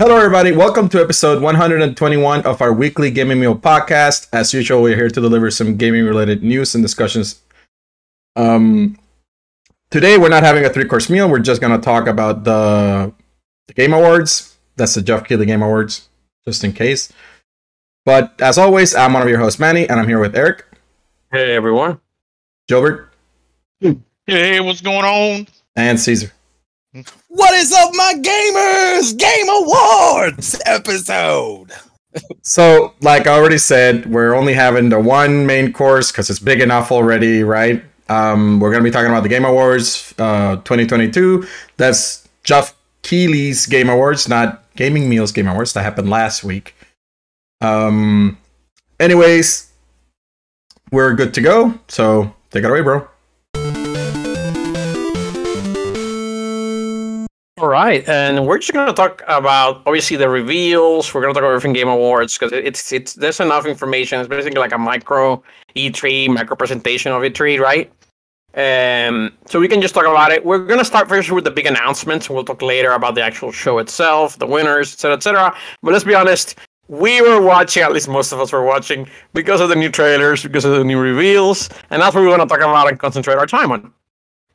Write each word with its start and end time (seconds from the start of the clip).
Hello, 0.00 0.16
everybody. 0.16 0.52
Welcome 0.52 0.88
to 0.88 1.02
episode 1.02 1.42
121 1.42 2.46
of 2.46 2.62
our 2.62 2.72
weekly 2.72 3.10
Gaming 3.10 3.38
Meal 3.38 3.54
podcast. 3.54 4.28
As 4.32 4.54
usual, 4.54 4.80
we're 4.80 4.96
here 4.96 5.10
to 5.10 5.20
deliver 5.20 5.50
some 5.50 5.76
gaming 5.76 6.06
related 6.06 6.42
news 6.42 6.74
and 6.74 6.82
discussions. 6.82 7.42
Um, 8.34 8.98
today, 9.90 10.16
we're 10.16 10.30
not 10.30 10.42
having 10.42 10.64
a 10.64 10.70
three 10.70 10.86
course 10.86 11.10
meal. 11.10 11.28
We're 11.28 11.40
just 11.40 11.60
going 11.60 11.78
to 11.78 11.84
talk 11.84 12.06
about 12.06 12.44
the, 12.44 13.12
the 13.68 13.74
Game 13.74 13.92
Awards. 13.92 14.56
That's 14.76 14.94
the 14.94 15.02
Geoff 15.02 15.24
Keighley 15.28 15.44
Game 15.44 15.60
Awards, 15.60 16.08
just 16.46 16.64
in 16.64 16.72
case. 16.72 17.12
But 18.06 18.40
as 18.40 18.56
always, 18.56 18.94
I'm 18.94 19.12
one 19.12 19.22
of 19.22 19.28
your 19.28 19.38
hosts, 19.38 19.60
Manny, 19.60 19.86
and 19.86 20.00
I'm 20.00 20.08
here 20.08 20.18
with 20.18 20.34
Eric, 20.34 20.64
Hey 21.30 21.54
everyone. 21.54 22.00
Gilbert, 22.68 23.12
Hey, 24.26 24.60
what's 24.60 24.80
going 24.80 25.04
on? 25.04 25.46
and 25.76 26.00
Caesar. 26.00 26.32
What 27.32 27.54
is 27.54 27.72
up, 27.72 27.90
my 27.94 28.14
gamers? 28.16 29.16
Game 29.16 29.48
Awards 29.48 30.60
episode. 30.66 31.70
So, 32.42 32.92
like 33.02 33.28
I 33.28 33.34
already 33.34 33.56
said, 33.56 34.06
we're 34.06 34.34
only 34.34 34.52
having 34.52 34.88
the 34.88 34.98
one 34.98 35.46
main 35.46 35.72
course 35.72 36.10
because 36.10 36.28
it's 36.28 36.40
big 36.40 36.60
enough 36.60 36.90
already, 36.90 37.44
right? 37.44 37.84
Um, 38.08 38.58
we're 38.58 38.72
gonna 38.72 38.82
be 38.82 38.90
talking 38.90 39.12
about 39.12 39.22
the 39.22 39.28
Game 39.28 39.44
Awards 39.44 40.12
uh, 40.18 40.56
2022. 40.56 41.46
That's 41.76 42.28
Geoff 42.42 42.74
Keighley's 43.02 43.64
Game 43.66 43.88
Awards, 43.88 44.28
not 44.28 44.64
Gaming 44.74 45.08
Meals 45.08 45.30
Game 45.30 45.46
Awards. 45.46 45.72
That 45.74 45.84
happened 45.84 46.10
last 46.10 46.42
week. 46.42 46.74
Um, 47.60 48.38
anyways, 48.98 49.70
we're 50.90 51.14
good 51.14 51.32
to 51.34 51.40
go. 51.40 51.78
So 51.86 52.34
take 52.50 52.64
it 52.64 52.70
away, 52.70 52.80
bro. 52.80 53.06
All 57.60 57.68
right, 57.68 58.08
and 58.08 58.46
we're 58.46 58.56
just 58.56 58.72
gonna 58.72 58.94
talk 58.94 59.22
about 59.28 59.82
obviously 59.84 60.16
the 60.16 60.30
reveals. 60.30 61.12
We're 61.12 61.20
gonna 61.20 61.34
talk 61.34 61.42
about 61.42 61.50
everything 61.50 61.74
Game 61.74 61.88
Awards 61.88 62.38
because 62.38 62.52
it's 62.52 62.90
it's 62.90 63.12
there's 63.12 63.38
enough 63.38 63.66
information. 63.66 64.18
It's 64.18 64.30
basically 64.30 64.60
like 64.60 64.72
a 64.72 64.78
micro 64.78 65.42
E3 65.76 66.30
micro 66.32 66.56
presentation 66.56 67.12
of 67.12 67.20
E3, 67.20 67.60
right? 67.60 67.92
Um, 68.54 69.36
so 69.44 69.60
we 69.60 69.68
can 69.68 69.82
just 69.82 69.92
talk 69.92 70.06
about 70.06 70.32
it. 70.32 70.42
We're 70.42 70.64
gonna 70.64 70.86
start 70.86 71.06
first 71.06 71.30
with 71.30 71.44
the 71.44 71.50
big 71.50 71.66
announcements. 71.66 72.30
We'll 72.30 72.44
talk 72.44 72.62
later 72.62 72.92
about 72.92 73.14
the 73.14 73.20
actual 73.22 73.52
show 73.52 73.76
itself, 73.76 74.38
the 74.38 74.46
winners, 74.46 74.94
etc., 74.94 75.16
etc. 75.16 75.54
But 75.82 75.92
let's 75.92 76.04
be 76.04 76.14
honest, 76.14 76.58
we 76.88 77.20
were 77.20 77.42
watching. 77.42 77.82
At 77.82 77.92
least 77.92 78.08
most 78.08 78.32
of 78.32 78.40
us 78.40 78.52
were 78.52 78.64
watching 78.64 79.06
because 79.34 79.60
of 79.60 79.68
the 79.68 79.76
new 79.76 79.90
trailers, 79.90 80.42
because 80.42 80.64
of 80.64 80.72
the 80.72 80.84
new 80.84 80.98
reveals, 80.98 81.68
and 81.90 82.00
that's 82.00 82.14
what 82.14 82.22
we 82.22 82.28
want 82.28 82.40
to 82.40 82.48
talk 82.48 82.60
about 82.60 82.88
and 82.88 82.98
concentrate 82.98 83.36
our 83.36 83.46
time 83.46 83.70
on. 83.70 83.92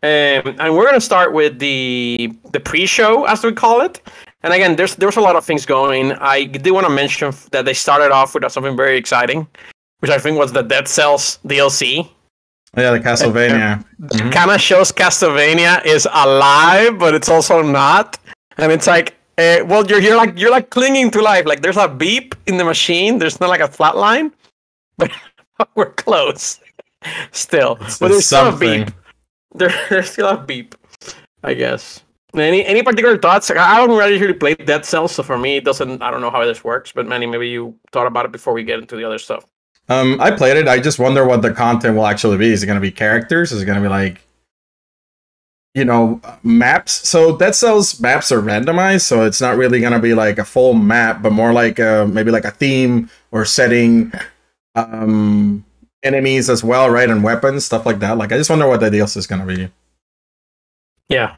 Um, 0.06 0.56
and 0.60 0.70
we're 0.76 0.86
gonna 0.86 1.02
start 1.12 1.34
with 1.34 1.58
the 1.60 2.32
the 2.54 2.60
pre-show, 2.60 3.26
as 3.26 3.44
we 3.44 3.52
call 3.54 3.82
it. 3.82 4.02
And 4.44 4.54
again, 4.54 4.76
there's 4.76 4.96
there's 4.96 5.18
a 5.18 5.22
lot 5.22 5.36
of 5.36 5.44
things 5.46 5.66
going. 5.66 6.12
I 6.36 6.44
did 6.46 6.72
want 6.72 6.86
to 6.86 6.94
mention 6.94 7.34
that 7.52 7.66
they 7.66 7.74
started 7.74 8.12
off 8.12 8.36
with 8.36 8.44
something 8.52 8.76
very 8.78 8.98
exciting, 8.98 9.48
which 10.02 10.12
I 10.12 10.20
think 10.20 10.38
was 10.38 10.52
the 10.52 10.62
Dead 10.62 10.88
Cells 10.88 11.40
DLC. 11.48 12.08
Yeah, 12.78 12.92
the 12.92 13.00
Castlevania. 13.00 13.84
Mhm. 14.02 14.32
Kind 14.32 14.52
of 14.52 14.60
shows 14.62 14.92
Castlevania 14.92 15.84
is 15.86 16.08
alive, 16.14 17.00
but 17.00 17.16
it's 17.16 17.30
also 17.30 17.62
not. 17.64 18.20
And 18.58 18.72
it's 18.72 18.86
like, 18.88 19.16
uh, 19.40 19.60
well, 19.66 19.84
you're 19.88 20.02
you're 20.06 20.18
like 20.18 20.38
you're 20.38 20.52
like 20.52 20.70
clinging 20.70 21.10
to 21.12 21.22
life. 21.22 21.46
Like 21.48 21.62
there's 21.62 21.78
a 21.78 21.88
beep 21.88 22.36
in 22.46 22.58
the 22.58 22.66
machine. 22.66 23.18
There's 23.18 23.40
not 23.40 23.50
like 23.50 23.62
a 23.62 23.68
flat 23.78 23.96
line, 23.98 24.32
but 25.00 25.10
we're 25.76 25.94
close 25.94 26.60
still. 27.32 27.74
It's- 27.82 27.98
but 28.00 28.10
there's 28.10 28.28
still 28.28 28.48
a 28.48 28.52
something. 28.52 28.86
beep. 28.86 28.94
There, 29.56 29.74
there's 29.90 30.12
still 30.12 30.28
a 30.28 30.38
beep, 30.38 30.76
I 31.44 31.54
guess. 31.54 32.02
Any 32.34 32.66
any 32.66 32.84
particular 32.84 33.18
thoughts? 33.18 33.50
I 33.50 33.78
don't 33.78 33.98
really 33.98 34.20
really 34.20 34.34
play 34.34 34.56
Dead 34.56 34.86
Cells, 34.86 35.14
so 35.14 35.24
for 35.24 35.38
me, 35.38 35.58
it 35.58 35.64
doesn't. 35.64 36.02
I 36.02 36.12
don't 36.12 36.22
know 36.22 36.32
how 36.32 36.44
this 36.44 36.64
works, 36.64 36.92
but 36.92 37.08
Manny, 37.08 37.26
maybe 37.26 37.48
you 37.48 37.78
thought 37.92 38.08
about 38.08 38.26
it 38.26 38.32
before 38.32 38.54
we 38.54 38.64
get 38.64 38.80
into 38.80 38.98
the 38.98 39.06
other 39.06 39.20
stuff. 39.20 39.46
Um, 39.88 40.20
I 40.20 40.32
played 40.32 40.58
it. 40.58 40.68
I 40.68 40.80
just 40.80 41.00
wonder 41.00 41.26
what 41.26 41.42
the 41.42 41.54
content 41.54 41.96
will 41.96 42.08
actually 42.08 42.38
be. 42.38 42.52
Is 42.52 42.64
it 42.64 42.66
going 42.66 42.78
to 42.78 42.82
be 42.82 42.92
characters? 42.92 43.52
Is 43.52 43.62
it 43.62 43.66
going 43.66 43.78
to 43.78 43.82
be 43.82 43.88
like, 43.88 44.20
you 45.76 45.86
know, 45.86 46.20
maps? 46.44 47.08
So 47.08 47.38
Dead 47.38 47.54
Cells 47.54 48.00
maps 48.00 48.32
are 48.32 48.42
randomized, 48.42 49.02
so 49.02 49.24
it's 49.24 49.40
not 49.40 49.58
really 49.58 49.80
going 49.80 49.94
to 49.94 50.00
be 50.00 50.14
like 50.14 50.40
a 50.40 50.46
full 50.46 50.74
map, 50.74 51.22
but 51.22 51.32
more 51.32 51.54
like 51.54 51.80
a, 51.80 52.08
maybe 52.12 52.32
like 52.32 52.46
a 52.46 52.52
theme 52.52 53.10
or 53.32 53.46
setting, 53.46 54.12
um, 54.74 55.64
enemies 56.06 56.50
as 56.50 56.64
well, 56.64 56.90
right, 56.90 57.10
and 57.10 57.24
weapons, 57.24 57.66
stuff 57.66 57.86
like 57.86 58.00
that. 58.00 58.18
Like, 58.18 58.32
I 58.32 58.38
just 58.38 58.50
wonder 58.50 58.68
what 58.68 58.80
the 58.80 58.90
DLC 58.90 59.18
is 59.18 59.28
going 59.28 59.46
to 59.46 59.56
be. 59.56 59.70
Yeah. 61.10 61.36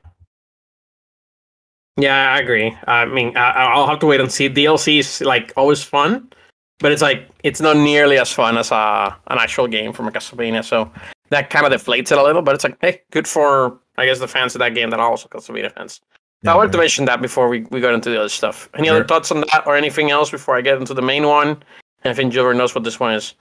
Yeah, 1.97 2.33
I 2.33 2.39
agree. 2.39 2.77
I 2.85 3.05
mean, 3.05 3.35
I, 3.35 3.51
I'll 3.51 3.87
have 3.87 3.99
to 3.99 4.05
wait 4.05 4.21
and 4.21 4.31
see. 4.31 4.49
DLC 4.49 4.99
is 4.99 5.21
like 5.21 5.51
always 5.57 5.83
fun, 5.83 6.29
but 6.77 6.91
it's 6.91 7.01
like 7.01 7.27
it's 7.43 7.59
not 7.59 7.75
nearly 7.75 8.19
as 8.19 8.31
fun 8.31 8.55
as 8.57 8.71
a 8.71 9.17
an 9.27 9.39
actual 9.39 9.67
game 9.67 9.93
from 9.93 10.07
a 10.07 10.11
Castlevania. 10.11 10.63
So 10.63 10.91
that 11.29 11.49
kind 11.49 11.65
of 11.65 11.71
deflates 11.71 12.11
it 12.11 12.19
a 12.19 12.23
little. 12.23 12.43
But 12.43 12.53
it's 12.53 12.63
like, 12.63 12.77
hey, 12.81 13.01
good 13.09 13.27
for 13.27 13.79
I 13.97 14.05
guess 14.05 14.19
the 14.19 14.27
fans 14.27 14.53
of 14.53 14.59
that 14.59 14.75
game 14.75 14.91
that 14.91 14.99
are 14.99 15.09
also 15.09 15.27
Castlevania 15.27 15.73
fans. 15.73 16.01
So 16.45 16.51
I 16.51 16.55
wanted 16.55 16.71
to 16.73 16.77
mention 16.77 17.05
that 17.05 17.19
before 17.19 17.49
we, 17.49 17.61
we 17.71 17.81
got 17.81 17.95
into 17.95 18.11
the 18.11 18.19
other 18.19 18.29
stuff. 18.29 18.69
Any 18.75 18.89
other 18.89 19.03
thoughts 19.03 19.31
on 19.31 19.41
that 19.41 19.63
or 19.65 19.75
anything 19.75 20.11
else 20.11 20.29
before 20.29 20.55
I 20.55 20.61
get 20.61 20.77
into 20.77 20.93
the 20.93 21.01
main 21.01 21.25
one? 21.25 21.49
And 22.03 22.11
I 22.11 22.13
think 22.13 22.31
Gilbert 22.31 22.53
knows 22.53 22.75
what 22.75 22.83
this 22.83 22.99
one 22.99 23.15
is. 23.15 23.33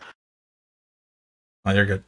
Oh, 1.66 1.72
you're 1.72 1.84
good. 1.84 2.04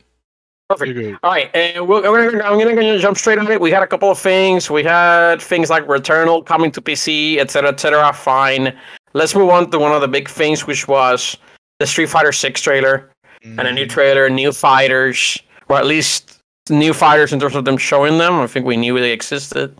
Perfect. 0.71 0.95
You're 0.95 1.03
good. 1.03 1.19
All 1.23 1.33
right, 1.33 1.51
and 1.55 1.89
we're, 1.89 2.09
we're 2.11 2.31
gonna, 2.31 2.45
I'm 2.45 2.59
gonna 2.59 2.99
jump 2.99 3.19
straight 3.19 3.39
on 3.39 3.51
it. 3.51 3.61
We 3.61 3.71
had 3.71 3.83
a 3.83 3.87
couple 3.87 4.11
of 4.11 4.19
things. 4.19 4.71
We 4.71 4.85
had 4.85 5.43
things 5.43 5.69
like 5.69 5.85
Returnal 5.87 6.47
coming 6.47 6.71
to 6.73 6.81
PC, 6.81 7.39
etc., 7.39 7.71
etc. 7.71 8.13
Fine. 8.13 8.79
Let's 9.15 9.35
move 9.35 9.51
on 9.51 9.71
to 9.73 9.79
one 9.79 9.93
of 9.93 10.01
the 10.01 10.09
big 10.09 10.29
things, 10.29 10.67
which 10.67 10.87
was 10.87 11.37
the 11.81 11.87
Street 11.87 12.09
Fighter 12.09 12.33
Six 12.33 12.63
trailer 12.63 13.11
and 13.43 13.61
a 13.61 13.73
new 13.73 13.87
trailer, 13.87 14.29
new 14.29 14.53
fighters, 14.53 15.39
or 15.69 15.77
at 15.77 15.87
least 15.87 16.41
new 16.71 16.93
fighters 16.93 17.33
in 17.33 17.41
terms 17.41 17.55
of 17.55 17.65
them 17.65 17.77
showing 17.77 18.19
them. 18.19 18.35
I 18.35 18.47
think 18.47 18.67
we 18.67 18.77
knew 18.77 18.99
they 18.99 19.13
existed 19.13 19.77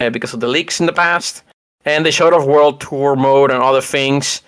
uh, 0.00 0.10
because 0.10 0.32
of 0.34 0.40
the 0.40 0.48
leaks 0.48 0.80
in 0.80 0.86
the 0.86 0.92
past, 0.92 1.42
and 1.84 2.04
they 2.04 2.10
showed 2.10 2.32
off 2.32 2.46
World 2.46 2.80
Tour 2.80 3.14
mode 3.14 3.50
and 3.50 3.62
other 3.62 3.80
things. 3.80 4.42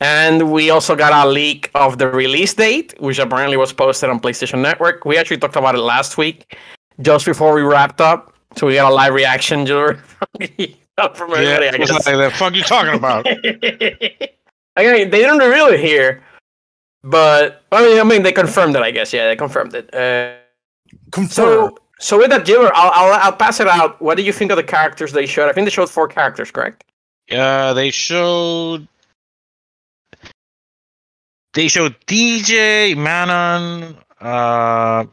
And 0.00 0.52
we 0.52 0.70
also 0.70 0.94
got 0.94 1.12
a 1.26 1.28
leak 1.28 1.70
of 1.74 1.98
the 1.98 2.08
release 2.08 2.54
date, 2.54 2.94
which 3.00 3.18
apparently 3.18 3.56
was 3.56 3.72
posted 3.72 4.08
on 4.10 4.20
PlayStation 4.20 4.60
Network. 4.60 5.04
We 5.04 5.18
actually 5.18 5.38
talked 5.38 5.56
about 5.56 5.74
it 5.74 5.80
last 5.80 6.16
week, 6.16 6.56
just 7.00 7.26
before 7.26 7.52
we 7.54 7.62
wrapped 7.62 8.00
up. 8.00 8.34
So 8.56 8.66
we 8.68 8.74
got 8.74 8.90
a 8.90 8.94
live 8.94 9.12
reaction, 9.12 9.66
Jure, 9.66 9.94
from 11.14 11.34
everybody. 11.34 11.44
Yeah, 11.46 11.70
I 11.74 11.78
guess. 11.78 12.06
like, 12.06 12.16
the 12.16 12.30
fuck 12.34 12.54
you 12.54 12.62
talking 12.62 12.94
about? 12.94 13.26
Again, 14.76 15.10
they 15.10 15.18
didn't 15.18 15.38
reveal 15.38 15.66
it 15.66 15.80
here, 15.80 16.22
but 17.02 17.64
I 17.72 17.82
mean, 17.82 17.98
I 18.00 18.04
mean, 18.04 18.22
they 18.22 18.32
confirmed 18.32 18.76
it. 18.76 18.82
I 18.82 18.92
guess, 18.92 19.12
yeah, 19.12 19.26
they 19.26 19.34
confirmed 19.36 19.74
it. 19.74 19.92
Uh, 19.92 20.34
Confirmed. 21.10 21.32
so, 21.32 21.78
so 21.98 22.18
with 22.18 22.30
that, 22.30 22.46
Jure, 22.46 22.70
I'll, 22.74 22.92
I'll 22.94 23.20
I'll 23.20 23.32
pass 23.32 23.58
it 23.60 23.66
out. 23.66 24.00
What 24.00 24.16
do 24.16 24.22
you 24.22 24.32
think 24.32 24.50
of 24.52 24.56
the 24.56 24.62
characters 24.62 25.12
they 25.12 25.26
showed? 25.26 25.48
I 25.48 25.52
think 25.52 25.66
they 25.66 25.70
showed 25.70 25.90
four 25.90 26.06
characters, 26.08 26.50
correct? 26.52 26.84
uh, 27.32 27.74
they 27.74 27.90
showed. 27.90 28.86
They 31.58 31.66
showed 31.66 31.96
DJ, 32.06 32.96
Manon, 32.96 33.96
uh, 34.20 35.06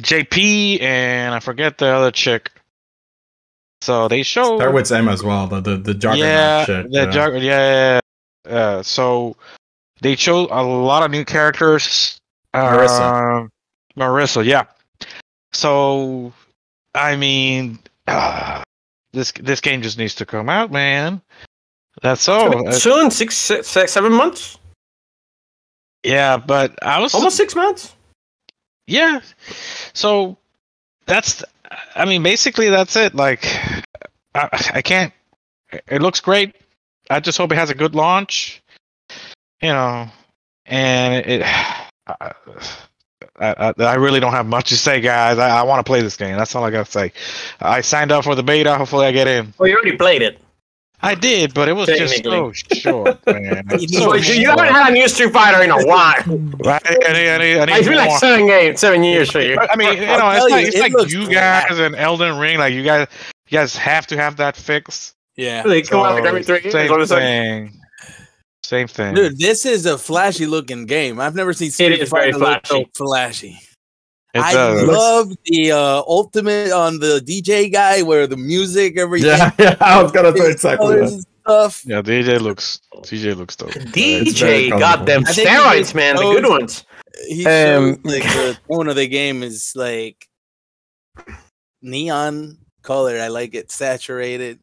JP, 0.00 0.80
and 0.80 1.34
I 1.34 1.40
forget 1.40 1.78
the 1.78 1.86
other 1.86 2.12
chick. 2.12 2.52
So 3.80 4.06
they 4.06 4.22
showed. 4.22 4.58
Start 4.58 4.72
with 4.72 4.92
M 4.92 5.08
as 5.08 5.24
well, 5.24 5.48
the, 5.48 5.60
the, 5.60 5.76
the 5.76 5.94
Juggernaut 5.94 6.18
yeah, 6.28 6.64
shit. 6.64 6.92
the 6.92 7.06
jug- 7.06 7.42
yeah, 7.42 7.98
yeah, 7.98 8.00
yeah. 8.48 8.82
So 8.82 9.34
they 10.00 10.14
showed 10.14 10.48
a 10.52 10.62
lot 10.62 11.02
of 11.02 11.10
new 11.10 11.24
characters. 11.24 12.18
Marissa. 12.54 13.40
Um, 13.40 13.50
Marissa, 13.96 14.44
yeah. 14.44 14.66
So, 15.54 16.32
I 16.94 17.16
mean, 17.16 17.80
ah, 18.06 18.62
this 19.12 19.32
this 19.32 19.60
game 19.60 19.82
just 19.82 19.98
needs 19.98 20.14
to 20.14 20.24
come 20.24 20.48
out, 20.48 20.70
man. 20.70 21.20
That's 22.00 22.28
all. 22.28 22.68
Uh, 22.68 22.70
Soon, 22.70 23.10
six, 23.10 23.36
six, 23.36 23.66
six, 23.66 23.90
seven 23.90 24.12
months, 24.12 24.56
yeah, 26.04 26.36
but 26.36 26.78
I 26.82 27.00
was 27.00 27.14
almost 27.14 27.36
six 27.36 27.54
months. 27.54 27.94
yeah. 28.86 29.20
So 29.92 30.36
that's 31.06 31.42
I 31.94 32.04
mean 32.04 32.22
basically 32.22 32.70
that's 32.70 32.96
it. 32.96 33.14
Like 33.14 33.44
I, 34.34 34.48
I 34.74 34.82
can't. 34.82 35.12
It 35.88 36.02
looks 36.02 36.20
great. 36.20 36.54
I 37.10 37.20
just 37.20 37.38
hope 37.38 37.52
it 37.52 37.56
has 37.56 37.70
a 37.70 37.74
good 37.74 37.94
launch. 37.94 38.62
You 39.60 39.68
know, 39.70 40.08
and 40.66 41.26
it. 41.26 41.42
I, 42.06 42.32
I, 43.40 43.72
I 43.78 43.94
really 43.94 44.20
don't 44.20 44.32
have 44.32 44.46
much 44.46 44.68
to 44.68 44.76
say, 44.76 45.00
guys. 45.00 45.38
I, 45.38 45.48
I 45.48 45.62
want 45.62 45.84
to 45.84 45.88
play 45.88 46.02
this 46.02 46.16
game. 46.16 46.36
That's 46.36 46.54
all 46.54 46.64
I 46.64 46.70
gotta 46.70 46.90
say. 46.90 47.12
I 47.60 47.80
signed 47.80 48.12
up 48.12 48.24
for 48.24 48.34
the 48.34 48.42
beta. 48.42 48.76
Hopefully, 48.76 49.06
I 49.06 49.12
get 49.12 49.26
in. 49.26 49.52
Oh, 49.58 49.64
you 49.64 49.74
already 49.74 49.96
played 49.96 50.22
it. 50.22 50.38
I 51.04 51.14
did, 51.14 51.54
but 51.54 51.68
it 51.68 51.72
was 51.74 51.86
just 51.88 52.26
oh, 52.26 52.52
so 52.70 52.74
short, 52.74 53.26
man. 53.26 53.66
You 53.78 53.88
so 53.88 54.00
So 54.00 54.14
you, 54.14 54.40
you 54.40 54.48
haven't 54.50 54.66
had 54.66 54.90
a 54.90 54.92
new 54.92 55.06
Street 55.08 55.32
Fighter 55.32 55.62
in 55.62 55.70
a 55.70 55.86
while. 55.86 56.22
Right? 56.64 56.82
I 56.86 57.12
need, 57.12 57.28
I 57.28 57.38
need, 57.38 57.58
I 57.58 57.64
need 57.66 57.72
It's 57.76 57.88
been 57.88 57.96
like 57.98 58.18
seven 58.18 58.46
games, 58.46 58.80
seven 58.80 59.02
years 59.04 59.30
for 59.30 59.40
you. 59.40 59.58
I 59.58 59.76
mean, 59.76 59.94
you 59.94 60.06
know, 60.06 60.30
it's 60.30 60.50
like 60.50 60.62
you, 60.62 60.68
it's 60.68 60.76
it 60.76 60.80
like 60.92 61.10
you 61.12 61.28
black. 61.28 61.68
guys 61.68 61.78
and 61.78 61.94
Elden 61.94 62.38
Ring. 62.38 62.58
Like 62.58 62.72
you 62.74 62.82
guys, 62.82 63.06
you 63.48 63.58
guys 63.58 63.76
have 63.76 64.06
to 64.08 64.16
have 64.16 64.36
that 64.38 64.56
fix. 64.56 65.14
Yeah. 65.36 65.62
They 65.62 65.82
come 65.82 66.00
out 66.00 66.14
like 66.14 66.22
So, 66.24 66.28
every 66.28 66.42
three 66.44 66.60
years. 66.62 66.72
Same 66.72 66.90
What 66.90 67.00
is 67.00 67.10
it? 67.10 67.16
thing. 67.16 67.80
Same 68.62 68.88
thing. 68.88 69.14
Dude, 69.14 69.38
this 69.38 69.66
is 69.66 69.84
a 69.84 69.98
flashy 69.98 70.46
looking 70.46 70.86
game. 70.86 71.20
I've 71.20 71.34
never 71.34 71.52
seen 71.52 71.70
Street 71.70 72.08
Fighter 72.08 72.38
look 72.38 72.66
so 72.66 72.84
flashy. 72.96 73.58
Flashy. 74.34 74.56
It 74.56 74.60
I 74.60 74.74
does. 74.74 74.88
love 74.88 75.32
the 75.46 75.72
uh, 75.72 76.02
ultimate 76.06 76.72
on 76.72 76.98
the 76.98 77.20
DJ 77.24 77.72
guy 77.72 78.02
where 78.02 78.26
the 78.26 78.36
music, 78.36 78.98
everything, 78.98 79.30
Yeah, 79.30 79.50
yeah, 79.58 79.76
I 79.80 80.02
was 80.02 80.12
gonna 80.12 80.36
say 80.36 80.50
exactly 80.50 80.86
colors 80.86 81.10
that. 81.10 81.16
and 81.16 81.26
stuff. 81.44 81.82
Yeah, 81.86 82.02
DJ 82.02 82.40
looks 82.40 82.80
DJ 83.02 83.36
looks 83.36 83.56
dope. 83.56 83.70
DJ, 83.70 84.68
colorful. 84.70 84.78
goddamn 84.78 85.20
I 85.26 85.32
think 85.32 85.48
he 85.48 85.54
steroids, 85.54 85.78
just 85.78 85.94
man, 85.94 86.16
the 86.16 86.22
good 86.22 86.48
ones. 86.48 86.84
He 87.28 87.46
Um, 87.46 87.94
shows 87.96 88.04
like 88.04 88.22
the 88.24 88.58
tone 88.70 88.88
of 88.88 88.96
the 88.96 89.06
game 89.06 89.42
is 89.42 89.72
like 89.76 90.26
neon 91.82 92.58
color. 92.82 93.18
I 93.20 93.28
like 93.28 93.54
it 93.54 93.70
saturated. 93.70 94.58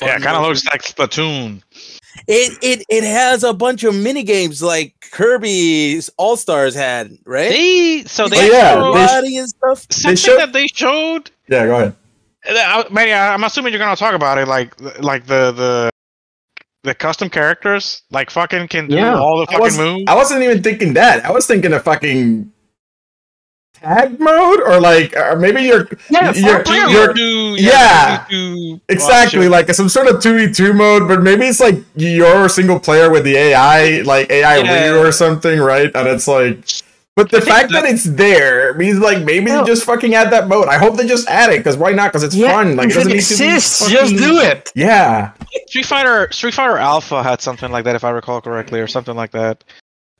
Yeah, 0.00 0.12
fun 0.14 0.22
kind 0.22 0.36
of 0.36 0.42
looks 0.42 0.64
like 0.66 0.82
Splatoon. 0.82 1.62
It 2.26 2.58
it 2.62 2.84
it 2.88 3.04
has 3.04 3.42
a 3.44 3.52
bunch 3.52 3.84
of 3.84 3.94
mini 3.94 4.22
games 4.22 4.62
like 4.62 4.94
Kirby's 5.12 6.10
All 6.16 6.36
Stars 6.36 6.74
had, 6.74 7.16
right? 7.24 7.50
They 7.50 8.04
so 8.06 8.24
Oh, 8.24 8.28
they 8.28 8.50
yeah, 8.50 8.74
showed 8.74 8.94
they 8.94 9.04
sh- 9.06 9.08
Body 9.08 9.36
and 9.38 9.48
stuff. 9.48 9.86
something 9.90 10.16
showed- 10.16 10.38
that 10.38 10.52
they 10.52 10.66
showed. 10.68 11.30
Yeah, 11.48 11.66
go 11.66 11.74
ahead. 11.76 11.96
uh, 12.48 12.54
I- 12.56 12.86
Manny, 12.92 13.12
I- 13.12 13.34
I'm 13.34 13.44
assuming 13.44 13.72
you're 13.72 13.78
gonna 13.80 13.96
talk 13.96 14.14
about 14.14 14.38
it, 14.38 14.48
like 14.48 14.74
like 15.00 15.26
the 15.26 15.52
the 15.52 15.90
the 16.82 16.94
custom 16.94 17.28
characters, 17.28 18.02
like 18.10 18.30
fucking 18.30 18.68
can 18.68 18.88
do 18.88 18.96
Yeah. 18.96 19.14
all 19.18 19.38
the 19.38 19.46
fucking 19.46 19.60
was, 19.60 19.76
moves. 19.78 20.04
I 20.08 20.14
wasn't 20.14 20.42
even 20.42 20.62
thinking 20.62 20.94
that. 20.94 21.24
I 21.26 21.30
was 21.30 21.46
thinking 21.46 21.72
of 21.72 21.82
fucking 21.84 22.50
tag 23.82 24.20
mode 24.20 24.60
or 24.60 24.80
like, 24.80 25.16
or 25.16 25.36
maybe 25.36 25.62
you're 25.62 25.88
Yeah, 26.10 26.32
you're, 26.34 26.56
four 26.56 26.64
player 26.64 26.86
you're 26.88 27.12
do, 27.14 27.56
yeah, 27.58 28.26
do, 28.28 28.54
do 28.76 28.80
exactly 28.88 29.48
like 29.48 29.68
some 29.74 29.88
sort 29.88 30.06
of 30.08 30.22
two 30.22 30.36
v 30.48 30.52
two 30.52 30.72
mode, 30.72 31.08
but 31.08 31.22
maybe 31.22 31.46
it's 31.46 31.60
like 31.60 31.76
you're 31.96 32.44
a 32.44 32.48
single 32.50 32.78
player 32.80 33.10
with 33.10 33.24
the 33.24 33.36
AI, 33.36 34.02
like 34.02 34.30
AI 34.30 34.58
Yeah. 34.58 34.90
Ryu 34.90 34.98
or 35.06 35.12
something, 35.12 35.58
right? 35.60 35.90
And 35.94 36.08
it's 36.08 36.28
like. 36.28 36.64
But 37.16 37.28
the 37.30 37.40
fact 37.40 37.72
that 37.72 37.84
it's 37.84 38.04
there 38.04 38.72
means 38.74 38.98
like 39.00 39.24
maybe 39.24 39.50
Yeah. 39.50 39.60
they 39.60 39.66
just 39.66 39.84
fucking 39.84 40.14
add 40.14 40.30
that 40.30 40.48
mode. 40.48 40.68
I 40.68 40.78
hope 40.78 40.96
they 40.96 41.06
just 41.06 41.28
add 41.28 41.52
it 41.52 41.58
because 41.58 41.76
why 41.76 41.90
not? 41.92 42.12
Because 42.12 42.22
it's 42.22 42.34
Yeah, 42.36 42.52
fun. 42.52 42.76
Like 42.76 42.88
it 42.90 42.94
doesn't 42.94 43.10
it 43.10 43.14
need 43.16 43.22
to 43.22 43.36
be 43.36 43.44
exists, 43.44 43.90
just 43.90 44.16
do 44.16 44.38
it. 44.38 44.70
Yeah, 44.74 45.32
Street 45.66 45.86
Fighter 45.86 46.28
Street 46.30 46.54
Fighter 46.54 46.78
Alpha 46.78 47.22
had 47.22 47.40
something 47.42 47.70
like 47.70 47.84
that, 47.84 47.96
if 47.96 48.04
I 48.04 48.10
recall 48.10 48.40
correctly, 48.40 48.80
or 48.80 48.86
something 48.86 49.16
like 49.16 49.32
that. 49.32 49.64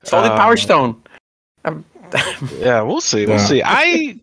Solid 0.02 0.32
Um, 0.32 0.36
Power 0.38 0.56
Stone. 0.56 1.02
Um, 1.64 1.84
Yeah, 2.58 2.82
we'll 2.82 3.00
see. 3.00 3.26
We'll 3.26 3.36
Yeah. 3.36 3.44
see. 3.46 3.62
I, 3.64 4.20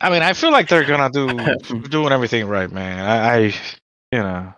I 0.00 0.10
mean, 0.10 0.22
I 0.22 0.32
feel 0.32 0.50
like 0.52 0.68
they're 0.68 0.84
gonna 0.84 1.10
do 1.10 1.78
doing 1.88 2.12
everything 2.12 2.46
right, 2.46 2.70
man. 2.70 3.00
I, 3.04 3.34
I 3.34 3.38
you 4.12 4.18
know, 4.22 4.54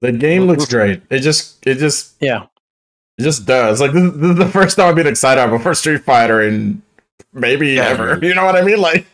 the 0.00 0.12
game 0.12 0.44
looks 0.46 0.66
great. 0.66 1.02
It 1.10 1.20
just, 1.20 1.66
it 1.66 1.76
just, 1.76 2.14
yeah. 2.20 2.44
it 3.18 3.22
just 3.22 3.46
does. 3.46 3.80
Like 3.80 3.92
this, 3.92 4.12
this 4.14 4.30
is 4.30 4.36
the 4.36 4.48
first 4.48 4.76
time 4.76 4.88
I've 4.90 4.94
been 4.94 5.06
excited 5.06 5.42
about 5.42 5.62
for 5.62 5.74
Street 5.74 6.02
Fighter 6.04 6.42
in 6.42 6.82
maybe 7.32 7.68
Yeah. 7.70 7.86
ever. 7.88 8.18
You 8.22 8.34
know 8.34 8.44
what 8.44 8.56
I 8.56 8.62
mean? 8.62 8.80
Like, 8.80 9.06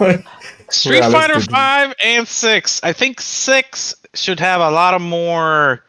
like 0.00 0.24
Street 0.70 0.98
Yeah, 0.98 1.10
Fighter 1.10 1.40
Five 1.40 1.94
and 2.04 2.26
Six. 2.26 2.80
I 2.82 2.92
think 2.92 3.20
Six 3.20 3.94
should 4.14 4.40
have 4.40 4.60
a 4.60 4.70
lot 4.70 4.94
of 4.94 5.02
more 5.02 5.84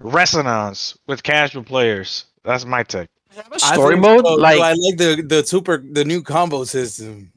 resonance 0.00 0.96
with 1.06 1.22
casual 1.22 1.62
players. 1.64 2.26
That's 2.44 2.64
my 2.64 2.82
take. 2.82 3.08
I 3.36 3.72
Story 3.74 3.94
think 3.94 4.02
mode, 4.06 4.24
so, 4.26 4.36
too. 4.36 4.40
like 4.42 4.60
I 4.60 4.72
like 4.74 4.96
the 4.96 5.22
the 5.26 5.44
super 5.44 5.78
the 5.78 6.04
new 6.04 6.22
combo 6.22 6.64
system. 6.64 7.30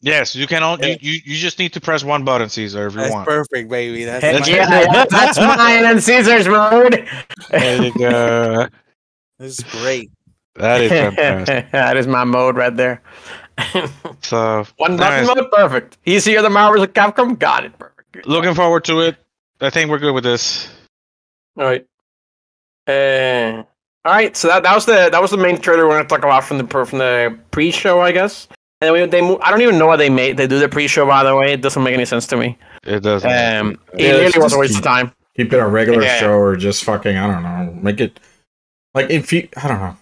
Yes, 0.00 0.34
you 0.36 0.46
can. 0.46 0.62
Only, 0.62 0.90
Yeah. 0.90 0.96
you, 1.00 1.12
you 1.12 1.20
you 1.24 1.36
just 1.36 1.58
need 1.58 1.72
to 1.72 1.80
press 1.80 2.04
one 2.04 2.24
button, 2.24 2.48
Caesar, 2.48 2.86
if 2.86 2.94
you 2.94 3.00
That's 3.00 3.12
want. 3.12 3.26
perfect, 3.26 3.68
baby. 3.68 4.04
That's 4.04 4.22
Heck 4.24 4.40
my- 4.40 4.46
yeah, 4.46 5.04
that's 5.10 5.38
mine 5.38 5.84
and 5.84 6.02
Caesar's 6.02 6.46
mode. 6.46 7.06
There 7.50 7.82
you 7.82 7.92
go. 7.98 8.68
This 9.38 9.58
is 9.58 9.64
great. 9.64 10.10
That 10.54 10.80
is 10.80 10.90
fantastic. 10.90 11.70
that 11.72 11.96
is 11.98 12.06
my 12.06 12.24
mode 12.24 12.56
right 12.56 12.74
there. 12.74 13.02
So 14.22 14.64
One 14.78 14.96
nice. 14.96 15.26
button 15.26 15.42
mode, 15.44 15.50
perfect. 15.52 15.98
Easier 16.06 16.40
than 16.42 16.52
Marvel's 16.52 16.84
of 16.84 16.92
Capcom, 16.94 17.38
got 17.38 17.64
it, 17.66 17.78
perfect. 17.78 18.12
Good. 18.12 18.26
looking 18.26 18.54
forward 18.54 18.84
to 18.84 19.00
it. 19.00 19.16
I 19.60 19.68
think 19.70 19.90
we're 19.90 19.98
good 19.98 20.12
with 20.14 20.24
this. 20.24 20.68
All 21.58 21.64
right. 21.64 21.86
Uh, 22.86 23.64
all 24.06 24.12
right. 24.12 24.36
So 24.36 24.48
that, 24.48 24.62
that 24.62 24.74
was 24.74 24.86
the 24.86 25.08
that 25.10 25.20
was 25.20 25.30
the 25.30 25.36
main 25.36 25.58
trailer 25.60 25.86
we're 25.86 25.96
gonna 25.96 26.08
talk 26.08 26.20
about 26.20 26.44
from 26.44 26.58
the 26.58 26.66
from 26.86 26.98
the 26.98 27.38
pre-show, 27.50 28.00
I 28.00 28.12
guess. 28.12 28.48
And 28.80 28.92
we, 28.92 29.06
they 29.06 29.20
mo- 29.22 29.40
I 29.42 29.50
don't 29.50 29.62
even 29.62 29.78
know 29.78 29.86
why 29.86 29.96
they 29.96 30.10
made 30.10 30.36
they 30.36 30.46
do 30.46 30.58
the 30.58 30.68
pre-show. 30.68 31.06
By 31.06 31.24
the 31.24 31.34
way, 31.34 31.52
it 31.52 31.60
doesn't 31.62 31.82
make 31.82 31.94
any 31.94 32.04
sense 32.04 32.26
to 32.28 32.36
me. 32.36 32.58
It 32.84 33.00
does. 33.02 33.24
Um, 33.24 33.30
Yeah, 33.30 34.10
it 34.10 34.12
really 34.12 34.24
was 34.26 34.34
a 34.36 34.40
just 34.40 34.58
waste 34.58 34.76
of 34.78 34.84
time. 34.84 35.12
keep 35.36 35.52
it 35.52 35.58
a 35.58 35.66
regular 35.66 36.02
Yeah. 36.02 36.18
show 36.20 36.32
or 36.38 36.56
just 36.56 36.84
fucking 36.84 37.16
I 37.16 37.26
don't 37.26 37.42
know, 37.42 37.72
make 37.82 38.00
it 38.00 38.20
like 38.94 39.10
if 39.10 39.32
you 39.32 39.48
I 39.62 39.68
don't 39.68 39.80
know. 39.80 39.96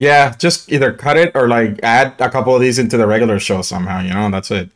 Yeah, 0.00 0.34
just 0.36 0.70
either 0.70 0.92
cut 0.92 1.16
it 1.16 1.32
or 1.34 1.48
like 1.48 1.80
add 1.82 2.14
a 2.20 2.28
couple 2.28 2.54
of 2.54 2.60
these 2.60 2.78
into 2.78 2.96
the 2.98 3.06
regular 3.06 3.38
show 3.38 3.62
somehow. 3.62 4.00
You 4.00 4.12
know, 4.12 4.30
that's 4.30 4.50
it. 4.50 4.70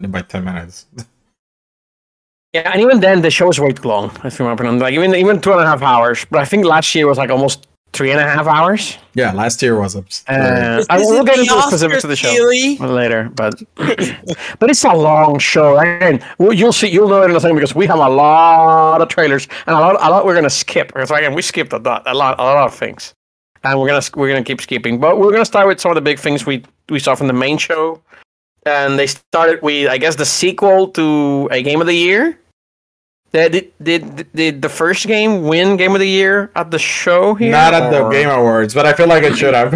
By 0.00 0.22
ten 0.22 0.44
minutes. 0.44 0.86
Yeah, 2.54 2.70
and 2.72 2.80
even 2.80 3.00
then 3.00 3.22
the 3.22 3.32
show 3.32 3.48
was 3.48 3.58
way 3.58 3.72
too 3.72 3.88
long. 3.88 4.16
If 4.22 4.38
you 4.38 4.44
remember, 4.44 4.70
like 4.78 4.94
even 4.94 5.12
even 5.16 5.40
two 5.40 5.50
and 5.50 5.60
a 5.60 5.66
half 5.66 5.82
hours. 5.82 6.24
But 6.30 6.40
I 6.40 6.44
think 6.44 6.64
last 6.64 6.94
year 6.94 7.08
was 7.08 7.18
like 7.18 7.28
almost 7.28 7.66
three 7.92 8.12
and 8.12 8.20
a 8.20 8.28
half 8.28 8.46
hours. 8.46 8.96
Yeah, 9.14 9.32
last 9.32 9.60
year 9.60 9.78
was 9.80 9.96
up. 9.96 10.04
Uh, 10.28 10.84
I 10.88 10.98
will 10.98 11.18
is 11.18 11.24
get 11.24 11.34
the 11.34 11.40
into 11.40 11.54
the 11.54 11.62
specifics 11.62 12.04
of 12.04 12.10
the 12.10 12.16
show. 12.16 12.30
Keighley. 12.30 12.78
later, 12.78 13.28
but 13.34 13.60
but 13.74 14.70
it's 14.70 14.84
a 14.84 14.94
long 14.94 15.40
show, 15.40 15.80
and 15.80 16.22
you'll 16.38 16.72
see, 16.72 16.88
you'll 16.88 17.08
know 17.08 17.22
it 17.22 17.30
in 17.30 17.36
a 17.36 17.40
second 17.40 17.56
because 17.56 17.74
we 17.74 17.88
have 17.88 17.98
a 17.98 18.08
lot 18.08 19.00
of 19.02 19.08
trailers 19.08 19.48
and 19.66 19.74
a 19.74 19.80
lot, 19.80 19.96
a 19.96 20.10
lot 20.10 20.24
we're 20.24 20.36
gonna 20.36 20.48
skip. 20.48 20.88
Because 20.88 21.10
again, 21.10 21.34
we 21.34 21.42
skipped 21.42 21.72
a 21.72 21.78
lot, 21.78 22.04
a 22.06 22.14
lot, 22.14 22.38
a 22.38 22.42
lot 22.42 22.66
of 22.66 22.74
things, 22.74 23.14
and 23.64 23.80
we're 23.80 23.88
gonna 23.88 24.04
we're 24.14 24.28
gonna 24.28 24.44
keep 24.44 24.60
skipping. 24.60 25.00
But 25.00 25.18
we're 25.18 25.32
gonna 25.32 25.44
start 25.44 25.66
with 25.66 25.80
some 25.80 25.90
of 25.90 25.96
the 25.96 26.02
big 26.02 26.20
things 26.20 26.46
we 26.46 26.62
we 26.88 27.00
saw 27.00 27.16
from 27.16 27.26
the 27.26 27.32
main 27.32 27.58
show, 27.58 28.00
and 28.64 28.96
they 28.96 29.08
started 29.08 29.60
with 29.62 29.88
I 29.88 29.98
guess 29.98 30.14
the 30.14 30.26
sequel 30.26 30.86
to 30.90 31.48
a 31.50 31.60
game 31.60 31.80
of 31.80 31.88
the 31.88 31.96
year. 31.96 32.38
Did, 33.34 33.50
did, 33.50 33.72
did, 33.82 34.32
did 34.32 34.62
the 34.62 34.68
first 34.68 35.08
game 35.08 35.42
win 35.42 35.76
game 35.76 35.92
of 35.92 35.98
the 35.98 36.08
year 36.08 36.52
at 36.54 36.70
the 36.70 36.78
show 36.78 37.34
here? 37.34 37.50
Not 37.50 37.74
at 37.74 37.90
the 37.90 38.08
Game 38.08 38.28
Awards, 38.28 38.74
but 38.74 38.86
I 38.86 38.92
feel 38.92 39.08
like 39.08 39.24
it 39.24 39.36
should 39.36 39.54
have. 39.54 39.74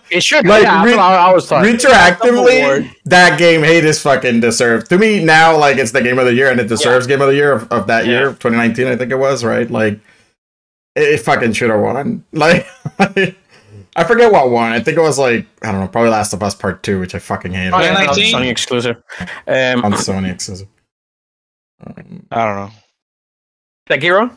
It 0.08 0.22
should. 0.22 0.46
like, 0.46 0.62
yeah, 0.62 0.84
re- 0.84 0.94
I, 0.94 1.30
I 1.30 1.32
was 1.32 1.48
talking. 1.48 1.74
Retroactively, 1.74 2.88
that 3.06 3.40
game 3.40 3.64
Hades 3.64 4.00
fucking 4.02 4.38
deserved. 4.38 4.88
To 4.90 4.98
me, 4.98 5.22
now 5.24 5.58
like 5.58 5.78
it's 5.78 5.90
the 5.90 6.00
game 6.00 6.16
of 6.20 6.26
the 6.26 6.32
year 6.32 6.48
and 6.48 6.60
it 6.60 6.68
deserves 6.68 7.08
game 7.08 7.20
of 7.20 7.26
the 7.26 7.34
year 7.34 7.50
of, 7.50 7.70
of 7.72 7.88
that 7.88 8.06
year, 8.06 8.26
2019, 8.28 8.86
I 8.86 8.94
think 8.94 9.10
it 9.10 9.16
was, 9.16 9.42
right? 9.42 9.68
Like 9.68 9.94
it, 10.94 11.02
it 11.14 11.20
fucking 11.22 11.54
should 11.54 11.70
have 11.70 11.80
won. 11.80 12.24
Like 12.32 12.68
I 13.96 14.04
forget 14.04 14.30
what 14.30 14.50
won. 14.50 14.70
I 14.70 14.78
think 14.78 14.96
it 14.96 15.00
was 15.02 15.18
like 15.18 15.44
I 15.62 15.72
don't 15.72 15.80
know, 15.80 15.88
probably 15.88 16.10
Last 16.10 16.32
of 16.32 16.42
Us 16.44 16.54
Part 16.54 16.84
Two, 16.84 17.00
which 17.00 17.16
I 17.16 17.18
fucking 17.18 17.52
hate. 17.52 17.72
Oh, 17.72 17.80
yeah, 17.80 17.94
that 17.94 18.08
was 18.08 18.16
2019? 18.16 18.32
Sony 18.32 18.50
exclusive. 18.50 18.96
Um, 19.48 19.84
on 19.84 19.92
Sony 19.94 20.32
exclusive. 20.32 20.68
Um, 21.84 22.26
I 22.30 22.44
don't 22.44 22.56
know. 22.56 22.70
Sekiro? 23.90 24.36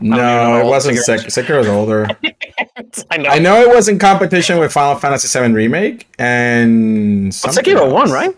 no, 0.00 0.16
know 0.16 0.60
it 0.60 0.64
wasn't 0.68 0.98
Sekiro 0.98 1.30
Sek- 1.30 1.46
Sekiro's 1.46 1.66
older. 1.68 2.06
I 3.10 3.16
know. 3.18 3.28
I 3.30 3.38
know 3.38 3.60
it 3.60 3.74
was 3.74 3.88
in 3.88 3.98
competition 3.98 4.58
with 4.58 4.72
Final 4.72 4.98
Fantasy 4.98 5.38
VII 5.38 5.52
Remake 5.52 6.06
and 6.18 7.26
But 7.28 7.34
something 7.34 7.64
Sekiro 7.64 7.92
won, 7.92 8.10
right? 8.10 8.34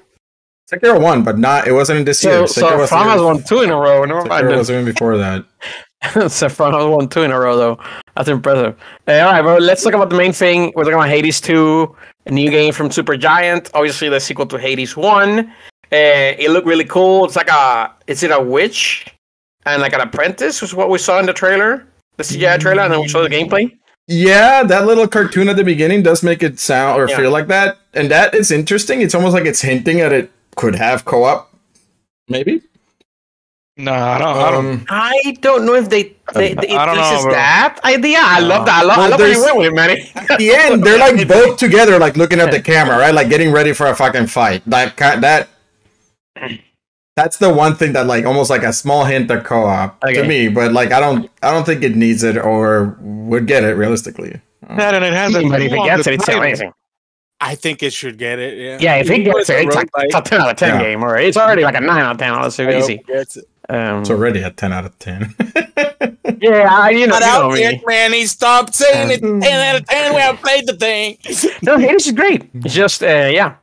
Sekiro 0.72 1.00
won, 1.00 1.22
but 1.24 1.38
not. 1.38 1.66
It 1.68 1.72
wasn't 1.72 2.00
in 2.00 2.04
this 2.04 2.20
So, 2.20 2.30
year. 2.30 2.46
so 2.46 2.62
Sekiro 2.62 2.78
was 2.78 2.90
the 2.90 2.96
Frama's 2.96 3.14
year- 3.16 3.24
won 3.24 3.42
two 3.44 3.60
in 3.62 3.70
a 3.70 3.76
row. 3.76 4.04
Never 4.04 4.22
Sekiro 4.22 4.28
mind. 4.28 4.56
was 4.56 4.70
even 4.70 4.84
before 4.84 5.16
that. 5.18 5.44
so 6.30 6.48
won 6.90 7.08
two 7.08 7.22
in 7.22 7.30
a 7.32 7.38
row, 7.38 7.56
though. 7.56 7.78
That's 8.16 8.28
impressive. 8.28 8.76
Uh, 9.06 9.12
all 9.12 9.32
right, 9.32 9.44
well, 9.44 9.60
let's 9.60 9.82
talk 9.82 9.94
about 9.94 10.10
the 10.10 10.16
main 10.16 10.32
thing. 10.32 10.72
We're 10.74 10.84
talking 10.84 10.98
about 10.98 11.08
Hades 11.08 11.40
2, 11.40 11.96
a 12.26 12.30
new 12.30 12.50
game 12.50 12.72
from 12.72 12.88
Supergiant. 12.88 13.70
Obviously, 13.74 14.08
the 14.08 14.20
sequel 14.20 14.46
to 14.46 14.58
Hades 14.58 14.96
1. 14.96 15.52
Uh, 15.90 16.36
it 16.38 16.50
looked 16.50 16.66
really 16.66 16.84
cool. 16.84 17.24
It's 17.24 17.36
like 17.36 17.48
a, 17.50 17.92
is 18.06 18.22
it 18.22 18.30
a 18.30 18.40
witch 18.40 19.06
and 19.64 19.80
like 19.80 19.94
an 19.94 20.00
apprentice? 20.02 20.60
Was 20.60 20.74
what 20.74 20.90
we 20.90 20.98
saw 20.98 21.18
in 21.18 21.26
the 21.26 21.32
trailer, 21.32 21.86
the 22.16 22.22
CGI 22.24 22.58
trailer, 22.60 22.82
and 22.82 22.92
then 22.92 23.00
we 23.00 23.08
saw 23.08 23.22
the 23.22 23.28
gameplay. 23.28 23.74
Yeah, 24.06 24.62
that 24.64 24.86
little 24.86 25.06
cartoon 25.08 25.48
at 25.48 25.56
the 25.56 25.64
beginning 25.64 26.02
does 26.02 26.22
make 26.22 26.42
it 26.42 26.58
sound 26.58 27.00
or 27.00 27.08
Yeah. 27.08 27.16
feel 27.16 27.30
like 27.30 27.46
that, 27.48 27.78
and 27.94 28.10
that 28.10 28.34
is 28.34 28.50
interesting. 28.50 29.00
It's 29.02 29.14
almost 29.14 29.34
like 29.34 29.44
it's 29.44 29.60
hinting 29.62 30.00
at 30.00 30.12
it 30.12 30.30
could 30.56 30.74
have 30.74 31.04
co-op, 31.04 31.50
maybe. 32.28 32.62
No, 33.76 33.92
I 33.92 34.18
don't. 34.18 34.36
I 34.36 34.50
don't. 34.50 34.66
Um, 34.66 34.86
I 34.88 35.36
don't 35.40 35.64
know 35.64 35.74
if 35.74 35.88
they, 35.88 36.16
they, 36.34 36.52
they 36.54 36.70
I 36.70 36.84
don't 36.84 36.96
this 36.96 37.10
know, 37.10 37.18
is 37.18 37.24
that 37.26 37.78
idea. 37.84 38.18
I 38.20 38.40
love 38.40 38.66
that. 38.66 38.80
I 38.80 38.82
love, 38.82 38.98
I 38.98 39.06
love 39.08 39.20
where 39.20 39.32
you 39.32 39.40
went 39.44 39.56
with 39.56 39.66
it, 39.68 39.74
Manny. 39.74 40.10
at 40.16 40.38
the 40.38 40.50
end, 40.50 40.82
they're 40.82 40.98
like 40.98 41.28
both 41.28 41.58
together, 41.58 41.96
like 41.98 42.16
looking 42.16 42.40
at 42.40 42.50
the 42.50 42.60
camera, 42.72 42.98
right? 42.98 43.14
Like 43.14 43.28
getting 43.28 43.52
ready 43.52 43.72
for 43.72 43.86
a 43.86 43.94
fucking 43.94 44.26
fight. 44.26 44.62
That 44.66 44.96
that. 44.96 45.48
That's 47.16 47.38
the 47.38 47.52
one 47.52 47.74
thing 47.74 47.92
that 47.94 48.06
like 48.06 48.24
almost 48.24 48.48
like 48.48 48.62
a 48.62 48.72
small 48.72 49.04
hint 49.04 49.28
at 49.30 49.44
co-op 49.44 50.02
Okay. 50.04 50.14
to 50.14 50.28
me, 50.28 50.48
but 50.48 50.72
like 50.72 50.92
I 50.92 51.00
don't 51.00 51.28
I 51.42 51.50
don't 51.50 51.64
think 51.66 51.82
it 51.82 51.96
needs 51.96 52.22
it 52.22 52.36
or 52.36 52.96
would 53.00 53.46
get 53.46 53.64
it 53.64 53.74
realistically. 53.74 54.40
That 54.68 54.94
and 54.94 55.04
it 55.04 55.12
has 55.12 55.34
a 55.34 55.42
But 55.48 55.60
if 55.62 55.72
it 55.72 55.84
gets 55.84 56.06
it, 56.06 56.14
it's 56.14 56.26
title. 56.26 56.42
amazing. 56.42 56.72
I 57.40 57.54
think 57.54 57.82
it 57.82 57.92
should 57.92 58.18
get 58.18 58.38
it. 58.38 58.58
Yeah. 58.58 58.78
Yeah, 58.80 59.00
if 59.00 59.10
it 59.10 59.20
Even 59.20 59.32
gets 59.32 59.48
it, 59.50 59.66
it's, 59.66 59.74
like, 59.76 59.88
it's 59.96 60.14
a 60.14 60.20
10 60.20 60.40
out 60.40 60.50
of 60.50 60.56
10 60.56 60.74
Yeah. 60.74 60.82
game, 60.82 61.04
or 61.04 61.16
it's 61.16 61.36
already 61.36 61.62
like 61.62 61.76
a 61.76 61.80
9 61.80 61.88
out 62.02 62.12
of 62.12 62.18
10. 62.18 62.40
Let's 62.40 62.58
I 62.58 62.76
easy. 62.76 63.00
it 63.08 63.36
it. 63.36 63.44
Um, 63.68 64.00
It's 64.00 64.10
already 64.10 64.42
a 64.42 64.50
10 64.50 64.72
out 64.72 64.84
of 64.86 64.98
10. 64.98 65.34
yeah, 66.40 66.68
I, 66.70 66.90
you 66.90 67.06
know, 67.06 67.18
Not 67.18 67.22
you 67.22 67.26
know 67.26 67.46
out 67.46 67.52
me. 67.52 67.82
man. 67.86 68.12
He 68.12 68.26
stopped 68.26 68.74
saying 68.74 69.10
it. 69.12 69.20
10 69.20 69.42
out 69.44 69.80
of 69.80 69.86
10. 69.86 70.14
We 70.14 70.20
have 70.20 70.36
played 70.40 70.66
the 70.66 70.74
thing. 70.74 71.16
No, 71.62 71.76
Hades 71.78 72.06
is 72.06 72.12
great. 72.12 72.48
It's 72.54 72.74
just, 72.74 73.02
uh, 73.02 73.06
yeah. 73.32 73.54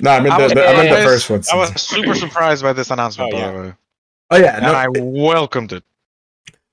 No, 0.00 0.10
I 0.10 0.20
mean, 0.20 0.32
I 0.32 0.38
the, 0.38 0.42
was- 0.44 0.52
the, 0.54 0.68
I 0.68 0.72
meant 0.76 0.96
the 0.96 1.04
first 1.04 1.30
one. 1.30 1.42
I 1.52 1.56
was 1.56 1.80
super 1.82 2.14
surprised 2.14 2.62
by 2.62 2.72
this 2.72 2.90
announcement, 2.90 3.32
Oh, 3.32 3.36
by 3.36 3.42
yeah. 3.42 3.60
way. 3.60 3.72
oh, 4.30 4.36
yeah. 4.36 4.54
And 4.56 4.62
No, 4.64 4.72
I 4.74 4.86
welcomed 4.88 5.72
it. 5.72 5.82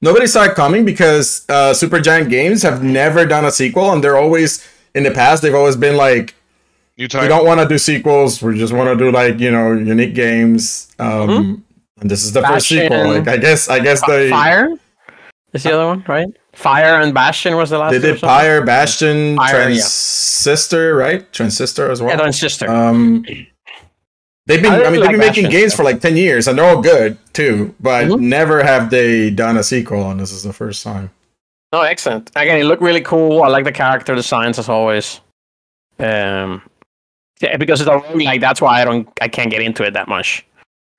nobody 0.01 0.27
saw 0.27 0.43
it 0.43 0.55
coming 0.55 0.85
because 0.85 1.45
uh, 1.49 1.71
Supergiant 1.73 2.29
Games 2.29 2.61
have 2.63 2.83
never 2.83 3.25
done 3.25 3.45
a 3.45 3.51
sequel, 3.51 3.91
and 3.91 4.03
they're 4.03 4.17
always, 4.17 4.67
in 4.93 5.03
the 5.03 5.11
past, 5.11 5.41
they've 5.41 5.55
always 5.55 5.75
been 5.75 5.97
like, 5.97 6.35
we 6.97 7.07
don't 7.07 7.45
want 7.45 7.59
to 7.59 7.67
do 7.67 7.77
sequels. 7.77 8.41
We 8.41 8.57
just 8.57 8.71
want 8.71 8.87
to 8.87 8.95
do 8.95 9.11
like 9.11 9.37
you 9.37 9.51
know 9.51 9.73
unique 9.73 10.15
games. 10.15 10.95
Um, 10.97 11.65
and 11.99 12.09
this 12.09 12.23
is 12.23 12.31
the 12.31 12.41
first 12.41 12.69
sequel. 12.69 13.09
Like 13.09 13.27
I 13.27 13.35
guess 13.35 13.67
I 13.67 13.79
guess 13.79 13.99
Fi- 13.99 14.15
they 14.15 14.29
Pyre 14.29 14.69
is 15.53 15.63
the 15.63 15.73
other 15.73 15.87
one, 15.87 16.05
right? 16.07 16.27
Pyre 16.55 17.01
and 17.01 17.13
Bastion 17.13 17.55
was 17.55 17.69
the 17.69 17.77
last 17.77 17.91
they 17.91 17.99
did 17.99 18.19
Pyre, 18.21 18.63
Bastion, 18.63 19.35
yeah. 19.35 19.47
Transistor, 19.47 20.95
right? 20.95 21.31
Transistor 21.31 21.91
as 21.91 22.01
well. 22.01 22.11
Yeah, 22.11 22.17
Transistor. 22.17 22.69
Um, 22.69 23.23
they've 24.45 24.61
been. 24.61 24.71
I 24.71 24.83
I, 24.83 24.89
mean, 24.89 24.99
like 25.01 25.11
they've 25.11 25.19
been 25.19 25.27
making 25.27 25.49
games 25.49 25.73
so. 25.73 25.77
for 25.77 25.83
like 25.83 26.01
ten 26.01 26.17
years, 26.17 26.47
and 26.47 26.57
they're 26.57 26.65
all 26.65 26.81
good 26.81 27.17
too. 27.33 27.75
But 27.79 28.07
Mhm. 28.07 28.19
never 28.19 28.63
have 28.63 28.89
they 28.89 29.29
done 29.29 29.57
a 29.57 29.63
sequel, 29.63 30.09
and 30.09 30.19
this 30.19 30.31
is 30.31 30.43
the 30.43 30.53
first 30.53 30.83
time. 30.83 31.11
Oh, 31.73 31.81
excellent. 31.81 32.31
Again, 32.35 32.59
it 32.59 32.63
looked 32.63 32.81
really 32.81 33.01
cool. 33.01 33.43
I 33.43 33.47
like 33.49 33.65
the 33.65 33.71
character 33.71 34.15
designs 34.15 34.57
as 34.57 34.69
always. 34.69 35.19
Um, 35.99 36.61
yeah, 37.41 37.57
because 37.57 37.81
it's 37.81 37.89
a 37.89 37.97
like 38.15 38.39
that's 38.39 38.61
why 38.61 38.81
I 38.81 38.85
don't, 38.85 39.09
I 39.21 39.27
can't 39.27 39.51
get 39.51 39.61
into 39.61 39.83
it 39.83 39.93
that 39.93 40.07
much. 40.07 40.45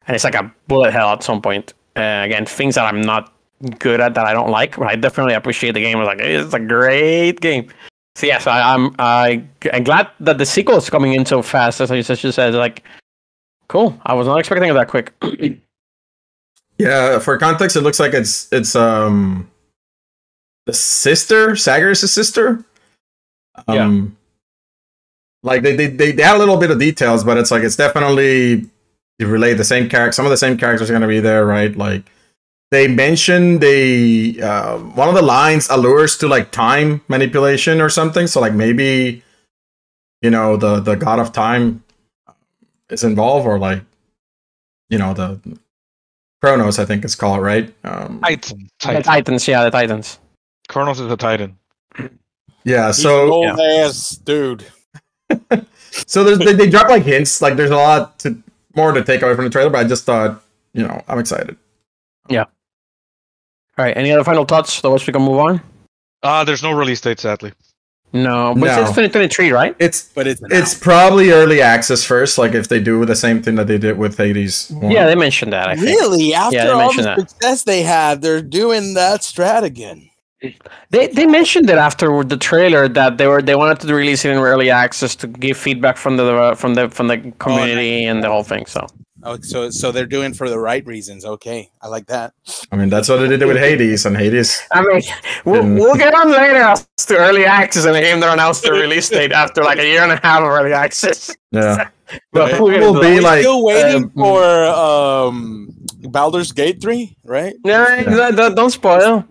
And 0.06 0.14
it's 0.14 0.24
like 0.24 0.34
a 0.34 0.52
bullet 0.68 0.92
hell 0.92 1.08
at 1.10 1.22
some 1.22 1.40
point. 1.40 1.72
Uh, 1.96 2.22
again, 2.24 2.44
things 2.44 2.74
that 2.74 2.84
I'm 2.84 3.00
not 3.00 3.32
good 3.78 4.00
at 4.00 4.14
that 4.14 4.26
I 4.26 4.32
don't 4.32 4.50
like, 4.50 4.76
but 4.76 4.88
I 4.88 4.96
definitely 4.96 5.34
appreciate 5.34 5.72
the 5.72 5.80
game. 5.80 5.96
I 5.96 6.00
was 6.00 6.06
like, 6.06 6.20
it's 6.20 6.54
a 6.54 6.60
great 6.60 7.40
game. 7.40 7.68
So 8.14 8.26
yes, 8.26 8.46
I, 8.46 8.74
I'm 8.74 8.94
I, 8.98 9.44
I'm 9.72 9.84
glad 9.84 10.10
that 10.20 10.38
the 10.38 10.46
sequel 10.46 10.76
is 10.76 10.88
coming 10.88 11.14
in 11.14 11.26
so 11.26 11.42
fast. 11.42 11.80
As 11.80 11.90
you 11.90 12.02
just 12.02 12.34
said, 12.34 12.54
like, 12.54 12.82
cool. 13.68 13.98
I 14.04 14.14
was 14.14 14.26
not 14.26 14.38
expecting 14.38 14.70
it 14.70 14.74
that 14.74 14.88
quick. 14.88 15.12
Yeah, 16.78 17.20
for 17.20 17.38
context, 17.38 17.76
it 17.76 17.80
looks 17.80 17.98
like 17.98 18.12
it's 18.12 18.52
it's 18.52 18.76
um 18.76 19.50
the 20.66 20.74
sister, 20.74 21.56
Zagreus's 21.56 22.12
sister. 22.12 22.62
Um 23.66 24.16
like 25.42 25.62
they, 25.62 25.74
they 25.74 25.86
they 25.86 26.12
they 26.12 26.22
had 26.22 26.36
a 26.36 26.38
little 26.38 26.58
bit 26.58 26.70
of 26.70 26.78
details, 26.78 27.24
but 27.24 27.38
it's 27.38 27.50
like 27.50 27.62
it's 27.62 27.76
definitely 27.76 28.68
you 29.18 29.26
relate 29.26 29.54
the 29.54 29.64
same 29.64 29.88
character 29.88 30.12
some 30.12 30.26
of 30.26 30.30
the 30.30 30.36
same 30.36 30.58
characters 30.58 30.90
are 30.90 30.92
gonna 30.92 31.08
be 31.08 31.20
there, 31.20 31.46
right? 31.46 31.74
Like 31.74 32.04
they 32.70 32.88
mentioned 32.88 33.60
the 33.60 34.40
uh, 34.42 34.78
one 34.78 35.08
of 35.08 35.14
the 35.14 35.22
lines 35.22 35.68
allures 35.70 36.16
to 36.18 36.28
like 36.28 36.50
time 36.50 37.00
manipulation 37.08 37.80
or 37.80 37.88
something. 37.88 38.26
So 38.26 38.40
like 38.40 38.54
maybe 38.54 39.22
you 40.22 40.30
know 40.30 40.56
the 40.56 40.80
the 40.80 40.96
god 40.96 41.18
of 41.18 41.32
time 41.32 41.84
is 42.90 43.04
involved 43.04 43.46
or 43.46 43.58
like 43.58 43.82
you 44.88 44.98
know 44.98 45.14
the 45.14 45.40
Chronos, 46.42 46.78
I 46.78 46.84
think 46.84 47.04
it's 47.04 47.14
called, 47.14 47.42
right? 47.42 47.72
Um, 47.82 48.20
Titan. 48.20 48.70
the 48.80 49.02
Titans, 49.02 49.48
yeah, 49.48 49.64
the 49.64 49.70
Titans. 49.70 50.18
Kronos 50.68 51.00
is 51.00 51.10
a 51.10 51.16
Titan. 51.16 51.56
yeah, 52.64 52.88
He's 52.88 52.98
an 52.98 53.02
so 53.02 53.32
old 53.32 53.58
ass 53.58 54.10
dude. 54.10 54.66
so 56.06 56.22
there's, 56.24 56.38
they 56.38 56.52
they 56.52 56.68
drop 56.68 56.88
like 56.88 57.04
hints, 57.04 57.40
like 57.40 57.56
there's 57.56 57.70
a 57.70 57.76
lot 57.76 58.18
to 58.20 58.40
more 58.74 58.92
to 58.92 59.02
take 59.02 59.22
away 59.22 59.34
from 59.34 59.44
the 59.44 59.50
trailer, 59.50 59.70
but 59.70 59.84
I 59.84 59.88
just 59.88 60.04
thought, 60.04 60.42
you 60.72 60.82
know, 60.82 61.02
I'm 61.08 61.18
excited. 61.18 61.56
All 63.78 63.84
right. 63.84 63.96
Any 63.96 64.10
other 64.12 64.24
final 64.24 64.44
thoughts? 64.44 64.78
Otherwise, 64.78 65.06
we 65.06 65.12
can 65.12 65.22
move 65.22 65.38
on. 65.38 65.60
Uh, 66.22 66.44
there's 66.44 66.62
no 66.62 66.72
release 66.72 67.00
date, 67.00 67.20
sadly. 67.20 67.52
No, 68.12 68.54
but 68.54 68.66
No. 68.66 68.80
it's 68.80 68.90
2023, 68.90 69.50
right? 69.52 69.76
It's 69.78 70.02
But 70.14 70.26
it's, 70.26 70.40
it's 70.50 70.74
probably 70.74 71.30
early 71.32 71.60
access 71.60 72.02
first, 72.04 72.38
like 72.38 72.54
if 72.54 72.68
they 72.68 72.80
do 72.80 73.04
the 73.04 73.16
same 73.16 73.42
thing 73.42 73.56
that 73.56 73.66
they 73.66 73.76
did 73.78 73.98
with 73.98 74.16
Hades. 74.16 74.70
one. 74.70 74.90
Yeah, 74.90 75.06
they 75.06 75.14
mentioned 75.16 75.52
that. 75.52 75.68
I 75.68 75.74
think 75.76 76.00
really 76.00 76.32
after 76.32 76.56
they 76.58 76.68
all 76.70 76.92
the 76.94 77.02
that. 77.02 77.18
success 77.30 77.64
they 77.64 77.82
had, 77.82 78.22
they're 78.22 78.40
doing 78.40 78.94
that 78.94 79.20
strat 79.20 79.62
again. 79.64 80.08
they 80.90 81.08
they 81.08 81.26
mentioned 81.26 81.68
it 81.68 81.78
after 81.78 82.22
the 82.22 82.36
trailer 82.36 82.88
that 82.88 83.18
they 83.18 83.26
were 83.26 83.42
they 83.42 83.54
wanted 83.56 83.80
to 83.80 83.92
release 83.94 84.24
it 84.24 84.30
in 84.30 84.38
early 84.38 84.70
access 84.70 85.16
to 85.16 85.26
give 85.26 85.56
feedback 85.56 85.96
from 85.96 86.16
the 86.16 86.54
from 86.56 86.74
the 86.74 86.88
from 86.90 87.08
the 87.08 87.18
community 87.38 88.04
and 88.04 88.22
the 88.22 88.28
whole 88.28 88.44
thing. 88.44 88.64
So 88.66 88.86
Oh, 89.26 89.36
so 89.40 89.70
so 89.70 89.90
they're 89.90 90.06
doing 90.06 90.32
for 90.32 90.48
the 90.48 90.58
right 90.58 90.86
reasons. 90.86 91.24
Okay, 91.24 91.68
I 91.82 91.88
like 91.88 92.06
that. 92.06 92.32
I 92.70 92.76
mean 92.76 92.88
that's 92.88 93.08
what 93.08 93.16
they 93.16 93.26
did 93.28 93.44
with 93.44 93.56
Hades, 93.56 94.06
and 94.06 94.16
Hades. 94.16 94.62
I 94.72 94.82
mean, 94.82 95.02
we'll, 95.44 95.64
we'll 95.74 95.96
get 95.96 96.14
on 96.14 96.30
later 96.30 96.56
as 96.62 96.86
to 97.06 97.16
early 97.16 97.44
access 97.44 97.84
and 97.86 97.96
a 97.96 98.00
game 98.00 98.20
that 98.20 98.32
announced 98.32 98.62
the 98.62 98.72
release 98.72 99.08
date 99.08 99.32
after 99.32 99.64
like 99.64 99.78
a 99.78 99.84
year 99.86 100.02
and 100.02 100.12
a 100.12 100.20
half 100.22 100.40
of 100.42 100.48
early 100.48 100.72
access. 100.72 101.34
Yeah, 101.50 101.88
But 102.32 102.52
it 102.52 102.60
we'll 102.60 102.70
get 102.70 102.80
will 102.80 102.96
into 102.96 103.00
be 103.16 103.20
like 103.20 103.40
Still 103.40 103.64
waiting 103.64 104.04
um, 104.04 104.10
for 104.10 104.44
um 104.66 105.72
Baldur's 106.08 106.52
Gate 106.52 106.80
three, 106.80 107.16
right? 107.24 107.54
Yeah, 107.64 108.04
that- 108.04 108.36
that- 108.36 108.54
don't 108.54 108.70
spoil. 108.70 109.24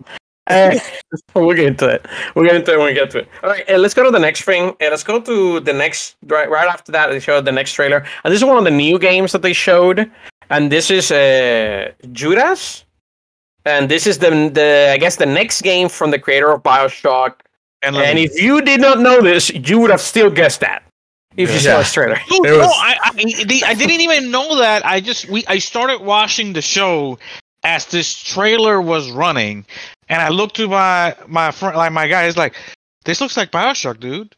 Uh, 0.46 0.78
we'll 1.34 1.54
get 1.56 1.66
into 1.66 1.88
it. 1.88 2.06
We'll 2.34 2.44
get 2.46 2.56
into 2.56 2.72
it 2.72 2.78
when 2.78 2.86
we 2.86 2.94
get 2.94 3.10
to 3.10 3.18
it. 3.18 3.28
All 3.42 3.50
right, 3.50 3.68
uh, 3.70 3.78
let's 3.78 3.94
go 3.94 4.04
to 4.04 4.10
the 4.10 4.18
next 4.18 4.42
thing. 4.42 4.70
Uh, 4.80 4.90
let's 4.90 5.02
go 5.04 5.20
to 5.20 5.60
the 5.60 5.72
next. 5.72 6.16
Right, 6.26 6.48
right 6.50 6.68
after 6.68 6.92
that, 6.92 7.10
they 7.10 7.20
showed 7.20 7.44
the 7.44 7.52
next 7.52 7.72
trailer, 7.72 8.04
and 8.24 8.32
this 8.32 8.40
is 8.40 8.44
one 8.44 8.58
of 8.58 8.64
the 8.64 8.70
new 8.70 8.98
games 8.98 9.32
that 9.32 9.42
they 9.42 9.52
showed. 9.52 10.10
And 10.50 10.70
this 10.70 10.90
is 10.90 11.10
uh, 11.10 11.90
Judas, 12.12 12.84
and 13.64 13.88
this 13.88 14.06
is 14.06 14.18
the 14.18 14.30
the 14.52 14.90
I 14.92 14.98
guess 14.98 15.16
the 15.16 15.26
next 15.26 15.62
game 15.62 15.88
from 15.88 16.10
the 16.12 16.18
creator 16.18 16.50
of 16.52 16.62
Bioshock. 16.62 17.34
And, 17.82 17.94
And 17.96 18.18
if 18.18 18.40
you 18.40 18.62
did 18.62 18.80
not 18.80 19.00
know 19.00 19.20
this, 19.20 19.50
you 19.50 19.78
would 19.80 19.90
have 19.90 20.00
still 20.00 20.30
guessed 20.30 20.60
that 20.60 20.82
if 21.36 21.52
you 21.52 21.58
saw 21.58 21.70
Yeah. 21.72 21.78
this 21.78 21.92
trailer. 21.92 22.16
Dude, 22.28 22.38
It 22.46 22.50
no, 22.50 22.58
was- 22.58 22.72
I, 22.80 22.96
I, 23.04 23.44
the, 23.44 23.62
I 23.66 23.74
didn't 23.74 24.00
even 24.00 24.30
know 24.30 24.56
that. 24.58 24.84
I 24.86 25.00
just 25.00 25.28
we 25.28 25.44
I 25.46 25.58
started 25.58 26.00
watching 26.00 26.52
the 26.54 26.62
show 26.62 27.18
as 27.64 27.86
this 27.86 28.14
trailer 28.16 28.80
was 28.80 29.10
running, 29.10 29.66
and 30.08 30.20
I 30.22 30.28
looked 30.28 30.56
to 30.56 30.68
my 30.68 31.14
my 31.26 31.50
friend, 31.50 31.76
like 31.76 31.92
my 31.92 32.06
guy, 32.08 32.24
is 32.24 32.36
like, 32.36 32.54
"This 33.04 33.20
looks 33.20 33.36
like 33.36 33.50
Bioshock, 33.50 34.00
dude. 34.00 34.34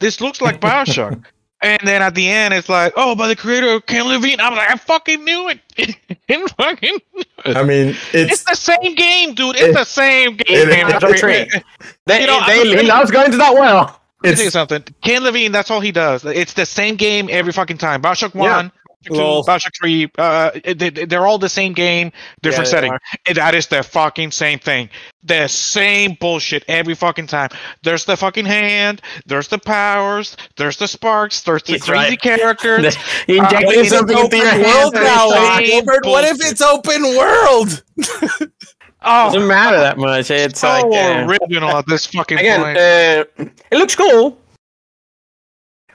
This 0.00 0.20
looks 0.20 0.40
like 0.40 0.60
Bioshock." 0.60 1.24
and 1.62 1.80
then 1.84 2.02
at 2.02 2.14
the 2.14 2.28
end, 2.28 2.54
it's 2.54 2.68
like, 2.68 2.92
"Oh, 2.96 3.14
by 3.14 3.28
the 3.28 3.36
creator 3.36 3.70
of 3.70 3.86
Ken 3.86 4.04
Levine." 4.06 4.40
I'm 4.40 4.54
like, 4.54 4.70
"I 4.70 4.76
fucking 4.76 5.24
knew 5.24 5.48
it. 5.50 5.60
I 6.28 6.46
fucking 6.56 6.98
knew 7.14 7.22
it. 7.44 7.56
I 7.56 7.62
mean, 7.62 7.88
It's 8.12 8.32
it's 8.32 8.44
the 8.44 8.54
same 8.56 8.94
game, 8.94 9.34
dude. 9.34 9.56
It's 9.56 9.64
It- 9.68 9.74
the 9.74 9.84
same 9.84 10.36
game. 10.36 10.58
it- 10.58 10.68
man. 10.68 10.86
Bioshock 11.00 11.18
three. 11.18 11.60
They, 12.06 12.20
You 12.20 12.26
know, 12.26 12.40
they, 12.46 12.60
I'm 12.72 12.78
he 12.78 12.82
loves 12.82 13.10
going 13.10 13.30
to 13.32 13.36
that 13.38 13.54
well. 13.54 13.98
Let 14.24 14.30
me 14.30 14.34
tell 14.36 14.40
you 14.42 14.46
it's 14.46 14.52
something. 14.52 14.84
Ken 15.02 15.24
Levine, 15.24 15.50
that's 15.50 15.68
all 15.70 15.80
he 15.80 15.90
does. 15.90 16.24
It's 16.24 16.52
the 16.52 16.64
same 16.64 16.94
game 16.94 17.28
every 17.30 17.52
fucking 17.52 17.78
time. 17.78 18.00
Bioshock 18.02 18.34
Yeah. 18.34 18.40
One, 18.40 18.66
Bioshock 18.68 18.72
Two, 19.04 19.14
Lol. 19.14 19.44
Bioshock 19.44 19.76
Three. 19.78 20.10
Uh, 20.18 20.50
they, 20.64 20.90
they're 20.90 21.26
all 21.26 21.38
the 21.38 21.48
same 21.48 21.72
game, 21.72 22.12
different 22.42 22.66
they 22.66 22.70
setting. 22.70 22.92
And 23.26 23.36
that 23.36 23.54
is 23.54 23.66
the 23.66 23.82
fucking 23.82 24.30
same 24.30 24.58
thing. 24.58 24.88
The 25.24 25.46
same 25.48 26.16
bullshit 26.20 26.64
every 26.68 26.94
fucking 26.94 27.28
time. 27.28 27.50
There's 27.82 28.04
the 28.04 28.16
fucking 28.16 28.46
hand. 28.46 29.00
There's 29.26 29.48
the 29.48 29.58
powers. 29.58 30.36
There's 30.56 30.76
the 30.76 30.88
sparks. 30.88 31.42
There's 31.42 31.62
the 31.62 31.74
He's 31.74 31.84
crazy 31.84 32.10
right. 32.10 32.20
characters. 32.20 32.96
He 33.26 33.38
Uh, 33.38 33.84
something 33.84 34.18
into 34.18 34.36
your 34.36 34.58
world 34.62 34.94
now, 34.94 35.28
it's 35.58 35.70
Gilbert. 35.70 36.04
What 36.04 36.24
if 36.24 36.38
it's 36.40 36.60
open 36.60 37.02
world? 37.02 37.82
oh, 39.02 39.28
it 39.28 39.32
doesn't 39.34 39.46
matter 39.46 39.78
that 39.78 39.98
much. 39.98 40.30
It's 40.30 40.60
so 40.60 40.68
like 40.68 40.84
uh, 40.84 41.26
original 41.28 41.70
at 41.70 41.86
this 41.86 42.06
fucking 42.06 42.38
again, 42.38 42.60
point. 42.60 42.78
uh, 42.78 43.50
it 43.70 43.78
looks 43.78 43.94
cool. 43.94 44.38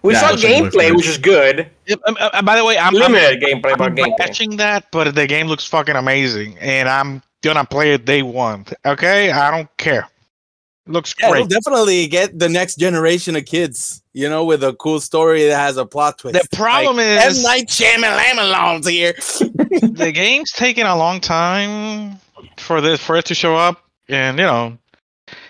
We 0.08 0.14
Yeah, 0.14 0.20
saw 0.22 0.28
it 0.28 0.32
looks- 0.32 0.44
it 0.44 0.62
looks 0.64 0.76
gameplay, 0.76 0.96
which 0.96 1.08
is 1.08 1.18
good. 1.18 1.68
Yep, 1.88 2.00
um, 2.08 2.18
uh, 2.20 2.42
by 2.42 2.56
the 2.56 2.64
way, 2.64 2.78
I'm, 2.78 2.96
I'm 2.96 3.02
Limited 3.12 3.42
gameplay, 3.42 3.78
but 3.78 3.82
I'm 3.82 3.96
gameplay. 3.96 4.18
bashing 4.18 4.56
that, 4.58 4.86
but 4.92 5.14
the 5.14 5.28
game 5.28 5.48
looks 5.48 5.66
fucking 5.66 5.96
amazing, 5.96 6.58
and 6.60 6.88
I'm 6.88 7.22
gonna 7.44 7.66
play 7.66 7.94
it 7.94 8.06
day 8.06 8.22
one. 8.22 8.66
Okay, 8.86 9.32
I 9.32 9.52
don't 9.52 9.70
care. 9.78 10.08
It 10.88 10.92
looks 10.94 11.14
Yeah, 11.20 11.32
great. 11.32 11.50
definitely 11.50 12.08
get 12.08 12.40
the 12.40 12.48
next 12.48 12.76
generation 12.80 13.36
of 13.36 13.46
kids. 13.46 14.02
You 14.14 14.30
know, 14.30 14.46
with 14.46 14.64
a 14.64 14.74
cool 14.74 15.00
story 15.02 15.46
that 15.48 15.58
has 15.58 15.76
a 15.78 15.86
plot 15.86 16.18
twist. 16.20 16.40
The 16.50 16.56
problem 16.56 16.98
like, 16.98 17.28
is- 17.28 17.38
M 17.38 17.44
Night 17.44 17.68
Shyamalan's 17.68 18.88
here. 18.88 19.14
the 19.92 20.12
game's 20.14 20.52
taking 20.54 20.86
a 20.86 20.96
long 20.96 21.20
time 21.20 22.18
for 22.58 22.80
this 22.82 23.00
for 23.04 23.18
it 23.18 23.26
to 23.26 23.36
show 23.36 23.56
up, 23.58 23.84
and 24.10 24.40
you 24.40 24.46
know, 24.46 24.78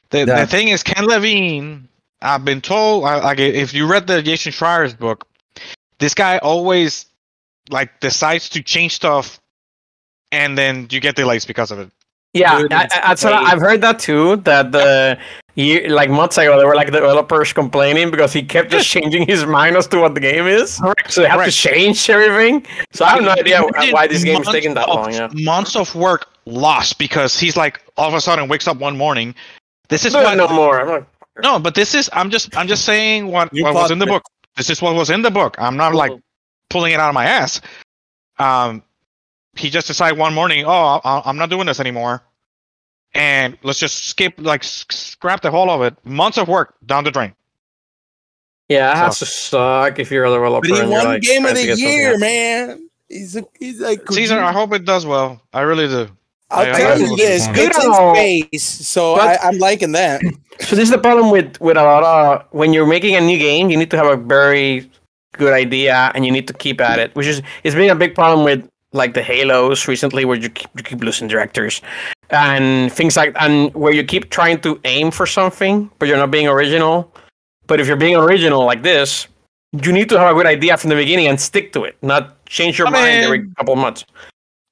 the 0.09 0.19
Yeah. 0.25 0.41
the 0.41 0.47
thing 0.47 0.69
is, 0.69 0.81
Ken 0.83 1.05
Levine. 1.05 1.86
I've 2.21 2.43
been 2.45 2.61
told, 2.61 3.03
like, 3.03 3.39
if 3.39 3.73
you 3.73 3.85
read 3.87 4.07
the 4.07 4.21
Jason 4.21 4.51
Schreier's 4.51 4.93
book, 4.93 5.27
this 5.99 6.13
guy 6.13 6.37
always 6.39 7.05
like 7.69 7.99
decides 7.99 8.49
to 8.49 8.61
change 8.63 8.93
stuff, 8.95 9.39
and 10.31 10.57
then 10.57 10.87
you 10.89 10.99
get 10.99 11.15
delays 11.15 11.45
because 11.45 11.69
of 11.71 11.79
it. 11.79 11.89
Yeah, 12.33 12.53
I, 12.53 12.61
it's 12.85 12.95
I, 12.95 13.01
that's 13.07 13.23
what 13.23 13.33
I- 13.33 13.39
great. 13.41 13.53
I've 13.53 13.59
heard 13.61 13.81
that 13.81 13.99
too. 13.99 14.35
That 14.37 14.71
the 14.71 15.17
year, 15.55 15.89
like 15.89 16.09
months 16.09 16.37
ago, 16.37 16.57
there 16.57 16.67
were 16.67 16.75
like 16.75 16.91
developers 16.91 17.51
complaining 17.53 18.11
because 18.11 18.31
he 18.33 18.43
kept 18.43 18.69
just 18.71 18.87
changing 18.87 19.25
his 19.27 19.45
mind 19.45 19.75
as 19.75 19.87
to 19.87 19.99
what 19.99 20.13
the 20.13 20.19
game 20.21 20.45
is. 20.45 20.77
Correct. 20.79 21.11
So 21.11 21.21
they 21.21 21.29
have 21.29 21.43
to 21.45 21.51
change 21.51 22.09
everything. 22.09 22.65
So 22.93 23.05
I 23.05 23.09
have 23.15 23.23
no 23.23 23.29
idea 23.31 23.61
why 23.91 24.07
this 24.07 24.23
game 24.23 24.41
is 24.41 24.47
taking 24.47 24.73
that 24.75 24.87
of- 24.89 24.95
long. 24.95 25.13
Yeah. 25.13 25.29
Months 25.33 25.75
of 25.75 25.93
work 25.95 26.27
lost 26.45 26.97
because 26.99 27.39
he's 27.39 27.57
like 27.57 27.81
all 27.97 28.07
of 28.07 28.13
a 28.13 28.21
sudden 28.21 28.47
wakes 28.47 28.67
up 28.67 28.77
one 28.77 28.97
morning. 28.97 29.33
This 29.89 30.05
is 30.05 30.13
No, 30.13 30.21
what 30.23 30.37
no 30.37 30.47
more. 30.49 31.07
I'm 31.37 31.43
like, 31.43 31.51
No, 31.53 31.59
but 31.59 31.75
this 31.75 31.95
is 31.95 32.09
I'm 32.13 32.29
just 32.29 32.55
I'm 32.57 32.67
just 32.67 32.85
saying 32.85 33.27
what, 33.27 33.51
what 33.53 33.73
was 33.73 33.91
in 33.91 33.99
the 33.99 34.05
book. 34.05 34.23
This 34.55 34.69
is 34.69 34.81
what 34.81 34.95
was 34.95 35.09
in 35.09 35.21
the 35.21 35.31
book. 35.31 35.55
I'm 35.59 35.77
not 35.77 35.93
like 35.93 36.11
pulling 36.69 36.93
it 36.93 36.99
out 36.99 37.09
of 37.09 37.15
my 37.15 37.25
ass. 37.25 37.61
Um, 38.39 38.83
he 39.55 39.69
just 39.69 39.87
decided 39.87 40.17
one 40.19 40.33
morning, 40.33 40.65
oh, 40.65 41.01
I, 41.03 41.21
I'm 41.25 41.37
not 41.37 41.49
doing 41.49 41.65
this 41.65 41.79
anymore, 41.79 42.21
and 43.13 43.57
let's 43.63 43.79
just 43.79 44.07
skip 44.07 44.35
like 44.37 44.63
scrap 44.63 45.41
the 45.41 45.51
whole 45.51 45.69
of 45.69 45.81
it. 45.81 45.95
Months 46.05 46.37
of 46.37 46.47
work 46.47 46.75
down 46.85 47.03
the 47.03 47.11
drain. 47.11 47.33
yeah, 48.69 48.91
it 48.91 48.97
has 48.97 49.19
to 49.19 49.25
suck 49.25 49.99
if 49.99 50.11
you're 50.11 50.25
a 50.25 50.29
developer. 50.29 50.67
But 50.67 50.75
he 50.75 50.81
and 50.81 50.91
you're, 50.91 50.99
won 50.99 51.07
like, 51.07 51.21
game 51.21 51.45
of 51.45 51.55
the 51.55 51.75
year, 51.75 52.17
man. 52.17 52.89
He's 53.09 53.35
a, 53.37 53.45
he's 53.59 53.79
like 53.79 54.01
Caesar, 54.11 54.39
I 54.39 54.51
hope 54.51 54.73
it 54.73 54.85
does 54.85 55.05
well. 55.05 55.41
I 55.53 55.61
really 55.61 55.87
do. 55.87 56.09
I'll 56.49 56.65
I- 56.65 56.69
I 56.69 56.79
tell 56.79 56.99
you 56.99 57.13
it. 57.13 57.17
this, 57.17 57.47
Good 57.47 57.71
it's 57.75 57.83
in 57.83 57.93
space, 57.93 58.63
so 58.63 59.15
But- 59.15 59.41
I, 59.43 59.47
I'm 59.47 59.57
liking 59.57 59.91
that. 59.93 60.21
So 60.59 60.75
this 60.75 60.85
is 60.85 60.89
the 60.89 60.97
problem 60.97 61.29
with 61.29 61.61
with 61.61 61.77
a 61.77 61.83
lot 61.83 62.03
of 62.03 62.43
when 62.49 62.73
you're 62.73 62.87
making 62.87 63.15
a 63.15 63.21
new 63.21 63.37
game, 63.37 63.69
you 63.69 63.77
need 63.77 63.91
to 63.91 63.97
have 63.97 64.07
a 64.07 64.17
very 64.17 64.89
good 65.33 65.53
idea 65.53 66.11
and 66.15 66.25
you 66.25 66.31
need 66.31 66.47
to 66.47 66.53
keep 66.53 66.81
at 66.81 66.97
it, 66.97 67.13
which 67.15 67.27
is 67.27 67.43
it's 67.63 67.75
been 67.75 67.91
a 67.91 67.95
big 67.95 68.15
problem 68.15 68.43
with 68.43 68.67
like 68.91 69.13
the 69.13 69.21
Halos 69.21 69.87
recently, 69.87 70.25
where 70.25 70.35
you 70.35 70.49
keep, 70.49 70.67
you 70.75 70.81
keep 70.81 71.03
losing 71.03 71.27
directors 71.27 71.79
and 72.31 72.91
things 72.91 73.15
like 73.15 73.35
and 73.39 73.71
where 73.75 73.93
you 73.93 74.03
keep 74.03 74.31
trying 74.31 74.59
to 74.61 74.79
aim 74.83 75.11
for 75.11 75.27
something, 75.27 75.91
but 75.99 76.07
you're 76.07 76.17
not 76.17 76.31
being 76.31 76.47
original. 76.47 77.13
But 77.67 77.79
if 77.79 77.85
you're 77.85 77.95
being 77.95 78.15
original 78.15 78.65
like 78.65 78.81
this, 78.81 79.27
you 79.73 79.91
need 79.93 80.09
to 80.09 80.17
have 80.17 80.31
a 80.31 80.33
good 80.33 80.47
idea 80.47 80.75
from 80.77 80.89
the 80.89 80.95
beginning 80.95 81.27
and 81.27 81.39
stick 81.39 81.71
to 81.73 81.83
it, 81.83 81.97
not 82.01 82.43
change 82.47 82.79
your 82.79 82.87
I 82.87 82.91
mind 82.91 83.25
every 83.25 83.47
couple 83.57 83.73
of 83.73 83.79
months. 83.79 84.05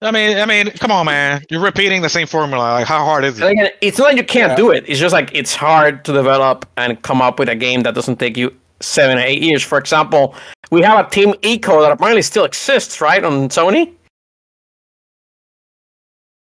I 0.01 0.11
mean, 0.11 0.37
I 0.37 0.45
mean, 0.45 0.71
come 0.71 0.91
on, 0.91 1.05
man. 1.05 1.41
You're 1.49 1.61
repeating 1.61 2.01
the 2.01 2.09
same 2.09 2.27
formula. 2.27 2.61
Like, 2.73 2.85
how 2.87 3.03
hard 3.05 3.23
is 3.23 3.39
it? 3.39 3.45
again, 3.51 3.69
it's 3.81 3.97
not 3.97 4.09
that 4.11 4.17
you 4.17 4.23
can't 4.23 4.51
Yeah. 4.51 4.55
do 4.57 4.71
it. 4.71 4.83
It's 4.87 4.99
just 4.99 5.13
like 5.13 5.31
it's 5.33 5.55
hard 5.55 6.03
to 6.05 6.13
develop 6.13 6.67
and 6.77 7.01
come 7.01 7.21
up 7.21 7.39
with 7.39 7.49
a 7.49 7.55
game 7.55 7.81
that 7.83 7.95
doesn't 7.95 8.17
take 8.19 8.35
you 8.37 8.53
seven 8.81 9.17
or 9.17 9.21
eight 9.21 9.41
years. 9.41 9.63
For 9.63 9.77
example, 9.77 10.35
we 10.69 10.81
have 10.81 11.05
a 11.05 11.09
Team 11.09 11.33
Ico 11.41 11.81
that 11.81 11.91
apparently 11.91 12.21
still 12.21 12.43
exists, 12.43 12.99
right, 12.99 13.23
on 13.23 13.49
Sony. 13.49 13.91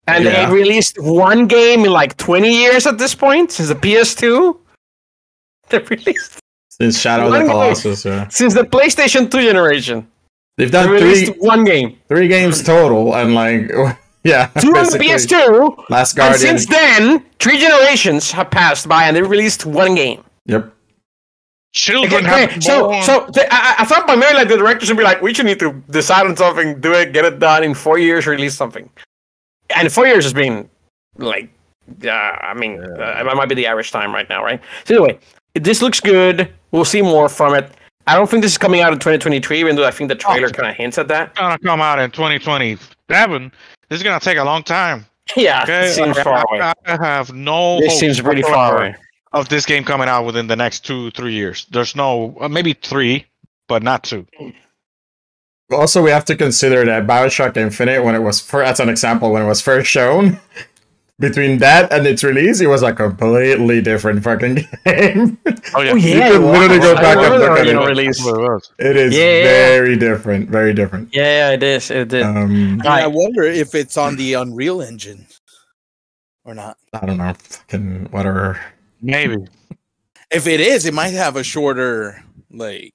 And 0.06 0.24
Yeah. 0.24 0.46
they 0.46 0.52
released 0.54 0.96
one 1.00 1.46
game 1.46 1.84
in 1.84 1.90
like 1.92 2.16
20 2.16 2.50
years 2.52 2.86
at 2.86 2.98
this 2.98 3.14
point 3.14 3.50
since 3.52 3.68
the 3.68 3.74
PS2. 3.74 4.56
They 5.70 5.78
released 5.78 6.38
Since 6.68 6.98
Shadow 6.98 7.26
of 7.26 7.32
the 7.32 7.38
One 7.38 7.46
game. 7.46 7.50
Colossus, 7.52 8.04
yeah. 8.04 8.26
since 8.28 8.54
the 8.54 8.64
PlayStation 8.64 9.30
2 9.30 9.42
generation. 9.42 10.06
They've 10.56 10.70
done 10.70 10.98
three 10.98 11.26
one 11.38 11.64
game. 11.64 11.98
three 12.08 12.28
games 12.28 12.62
total, 12.62 13.14
and 13.14 13.34
like, 13.34 13.70
yeah, 14.24 14.46
Two 14.60 14.76
on 14.76 14.86
the. 14.90 14.98
PS2. 14.98 15.88
Last 15.88 16.16
Guardian. 16.16 16.32
And 16.50 16.60
since 16.60 16.66
then, 16.66 17.24
three 17.38 17.58
generations 17.58 18.30
have 18.32 18.50
passed 18.50 18.88
by 18.88 19.04
and 19.04 19.16
they 19.16 19.22
released 19.22 19.64
one 19.64 19.94
game. 19.94 20.22
Yep. 20.46 20.72
Children 21.72 22.26
Okay, 22.26 22.46
have 22.48 22.62
so 22.64 22.88
born- 22.88 23.02
so 23.04 23.26
th- 23.28 23.46
I, 23.50 23.76
I 23.78 23.84
thought 23.84 24.04
primarily 24.04 24.38
like 24.38 24.48
the 24.48 24.56
directors 24.56 24.88
would 24.88 24.98
be 24.98 25.04
like, 25.04 25.22
we 25.22 25.32
should 25.32 25.46
need 25.46 25.60
to 25.60 25.72
decide 25.90 26.26
on 26.26 26.36
something, 26.36 26.80
do 26.80 26.92
it, 26.92 27.12
get 27.12 27.24
it 27.24 27.38
done 27.38 27.62
in 27.62 27.74
four 27.74 27.96
years, 27.98 28.26
release 28.26 28.56
something. 28.56 28.90
And 29.76 29.90
four 29.92 30.04
years 30.06 30.24
has 30.24 30.32
been 30.32 30.68
like, 31.16 31.48
yeah, 32.00 32.36
I 32.42 32.54
mean, 32.54 32.82
uh, 32.82 33.22
it 33.24 33.36
might 33.36 33.48
be 33.48 33.54
the 33.54 33.66
average 33.68 33.92
time 33.92 34.12
right 34.12 34.28
now, 34.28 34.42
right? 34.42 34.60
So 34.84 34.96
anyway, 34.96 35.20
this 35.54 35.80
looks 35.80 36.00
good. 36.00 36.52
We'll 36.72 36.84
see 36.84 37.02
more 37.02 37.28
from 37.28 37.54
it. 37.54 37.70
I 38.10 38.14
don't 38.16 38.28
think 38.28 38.42
this 38.42 38.50
is 38.50 38.58
coming 38.58 38.80
out 38.80 38.92
in 38.92 38.98
2023, 38.98 39.60
even 39.60 39.76
though 39.76 39.86
I 39.86 39.92
think 39.92 40.08
the 40.08 40.16
trailer 40.16 40.50
kind 40.50 40.68
of 40.68 40.74
hints 40.74 40.98
at 40.98 41.06
that. 41.08 41.28
It's 41.28 41.38
gonna 41.38 41.58
come 41.60 41.80
out 41.80 42.00
in 42.00 42.10
2027. 42.10 43.52
This 43.88 43.96
is 44.00 44.02
gonna 44.02 44.18
take 44.18 44.36
a 44.36 44.44
long 44.44 44.62
time. 44.64 45.06
Yeah, 45.36 45.62
Okay, 45.62 45.86
it 45.86 45.92
seems 45.92 46.18
I, 46.18 46.24
far 46.24 46.44
away. 46.50 46.60
I, 46.60 46.72
I 46.86 46.96
have 47.06 47.32
no. 47.32 47.78
This 47.78 48.00
seems 48.00 48.20
pretty 48.20 48.42
far 48.42 48.78
away. 48.78 48.96
Of 49.32 49.48
this 49.48 49.64
game 49.64 49.84
coming 49.84 50.08
out 50.08 50.26
within 50.26 50.48
the 50.48 50.56
next 50.56 50.80
two, 50.80 51.12
three 51.12 51.34
years. 51.34 51.66
There's 51.70 51.94
no, 51.94 52.36
uh, 52.40 52.48
maybe 52.48 52.72
three, 52.72 53.26
but 53.68 53.84
not 53.84 54.02
two. 54.02 54.26
Also, 55.70 56.02
we 56.02 56.10
have 56.10 56.24
to 56.24 56.34
consider 56.34 56.84
that 56.84 57.06
Bioshock 57.06 57.56
Infinite, 57.56 58.02
when 58.02 58.16
it 58.16 58.18
was 58.18 58.40
for 58.40 58.64
as 58.64 58.80
an 58.80 58.88
example, 58.88 59.30
when 59.30 59.42
it 59.42 59.46
was 59.46 59.60
first 59.60 59.88
shown, 59.88 60.40
between 61.20 61.58
that 61.58 61.92
and 61.92 62.06
its 62.06 62.24
release, 62.24 62.60
it 62.60 62.66
was 62.66 62.82
a 62.82 62.92
completely 62.92 63.80
different 63.80 64.24
fucking 64.24 64.54
game. 64.86 65.38
Oh 65.74 65.80
yeah. 65.82 65.92
Oh 65.92 65.94
yeah, 65.94 66.28
can 66.30 66.34
it 66.34 66.38
was. 66.40 66.58
literally 66.58 66.78
go 66.80 66.94
back 66.96 67.16
and 67.18 67.34
look 67.34 67.42
at 67.50 67.58
original 67.58 67.84
it. 67.84 67.88
release. 67.88 68.16
That's 68.18 68.26
what 68.32 68.40
it 68.40 68.42
was. 68.42 68.72
it 68.78 68.96
is 68.96 69.14
Yeah, 69.14 69.20
yeah, 69.22 69.36
yeah. 69.36 69.44
very 69.44 69.96
different, 69.96 70.48
very 70.50 70.72
different. 70.74 71.10
Yeah, 71.14 71.50
it 71.52 71.62
is. 71.62 71.90
It 71.90 72.08
did. 72.08 72.22
Um, 72.24 72.80
And 72.80 72.86
I 72.88 73.06
wonder 73.06 73.42
if 73.44 73.74
it's 73.74 73.96
on 73.96 74.16
the 74.16 74.34
Unreal 74.34 74.80
Engine 74.82 75.26
or 76.44 76.54
not. 76.54 76.76
I 76.92 77.06
don't 77.06 77.18
know, 77.18 77.32
fucking 77.38 78.08
whatever. 78.10 78.58
Maybe. 79.02 79.36
If 80.30 80.46
it 80.46 80.60
is, 80.60 80.86
it 80.86 80.94
might 80.94 81.14
have 81.14 81.36
a 81.36 81.42
shorter 81.44 82.22
like 82.50 82.94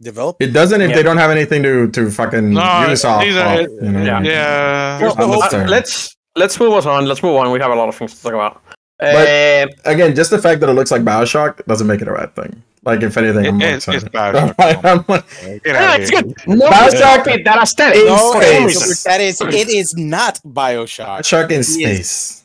develop. 0.00 0.36
It 0.40 0.48
doesn't 0.52 0.80
if 0.80 0.90
Yeah. 0.90 0.96
they 0.96 1.02
don't 1.02 1.16
have 1.18 1.30
anything 1.30 1.62
to 1.62 1.88
to 1.90 2.10
fucking 2.10 2.50
No, 2.54 2.60
Ubisoft. 2.60 3.22
these 3.24 3.36
are- 3.36 3.60
off, 3.62 3.68
you 3.82 3.92
know? 3.92 4.02
yeah. 4.02 4.20
Yeah. 4.22 4.98
Here's 4.98 5.14
the 5.16 5.22
I'm 5.22 5.28
hope. 5.30 5.38
just 5.40 5.50
saying. 5.50 5.66
let's 5.68 6.16
let's 6.36 6.58
move 6.60 6.72
on. 6.86 7.06
Let's 7.06 7.22
move 7.22 7.36
on. 7.36 7.50
We 7.52 7.60
have 7.60 7.70
a 7.70 7.74
lot 7.74 7.88
of 7.88 7.94
things 7.96 8.14
to 8.16 8.22
talk 8.22 8.32
about. 8.34 8.62
But- 8.98 9.28
Uh, 9.28 9.66
Again, 9.84 10.14
just 10.14 10.30
the 10.30 10.38
fact 10.38 10.60
that 10.60 10.68
it 10.70 10.74
looks 10.74 10.90
like 10.90 11.02
Bioshock 11.02 11.64
doesn't 11.66 11.86
make 11.86 12.00
it 12.02 12.08
a 12.08 12.12
bad 12.12 12.34
thing. 12.36 12.62
Like 12.84 13.02
if 13.02 13.16
anything, 13.16 13.46
I'm 13.46 13.60
It- 13.60 13.74
it's- 13.76 13.88
it's. 13.88 14.04
Bioshock. 14.04 14.54
I'm 14.84 15.04
like, 15.08 15.24
yeah, 15.64 15.96
it's 15.96 16.10
good. 16.10 16.34
No, 16.46 16.68
Bioshock 16.68 17.24
Bioshock 17.24 17.44
that 17.44 17.62
aesthetic. 17.62 17.98
in 18.00 18.06
No, 18.06 18.32
space. 18.40 19.04
that 19.04 19.20
is 19.20 19.40
it 19.40 19.68
is 19.68 19.94
not 19.96 20.40
Bioshock. 20.44 21.18
Bioshock 21.20 21.44
in 21.50 21.60
It 21.60 21.60
is- 21.60 21.74
space. 21.74 22.42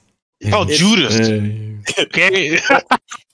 Oh, 0.53 0.65
Yeah. 0.67 0.77
Judas. 0.77 1.15
Okay. 1.99 2.59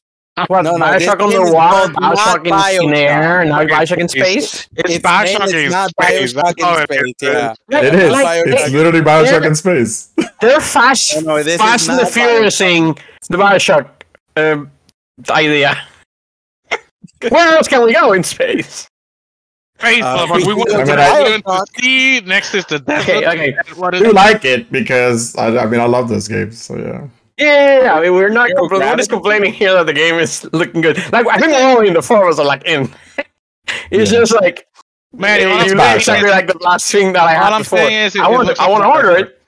What, 0.47 0.63
No, 0.63 0.77
no, 0.77 0.85
Bioshock 0.85 0.97
this 0.99 1.09
on 1.09 1.17
game 1.19 1.29
the 1.29 1.43
is 1.43 1.51
called 1.51 1.91
Bioshock 1.93 2.39
in, 2.39 2.45
in 2.47 2.51
Bioshock. 2.53 2.95
air, 2.97 3.41
and 3.41 3.49
now 3.51 3.63
Bioshock 3.65 3.97
in 3.99 4.07
space. 4.07 4.67
It's 4.75 4.95
Its 4.95 5.05
Bioshock 5.05 5.51
name 5.51 5.65
in 5.65 5.71
not 5.71 5.89
space. 5.91 6.33
Bioshock 6.33 6.87
in 6.97 7.13
space. 7.13 7.13
Yeah. 7.21 7.53
It 7.69 7.93
is. 7.95 8.11
Like, 8.11 8.47
it's 8.47 8.71
literally 8.71 9.01
Bioshock 9.01 9.45
in 9.45 9.53
space. 9.55 10.09
They're 10.41 10.59
fast, 10.59 11.13
Oh, 11.17 11.19
no, 11.21 11.43
this 11.43 11.57
fast 11.57 11.87
and 11.87 11.99
the 11.99 12.03
not 12.03 12.11
furiousing 12.11 12.97
the 13.29 13.37
Bioshock 13.37 13.89
um, 14.35 14.71
idea. 15.29 15.75
Where 17.29 17.55
else 17.55 17.67
can 17.67 17.83
we 17.85 17.93
go 17.93 18.13
in 18.13 18.23
space? 18.23 18.87
Space, 19.79 20.03
Uh, 20.03 20.25
motherfucker. 20.25 20.47
We 20.47 20.53
want 20.55 20.71
I 20.71 20.73
to 20.73 20.85
mean, 20.85 20.95
go 20.95 21.51
I- 21.51 21.61
into 21.61 21.65
sea. 21.79 22.21
Next 22.21 22.55
is 22.55 22.65
the 22.65 22.79
desert. 22.79 23.09
Okay, 23.23 23.27
okay. 23.27 23.57
What 23.75 23.93
I 23.93 23.97
is 23.97 24.03
do 24.03 24.09
it? 24.09 24.15
like 24.15 24.45
it 24.45 24.71
because 24.71 25.35
I, 25.35 25.55
I 25.59 25.65
mean 25.67 25.79
I 25.79 25.85
love 25.85 26.09
those 26.09 26.27
games. 26.27 26.59
So 26.59 26.75
yeah. 26.77 27.07
Yeah, 27.37 27.45
yeah, 27.77 27.83
yeah. 27.83 27.93
I 27.95 28.01
mean, 28.01 28.13
we're 28.13 28.29
not 28.29 28.47
Zero 28.49 28.61
compl- 28.67 28.79
we're 28.79 28.95
just 28.95 29.09
complaining 29.09 29.53
here 29.53 29.73
that 29.73 29.85
the 29.87 29.93
game 29.93 30.15
is 30.15 30.47
looking 30.53 30.81
good. 30.81 30.97
Like 31.11 31.27
I 31.27 31.39
think 31.39 31.53
only 31.53 31.87
in 31.87 31.93
the 31.93 32.01
four 32.01 32.23
of 32.23 32.29
us 32.33 32.39
are 32.39 32.45
like 32.45 32.63
in. 32.65 32.93
it's 33.91 34.11
Yeah. 34.11 34.19
just 34.19 34.33
like 34.35 34.67
Man, 35.15 35.41
you 35.41 35.47
all 35.49 35.63
you 35.63 35.69
saying 35.77 35.95
exactly 35.95 36.29
like 36.29 36.47
the 36.47 36.57
last 36.59 36.91
thing 36.91 37.13
that 37.13 37.23
I 37.23 37.35
all 37.35 37.43
had 37.43 37.53
I'm 37.53 37.61
before. 37.61 37.79
is 37.79 38.15
it- 38.15 38.21
I 38.21 38.29
want 38.29 38.59
I 38.59 38.69
want 38.69 38.83
to 38.83 38.87
order 38.89 39.11
it. 39.17 39.39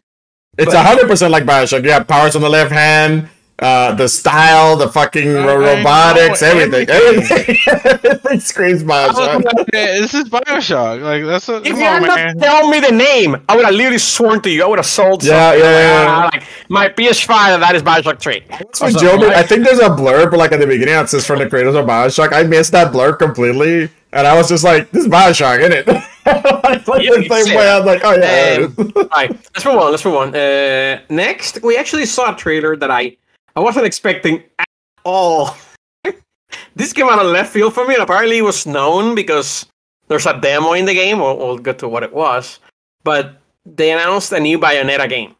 It's 0.57 0.73
But- 0.73 0.85
hundred 0.85 1.07
percent 1.07 1.31
like 1.31 1.43
Bioshock. 1.45 1.83
You 1.83 1.91
have 1.91 2.07
powers 2.07 2.35
on 2.35 2.41
the 2.41 2.49
left 2.49 2.71
hand, 2.71 3.29
uh, 3.59 3.93
the 3.95 4.07
style, 4.09 4.75
the 4.75 4.89
fucking 4.89 5.33
ro- 5.33 5.39
I 5.41 5.45
know 5.45 5.77
robotics, 5.77 6.41
everything. 6.43 6.89
everything. 6.89 7.55
Everything, 7.57 7.57
everything 8.03 8.39
screams 8.51 8.83
Bioshock. 8.83 9.43
like, 9.45 9.67
this 9.71 10.13
is 10.13 10.29
Bioshock. 10.29 11.01
Like 11.01 11.23
that's 11.23 11.47
a, 11.47 11.57
If 11.57 11.67
you 11.67 11.73
on, 11.75 11.79
had 11.79 12.01
not 12.03 12.15
man. 12.17 12.37
tell 12.37 12.67
me 12.69 12.81
the 12.81 12.91
name, 12.91 13.37
I 13.47 13.55
would 13.55 13.63
have 13.65 13.73
literally 13.73 13.97
sworn 13.97 14.41
to 14.41 14.49
you. 14.49 14.63
I 14.63 14.67
would 14.67 14.79
have 14.79 14.85
sold 14.85 15.23
Yeah, 15.23 15.51
something. 15.51 15.61
yeah, 15.63 15.71
Like, 15.71 15.83
yeah, 15.83 16.05
ah, 16.09 16.29
like 16.33 16.43
my 16.69 16.89
PS5, 16.89 17.59
that 17.61 17.75
is 17.75 17.81
Bioshock 17.83 18.19
3. 18.19 18.43
So 18.73 18.89
Joe, 18.89 19.29
I 19.29 19.43
think 19.43 19.63
there's 19.63 19.79
a 19.79 19.89
blurb 19.89 20.33
like 20.33 20.51
at 20.51 20.59
the 20.59 20.67
beginning 20.67 20.93
that 20.95 21.09
says 21.09 21.25
from 21.25 21.39
the 21.39 21.49
creators 21.49 21.75
of 21.75 21.85
Bioshock. 21.85 22.33
I 22.33 22.43
missed 22.43 22.73
that 22.73 22.91
blurb 22.91 23.19
completely, 23.19 23.89
and 24.11 24.27
I 24.27 24.35
was 24.35 24.49
just 24.49 24.65
like, 24.65 24.91
"This 24.91 25.05
is 25.05 25.09
Bioshock, 25.09 25.59
isn't 25.59 25.71
it?" 25.71 25.87
like, 26.25 26.87
like 26.87 27.03
Yeah, 27.03 27.11
the 27.11 27.43
same 27.45 27.55
way, 27.55 27.69
I'm 27.69 27.85
like, 27.85 28.01
"Oh 28.03 28.15
yeah." 28.15 28.65
Um. 28.65 28.91
Alright, 28.97 29.31
let's 29.31 29.63
move 29.65 29.75
on. 29.77 29.91
Let's 29.91 30.03
move 30.03 30.15
on. 30.15 30.35
Uh, 30.35 30.99
next, 31.09 31.61
we 31.63 31.77
actually 31.77 32.05
saw 32.05 32.33
a 32.33 32.35
trailer 32.37 32.75
that 32.75 32.91
I 32.91 33.15
I 33.55 33.61
wasn't 33.61 33.85
expecting 33.85 34.43
at 34.59 34.67
all. 35.03 35.55
this 36.75 36.93
came 36.93 37.07
out 37.07 37.19
of 37.19 37.31
left 37.31 37.53
field 37.53 37.73
for 37.73 37.87
me, 37.87 37.93
and 37.93 38.03
apparently 38.03 38.39
it 38.39 38.43
was 38.43 38.65
known 38.65 39.15
because 39.15 39.65
there's 40.07 40.25
a 40.25 40.39
demo 40.39 40.73
in 40.73 40.85
the 40.85 40.93
game. 40.93 41.19
We'll, 41.19 41.37
we'll 41.37 41.57
get 41.57 41.79
to 41.79 41.87
what 41.87 42.03
it 42.03 42.13
was, 42.13 42.59
but 43.03 43.41
they 43.65 43.91
announced 43.91 44.31
a 44.31 44.39
new 44.39 44.59
Bayonetta 44.59 45.09
game 45.09 45.35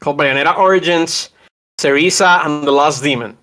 called 0.00 0.18
Bayonetta 0.18 0.56
Origins: 0.58 1.30
Cereza 1.80 2.44
and 2.44 2.66
the 2.66 2.72
Lost 2.72 3.02
Demon. 3.02 3.36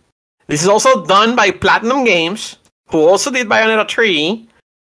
This 0.48 0.62
is 0.62 0.68
also 0.68 1.06
done 1.06 1.36
by 1.36 1.50
Platinum 1.50 2.04
Games, 2.04 2.58
who 2.90 3.00
also 3.00 3.32
did 3.32 3.48
Bayonetta 3.48 3.90
3. 3.90 4.48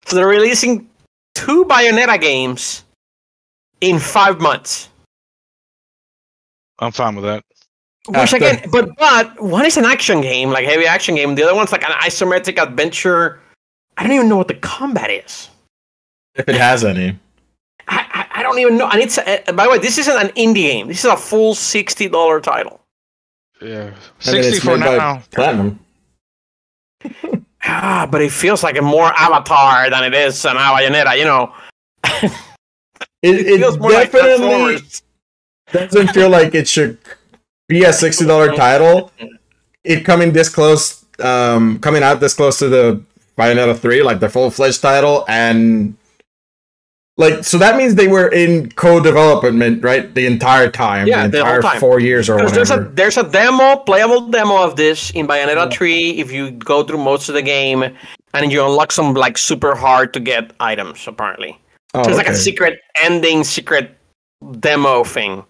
So 0.05 0.15
they're 0.15 0.27
releasing 0.27 0.89
two 1.35 1.65
Bayonetta 1.65 2.19
games 2.19 2.85
in 3.81 3.99
five 3.99 4.39
months. 4.39 4.89
I'm 6.79 6.91
fine 6.91 7.15
with 7.15 7.25
that. 7.25 7.43
Which 8.07 8.33
again, 8.33 8.61
but 8.71 8.95
but 8.97 9.39
one 9.41 9.65
is 9.65 9.77
an 9.77 9.85
action 9.85 10.21
game, 10.21 10.49
like 10.49 10.65
heavy 10.65 10.85
action 10.85 11.15
game. 11.15 11.35
The 11.35 11.43
other 11.43 11.53
one's 11.55 11.71
like 11.71 11.83
an 11.83 11.91
isometric 12.01 12.61
adventure. 12.61 13.39
I 13.97 14.03
don't 14.03 14.13
even 14.13 14.29
know 14.29 14.37
what 14.37 14.47
the 14.47 14.55
combat 14.55 15.09
is. 15.11 15.49
If 16.35 16.47
it 16.47 16.55
has 16.55 16.83
any. 16.85 17.19
I, 17.87 18.05
I, 18.13 18.39
I 18.39 18.43
don't 18.43 18.57
even 18.59 18.77
know. 18.77 18.87
And 18.89 19.01
it's 19.01 19.17
uh, 19.17 19.41
by 19.53 19.65
the 19.65 19.69
way, 19.71 19.77
this 19.79 19.97
isn't 19.97 20.15
an 20.17 20.29
indie 20.29 20.53
game. 20.55 20.87
This 20.87 20.99
is 20.99 21.11
a 21.11 21.17
full 21.17 21.53
sixty 21.55 22.07
dollar 22.07 22.39
title. 22.39 22.79
Yeah, 23.61 23.91
And 23.91 23.95
sixty 24.23 24.59
for 24.59 24.77
now. 24.77 25.21
Platinum. 25.31 25.79
Ah, 27.61 28.07
but 28.09 28.21
it 28.21 28.31
feels 28.31 28.63
like 28.63 28.77
a 28.77 28.81
more 28.81 29.11
Avatar 29.17 29.89
than 29.89 30.03
it 30.05 30.13
is 30.13 30.45
an 30.45 30.55
Bayonetta. 30.55 31.17
You 31.17 31.25
know, 31.25 31.53
It, 32.05 32.31
it 33.21 33.47
it 33.47 33.57
feels 33.59 33.77
more 33.77 33.91
like 33.91 34.11
definitely 34.13 34.77
Transformers. 34.77 35.03
doesn't 35.71 36.07
feel 36.13 36.29
like 36.29 36.55
it 36.55 36.67
should 36.69 36.97
be 37.69 37.83
a 37.85 37.93
sixty 37.93 38.25
dollar 38.25 38.53
title. 38.65 39.11
It 39.85 40.03
coming 40.03 40.33
this 40.33 40.49
close, 40.49 41.05
um, 41.19 41.79
coming 41.79 42.03
out 42.03 42.19
this 42.19 42.33
close 42.33 42.59
to 42.59 42.67
the 42.67 43.01
Bayonetta 43.37 43.77
three, 43.79 44.03
like 44.03 44.19
the 44.19 44.27
full 44.27 44.51
fledged 44.51 44.81
title, 44.81 45.23
and 45.29 45.95
like 47.15 47.43
so 47.45 47.57
that 47.57 47.77
means 47.77 47.95
they 47.95 48.07
were 48.07 48.27
in 48.29 48.71
co-development, 48.71 49.83
right, 49.83 50.13
the 50.15 50.25
entire 50.25 50.69
time. 50.71 51.07
Yeah, 51.07 51.27
the 51.27 51.45
whole 51.45 51.55
entire 51.55 51.61
time. 51.61 51.79
four 51.79 51.99
years 51.99 52.29
or 52.29 52.37
Because 52.37 52.53
there's 52.53 52.71
a 52.71 52.77
whatever. 52.77 52.95
there's 52.95 53.17
a 53.17 53.23
demo, 53.29 53.77
playable 53.77 54.27
demo 54.29 54.61
of 54.63 54.75
this 54.75 55.11
in 55.11 55.27
Bayonetta 55.27 55.71
3 55.71 56.11
if 56.19 56.31
you 56.31 56.51
go 56.51 56.83
through 56.83 56.99
most 57.03 57.27
of 57.29 57.35
the 57.35 57.41
game 57.41 57.83
and 58.33 58.51
you 58.51 58.63
unlock 58.63 58.91
some 58.91 59.13
like 59.13 59.37
super 59.37 59.75
hard 59.75 60.13
to 60.13 60.19
get 60.19 60.51
items 60.61 61.07
apparently. 61.07 61.59
Oh, 61.93 62.03
so 62.03 62.09
it's 62.09 62.17
like 62.17 62.27
a 62.27 62.35
secret 62.35 62.79
ending, 63.01 63.43
secret 63.43 63.97
demo 64.59 65.03
thing. 65.03 65.43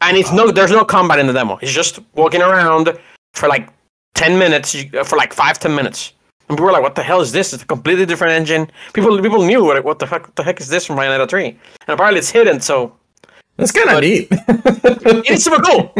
And 0.00 0.16
it's 0.16 0.32
no 0.32 0.50
there's 0.50 0.70
no 0.70 0.84
combat 0.84 1.18
in 1.18 1.26
the 1.26 1.32
demo. 1.32 1.58
It's 1.62 1.72
just 1.72 2.00
walking 2.14 2.42
around 2.42 2.98
for 3.34 3.48
like 3.48 3.68
10 4.14 4.38
minutes 4.38 4.74
for 5.04 5.16
like 5.16 5.32
5 5.32 5.58
10 5.58 5.74
minutes. 5.74 6.12
And 6.48 6.56
people 6.56 6.66
were 6.66 6.72
like, 6.72 6.82
"What 6.82 6.94
the 6.96 7.02
hell 7.02 7.20
is 7.20 7.30
this? 7.32 7.52
It's 7.52 7.62
a 7.62 7.66
completely 7.66 8.06
different 8.06 8.32
engine." 8.32 8.70
People 8.92 9.20
people 9.22 9.44
knew 9.44 9.64
what, 9.64 9.84
what 9.84 9.98
the 9.98 10.06
heck 10.06 10.22
what 10.22 10.36
the 10.36 10.42
heck 10.42 10.60
is 10.60 10.68
this 10.68 10.84
from 10.86 10.96
Bayonetta 10.96 11.28
3? 11.28 11.46
And 11.46 11.58
apparently 11.88 12.18
it's 12.18 12.30
hidden, 12.30 12.60
so 12.60 12.92
That's 13.56 13.72
kind 13.72 13.90
of 13.90 14.00
neat. 14.00 14.28
it 14.30 15.30
is 15.30 15.44
super 15.44 15.62
cool. 15.62 15.92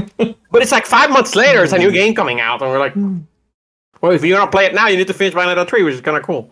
But 0.50 0.62
it's 0.62 0.72
like 0.72 0.86
five 0.86 1.10
months 1.10 1.36
later, 1.36 1.62
it's 1.62 1.72
a 1.74 1.78
new 1.78 1.92
game 1.92 2.14
coming 2.14 2.40
out, 2.40 2.62
and 2.62 2.70
we're 2.70 2.78
like, 2.78 2.94
well, 4.00 4.12
if 4.12 4.24
you're 4.24 4.38
gonna 4.38 4.50
play 4.50 4.64
it 4.64 4.74
now, 4.74 4.88
you 4.88 4.96
need 4.96 5.06
to 5.08 5.14
finish 5.14 5.34
Bayonetta 5.34 5.68
3, 5.68 5.82
which 5.82 5.94
is 5.94 6.00
kind 6.00 6.16
of 6.16 6.22
cool. 6.22 6.50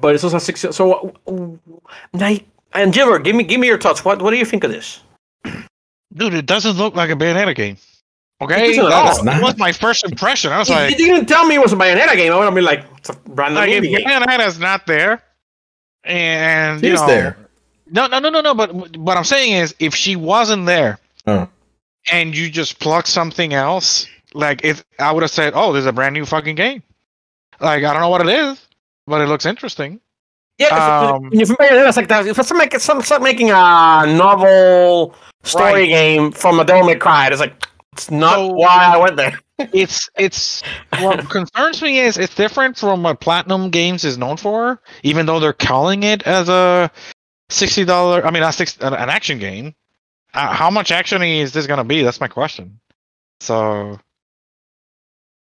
But 0.00 0.14
it's 0.14 0.24
also 0.24 0.36
a 0.36 0.40
six. 0.40 0.60
So, 0.60 0.92
uh, 0.92 1.30
uh, 1.30 1.80
now, 2.12 2.36
and 2.74 2.92
Gilbert, 2.92 3.20
give 3.20 3.36
me 3.36 3.44
give 3.44 3.60
me 3.60 3.66
your 3.68 3.78
thoughts. 3.78 4.04
What 4.04 4.20
what 4.20 4.30
do 4.30 4.36
you 4.36 4.44
think 4.44 4.64
of 4.64 4.70
this? 4.70 5.00
Dude, 6.16 6.34
it 6.34 6.46
doesn't 6.46 6.76
look 6.76 6.94
like 6.96 7.10
a 7.10 7.14
Bayonetta 7.14 7.54
game. 7.54 7.76
Okay, 8.40 8.68
doesn't 8.68 8.84
oh, 8.84 8.88
that 8.88 9.36
all. 9.36 9.42
was 9.42 9.56
my 9.58 9.72
first 9.72 10.04
impression. 10.04 10.52
I 10.52 10.58
was 10.58 10.68
like, 10.68 10.90
you 10.98 11.06
didn't 11.06 11.26
tell 11.26 11.46
me 11.46 11.54
it 11.54 11.60
was 11.60 11.72
a 11.72 11.76
Bayonetta 11.76 12.16
game, 12.16 12.32
I 12.32 12.36
would 12.36 12.44
have 12.44 12.54
been 12.54 12.64
like, 12.64 12.84
it's 12.98 13.08
a 13.10 13.16
random 13.28 13.54
like 13.56 13.70
indie 13.70 13.96
game. 13.96 14.06
Bayonetta's 14.06 14.58
not 14.58 14.86
there, 14.86 15.22
and 16.04 16.82
you 16.82 16.90
She's 16.90 17.06
there. 17.06 17.36
no, 17.90 18.06
no, 18.06 18.18
no, 18.18 18.30
no, 18.30 18.40
no. 18.40 18.54
But 18.54 18.96
what 18.96 19.16
I'm 19.16 19.24
saying 19.24 19.52
is, 19.52 19.74
if 19.78 19.94
she 19.94 20.16
wasn't 20.16 20.66
there, 20.66 20.98
Oh. 21.26 21.48
and 22.12 22.36
you 22.36 22.50
just 22.50 22.78
plug 22.78 23.06
something 23.06 23.52
else, 23.52 24.06
like 24.34 24.64
if 24.64 24.84
I 24.98 25.12
would 25.12 25.22
have 25.22 25.30
said, 25.30 25.52
"Oh, 25.56 25.72
there's 25.72 25.86
a 25.86 25.92
brand 25.92 26.12
new 26.14 26.24
fucking 26.26 26.54
game." 26.56 26.82
Like 27.60 27.84
I 27.84 27.92
don't 27.92 28.02
know 28.02 28.10
what 28.10 28.20
it 28.20 28.28
is, 28.28 28.66
but 29.06 29.20
it 29.22 29.26
looks 29.28 29.46
interesting. 29.46 30.00
Yeah, 30.58 30.66
if- 30.66 30.72
Um, 31.14 31.22
when 31.30 31.38
you 31.40 31.46
think 31.46 31.58
it's 31.60 31.96
like 31.96 32.08
that. 32.08 32.26
If 32.26 32.38
it's 32.38 32.50
like 32.50 32.72
it's 32.74 32.88
like- 32.88 32.98
it's 33.00 33.10
like 33.10 33.22
making 33.22 33.50
a 33.50 34.04
novel 34.06 35.14
story 35.44 35.72
Right. 35.82 35.88
game 35.88 36.32
from 36.32 36.58
a 36.60 36.64
Devil 36.64 36.86
May 36.86 36.96
Cry, 36.96 37.28
it's 37.28 37.40
like 37.40 37.66
it's 37.92 38.10
not 38.10 38.34
So- 38.34 38.46
why 38.48 38.90
I 38.92 38.96
went 38.96 39.16
there. 39.16 39.38
It's 39.72 40.10
it's 40.18 40.62
what 40.98 41.30
concerns 41.30 41.80
me 41.80 41.98
is 42.00 42.18
it's 42.18 42.34
different 42.34 42.76
from 42.76 43.02
what 43.02 43.20
Platinum 43.20 43.70
Games 43.70 44.04
is 44.04 44.18
known 44.18 44.36
for, 44.36 44.82
even 45.02 45.24
though 45.24 45.40
they're 45.40 45.54
calling 45.54 46.02
it 46.02 46.22
as 46.26 46.50
a 46.50 46.90
sixty 47.48 47.82
dollar. 47.86 48.22
I 48.26 48.30
mean, 48.30 48.42
not 48.42 48.52
six 48.54 48.76
an, 48.82 48.92
an 48.92 49.08
action 49.08 49.38
game. 49.38 49.74
Uh, 50.34 50.52
how 50.52 50.68
much 50.68 50.90
actiony 50.90 51.38
is 51.40 51.52
this 51.52 51.66
gonna 51.66 51.84
be? 51.84 52.02
That's 52.02 52.20
my 52.20 52.28
question. 52.28 52.78
So 53.40 53.98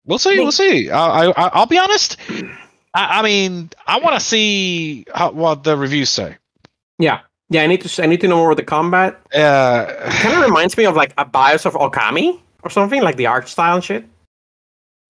we'll 0.06 0.18
see. 0.18 0.40
We'll 0.40 0.52
see. 0.52 0.90
I, 0.90 1.28
I 1.28 1.50
I'll 1.54 1.68
be 1.68 1.78
honest. 1.78 2.18
I, 2.94 3.20
I 3.20 3.22
mean, 3.22 3.70
I 3.88 4.00
want 4.00 4.20
to 4.20 4.26
see 4.26 5.06
how, 5.14 5.32
what 5.32 5.64
the 5.64 5.78
reviews 5.78 6.10
say. 6.10 6.38
Yeah, 7.00 7.22
yeah. 7.50 7.64
I 7.64 7.68
need 7.68 7.82
to. 7.82 8.04
I 8.04 8.06
need 8.06 8.22
to 8.22 8.28
know 8.28 8.38
more 8.38 8.52
about 8.52 8.58
the 8.58 8.64
combat. 8.64 9.20
Uh, 9.34 9.86
kind 10.10 10.36
of 10.36 10.44
reminds 10.44 10.78
me 10.78 10.86
of 10.86 10.96
like 10.96 11.14
a 11.18 11.26
bias 11.26 11.66
of 11.66 11.74
Okami 11.74 12.40
or 12.64 12.70
something, 12.70 13.02
like 13.02 13.16
the 13.16 13.28
art 13.28 13.48
style 13.48 13.76
and 13.76 13.84
shit. 13.84 14.06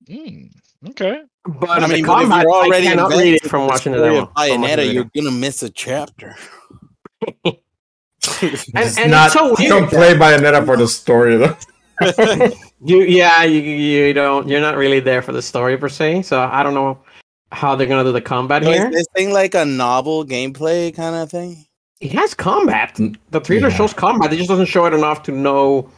hmm, 0.07 0.45
okay. 0.89 1.23
But 1.43 1.69
I 1.69 1.79
the 1.79 1.93
mean, 1.93 2.05
but 2.05 2.23
if 2.23 2.29
you're 2.29 2.51
already 2.51 2.87
I 2.87 2.91
cannot 2.91 3.11
read 3.11 3.33
it 3.33 3.49
from 3.49 3.67
watching 3.67 3.93
the 3.93 3.97
story 3.97 4.13
demo. 4.13 4.27
of 4.27 4.33
Bayonetta, 4.35 4.93
you're 4.93 5.09
gonna 5.15 5.31
miss 5.31 5.63
a 5.63 5.69
chapter. 5.71 6.35
and, 7.45 7.57
It's 8.43 8.97
and 8.97 9.11
not, 9.11 9.27
it's 9.27 9.33
so 9.33 9.55
don't 9.55 9.89
play 9.89 10.13
Bayonetta 10.13 10.65
for 10.65 10.77
the 10.77 10.87
story 10.87 11.37
though. 11.37 11.57
You, 12.83 13.03
yeah, 13.03 13.43
you, 13.43 13.61
you 13.61 14.11
don't. 14.11 14.47
You're 14.47 14.59
not 14.59 14.75
really 14.75 14.99
there 14.99 15.21
for 15.21 15.33
the 15.33 15.41
story 15.43 15.77
per 15.77 15.87
se. 15.87 16.23
So 16.23 16.39
I 16.41 16.63
don't 16.63 16.73
know 16.73 16.97
how 17.51 17.75
they're 17.75 17.87
gonna 17.87 18.03
do 18.03 18.11
the 18.11 18.21
combat 18.21 18.63
So 18.63 18.71
here. 18.71 18.87
is 18.87 18.93
this 18.95 19.07
thing 19.15 19.31
like 19.31 19.55
a 19.55 19.65
novel 19.65 20.25
gameplay 20.25 20.93
kind 20.95 21.15
of 21.15 21.29
thing? 21.29 21.65
It 21.99 22.11
has 22.13 22.33
combat. 22.33 22.99
The 23.29 23.39
trailer 23.39 23.69
Yeah. 23.69 23.75
shows 23.75 23.93
combat. 23.93 24.33
It 24.33 24.37
just 24.37 24.49
doesn't 24.49 24.65
show 24.67 24.85
it 24.85 24.93
enough 24.93 25.21
to 25.23 25.31
know 25.31 25.89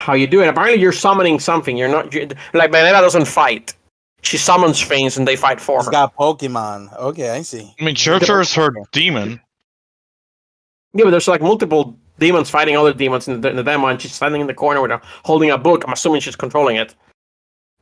how 0.00 0.14
you 0.14 0.26
do 0.26 0.40
it. 0.42 0.48
Apparently, 0.48 0.80
you're 0.80 0.92
summoning 0.92 1.40
something. 1.40 1.76
You're 1.76 1.88
not 1.88 2.12
you, 2.14 2.28
like 2.54 2.70
Bayonetta 2.70 3.00
doesn't 3.00 3.26
fight. 3.26 3.74
She 4.22 4.36
summons 4.36 4.82
things 4.82 5.16
and 5.16 5.28
they 5.28 5.36
fight 5.36 5.60
for 5.60 5.76
It's 5.78 5.86
her. 5.86 5.92
got 5.92 6.16
Pokemon. 6.16 6.96
Okay, 6.98 7.30
I 7.30 7.42
see. 7.42 7.74
I 7.80 7.84
mean, 7.84 7.94
Cheshire's 7.94 8.52
her 8.54 8.72
demon. 8.92 9.40
Yeah, 10.94 11.04
but 11.04 11.10
there's 11.10 11.28
like 11.28 11.42
multiple 11.42 11.96
demons 12.18 12.50
fighting 12.50 12.76
other 12.76 12.92
demons 12.92 13.28
in 13.28 13.40
the, 13.40 13.50
in 13.50 13.56
the 13.56 13.62
demo, 13.62 13.86
and 13.88 14.00
she's 14.00 14.12
standing 14.14 14.40
in 14.40 14.46
the 14.46 14.54
corner 14.54 14.80
with 14.80 14.90
a, 14.90 15.00
holding 15.24 15.50
a 15.50 15.58
book. 15.58 15.84
I'm 15.86 15.92
assuming 15.92 16.20
she's 16.20 16.34
controlling 16.36 16.76
it. 16.76 16.94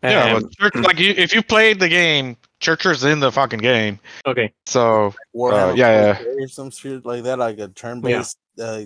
Yeah, 0.02 0.34
Um, 0.34 0.42
but 0.42 0.52
Church, 0.52 0.74
like 0.84 0.98
you, 0.98 1.14
if 1.16 1.34
you 1.34 1.42
played 1.42 1.80
the 1.80 1.88
game, 1.88 2.36
Cheshire's 2.60 3.04
in 3.04 3.20
the 3.20 3.30
fucking 3.30 3.60
game. 3.60 3.98
okay. 4.26 4.52
So 4.66 5.14
Warhammer 5.34 5.76
yeah, 5.76 6.14
40K 6.16 6.44
or 6.44 6.48
some 6.48 6.70
shit 6.70 7.04
like 7.04 7.22
that, 7.24 7.38
like 7.38 7.58
a 7.58 7.68
turn-based 7.68 8.38
uh, 8.60 8.82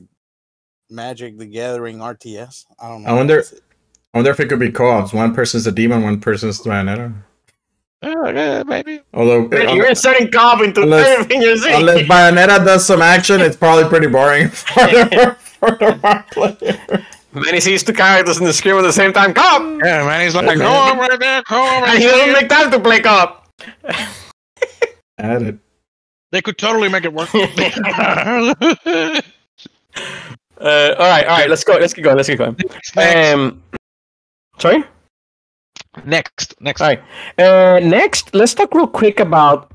Magic 0.91 1.39
the 1.39 1.47
Gathering 1.47 1.99
RTS. 1.99 2.67
I 2.81 2.89
don't 2.89 3.03
know. 3.05 3.11
I 3.11 3.13
wonder- 3.13 3.45
I 4.13 4.19
wonder 4.19 4.33
if 4.33 4.41
it 4.41 4.49
could 4.49 4.59
be 4.59 4.73
co-ops. 4.73 5.13
One 5.13 5.33
person's 5.33 5.69
a 5.69 5.73
demon, 5.73 6.03
one 6.03 6.19
person's 6.19 6.61
Bayonetta. 6.63 7.15
yeah, 8.03 8.31
yeah, 8.35 8.63
maybe. 8.65 9.01
Although 9.15 9.47
Man, 9.47 9.77
you're 9.77 9.89
inserting 9.89 10.33
cob 10.33 10.63
into 10.63 10.83
Unless- 10.83 11.07
everything 11.07 11.43
you're 11.43 11.57
saying. 11.57 11.79
unless 11.89 12.09
Bayonetta 12.09 12.65
does 12.65 12.85
some 12.85 13.03
action, 13.03 13.41
it's 13.41 13.57
probably 13.57 13.85
pretty 13.89 14.09
boring 14.09 14.49
for 14.49 14.83
the, 14.87 15.37
for 15.39 15.71
the 15.71 16.25
player. 16.33 17.07
Manny 17.33 17.61
sees 17.61 17.85
two 17.85 17.93
characters 17.93 18.39
in 18.39 18.45
the 18.47 18.53
screen 18.53 18.75
at 18.75 18.83
the 18.83 18.93
same 18.93 19.13
time. 19.13 19.33
Cob! 19.33 19.63
Yeah, 19.85 20.05
man, 20.05 20.23
he's 20.23 20.35
like, 20.35 20.59
go 20.59 20.67
on 20.67 20.99
right 20.99 21.21
there, 21.21 21.43
go 21.49 21.63
on 21.63 21.89
And 21.89 21.99
he 22.01 22.07
doesn't 22.07 22.33
make 22.33 22.49
time 22.49 22.73
to 22.73 22.81
play 22.81 22.99
cob. 22.99 23.40
Add 25.19 25.43
it. 25.43 25.59
They 26.33 26.41
could 26.43 26.59
totally 26.59 26.89
make 26.89 27.05
it 27.05 27.13
work. 27.13 27.29
Uh, 30.61 30.95
all 30.99 31.09
right, 31.09 31.27
all 31.27 31.39
right. 31.39 31.49
Let's 31.49 31.65
go. 31.65 31.75
Let's 31.79 31.95
get 31.95 32.03
going. 32.03 32.17
Let's 32.17 32.29
get 32.29 32.37
going. 32.37 32.55
next, 32.59 32.95
next, 32.95 33.35
Um, 33.35 33.63
sorry. 34.59 34.85
next, 36.05 36.55
next. 36.61 36.83
All 36.83 36.89
right. 36.89 37.03
Uh, 37.39 37.81
next, 37.83 38.35
let's 38.35 38.53
talk 38.53 38.75
real 38.75 38.87
quick 38.87 39.21
about. 39.21 39.73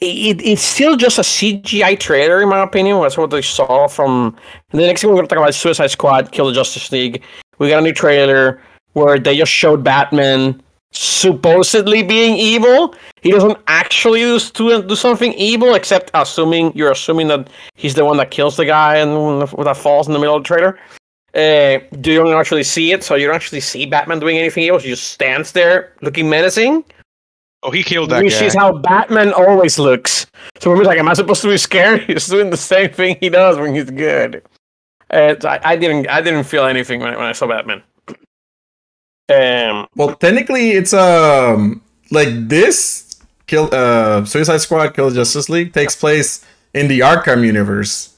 It, 0.00 0.40
it's 0.42 0.62
still 0.62 0.96
just 0.96 1.18
a 1.18 1.22
CGI 1.22 2.00
trailer, 2.00 2.42
in 2.42 2.48
my 2.48 2.62
opinion. 2.62 3.00
That's 3.02 3.18
what 3.18 3.30
they 3.30 3.42
saw 3.42 3.86
from. 3.86 4.34
The 4.70 4.78
next 4.78 5.02
thing 5.02 5.10
we're 5.10 5.16
going 5.16 5.26
to 5.28 5.34
talk 5.34 5.38
about 5.42 5.50
is 5.50 5.56
Suicide 5.56 5.88
Squad, 5.90 6.32
Kill 6.32 6.46
the 6.46 6.54
Justice 6.54 6.90
League. 6.90 7.22
We 7.58 7.68
got 7.68 7.80
a 7.80 7.82
new 7.82 7.92
trailer 7.92 8.62
where 8.94 9.18
they 9.18 9.36
just 9.36 9.52
showed 9.52 9.84
Batman 9.84 10.62
supposedly 10.92 12.02
being 12.02 12.36
evil. 12.36 12.94
He 13.22 13.30
doesn't 13.30 13.58
actually 13.66 14.20
do, 14.20 14.38
do, 14.54 14.82
do 14.82 14.96
something 14.96 15.32
evil, 15.34 15.74
except 15.74 16.10
assuming 16.14 16.72
you're 16.76 16.92
assuming 16.92 17.28
that 17.28 17.48
he's 17.74 17.94
the 17.94 18.04
one 18.04 18.16
that 18.18 18.30
kills 18.30 18.56
the 18.56 18.64
guy 18.64 18.96
and 18.96 19.42
that 19.42 19.76
falls 19.76 20.06
in 20.06 20.12
the 20.12 20.18
middle 20.18 20.36
of 20.36 20.42
the 20.42 20.46
trailer. 20.46 20.78
Uh, 21.34 21.82
you 21.92 22.16
don't 22.16 22.34
actually 22.34 22.62
see 22.62 22.92
it, 22.92 23.02
so 23.02 23.14
you 23.14 23.26
don't 23.26 23.36
actually 23.36 23.60
see 23.60 23.86
Batman 23.86 24.20
doing 24.20 24.36
anything 24.36 24.68
else. 24.68 24.82
He 24.82 24.90
just 24.90 25.12
stands 25.12 25.52
there 25.52 25.94
looking 26.02 26.28
menacing, 26.28 26.84
Oh, 27.62 27.70
he 27.70 27.82
killed 27.82 28.10
that 28.10 28.24
which 28.24 28.40
guy. 28.40 28.46
is 28.46 28.54
how 28.54 28.72
Batman 28.72 29.32
always 29.32 29.78
looks. 29.78 30.26
So 30.58 30.70
we're 30.70 30.82
like, 30.82 30.98
am 30.98 31.08
I 31.08 31.14
supposed 31.14 31.42
to 31.42 31.48
be 31.48 31.56
scared? 31.56 32.02
He's 32.06 32.26
doing 32.26 32.50
the 32.50 32.56
same 32.56 32.90
thing 32.90 33.16
he 33.20 33.28
does 33.28 33.56
when 33.56 33.74
he's 33.74 33.90
good. 33.90 34.42
Uh, 35.10 35.36
I, 35.44 35.60
I 35.62 35.76
didn't, 35.76 36.08
I 36.08 36.20
didn't 36.20 36.44
feel 36.44 36.64
anything 36.64 37.00
when 37.00 37.14
I, 37.14 37.16
when 37.16 37.26
I 37.26 37.32
saw 37.32 37.46
Batman. 37.46 37.82
Um, 39.28 39.86
Well, 39.96 40.14
technically, 40.16 40.70
it's 40.72 40.92
um 40.92 41.80
like 42.10 42.28
this 42.48 43.16
kill 43.46 43.68
uh 43.72 44.24
Suicide 44.24 44.58
Squad 44.58 44.94
Kill 44.94 45.10
Justice 45.10 45.48
League 45.48 45.72
takes 45.72 45.94
place 45.96 46.44
in 46.74 46.88
the 46.88 47.00
Arkham 47.00 47.44
universe. 47.44 48.10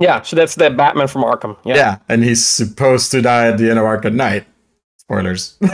yeah, 0.00 0.22
so 0.22 0.36
that's 0.36 0.54
the 0.54 0.70
Batman 0.70 1.08
from 1.08 1.22
Arkham. 1.24 1.56
Yeah. 1.64 1.74
Yeah, 1.76 1.98
and 2.08 2.22
he's 2.24 2.46
supposed 2.46 3.10
to 3.12 3.22
die 3.22 3.48
at 3.48 3.58
the 3.58 3.70
end 3.70 3.78
of 3.78 3.84
Arkham 3.84 4.14
Knight. 4.14 4.46
Spoilers. 4.98 5.58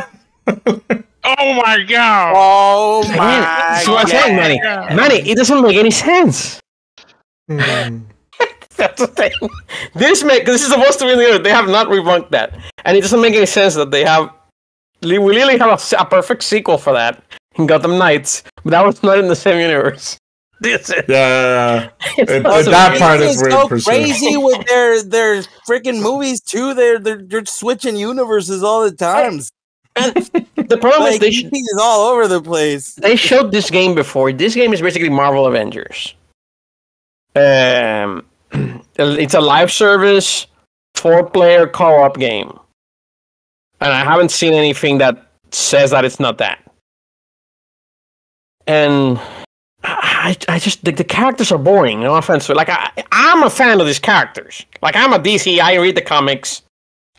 Oh 1.25 1.55
my 1.55 1.81
god! 1.88 2.33
Oh 2.35 3.05
my 3.16 3.16
that's 3.79 3.87
what 3.87 4.01
I'm 4.03 4.09
saying, 4.09 4.35
Manny. 4.37 4.59
Manny, 4.92 5.31
it 5.31 5.37
doesn't 5.37 5.62
make 5.62 5.77
any 5.77 5.92
sense. 5.92 6.59
Hmm. 7.49 7.99
That's 8.77 9.01
the 9.01 9.07
thing. 9.07 9.31
This 9.95 10.25
make 10.25 10.47
this 10.47 10.62
is 10.64 10.73
supposed 10.73 10.99
to 10.99 11.05
be 11.07 11.14
the 11.14 11.38
They 11.38 11.51
have 11.51 11.68
not 11.68 11.87
rebunked 11.87 12.31
that, 12.31 12.59
and 12.85 12.97
it 12.97 13.03
doesn't 13.03 13.21
make 13.21 13.35
any 13.35 13.47
sense 13.47 13.77
that 13.77 13.92
they 13.92 14.05
have. 14.05 14.31
We 15.02 15.18
literally 15.18 15.58
have 15.58 15.82
a 15.98 16.04
perfect 16.04 16.42
sequel 16.44 16.78
for 16.78 16.92
that 16.92 17.22
in 17.56 17.66
Gotham 17.66 17.98
Knights, 17.98 18.42
but 18.64 18.70
that 18.70 18.84
was 18.84 19.02
not 19.02 19.18
in 19.18 19.28
the 19.28 19.36
same 19.36 19.60
universe. 19.60 20.18
This 20.62 20.90
is 20.90 21.02
yeah, 21.08 21.88
it's 22.16 22.30
It- 22.30 22.42
not 22.44 22.60
it- 22.60 22.64
so 22.66 22.70
that 22.70 22.96
part 23.00 23.18
is 23.20 23.40
weird 23.42 23.50
so 23.52 23.66
for 23.66 23.80
sure. 23.80 23.92
crazy 23.94 24.36
with 24.48 24.64
their 24.68 25.02
their 25.02 25.42
freaking 25.68 26.00
movies 26.00 26.40
too. 26.40 26.72
They're 26.74 27.00
they're, 27.00 27.20
they're 27.20 27.44
switching 27.46 27.96
universes 27.96 28.62
all 28.62 28.84
the 28.88 28.92
times. 28.94 29.50
The 29.96 30.78
problem 30.80 31.10
is 31.12 31.18
they 31.18 31.30
DC 31.30 31.32
sh- 31.32 31.44
is 31.52 31.78
all 31.82 32.08
over 32.12 32.28
the 32.28 32.40
place. 32.40 32.94
they 32.94 33.16
showed 33.16 33.50
this 33.50 33.70
game 33.70 33.96
before. 33.96 34.32
This 34.32 34.54
game 34.54 34.72
is 34.72 34.80
basically 34.80 35.08
Marvel 35.10 35.46
Avengers. 35.48 36.14
Um, 37.34 38.24
it's 38.98 39.34
a 39.34 39.40
live 39.40 39.72
service, 39.72 40.46
four 40.94 41.28
player 41.28 41.66
co 41.66 42.02
op 42.04 42.18
game, 42.18 42.56
and 43.83 43.92
I 43.92 44.05
haven't 44.05 44.31
seen 44.31 44.55
anything 44.55 44.99
that 44.99 45.27
says 45.51 45.90
that 45.90 46.05
it's 46.05 46.21
not 46.21 46.38
that. 46.38 46.59
And 48.66 49.21
I, 49.83 50.37
I 50.49 50.59
just 50.59 50.85
the, 50.85 50.92
the 50.92 51.05
characters 51.05 51.51
are 51.51 51.59
boring. 51.59 52.01
No 52.01 52.14
offense, 52.14 52.47
but 52.47 52.57
like 52.57 52.68
I, 52.68 52.90
I'm 53.11 53.42
a 53.42 53.51
fan 53.51 53.81
of 53.81 53.87
these 53.87 53.99
characters. 53.99 54.64
Like 54.83 54.95
I'm 54.95 55.12
a 55.12 55.18
DC. 55.18 55.59
I 55.59 55.75
read 55.77 55.97
the 55.97 56.03
comics. 56.03 56.62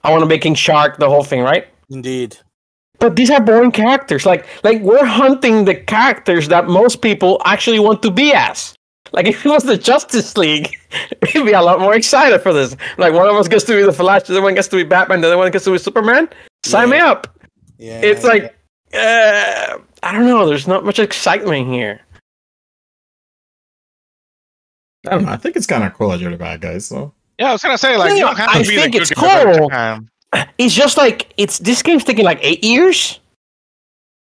I 0.04 0.12
want 0.12 0.24
to 0.24 0.28
be 0.28 0.38
King 0.38 0.56
Shark, 0.56 0.98
the 0.98 1.10
whole 1.10 1.24
thing, 1.24 1.42
right? 1.42 1.68
Indeed. 1.90 2.38
But 3.00 3.18
these 3.18 3.30
are 3.30 3.42
boring 3.42 3.72
characters. 3.72 4.26
Like 4.26 4.46
like 4.64 4.82
we're 4.82 5.06
hunting 5.06 5.66
the 5.66 5.76
characters 5.76 6.48
that 6.48 6.68
most 6.68 7.02
people 7.02 7.42
actually 7.44 7.80
want 7.80 8.02
to 8.04 8.12
be 8.12 8.32
as. 8.34 8.74
Like 9.12 9.28
if 9.34 9.46
it 9.46 9.50
was 9.50 9.64
the 9.64 9.78
Justice 9.78 10.38
League, 10.38 10.74
we'd 11.22 11.46
be 11.46 11.52
a 11.52 11.62
lot 11.62 11.82
more 11.82 11.96
excited 11.96 12.42
for 12.42 12.54
this. 12.54 12.78
Like 12.98 13.14
one 13.14 13.28
of 13.28 13.36
us 13.36 13.50
gets 13.50 13.66
to 13.66 13.76
be 13.76 13.84
the 13.84 13.92
Flash, 13.92 14.24
the 14.24 14.34
other 14.34 14.42
one 14.42 14.56
gets 14.56 14.70
to 14.70 14.78
be 14.78 14.84
Batman, 14.84 15.20
the 15.20 15.28
other 15.28 15.38
one 15.38 15.52
gets 15.52 15.66
to 15.66 15.72
be 15.72 15.78
Superman. 15.78 16.30
Sign 16.64 16.90
me 16.90 16.98
up. 17.00 17.28
Yeah. 17.78 18.02
It's 18.02 18.24
like 18.24 18.56
uh, 18.94 19.78
I 20.04 20.12
don't 20.12 20.26
know. 20.26 20.46
There's 20.48 20.68
not 20.68 20.86
much 20.86 21.00
excitement 21.00 21.68
here. 21.68 22.02
I 25.08 25.12
don't 25.12 25.26
know. 25.26 25.32
I 25.32 25.38
think 25.38 25.56
it's 25.56 25.68
kind 25.68 25.84
of 25.84 25.94
cool 25.94 26.10
that 26.10 26.20
you're 26.20 26.32
the 26.32 26.38
bad 26.38 26.62
guy. 26.62 26.78
So 26.78 27.14
Yeah, 27.40 27.50
I 27.50 27.52
was 27.54 27.62
gonna 27.62 27.78
say 27.78 27.98
like 27.98 28.10
Yeah, 28.12 28.16
you 28.16 28.22
don't 28.22 28.38
have 28.38 28.52
to 28.52 28.58
I 28.58 28.62
be 28.64 28.76
the 28.76 28.82
think 28.82 28.94
good 28.94 29.02
it's 29.02 29.12
cool. 29.12 30.50
It's 30.58 30.74
just 30.74 30.98
like 30.98 31.34
it's 31.38 31.60
this 31.60 31.82
game's 31.82 32.04
taking 32.04 32.26
like 32.26 32.40
eight 32.42 32.64
years 32.64 33.20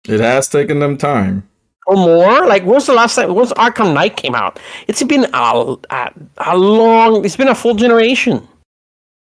it 0.07 0.19
has 0.19 0.47
taken 0.49 0.79
them 0.79 0.97
time. 0.97 1.47
or 1.87 1.95
more. 1.95 2.45
Like 2.45 2.63
when's 2.63 2.85
the 2.85 2.93
last 2.93 3.15
time? 3.15 3.33
When's 3.33 3.51
Arkham 3.53 3.93
Knight 3.93 4.17
came 4.17 4.35
out? 4.35 4.59
It's 4.87 5.01
been 5.01 5.25
a, 5.33 5.75
a, 5.89 6.11
a 6.37 6.57
long. 6.57 7.25
It's 7.25 7.35
been 7.35 7.47
a 7.47 7.55
full 7.55 7.73
generation. 7.75 8.47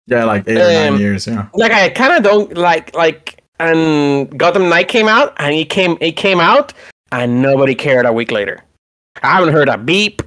Yeah, 0.08 0.26
like 0.26 0.48
eight 0.48 0.58
or 0.58 0.62
Um, 0.88 0.94
nine 0.94 1.00
years. 1.00 1.28
Yeah. 1.28 1.48
like 1.54 1.72
I 1.72 1.90
kind 1.90 2.14
of 2.14 2.24
don't 2.24 2.58
like 2.58 2.94
like 2.96 3.42
and 3.60 4.38
Gotham 4.38 4.68
Knight 4.70 4.88
came 4.90 5.08
out 5.08 5.34
and 5.38 5.54
it 5.56 5.70
came 5.70 5.98
it 6.02 6.14
came 6.14 6.40
out 6.40 6.74
and 7.12 7.42
nobody 7.42 7.74
cared 7.76 8.06
a 8.06 8.12
week 8.14 8.32
later. 8.32 8.60
I 9.22 9.36
haven't 9.36 9.54
heard 9.54 9.70
a 9.70 9.78
beep, 9.78 10.22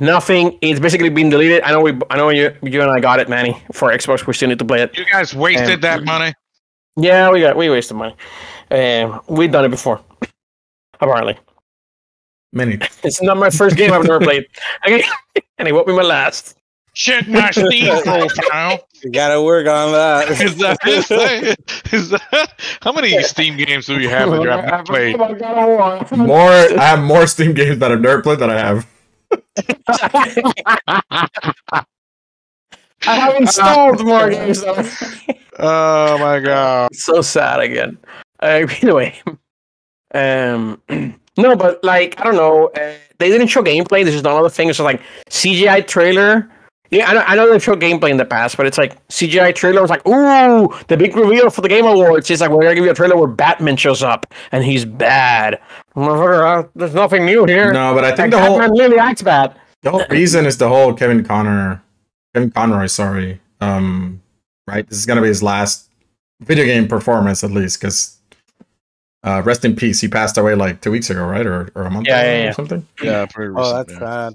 nothing. 0.00 0.58
It's 0.60 0.80
basically 0.80 1.08
been 1.08 1.30
deleted. 1.30 1.62
I 1.62 1.70
know 1.70 1.80
we 1.80 1.98
I 2.10 2.16
know 2.16 2.28
you 2.28 2.54
you 2.62 2.82
and 2.82 2.90
I 2.90 3.00
got 3.00 3.20
it, 3.20 3.28
Manny, 3.28 3.56
for 3.72 3.90
Xbox. 3.90 4.26
We 4.26 4.32
still 4.34 4.48
need 4.48 4.58
to 4.58 4.64
play 4.64 4.82
it. 4.82 4.96
You 4.98 5.04
guys 5.10 5.34
wasted 5.34 5.76
Um, 5.76 5.80
that 5.82 6.04
money. 6.04 6.34
Yeah, 6.96 7.30
we 7.30 7.40
got 7.40 7.56
we 7.56 7.70
wasted 7.70 7.96
money. 7.96 8.14
Um, 8.70 9.20
we've 9.28 9.50
done 9.52 9.64
it 9.64 9.70
before, 9.70 10.00
apparently. 11.00 11.38
Manny. 12.52 12.78
It's 13.04 13.22
not 13.22 13.36
my 13.36 13.50
first 13.50 13.76
game 13.76 13.92
I've 13.92 14.02
never 14.04 14.18
played. 14.20 14.46
Okay, 14.84 15.04
and 15.58 15.68
it 15.68 15.72
won't 15.72 15.86
be 15.86 15.92
my 15.94 16.02
last. 16.02 16.56
Check 16.96 17.28
my 17.28 17.50
Steam 17.52 18.02
profile. 18.02 18.88
you 19.02 19.10
gotta 19.10 19.42
work 19.42 19.68
on 19.68 19.92
that. 19.92 20.30
Is 20.40 20.56
that, 20.56 20.78
is 20.86 21.08
that, 21.08 21.92
is 21.92 22.08
that 22.08 22.78
how 22.80 22.90
many 22.90 23.22
Steam 23.22 23.58
games 23.58 23.84
do 23.84 24.00
you 24.00 24.08
have 24.08 24.30
that 24.30 24.42
you 24.42 24.48
haven't 24.48 24.86
played? 24.86 25.18
More. 26.16 26.50
I 26.50 26.84
have 26.84 27.00
more 27.00 27.26
Steam 27.26 27.52
games 27.52 27.80
that 27.80 27.92
I've 27.92 28.00
never 28.00 28.22
played 28.22 28.38
that 28.38 28.48
I 28.48 28.58
have. 28.58 28.86
I 33.06 33.14
have 33.14 33.36
installed 33.36 34.02
more 34.02 34.30
games. 34.30 34.64
Oh 35.58 36.18
my 36.18 36.40
god! 36.40 36.94
so 36.94 37.20
sad 37.20 37.60
again. 37.60 37.98
Uh, 38.40 38.66
anyway, 38.80 39.20
um, 40.14 40.80
no, 41.36 41.56
but 41.56 41.84
like 41.84 42.18
I 42.18 42.24
don't 42.24 42.36
know, 42.36 42.68
uh, 42.68 42.94
they 43.18 43.28
didn't 43.28 43.48
show 43.48 43.62
gameplay. 43.62 44.02
This 44.02 44.14
is 44.14 44.22
another 44.22 44.48
thing. 44.48 44.70
It's 44.70 44.78
just 44.78 44.84
like 44.84 45.02
CGI 45.28 45.86
trailer. 45.86 46.50
Yeah, 46.90 47.10
I 47.10 47.14
know, 47.14 47.20
I 47.26 47.34
know 47.36 47.50
they 47.52 47.58
showed 47.58 47.80
gameplay 47.80 48.10
in 48.10 48.16
the 48.16 48.24
past, 48.24 48.56
but 48.56 48.66
it's 48.66 48.78
like 48.78 48.96
CGI 49.08 49.54
trailer. 49.54 49.80
It's 49.82 49.90
like, 49.90 50.06
ooh, 50.06 50.68
the 50.88 50.96
big 50.96 51.16
reveal 51.16 51.50
for 51.50 51.60
the 51.60 51.68
Game 51.68 51.84
Awards. 51.84 52.30
It's 52.30 52.40
like 52.40 52.50
we're 52.50 52.62
gonna 52.62 52.74
give 52.74 52.84
you 52.84 52.90
a 52.90 52.94
trailer 52.94 53.16
where 53.16 53.26
Batman 53.28 53.76
shows 53.76 54.02
up 54.02 54.32
and 54.52 54.64
he's 54.64 54.84
bad. 54.84 55.60
Uh, 55.96 56.62
There's 56.74 56.94
nothing 56.94 57.24
new 57.26 57.44
here. 57.44 57.72
No, 57.72 57.94
but 57.94 58.04
I 58.04 58.08
Like, 58.08 58.16
think 58.16 58.30
the 58.30 58.40
whole 58.40 58.58
Batman 58.58 58.78
really 58.78 58.98
acts 58.98 59.22
bad. 59.22 59.58
the 59.82 59.90
whole 59.90 60.04
reason 60.10 60.46
is 60.46 60.58
the 60.58 60.68
whole 60.68 60.92
Kevin 60.94 61.24
Connor, 61.24 61.82
Kevin 62.34 62.50
Conroy. 62.50 62.86
Sorry. 62.86 63.40
Um. 63.60 64.20
Right. 64.68 64.88
This 64.88 64.98
is 64.98 65.06
gonna 65.06 65.22
be 65.22 65.28
his 65.28 65.42
last 65.42 65.88
video 66.40 66.64
game 66.64 66.86
performance, 66.88 67.42
at 67.44 67.50
least, 67.50 67.80
because. 67.80 68.12
Uh, 69.24 69.42
rest 69.44 69.64
in 69.64 69.74
peace. 69.74 70.00
He 70.00 70.06
passed 70.06 70.38
away 70.38 70.54
like 70.54 70.80
two 70.82 70.92
weeks 70.92 71.10
ago, 71.10 71.24
right, 71.26 71.44
or, 71.44 71.68
or 71.74 71.82
a 71.82 71.90
month 71.90 72.06
Yeah, 72.06 72.20
ago 72.20 72.42
yeah, 72.44 72.50
or 72.50 72.52
something. 72.52 72.86
Yeah, 73.02 73.26
pretty 73.26 73.48
recent, 73.48 73.66
Oh, 73.66 73.76
that's 73.78 73.92
yeah. 73.94 73.98
sad. 73.98 74.34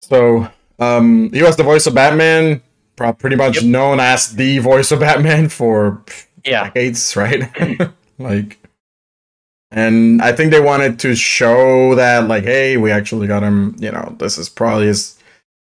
So, 0.00 0.48
um, 0.80 1.30
he 1.32 1.42
was 1.42 1.56
the 1.56 1.62
voice 1.62 1.86
of 1.86 1.94
Batman, 1.94 2.62
pretty 2.96 3.36
much 3.36 3.62
known 3.62 4.00
as 4.00 4.34
the 4.34 4.58
voice 4.58 4.90
of 4.90 5.00
Batman 5.00 5.48
for 5.48 6.02
Yeah, 6.44 6.64
decades, 6.64 7.14
right? 7.16 7.50
like, 8.18 8.58
and 9.70 10.20
I 10.20 10.32
think 10.32 10.50
they 10.50 10.60
wanted 10.60 10.98
to 11.00 11.14
show 11.14 11.94
that, 11.94 12.26
like, 12.26 12.44
hey, 12.44 12.76
we 12.76 12.90
actually 12.90 13.26
got 13.26 13.42
him. 13.42 13.76
You 13.78 13.92
know, 13.92 14.16
this 14.18 14.38
is 14.38 14.48
probably 14.48 14.86
his 14.86 15.18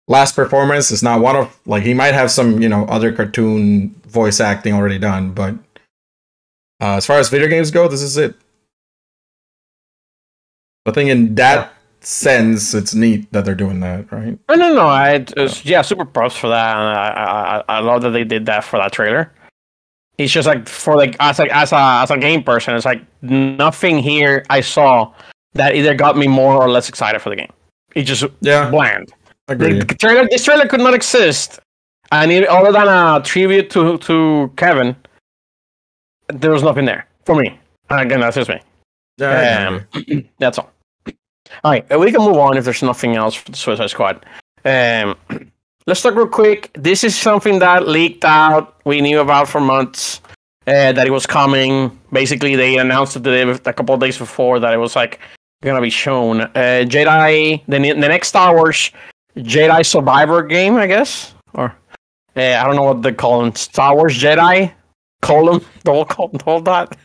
last 0.09 0.35
performance. 0.37 0.91
It's 0.91 1.03
not 1.03 1.21
one 1.21 1.37
of 1.37 1.59
like 1.67 1.85
he 1.85 1.95
might 1.95 2.15
have 2.15 2.31
some, 2.31 2.61
you 2.61 2.69
know, 2.69 2.85
other 2.87 3.13
cartoon 3.13 3.95
voice 4.07 4.41
acting 4.41 4.75
already 4.75 4.99
done, 4.99 5.33
but 5.33 5.55
uh, 6.81 6.97
as 6.97 7.07
far 7.07 7.19
as 7.19 7.29
video 7.31 7.49
games 7.49 7.71
go, 7.71 7.89
this 7.89 8.03
is 8.03 8.17
it. 8.17 8.35
I 10.85 10.93
think 10.93 11.11
in 11.11 11.35
that 11.37 11.73
sense, 12.07 12.73
it's 12.75 12.95
neat 12.95 13.31
that 13.33 13.45
they're 13.45 13.55
doing 13.55 13.81
that, 13.81 14.11
right? 14.13 14.39
No, 14.49 14.55
no, 14.55 14.75
no. 14.75 14.87
I 14.87 15.25
it's, 15.37 15.65
yeah, 15.65 15.83
super 15.83 16.05
props 16.05 16.37
for 16.37 16.49
that. 16.49 16.77
And 16.77 16.99
I, 16.99 17.63
I, 17.69 17.77
I 17.77 17.81
love 17.81 18.03
that 18.03 18.11
they 18.11 18.25
did 18.25 18.47
that 18.47 18.65
for 18.65 18.79
that 18.79 18.93
trailer. 18.93 19.33
It's 20.19 20.33
just 20.33 20.47
like 20.47 20.67
for 20.69 20.97
like 20.97 21.17
as 21.21 21.39
like 21.39 21.51
as 21.51 21.73
a 21.73 21.77
as 21.77 22.11
a 22.11 22.17
game 22.17 22.43
person, 22.43 22.75
it's 22.75 22.87
like 22.87 23.03
nothing 23.23 23.99
here 23.99 24.45
I 24.49 24.63
saw 24.63 25.13
that 25.53 25.75
either 25.75 25.95
got 25.95 26.17
me 26.17 26.27
more 26.27 26.55
or 26.55 26.71
less 26.71 26.89
excited 26.89 27.21
for 27.21 27.29
the 27.29 27.37
game. 27.37 27.53
It 27.95 28.05
just 28.05 28.25
Yeah, 28.41 28.71
bland. 28.71 29.13
The, 29.47 29.53
agree. 29.55 29.79
the 29.79 29.95
trailer, 29.95 30.27
this 30.31 30.45
trailer 30.45 30.67
could 30.67 30.81
not 30.81 30.95
exist. 30.95 31.61
And 32.13 32.33
it, 32.33 32.49
other 32.49 32.73
than 32.73 32.89
a 32.89 33.21
tribute 33.23 33.69
to 33.71 33.99
to 33.99 34.51
Kevin, 34.57 34.97
there 36.29 36.51
was 36.53 36.63
nothing 36.63 36.87
there 36.87 37.07
for 37.25 37.35
me. 37.35 37.59
Again, 37.91 38.21
that's 38.21 38.37
just 38.37 38.49
me. 38.49 38.61
Yeah, 39.19 39.81
Um. 39.95 40.25
That's 40.39 40.59
all. 40.59 40.71
All 41.65 41.73
right, 41.73 41.99
we 41.99 42.13
can 42.13 42.21
move 42.23 42.37
on 42.37 42.57
if 42.57 42.65
there's 42.65 42.83
nothing 42.83 43.17
else 43.17 43.35
for 43.35 43.51
the 43.51 43.57
Suicide 43.57 43.91
Squad. 43.91 44.27
Um, 44.65 45.17
let's 45.87 46.03
talk 46.03 46.15
real 46.15 46.27
quick. 46.27 46.71
This 46.75 47.05
is 47.05 47.17
something 47.17 47.59
that 47.61 47.89
leaked 47.89 48.25
out. 48.25 48.77
We 48.85 49.01
knew 49.01 49.21
about 49.21 49.49
for 49.49 49.61
months 49.61 50.21
uh, 50.67 50.93
that 50.93 51.07
it 51.07 51.11
was 51.11 51.27
coming. 51.27 51.99
Basically, 52.13 52.57
they 52.57 52.79
announced 52.79 53.17
it 53.17 53.27
a 53.27 53.73
couple 53.73 53.95
of 53.95 54.01
days 54.01 54.19
before 54.19 54.59
that 54.61 54.75
it 54.75 54.79
was 54.79 54.97
like 54.97 55.21
gonna 55.63 55.81
be 55.81 55.91
shown. 55.91 56.43
Uh, 56.43 56.85
Jedi, 56.87 57.63
the 57.67 57.79
the 57.79 58.09
next 58.09 58.29
Star 58.29 58.55
Wars 58.55 58.91
Jedi 59.37 59.85
Survivor 59.85 60.43
game, 60.43 60.77
I 60.77 60.87
guess, 60.87 61.35
or 61.55 61.75
uh, 62.37 62.41
I 62.41 62.65
don't 62.65 62.77
know 62.77 62.83
what 62.83 63.03
they 63.03 63.13
call 63.13 63.43
them. 63.43 63.55
Star 63.55 63.95
Wars 63.95 64.19
Jedi 64.19 64.73
colon 65.23 65.65
the 65.85 65.93
whole 65.93 66.05
col- 66.05 66.29
the 66.29 66.45
whole 66.45 66.61
dot, 66.61 66.97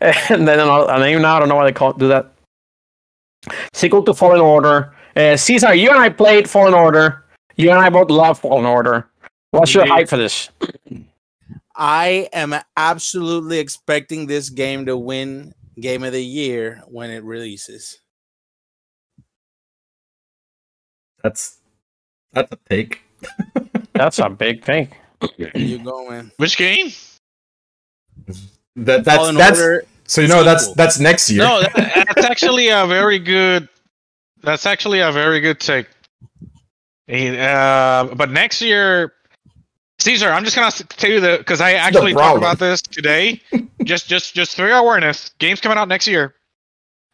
and 0.00 0.46
then 0.48 0.58
a 0.60 0.98
name 0.98 1.22
now. 1.22 1.36
I 1.36 1.40
don't 1.40 1.48
know 1.48 1.56
why 1.56 1.64
they 1.64 1.72
call 1.72 1.92
do 1.92 2.08
that. 2.08 2.31
Sequel 3.72 4.02
to 4.04 4.14
Fallen 4.14 4.40
Order. 4.40 4.94
Uh, 5.16 5.36
Caesar, 5.36 5.74
you 5.74 5.90
and 5.90 5.98
I 5.98 6.08
played 6.08 6.48
Fallen 6.48 6.74
Order. 6.74 7.24
You 7.56 7.70
and 7.70 7.78
I 7.78 7.90
both 7.90 8.10
love 8.10 8.40
Fallen 8.40 8.64
Order. 8.64 9.08
What's 9.50 9.74
your 9.74 9.86
hype 9.86 10.08
for 10.08 10.16
this? 10.16 10.48
I 11.76 12.28
am 12.32 12.54
absolutely 12.76 13.58
expecting 13.58 14.26
this 14.26 14.48
game 14.50 14.86
to 14.86 14.96
win 14.96 15.54
Game 15.80 16.04
of 16.04 16.12
the 16.12 16.24
Year 16.24 16.82
when 16.86 17.10
it 17.10 17.24
releases. 17.24 17.98
That's 21.22 21.58
that's 22.32 22.50
a 22.52 22.58
take. 22.68 23.02
That's 23.92 24.18
a 24.18 24.28
big 24.28 24.64
thing. 24.64 24.88
You 25.54 25.78
going? 25.78 26.32
Which 26.38 26.56
game? 26.56 26.90
That 28.74 29.04
that's 29.04 29.16
Fallen 29.16 29.36
that's 29.36 29.60
Order 29.60 29.84
so 30.06 30.20
you 30.20 30.28
know 30.28 30.44
that's 30.44 30.72
that's 30.74 30.98
next 30.98 31.30
year. 31.30 31.42
No, 31.42 31.62
that's 31.74 32.24
actually 32.24 32.68
a 32.68 32.86
very 32.86 33.18
good. 33.18 33.68
That's 34.42 34.66
actually 34.66 35.00
a 35.00 35.12
very 35.12 35.40
good 35.40 35.60
take. 35.60 35.86
Uh, 37.08 38.14
but 38.14 38.30
next 38.30 38.62
year, 38.62 39.12
Caesar, 39.98 40.30
I'm 40.30 40.44
just 40.44 40.56
gonna 40.56 40.68
s- 40.68 40.82
tell 40.88 41.10
you 41.10 41.20
the 41.20 41.38
because 41.38 41.60
I 41.60 41.72
actually 41.72 42.14
talked 42.14 42.38
about 42.38 42.58
this 42.58 42.80
today. 42.80 43.40
just, 43.84 44.08
just, 44.08 44.34
just 44.34 44.56
for 44.56 44.66
your 44.66 44.78
awareness, 44.78 45.30
games 45.38 45.60
coming 45.60 45.78
out 45.78 45.88
next 45.88 46.06
year: 46.06 46.34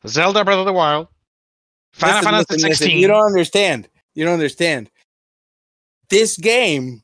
Zelda 0.07 0.45
Breath 0.45 0.59
of 0.59 0.67
the 0.67 0.73
Wild, 0.73 1.09
Final 1.93 2.17
Listen, 2.17 2.31
Fantasy 2.31 2.55
listen, 2.55 2.69
listen, 2.69 2.87
16. 2.89 2.99
You 2.99 3.09
don't 3.09 3.27
understand. 3.27 3.89
You 4.15 4.25
don't 4.25 4.35
understand. 4.35 4.91
This 6.09 6.37
game 6.37 7.03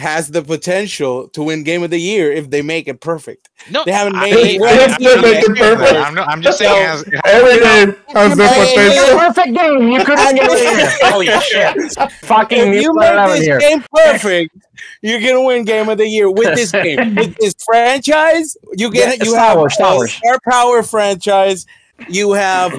has 0.00 0.30
the 0.30 0.42
potential 0.42 1.28
to 1.28 1.42
win 1.44 1.62
Game 1.62 1.82
of 1.84 1.90
the 1.90 1.98
Year 2.00 2.32
if 2.32 2.50
they 2.50 2.60
make 2.62 2.88
it 2.88 3.00
perfect. 3.00 3.48
no, 3.70 3.84
They 3.84 3.92
haven't 3.92 4.16
I- 4.16 4.30
made 4.30 4.56
it 4.56 4.60
I- 4.60 4.64
right. 4.64 4.80
I- 4.90 4.96
If 4.98 5.22
make 5.22 5.44
it 5.44 5.56
perfect. 5.56 5.94
I'm, 5.94 6.14
not, 6.14 6.28
I'm 6.28 6.42
just 6.42 6.58
saying. 6.58 6.86
As, 6.86 7.04
Every 7.24 7.60
game 7.60 7.96
has 8.08 8.36
the 8.36 8.46
Hey, 8.48 8.74
potential. 8.74 9.18
Perfect 9.18 9.54
game. 9.56 9.88
You 9.92 10.04
couldn't 10.04 10.34
get 10.36 10.48
it. 10.50 11.12
Holy 11.12 11.26
shit. 11.40 12.12
Fucking 12.24 12.74
If 12.74 12.82
you 12.82 12.92
player 12.94 13.16
make 13.26 13.36
this 13.36 13.44
here. 13.46 13.58
game 13.60 13.84
perfect, 13.92 14.56
you're 15.02 15.20
gonna 15.20 15.42
win 15.44 15.64
Game 15.64 15.88
of 15.88 15.98
the 15.98 16.08
Year 16.08 16.30
with 16.30 16.56
this 16.56 16.72
game. 16.72 17.14
with 17.16 17.36
this 17.38 17.54
franchise, 17.64 18.56
you 18.72 18.90
get 18.90 19.18
Yeah, 19.18 19.24
you 19.24 19.30
Star 19.32 19.40
have 19.48 19.56
Wars, 19.58 19.74
Star 19.74 19.92
a 19.92 19.96
Wars. 19.96 20.12
Star 20.12 20.38
Power 20.50 20.82
franchise. 20.82 21.66
You 22.08 22.32
have 22.32 22.72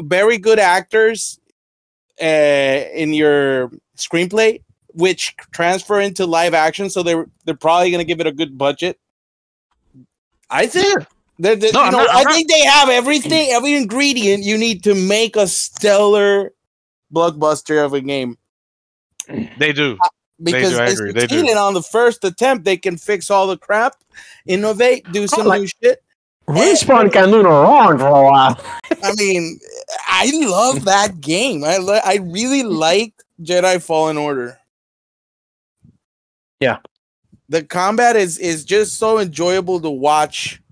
very 0.00 0.38
good 0.38 0.58
actors 0.60 1.38
uh, 2.22 2.24
in 2.24 3.12
your 3.14 3.70
screenplay, 3.96 4.62
which 4.94 5.34
transfer 5.52 6.00
into 6.00 6.26
live 6.26 6.54
action. 6.54 6.90
So 6.90 7.02
they're 7.02 7.26
they're 7.44 7.54
probably 7.56 7.90
gonna 7.90 8.04
give 8.04 8.20
it 8.20 8.26
a 8.26 8.32
good 8.32 8.56
budget. 8.58 8.98
I 10.50 10.66
think. 10.66 11.06
They're, 11.38 11.56
they're- 11.56 11.72
No, 11.72 11.80
you 11.80 11.86
I'm 11.86 11.92
know, 11.92 11.98
not- 11.98 12.08
I'm 12.14 12.24
not- 12.24 12.34
think 12.34 12.50
they 12.50 12.60
have 12.64 12.90
everything, 12.90 13.50
every 13.52 13.74
ingredient 13.74 14.44
you 14.44 14.58
need 14.58 14.84
to 14.84 14.94
make 14.94 15.36
a 15.36 15.46
stellar 15.46 16.52
blockbuster 17.14 17.82
of 17.82 17.94
a 17.94 18.00
game 18.02 18.36
they 19.58 19.72
do. 19.72 19.96
because 20.42 20.72
do, 20.72 20.80
I 20.80 20.86
they 20.86 20.92
agree, 20.92 21.12
they 21.12 21.20
do. 21.26 21.36
succeeded 21.38 21.56
on 21.56 21.72
the 21.74 21.82
first 21.82 22.24
attempt. 22.24 22.64
They 22.64 22.76
can 22.76 22.98
fix 22.98 23.30
all 23.30 23.46
the 23.46 23.56
crap, 23.56 23.94
innovate, 24.44 25.10
do 25.12 25.22
oh, 25.22 25.26
some 25.26 25.46
like- 25.46 25.62
new 25.62 25.66
shit. 25.68 26.02
Respawn 26.48 27.12
can 27.12 27.30
do 27.30 27.42
no 27.44 27.48
wrong 27.62 27.96
for 27.96 28.08
a 28.08 28.24
while. 28.24 28.60
I 29.04 29.12
mean, 29.16 29.60
I 30.08 30.30
love 30.44 30.84
that 30.84 31.20
game. 31.20 31.62
I 31.64 31.78
li- 31.78 32.00
I 32.04 32.16
really 32.16 32.64
like 32.64 33.14
Jedi 33.40 33.80
Fallen 33.80 34.18
Order. 34.18 34.58
Yeah. 36.60 36.78
the 37.48 37.62
combat 37.64 38.16
is 38.16 38.38
is 38.38 38.64
just 38.64 38.98
so 38.98 39.18
enjoyable 39.18 39.80
to 39.80 39.90
watch 39.90 40.62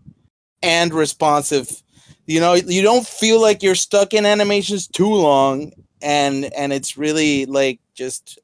and 0.62 0.92
responsive. 0.94 1.82
You 2.26 2.40
know, 2.40 2.54
you 2.54 2.82
don't 2.82 3.06
feel 3.06 3.40
like 3.40 3.62
you're 3.62 3.74
stuck 3.74 4.14
in 4.14 4.26
animations 4.26 4.86
too 4.86 5.12
long, 5.12 5.72
and 6.02 6.46
and 6.54 6.72
it's 6.72 6.98
really 6.98 7.46
like 7.46 7.80
just 7.94 8.38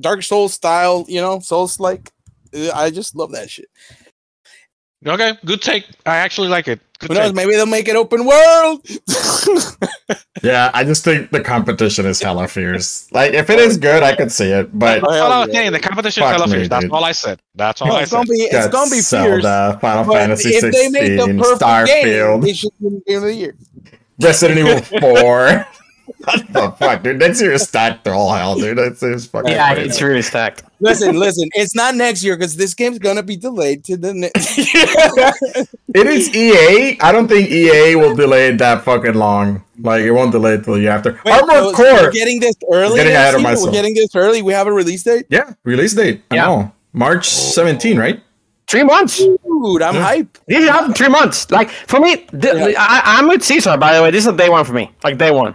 Dark 0.00 0.22
Souls 0.22 0.54
style. 0.54 1.04
You 1.08 1.20
know, 1.20 1.40
Souls 1.40 1.80
like. 1.80 2.12
I 2.74 2.90
just 2.90 3.14
love 3.14 3.32
that 3.32 3.48
shit. 3.50 3.68
Okay, 5.06 5.32
good 5.46 5.62
take. 5.62 5.86
I 6.04 6.16
actually 6.16 6.48
like 6.48 6.68
it. 6.68 6.78
Good 6.98 7.08
Who 7.10 7.14
knows? 7.14 7.28
take. 7.28 7.36
Maybe 7.36 7.52
they'll 7.52 7.64
make 7.66 7.88
it 7.88 7.96
open 7.96 8.26
world. 8.26 8.86
Yeah, 10.42 10.70
I 10.72 10.84
just 10.84 11.04
think 11.04 11.30
the 11.30 11.40
competition 11.42 12.06
is 12.06 12.20
hella 12.20 12.48
fierce. 12.48 13.10
Like, 13.12 13.34
if 13.34 13.50
it 13.50 13.58
is 13.58 13.76
good, 13.76 14.02
I 14.02 14.16
could 14.16 14.32
see 14.32 14.50
it, 14.50 14.76
but 14.78 15.00
That's 15.00 15.12
all 15.12 15.32
I 15.32 15.44
was 15.44 15.52
saying. 15.54 15.72
The 15.72 15.80
competition 15.80 16.22
is 16.22 16.30
hella 16.30 16.46
me, 16.46 16.52
fierce. 16.54 16.68
That's 16.68 16.86
all 16.90 17.04
I 17.04 17.12
said. 17.12 17.40
That's 17.54 17.82
all 17.82 17.92
I 17.92 18.02
it's 18.02 18.10
said. 18.10 18.16
gonna 18.16 18.28
be 18.28 18.34
it's 18.42 18.54
got 18.54 18.72
gonna 18.72 18.90
be 18.90 18.96
fierce. 18.96 19.42
Zelda, 19.42 19.78
Final 19.80 20.12
Fantasy 20.12 20.50
if 20.50 20.62
they 20.72 20.88
make 20.88 21.18
the 21.18 21.24
16, 21.24 21.38
perfect 21.38 21.60
game, 21.60 22.06
Starfield, 22.06 22.42
they 22.42 22.52
should 22.54 22.70
win 22.80 23.02
Game 23.06 23.16
of 23.18 23.22
the 23.24 23.34
Year. 23.34 23.54
Resident 24.18 24.58
Evil 24.60 25.00
4. 25.00 25.66
what 26.24 26.52
the 26.52 26.70
fuck, 26.78 27.02
dude? 27.02 27.18
Next 27.18 27.40
year 27.40 27.52
is 27.52 27.62
stacked 27.62 28.04
to 28.04 28.12
all 28.12 28.32
hell, 28.32 28.54
dude. 28.56 28.78
It's, 28.78 29.02
it's 29.02 29.26
fucking 29.26 29.50
Yeah, 29.52 29.74
crazy. 29.74 29.88
it's 29.88 30.02
really 30.02 30.22
stacked. 30.22 30.62
Listen, 30.80 31.16
listen. 31.18 31.48
It's 31.54 31.74
not 31.74 31.94
next 31.94 32.22
year 32.22 32.36
because 32.36 32.56
this 32.56 32.74
game's 32.74 32.98
gonna 32.98 33.22
be 33.22 33.36
delayed 33.36 33.84
to 33.84 33.96
the 33.96 34.14
next. 34.14 34.58
It 35.92 36.06
is 36.06 36.34
EA. 36.34 36.98
I 37.00 37.10
don't 37.12 37.26
think 37.26 37.50
EA 37.50 37.96
will 37.96 38.14
delay 38.14 38.48
it 38.48 38.58
that 38.58 38.84
fucking 38.84 39.14
long. 39.14 39.64
Like 39.80 40.02
it 40.02 40.12
won't 40.12 40.30
delay 40.32 40.54
it 40.54 40.64
till 40.64 40.76
you 40.76 40.84
year 40.84 40.92
after. 40.92 41.20
Wait, 41.24 41.32
Armored 41.32 41.48
so- 41.50 41.70
so 41.72 41.76
Core. 41.76 41.92
We're 42.04 42.10
getting 42.12 42.38
this 42.40 42.54
early. 42.72 42.96
getting 42.96 43.12
ahead 43.12 43.34
of 43.34 43.42
myself. 43.42 43.66
We're 43.66 43.72
getting 43.72 43.94
this 43.94 44.14
early. 44.14 44.40
We 44.42 44.52
have 44.52 44.66
a 44.68 44.72
release 44.72 45.02
date. 45.02 45.26
yeah, 45.30 45.52
release 45.64 45.94
date. 45.94 46.22
I 46.30 46.36
Yeah. 46.36 46.46
know. 46.46 46.72
March 46.92 47.28
17, 47.28 47.98
right? 47.98 48.20
Three 48.68 48.84
months. 48.84 49.18
Dude, 49.18 49.82
I'm 49.82 49.94
Yeah. 49.96 50.02
hype. 50.02 50.38
This 50.46 50.68
happened 50.68 50.96
three 50.96 51.08
months. 51.08 51.50
Like 51.50 51.70
for 51.70 51.98
me, 51.98 52.16
th- 52.18 52.32
Yeah. 52.42 52.74
I, 52.78 53.02
I'm 53.18 53.26
with 53.26 53.42
Caesar. 53.42 53.76
By 53.76 53.96
the 53.96 54.02
way, 54.02 54.12
this 54.12 54.24
is 54.26 54.32
a 54.32 54.36
day 54.36 54.48
one 54.48 54.64
for 54.64 54.72
me. 54.72 54.92
Like 55.02 55.18
day 55.18 55.32
one. 55.32 55.54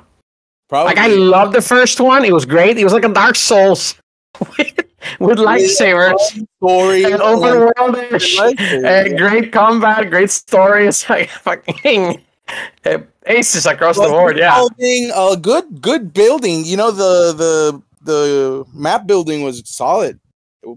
Probably. 0.69 0.95
Like 0.95 0.97
I 0.97 1.08
love 1.08 1.54
the 1.54 1.62
first 1.62 1.99
one. 1.99 2.25
It 2.25 2.34
was 2.34 2.45
great. 2.45 2.78
It 2.78 2.84
was 2.84 2.93
like 2.93 3.06
a 3.06 3.10
Dark 3.13 3.36
Souls 3.36 3.95
with, 4.58 4.80
with 5.19 5.38
lightsabers 5.38 6.17
story. 6.58 7.04
and 7.04 7.21
open 7.21 7.60
world 7.60 7.95
and 8.60 9.17
great 9.17 9.51
combat, 9.51 10.10
great 10.10 10.32
stories. 10.32 11.06
Like 11.10 11.30
fucking 11.30 12.23
uh, 12.86 12.97
aces 13.28 13.65
across 13.65 13.97
the 13.97 14.08
board. 14.08 14.38
Yeah. 14.38 14.56
building, 14.56 15.12
uh, 15.13 15.36
good, 15.36 15.82
good 15.82 16.13
building. 16.13 16.65
You 16.65 16.78
know 16.78 16.91
the 16.91 17.34
the 17.34 17.82
the 18.01 18.65
map 18.73 19.08
building 19.08 19.43
was 19.43 19.62
solid. 19.65 20.19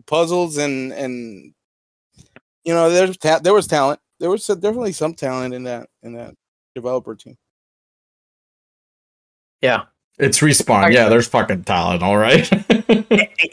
Puzzles 0.07 0.59
and 0.59 0.93
and 0.93 1.55
you 2.65 2.75
know 2.75 2.91
there's 2.91 3.17
ta- 3.17 3.39
there 3.39 3.55
was 3.55 3.67
talent. 3.67 4.01
There 4.21 4.29
was 4.29 4.47
definitely 4.47 4.93
some 4.93 5.15
talent 5.15 5.55
in 5.55 5.65
that 5.65 5.89
in 6.03 6.13
that 6.15 6.35
developer 6.75 7.15
team. 7.15 7.37
Yeah. 9.63 9.85
It's 10.19 10.41
respawn. 10.41 10.93
Yeah, 10.93 11.09
there's 11.09 11.29
fucking 11.29 11.65
talent, 11.65 12.03
all 12.03 12.17
right. 12.17 12.43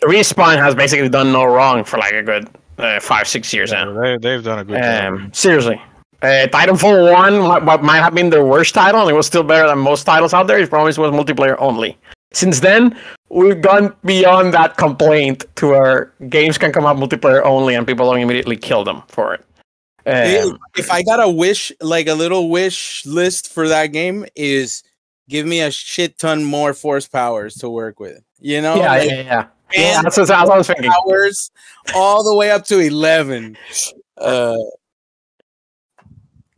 Respawn 0.03 0.57
has 0.57 0.73
basically 0.73 1.09
done 1.09 1.31
no 1.31 1.45
wrong 1.45 1.83
for 1.83 1.97
like 1.97 2.13
a 2.13 2.23
good 2.23 2.49
uh, 2.79 2.99
five, 2.99 3.27
six 3.27 3.53
years 3.53 3.71
now. 3.71 3.93
They, 3.93 4.17
they've 4.17 4.43
done 4.43 4.59
a 4.59 4.63
good 4.63 4.81
job. 4.81 5.13
Um, 5.13 5.33
seriously. 5.33 5.79
Uh, 6.23 6.47
Titanfall 6.47 7.13
1, 7.13 7.43
what, 7.43 7.65
what 7.65 7.83
might 7.83 7.97
have 7.99 8.15
been 8.15 8.31
their 8.31 8.45
worst 8.45 8.73
title, 8.73 9.01
and 9.01 9.09
it 9.11 9.13
was 9.13 9.27
still 9.27 9.43
better 9.43 9.67
than 9.67 9.77
most 9.77 10.05
titles 10.05 10.33
out 10.33 10.47
there, 10.47 10.57
it 10.57 10.69
promised 10.69 10.97
was 10.97 11.11
multiplayer 11.11 11.55
only. 11.59 11.95
Since 12.33 12.61
then, 12.61 12.97
we've 13.29 13.61
gone 13.61 13.95
beyond 14.03 14.53
that 14.55 14.77
complaint 14.77 15.45
to 15.57 15.67
where 15.67 16.13
games 16.29 16.57
can 16.57 16.71
come 16.71 16.85
out 16.85 16.97
multiplayer 16.97 17.43
only 17.43 17.75
and 17.75 17.85
people 17.85 18.09
don't 18.09 18.19
immediately 18.19 18.57
kill 18.57 18.83
them 18.83 19.03
for 19.07 19.35
it. 19.35 19.41
Um, 20.07 20.59
if 20.75 20.91
I 20.91 21.01
got 21.01 21.19
a 21.19 21.29
wish, 21.29 21.71
like 21.81 22.07
a 22.07 22.13
little 22.13 22.49
wish 22.49 23.05
list 23.05 23.51
for 23.51 23.67
that 23.67 23.87
game, 23.87 24.25
is 24.35 24.83
give 25.29 25.45
me 25.45 25.61
a 25.61 25.71
shit 25.71 26.17
ton 26.17 26.43
more 26.43 26.73
force 26.73 27.07
powers 27.07 27.55
to 27.55 27.69
work 27.69 27.99
with. 27.99 28.21
You 28.39 28.61
know, 28.61 28.75
yeah, 28.77 28.87
Like, 28.89 29.09
yeah, 29.09 29.15
yeah. 29.21 29.45
Yeah, 29.73 29.97
and 29.97 30.05
that's 30.05 30.17
what, 30.17 30.27
that's 30.27 30.47
what 30.47 30.53
I 30.55 30.57
was 30.59 30.67
thinking. 30.67 30.91
powers 30.91 31.51
all 31.95 32.23
the 32.23 32.35
way 32.35 32.51
up 32.51 32.65
to 32.65 32.79
eleven. 32.79 33.57
Uh, 34.17 34.55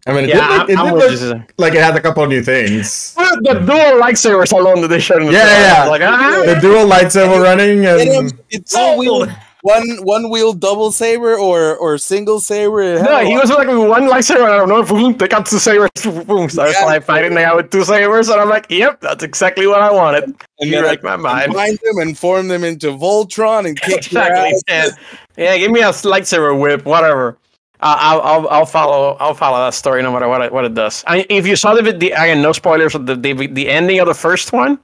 I 0.05 0.13
mean, 0.13 0.25
it 0.25 0.29
Yeah, 0.29 0.47
did 0.47 0.57
look, 0.59 0.69
it 0.69 0.77
I'm, 0.79 0.99
did 0.99 1.21
look 1.21 1.39
you. 1.39 1.53
Like 1.57 1.73
it 1.73 1.81
had 1.81 1.95
a 1.95 2.01
couple 2.01 2.23
of 2.23 2.29
new 2.29 2.43
things. 2.43 3.13
Well, 3.17 3.35
The 3.41 3.53
dual 3.55 4.01
lightsabers 4.01 4.51
alone 4.57 4.81
that 4.81 4.87
they 4.89 4.99
showed 4.99 5.21
in 5.21 5.27
the 5.27 5.33
Yeah, 5.33 5.43
trailer, 5.43 5.59
yeah. 5.61 5.89
Like, 5.89 6.01
ah, 6.01 6.43
The 6.45 6.59
dual 6.61 6.85
lightsaber 6.85 7.41
running 7.43 7.85
and 7.85 7.99
is- 8.25 8.33
it's 8.49 8.75
all 8.75 8.97
wheel, 8.97 9.27
one 9.61 9.97
one 10.03 10.29
wheel 10.29 10.53
double 10.53 10.91
saber 10.91 11.35
or 11.37 11.75
or 11.77 11.97
single 11.97 12.39
saber. 12.39 13.01
No, 13.01 13.19
he 13.25 13.35
was 13.35 13.49
like 13.49 13.67
with 13.67 13.77
one 13.77 14.03
lightsaber, 14.09 14.43
and 14.43 14.53
I 14.53 14.57
don't 14.57 14.69
know, 14.69 14.83
boom, 14.83 15.17
they 15.17 15.27
got 15.27 15.45
two 15.45 15.59
sabers, 15.59 15.89
boom. 16.03 16.49
So 16.49 16.63
I 16.63 16.67
was 16.67 16.75
Yeah. 16.75 16.85
like 16.85 17.03
fighting 17.03 17.33
the 17.33 17.41
guy 17.41 17.55
with 17.55 17.69
two 17.71 17.83
sabers, 17.83 18.29
and 18.29 18.39
I'm 18.39 18.49
like, 18.49 18.67
yep, 18.69 19.01
that's 19.01 19.23
exactly 19.23 19.67
what 19.67 19.81
I 19.81 19.91
wanted. 19.91 20.23
and 20.25 20.35
You 20.59 20.71
then 20.71 20.83
read 20.83 21.03
my 21.03 21.15
mind. 21.15 21.45
combine 21.47 21.77
them 21.83 21.97
and 21.99 22.17
form 22.17 22.47
them 22.47 22.63
into 22.63 22.87
Voltron 22.87 23.65
and 23.67 23.79
kick 23.81 23.97
Exactly. 24.07 24.53
Yeah. 24.67 24.89
yeah, 25.37 25.57
give 25.57 25.71
me 25.71 25.81
a 25.81 25.89
lightsaber 25.89 26.59
whip, 26.59 26.85
whatever. 26.85 27.37
Uh, 27.79 27.95
I'll, 27.99 28.21
I'll, 28.21 28.47
I'll 28.49 28.65
follow. 28.65 29.17
I'll 29.19 29.35
follow 29.35 29.59
that 29.59 29.73
story 29.75 30.01
no 30.01 30.11
matter 30.11 30.27
what 30.27 30.41
it, 30.41 30.51
what 30.51 30.65
it 30.65 30.73
does. 30.73 31.03
I, 31.05 31.27
if 31.29 31.45
you 31.45 31.55
saw 31.55 31.75
the, 31.75 31.91
the 31.91 32.09
again, 32.11 32.41
no 32.41 32.51
spoilers. 32.51 32.93
The, 32.93 33.15
the 33.15 33.33
the 33.47 33.69
ending 33.69 33.99
of 33.99 34.07
the 34.07 34.15
first 34.15 34.51
one, 34.51 34.79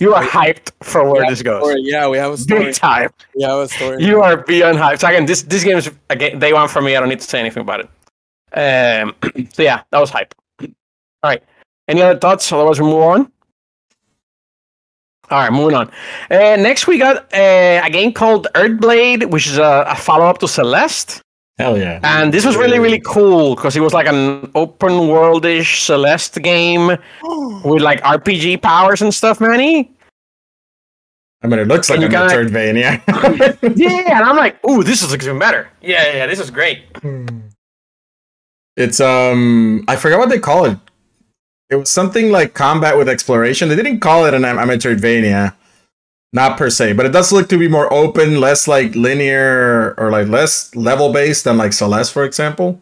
you 0.00 0.14
are 0.14 0.22
hyped 0.22 0.72
for 0.82 1.10
where 1.10 1.22
Yeah, 1.22 1.30
this 1.30 1.42
goes. 1.42 1.62
Story, 1.62 1.80
Yeah, 1.82 2.08
we 2.08 2.18
have 2.18 2.32
a 2.32 2.36
story. 2.38 2.64
Big 2.66 2.74
time. 2.74 3.10
We 3.34 3.42
have 3.44 3.58
a 3.58 3.68
story. 3.68 4.04
You 4.04 4.22
are 4.22 4.36
beyond 4.36 4.78
hyped. 4.78 5.00
So 5.00 5.08
again, 5.08 5.26
this 5.26 5.42
this 5.42 5.64
game 5.64 5.76
is 5.78 5.90
again 6.10 6.38
day 6.38 6.52
one 6.52 6.68
for 6.68 6.80
me. 6.82 6.96
I 6.96 7.00
don't 7.00 7.08
need 7.08 7.20
to 7.20 7.26
say 7.26 7.40
anything 7.40 7.62
about 7.62 7.80
it. 7.80 7.88
Um. 8.52 9.14
So 9.52 9.62
yeah, 9.62 9.82
that 9.90 9.98
was 10.00 10.10
hype. 10.10 10.34
All 10.60 10.68
right. 11.24 11.42
Any 11.88 12.02
other 12.02 12.18
thoughts? 12.18 12.50
Otherwise, 12.52 12.80
we 12.80 12.86
move 12.86 13.02
on. 13.02 13.32
All 15.28 15.38
right, 15.40 15.52
moving 15.52 15.74
on. 15.74 15.88
Uh, 16.30 16.54
next, 16.56 16.86
we 16.86 16.98
got 16.98 17.16
uh, 17.34 17.80
a 17.84 17.90
game 17.90 18.12
called 18.12 18.46
Earthblade, 18.54 19.28
which 19.30 19.48
is 19.48 19.58
a, 19.58 19.84
a 19.88 19.96
follow 19.96 20.24
up 20.26 20.38
to 20.38 20.46
Celeste. 20.48 21.20
Hell 21.58 21.76
yeah. 21.78 22.00
And 22.02 22.32
this 22.32 22.44
was 22.44 22.56
really, 22.56 22.78
really 22.78 23.00
cool 23.00 23.54
because 23.54 23.76
it 23.76 23.80
was 23.80 23.92
like 23.94 24.06
an 24.06 24.50
open 24.54 24.90
worldish 25.08 25.84
Celeste 25.84 26.42
game 26.42 26.86
with 27.64 27.82
like 27.82 28.00
RPG 28.02 28.62
powers 28.62 29.02
and 29.02 29.12
stuff, 29.14 29.40
Manny. 29.40 29.90
I 31.42 31.48
mean, 31.48 31.58
it 31.60 31.68
looks 31.68 31.90
like 31.90 31.96
And 32.00 32.04
a 32.04 32.06
you 32.06 32.10
gotta- 32.12 32.34
Metroidvania. 32.34 33.76
yeah, 33.76 34.16
and 34.18 34.24
I'm 34.24 34.36
like, 34.36 34.58
ooh, 34.68 34.82
this 34.82 35.02
is 35.02 35.14
even 35.14 35.38
better. 35.38 35.68
Yeah, 35.82 36.06
yeah, 36.06 36.16
yeah, 36.16 36.26
this 36.26 36.40
is 36.40 36.50
great. 36.50 36.84
it's 38.76 39.00
um, 39.00 39.84
I 39.88 39.96
forgot 39.96 40.18
what 40.18 40.28
they 40.30 40.38
call 40.38 40.64
it. 40.64 40.78
It 41.70 41.76
was 41.76 41.90
something 41.90 42.30
like 42.30 42.54
combat 42.54 42.96
with 42.96 43.08
exploration. 43.08 43.68
They 43.68 43.76
didn't 43.76 44.00
call 44.00 44.24
it 44.26 44.34
an 44.34 44.44
a 44.44 44.48
Metroidvania, 44.54 45.54
not 46.32 46.56
per 46.58 46.70
se, 46.70 46.92
but 46.94 47.06
it 47.06 47.12
does 47.12 47.32
look 47.32 47.48
to 47.48 47.58
be 47.58 47.68
more 47.68 47.92
open, 47.92 48.40
less 48.40 48.66
like 48.68 48.94
linear 48.94 49.94
or 49.98 50.10
like 50.10 50.28
less 50.28 50.74
level 50.74 51.12
based 51.12 51.44
than 51.44 51.56
like 51.56 51.72
Celeste, 51.72 52.12
for 52.12 52.24
example. 52.24 52.80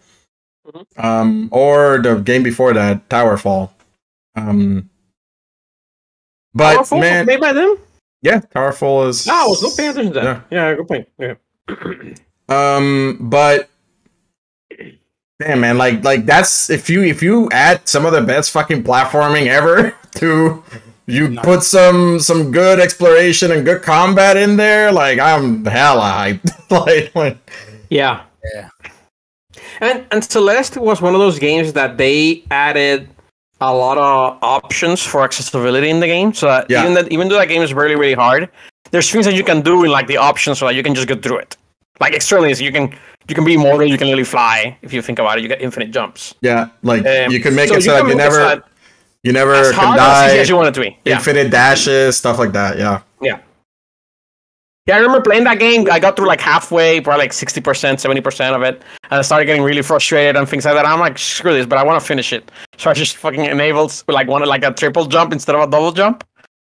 Mhm. 0.66 1.04
Um, 1.04 1.48
or 1.52 1.98
the 1.98 2.14
game 2.16 2.42
before 2.42 2.72
that, 2.72 3.08
Towerfall. 3.08 3.70
Um, 4.34 4.88
but 6.54 6.78
Towerfall, 6.78 7.00
man, 7.00 7.26
made 7.26 7.40
by 7.40 7.52
them? 7.52 7.76
yeah, 8.22 8.40
Towerfall 8.40 9.08
is. 9.08 9.26
No, 9.26 9.34
I 9.34 9.46
was 9.46 9.62
not 9.62 9.76
paying 9.76 9.90
attention 9.90 10.12
to 10.14 10.20
that. 10.20 10.44
Yeah. 10.50 10.70
Yeah, 10.70 10.74
good 10.76 10.88
point. 10.88 11.08
Yeah. 11.18 11.34
Um, 12.46 13.16
but 13.22 13.70
damn, 15.40 15.60
man, 15.60 15.78
like 15.78 16.04
like 16.04 16.26
that's 16.26 16.68
if 16.68 16.90
you 16.90 17.02
if 17.02 17.22
you 17.22 17.48
add 17.52 17.88
some 17.88 18.04
of 18.04 18.12
the 18.12 18.20
best 18.20 18.50
fucking 18.50 18.84
platforming 18.84 19.46
ever 19.46 19.94
to 20.16 20.62
you 21.06 21.28
Nice. 21.28 21.44
put 21.44 21.62
some 21.62 22.18
some 22.20 22.50
good 22.52 22.80
exploration 22.80 23.50
and 23.52 23.64
good 23.64 23.82
combat 23.82 24.36
in 24.36 24.56
there, 24.56 24.92
like 24.92 25.18
I'm 25.18 25.64
hella 25.64 26.02
hyped. 26.18 26.70
like 26.86 27.10
when, 27.14 27.38
Yeah. 27.90 28.22
Yeah. 28.54 28.68
And 29.80 30.04
and 30.10 30.24
Celeste 30.24 30.76
was 30.76 31.00
one 31.02 31.14
of 31.14 31.20
those 31.20 31.38
games 31.38 31.72
that 31.74 31.96
they 31.98 32.42
added 32.50 33.08
a 33.60 33.72
lot 33.72 33.96
of 33.98 34.38
options 34.42 35.02
for 35.02 35.22
accessibility 35.22 35.88
in 35.90 36.00
the 36.00 36.06
game. 36.06 36.32
So 36.34 36.46
that 36.46 36.66
Yeah. 36.70 36.82
even 36.82 36.94
that 36.94 37.12
even 37.12 37.28
though 37.28 37.38
that 37.38 37.48
game 37.48 37.62
is 37.62 37.72
really 37.74 37.94
really 37.96 38.14
hard, 38.14 38.48
there's 38.90 39.10
things 39.10 39.24
that 39.26 39.34
you 39.34 39.44
can 39.44 39.60
do 39.62 39.84
in 39.84 39.90
like 39.90 40.06
the 40.06 40.16
options 40.16 40.58
so 40.58 40.66
that 40.66 40.74
you 40.74 40.82
can 40.82 40.94
just 40.94 41.08
get 41.08 41.22
through 41.22 41.38
it. 41.38 41.56
Like 42.00 42.12
externally, 42.14 42.52
so 42.54 42.64
you 42.64 42.72
can 42.72 42.94
you 43.28 43.34
can 43.34 43.44
be 43.44 43.54
immortal, 43.54 43.86
you 43.88 43.96
can 43.96 44.06
literally 44.08 44.24
fly. 44.24 44.76
If 44.82 44.92
you 44.92 45.00
think 45.00 45.18
about 45.18 45.38
it, 45.38 45.42
you 45.42 45.48
get 45.48 45.60
infinite 45.62 45.90
jumps. 45.90 46.34
yeah, 46.42 46.68
like 46.82 47.06
Um, 47.06 47.30
you 47.32 47.40
can 47.40 47.54
make 47.54 47.68
so 47.68 47.76
it 47.76 47.82
so 47.82 47.92
you 47.96 48.02
that 48.02 48.08
you 48.10 48.16
make 48.16 48.26
it 48.26 48.32
so 48.32 48.38
never 48.38 48.38
that 48.56 48.64
you 49.24 49.32
never 49.32 49.54
as 49.54 49.72
can 49.72 49.84
hard 49.84 49.98
or 49.98 50.02
as 50.02 50.26
easy 50.26 50.36
die, 50.36 50.42
as 50.42 50.48
you 50.50 50.56
want 50.56 50.68
it 50.68 50.74
to 50.74 50.80
be. 50.80 50.98
Yeah. 51.04 51.16
infinite 51.16 51.50
dashes, 51.50 52.16
stuff 52.16 52.38
like 52.38 52.52
that. 52.52 52.78
Yeah. 52.78 53.00
Yeah. 53.20 53.40
Yeah, 54.86 54.96
I 54.96 54.98
remember 54.98 55.22
playing 55.22 55.44
that 55.44 55.58
game. 55.58 55.90
I 55.90 55.98
got 55.98 56.14
through 56.14 56.26
like 56.26 56.42
halfway, 56.42 57.00
probably 57.00 57.24
like 57.24 57.30
60%, 57.30 57.62
70% 57.62 58.54
of 58.54 58.62
it. 58.62 58.82
And 59.04 59.18
I 59.18 59.22
started 59.22 59.46
getting 59.46 59.62
really 59.62 59.80
frustrated 59.80 60.36
and 60.36 60.46
things 60.46 60.66
like 60.66 60.74
that. 60.74 60.84
I'm 60.84 61.00
like, 61.00 61.16
screw 61.16 61.54
this, 61.54 61.64
but 61.64 61.78
I 61.78 61.82
want 61.82 61.98
to 61.98 62.06
finish 62.06 62.34
it. 62.34 62.52
So 62.76 62.90
I 62.90 62.92
just 62.92 63.16
fucking 63.16 63.46
enabled 63.46 64.04
like 64.08 64.28
wanted 64.28 64.46
like 64.46 64.62
a 64.62 64.72
triple 64.74 65.06
jump 65.06 65.32
instead 65.32 65.54
of 65.54 65.62
a 65.62 65.70
double 65.70 65.90
jump. 65.90 66.22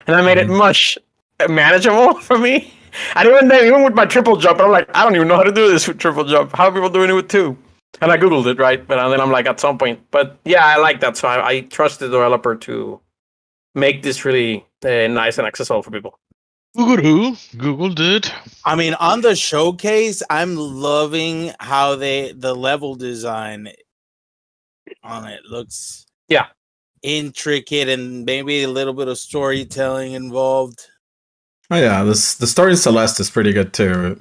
And 0.06 0.14
I 0.14 0.20
made 0.20 0.36
it 0.36 0.46
mm-hmm. 0.46 0.58
much 0.58 0.98
manageable 1.48 2.14
for 2.20 2.36
me. 2.36 2.74
And 3.16 3.26
even 3.26 3.48
then, 3.48 3.64
even 3.64 3.82
with 3.82 3.94
my 3.94 4.04
triple 4.04 4.36
jump, 4.36 4.60
I'm 4.60 4.70
like, 4.70 4.90
I 4.94 5.04
don't 5.04 5.16
even 5.16 5.26
know 5.26 5.36
how 5.36 5.42
to 5.42 5.52
do 5.52 5.70
this 5.70 5.88
with 5.88 5.98
triple 5.98 6.24
jump. 6.24 6.54
How 6.54 6.68
are 6.68 6.72
people 6.72 6.90
doing 6.90 7.08
it 7.08 7.14
with 7.14 7.28
two? 7.28 7.56
And 8.00 8.10
I 8.10 8.16
googled 8.16 8.46
it, 8.46 8.58
right? 8.58 8.84
But 8.86 9.08
then 9.10 9.20
I'm 9.20 9.30
like, 9.30 9.46
at 9.46 9.60
some 9.60 9.78
point. 9.78 10.00
But 10.10 10.38
yeah, 10.44 10.64
I 10.64 10.76
like 10.78 11.00
that. 11.00 11.16
So 11.16 11.28
I, 11.28 11.46
I 11.48 11.60
trust 11.60 12.00
the 12.00 12.06
developer 12.08 12.56
to 12.56 13.00
make 13.74 14.02
this 14.02 14.24
really 14.24 14.64
uh, 14.84 15.06
nice 15.08 15.38
and 15.38 15.46
accessible 15.46 15.82
for 15.82 15.90
people. 15.90 16.18
Google 16.76 16.96
who? 16.96 17.36
Google 17.58 17.90
did. 17.90 18.32
I 18.64 18.74
mean, 18.76 18.94
on 18.94 19.20
the 19.20 19.36
showcase, 19.36 20.22
I'm 20.30 20.56
loving 20.56 21.52
how 21.60 21.96
they 21.96 22.32
the 22.32 22.54
level 22.54 22.94
design 22.94 23.68
on 25.04 25.26
it 25.28 25.40
looks 25.50 26.06
Yeah. 26.28 26.46
intricate 27.02 27.88
and 27.88 28.24
maybe 28.24 28.62
a 28.62 28.68
little 28.68 28.94
bit 28.94 29.08
of 29.08 29.18
storytelling 29.18 30.12
involved. 30.12 30.80
Oh 31.70 31.76
yeah, 31.76 32.04
this 32.04 32.34
the 32.36 32.46
story 32.46 32.72
in 32.72 32.76
Celeste 32.78 33.20
is 33.20 33.30
pretty 33.30 33.52
good 33.52 33.72
too. 33.74 34.20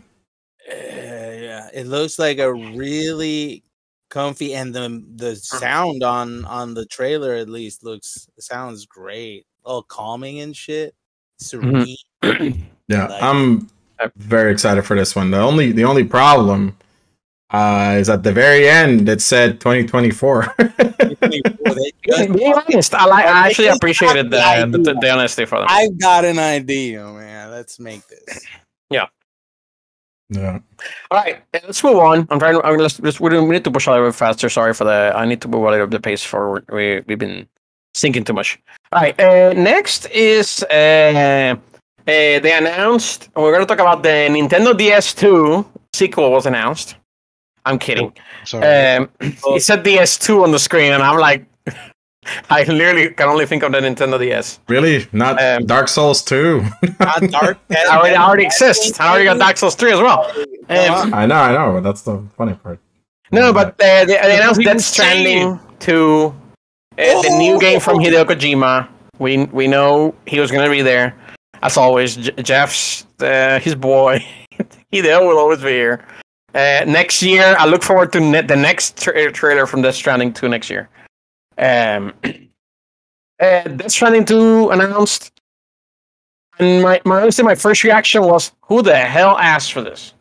Yeah, 1.74 1.80
it 1.82 1.88
looks 1.88 2.20
like 2.20 2.40
a 2.40 2.54
really 2.54 3.64
comfy 4.10 4.54
and 4.56 4.74
the 4.76 5.04
the 5.16 5.36
sound 5.38 6.04
on 6.04 6.44
on 6.46 6.74
the 6.74 6.86
trailer 6.86 7.34
at 7.34 7.48
least 7.50 7.84
looks 7.84 8.28
sounds 8.40 8.86
great. 8.86 9.46
All 9.64 9.84
calming 9.84 10.40
and 10.42 10.56
shit. 10.56 10.94
Serene. 11.40 11.96
Yeah, 12.88 13.08
Like- 13.08 13.24
I'm 13.24 13.70
very 14.18 14.52
excited 14.52 14.82
for 14.84 14.98
this 14.98 15.16
one. 15.16 15.32
The 15.32 15.40
only 15.40 15.72
the 15.72 15.86
only 15.86 16.04
problem 16.04 16.76
uh, 17.52 17.96
is 18.00 18.10
at 18.10 18.24
the 18.24 18.34
very 18.34 18.68
end 18.68 19.08
it 19.08 19.22
said 19.22 19.62
2024. 19.62 20.54
They 20.58 20.72
just- 22.06 22.34
Being 22.34 22.54
honest, 22.54 22.94
I 22.94 23.06
like. 23.06 23.26
I 23.26 23.48
actually 23.48 23.68
appreciated 23.68 24.30
the, 24.30 24.40
not 24.40 24.72
the, 24.72 24.78
the, 24.80 24.94
the 25.00 25.10
honesty 25.10 25.46
for 25.46 25.60
them. 25.60 25.68
I've 25.70 25.98
got 26.00 26.26
an 26.26 26.38
idea, 26.40 27.04
man. 27.06 27.52
Let's 27.52 27.80
make 27.80 28.06
this. 28.10 28.46
Yeah. 30.32 30.60
All 31.12 31.18
right, 31.18 31.44
let's 31.54 31.84
move 31.84 31.98
on. 31.98 32.26
I'm 32.30 32.40
trying. 32.40 32.60
I'm, 32.64 32.78
let's, 32.78 33.00
let's, 33.02 33.20
we 33.20 33.30
need 33.30 33.66
to 33.66 33.72
push 33.72 33.86
a 33.88 33.92
little 33.92 34.08
bit 34.08 34.16
faster. 34.16 34.48
Sorry 34.50 34.74
for 34.74 34.86
the. 34.86 35.12
I 35.14 35.26
need 35.26 35.42
to 35.42 35.50
move 35.50 35.66
a 35.66 35.72
little 35.72 35.88
bit 35.88 35.98
the 35.98 36.02
pace 36.02 36.24
forward. 36.24 36.66
We 36.72 37.02
we've 37.06 37.20
been 37.20 37.48
sinking 37.94 38.24
too 38.24 38.34
much. 38.34 38.58
All 38.94 39.02
right. 39.02 39.20
Uh, 39.20 39.52
next 39.54 40.06
is 40.10 40.64
uh, 40.72 40.74
uh, 40.74 41.56
they 42.06 42.58
announced. 42.58 43.30
We're 43.36 43.52
going 43.52 43.60
to 43.60 43.66
talk 43.66 43.80
about 43.80 44.04
the 44.04 44.30
Nintendo 44.32 44.72
DS2 44.72 45.66
sequel 45.94 46.32
was 46.32 46.46
announced. 46.46 46.96
I'm 47.66 47.78
kidding. 47.78 48.14
Sorry. 48.46 48.98
Um, 48.98 49.10
it 49.20 49.62
said 49.62 49.84
DS2 49.84 50.44
on 50.44 50.52
the 50.52 50.60
screen, 50.60 50.94
and 50.94 51.04
I'm 51.04 51.20
like, 51.20 51.46
I 52.50 52.64
literally 52.64 53.10
can 53.10 53.30
only 53.30 53.46
think 53.46 53.64
of 53.64 53.72
the 53.72 53.80
Nintendo 53.80 54.20
DS. 54.20 54.60
Really? 54.68 55.08
Not 55.12 55.42
Um, 55.42 55.66
Dark 55.66 55.88
Souls 55.88 56.22
2? 56.24 56.64
Not 57.00 57.22
dark. 57.32 57.58
I 57.72 57.98
already, 57.98 58.16
already 58.16 58.46
exists. 58.46 59.00
I 59.00 59.10
already 59.10 59.26
got 59.26 59.40
Dark 59.40 59.58
Souls 59.58 59.76
3 59.76 59.94
as 59.94 60.00
well. 60.00 60.32
Um, 60.70 61.14
I 61.14 61.26
know, 61.26 61.36
I 61.36 61.52
know, 61.54 61.74
but 61.74 61.82
that's 61.82 62.04
the 62.04 62.22
funny 62.38 62.54
part. 62.54 62.80
No, 63.32 63.52
but 63.52 63.70
uh, 63.82 64.06
they, 64.06 64.06
they 64.06 64.36
announced 64.38 64.60
People 64.60 64.74
Death 64.74 64.84
Stranding 64.84 65.60
to 65.80 66.34
uh, 66.98 67.22
the 67.22 67.36
new 67.40 67.60
game 67.60 67.80
from 67.80 67.98
Hideo 67.98 68.26
Kojima. 68.26 68.88
We 69.20 69.46
we 69.46 69.68
know 69.68 70.14
he 70.26 70.40
was 70.40 70.52
gonna 70.52 70.70
be 70.70 70.82
there, 70.82 71.16
as 71.62 71.78
always. 71.78 72.18
J- 72.18 72.32
Geoff's 72.44 73.06
uh, 73.22 73.60
his 73.60 73.76
boy. 73.76 74.26
Hideo 74.94 75.26
will 75.28 75.38
always 75.38 75.60
be 75.62 75.70
here. 75.70 76.06
Uh, 76.54 76.84
next 76.86 77.22
year, 77.24 77.56
I 77.58 77.66
look 77.68 77.84
forward 77.84 78.12
to 78.14 78.20
ne- 78.20 78.42
the 78.42 78.56
next 78.56 78.98
tra- 79.02 79.32
trailer 79.32 79.66
from 79.66 79.82
Death 79.82 79.96
Stranding 79.96 80.34
2 80.34 80.50
next 80.50 80.70
year. 80.70 80.90
Um, 81.62 82.14
uh, 83.40 83.64
Death 83.64 83.92
Stranding 83.92 84.26
2 84.26 84.70
announced, 84.72 85.32
and 86.60 86.82
my, 86.82 87.02
my 87.06 87.22
honestly, 87.22 87.44
my 87.44 87.56
first 87.56 87.84
reaction 87.84 88.24
was, 88.24 88.52
"Who 88.64 88.82
the 88.82 88.96
hell 88.98 89.38
asked 89.38 89.72
for 89.74 89.82
this? 89.82 90.14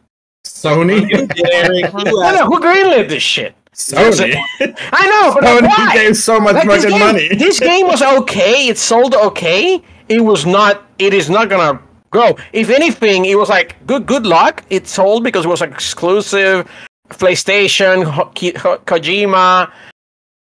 Sony? 0.47 1.01
Who, 1.11 1.19
you 2.11 2.23
asked- 2.23 2.45
who 2.45 2.61
greenlit 2.61 3.09
this 3.09 3.23
shit?" 3.23 3.55
Sony? 3.75 4.35
I 4.61 5.07
know, 5.07 5.35
but 5.41 5.45
Sony 5.45 5.69
why? 5.69 5.95
gave 5.95 6.17
so 6.17 6.39
much 6.41 6.55
Like, 6.55 6.67
fucking 6.67 6.91
game, 6.91 6.99
money. 6.99 7.29
this 7.37 7.59
game 7.61 7.87
was 7.87 8.03
okay. 8.03 8.69
It 8.69 8.77
sold 8.79 9.15
okay. 9.15 9.83
It 10.09 10.21
was 10.21 10.45
not. 10.45 10.83
It 10.99 11.15
is 11.15 11.31
not 11.31 11.49
gonna 11.49 11.81
grow. 12.11 12.37
If 12.53 12.69
anything, 12.69 13.25
it 13.25 13.37
was 13.39 13.49
like 13.49 13.77
good. 13.87 14.07
Good 14.07 14.27
luck. 14.27 14.65
It 14.71 14.87
sold 14.89 15.25
because 15.25 15.45
it 15.47 15.49
was 15.49 15.63
exclusive, 15.63 16.69
PlayStation, 17.09 18.05
Ho- 18.05 18.31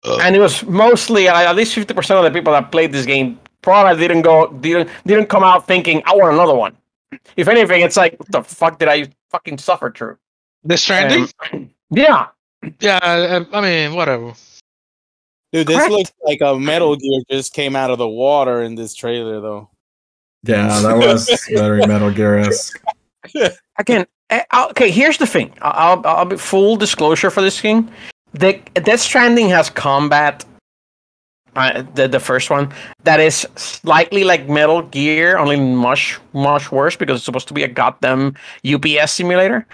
Ki- 0.02 0.10
Ho- 0.10 0.16
Kojima, 0.16 0.24
and 0.24 0.36
it 0.36 0.40
was 0.40 0.64
mostly 0.64 1.28
uh, 1.28 1.50
at 1.50 1.56
least 1.56 1.74
fifty 1.74 1.94
percent 1.94 2.18
of 2.18 2.24
the 2.24 2.30
people 2.30 2.52
that 2.52 2.70
played 2.70 2.92
this 2.92 3.06
game 3.06 3.38
probably 3.62 3.96
didn't 4.06 4.22
go 4.22 4.48
didn't 4.48 4.90
didn't 5.06 5.26
come 5.26 5.42
out 5.44 5.66
thinking 5.66 6.02
I 6.06 6.14
want 6.14 6.34
another 6.34 6.54
one. 6.54 6.76
If 7.36 7.48
anything, 7.48 7.82
it's 7.82 7.96
like 7.96 8.18
what 8.18 8.30
the 8.30 8.42
fuck 8.42 8.78
did 8.78 8.88
I 8.88 9.08
fucking 9.30 9.58
suffer 9.58 9.90
through? 9.90 10.18
the 10.64 10.76
Stranding? 10.76 11.28
Um, 11.52 11.70
yeah, 11.90 12.28
yeah, 12.80 12.98
uh, 12.98 13.44
I 13.52 13.60
mean, 13.60 13.94
whatever. 13.94 14.34
Dude, 15.52 15.66
this 15.66 15.76
Correct. 15.76 15.92
looks 15.92 16.12
like 16.24 16.40
a 16.40 16.58
Metal 16.58 16.96
Gear 16.96 17.20
just 17.30 17.52
came 17.52 17.76
out 17.76 17.90
of 17.90 17.98
the 17.98 18.08
water 18.08 18.62
in 18.62 18.74
this 18.74 18.94
trailer, 18.94 19.40
though. 19.40 19.68
Yeah, 20.44 20.80
that 20.80 20.96
was 20.96 21.28
very 21.50 21.86
Metal 21.86 22.10
Gear 22.10 22.38
esque. 22.38 22.80
again 23.78 24.06
eh, 24.30 24.42
uh, 24.50 24.66
okay 24.70 24.90
here's 24.90 25.18
the 25.18 25.26
thing 25.26 25.52
i'll, 25.62 26.00
I'll, 26.04 26.16
I'll 26.18 26.24
be 26.24 26.36
full 26.36 26.76
disclosure 26.76 27.30
for 27.30 27.40
this 27.40 27.60
thing 27.60 27.90
the 28.32 28.54
death 28.74 29.00
stranding 29.00 29.48
has 29.48 29.70
combat 29.70 30.44
uh, 31.54 31.82
the, 31.94 32.08
the 32.08 32.20
first 32.20 32.48
one 32.48 32.72
that 33.04 33.20
is 33.20 33.46
slightly 33.56 34.24
like 34.24 34.48
metal 34.48 34.82
gear 34.82 35.36
only 35.36 35.60
much 35.60 36.18
much 36.32 36.72
worse 36.72 36.96
because 36.96 37.16
it's 37.16 37.24
supposed 37.24 37.48
to 37.48 37.54
be 37.54 37.62
a 37.62 37.68
goddamn 37.68 38.34
ups 38.64 39.12
simulator. 39.12 39.66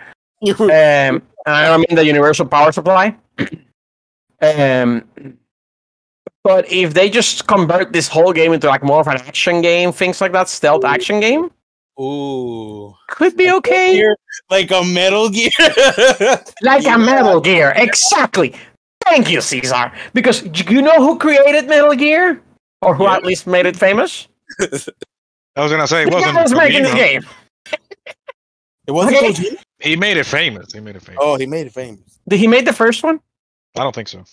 Um 0.43 1.23
i 1.47 1.77
mean 1.77 1.95
the 1.95 2.05
universal 2.05 2.47
power 2.47 2.73
supply. 2.73 3.17
Um 4.41 5.03
but 6.45 6.71
if 6.71 6.95
they 6.95 7.11
just 7.11 7.49
convert 7.49 7.93
this 7.93 8.07
whole 8.07 8.33
game 8.33 8.53
into 8.53 8.69
like 8.69 8.85
more 8.85 9.01
of 9.01 9.09
an 9.09 9.17
action 9.17 9.61
game 9.61 9.91
things 9.91 10.21
like 10.21 10.31
that 10.31 10.49
stealth 10.49 10.85
action 10.85 11.19
game 11.19 11.51
Ooh. 12.01 12.95
could 13.09 13.37
be 13.37 13.51
okay 13.53 13.97
Gear- 13.97 14.17
Like 14.51 14.71
a 14.71 14.83
Metal 14.85 15.29
Gear. 15.31 15.51
like 16.63 16.87
a 16.87 16.97
Metal 16.99 17.41
Gear. 17.41 17.73
Exactly. 17.77 18.55
Thank 19.05 19.31
you, 19.31 19.41
Caesar. 19.41 19.91
Because 20.13 20.43
d- 20.43 20.65
you 20.73 20.83
know 20.83 20.97
who 20.99 21.19
created 21.19 21.67
Metal 21.67 21.95
Gear, 21.95 22.43
or 22.83 22.95
who 22.95 23.07
at 23.07 23.25
least 23.25 23.47
made 23.47 23.65
it 23.67 23.75
famous? 23.77 24.29
I 24.61 25.63
was 25.63 25.73
gonna 25.73 25.87
say 25.89 26.03
it 26.03 26.05
The 26.07 26.11
guy 26.11 26.17
wasn't. 26.33 26.43
was 26.43 26.53
making 26.55 26.83
this 26.83 26.93
Kojima. 26.93 26.97
game. 26.97 27.23
It 28.87 28.93
wasn't 28.93 29.17
Okay. 29.17 29.33
Kojima? 29.33 29.57
He 29.81 29.97
made 29.97 30.17
it 30.19 30.27
famous. 30.27 30.73
He 30.73 30.81
made 30.81 30.97
it 30.97 31.03
famous. 31.03 31.19
Oh, 31.23 31.37
he 31.37 31.47
made 31.47 31.67
it 31.67 31.73
famous. 31.73 32.19
Did 32.29 32.39
he 32.39 32.47
made 32.47 32.67
the 32.67 32.73
first 32.73 33.03
one? 33.03 33.21
I 33.77 33.83
don't 33.83 33.95
think 33.95 34.09
so. 34.09 34.25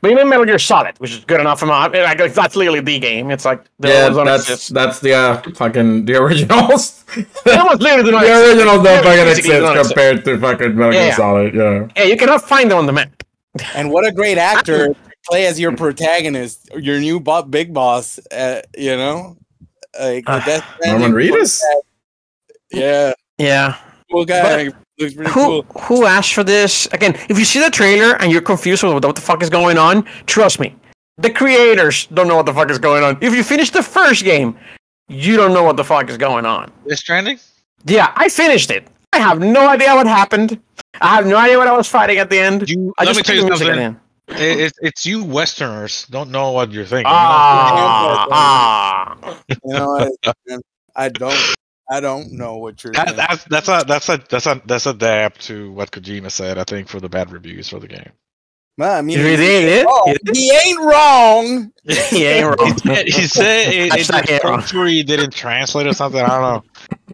But 0.00 0.10
he 0.10 0.14
made 0.14 0.24
Metal 0.26 0.44
Gear 0.44 0.58
Solid, 0.58 0.98
which 0.98 1.12
is 1.12 1.24
good 1.24 1.40
enough 1.40 1.58
for 1.60 1.66
my. 1.66 1.86
Like, 1.88 2.18
that's 2.34 2.54
literally 2.56 2.80
the 2.80 2.98
game. 2.98 3.30
It's 3.30 3.44
like 3.44 3.64
the 3.78 3.88
Yeah, 3.88 4.08
that's 4.10 4.42
exist. 4.50 4.74
that's 4.74 5.00
the 5.00 5.14
uh, 5.14 5.42
fucking 5.54 6.04
the 6.04 6.16
originals. 6.22 7.04
That 7.44 7.64
was 7.64 7.80
literally 7.80 8.10
the 8.10 8.18
the 8.18 8.46
originals 8.48 8.82
don't 8.84 9.04
fucking 9.04 9.24
Basically, 9.24 9.50
exist 9.56 9.70
exist. 9.72 9.88
compared 9.94 10.24
to 10.24 10.38
fucking 10.38 10.76
Metal 10.76 10.92
Gear 10.92 11.00
Yeah, 11.00 11.06
yeah. 11.08 11.14
Solid. 11.16 11.54
Yeah. 11.54 11.88
Yeah, 11.96 12.04
you 12.04 12.16
cannot 12.16 12.42
find 12.42 12.70
them 12.70 12.78
on 12.78 12.86
the 12.86 12.92
map. 12.92 13.10
And 13.74 13.90
what 13.90 14.04
a 14.06 14.12
great 14.12 14.36
actor 14.38 14.94
play 15.28 15.46
as 15.46 15.58
your 15.58 15.74
protagonist, 15.76 16.68
your 16.76 17.00
new 17.00 17.18
bo- 17.20 17.42
big 17.42 17.72
boss. 17.72 18.18
Uh, 18.30 18.60
you 18.76 18.96
know, 18.96 19.36
like 19.98 20.26
the 20.26 20.62
Uh, 20.84 20.90
Norman 20.90 21.12
Reedus. 21.12 21.60
Yeah. 22.70 23.12
Yeah, 23.38 23.76
cool 24.10 24.24
guy. 24.24 24.70
Looks 24.98 25.14
pretty 25.14 25.30
Who 25.32 25.62
cool. 25.62 25.82
who 25.82 26.06
asked 26.06 26.32
for 26.32 26.42
this? 26.42 26.86
Again, 26.92 27.14
if 27.28 27.38
you 27.38 27.44
see 27.44 27.60
the 27.60 27.70
trailer 27.70 28.16
and 28.20 28.32
you're 28.32 28.40
confused 28.40 28.82
with 28.82 29.04
what 29.04 29.14
the 29.14 29.20
fuck 29.20 29.42
is 29.42 29.50
going 29.50 29.76
on, 29.78 30.04
trust 30.26 30.58
me, 30.58 30.74
the 31.18 31.30
creators 31.30 32.06
don't 32.06 32.28
know 32.28 32.36
what 32.36 32.46
the 32.46 32.54
fuck 32.54 32.70
is 32.70 32.78
going 32.78 33.04
on. 33.04 33.18
If 33.20 33.34
you 33.34 33.42
finish 33.44 33.70
the 33.70 33.82
first 33.82 34.24
game, 34.24 34.56
you 35.08 35.36
don't 35.36 35.52
know 35.52 35.62
what 35.64 35.76
the 35.76 35.84
fuck 35.84 36.08
is 36.08 36.16
going 36.16 36.46
on. 36.46 36.72
This 36.86 37.00
Stranding. 37.00 37.38
Yeah, 37.84 38.12
I 38.16 38.28
finished 38.28 38.70
it. 38.70 38.88
I 39.12 39.18
have 39.18 39.38
no 39.40 39.68
idea 39.68 39.94
what 39.94 40.06
happened. 40.06 40.60
I 41.00 41.14
have 41.16 41.26
no 41.26 41.36
idea 41.36 41.58
what 41.58 41.68
I 41.68 41.76
was 41.76 41.88
fighting 41.88 42.18
at 42.18 42.30
the 42.30 42.38
end. 42.38 42.68
You, 42.68 42.92
I 42.98 43.04
let 43.04 43.14
just 43.14 43.18
me 43.18 43.22
tell 43.22 43.36
you 43.36 43.42
played 43.46 43.60
the 43.60 43.64
music 43.64 43.68
at 43.68 43.76
the 43.76 43.82
something. 43.82 43.84
end. 43.84 44.00
It, 44.58 44.60
it's 44.60 44.78
it's 44.82 45.06
you 45.06 45.22
Westerners 45.22 46.06
don't 46.10 46.30
know 46.30 46.50
what 46.50 46.72
you're 46.72 46.84
thinking. 46.84 47.06
Ah, 47.06 48.26
ah. 48.32 49.40
You 49.48 49.56
know, 49.72 50.10
I, 50.24 50.58
I 50.96 51.08
don't. 51.10 51.36
I 51.90 52.00
don't 52.00 52.32
know 52.32 52.56
what 52.56 52.82
you're. 52.82 52.92
That, 52.94 53.08
saying. 53.08 53.16
that's 53.16 53.44
that's 53.44 53.68
a 53.68 53.84
that's 53.86 54.08
a 54.08 54.16
that's 54.28 54.46
a 54.46 54.62
that's 54.66 54.86
a 54.86 54.94
dab 54.94 55.34
to 55.38 55.72
what 55.72 55.90
Kojima 55.92 56.30
said. 56.30 56.58
I 56.58 56.64
think 56.64 56.88
for 56.88 56.98
the 57.00 57.08
bad 57.08 57.30
reviews 57.30 57.68
for 57.68 57.78
the 57.78 57.88
game. 57.88 58.10
Well, 58.78 58.98
I 58.98 59.00
mean, 59.02 59.18
You 59.18 59.36
did 59.36 59.64
it? 59.80 59.86
oh, 59.88 60.04
You 60.08 60.16
did 60.24 60.36
he 60.36 60.50
ain't 60.52 60.80
wrong. 60.80 61.72
He 62.10 62.24
ain't 62.26 62.46
wrong. 62.46 62.74
he 62.84 63.10
said 63.26 63.72
it, 63.72 63.90
That's 63.90 64.08
it, 64.10 64.12
not 64.12 64.26
the 64.26 64.40
wrong. 64.44 64.58
country 64.60 65.02
didn't 65.02 65.32
translate 65.32 65.86
or 65.86 65.94
something. 65.94 66.20
I 66.20 66.26
don't 66.28 66.42
know, 66.42 66.64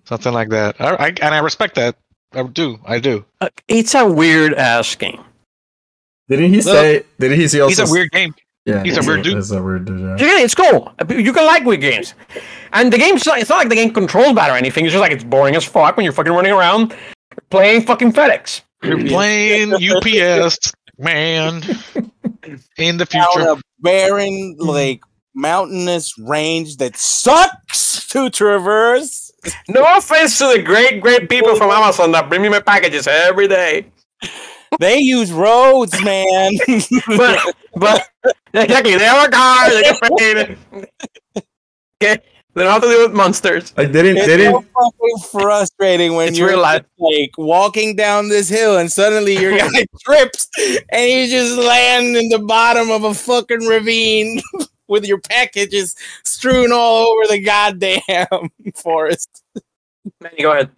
something 0.04 0.32
like 0.32 0.48
that. 0.48 0.80
I, 0.80 0.94
I 0.96 1.06
and 1.08 1.34
I 1.34 1.38
respect 1.38 1.74
that. 1.76 1.94
I 2.32 2.42
do. 2.44 2.78
I 2.84 2.98
do. 2.98 3.24
Uh, 3.40 3.50
It's 3.68 3.94
a 3.94 4.10
weird 4.10 4.54
ass 4.54 4.96
game. 4.96 5.22
Didn't 6.28 6.52
he 6.54 6.62
say? 6.62 7.04
Didn't 7.20 7.38
he 7.38 7.46
say 7.46 7.60
also? 7.60 7.82
He's 7.82 7.90
a 7.90 7.92
weird 7.92 8.10
game. 8.10 8.34
Yeah, 8.64 8.84
he's 8.84 8.96
a 8.96 9.02
weird 9.02 9.22
dude. 9.24 9.34
He's 9.34 9.50
a 9.50 9.62
weird 9.62 9.86
dude. 9.86 10.00
Yeah. 10.00 10.16
Yeah, 10.18 10.44
it's 10.44 10.54
cool. 10.54 10.92
You 11.08 11.32
can 11.32 11.46
like 11.46 11.64
weird 11.64 11.80
games. 11.80 12.14
And 12.72 12.92
the 12.92 12.98
game's 12.98 13.26
not, 13.26 13.38
it's 13.38 13.50
not 13.50 13.58
like 13.58 13.68
the 13.68 13.74
game 13.74 13.92
controls 13.92 14.34
bad 14.34 14.50
or 14.50 14.56
anything. 14.56 14.84
It's 14.84 14.92
just 14.92 15.00
like 15.00 15.12
it's 15.12 15.24
boring 15.24 15.56
as 15.56 15.64
fuck 15.64 15.96
when 15.96 16.04
you're 16.04 16.12
fucking 16.12 16.32
running 16.32 16.52
around 16.52 16.94
playing 17.50 17.82
fucking 17.82 18.12
FedEx. 18.12 18.62
You're 18.82 19.04
playing 19.06 19.74
UPS, 19.74 20.72
man. 20.98 21.62
In 22.78 22.96
the 22.96 23.04
Down 23.04 23.28
future, 23.32 23.50
a 23.50 23.56
barren, 23.78 24.56
like 24.58 25.00
mountainous 25.34 26.18
range 26.18 26.78
that 26.78 26.96
sucks 26.96 28.06
to 28.08 28.28
traverse. 28.30 29.30
No 29.68 29.84
offense 29.96 30.38
to 30.38 30.48
the 30.48 30.62
great, 30.62 31.00
great 31.00 31.28
people 31.28 31.54
from 31.54 31.70
Amazon 31.70 32.10
that 32.12 32.28
bring 32.28 32.42
me 32.42 32.48
my 32.48 32.60
packages 32.60 33.06
every 33.06 33.46
day. 33.46 33.86
They 34.78 34.98
use 34.98 35.32
roads, 35.32 36.02
man. 36.02 36.52
But, 37.06 37.54
but 37.74 38.08
exactly, 38.54 38.96
they 38.96 39.04
have 39.04 39.28
a 39.28 39.30
car, 39.30 39.70
they 39.70 39.82
get 39.82 40.00
paid. 40.18 40.58
Okay, 42.02 42.22
they 42.54 42.64
don't 42.64 42.72
have 42.72 42.82
to 42.82 42.88
deal 42.88 43.06
with 43.06 43.14
monsters. 43.16 43.72
I 43.78 43.86
didn't 43.86 44.18
It's 44.18 44.26
didn't 44.26 44.52
so 44.52 44.60
fucking 44.60 45.18
frustrating 45.30 46.14
when 46.14 46.28
It's 46.28 46.38
you're 46.38 46.50
real 46.50 46.60
like 46.60 46.84
walking 47.38 47.96
down 47.96 48.28
this 48.28 48.48
hill 48.48 48.76
and 48.76 48.92
suddenly 48.92 49.38
your 49.38 49.56
guy 49.56 49.86
trips 50.04 50.48
and 50.90 51.10
you 51.10 51.28
just 51.28 51.56
land 51.56 52.16
in 52.16 52.28
the 52.28 52.40
bottom 52.40 52.90
of 52.90 53.04
a 53.04 53.14
fucking 53.14 53.66
ravine 53.66 54.42
with 54.86 55.06
your 55.06 55.18
packages 55.18 55.96
strewn 56.24 56.72
all 56.72 57.06
over 57.06 57.26
the 57.28 57.40
goddamn 57.42 58.50
forest. 58.76 59.42
Man, 60.20 60.32
you 60.36 60.44
go 60.44 60.52
ahead. 60.52 60.70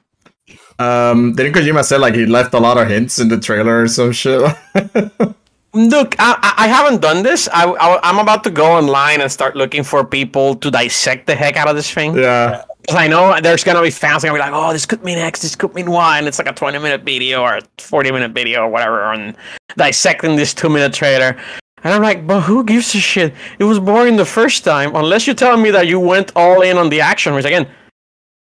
Um 0.79 1.33
didn't 1.35 1.53
Kojima 1.55 1.85
say 1.85 1.99
like 1.99 2.15
he 2.15 2.27
left 2.27 2.53
a 2.55 2.59
lot 2.59 2.77
of 2.79 2.89
hints 2.89 3.19
in 3.19 3.29
the 3.29 3.39
trailer 3.39 3.83
or 3.83 3.89
some 3.89 4.13
shit? 4.13 4.41
Look, 5.75 6.15
I, 6.21 6.55
I- 6.57 6.69
haven't 6.69 7.01
done 7.03 7.25
this. 7.25 7.49
I, 7.53 7.65
I, 7.65 8.09
am 8.09 8.19
about 8.21 8.45
to 8.45 8.51
go 8.51 8.65
online 8.67 9.21
and 9.21 9.31
start 9.31 9.57
looking 9.57 9.83
for 9.83 10.05
people 10.05 10.55
to 10.57 10.71
dissect 10.71 11.27
the 11.27 11.35
heck 11.35 11.57
out 11.57 11.67
of 11.69 11.75
this 11.75 11.91
thing. 11.91 12.17
yeah. 12.17 12.63
'Cause 12.87 12.97
I 12.97 13.09
know 13.09 13.41
there's 13.41 13.65
gonna 13.65 13.81
be 13.81 13.91
fans 13.91 14.23
gonna 14.23 14.35
be 14.35 14.41
like, 14.41 14.53
"Oh, 14.53 14.71
this 14.73 14.85
could 14.85 15.03
mean 15.03 15.17
X, 15.19 15.41
this 15.41 15.57
could 15.57 15.75
mean 15.75 15.91
Y," 15.91 16.19
and 16.19 16.29
it's 16.29 16.39
like 16.39 16.49
a 16.49 16.53
20 16.53 16.79
minute 16.79 17.03
video 17.03 17.41
or 17.43 17.57
a 17.57 17.63
40 17.79 18.13
minute 18.13 18.33
video 18.33 18.61
or 18.65 18.69
whatever 18.69 19.03
on 19.05 19.35
dissecting 19.79 20.37
this 20.37 20.53
two 20.53 20.69
minute 20.69 20.93
trailer. 20.93 21.35
And 21.83 21.95
I'm 21.95 22.03
like, 22.03 22.27
"But 22.27 22.43
who 22.43 22.63
gives 22.63 22.95
a 22.95 22.99
shit? 22.99 23.33
It 23.59 23.65
was 23.65 23.79
boring 23.81 24.17
the 24.17 24.27
first 24.27 24.65
time, 24.65 24.95
unless 24.95 25.27
you're 25.27 25.35
telling 25.35 25.63
me 25.63 25.71
that 25.71 25.87
you 25.87 25.99
went 25.99 26.31
all 26.37 26.61
in 26.61 26.77
on 26.77 26.91
the 26.91 27.01
action." 27.01 27.33
Which 27.35 27.47
again, 27.47 27.67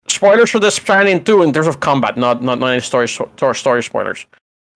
spoilers 0.08 0.49
for 0.51 0.60
the 0.60 0.70
Stranding 0.72 1.24
2 1.24 1.41
in 1.43 1.53
terms 1.53 1.68
of 1.68 1.80
combat, 1.80 2.18
not 2.18 2.41
not, 2.41 2.60
not 2.60 2.68
any 2.68 2.82
story 2.82 3.08
story, 3.08 3.56
story 3.56 3.84
spoilers. 3.84 4.26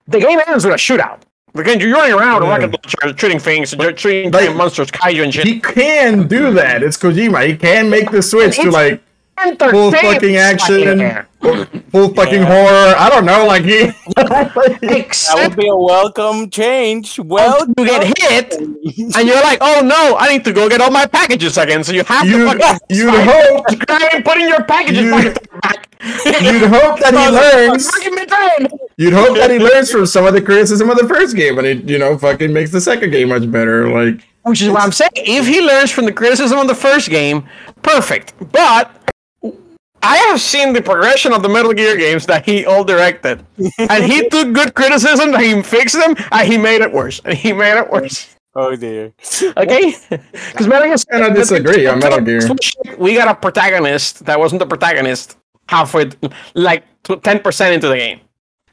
The 0.07 0.19
game 0.19 0.39
ends 0.47 0.65
with 0.65 0.73
a 0.73 0.77
shootout. 0.77 1.19
Again, 1.55 1.79
you're 1.79 1.93
running 1.93 2.13
around, 2.13 2.43
Yeah. 2.43 2.49
rocket 2.49 2.71
launcher, 3.01 3.17
shooting 3.17 3.39
things, 3.39 3.73
you're 3.73 3.95
shooting 3.97 4.31
Like- 4.31 4.43
giant 4.43 4.55
monsters, 4.57 4.91
kaiju 4.91 5.23
and 5.23 5.33
shit. 5.33 5.45
He 5.47 5.59
can 5.59 6.27
do 6.27 6.51
that. 6.53 6.83
It's 6.83 6.97
Kojima. 6.97 7.45
He 7.47 7.55
can 7.57 7.89
make 7.89 8.11
the 8.11 8.21
switch 8.21 8.55
to 8.57 8.67
It's- 8.69 8.99
like 9.45 9.59
full 9.71 9.91
fucking 9.91 10.35
action, 10.35 10.97
there. 10.97 11.27
full 11.91 12.13
fucking 12.13 12.41
Yeah. 12.41 12.45
horror. 12.45 12.95
I 12.97 13.09
don't 13.09 13.25
know, 13.25 13.45
like 13.45 13.63
he. 13.63 13.91
That 14.15 15.33
would 15.35 15.55
be 15.55 15.67
a 15.67 15.75
welcome 15.75 16.49
change. 16.49 17.19
Well, 17.29 17.67
you 17.77 17.85
get 17.85 18.03
hit, 18.19 18.53
and 18.55 19.27
you're 19.27 19.41
like, 19.41 19.59
"Oh 19.61 19.81
no, 19.81 20.17
I 20.17 20.29
need 20.29 20.43
to 20.45 20.53
go 20.53 20.67
get 20.67 20.81
all 20.81 20.89
my 20.91 21.05
packages 21.05 21.57
again." 21.57 21.83
So 21.83 21.93
you 21.93 22.03
have 22.03 22.23
to 22.23 22.29
you 22.29 22.45
fucking 22.47 22.79
you'd 22.89 23.13
fight, 23.13 23.29
hope 23.29 23.65
subscribe, 23.69 24.23
putting 24.25 24.47
your 24.47 24.63
packages 24.63 25.03
You- 25.03 25.11
back 25.11 25.25
into 25.27 25.39
the 25.41 25.59
back. 25.61 25.85
you'd 26.41 26.69
hope 26.69 26.99
that 26.99 27.13
he 27.13 27.29
learns. 27.29 27.91
You'd 28.97 29.13
hope 29.13 29.37
that 29.37 29.51
he 29.51 29.59
learns 29.59 29.91
from 29.91 30.05
some 30.05 30.25
of 30.25 30.33
the 30.33 30.41
criticism 30.41 30.89
of 30.89 30.97
the 30.97 31.07
first 31.07 31.35
game, 31.35 31.57
and 31.59 31.67
it 31.67 31.83
you 31.89 31.97
know 31.99 32.17
fucking 32.17 32.51
makes 32.51 32.71
the 32.71 32.81
second 32.81 33.11
game 33.11 33.29
much 33.29 33.49
better. 33.51 33.89
Like 33.91 34.21
Which 34.43 34.61
is 34.61 34.69
what 34.69 34.81
I'm 34.81 34.91
saying. 34.91 35.11
If 35.15 35.45
he 35.47 35.61
learns 35.61 35.91
from 35.91 36.05
the 36.05 36.13
criticism 36.13 36.57
of 36.57 36.67
the 36.67 36.75
first 36.75 37.09
game, 37.09 37.47
perfect. 37.83 38.33
But 38.51 38.89
I 40.01 40.17
have 40.17 40.39
seen 40.39 40.73
the 40.73 40.81
progression 40.81 41.33
of 41.33 41.41
the 41.43 41.49
Metal 41.49 41.73
Gear 41.73 41.97
games 41.97 42.25
that 42.27 42.45
he 42.45 42.65
all 42.65 42.83
directed, 42.83 43.45
and 43.77 44.03
he 44.03 44.27
took 44.33 44.53
good 44.53 44.73
criticism, 44.73 45.33
and 45.33 45.43
he 45.43 45.61
fixed 45.61 45.95
them, 45.95 46.15
and 46.31 46.47
he 46.47 46.57
made 46.57 46.81
it 46.81 46.91
worse, 46.91 47.19
and 47.25 47.37
he 47.37 47.51
made 47.53 47.77
it 47.77 47.89
worse. 47.91 48.35
oh 48.55 48.75
dear. 48.75 49.11
Okay, 49.57 49.93
because 50.09 50.67
Metal 50.67 50.87
Gear. 50.87 50.95
And 51.11 51.23
I 51.25 51.29
disagree 51.29 51.85
on 51.85 51.99
Metal 51.99 52.21
Gear. 52.21 52.41
We 52.97 53.13
got 53.15 53.27
a 53.27 53.35
protagonist 53.35 54.25
that 54.25 54.39
wasn't 54.39 54.59
the 54.59 54.67
protagonist 54.67 55.37
halfway, 55.67 56.09
like 56.53 56.83
ten 57.23 57.39
percent 57.39 57.73
into 57.75 57.87
the 57.89 57.97
game, 57.97 58.21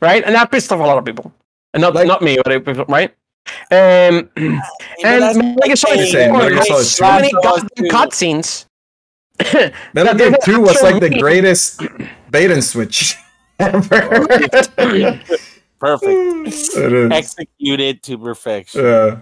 right? 0.01 0.22
And 0.24 0.35
that 0.35 0.51
pissed 0.51 0.70
off 0.72 0.81
a 0.81 0.83
lot 0.83 0.99
of 0.99 1.05
people, 1.05 1.33
and 1.74 1.81
not 1.81 1.95
Like- 1.95 2.07
not 2.07 2.22
me, 2.22 2.39
but 2.43 2.53
it, 2.53 2.89
right? 2.89 3.12
Um, 3.70 4.29
and 5.05 5.37
Metal 5.37 5.55
Gear 5.64 5.77
Solid 5.77 6.09
Saying 6.09 6.31
Four 6.31 6.39
Metal 6.39 6.49
Gear 6.51 6.59
has 6.59 6.68
Solid 6.68 6.85
so 6.85 7.05
many 7.20 7.33
Last 7.33 7.45
of 7.45 7.53
Us 7.53 7.61
goddamn 7.62 7.85
two. 7.85 7.97
cutscenes. 7.97 8.66
Metal 9.93 10.14
Gear 10.14 10.34
Two 10.45 10.61
was 10.61 10.82
like 10.82 11.01
the 11.01 11.11
greatest 11.18 11.82
bait 12.30 12.51
and 12.51 12.62
switch 12.64 13.16
ever. 13.59 15.20
Perfect. 15.78 16.76
Executed 17.12 18.03
to 18.05 18.18
perfection. 18.18 18.84
Yeah. 18.84 19.18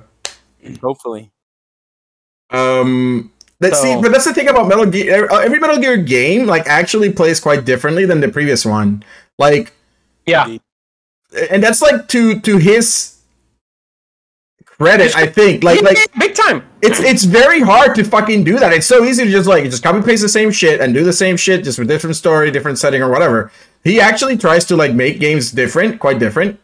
Hopefully. 0.83 1.31
Um. 2.51 3.31
That, 3.61 3.75
see, 3.77 3.95
So- 3.95 4.03
but 4.03 4.13
that's 4.13 4.25
the 4.25 4.35
thing 4.35 4.49
about 4.49 4.69
Metal 4.69 4.87
Gear. 4.87 5.29
uh, 5.31 5.39
Every 5.39 5.59
Metal 5.59 5.79
Gear 5.79 5.97
game 5.97 6.47
like 6.47 6.67
actually 6.67 7.13
plays 7.13 7.41
quite 7.41 7.65
differently 7.65 8.05
than 8.05 8.21
the 8.21 8.29
previous 8.29 8.65
one. 8.65 9.03
Like, 9.39 9.73
Yeah, 10.27 10.59
and 11.51 11.63
that's 11.63 11.81
like 11.83 12.09
to 12.09 12.41
to 12.41 12.59
his 12.59 13.14
credit, 14.85 15.17
I 15.17 15.27
think. 15.27 15.65
Like, 15.65 15.83
like 15.83 15.99
big 16.19 16.35
time. 16.35 16.63
it's 16.83 17.01
it's 17.01 17.25
very 17.25 17.61
hard 17.61 17.95
to 17.97 18.05
fucking 18.05 18.45
do 18.45 18.59
that. 18.59 18.73
It's 18.73 18.87
so 18.87 19.05
easy 19.05 19.25
to 19.25 19.31
just 19.31 19.49
like 19.49 19.65
just 19.65 19.83
copy 19.83 20.03
paste 20.03 20.23
the 20.23 20.29
same 20.29 20.51
shit 20.51 20.81
and 20.81 20.93
do 20.95 21.05
the 21.05 21.13
same 21.13 21.37
shit 21.37 21.65
just 21.65 21.79
with 21.79 21.89
different 21.89 22.17
story, 22.17 22.51
different 22.51 22.79
setting 22.79 23.03
or 23.03 23.11
whatever. 23.11 23.51
He 23.83 24.01
actually 24.01 24.37
tries 24.37 24.65
to 24.67 24.77
like 24.77 24.95
make 24.95 25.21
games 25.21 25.51
different, 25.53 25.99
quite 26.01 26.19
different. 26.19 26.59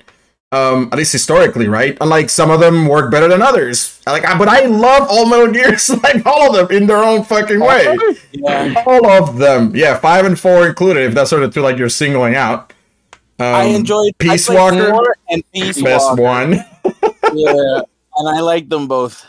Um, 0.53 0.89
at 0.91 0.99
least 0.99 1.13
historically, 1.13 1.69
right? 1.69 1.97
And 2.01 2.11
like 2.11 2.29
some 2.29 2.51
of 2.51 2.59
them 2.59 2.89
work 2.89 3.13
better 3.13 3.29
than 3.29 3.41
others. 3.41 4.01
Like, 4.05 4.25
I, 4.25 4.37
but 4.37 4.49
I 4.49 4.67
love 4.67 5.07
all 5.09 5.29
Metal 5.29 5.53
Gears, 5.53 5.89
like 6.03 6.27
all 6.27 6.59
of 6.59 6.69
them 6.69 6.77
in 6.77 6.89
their 6.89 7.05
own 7.05 7.23
fucking 7.23 7.61
way. 7.61 7.97
Yeah. 8.33 8.83
All 8.85 9.07
of 9.09 9.39
them, 9.39 9.77
yeah, 9.77 9.97
five 9.99 10.25
and 10.25 10.37
four 10.39 10.67
included. 10.67 11.05
If 11.05 11.15
that's 11.15 11.31
sort 11.31 11.45
of 11.45 11.55
two 11.55 11.61
like 11.61 11.79
you're 11.79 11.89
singling 11.89 12.35
out. 12.35 12.73
Um, 13.39 13.47
I 13.47 13.65
enjoyed 13.67 14.19
Peace 14.19 14.51
I 14.51 14.55
Walker, 14.55 15.15
and 15.29 15.43
Peace 15.53 15.81
best 15.81 16.19
Walker. 16.19 16.23
one. 16.23 16.65
Yeah. 17.33 17.83
And 18.21 18.29
I 18.29 18.41
like 18.41 18.69
them 18.69 18.87
both. 18.87 19.25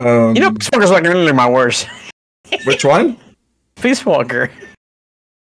Um, 0.00 0.34
You 0.34 0.42
know, 0.42 0.50
Peace 0.52 0.68
Walker's 0.72 0.90
like 0.90 1.04
really 1.04 1.32
my 1.32 1.48
worst. 1.48 1.86
which 2.64 2.84
one? 2.84 3.16
Peace 3.80 4.04
Walker. 4.04 4.50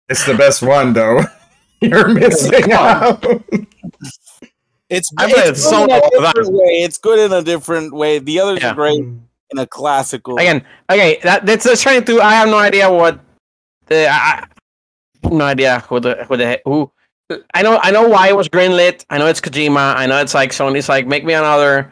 It's 0.10 0.26
the 0.26 0.34
best 0.36 0.62
one 0.62 0.92
though. 0.94 1.22
You're 1.82 2.10
missing 2.10 2.72
out. 2.74 3.24
It's, 4.90 5.12
I 5.18 5.32
played 5.32 5.48
it's 5.48 5.60
it 5.60 5.64
so 5.64 5.86
good 5.88 6.02
in 6.14 6.24
a 6.24 6.32
different 6.34 6.54
way. 6.54 6.70
It's 6.84 6.98
good 6.98 7.20
in 7.20 7.32
a 7.34 7.42
different 7.42 7.94
way. 7.94 8.20
The 8.20 8.40
others 8.40 8.60
Yeah. 8.62 8.72
are 8.72 8.76
great 8.76 9.00
in 9.00 9.58
a 9.58 9.68
classical. 9.68 10.38
Again, 10.38 10.66
okay, 10.90 11.20
that, 11.24 11.46
that's 11.46 11.64
that's 11.66 11.82
trying 11.82 12.04
to. 12.06 12.22
I 12.22 12.34
have 12.36 12.50
no 12.50 12.58
idea 12.58 12.92
what. 12.92 13.20
The, 13.88 14.08
I, 14.08 14.44
I- 14.44 14.48
no 15.32 15.46
idea 15.46 15.80
who 15.88 16.00
the 16.00 16.24
who 16.26 16.38
the 16.38 16.62
who. 16.66 16.92
I 17.54 17.62
know 17.62 17.80
I 17.84 17.92
know 17.92 18.08
why 18.08 18.30
it 18.30 18.36
was 18.36 18.48
greenlit. 18.48 19.04
I 19.10 19.18
know 19.18 19.28
it's 19.28 19.42
Kojima. 19.42 19.96
I 19.96 20.06
know 20.06 20.22
it's 20.22 20.34
like 20.34 20.52
Sony's 20.52 20.88
like 20.88 21.06
make 21.06 21.26
me 21.26 21.34
another. 21.34 21.92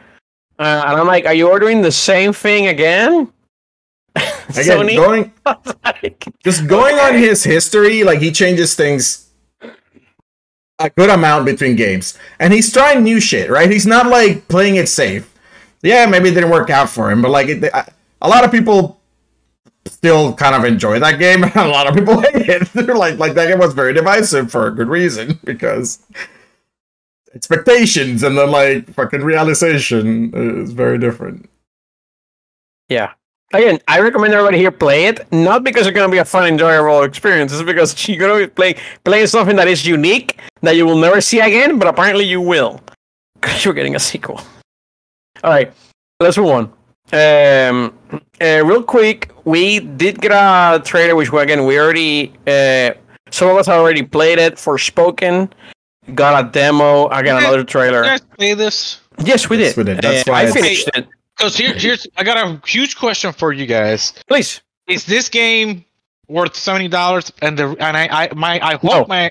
Uh, 0.58 0.84
and 0.86 0.96
I'm 1.00 1.06
like, 1.06 1.26
are 1.26 1.34
you 1.34 1.48
ordering 1.50 1.82
the 1.82 1.92
same 1.92 2.32
thing 2.32 2.66
again? 2.68 3.32
Again, 4.16 4.78
Sony. 4.78 4.96
going 4.96 5.32
like, 5.84 6.24
just 6.42 6.66
going 6.66 6.94
on 6.96 7.14
his 7.14 7.44
history, 7.44 8.02
like 8.04 8.20
he 8.20 8.32
changes 8.32 8.74
things 8.74 9.28
a 10.78 10.88
good 10.90 11.10
amount 11.10 11.44
between 11.44 11.76
games, 11.76 12.18
and 12.38 12.52
he's 12.52 12.72
trying 12.72 13.02
new 13.02 13.20
shit, 13.20 13.50
right? 13.50 13.70
He's 13.70 13.86
not 13.86 14.06
like 14.06 14.48
playing 14.48 14.76
it 14.76 14.88
safe. 14.88 15.30
Yeah, 15.82 16.06
maybe 16.06 16.30
it 16.30 16.34
didn't 16.34 16.50
work 16.50 16.70
out 16.70 16.88
for 16.88 17.10
him, 17.10 17.20
but 17.20 17.30
like 17.30 17.48
it, 17.48 17.64
I- 17.74 17.90
a 18.22 18.28
lot 18.28 18.44
of 18.44 18.50
people 18.50 18.98
still 19.86 20.32
kind 20.34 20.54
of 20.54 20.64
enjoy 20.64 20.98
that 21.00 21.18
game, 21.18 21.44
and 21.44 21.54
a 21.56 21.68
lot 21.68 21.86
of 21.86 21.94
people 21.94 22.20
hate 22.32 22.48
it. 22.48 22.68
They're 22.72 22.94
like, 22.94 23.18
like 23.18 23.34
that 23.34 23.48
game 23.48 23.58
was 23.58 23.74
very 23.74 23.92
divisive 23.92 24.50
for 24.50 24.66
a 24.68 24.70
good 24.70 24.88
reason 24.88 25.38
because 25.44 25.98
expectations 27.36 28.22
and 28.22 28.36
then 28.36 28.50
like 28.50 28.88
fucking 28.94 29.22
realization 29.22 30.32
is 30.34 30.72
very 30.72 30.98
different. 30.98 31.48
yeah. 32.88 33.12
Again, 33.52 33.78
I 33.86 34.00
recommend 34.00 34.34
everybody 34.34 34.58
here 34.58 34.72
play 34.72 35.06
it. 35.06 35.20
Not 35.32 35.62
because 35.62 35.86
it's 35.86 35.94
gonna 35.94 36.10
be 36.10 36.18
a 36.18 36.24
fun, 36.24 36.48
enjoyable 36.48 37.04
experience. 37.04 37.52
It's 37.52 37.62
because 37.62 37.90
you're 38.08 38.18
gonna 38.18 38.40
be 38.44 38.48
playing 38.48 38.74
playing 39.04 39.28
something 39.28 39.54
that 39.54 39.68
is 39.68 39.86
unique 39.86 40.30
that 40.62 40.74
you 40.74 40.84
will 40.84 40.98
never 40.98 41.20
see 41.20 41.38
again. 41.38 41.78
But 41.78 41.86
apparently, 41.88 42.24
you 42.24 42.40
will. 42.40 42.80
Because 43.40 43.64
you're 43.64 43.74
getting 43.74 43.94
a 43.94 44.00
sequel. 44.00 44.40
All 45.44 45.50
right, 45.50 45.70
let's 46.18 46.36
move 46.38 46.50
on. 46.58 46.64
Um, 47.12 47.92
uh, 48.40 48.62
real 48.64 48.82
quick, 48.82 49.30
we 49.44 49.78
did 49.78 50.20
get 50.20 50.32
a 50.32 50.82
trailer, 50.82 51.14
which 51.14 51.30
again 51.32 51.64
we 51.66 51.78
already 51.78 52.32
uh, 52.48 52.90
some 53.30 53.48
of 53.48 53.56
us 53.58 53.68
already 53.68 54.02
played 54.02 54.38
it. 54.40 54.54
Forspoken, 54.56 55.52
got 56.14 56.44
a 56.44 56.48
demo. 56.50 57.08
I 57.08 57.22
got 57.22 57.42
another 57.42 57.64
trailer. 57.64 58.02
Did 58.02 58.12
You 58.12 58.18
trailer. 58.18 58.18
guys 58.18 58.20
play 58.38 58.54
this? 58.54 59.00
Yes, 59.24 59.48
we 59.48 59.58
Yes, 59.58 59.74
did. 59.74 59.76
we 59.76 59.84
did. 59.94 60.02
That's 60.02 60.28
Uh, 60.28 60.32
why 60.32 60.42
I 60.42 60.50
finished 60.50 60.88
it. 60.94 61.06
Because 61.36 61.56
here, 61.56 61.74
here's 61.74 62.06
I 62.16 62.24
got 62.24 62.36
a 62.38 62.60
huge 62.66 62.96
question 62.96 63.32
for 63.32 63.52
you 63.52 63.66
guys. 63.66 64.12
Please. 64.28 64.60
Is 64.88 65.04
this 65.04 65.28
game 65.28 65.84
worth 66.28 66.54
seventy 66.56 66.88
dollars? 66.88 67.32
And 67.42 67.58
the 67.58 67.68
and 67.80 67.96
I 67.96 68.08
I 68.10 68.34
my 68.34 68.60
I 68.62 68.72
hope 68.76 68.84
No. 68.84 69.06
my 69.08 69.30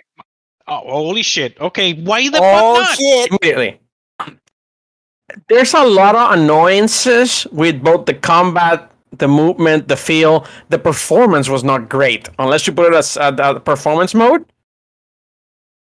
oh, 0.68 0.82
holy 0.90 1.24
shit. 1.24 1.60
Okay, 1.60 1.94
why 1.94 2.30
the 2.30 2.38
oh 2.42 2.76
fuck 2.76 2.90
not? 2.90 2.98
shit! 2.98 3.30
immediately. 3.32 3.80
There's 5.50 5.74
a 5.74 5.84
lot 5.84 6.16
of 6.16 6.38
annoyances 6.38 7.48
with 7.52 7.82
both 7.84 8.06
the 8.06 8.14
combat, 8.14 8.92
the 9.18 9.28
movement, 9.28 9.88
the 9.88 9.98
feel. 9.98 10.46
The 10.70 10.78
performance 10.80 11.50
was 11.50 11.64
not 11.64 11.90
great 11.90 12.30
unless 12.38 12.68
you 12.68 12.74
put 12.74 12.94
it 12.94 12.96
as 12.96 13.18
a, 13.18 13.34
a 13.40 13.60
performance 13.60 14.14
mode. 14.14 14.46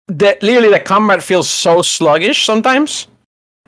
The, 0.10 0.38
literally, 0.42 0.70
the 0.70 0.80
combat 0.80 1.22
feels 1.22 1.50
so 1.50 1.82
sluggish 1.84 2.46
sometimes. 2.46 3.08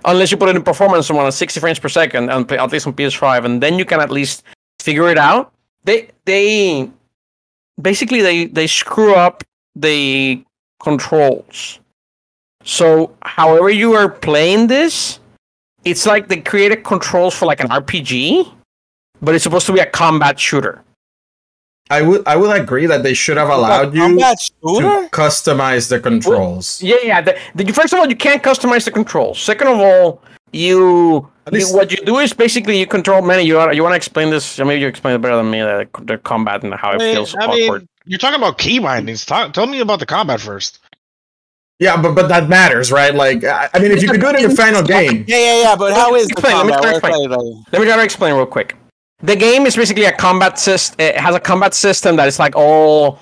Unless 0.04 0.32
you 0.32 0.38
put 0.38 0.50
it 0.50 0.56
in 0.56 0.64
performance 0.64 1.12
mode 1.12 1.28
at 1.28 1.34
60 1.36 1.60
frames 1.60 1.78
per 1.78 1.88
second, 1.88 2.32
and 2.32 2.48
play, 2.48 2.58
at 2.58 2.72
least 2.72 2.88
on 2.88 2.94
PS5, 2.94 3.46
and 3.46 3.62
then 3.62 3.78
you 3.78 3.86
can 3.86 4.00
at 4.00 4.10
least 4.10 4.44
figure 4.80 5.08
it 5.10 5.18
out. 5.20 5.54
They 5.84 6.10
they 6.26 6.90
basically 7.80 8.22
they 8.22 8.46
they 8.46 8.66
screw 8.66 9.14
up 9.14 9.44
the 9.76 10.44
controls. 10.82 11.80
So, 12.64 13.16
however 13.22 13.70
you 13.70 13.94
are 13.94 14.10
playing 14.10 14.68
this, 14.68 15.20
it's 15.84 16.08
like 16.08 16.28
they 16.28 16.42
created 16.42 16.84
controls 16.84 17.36
for 17.36 17.46
like 17.46 17.60
an 17.60 17.70
RPG, 17.70 18.52
but 19.22 19.36
it's 19.36 19.44
supposed 19.44 19.68
to 19.68 19.74
be 19.74 19.80
a 19.80 19.86
combat 19.86 20.40
shooter. 20.40 20.84
I 21.90 22.02
would 22.02 22.26
I 22.26 22.36
would 22.38 22.56
agree 22.56 22.86
that 22.86 23.04
they 23.04 23.14
should 23.14 23.38
have 23.38 23.50
allowed 23.50 23.94
you 23.94 24.18
to 24.18 25.10
customize 25.12 25.90
the 25.90 26.00
controls. 26.00 26.82
Yeah, 26.82 26.96
yeah. 27.04 27.22
The, 27.22 27.38
the, 27.56 27.74
first 27.74 27.92
of 27.94 28.00
all, 28.00 28.08
you 28.08 28.16
can't 28.16 28.42
customize 28.42 28.86
the 28.86 28.92
controls. 28.92 29.42
Second 29.42 29.68
of 29.68 29.80
all, 29.80 30.22
you, 30.54 31.30
At 31.46 31.54
you 31.54 31.66
what 31.74 31.92
you 31.92 31.98
do 32.06 32.20
is 32.20 32.32
basically 32.32 32.80
you 32.80 32.88
control 32.88 33.22
Manny. 33.22 33.44
You 33.44 33.56
want 33.56 33.76
you 33.76 33.84
want 33.84 33.92
to 33.92 33.98
explain 33.98 34.30
this? 34.30 34.58
Maybe 34.58 34.80
you 34.80 34.88
explain 34.88 35.16
it 35.16 35.22
better 35.22 35.36
than 35.36 35.50
me. 35.52 35.60
The, 35.60 35.90
the 36.04 36.18
combat 36.18 36.64
and 36.64 36.74
how 36.74 36.92
it 36.92 36.96
I 36.96 36.98
mean, 37.00 37.16
feels 37.16 37.36
I 37.36 37.46
awkward. 37.46 37.82
mean, 37.82 37.88
you're 38.06 38.20
talking 38.20 38.38
about 38.40 38.58
key 38.58 38.80
bindings. 38.80 39.26
Talk, 39.26 39.52
tell 39.54 39.68
me 39.68 39.80
about 39.82 40.00
the 40.00 40.06
combat 40.06 40.40
first. 40.40 40.80
Yeah, 41.80 42.00
but 42.02 42.14
but 42.14 42.28
that 42.30 42.48
matters, 42.48 42.92
right? 42.92 43.14
Like 43.14 43.44
I, 43.44 43.68
I 43.74 43.80
mean, 43.80 43.92
if 43.92 44.02
you 44.02 44.10
could 44.10 44.22
do 44.22 44.28
it 44.28 44.36
in 44.40 44.50
the 44.50 44.56
final 44.56 44.84
game, 44.84 45.26
Yeah, 45.28 45.38
yeah, 45.38 45.62
yeah. 45.64 45.76
But 45.76 45.94
how 45.94 46.16
is 46.16 46.28
the 46.28 46.34
Explain, 46.34 46.56
let 46.56 46.66
me 46.68 46.72
try 46.74 46.82
to 46.84 46.98
explain. 46.98 47.32
it, 47.32 47.72
Let 47.72 47.80
me 47.82 47.88
try 47.88 47.96
to 47.98 48.04
explain 48.04 48.34
real 48.36 48.46
quick. 48.46 48.78
The 49.24 49.36
game 49.36 49.66
is 49.66 49.76
basically 49.76 50.06
a 50.06 50.12
combat 50.12 50.58
system. 50.58 50.96
It 51.00 51.18
has 51.18 51.36
a 51.36 51.40
combat 51.40 51.74
system 51.74 52.16
that 52.16 52.28
is 52.28 52.40
like 52.40 52.56
all 52.56 53.20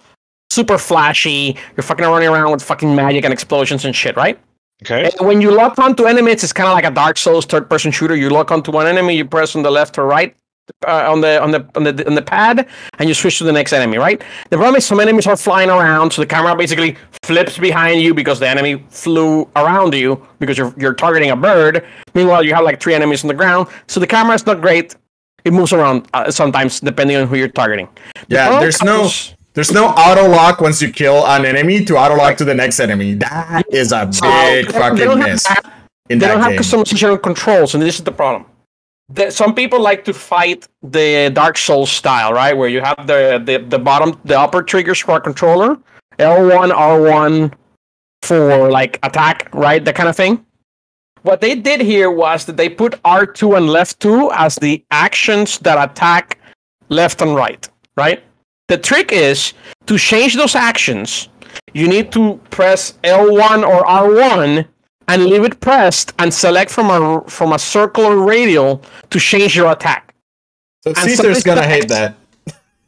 super 0.50 0.78
flashy. 0.78 1.58
You're 1.76 1.84
fucking 1.84 2.06
running 2.06 2.30
around 2.30 2.52
with 2.52 2.64
fucking 2.64 2.96
magic 2.96 3.24
and 3.24 3.34
explosions 3.34 3.86
and 3.86 3.96
shit, 3.96 4.16
right? 4.16 4.40
Okay. 4.84 5.12
And 5.20 5.28
when 5.28 5.42
you 5.42 5.52
lock 5.52 5.78
onto 5.78 6.06
enemies, 6.06 6.44
it's 6.44 6.54
kind 6.54 6.70
of 6.70 6.74
like 6.74 6.86
a 6.86 6.92
Dark 6.92 7.18
Souls 7.18 7.46
third-person 7.46 7.92
shooter. 7.92 8.16
You 8.16 8.30
lock 8.30 8.50
onto 8.50 8.72
one 8.72 8.88
enemy, 8.88 9.16
you 9.16 9.26
press 9.26 9.56
on 9.56 9.62
the 9.62 9.72
left 9.72 9.98
or 9.98 10.06
right 10.06 10.36
uh, 10.88 11.12
on 11.12 11.22
the 11.22 11.42
on 11.42 11.52
the 11.52 11.68
on 11.76 11.84
the 11.84 12.08
on 12.08 12.16
the 12.16 12.22
pad, 12.22 12.68
and 13.00 13.10
you 13.10 13.14
switch 13.14 13.38
to 13.40 13.44
the 13.44 13.52
next 13.52 13.74
enemy. 13.74 13.98
Right. 13.98 14.22
The 14.50 14.58
problem 14.58 14.76
is 14.76 14.86
some 14.86 15.00
enemies 15.00 15.28
are 15.28 15.36
flying 15.36 15.70
around, 15.70 16.12
so 16.12 16.22
the 16.22 16.28
camera 16.28 16.56
basically 16.56 16.96
flips 17.24 17.58
behind 17.58 18.02
you 18.02 18.14
because 18.14 18.40
the 18.40 18.48
enemy 18.48 18.84
flew 18.90 19.50
around 19.56 19.94
you 19.94 20.26
because 20.40 20.58
you're 20.58 20.74
you're 20.78 20.94
targeting 20.94 21.32
a 21.32 21.36
bird. 21.36 21.86
Meanwhile, 22.14 22.44
you 22.44 22.54
have 22.54 22.64
like 22.64 22.80
three 22.80 22.94
enemies 22.94 23.24
on 23.24 23.28
the 23.28 23.34
ground, 23.34 23.68
so 23.88 24.00
the 24.00 24.08
camera 24.08 24.36
is 24.36 24.46
not 24.46 24.62
great. 24.62 24.96
It 25.46 25.54
moves 25.54 25.74
around 25.74 26.08
uh, 26.14 26.32
sometimes 26.32 26.80
depending 26.80 27.18
on 27.18 27.28
who 27.28 27.36
you're 27.36 27.48
targeting. 27.48 27.88
The 28.28 28.36
yeah, 28.36 28.60
there's 28.60 28.82
no 28.84 29.10
there's 29.54 29.72
no 29.72 29.88
auto 29.88 30.28
lock 30.30 30.62
once 30.62 30.82
you 30.82 30.92
kill 30.92 31.26
an 31.28 31.46
enemy 31.46 31.84
to 31.86 31.98
auto 31.98 32.16
lock 32.16 32.38
to 32.38 32.46
the 32.46 32.56
next 32.56 32.80
enemy. 32.80 33.16
That 33.16 33.64
is 33.72 33.92
a 33.92 34.06
big 34.06 34.68
they 34.68 34.72
fucking 34.72 34.98
have 34.98 35.18
miss 35.18 35.48
in 36.10 36.20
they 36.20 36.28
don't 36.28 36.42
have 36.42 36.54
customization 36.54 37.22
controls, 37.22 37.74
and 37.76 37.84
this 37.84 37.98
is 38.00 38.04
the 38.04 38.12
problem. 38.12 38.46
The, 39.12 39.32
some 39.32 39.56
people 39.56 39.80
like 39.82 40.04
to 40.06 40.14
fight 40.14 40.68
the 40.84 41.32
Dark 41.34 41.58
Souls 41.58 41.90
style, 41.90 42.32
right? 42.34 42.56
Where 42.56 42.70
you 42.70 42.82
have 42.82 43.08
the, 43.08 43.42
the, 43.44 43.58
the 43.58 43.80
bottom, 43.80 44.20
the 44.26 44.40
upper 44.40 44.62
triggers 44.62 45.00
for 45.00 45.18
a 45.18 45.22
controller, 45.22 45.78
L1, 46.20 46.72
R1 46.72 47.54
for 48.22 48.70
like 48.70 49.00
attack, 49.02 49.50
right? 49.54 49.84
That 49.84 49.96
kind 49.96 50.10
of 50.10 50.16
thing. 50.16 50.46
What 51.24 51.42
they 51.42 51.56
did 51.56 51.82
here 51.82 52.10
was 52.12 52.46
that 52.46 52.58
they 52.58 52.70
put 52.70 53.02
R2 53.04 53.58
and 53.58 53.70
left 53.70 54.00
2 54.00 54.32
as 54.34 54.56
the 54.56 54.84
actions 54.92 55.58
that 55.60 55.78
attack 55.92 56.40
left 56.90 57.22
and 57.22 57.36
right, 57.36 57.68
right? 57.98 58.24
The 58.68 58.78
trick 58.78 59.12
is 59.12 59.54
to 59.88 59.98
change 59.98 60.36
those 60.36 60.56
actions, 60.56 61.30
you 61.74 61.88
need 61.88 62.12
to 62.14 62.40
press 62.52 62.94
L1 63.04 63.68
or 63.68 63.84
R1 63.86 64.66
and 65.08 65.26
leave 65.26 65.44
it 65.44 65.60
pressed 65.60 66.14
and 66.20 66.32
select 66.34 66.70
from 66.72 66.90
a 66.92 67.22
from 67.28 67.54
a 67.54 67.60
circle 67.60 68.06
or 68.06 68.24
radial 68.24 68.82
to 69.10 69.20
change 69.20 69.56
your 69.56 69.72
attack. 69.72 70.14
so 70.84 70.92
and 70.92 70.98
Caesar's 70.98 71.44
gonna 71.44 71.62
attacks- 71.62 71.74
hate 71.74 71.88
that. 71.90 72.16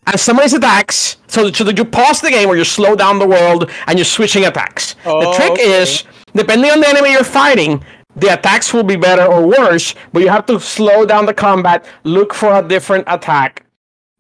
And 0.08 0.20
somebody's 0.20 0.54
attacks, 0.54 1.18
so, 1.28 1.52
so 1.52 1.64
that 1.64 1.78
you 1.78 1.86
pause 1.86 2.22
the 2.22 2.32
game 2.32 2.48
or 2.50 2.56
you 2.58 2.64
slow 2.64 2.96
down 2.96 3.20
the 3.20 3.28
world 3.28 3.70
and 3.88 3.98
you're 4.00 4.06
switching 4.06 4.46
attacks. 4.46 4.96
the 5.04 5.10
Oh, 5.12 5.34
trick 5.36 5.52
okay. 5.52 5.82
is, 5.82 6.04
depending 6.36 6.72
on 6.72 6.80
the 6.82 6.90
enemy 6.90 7.12
you're 7.12 7.24
fighting, 7.24 7.84
the 8.16 8.34
attacks 8.34 8.74
will 8.74 8.84
be 8.84 8.96
better 8.96 9.24
or 9.26 9.46
worse, 9.46 9.96
but 10.14 10.22
you 10.22 10.30
have 10.30 10.46
to 10.48 10.60
slow 10.60 11.06
down 11.06 11.26
the 11.26 11.34
combat, 11.34 11.86
look 12.04 12.34
for 12.34 12.54
a 12.60 12.68
different 12.68 13.06
attack. 13.08 13.66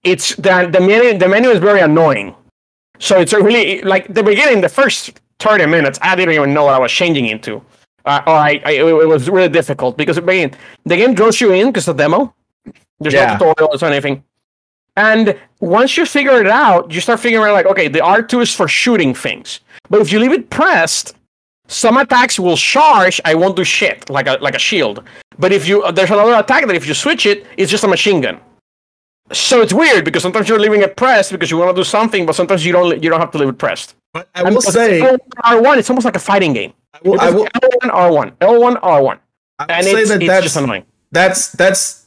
It's 0.03 0.35
the, 0.35 0.69
the 0.71 0.79
menu 0.79 1.17
the 1.17 1.27
menu 1.27 1.49
is 1.49 1.59
very 1.59 1.81
annoying. 1.81 2.35
So 2.99 3.19
it's 3.19 3.33
really 3.33 3.81
like 3.81 4.13
the 4.13 4.23
beginning, 4.23 4.61
the 4.61 4.69
first 4.69 5.19
30 5.39 5.65
minutes, 5.65 5.99
I 6.01 6.15
didn't 6.15 6.33
even 6.35 6.53
know 6.53 6.65
what 6.65 6.75
I 6.75 6.79
was 6.79 6.91
changing 6.91 7.25
into. 7.27 7.63
Uh, 8.05 8.21
or 8.25 8.33
I, 8.33 8.61
I, 8.65 8.71
it 8.71 9.07
was 9.07 9.29
really 9.29 9.49
difficult 9.49 9.95
because 9.97 10.17
again, 10.17 10.51
the 10.85 10.95
game 10.97 11.13
draws 11.13 11.39
you 11.41 11.51
in 11.51 11.67
because 11.67 11.85
the 11.85 11.93
demo. 11.93 12.33
There's 12.99 13.13
Yeah. 13.13 13.37
no 13.39 13.53
tutorials 13.53 13.81
or 13.83 13.85
anything. 13.87 14.23
And 14.97 15.37
once 15.59 15.97
you 15.97 16.05
figure 16.05 16.39
it 16.41 16.47
out, 16.47 16.91
you 16.91 16.99
start 17.01 17.19
figuring 17.19 17.45
out 17.45 17.53
like, 17.53 17.65
okay, 17.65 17.87
the 17.87 17.99
R2 17.99 18.41
is 18.41 18.53
for 18.55 18.67
shooting 18.67 19.13
things. 19.13 19.61
But 19.89 20.01
if 20.01 20.11
you 20.11 20.19
leave 20.19 20.31
it 20.33 20.49
pressed, 20.49 21.15
some 21.71 21.97
attacks 21.97 22.37
will 22.37 22.57
charge. 22.57 23.21
I 23.23 23.33
won't 23.33 23.55
do 23.55 23.63
shit 23.63 24.09
like 24.09 24.27
a 24.27 24.37
like 24.41 24.55
a 24.55 24.59
shield. 24.59 25.03
But 25.39 25.51
if 25.51 25.67
you 25.67 25.89
there's 25.93 26.11
another 26.11 26.35
attack 26.35 26.67
that 26.67 26.75
if 26.75 26.85
you 26.85 26.93
switch 26.93 27.25
it, 27.25 27.45
it's 27.57 27.71
just 27.71 27.83
a 27.83 27.87
machine 27.87 28.21
gun. 28.21 28.39
So 29.31 29.61
it's 29.61 29.71
weird 29.71 30.03
because 30.03 30.21
sometimes 30.21 30.49
you're 30.49 30.59
leaving 30.59 30.81
it 30.81 30.97
pressed 30.97 31.31
because 31.31 31.49
you 31.49 31.57
want 31.57 31.73
to 31.73 31.79
do 31.79 31.85
something, 31.85 32.25
but 32.25 32.35
sometimes 32.35 32.65
you 32.65 32.73
don't 32.73 33.01
you 33.01 33.09
don't 33.09 33.21
have 33.21 33.31
to 33.31 33.37
leave 33.37 33.49
it 33.49 33.57
pressed. 33.57 33.95
But 34.13 34.27
I 34.35 34.43
will 34.43 34.61
say, 34.61 35.01
R 35.43 35.61
one, 35.61 35.79
it's 35.79 35.89
almost 35.89 36.03
like 36.03 36.17
a 36.17 36.19
fighting 36.19 36.51
game. 36.51 36.73
I 36.93 36.99
will, 37.07 37.21
I 37.21 37.29
will, 37.29 37.45
L1, 37.45 37.89
R1, 37.89 38.31
L1, 38.39 38.81
R1, 38.81 38.81
I 38.81 38.99
will 38.99 39.19
and 39.69 39.85
say 39.85 39.93
it's, 39.93 40.09
that 40.09 40.21
it's 40.21 40.27
that's 40.27 40.43
just 40.43 40.57
annoying. 40.57 40.85
that's 41.11 41.51
that's 41.53 42.05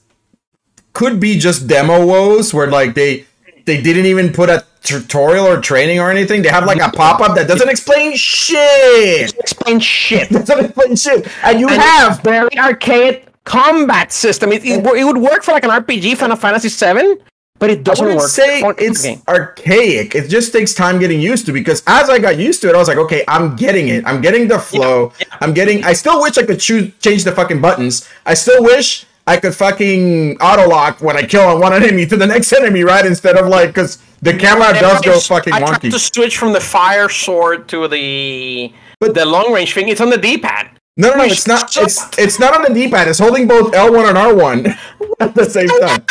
could 0.93 1.19
be 1.19 1.39
just 1.39 1.67
demo 1.67 2.05
woes 2.05 2.53
where 2.53 2.67
like 2.67 2.95
they 2.95 3.25
they 3.65 3.81
didn't 3.81 4.05
even 4.05 4.31
put 4.31 4.51
a 4.51 4.63
tutorial 4.85 5.47
or 5.47 5.61
training 5.61 5.99
or 5.99 6.11
anything. 6.11 6.43
They 6.43 6.49
have 6.51 6.67
like 6.67 6.81
a 6.81 6.91
pop 6.91 7.21
up 7.21 7.35
that 7.35 7.49
doesn't 7.49 7.69
explain 7.69 8.17
shit. 8.17 9.35
Explain 9.39 9.81
shit. 9.81 10.29
Doesn't 10.31 10.65
explain 10.67 10.95
shit, 10.97 11.27
and 11.43 11.59
you 11.59 11.69
And 11.69 11.81
have 11.81 12.21
very 12.23 12.57
archaic 12.59 13.29
combat 13.45 14.13
system. 14.13 14.53
It, 14.53 14.65
it, 14.65 14.85
it 14.85 15.05
would 15.05 15.19
work 15.19 15.43
for 15.43 15.53
like 15.53 15.65
an 15.65 15.71
RPG, 15.71 16.17
Final 16.17 16.37
Fantasy 16.37 16.69
VII, 16.69 17.17
but 17.59 17.71
it 17.71 17.83
doesn't 17.85 18.05
wouldn't 18.05 18.21
work. 18.21 18.31
say 18.31 18.63
it's 18.79 19.07
archaic. 19.29 20.15
It 20.15 20.29
just 20.29 20.53
takes 20.53 20.75
time 20.75 20.99
getting 20.99 21.21
used 21.21 21.47
to 21.47 21.53
because 21.53 21.83
as 21.87 22.11
I 22.11 22.19
got 22.19 22.39
used 22.39 22.61
to 22.63 22.69
it, 22.69 22.75
I 22.75 22.79
was 22.79 22.89
like, 22.89 22.99
okay, 22.99 23.25
I'm 23.27 23.57
getting 23.57 23.89
it. 23.89 24.05
I'm 24.07 24.21
getting 24.21 24.49
the 24.49 24.59
flow. 24.59 25.13
I'm 25.41 25.55
getting. 25.55 25.85
I 25.85 25.95
still 25.95 26.21
wish 26.21 26.37
I 26.37 26.45
could 26.45 26.61
choose 26.61 26.93
change 27.01 27.25
the 27.25 27.33
fucking 27.33 27.61
buttons. 27.61 28.09
I 28.27 28.35
still 28.35 28.63
wish 28.63 29.07
I 29.27 29.39
could 29.39 29.55
fucking 29.55 30.37
auto 30.41 30.69
lock 30.69 31.01
when 31.01 31.17
I 31.17 31.23
kill 31.23 31.59
one 31.59 31.73
enemy 31.73 32.05
to 32.07 32.17
the 32.17 32.27
next 32.27 32.53
enemy, 32.61 32.83
right? 32.83 33.07
Instead 33.07 33.37
of 33.37 33.49
like 33.49 33.69
because 33.71 33.99
the 34.25 34.35
camera 34.45 34.73
does 34.73 35.01
go 35.03 35.19
fucking 35.21 35.53
I 35.53 35.61
tried 35.61 35.83
to 35.97 35.99
switch 35.99 36.39
from 36.39 36.53
the 36.53 36.61
fire 36.61 37.09
sword 37.09 37.69
to 37.73 37.87
the 37.89 38.73
But- 39.01 39.15
the 39.15 39.25
long 39.27 39.53
range 39.53 39.75
thing. 39.75 39.89
It's 39.89 40.01
on 40.01 40.11
the 40.11 40.19
D-pad. 40.19 40.71
No, 40.97 41.11
no, 41.11 41.17
no, 41.17 41.25
it's 41.25 41.47
not. 41.49 41.77
It's 41.77 41.99
it's 42.25 42.39
not 42.39 42.55
on 42.57 42.63
the 42.63 42.73
D-pad. 42.79 43.09
It's 43.09 43.19
holding 43.19 43.49
both 43.49 43.73
L1 43.73 44.05
and 44.11 44.17
R1 44.17 44.79
at 45.25 45.35
the 45.35 45.45
same 45.57 45.67
time. 45.83 46.05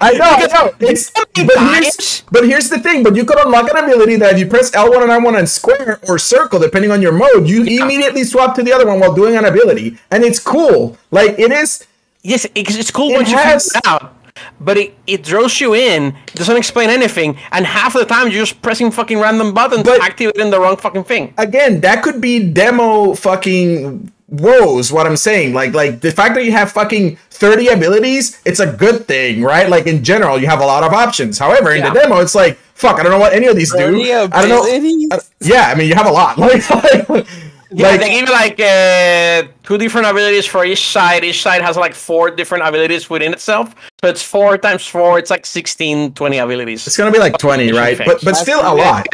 I 0.00 0.12
know, 0.12 0.24
I 0.24 0.46
know. 0.54 0.72
It's, 0.80 1.10
but, 1.10 1.58
here's, 1.82 2.22
but 2.32 2.44
here's 2.48 2.68
the 2.70 2.78
thing. 2.78 3.02
But 3.02 3.14
you 3.14 3.24
could 3.26 3.38
unlock 3.44 3.68
an 3.70 3.76
ability 3.84 4.16
that 4.16 4.32
if 4.34 4.38
you 4.38 4.46
press 4.46 4.70
L1 4.70 5.02
and 5.02 5.10
R1 5.12 5.38
and 5.38 5.46
square 5.48 6.00
or 6.08 6.18
circle, 6.18 6.58
depending 6.58 6.90
on 6.92 7.02
your 7.02 7.12
mode, 7.12 7.46
you 7.46 7.60
immediately 7.64 8.24
swap 8.24 8.54
to 8.56 8.62
the 8.62 8.72
other 8.72 8.86
one 8.86 9.00
while 9.00 9.14
doing 9.14 9.36
an 9.36 9.44
ability, 9.44 9.98
and 10.10 10.24
it's 10.24 10.38
cool. 10.40 10.96
Like 11.10 11.38
it 11.38 11.52
is. 11.52 11.86
Yes, 12.22 12.46
it's, 12.54 12.74
it's 12.76 12.90
cool 12.90 13.10
It 13.10 13.16
once 13.16 13.30
has- 13.32 13.66
you 13.66 13.80
figure 13.80 13.80
it 13.84 14.02
out. 14.02 14.16
But 14.60 14.76
it, 14.78 14.94
it 15.06 15.22
draws 15.22 15.60
you 15.60 15.74
in, 15.74 16.14
it 16.28 16.34
doesn't 16.34 16.56
explain 16.56 16.90
anything, 16.90 17.36
and 17.52 17.66
half 17.66 17.94
of 17.94 18.00
the 18.00 18.06
time 18.06 18.28
you're 18.28 18.44
just 18.44 18.60
pressing 18.62 18.90
fucking 18.90 19.18
random 19.18 19.52
buttons 19.54 19.84
But- 19.84 20.02
activating 20.02 20.50
the 20.50 20.60
wrong 20.60 20.76
fucking 20.76 21.04
thing. 21.04 21.34
Again, 21.38 21.80
that 21.82 22.02
could 22.02 22.20
be 22.20 22.38
demo 22.52 23.14
fucking 23.14 24.10
woes. 24.28 24.92
What 24.92 25.06
I'm 25.06 25.16
saying, 25.16 25.52
like, 25.54 25.74
like 25.74 26.00
the 26.00 26.10
fact 26.10 26.34
that 26.34 26.44
you 26.44 26.52
have 26.52 26.72
fucking 26.72 27.16
30 27.30 27.68
abilities, 27.68 28.40
it's 28.44 28.60
a 28.60 28.72
good 28.72 29.06
thing, 29.06 29.42
right? 29.42 29.68
Like 29.68 29.86
in 29.86 30.02
general, 30.02 30.38
you 30.38 30.46
have 30.46 30.60
a 30.60 30.66
lot 30.66 30.82
of 30.82 30.92
options. 30.92 31.38
However, 31.38 31.72
in 31.72 31.82
the 31.84 31.90
demo, 31.90 32.20
it's 32.20 32.34
like, 32.34 32.56
fuck, 32.74 32.98
I 32.98 33.02
don't 33.02 33.12
know 33.12 33.18
what 33.18 33.32
any 33.32 33.46
of 33.46 33.56
these 33.56 33.70
do. 33.72 33.78
Thirty 33.78 34.12
I 34.12 34.26
don't 34.26 34.48
know. 34.48 34.62
I- 35.16 35.20
yeah, 35.40 35.66
I 35.70 35.74
mean, 35.74 35.88
you 35.88 35.94
have 35.94 36.06
a 36.06 36.12
lot. 36.12 36.38
Like, 36.44 36.68
like, 37.08 37.26
Yeah, 37.76 37.88
like- 37.88 38.00
they 38.00 38.10
give 38.10 38.28
you 38.28 38.32
like 38.32 38.60
uh, 38.60 39.48
two 39.62 39.78
different 39.78 40.06
abilities 40.06 40.46
for 40.46 40.64
each 40.64 40.86
side. 40.86 41.24
Each 41.24 41.42
side 41.42 41.62
has 41.62 41.76
like 41.76 41.94
four 41.94 42.30
different 42.30 42.64
abilities 42.66 43.08
within 43.10 43.32
itself. 43.32 43.74
So 44.02 44.08
it's 44.10 44.22
four 44.22 44.58
times 44.58 44.86
four, 44.86 45.18
it's 45.18 45.30
like 45.30 45.44
16, 45.46 46.12
20 46.14 46.38
abilities. 46.38 46.86
it's 46.86 46.96
gonna 46.96 47.10
be 47.10 47.18
like 47.18 47.38
20, 47.38 47.72
right? 47.72 47.96
But 47.98 48.06
but 48.06 48.20
That's 48.22 48.40
still 48.40 48.60
a 48.60 48.64
the- 48.64 48.74
lot. 48.74 49.06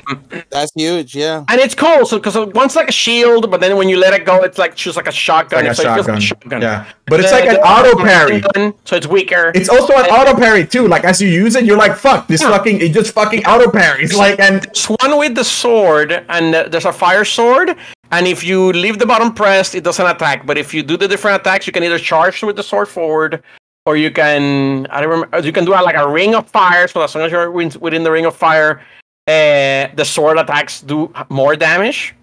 That's 0.51 0.73
huge, 0.75 1.15
yeah. 1.15 1.45
And 1.49 1.61
it's 1.61 1.75
cool, 1.75 2.05
so 2.07 2.19
because 2.19 2.37
one's 2.55 2.75
like 2.77 2.89
a 2.89 2.93
shield, 2.93 3.51
but 3.51 3.61
then 3.61 3.77
when 3.77 3.89
you 3.89 3.99
let 3.99 4.13
it 4.15 4.25
go, 4.27 4.43
it's 4.43 4.59
like 4.59 4.77
shoots 4.77 4.97
like 4.97 5.07
a 5.09 5.13
shotgun. 5.13 5.63
Like 5.65 5.73
a 5.73 5.75
so 5.77 5.83
it 5.83 5.95
feels 5.95 6.07
shotgun. 6.07 6.21
shotgun. 6.21 6.63
Yeah. 6.63 6.85
But 7.07 7.21
it's 7.21 7.31
The- 7.31 7.37
like 7.39 7.49
an 7.49 7.57
auto 7.59 7.97
the 7.99 8.05
parry. 8.05 8.41
gun, 8.41 8.75
so 8.85 8.97
it's 8.97 9.07
weaker. 9.07 9.53
It's 9.55 9.69
also 9.69 9.95
an 9.95 10.07
auto 10.07 10.35
parry 10.37 10.67
too. 10.67 10.87
Like 10.89 11.05
as 11.05 11.21
you 11.23 11.29
use 11.29 11.55
it, 11.57 11.65
you're 11.65 11.79
like, 11.79 11.97
fuck, 11.97 12.27
this 12.29 12.43
Yeah. 12.43 12.51
fucking 12.51 12.81
it 12.81 12.93
just 12.93 13.15
fucking 13.15 13.47
auto 13.47 13.71
parries. 13.71 14.15
Like 14.15 14.41
and 14.41 14.63
There's 14.63 14.87
one 14.87 15.17
with 15.19 15.35
the 15.37 15.45
sword, 15.45 16.25
and 16.29 16.55
uh, 16.55 16.69
there's 16.69 16.85
a 16.85 16.93
fire 16.93 17.25
sword. 17.25 17.77
And 18.13 18.27
if 18.27 18.43
you 18.43 18.73
leave 18.73 18.99
the 18.99 19.07
button 19.07 19.33
pressed, 19.33 19.75
it 19.75 19.85
doesn't 19.85 20.07
attack. 20.07 20.45
But 20.45 20.59
if 20.59 20.75
you 20.75 20.83
do 20.83 20.97
the 20.97 21.07
different 21.07 21.41
attacks, 21.41 21.67
you 21.67 21.73
can 21.73 21.85
either 21.85 21.99
charge 21.99 22.43
with 22.43 22.57
the 22.57 22.63
sword 22.63 22.89
forward, 22.89 23.43
or 23.87 23.97
you 23.97 24.11
can 24.11 24.87
I 24.89 25.01
don't 25.01 25.11
remember. 25.11 25.41
You 25.41 25.53
can 25.53 25.65
do 25.65 25.73
like 25.73 25.97
a 25.97 26.09
ring 26.09 26.35
of 26.35 26.49
fire. 26.49 26.89
So 26.89 27.01
as 27.03 27.15
long 27.15 27.25
as 27.25 27.33
you're 27.33 27.51
within 27.51 28.03
the 28.03 28.11
ring 28.11 28.27
of 28.27 28.35
fire, 28.35 28.81
uh, 29.29 29.89
the 29.95 30.05
sword 30.05 30.39
attacks 30.39 30.81
do 30.81 31.13
more 31.29 31.55
damage. 31.55 32.15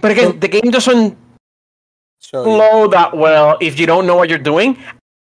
But 0.00 0.10
again, 0.10 0.40
the 0.40 0.48
game 0.48 0.70
doesn't 0.70 1.16
Show 2.20 2.38
you. 2.38 2.44
flow 2.44 2.88
that 2.88 3.16
well 3.16 3.58
if 3.60 3.78
you 3.78 3.86
don't 3.86 4.06
know 4.06 4.16
what 4.16 4.28
you're 4.28 4.38
doing. 4.38 4.78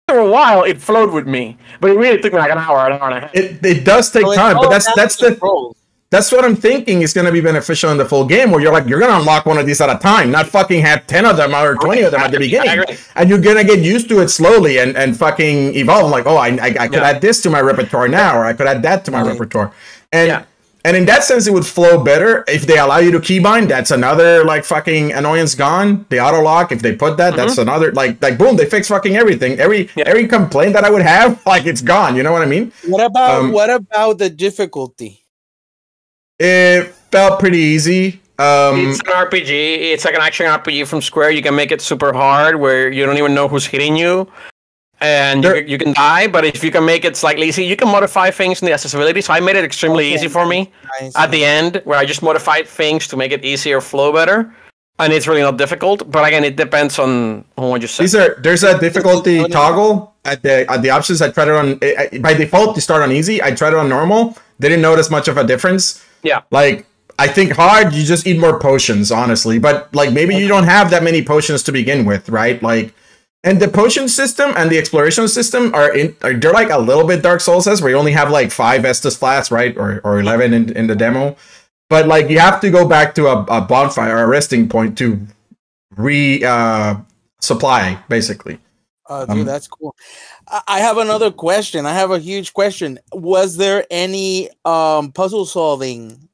After 0.08 0.20
a 0.20 0.30
while, 0.30 0.64
it 0.64 0.82
flowed 0.82 1.12
with 1.12 1.28
me, 1.28 1.58
but 1.80 1.90
it 1.92 1.98
really 1.98 2.22
took 2.22 2.34
me 2.34 2.40
like 2.40 2.52
an 2.52 2.58
hour, 2.58 2.88
an 2.88 3.00
hour 3.00 3.10
and 3.10 3.18
a 3.18 3.20
half. 3.22 3.36
it, 3.36 3.66
it 3.66 3.84
does 3.86 4.12
take 4.12 4.26
So 4.26 4.36
time. 4.36 4.56
But 4.58 4.70
that's 4.70 4.88
that's 4.96 5.18
the 5.18 5.32
controls. 5.32 5.78
That's 6.14 6.32
what 6.32 6.44
I'm 6.46 6.56
thinking 6.56 7.02
is 7.02 7.12
gonna 7.18 7.32
be 7.40 7.42
beneficial 7.42 7.90
in 7.94 7.98
the 7.98 8.06
full 8.06 8.26
game 8.36 8.48
where 8.52 8.62
you're 8.62 8.72
like 8.78 8.88
you're 8.90 9.00
gonna 9.00 9.20
unlock 9.20 9.46
one 9.46 9.58
of 9.58 9.66
these 9.66 9.82
at 9.82 9.90
a 9.90 9.98
time, 10.00 10.28
not 10.32 10.46
fucking 10.48 10.82
have 10.90 11.06
ten 11.08 11.26
of 11.26 11.36
them 11.38 11.54
or 11.56 11.74
twenty 11.86 12.02
of 12.08 12.12
them 12.12 12.22
at 12.22 12.32
the 12.32 12.40
beginning. 12.40 12.84
And 13.16 13.30
you're 13.30 13.40
gonna 13.48 13.64
get 13.64 13.80
used 13.80 14.08
to 14.10 14.20
it 14.24 14.30
slowly 14.30 14.78
and, 14.78 14.96
and 14.96 15.18
fucking 15.18 15.76
evolve. 15.76 16.10
Like, 16.12 16.26
oh 16.32 16.38
I 16.38 16.50
I, 16.68 16.70
I 16.86 16.88
could 16.88 16.94
Yeah. 17.04 17.10
add 17.12 17.22
this 17.22 17.42
to 17.44 17.50
my 17.50 17.62
repertoire 17.62 18.08
now, 18.08 18.38
or 18.38 18.46
I 18.46 18.54
could 18.54 18.68
add 18.68 18.82
that 18.84 19.04
to 19.06 19.12
my 19.12 19.22
Right. 19.22 19.32
repertoire. 19.32 19.72
And 20.12 20.28
Yeah. 20.30 20.44
And 20.86 20.98
in 20.98 21.06
that 21.06 21.24
sense, 21.24 21.48
it 21.48 21.54
would 21.54 21.66
flow 21.66 22.04
better 22.04 22.44
if 22.46 22.68
they 22.68 22.78
allow 22.78 22.98
you 22.98 23.10
to 23.12 23.20
keybind. 23.22 23.70
That's 23.70 23.90
another 23.90 24.44
like 24.44 24.66
fucking 24.66 25.14
annoyance 25.14 25.56
gone. 25.56 26.06
The 26.10 26.20
auto 26.20 26.42
lock, 26.42 26.74
if 26.74 26.82
they 26.82 26.94
put 26.94 27.16
that, 27.22 27.38
that's 27.38 27.58
another 27.58 27.94
like 27.94 28.22
like 28.22 28.38
boom. 28.38 28.58
They 28.58 28.66
fix 28.66 28.90
fucking 28.90 29.16
everything. 29.16 29.52
Every 29.60 29.86
Mm-hmm. 29.86 30.00
Yeah. 30.00 30.10
every 30.12 30.28
complaint 30.28 30.74
that 30.74 30.84
I 30.84 30.90
would 30.90 31.02
have, 31.16 31.40
like 31.54 31.66
it's 31.66 31.82
gone. 31.82 32.18
You 32.18 32.24
know 32.24 32.34
what 32.34 32.42
I 32.42 32.48
mean? 32.56 32.74
What 32.86 33.02
about 33.06 33.32
Um, 33.40 33.52
what 33.54 33.70
about 33.70 34.18
the 34.18 34.30
difficulty? 34.30 35.23
It 36.40 36.94
felt 37.12 37.40
pretty 37.40 37.60
easy. 37.60 38.20
Um, 38.40 38.90
It's 38.90 39.00
an 39.02 39.06
RPG. 39.14 39.94
It's 39.94 40.06
like 40.06 40.16
an 40.16 40.22
action 40.22 40.46
RPG 40.48 40.88
from 40.88 41.02
Square. 41.02 41.32
You 41.32 41.42
can 41.44 41.56
make 41.56 41.72
it 41.72 41.82
super 41.82 42.12
hard 42.14 42.56
where 42.60 42.90
you 42.92 43.06
don't 43.06 43.18
even 43.18 43.34
know 43.36 43.48
who's 43.48 43.66
hitting 43.66 43.96
you, 43.96 44.28
and 45.00 45.44
There- 45.44 45.58
you, 45.58 45.64
you 45.74 45.78
can 45.78 45.94
die. 45.94 46.28
But 46.28 46.44
if 46.44 46.64
you 46.64 46.72
can 46.72 46.86
make 46.86 47.06
it 47.06 47.16
slightly 47.16 47.48
easy, 47.48 47.64
you 47.64 47.76
can 47.76 47.88
modify 47.90 48.32
things 48.32 48.62
in 48.62 48.66
the 48.66 48.74
accessibility. 48.74 49.22
So 49.22 49.34
I 49.34 49.40
made 49.40 49.56
it 49.56 49.64
extremely 49.64 50.06
Okay. 50.08 50.16
easy 50.16 50.28
for 50.28 50.46
me 50.48 50.72
Nice. 51.00 51.14
at 51.16 51.30
the 51.32 51.46
end, 51.46 51.82
where 51.86 52.00
I 52.00 52.06
just 52.06 52.24
modified 52.24 52.68
things 52.68 53.08
to 53.10 53.18
make 53.18 53.32
it 53.32 53.46
easier, 53.46 53.80
flow 53.80 54.12
better, 54.12 54.52
and 54.98 55.14
it's 55.14 55.28
really 55.28 55.44
not 55.44 55.58
difficult. 55.58 56.10
But 56.12 56.26
again, 56.28 56.44
it 56.44 56.56
depends 56.56 56.98
on, 56.98 57.46
on 57.58 57.70
what 57.70 57.82
you 57.82 57.88
set. 57.88 58.04
these 58.04 58.16
are 58.16 58.36
there's 58.42 58.64
a 58.64 58.80
difficulty 58.80 59.44
toggle 59.50 60.16
at 60.26 60.42
the 60.42 60.66
at 60.72 60.82
the 60.82 60.90
options. 60.90 61.22
I 61.22 61.30
tried 61.30 61.50
it 61.50 61.54
on 61.64 61.78
I- 61.84 62.10
I- 62.14 62.18
by 62.18 62.34
default. 62.34 62.76
You 62.76 62.82
start 62.82 63.04
on 63.04 63.12
easy. 63.12 63.44
I 63.44 63.52
tried 63.52 63.74
it 63.74 63.80
on 63.80 63.88
normal. 63.90 64.36
Didn't 64.60 64.82
notice 64.82 65.12
much 65.12 65.28
of 65.28 65.38
a 65.38 65.44
difference. 65.44 66.02
Yeah. 66.24 66.42
Like 66.52 66.86
I 67.20 67.28
think 67.28 67.52
hard, 67.52 67.94
you 67.94 68.04
just 68.04 68.26
eat 68.26 68.40
more 68.40 68.60
potions, 68.60 69.12
honestly. 69.12 69.60
But 69.60 69.94
like 69.94 70.12
maybe 70.14 70.36
you 70.36 70.48
don't 70.48 70.64
have 70.64 70.90
that 70.90 71.04
many 71.04 71.24
potions 71.24 71.64
to 71.64 71.72
begin 71.72 72.06
with, 72.06 72.30
right? 72.30 72.62
Like, 72.62 72.94
and 73.44 73.62
the 73.62 73.68
potion 73.68 74.08
system 74.08 74.54
and 74.56 74.72
the 74.72 74.78
exploration 74.78 75.28
system 75.28 75.76
are 75.76 75.94
in 75.94 76.16
are 76.24 76.34
they're 76.34 76.54
like 76.54 76.70
a 76.70 76.80
little 76.80 77.06
bit 77.06 77.22
Dark 77.22 77.42
Souls 77.42 77.66
says 77.66 77.82
where 77.82 77.92
you 77.92 77.98
only 77.98 78.14
have 78.14 78.32
like 78.32 78.52
five 78.52 78.84
Estus 78.84 79.18
flasks, 79.18 79.52
right, 79.52 79.78
or 79.78 80.02
or 80.04 80.20
eleven 80.20 80.54
in 80.54 80.76
in 80.76 80.88
the 80.88 80.96
demo. 80.96 81.36
But 81.90 82.08
like 82.08 82.30
you 82.30 82.40
have 82.40 82.62
to 82.62 82.72
go 82.72 82.88
back 82.88 83.14
to 83.16 83.28
a, 83.28 83.44
a 83.44 83.62
bonfire 83.62 84.18
or 84.18 84.24
a 84.24 84.28
resting 84.28 84.70
point 84.70 84.98
to 85.00 85.20
re 85.96 86.44
uh 86.44 86.96
supply 87.42 88.00
basically. 88.08 88.60
Oh, 89.10 89.26
dude, 89.26 89.40
Um, 89.40 89.46
that's 89.46 89.68
cool. 89.68 89.96
I 90.48 90.62
I 90.68 90.80
have 90.80 90.98
another 90.98 91.30
question. 91.32 91.86
I 91.86 91.94
have 91.94 92.12
a 92.12 92.20
huge 92.20 92.54
question. 92.54 93.00
Was 93.12 93.58
there 93.58 93.86
any 93.92 94.50
um 94.66 95.12
puzzle 95.12 95.46
solving 95.46 96.30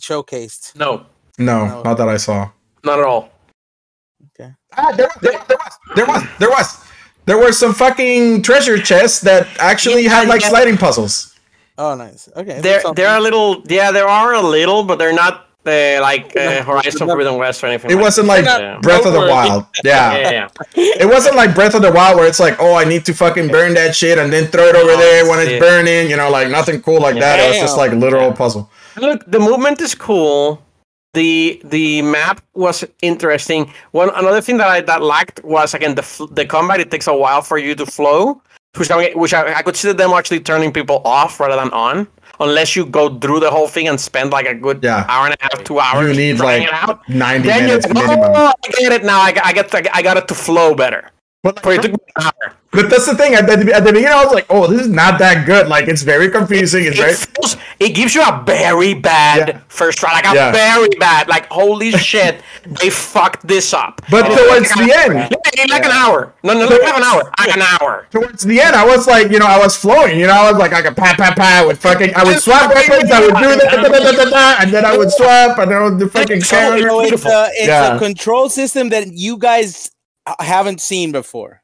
showcased? 0.00 0.76
no, 0.76 1.06
No, 1.38 1.66
No. 1.66 1.82
not 1.82 1.96
that 1.98 2.08
I 2.08 2.16
saw. 2.18 2.50
not 2.84 2.98
at 3.00 3.04
all. 3.06 3.30
Okay. 4.38 4.52
Ah, 4.76 4.92
there, 4.92 5.08
there, 5.22 5.38
there 5.48 5.56
was, 5.58 5.72
there 5.96 6.06
was, 6.06 6.22
there 6.38 6.50
was, 6.50 6.84
there 7.26 7.38
were 7.38 7.52
some 7.52 7.72
fucking 7.74 8.42
treasure 8.42 8.78
chests 8.78 9.20
that 9.22 9.46
actually 9.58 10.04
Yeah, 10.04 10.20
had 10.20 10.28
like 10.28 10.42
yeah. 10.42 10.48
sliding 10.50 10.76
puzzles. 10.76 11.34
Oh, 11.78 11.94
nice. 11.96 12.28
Okay. 12.36 12.60
There, 12.60 12.62
there 12.62 12.78
are 12.78 12.82
something. 12.82 13.22
little, 13.22 13.62
yeah, 13.68 13.90
there 13.90 14.06
are 14.08 14.34
a 14.34 14.40
little, 14.42 14.84
but 14.84 14.98
they're 14.98 15.12
not 15.14 15.43
uh, 15.66 15.98
like 16.00 16.36
uh, 16.36 16.62
Horizon 16.62 16.92
not- 17.00 17.08
Forbidden 17.08 17.36
West 17.36 17.62
or 17.62 17.66
anything. 17.68 17.90
It 17.90 17.94
like 17.94 18.02
wasn't 18.02 18.26
like 18.28 18.44
Yeah. 18.44 18.78
Breath 18.80 19.06
of 19.06 19.12
the 19.12 19.20
Wild. 19.20 19.64
that. 19.82 19.84
Yeah. 19.84 20.18
yeah, 20.18 20.48
yeah. 20.76 21.02
It 21.02 21.06
wasn't 21.08 21.36
like 21.36 21.54
Breath 21.54 21.74
of 21.74 21.82
the 21.82 21.92
Wild 21.92 22.16
where 22.18 22.26
it's 22.26 22.40
like, 22.40 22.56
oh, 22.60 22.74
I 22.74 22.84
need 22.84 23.04
to 23.06 23.14
fucking 23.14 23.48
burn 23.48 23.74
that 23.74 23.94
shit 23.96 24.18
and 24.18 24.32
then 24.32 24.46
throw 24.48 24.64
it 24.64 24.76
over 24.76 24.92
Oh, 24.92 24.96
there 24.98 25.28
when 25.28 25.38
it's 25.40 25.48
shit. 25.50 25.60
burning. 25.60 26.10
You 26.10 26.16
know, 26.16 26.30
like 26.30 26.48
nothing 26.50 26.82
cool 26.82 27.00
like 27.00 27.18
that. 27.18 27.40
It 27.40 27.48
was 27.48 27.58
just 27.58 27.76
like 27.76 27.90
Damn. 27.92 28.00
literal 28.00 28.32
puzzle. 28.32 28.70
Look, 28.96 29.24
the 29.26 29.40
movement 29.40 29.80
is 29.80 29.94
cool. 29.94 30.60
The 31.14 31.60
the 31.64 32.02
map 32.02 32.42
was 32.54 32.84
interesting. 33.00 33.72
One 33.92 34.10
another 34.16 34.40
thing 34.40 34.56
that 34.58 34.66
I 34.68 34.80
that 34.82 35.00
lacked 35.00 35.42
was 35.44 35.72
again 35.72 35.94
the 35.94 36.28
the 36.32 36.44
combat. 36.44 36.80
It 36.80 36.90
takes 36.90 37.06
a 37.06 37.14
while 37.14 37.40
for 37.40 37.56
you 37.56 37.74
to 37.76 37.86
flow, 37.86 38.42
which 38.76 38.90
I 38.90 39.10
which 39.14 39.32
I, 39.32 39.54
I 39.54 39.62
could 39.62 39.76
see 39.76 39.92
them 39.92 40.10
actually 40.10 40.40
turning 40.40 40.72
people 40.72 41.00
off 41.04 41.38
rather 41.38 41.54
than 41.54 41.70
on, 41.70 42.08
unless 42.40 42.74
you 42.76 42.84
go 42.86 43.18
through 43.18 43.40
the 43.40 43.50
whole 43.50 43.68
thing 43.68 43.88
and 43.88 44.00
spend 44.00 44.30
like 44.30 44.46
a 44.46 44.54
good 44.54 44.82
Yeah. 44.82 45.04
hour 45.08 45.26
and 45.26 45.34
a 45.34 45.42
half, 45.42 45.64
two 45.64 45.78
hours. 45.80 46.08
You 46.08 46.14
need 46.14 46.40
like 46.40 46.62
it 46.62 46.72
out. 46.72 47.08
90 47.08 47.48
Then 47.48 47.66
minutes 47.66 47.88
minimum. 47.88 48.32
oh, 48.34 48.52
I 48.64 48.68
get 48.78 48.92
it 48.92 49.04
now. 49.04 49.20
I, 49.20 49.34
I 49.44 49.52
get 49.52 49.74
I 49.94 50.02
got 50.02 50.16
it 50.16 50.28
to 50.28 50.34
flow 50.34 50.74
better. 50.74 51.10
But, 51.44 51.62
But 51.62 51.74
it 51.76 51.82
took 51.82 51.92
me 51.92 51.98
but 52.72 52.90
that's 52.90 53.06
the 53.06 53.14
thing. 53.14 53.34
At 53.34 53.46
the, 53.46 53.52
at 53.72 53.84
the 53.84 53.92
beginning, 53.92 54.08
I 54.18 54.24
was 54.24 54.34
like, 54.34 54.46
oh, 54.50 54.66
this 54.66 54.80
is 54.80 54.88
not 54.88 55.20
that 55.20 55.46
good. 55.46 55.68
Like, 55.68 55.86
it's 55.86 56.02
very 56.02 56.28
confusing. 56.28 56.84
It's 56.86 56.96
very. 56.96 57.12
It 57.12 57.16
feels, 57.18 57.56
it 57.78 57.90
gives 57.90 58.16
you 58.16 58.22
a 58.22 58.42
very 58.44 58.94
bad 58.94 59.48
Yeah. 59.48 59.58
first 59.68 59.98
try, 59.98 60.12
like 60.12 60.24
a 60.26 60.34
Yeah. 60.34 60.50
very 60.50 60.88
bad, 60.98 61.28
like 61.28 61.46
holy 61.52 61.92
shit, 61.92 62.40
they 62.66 62.90
fucked 62.90 63.46
this 63.46 63.72
up. 63.72 64.00
But 64.10 64.24
And 64.26 64.34
towards 64.36 64.74
like, 64.74 64.86
the 64.88 64.96
end- 64.98 65.14
like, 65.14 65.70
like 65.70 65.84
an 65.84 65.92
hour, 65.92 66.32
no, 66.42 66.54
no, 66.54 66.66
not 66.66 66.80
like 66.82 66.96
an 66.96 67.02
hour, 67.04 67.30
like 67.38 67.54
an 67.56 67.62
hour. 67.62 68.06
Towards 68.10 68.42
the 68.42 68.60
end, 68.60 68.74
I 68.74 68.84
was 68.84 69.06
like, 69.06 69.30
you 69.30 69.38
know, 69.38 69.46
I 69.46 69.58
was 69.58 69.76
flowing. 69.76 70.18
You 70.18 70.26
know, 70.26 70.32
I 70.32 70.50
was 70.50 70.58
like, 70.58 70.72
I 70.72 70.82
could 70.82 70.96
pat, 70.96 71.16
pat, 71.16 71.36
pat 71.36 71.64
with 71.68 71.78
fucking. 71.80 72.12
I 72.16 72.24
would 72.24 72.40
swap 72.40 72.74
weapons. 72.74 73.08
I 73.10 73.20
would 73.20 73.36
do 73.36 73.54
that, 73.54 73.70
da, 73.70 73.82
da, 73.82 73.98
da, 74.00 74.12
da, 74.12 74.30
da, 74.30 74.62
and 74.62 74.72
then 74.74 74.84
I 74.84 74.96
would 74.96 75.12
swap, 75.12 75.58
and 75.58 75.70
then 75.70 75.78
I 75.78 75.82
would 75.84 75.98
do 76.00 76.08
fucking 76.08 76.40
So, 76.42 76.56
counter. 76.56 76.88
So 76.88 77.00
it's 77.02 77.10
Beautiful. 77.10 77.30
a 77.30 77.48
it's 77.52 77.66
Yeah. 77.68 77.94
a 77.94 77.98
control 78.00 78.48
system 78.48 78.88
that 78.88 79.12
you 79.12 79.36
guys 79.38 79.90
uh, 80.26 80.34
haven't 80.42 80.80
seen 80.80 81.12
before. 81.12 81.60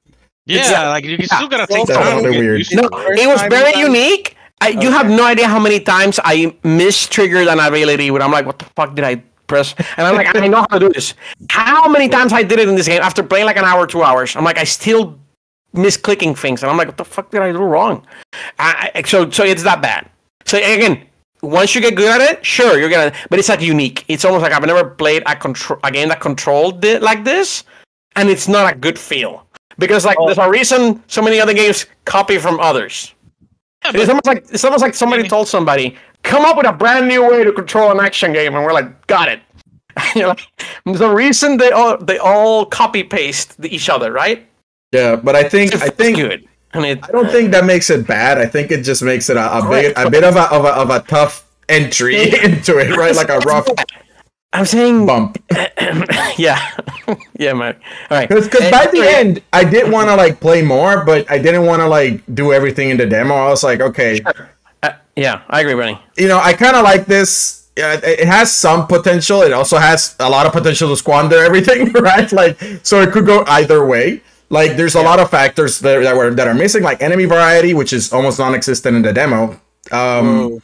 Yeah, 0.46 0.60
Exactly. 0.60 0.88
like 0.88 1.04
you, 1.04 1.10
you 1.12 1.16
Yeah. 1.20 1.36
still 1.36 1.48
gotta 1.48 1.66
take 1.66 1.86
That's 1.86 1.98
time. 1.98 2.18
a 2.18 2.22
little 2.22 2.38
weird. 2.40 2.66
No, 2.72 2.88
it. 2.92 3.26
Was 3.28 3.42
very 3.42 3.72
you 3.78 3.86
unique. 3.86 4.36
I, 4.62 4.68
You 4.70 4.90
have 4.90 5.08
no 5.08 5.24
idea 5.24 5.46
how 5.48 5.58
many 5.58 5.80
times 5.80 6.18
I 6.24 6.54
mistriggered 6.64 7.46
an 7.48 7.60
ability 7.60 8.10
when 8.10 8.20
I'm 8.22 8.30
like, 8.32 8.44
what 8.46 8.58
the 8.58 8.66
fuck 8.76 8.94
did 8.94 9.04
I 9.04 9.22
press? 9.46 9.74
And 9.96 10.06
I'm 10.06 10.14
like, 10.16 10.34
I 10.36 10.46
know 10.48 10.60
how 10.70 10.78
to 10.78 10.80
do 10.80 10.88
this. 10.90 11.14
How 11.50 11.88
many 11.88 12.08
times 12.08 12.32
I 12.32 12.42
did 12.42 12.58
it 12.58 12.68
in 12.68 12.74
this 12.74 12.86
game 12.86 13.00
after 13.02 13.22
playing 13.22 13.46
like 13.46 13.56
an 13.56 13.64
hour, 13.64 13.86
two 13.86 14.02
hours? 14.02 14.36
I'm 14.36 14.44
like, 14.44 14.58
I 14.58 14.64
still 14.64 15.18
misclicking 15.74 16.36
things, 16.36 16.62
and 16.62 16.70
I'm 16.70 16.76
like, 16.76 16.88
what 16.88 16.96
the 16.98 17.04
fuck 17.04 17.30
did 17.30 17.40
I 17.42 17.52
do 17.52 17.58
wrong? 17.58 18.06
I, 18.58 18.90
I- 18.96 19.02
so, 19.02 19.30
so 19.30 19.44
it's 19.44 19.62
that 19.62 19.80
bad. 19.80 20.08
So 20.44 20.58
again, 20.58 21.06
once 21.42 21.74
you 21.74 21.80
get 21.80 21.94
good 21.96 22.20
at 22.20 22.30
it, 22.30 22.44
sure, 22.44 22.78
you're 22.78 22.90
gonna. 22.90 23.12
But 23.30 23.38
it's 23.38 23.48
like 23.48 23.60
unique. 23.62 24.04
It's 24.08 24.24
almost 24.24 24.42
like 24.42 24.52
I've 24.52 24.66
never 24.66 24.84
played 24.84 25.22
a 25.26 25.36
control 25.36 25.78
a 25.84 25.90
game 25.90 26.08
that 26.08 26.20
controlled 26.20 26.84
it 26.84 27.02
like 27.02 27.24
this, 27.24 27.64
and 28.16 28.28
it's 28.28 28.48
not 28.48 28.72
a 28.72 28.76
good 28.76 28.98
feel 28.98 29.46
because 29.78 30.04
like 30.04 30.16
there's 30.24 30.38
a 30.38 30.44
oh. 30.44 30.48
reason 30.48 31.02
so 31.06 31.22
many 31.22 31.40
other 31.40 31.54
games 31.54 31.86
copy 32.04 32.38
from 32.38 32.60
others. 32.60 33.14
Yeah, 33.84 33.92
It's 33.94 34.08
almost 34.08 34.26
like 34.26 34.44
it's 34.50 34.64
almost 34.64 34.82
like 34.82 34.94
somebody 34.94 35.26
told 35.26 35.48
somebody, 35.48 35.96
"Come 36.22 36.44
up 36.44 36.56
with 36.56 36.66
a 36.66 36.72
brand 36.72 37.08
new 37.08 37.28
way 37.28 37.44
to 37.44 37.52
control 37.52 37.90
an 37.90 37.98
action 37.98 38.32
game," 38.32 38.54
and 38.54 38.64
we're 38.64 38.74
like, 38.74 39.06
"Got 39.06 39.28
it." 39.28 39.40
And 39.96 40.14
you're 40.16 40.28
like, 40.28 40.46
there's 40.84 41.00
reason 41.00 41.56
they 41.56 41.70
all 41.70 41.96
they 41.96 42.18
all 42.18 42.66
copy 42.66 43.02
paste 43.02 43.56
each 43.64 43.88
other, 43.88 44.12
right? 44.12 44.46
Yeah, 44.92 45.16
but 45.16 45.34
I 45.34 45.48
think 45.48 45.72
It's 45.72 45.82
I 45.82 45.88
think 45.88 46.16
good, 46.16 46.46
and 46.74 46.84
it 46.84 47.02
I 47.04 47.12
don't 47.12 47.30
think 47.30 47.52
that 47.52 47.64
makes 47.64 47.90
it 47.90 48.06
bad. 48.06 48.38
I 48.38 48.46
think 48.46 48.70
it 48.70 48.82
just 48.82 49.02
makes 49.02 49.30
it 49.30 49.36
a, 49.36 49.58
a 49.58 49.68
bit 49.68 49.94
a 49.96 50.10
bit 50.10 50.24
of 50.24 50.36
a 50.36 50.42
of 50.50 50.64
a 50.64 50.68
of 50.68 50.90
a 50.90 51.00
tough 51.00 51.46
entry 51.68 52.16
into 52.44 52.78
it, 52.78 52.96
right? 52.96 53.14
Like 53.14 53.30
a 53.30 53.38
rough 53.38 53.68
I'm 54.52 54.64
saying, 54.66 55.06
bump. 55.06 55.38
yeah, 56.36 56.58
yeah, 57.38 57.52
man. 57.52 57.76
All 58.10 58.18
right, 58.18 58.28
Because 58.28 58.48
by 58.70 58.86
the 58.90 59.02
end, 59.06 59.42
I 59.52 59.62
did 59.64 59.90
want 59.90 60.08
to 60.08 60.16
like 60.16 60.40
play 60.40 60.60
more, 60.62 61.04
but 61.04 61.30
I 61.30 61.38
didn't 61.38 61.66
want 61.66 61.80
to 61.82 61.86
like 61.88 62.22
do 62.34 62.52
everything 62.52 62.90
in 62.90 62.96
the 62.96 63.06
demo. 63.06 63.34
I 63.34 63.48
was 63.48 63.62
like, 63.62 63.80
okay, 63.80 64.20
uh, 64.82 64.92
yeah, 65.16 65.42
I 65.48 65.60
agree, 65.60 65.74
Benny. 65.74 66.00
you 66.16 66.26
know, 66.26 66.38
I 66.40 66.52
kind 66.54 66.74
of 66.76 66.82
like 66.82 67.06
this. 67.06 67.68
Yeah, 67.76 68.00
it 68.02 68.26
has 68.26 68.54
some 68.54 68.88
potential. 68.88 69.42
It 69.42 69.52
also 69.52 69.78
has 69.78 70.16
a 70.18 70.28
lot 70.28 70.44
of 70.46 70.52
potential 70.52 70.88
to 70.90 70.96
squander 70.96 71.38
everything, 71.38 71.92
right? 71.92 72.30
Like, 72.32 72.58
so 72.82 73.00
it 73.00 73.12
could 73.12 73.26
go 73.26 73.44
either 73.46 73.86
way. 73.86 74.20
Like, 74.50 74.76
there's 74.76 74.96
a 74.96 75.00
lot 75.02 75.20
of 75.20 75.30
factors 75.30 75.78
that, 75.78 76.02
that 76.02 76.16
were 76.16 76.34
that 76.34 76.48
are 76.48 76.54
missing, 76.54 76.82
like 76.82 77.00
enemy 77.00 77.24
variety, 77.26 77.72
which 77.72 77.92
is 77.92 78.12
almost 78.12 78.40
non-existent 78.40 78.96
in 78.96 79.02
the 79.02 79.12
demo. 79.12 79.60
Um, 79.92 80.60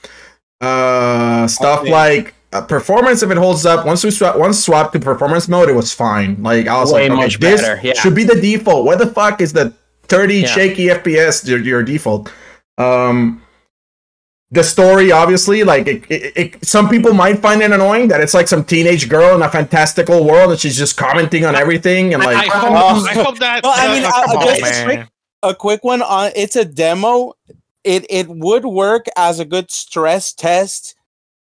uh, 0.61 1.47
stuff 1.47 1.81
Okay. 1.83 1.91
like 1.93 2.35
uh, 2.57 2.67
performance 2.67 3.23
if 3.23 3.31
it 3.31 3.37
holds 3.37 3.65
up. 3.67 3.87
Once 3.87 4.03
we 4.05 4.11
swap, 4.11 4.37
once 4.37 4.65
swapped 4.65 4.93
to 4.95 5.01
performance 5.01 5.49
mode, 5.49 5.69
it 5.69 5.75
was 5.75 5.93
fine. 5.93 6.43
Like, 6.43 6.67
I 6.67 6.79
was 6.81 6.93
Way 6.93 7.09
like, 7.09 7.13
okay, 7.13 7.23
much 7.23 7.39
this 7.41 7.61
better, 7.61 7.81
yeah. 7.83 7.95
should 7.95 8.15
be 8.15 8.25
the 8.25 8.41
default. 8.41 8.85
What 8.85 8.99
the 8.99 9.07
fuck 9.07 9.41
is 9.41 9.53
the 9.53 9.73
30 10.05 10.35
Yeah. 10.41 10.47
shaky 10.47 10.87
FPS 10.87 11.47
your, 11.47 11.59
your 11.61 11.83
default? 11.83 12.33
Um, 12.79 13.43
the 14.53 14.63
story 14.63 15.11
obviously 15.11 15.65
like 15.65 15.89
it, 15.89 16.05
it, 16.09 16.33
it, 16.37 16.65
some 16.65 16.89
people 16.89 17.13
might 17.13 17.41
find 17.41 17.63
it 17.63 17.73
annoying 17.73 18.07
that 18.09 18.21
it's 18.21 18.33
like 18.33 18.47
some 18.47 18.63
teenage 18.65 19.09
girl 19.09 19.35
in 19.35 19.43
a 19.43 19.51
fantastical 19.51 20.25
world 20.25 20.53
and 20.53 20.61
she's 20.61 20.77
just 20.77 20.97
commenting 20.97 21.45
on 21.45 21.57
everything 21.57 22.15
and 22.15 22.23
I, 22.23 22.27
like 22.33 22.49
hope, 22.51 22.71
Oh. 22.73 23.07
I 23.07 23.13
hope 23.15 23.39
that. 23.41 23.65
Well, 23.65 23.73
I 23.77 23.93
mean, 23.95 24.05
uh, 24.05 24.09
uh, 24.09 24.39
on, 24.39 24.47
just 24.57 24.81
a 24.81 24.85
quick- 24.85 25.09
a 25.43 25.55
quick 25.55 25.85
one 25.85 26.01
on 26.03 26.31
it's 26.37 26.55
a 26.57 26.65
demo. 26.65 27.33
It 27.83 28.07
it 28.11 28.29
would 28.29 28.65
work 28.65 29.07
as 29.17 29.39
a 29.41 29.45
good 29.45 29.71
stress 29.71 30.33
test 30.33 30.96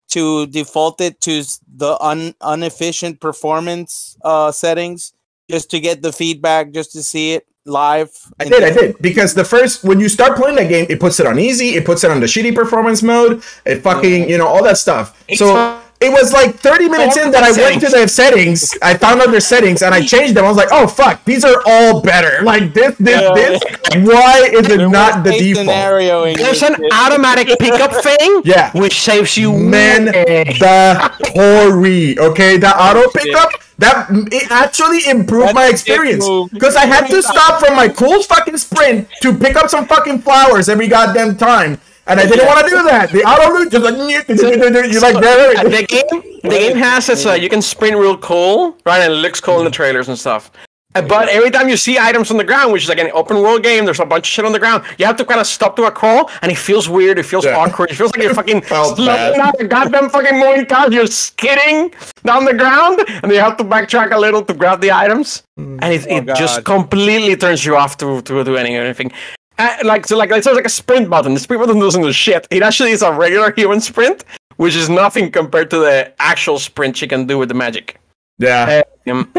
to 0.08 0.46
default 0.46 1.00
it 1.00 1.20
to 1.20 1.42
the 1.76 1.96
un 2.00 2.34
inefficient 2.46 3.20
performance 3.20 4.16
uh 4.22 4.50
settings 4.52 5.12
just 5.50 5.70
to 5.70 5.80
get 5.80 6.02
the 6.02 6.12
feedback 6.12 6.72
just 6.72 6.92
to 6.92 7.02
see 7.02 7.34
it 7.34 7.46
live. 7.66 8.10
I 8.38 8.44
did, 8.44 8.62
I 8.62 8.70
did. 8.70 8.98
Because 9.00 9.34
the 9.34 9.44
first, 9.44 9.84
when 9.84 10.00
you 10.00 10.08
start 10.08 10.36
playing 10.36 10.56
that 10.56 10.68
game, 10.68 10.86
it 10.88 11.00
puts 11.00 11.20
it 11.20 11.26
on 11.26 11.38
easy, 11.38 11.70
it 11.70 11.84
puts 11.84 12.04
it 12.04 12.10
on 12.10 12.20
the 12.20 12.26
shitty 12.26 12.54
performance 12.54 13.02
mode, 13.02 13.42
it 13.64 13.80
fucking, 13.80 14.28
you 14.28 14.38
know, 14.38 14.46
all 14.46 14.62
that 14.62 14.78
stuff. 14.78 15.20
So 15.34 15.80
it 16.00 16.10
was 16.10 16.32
like 16.32 16.56
30 16.56 16.88
minutes 16.88 17.16
in 17.16 17.30
that 17.30 17.42
I 17.42 17.52
went 17.52 17.80
to 17.82 17.88
the 17.88 18.06
settings, 18.06 18.76
I 18.82 18.94
found 18.96 19.20
out 19.22 19.30
their 19.30 19.40
settings, 19.40 19.82
and 19.82 19.94
I 19.94 20.02
changed 20.04 20.34
them. 20.34 20.44
I 20.44 20.48
was 20.48 20.56
like, 20.56 20.68
oh 20.70 20.86
fuck, 20.86 21.24
these 21.24 21.44
are 21.44 21.62
all 21.66 22.02
better. 22.02 22.42
Like 22.44 22.74
this, 22.74 22.94
this, 22.98 23.20
Yeah. 23.20 23.32
this. 23.34 23.62
Why 24.06 24.50
is 24.52 24.68
it 24.68 24.76
Their 24.78 24.88
not 24.90 25.24
the 25.24 25.30
default? 25.32 25.56
scenario 25.66 26.34
There's 26.34 26.62
an 26.62 26.76
automatic 26.92 27.58
pickup 27.58 27.92
thing, 28.02 28.42
Yeah. 28.44 28.70
which 28.72 29.00
saves 29.00 29.36
you 29.38 29.52
Man, 29.52 30.04
the 30.06 31.12
Tori, 31.34 32.18
okay, 32.18 32.56
the 32.58 32.68
auto 32.76 33.08
pickup 33.10 33.50
that 33.78 34.08
it 34.32 34.50
actually 34.50 35.06
improved 35.08 35.48
That's 35.48 35.54
my 35.54 35.66
experience 35.68 36.26
because 36.52 36.76
I 36.76 36.86
had 36.86 37.06
to 37.08 37.22
stop 37.32 37.60
from 37.60 37.76
my 37.76 37.88
cool 37.88 38.22
fucking 38.22 38.56
sprint 38.58 39.08
to 39.22 39.34
pick 39.34 39.56
up 39.56 39.68
some 39.70 39.86
fucking 39.86 40.20
flowers 40.22 40.68
every 40.68 40.88
goddamn 40.88 41.36
time, 41.36 41.78
and 42.06 42.20
I 42.20 42.26
didn't 42.26 42.46
want 42.46 42.60
to 42.64 42.70
do 42.70 42.82
that. 42.84 43.10
The 43.10 43.22
auto 43.30 43.52
loot 43.54 43.70
just 43.70 43.84
like 43.84 43.96
you 44.92 45.00
like 45.00 45.16
Uh, 45.16 45.20
that. 45.20 45.64
the 45.70 45.86
game, 45.86 46.40
the 46.42 46.48
game 46.48 46.76
has 46.76 47.06
this. 47.06 47.26
Uh, 47.26 47.32
you 47.32 47.48
can 47.48 47.62
sprint 47.62 47.96
real 47.96 48.16
cool, 48.18 48.76
right? 48.86 49.00
And 49.02 49.12
it 49.12 49.16
looks 49.16 49.40
cool 49.40 49.58
in 49.58 49.64
the 49.64 49.70
trailers 49.70 50.08
and 50.08 50.18
stuff. 50.18 50.50
Uh, 50.94 51.02
But 51.02 51.28
every 51.28 51.50
time 51.50 51.68
you 51.68 51.76
see 51.76 51.98
items 51.98 52.30
on 52.30 52.38
the 52.38 52.44
ground, 52.50 52.72
which 52.72 52.84
is 52.84 52.88
like 52.88 52.98
an 53.06 53.10
open 53.12 53.36
world 53.44 53.62
game, 53.62 53.84
there's 53.84 54.00
a 54.00 54.06
bunch 54.06 54.24
of 54.28 54.32
shit 54.34 54.44
on 54.46 54.52
the 54.52 54.58
ground. 54.58 54.80
You 54.98 55.04
have 55.04 55.16
to 55.18 55.26
kind 55.26 55.40
of 55.40 55.46
stop 55.46 55.76
to 55.76 55.82
a 55.84 55.90
crawl, 55.90 56.30
and 56.40 56.50
it 56.50 56.56
feels 56.68 56.88
weird. 56.88 57.18
It 57.18 57.24
feels 57.32 57.44
Yeah. 57.44 57.58
awkward. 57.60 57.90
It 57.90 57.96
feels 57.96 58.10
like 58.14 58.22
you're 58.22 58.34
fucking 58.42 58.60
bad. 58.60 59.34
down 59.36 59.52
the 59.58 59.66
goddamn 59.74 60.08
fucking 60.08 60.38
moving 60.38 60.64
car. 60.66 60.90
You're 60.90 61.06
skidding 61.26 61.92
down 62.24 62.44
the 62.46 62.54
ground, 62.62 62.96
and 63.22 63.30
you 63.30 63.40
have 63.40 63.56
to 63.58 63.64
backtrack 63.64 64.10
a 64.12 64.18
little 64.26 64.42
to 64.48 64.54
grab 64.54 64.80
the 64.80 64.90
items, 65.04 65.42
and 65.58 65.84
it, 65.96 66.06
Oh, 66.08 66.16
it 66.16 66.24
just 66.44 66.64
completely 66.64 67.36
turns 67.36 67.60
you 67.66 67.76
off 67.76 67.92
to 67.98 68.22
to 68.28 68.32
do 68.44 68.56
anything. 68.56 69.10
Uh, 69.58 69.76
like 69.84 70.06
so, 70.06 70.16
like 70.16 70.30
it's 70.30 70.46
like 70.46 70.64
a 70.64 70.68
sprint 70.68 71.08
button. 71.08 71.34
The 71.34 71.40
sprint 71.40 71.62
button 71.64 71.80
doesn't 71.80 72.02
do 72.02 72.12
shit. 72.12 72.46
It 72.50 72.62
actually 72.62 72.90
is 72.90 73.02
a 73.02 73.12
regular 73.12 73.52
human 73.52 73.80
sprint, 73.80 74.24
which 74.56 74.74
is 74.76 74.88
nothing 74.88 75.30
compared 75.32 75.70
to 75.70 75.78
the 75.78 76.12
actual 76.18 76.58
sprint 76.58 76.96
she 76.96 77.06
can 77.08 77.26
do 77.26 77.38
with 77.38 77.48
the 77.48 77.54
magic. 77.54 77.98
Yeah, 78.38 78.82
Um, 79.10 79.32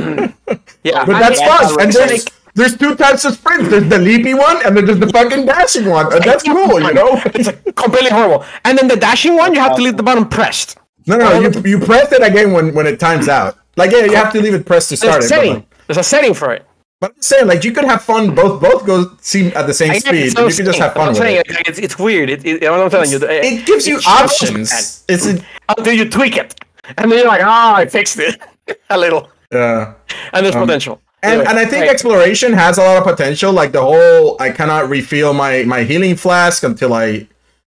yeah, 0.83 1.05
but 1.05 1.15
I 1.15 1.19
that's 1.19 1.39
mean, 1.39 1.49
fun. 1.49 1.81
And 1.81 1.93
there's 1.93 2.11
like- 2.25 2.33
there's 2.55 2.75
two 2.75 2.95
types 2.95 3.23
of 3.23 3.35
sprints. 3.35 3.69
There's 3.69 3.87
the 3.87 3.99
leapy 3.99 4.33
one, 4.33 4.65
and 4.65 4.75
then 4.75 4.85
there's 4.85 4.97
the 4.99 5.05
fucking 5.09 5.45
dashing 5.45 5.85
one. 5.85 6.11
And 6.11 6.23
that's 6.23 6.41
cool, 6.43 6.81
you 6.81 6.91
know. 6.91 7.21
it's 7.25 7.45
like 7.45 7.63
completely 7.75 8.09
horrible. 8.09 8.43
And 8.65 8.75
then 8.75 8.87
the 8.87 8.95
dashing 8.95 9.35
one, 9.37 9.53
you 9.53 9.59
have 9.59 9.75
to 9.75 9.81
leave 9.83 9.95
the 9.97 10.01
button 10.01 10.25
pressed. 10.25 10.75
No, 11.05 11.17
no, 11.17 11.39
you 11.39 11.51
you 11.63 11.77
press 11.79 12.11
it 12.11 12.23
again 12.23 12.51
when 12.53 12.73
when 12.73 12.87
it 12.87 12.99
times 12.99 13.29
out. 13.29 13.59
Like 13.75 13.91
yeah, 13.91 14.05
you 14.05 14.15
have 14.15 14.33
to 14.33 14.41
leave 14.41 14.55
it 14.55 14.65
pressed 14.65 14.89
to 14.89 14.95
There's 14.95 15.01
start 15.01 15.21
a 15.21 15.25
it. 15.25 15.29
but, 15.29 15.35
setting. 15.35 15.65
There's 15.85 15.97
a 15.99 16.03
setting 16.03 16.33
for 16.33 16.51
it. 16.51 16.66
But 16.99 17.13
I'm 17.15 17.21
saying, 17.21 17.45
like, 17.47 17.63
you 17.63 17.71
could 17.73 17.85
have 17.85 18.01
fun. 18.01 18.33
Both 18.33 18.59
both 18.61 18.85
go 18.85 19.11
seem 19.21 19.51
at 19.55 19.67
the 19.67 19.73
same 19.73 19.91
I 19.91 19.99
speed. 19.99 20.31
so 20.31 20.47
You 20.47 20.55
can 20.55 20.65
just 20.65 20.79
have 20.79 20.93
fun 20.93 21.01
I'm 21.03 21.07
with 21.09 21.17
saying, 21.17 21.43
it. 21.45 21.49
like, 21.53 21.67
It's, 21.69 21.77
it's 21.79 21.99
weird. 21.99 22.29
It, 22.29 22.43
it, 22.45 22.67
I'm 22.67 22.89
telling 22.89 23.11
you. 23.11 23.19
It 23.21 23.65
gives 23.67 23.87
you 23.87 23.99
options. 24.07 25.03
It's 25.07 25.25
a, 25.27 25.39
until 25.77 25.93
you 25.93 26.09
tweak 26.09 26.37
it, 26.37 26.59
and 26.97 27.11
then 27.11 27.19
you're 27.19 27.27
like, 27.27 27.43
ah, 27.43 27.75
I 27.75 27.85
fixed 27.85 28.17
it 28.19 28.41
a 28.89 28.97
little, 28.97 29.29
yeah. 29.51 29.93
and 30.33 30.43
there's 30.45 30.55
potential. 30.55 30.93
Um, 30.95 30.99
And 31.23 31.31
Anyway, 31.33 31.45
and 31.49 31.57
I 31.59 31.65
think 31.65 31.81
right. 31.81 31.89
exploration 31.89 32.53
has 32.53 32.77
a 32.77 32.81
lot 32.83 32.97
of 32.97 33.03
potential. 33.03 33.51
Like 33.51 33.71
the 33.73 33.81
whole, 33.81 34.37
I 34.39 34.49
cannot 34.51 34.89
refill 34.89 35.33
my 35.33 35.63
my 35.65 35.83
healing 35.83 36.15
flask 36.15 36.63
until 36.63 36.93
I, 36.93 37.27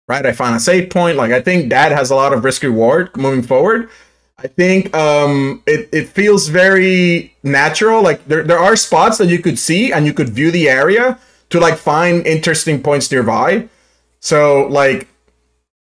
right? 0.07 0.25
I 0.25 0.31
find 0.33 0.55
a 0.55 0.59
save 0.59 0.89
point. 0.89 1.15
Like 1.17 1.31
I 1.31 1.41
think 1.41 1.69
that 1.69 1.91
has 1.91 2.09
a 2.11 2.15
lot 2.15 2.33
of 2.33 2.43
risk 2.43 2.63
reward 2.63 3.15
moving 3.17 3.43
forward. 3.43 3.89
I 4.43 4.47
think 4.47 4.93
um 4.95 5.63
it, 5.65 5.89
it 5.93 6.09
feels 6.09 6.47
very 6.49 7.33
natural. 7.43 8.01
Like 8.03 8.25
there, 8.27 8.43
there 8.43 8.59
are 8.59 8.75
spots 8.75 9.17
that 9.19 9.27
you 9.27 9.39
could 9.39 9.57
see 9.57 9.91
and 9.93 10.05
you 10.05 10.13
could 10.13 10.29
view 10.29 10.51
the 10.51 10.69
area 10.69 11.17
to 11.49 11.59
like 11.59 11.77
find 11.77 12.25
interesting 12.27 12.81
points 12.83 13.11
nearby. 13.11 13.69
So 14.19 14.67
like 14.67 15.07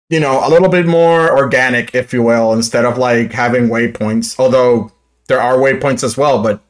you 0.10 0.20
know, 0.20 0.46
a 0.46 0.50
little 0.50 0.70
bit 0.70 0.86
more 0.86 1.36
organic, 1.36 1.96
if 1.96 2.14
you 2.14 2.22
will, 2.22 2.54
instead 2.54 2.86
of 2.86 2.98
like 3.00 3.32
having 3.32 3.70
waypoints. 3.70 4.38
Although 4.38 4.92
there 5.28 5.42
are 5.42 5.56
waypoints 5.56 6.04
as 6.04 6.18
well, 6.18 6.44
but 6.44 6.62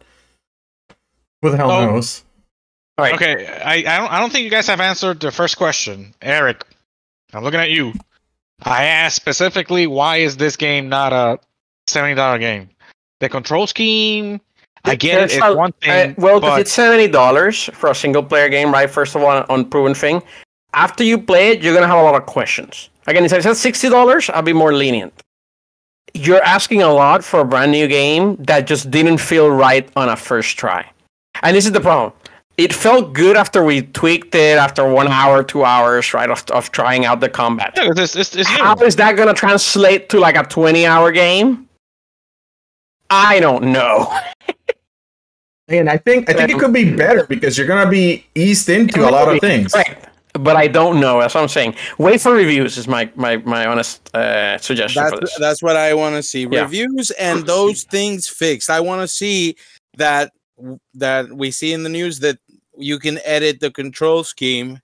who 1.41 1.49
the 1.49 1.57
hell 1.57 1.71
Oh. 1.71 1.85
knows? 1.87 2.23
All 2.97 3.03
right. 3.05 3.15
Okay, 3.15 3.47
I, 3.47 3.73
I 3.73 3.97
don't 3.97 4.11
I 4.11 4.19
don't 4.19 4.31
think 4.31 4.43
you 4.45 4.51
guys 4.51 4.67
have 4.67 4.79
answered 4.79 5.19
the 5.19 5.31
first 5.31 5.57
question, 5.57 6.13
Eric. 6.21 6.63
I'm 7.33 7.43
looking 7.43 7.59
at 7.59 7.71
you. 7.71 7.93
I 8.61 8.85
asked 8.85 9.15
specifically, 9.15 9.87
why 9.87 10.17
is 10.17 10.37
this 10.37 10.55
game 10.55 10.87
not 10.87 11.11
a 11.11 11.39
seventy 11.87 12.15
dollar 12.15 12.39
game? 12.39 12.69
The 13.19 13.29
control 13.29 13.67
scheme, 13.67 14.41
I 14.83 14.95
get 14.95 15.21
it. 15.21 15.23
It's 15.25 15.33
It's 15.35 15.55
one 15.55 15.69
Uh, 15.69 15.85
thing, 15.85 16.15
well, 16.17 16.39
because 16.39 16.53
but 16.55 16.61
it's 16.61 16.71
seventy 16.71 17.07
dollars 17.07 17.69
for 17.73 17.89
a 17.89 17.95
single 17.95 18.23
player 18.23 18.49
game, 18.49 18.71
right? 18.71 18.89
First 18.89 19.15
of 19.15 19.23
all, 19.23 19.45
on 19.49 19.65
proven 19.65 19.93
thing, 19.93 20.21
after 20.73 21.03
you 21.03 21.17
play 21.17 21.49
it, 21.51 21.61
you're 21.61 21.73
gonna 21.73 21.87
have 21.87 21.99
a 21.99 22.03
lot 22.03 22.15
of 22.15 22.25
questions. 22.25 22.89
Again, 23.07 23.25
if 23.25 23.33
I 23.33 23.39
said 23.39 23.55
sixty 23.55 23.89
dollars, 23.89 24.29
I'll 24.29 24.41
be 24.41 24.53
more 24.53 24.73
lenient. 24.73 25.13
You're 26.13 26.43
asking 26.43 26.81
a 26.83 26.93
lot 26.93 27.23
for 27.23 27.39
a 27.39 27.45
brand 27.45 27.71
new 27.71 27.87
game 27.87 28.35
that 28.43 28.67
just 28.67 28.91
didn't 28.91 29.17
feel 29.17 29.49
right 29.49 29.89
on 29.95 30.09
a 30.09 30.15
first 30.15 30.57
try, 30.57 30.85
and 31.41 31.55
this 31.55 31.65
is 31.65 31.71
the 31.71 31.81
problem. 31.81 32.13
It 32.57 32.71
felt 32.71 33.13
good 33.13 33.35
after 33.35 33.63
we 33.63 33.81
tweaked 33.81 34.35
it 34.35 34.59
after 34.59 34.87
one 34.87 35.07
hour, 35.07 35.43
two 35.43 35.63
hours, 35.65 36.13
right, 36.13 36.29
of, 36.29 36.43
of 36.51 36.71
trying 36.71 37.03
out 37.03 37.19
the 37.19 37.27
combat. 37.29 37.73
Yeah, 37.75 37.89
it's, 37.95 38.15
it's, 38.15 38.35
it's 38.35 38.47
How 38.47 38.75
is 38.75 38.95
that 38.97 39.15
gonna 39.17 39.33
translate 39.33 40.09
to 40.09 40.19
like 40.19 40.35
a 40.37 40.43
twenty-hour 40.43 41.11
game? 41.13 41.67
I 43.13 43.39
don't 43.39 43.65
know. 43.71 44.11
And 45.67 45.89
I 45.89 45.97
think 45.97 46.29
I 46.29 46.33
think 46.33 46.49
it 46.51 46.59
could 46.59 46.73
be 46.73 46.93
better 46.93 47.25
because 47.25 47.57
you're 47.57 47.67
gonna 47.67 47.89
be 47.89 48.25
eased 48.35 48.69
into 48.69 49.07
a 49.07 49.11
lot 49.11 49.33
of 49.33 49.39
things. 49.39 49.73
Right. 49.73 49.97
But 50.33 50.55
I 50.55 50.67
don't 50.67 50.99
know. 50.99 51.21
That's 51.21 51.35
what 51.35 51.41
I'm 51.41 51.47
saying. 51.47 51.75
Wait 51.99 52.19
for 52.19 52.33
reviews 52.33 52.77
is 52.77 52.87
my 52.87 53.09
my 53.15 53.37
my 53.37 53.67
honest 53.67 54.13
uh, 54.15 54.57
suggestion 54.57 55.03
for 55.03 55.11
That's 55.11 55.21
this. 55.21 55.39
that's 55.39 55.61
what 55.61 55.75
I 55.77 55.93
want 55.93 56.15
to 56.15 56.23
see. 56.23 56.47
Yeah. 56.51 56.61
Reviews 56.63 57.11
and 57.11 57.45
those 57.45 57.83
things 57.83 58.27
fixed. 58.27 58.69
I 58.69 58.79
want 58.79 59.01
to 59.01 59.07
see 59.07 59.55
that 59.97 60.33
that 60.95 61.31
we 61.31 61.51
see 61.51 61.71
in 61.71 61.83
the 61.83 61.89
news 61.89 62.19
that 62.19 62.39
you 62.77 62.97
can 62.97 63.19
edit 63.23 63.59
the 63.59 63.69
control 63.71 64.23
scheme. 64.23 64.79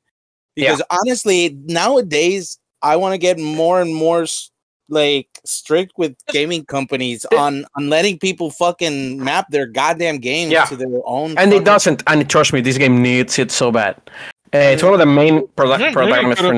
Yeah. 0.56 0.72
Because 0.76 0.84
honestly, 0.92 1.58
nowadays 1.66 2.60
I 2.82 2.96
want 2.96 3.14
to 3.14 3.18
get 3.18 3.40
more 3.40 3.82
and 3.82 3.94
more 3.94 4.24
s- 4.24 4.52
like 4.90 5.28
strict 5.46 5.94
with 5.98 6.16
gaming 6.28 6.66
companies 6.66 7.26
on 7.38 7.66
on 7.76 7.90
letting 7.90 8.20
people 8.20 8.52
fucking 8.52 9.24
map 9.24 9.48
their 9.50 9.66
goddamn 9.66 10.18
games 10.18 10.52
Yeah. 10.52 10.66
to 10.66 10.76
their 10.76 10.88
own. 11.06 11.38
And 11.38 11.54
it 11.54 11.64
doesn't. 11.64 12.04
And 12.08 12.30
trust 12.30 12.54
me, 12.54 12.62
this 12.62 12.78
game 12.78 13.02
needs 13.02 13.40
it 13.40 13.52
so 13.52 13.72
bad. 13.72 13.96
Uh, 14.54 14.58
it's 14.74 14.82
one 14.82 14.94
of 14.94 15.00
the 15.00 15.06
main 15.06 15.42
produ- 15.56 15.80
Yeah, 15.80 15.92
protagonists 15.92 16.42
for 16.42 16.54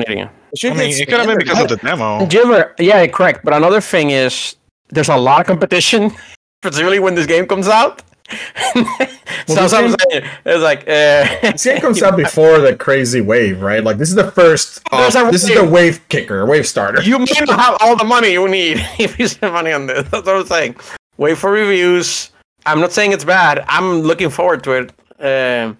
should 0.56 0.72
I 0.72 0.76
mean, 0.76 0.90
it 0.92 1.06
could 1.08 1.18
have 1.18 1.26
been 1.26 1.38
because 1.38 1.60
of 1.60 1.68
the 1.68 1.76
demo. 1.76 2.26
Jimmer, 2.26 2.72
yeah, 2.78 3.06
correct. 3.06 3.44
But 3.44 3.54
another 3.54 3.80
thing 3.80 4.10
is, 4.10 4.56
there's 4.90 5.08
a 5.08 5.16
lot 5.16 5.40
of 5.40 5.46
competition, 5.46 6.10
particularly 6.62 6.98
when 6.98 7.14
this 7.14 7.26
game 7.26 7.46
comes 7.46 7.68
out. 7.68 8.02
so 8.74 8.82
this 8.84 9.54
that's 9.54 9.72
what 9.72 9.74
I'm 9.74 9.86
game- 9.86 9.96
saying. 10.10 10.30
It's 10.44 10.62
like, 10.62 10.88
uh, 10.88 11.80
comes 11.80 12.02
out 12.02 12.16
before 12.16 12.58
the 12.60 12.74
crazy 12.76 13.20
wave, 13.20 13.60
right? 13.60 13.82
Like 13.82 13.98
this 13.98 14.08
is 14.08 14.14
the 14.14 14.30
first. 14.30 14.80
A 14.92 15.10
this 15.30 15.44
is 15.44 15.54
the 15.54 15.64
wave 15.64 16.06
kicker, 16.08 16.44
wave 16.46 16.66
starter. 16.66 17.02
you 17.02 17.18
may 17.18 17.24
not 17.46 17.60
have 17.60 17.76
all 17.80 17.96
the 17.96 18.04
money 18.04 18.32
you 18.32 18.48
need 18.48 18.78
if 18.98 19.18
you 19.18 19.28
spend 19.28 19.52
money 19.52 19.72
on 19.72 19.86
this. 19.86 20.08
That's 20.08 20.26
what 20.26 20.36
I'm 20.36 20.46
saying. 20.46 20.76
Wait 21.16 21.38
for 21.38 21.50
reviews. 21.50 22.30
I'm 22.66 22.80
not 22.80 22.92
saying 22.92 23.12
it's 23.12 23.24
bad. 23.24 23.64
I'm 23.68 24.00
looking 24.00 24.30
forward 24.30 24.62
to 24.64 24.72
it. 24.72 24.92
Um, 25.18 25.76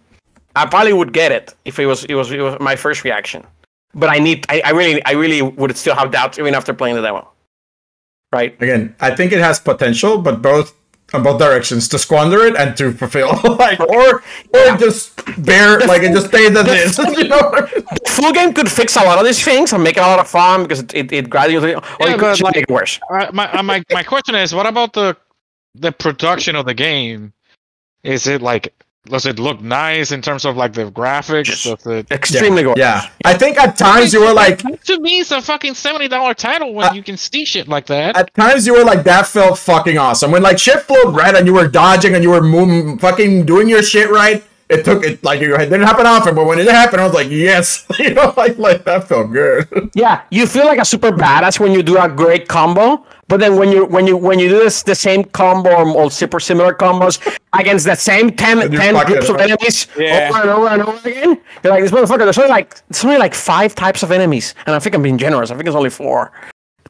I 0.55 0.67
probably 0.67 0.93
would 0.93 1.13
get 1.13 1.33
it 1.33 1.55
if 1.65 1.79
it 1.79 1.87
was 1.87 2.05
it 2.05 2.15
was 2.15 2.31
it 2.31 2.41
was 2.41 2.59
my 2.61 2.77
first 2.77 3.05
reaction. 3.05 3.45
But 3.95 4.09
I 4.09 4.19
need 4.19 4.47
I, 4.49 4.63
I 4.65 4.71
really 4.71 5.05
I 5.05 5.13
really 5.13 5.43
would 5.43 5.77
still 5.77 5.95
have 5.95 6.11
doubts 6.11 6.39
even 6.39 6.55
after 6.55 6.75
playing 6.75 6.97
the 6.97 7.03
demo. 7.03 7.29
Right? 8.33 8.61
Again, 8.63 8.95
I 9.01 9.15
think 9.15 9.33
it 9.33 9.41
has 9.41 9.61
potential, 9.61 10.19
but 10.19 10.41
both 10.41 10.75
on 11.15 11.23
both 11.23 11.39
directions 11.39 11.89
to 11.89 11.99
squander 11.99 12.45
it 12.47 12.57
and 12.57 12.77
to 12.77 12.93
fulfill, 12.93 13.33
like 13.59 13.79
or 13.81 14.23
or 14.55 14.77
just 14.79 15.17
bear 15.45 15.79
like 15.81 16.03
it 16.03 16.13
just 16.13 16.29
stays 16.29 16.57
as 16.57 16.67
is. 16.69 16.99
you 17.19 17.29
know 17.29 17.37
what 17.37 17.71
I 17.71 17.75
mean? 17.75 17.85
Full 18.09 18.33
game 18.33 18.53
could 18.55 18.71
fix 18.71 18.97
a 18.97 19.01
lot 19.05 19.19
of 19.19 19.25
these 19.25 19.43
things 19.43 19.73
and 19.73 19.83
make 19.83 19.97
it 19.97 20.01
a 20.01 20.07
lot 20.07 20.19
of 20.21 20.29
fun 20.29 20.63
because 20.63 20.81
it, 20.81 20.95
it, 20.95 21.13
it 21.13 21.31
gradually 21.31 21.75
or 21.75 21.83
Yeah, 22.01 22.15
it 22.15 22.19
could 22.19 22.41
like- 22.43 22.55
make 22.57 22.65
it 22.65 22.71
worse. 22.71 22.99
Uh, 23.11 23.31
my, 23.33 23.51
uh, 23.53 23.63
my 23.63 23.83
my 23.91 24.03
question 24.03 24.35
is, 24.35 24.55
what 24.55 24.67
about 24.67 24.93
the 24.93 25.17
the 25.75 25.93
production 25.93 26.57
of 26.57 26.67
the 26.67 26.75
game? 26.75 27.33
Is 28.05 28.27
it 28.27 28.43
like 28.43 28.73
does 29.07 29.27
it 29.27 29.39
look 29.39 29.61
nice 29.61 30.13
in 30.13 30.23
terms 30.23 30.45
of 30.45 30.57
like 30.57 30.73
the 30.73 30.91
graphics? 30.91 31.65
Does 31.65 31.87
it? 31.87 32.11
Extremely 32.11 32.63
gorgeous. 32.63 32.81
Yeah, 32.81 33.09
I 33.25 33.35
think 33.35 33.59
at 33.59 33.77
times 33.77 34.13
you 34.13 34.21
were 34.21 34.33
like, 34.33 34.59
to 34.85 35.01
me, 35.01 35.21
it's 35.21 35.33
a 35.33 35.43
fucking 35.43 35.75
seventy 35.75 36.09
dollar 36.09 36.35
title 36.35 36.73
when 36.75 36.89
Uh, 36.89 36.93
you 36.93 37.03
can 37.03 37.17
see 37.17 37.45
shit 37.45 37.67
like 37.69 37.87
that. 37.87 38.17
at 38.17 38.33
times 38.35 38.67
you 38.67 38.75
were 38.75 38.85
like, 38.85 39.03
that 39.05 39.27
felt 39.27 39.59
fucking 39.59 39.99
awesome. 39.99 40.31
When 40.31 40.43
like 40.43 40.59
shit 40.59 40.81
flowed 40.83 41.15
right 41.17 41.35
and 41.35 41.47
you 41.47 41.55
were 41.55 41.67
dodging 41.69 42.15
and 42.15 42.23
you 42.23 42.31
were 42.31 42.43
mo- 42.43 42.97
fucking 42.99 43.45
doing 43.45 43.69
your 43.69 43.83
shit 43.83 44.09
right. 44.11 44.45
It 44.73 44.85
took 44.85 45.05
it 45.05 45.23
like 45.23 45.41
it 45.41 45.49
didn't 45.49 45.83
happen 45.83 46.07
often, 46.07 46.35
but 46.35 46.47
when 46.47 46.59
it 46.59 46.69
happened, 46.69 47.01
I 47.03 47.05
was 47.05 47.15
like, 47.15 47.29
yes, 47.31 47.87
you 47.99 48.15
know, 48.15 48.33
like 48.37 48.57
like 48.59 48.85
that 48.85 49.09
felt 49.09 49.33
good. 49.33 49.69
Yeah, 49.95 50.23
you 50.31 50.47
feel 50.47 50.65
like 50.65 50.79
a 50.79 50.85
super 50.85 51.11
badass 51.11 51.61
when 51.61 51.73
you 51.73 51.83
do 51.83 51.99
a 51.99 52.09
great 52.09 52.49
combo, 52.49 53.05
but 53.29 53.39
then 53.41 53.57
when 53.57 53.71
you 53.71 53.85
when 53.85 54.07
you 54.07 54.17
when 54.17 54.39
you 54.39 54.49
do 54.49 54.59
this 54.59 54.83
the 54.83 54.95
same 54.95 55.25
combo 55.25 55.71
or, 55.71 55.87
or 55.97 56.11
super 56.11 56.41
similar 56.41 56.73
combos 56.75 57.19
against 57.53 57.85
the 57.85 57.95
same 57.95 58.31
10, 58.31 58.71
10 58.71 59.07
groups 59.07 59.29
of 59.29 59.37
enemies 59.37 59.87
Yeah. 59.99 60.31
over 60.31 60.41
and 60.41 60.51
over 60.51 60.69
and 60.69 60.83
over 60.83 61.09
again, 61.09 61.39
you're 61.63 61.73
like 61.73 61.83
this 61.83 61.91
motherfucker. 61.93 62.25
There's 62.25 62.39
only 62.39 62.51
like 62.51 62.75
there's 62.89 63.05
only 63.05 63.19
like 63.19 63.35
five 63.35 63.75
types 63.75 64.03
of 64.03 64.11
enemies, 64.13 64.55
and 64.67 64.75
I 64.75 64.79
think 64.79 64.95
I'm 64.95 65.03
being 65.03 65.19
generous. 65.19 65.51
I 65.51 65.55
think 65.57 65.67
it's 65.67 65.77
only 65.77 65.91
four 65.91 66.33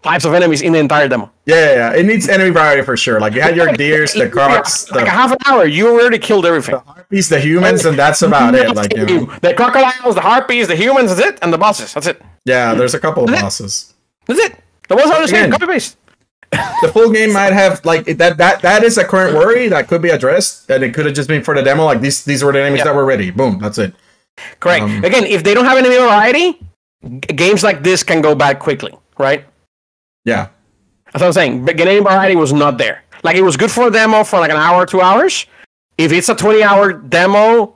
types 0.03 0.25
of 0.25 0.35
enemies 0.35 0.63
in 0.63 0.73
the 0.73 0.79
entire 0.79 1.09
demo. 1.09 1.31
Yeah, 1.47 1.57
yeah, 1.57 1.75
yeah. 1.93 1.99
It 2.01 2.07
needs 2.07 2.29
enemy 2.29 2.51
variety 2.51 2.83
for 2.83 2.97
sure. 2.97 3.21
Like 3.21 3.35
you 3.35 3.41
had 3.41 3.57
your 3.57 3.73
deers, 3.83 4.13
the 4.15 4.29
crocs, 4.29 4.91
like 4.91 5.03
a 5.03 5.05
the 5.05 5.11
half 5.11 5.33
an 5.33 5.39
hour, 5.47 5.65
you 5.67 5.89
already 5.89 6.19
killed 6.19 6.45
everything. 6.47 6.75
The 6.75 6.81
harpies, 6.81 7.29
the 7.29 7.41
humans, 7.41 7.85
and 7.85 7.99
that's 7.99 8.23
about 8.23 8.55
it. 8.55 8.75
Like 8.75 8.97
you 8.97 9.07
know, 9.07 9.27
the 9.41 9.55
crocodiles, 9.55 10.15
the 10.15 10.21
harpies, 10.21 10.69
the 10.69 10.77
humans, 10.77 11.15
that's 11.15 11.29
it, 11.29 11.39
and 11.43 11.53
the 11.53 11.59
bosses. 11.59 11.95
That's 11.95 12.07
it. 12.07 12.21
yeah. 12.45 12.75
There's 12.75 12.95
a 12.95 13.01
couple 13.01 13.25
of 13.25 13.31
That's 13.31 13.41
it. 13.41 13.45
bosses. 13.45 13.95
That's 14.27 14.41
it. 14.41 14.57
The 14.89 14.97
ones 14.97 15.11
are 15.11 15.21
the 15.23 15.29
same. 15.29 15.51
Copy 15.51 15.67
paste. 15.67 15.97
The 16.83 16.91
full 16.93 17.11
game 17.11 17.33
might 17.41 17.53
have 17.53 17.85
like 17.85 18.05
that. 18.19 18.37
That 18.37 18.61
that 18.63 18.83
is 18.85 18.99
a 18.99 19.05
current 19.05 19.35
worry 19.35 19.69
that 19.69 19.89
could 19.89 20.03
be 20.03 20.11
addressed, 20.11 20.71
and 20.71 20.83
it 20.85 20.93
could 20.95 21.07
have 21.07 21.15
just 21.15 21.29
been 21.29 21.43
for 21.43 21.55
the 21.55 21.63
demo. 21.63 21.85
Like 21.85 22.01
these 22.01 22.25
these 22.25 22.43
were 22.45 22.53
the 22.53 22.61
enemies 22.61 22.79
Yeah. 22.81 22.85
that 22.93 22.95
were 22.95 23.05
ready. 23.07 23.31
Boom, 23.31 23.59
that's 23.59 23.79
it. 23.79 23.95
Correct. 24.61 24.83
Um, 24.85 25.05
Again, 25.05 25.25
if 25.25 25.45
they 25.45 25.55
don't 25.55 25.65
have 25.65 25.79
any 25.79 25.89
variety, 25.89 26.59
games 27.35 27.63
like 27.63 27.83
this 27.83 28.03
can 28.03 28.21
go 28.21 28.35
bad 28.35 28.59
quickly, 28.59 28.93
right? 29.19 29.45
Yeah, 30.25 30.49
That's 31.07 31.21
what 31.21 31.27
I'm 31.29 31.33
saying. 31.33 31.65
But 31.65 31.77
getting 31.77 32.03
variety 32.03 32.37
was 32.37 32.53
not 32.53 32.79
there. 32.79 33.03
Like 33.23 33.37
it 33.37 33.43
was 33.43 33.57
good 33.57 33.71
for 33.71 33.89
a 33.89 33.91
demo 33.91 34.25
for 34.25 34.39
like 34.41 34.51
an 34.51 34.57
hour, 34.57 34.87
two 34.87 35.01
hours. 35.01 35.47
If 35.99 36.13
it's 36.13 36.29
a 36.29 36.35
20 36.35 36.63
hour 36.63 36.93
demo 36.93 37.75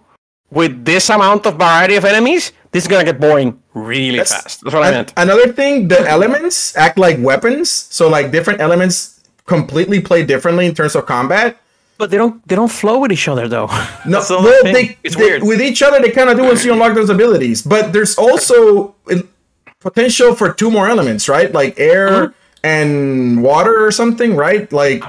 with 0.50 0.84
this 0.84 1.10
amount 1.10 1.46
of 1.46 1.54
variety 1.56 1.96
of 1.96 2.04
enemies, 2.04 2.52
this 2.72 2.84
is 2.84 2.88
gonna 2.88 3.04
get 3.04 3.20
boring 3.20 3.60
really 3.74 4.18
That's- 4.18 4.32
fast. 4.42 4.60
That's 4.62 4.74
what 4.74 4.82
I 4.84 4.88
An- 4.88 4.94
meant. 4.94 5.12
Another 5.16 5.52
thing, 5.52 5.88
the 5.88 6.00
elements 6.08 6.76
act 6.76 6.98
like 6.98 7.18
weapons. 7.20 7.70
So 7.70 8.08
like 8.08 8.30
different 8.30 8.60
elements 8.60 9.20
completely 9.46 10.00
play 10.00 10.24
differently 10.24 10.66
in 10.66 10.74
terms 10.74 10.94
of 10.94 11.06
combat. 11.06 11.56
But 11.98 12.10
they 12.10 12.16
don't 12.18 12.46
they 12.46 12.54
don't 12.56 12.70
flow 12.70 12.98
with 12.98 13.10
each 13.12 13.26
other 13.28 13.48
though. 13.48 13.66
No, 14.06 14.18
That's 14.18 14.28
the 14.28 14.38
well, 14.38 14.62
they, 14.64 14.96
it's 15.02 15.16
they- 15.16 15.22
weird. 15.22 15.42
with 15.42 15.60
each 15.60 15.82
other 15.82 16.00
they 16.00 16.10
kind 16.10 16.28
of 16.30 16.36
do 16.36 16.44
once 16.44 16.64
you 16.64 16.72
unlock 16.72 16.94
those 16.94 17.10
abilities. 17.10 17.62
But 17.62 17.92
there's 17.92 18.16
also 18.16 18.94
potential 19.90 20.34
for 20.34 20.52
two 20.52 20.70
more 20.70 20.88
elements, 20.88 21.28
right? 21.28 21.52
Like 21.52 21.78
air 21.78 22.08
Mm-hmm. 22.08 22.66
and 22.66 23.42
water 23.42 23.74
or 23.86 23.92
something, 23.92 24.34
right? 24.34 24.66
Like, 24.72 25.02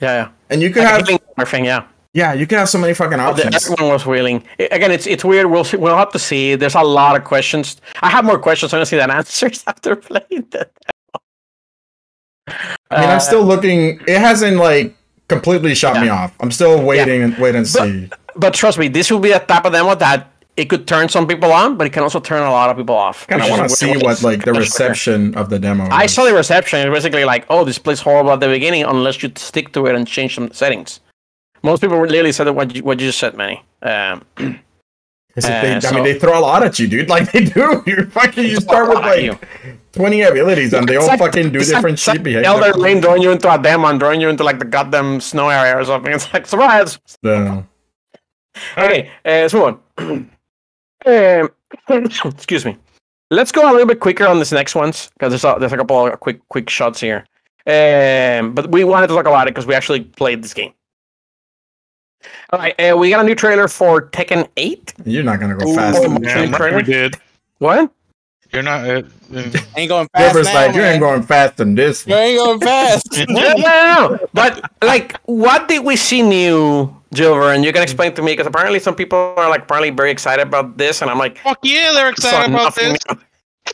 yeah, 0.00 0.14
yeah. 0.20 0.28
and 0.50 0.62
you 0.62 0.70
could 0.70 0.84
Like 0.84 1.08
have 1.08 1.48
thing, 1.50 1.64
yeah. 1.64 1.82
yeah, 2.12 2.32
you 2.32 2.46
can 2.46 2.58
have 2.58 2.68
so 2.68 2.78
many 2.78 2.94
fucking 2.94 3.18
Oh, 3.18 3.30
options. 3.30 3.56
Everyone 3.68 3.92
was 3.92 4.06
willing. 4.06 4.44
Again, 4.58 4.92
it's 4.92 5.06
it's 5.06 5.24
weird. 5.24 5.46
We'll 5.50 5.64
see, 5.64 5.76
we'll 5.78 5.96
have 5.96 6.12
to 6.12 6.18
see. 6.20 6.54
There's 6.54 6.76
a 6.76 6.82
lot 6.82 7.16
of 7.18 7.24
questions. 7.24 7.80
I 8.02 8.08
have 8.10 8.24
more 8.24 8.38
questions 8.38 8.72
honestly 8.72 8.98
than 8.98 9.10
answers 9.18 9.64
after 9.66 9.96
playing 9.96 10.46
that. 10.54 10.70
I 12.90 13.00
mean, 13.00 13.10
I'm 13.10 13.20
still 13.20 13.42
looking. 13.42 14.00
It 14.06 14.20
hasn't 14.20 14.56
like 14.58 14.94
completely 15.28 15.74
shot 15.74 16.00
me 16.00 16.08
off. 16.08 16.30
I'm 16.40 16.50
still 16.52 16.82
waiting 16.84 17.22
and 17.22 17.36
wait 17.38 17.54
and 17.56 17.66
see. 17.66 18.08
But 18.36 18.52
trust 18.54 18.78
me, 18.78 18.88
this 18.88 19.10
will 19.10 19.20
be 19.20 19.32
a 19.32 19.40
type 19.40 19.64
of 19.64 19.72
demo 19.72 19.94
that 19.96 20.30
it 20.56 20.66
could 20.70 20.86
turn 20.86 21.08
some 21.08 21.26
people 21.26 21.52
on, 21.52 21.76
but 21.76 21.86
it 21.86 21.90
can 21.92 22.02
also 22.04 22.20
turn 22.20 22.42
a 22.42 22.50
lot 22.50 22.70
of 22.70 22.76
people 22.76 22.94
off. 22.94 23.26
Kind 23.26 23.42
of 23.42 23.50
want 23.50 23.68
to 23.68 23.74
see 23.76 23.88
what- 23.90 24.02
what 24.04 24.22
like 24.22 24.44
the 24.44 24.52
much 24.52 24.70
quicker. 24.70 24.84
reception 24.88 25.34
of 25.36 25.50
the 25.50 25.58
demo. 25.58 25.88
I 25.90 26.06
saw 26.06 26.24
the 26.24 26.32
reception. 26.34 26.78
It's 26.86 26.94
basically 26.94 27.24
like, 27.24 27.44
oh, 27.50 27.64
this 27.64 27.78
plays 27.78 28.00
horrible 28.00 28.30
at 28.32 28.40
the 28.40 28.48
beginning 28.48 28.84
unless 28.84 29.22
you 29.22 29.32
stick 29.36 29.72
to 29.72 29.86
it 29.86 29.94
and 29.96 30.06
change 30.06 30.34
some 30.36 30.50
settings. 30.52 31.00
Most 31.62 31.80
people 31.80 32.00
literally 32.00 32.30
said 32.32 32.48
what 32.50 32.74
you, 32.74 32.82
what 32.84 33.00
you 33.00 33.06
just 33.08 33.18
said, 33.18 33.36
Manny. 33.36 33.62
Um, 33.82 34.22
'Cause 34.36 35.46
if 35.46 35.62
they- 35.62 35.74
uh, 35.74 35.90
I 35.90 35.92
mean, 35.94 36.04
they 36.04 36.16
throw 36.16 36.38
a 36.38 36.40
lot 36.40 36.62
at 36.62 36.78
you, 36.78 36.86
dude. 36.86 37.08
Like 37.14 37.32
they 37.32 37.44
do. 37.46 37.82
You're 37.86 38.06
fucking. 38.06 38.44
You 38.44 38.56
start 38.60 38.88
with 38.88 38.98
lot 38.98 39.20
you. 39.20 39.32
like 39.32 39.48
20 39.92 40.22
abilities, 40.22 40.72
and 40.72 40.88
they 40.88 40.94
all 40.96 41.08
like- 41.08 41.18
fucking 41.18 41.50
do 41.50 41.58
it's 41.58 41.70
like- 41.72 41.78
different 41.78 41.94
it's 41.98 42.06
like 42.06 42.16
shit 42.18 42.22
behavior. 42.22 42.46
Elden 42.48 42.80
Ring 42.80 43.02
throwing 43.02 43.22
you 43.22 43.32
into 43.32 43.52
a 43.52 43.58
demo 43.60 43.88
and 43.88 43.98
throwing 43.98 44.20
you 44.20 44.28
into 44.28 44.44
like 44.44 44.60
the 44.60 44.64
goddamn 44.64 45.20
snow 45.20 45.48
area 45.48 45.76
or 45.76 45.84
something. 45.84 46.12
It's 46.14 46.32
like 46.32 46.46
surprise. 46.46 47.00
Yeah. 47.22 47.62
Okay, 48.78 49.10
uh, 49.24 49.30
let's 49.42 49.54
move 49.54 49.78
on. 49.98 50.30
um, 51.06 51.50
excuse 52.24 52.64
me. 52.64 52.76
Let's 53.30 53.52
go 53.52 53.68
a 53.68 53.72
little 53.72 53.86
bit 53.86 54.00
quicker 54.00 54.26
on 54.26 54.38
this 54.38 54.52
next 54.52 54.74
ones 54.74 55.10
because 55.14 55.30
there's 55.30 55.44
a, 55.44 55.56
there's 55.58 55.72
a 55.72 55.76
couple 55.76 56.06
of 56.06 56.20
quick 56.20 56.46
quick 56.48 56.68
shots 56.70 57.00
here. 57.00 57.26
Um, 57.66 58.54
but 58.54 58.70
we 58.70 58.84
wanted 58.84 59.06
to 59.08 59.14
talk 59.14 59.26
about 59.26 59.48
it 59.48 59.54
because 59.54 59.66
we 59.66 59.74
actually 59.74 60.00
played 60.02 60.42
this 60.42 60.54
game. 60.54 60.72
All 62.50 62.58
right, 62.58 62.78
uh, 62.80 62.96
we 62.96 63.10
got 63.10 63.24
a 63.24 63.26
new 63.26 63.34
trailer 63.34 63.68
for 63.68 64.08
Tekken 64.10 64.48
8. 64.56 64.94
You're 65.04 65.24
not 65.24 65.40
gonna 65.40 65.56
go 65.56 65.68
Ooh, 65.68 65.74
fast. 65.74 65.98
oh, 66.02 66.18
yeah. 66.22 66.44
Yeah, 66.44 66.76
we 66.76 66.82
did. 66.82 67.16
What? 67.58 67.90
You're 68.54 68.62
not. 68.62 68.88
Uh, 68.88 69.02
uh, 69.34 69.50
Ain't 69.76 69.88
going 69.88 70.08
fast. 70.12 70.32
Gilbert's 70.32 70.46
now, 70.46 70.66
like, 70.66 70.74
you 70.76 70.82
ain't 70.82 71.00
going 71.00 71.22
fast 71.24 71.58
in 71.58 71.74
this. 71.74 72.06
You 72.06 72.14
ain't 72.14 72.38
going 72.38 72.60
fast. 72.60 73.08
no, 73.28 73.40
no, 73.40 73.54
no, 73.54 74.08
no. 74.10 74.18
But 74.32 74.70
like, 74.80 75.18
what 75.24 75.66
did 75.66 75.84
we 75.84 75.96
see 75.96 76.22
new, 76.22 76.94
Gilbert? 77.12 77.52
And 77.52 77.64
you 77.64 77.72
can 77.72 77.82
explain 77.82 78.14
to 78.14 78.22
me 78.22 78.32
because 78.32 78.46
apparently 78.46 78.78
some 78.78 78.94
people 78.94 79.18
are 79.36 79.48
like 79.48 79.62
apparently 79.62 79.90
very 79.90 80.12
excited 80.12 80.46
about 80.46 80.76
this, 80.78 81.02
and 81.02 81.10
I'm 81.10 81.18
like, 81.18 81.38
fuck 81.38 81.58
yeah, 81.64 81.90
they're 81.92 82.10
excited 82.10 82.50
about 82.54 82.76
nothing. 82.76 82.92
this. 82.92 83.18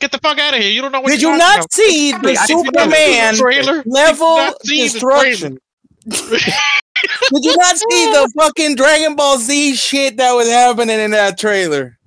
Get 0.01 0.13
the 0.13 0.19
fuck 0.19 0.39
out 0.39 0.55
of 0.55 0.61
here! 0.61 0.71
You 0.71 0.81
don't 0.81 0.93
know 0.93 1.01
what. 1.03 1.11
Did 1.11 1.21
you're 1.21 1.33
you 1.33 1.39
not 1.39 1.59
about. 1.59 1.73
see 1.73 2.13
the 2.13 2.17
I 2.17 2.21
didn't 2.21 2.47
see 2.47 2.55
the 2.55 2.65
Superman 2.65 3.35
trailer? 3.35 3.83
level 3.85 4.37
Did 4.37 4.41
you 4.41 4.47
not 4.47 4.63
see 4.65 4.79
the 4.79 4.93
destruction? 4.93 5.59
Did 6.07 7.45
you 7.45 7.57
not 7.57 7.77
see 7.77 8.13
the 8.13 8.33
fucking 8.39 8.77
Dragon 8.77 9.17
Ball 9.17 9.37
Z 9.39 9.75
shit 9.75 10.17
that 10.17 10.33
was 10.33 10.49
happening 10.49 10.99
in 11.01 11.11
that 11.11 11.39
trailer? 11.39 11.99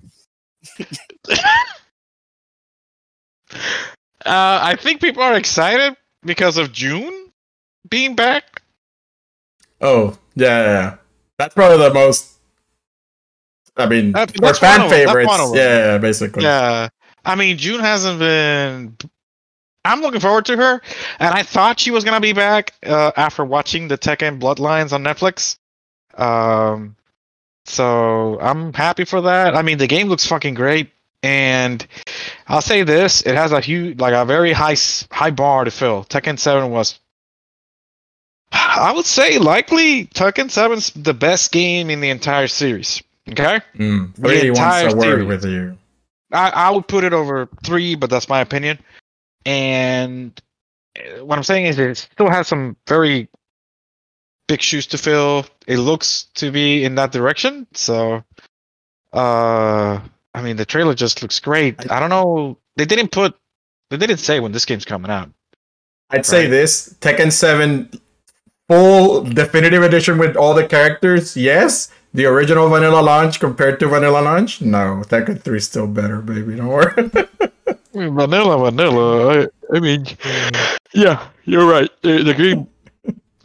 Uh, 4.25 4.59
I 4.61 4.75
think 4.75 5.01
people 5.01 5.21
are 5.23 5.35
excited 5.35 5.95
because 6.23 6.57
of 6.57 6.71
Jun 6.71 7.27
being 7.89 8.15
back. 8.15 8.61
Oh, 9.81 10.17
yeah, 10.35 10.47
yeah, 10.47 10.65
yeah. 10.65 10.95
That's 11.37 11.53
probably 11.53 11.77
the 11.79 11.93
most. 11.93 12.29
I 13.75 13.87
mean, 13.87 14.11
That- 14.13 14.33
that's 14.35 14.59
fan 14.59 14.81
one 14.81 14.85
of 14.85 14.89
them, 14.91 14.99
that's 14.99 15.09
favorites. 15.11 15.27
one 15.27 15.39
of 15.41 15.49
them. 15.49 15.57
Yeah, 15.57 15.77
yeah, 15.93 15.97
basically. 15.97 16.43
Yeah, 16.43 16.89
I 17.25 17.35
mean 17.35 17.57
Jun 17.57 17.79
hasn't 17.79 18.19
been. 18.19 18.97
I'm 19.85 20.01
looking 20.01 20.21
forward 20.21 20.45
to 20.45 20.55
her, 20.55 20.81
and 21.19 21.33
I 21.33 21.43
thought 21.43 21.79
she 21.79 21.91
was 21.91 22.03
gonna 22.05 22.21
be 22.21 22.31
back 22.33 22.73
uh, 22.85 23.11
after 23.17 23.43
watching 23.43 23.87
the 23.89 23.97
Tekken 23.97 24.39
Bloodlines 24.39 24.93
on 24.93 25.03
Netflix. 25.03 25.57
Um, 26.17 26.95
so 27.65 28.39
I'm 28.39 28.71
happy 28.73 29.03
for 29.05 29.21
that. 29.21 29.55
I 29.55 29.61
mean, 29.63 29.79
the 29.79 29.87
game 29.87 30.07
looks 30.07 30.25
fucking 30.25 30.53
great, 30.53 30.91
and 31.23 31.85
I'll 32.47 32.61
say 32.61 32.83
this: 32.83 33.21
it 33.21 33.35
has 33.35 33.51
a 33.51 33.61
huge, 33.61 33.99
like 33.99 34.13
a 34.13 34.25
very 34.25 34.51
high 34.51 34.75
high 35.09 35.31
bar 35.31 35.63
to 35.63 35.71
fill. 35.71 36.03
Tekken 36.03 36.37
Seven 36.37 36.69
was. 36.69 36.99
I 38.51 38.91
would 38.95 39.05
say 39.05 39.39
likely 39.39 40.05
Tekken 40.05 40.45
7's 40.45 40.91
the 40.91 41.15
best 41.15 41.51
game 41.51 41.89
in 41.89 42.01
the 42.01 42.11
entire 42.11 42.47
series. 42.47 43.01
Okay? 43.27 43.59
Mm. 43.75 44.13
The 44.15 44.29
Really 44.29 44.51
wants 44.51 44.93
a 44.93 44.95
word 44.95 45.25
with 45.25 45.43
you. 45.43 45.77
I, 46.31 46.49
I 46.49 46.69
would 46.69 46.87
put 46.87 47.03
it 47.03 47.13
over 47.13 47.47
three, 47.63 47.95
but 47.95 48.09
that's 48.09 48.29
my 48.29 48.41
opinion. 48.41 48.79
And 49.45 50.39
uh, 50.97 51.25
what 51.25 51.37
I'm 51.37 51.43
saying 51.43 51.65
is, 51.65 51.79
it 51.79 51.97
still 51.97 52.29
has 52.29 52.47
some 52.47 52.75
very 52.87 53.27
big 54.47 54.61
shoes 54.61 54.87
to 54.87 54.97
fill. 54.97 55.45
It 55.67 55.77
looks 55.77 56.27
to 56.35 56.51
be 56.51 56.83
in 56.83 56.95
that 56.95 57.11
direction. 57.11 57.67
So, 57.73 58.23
uh, 59.13 59.99
I 60.33 60.41
mean, 60.41 60.55
the 60.55 60.65
trailer 60.65 60.93
just 60.95 61.21
looks 61.21 61.39
great. 61.39 61.91
I 61.91 61.99
don't 61.99 62.09
know. 62.09 62.57
They 62.75 62.85
didn't 62.85 63.11
put, 63.11 63.35
they 63.89 63.97
didn't 63.97 64.17
say 64.17 64.39
when 64.39 64.51
this 64.51 64.65
game's 64.65 64.85
coming 64.85 65.11
out. 65.11 65.29
I'd 66.09 66.25
say 66.25 66.47
this 66.47 66.95
Tekken 66.99 67.31
7 67.31 67.89
full 68.67 69.23
definitive 69.23 69.83
edition 69.83 70.17
with 70.17 70.35
all 70.35 70.53
the 70.53 70.65
characters, 70.67 71.35
yes. 71.37 71.91
The 72.13 72.25
original 72.25 72.69
vanilla 72.69 73.01
launch 73.01 73.39
compared 73.39 73.79
to 73.79 73.87
vanilla 73.87 74.21
launch, 74.21 74.61
no. 74.61 75.01
Tekken 75.07 75.41
3 75.41 75.57
is 75.57 75.65
still 75.65 75.87
better, 75.87 76.21
baby. 76.21 76.55
Don't 76.55 76.67
worry. 76.67 77.11
Vanilla, 77.93 78.57
vanilla. 78.57 79.43
I, 79.43 79.47
I 79.75 79.79
mean, 79.79 80.05
yeah, 80.93 81.27
you're 81.45 81.69
right. 81.69 81.89
The, 82.01 82.23
the 82.23 82.33
game. 82.33 82.67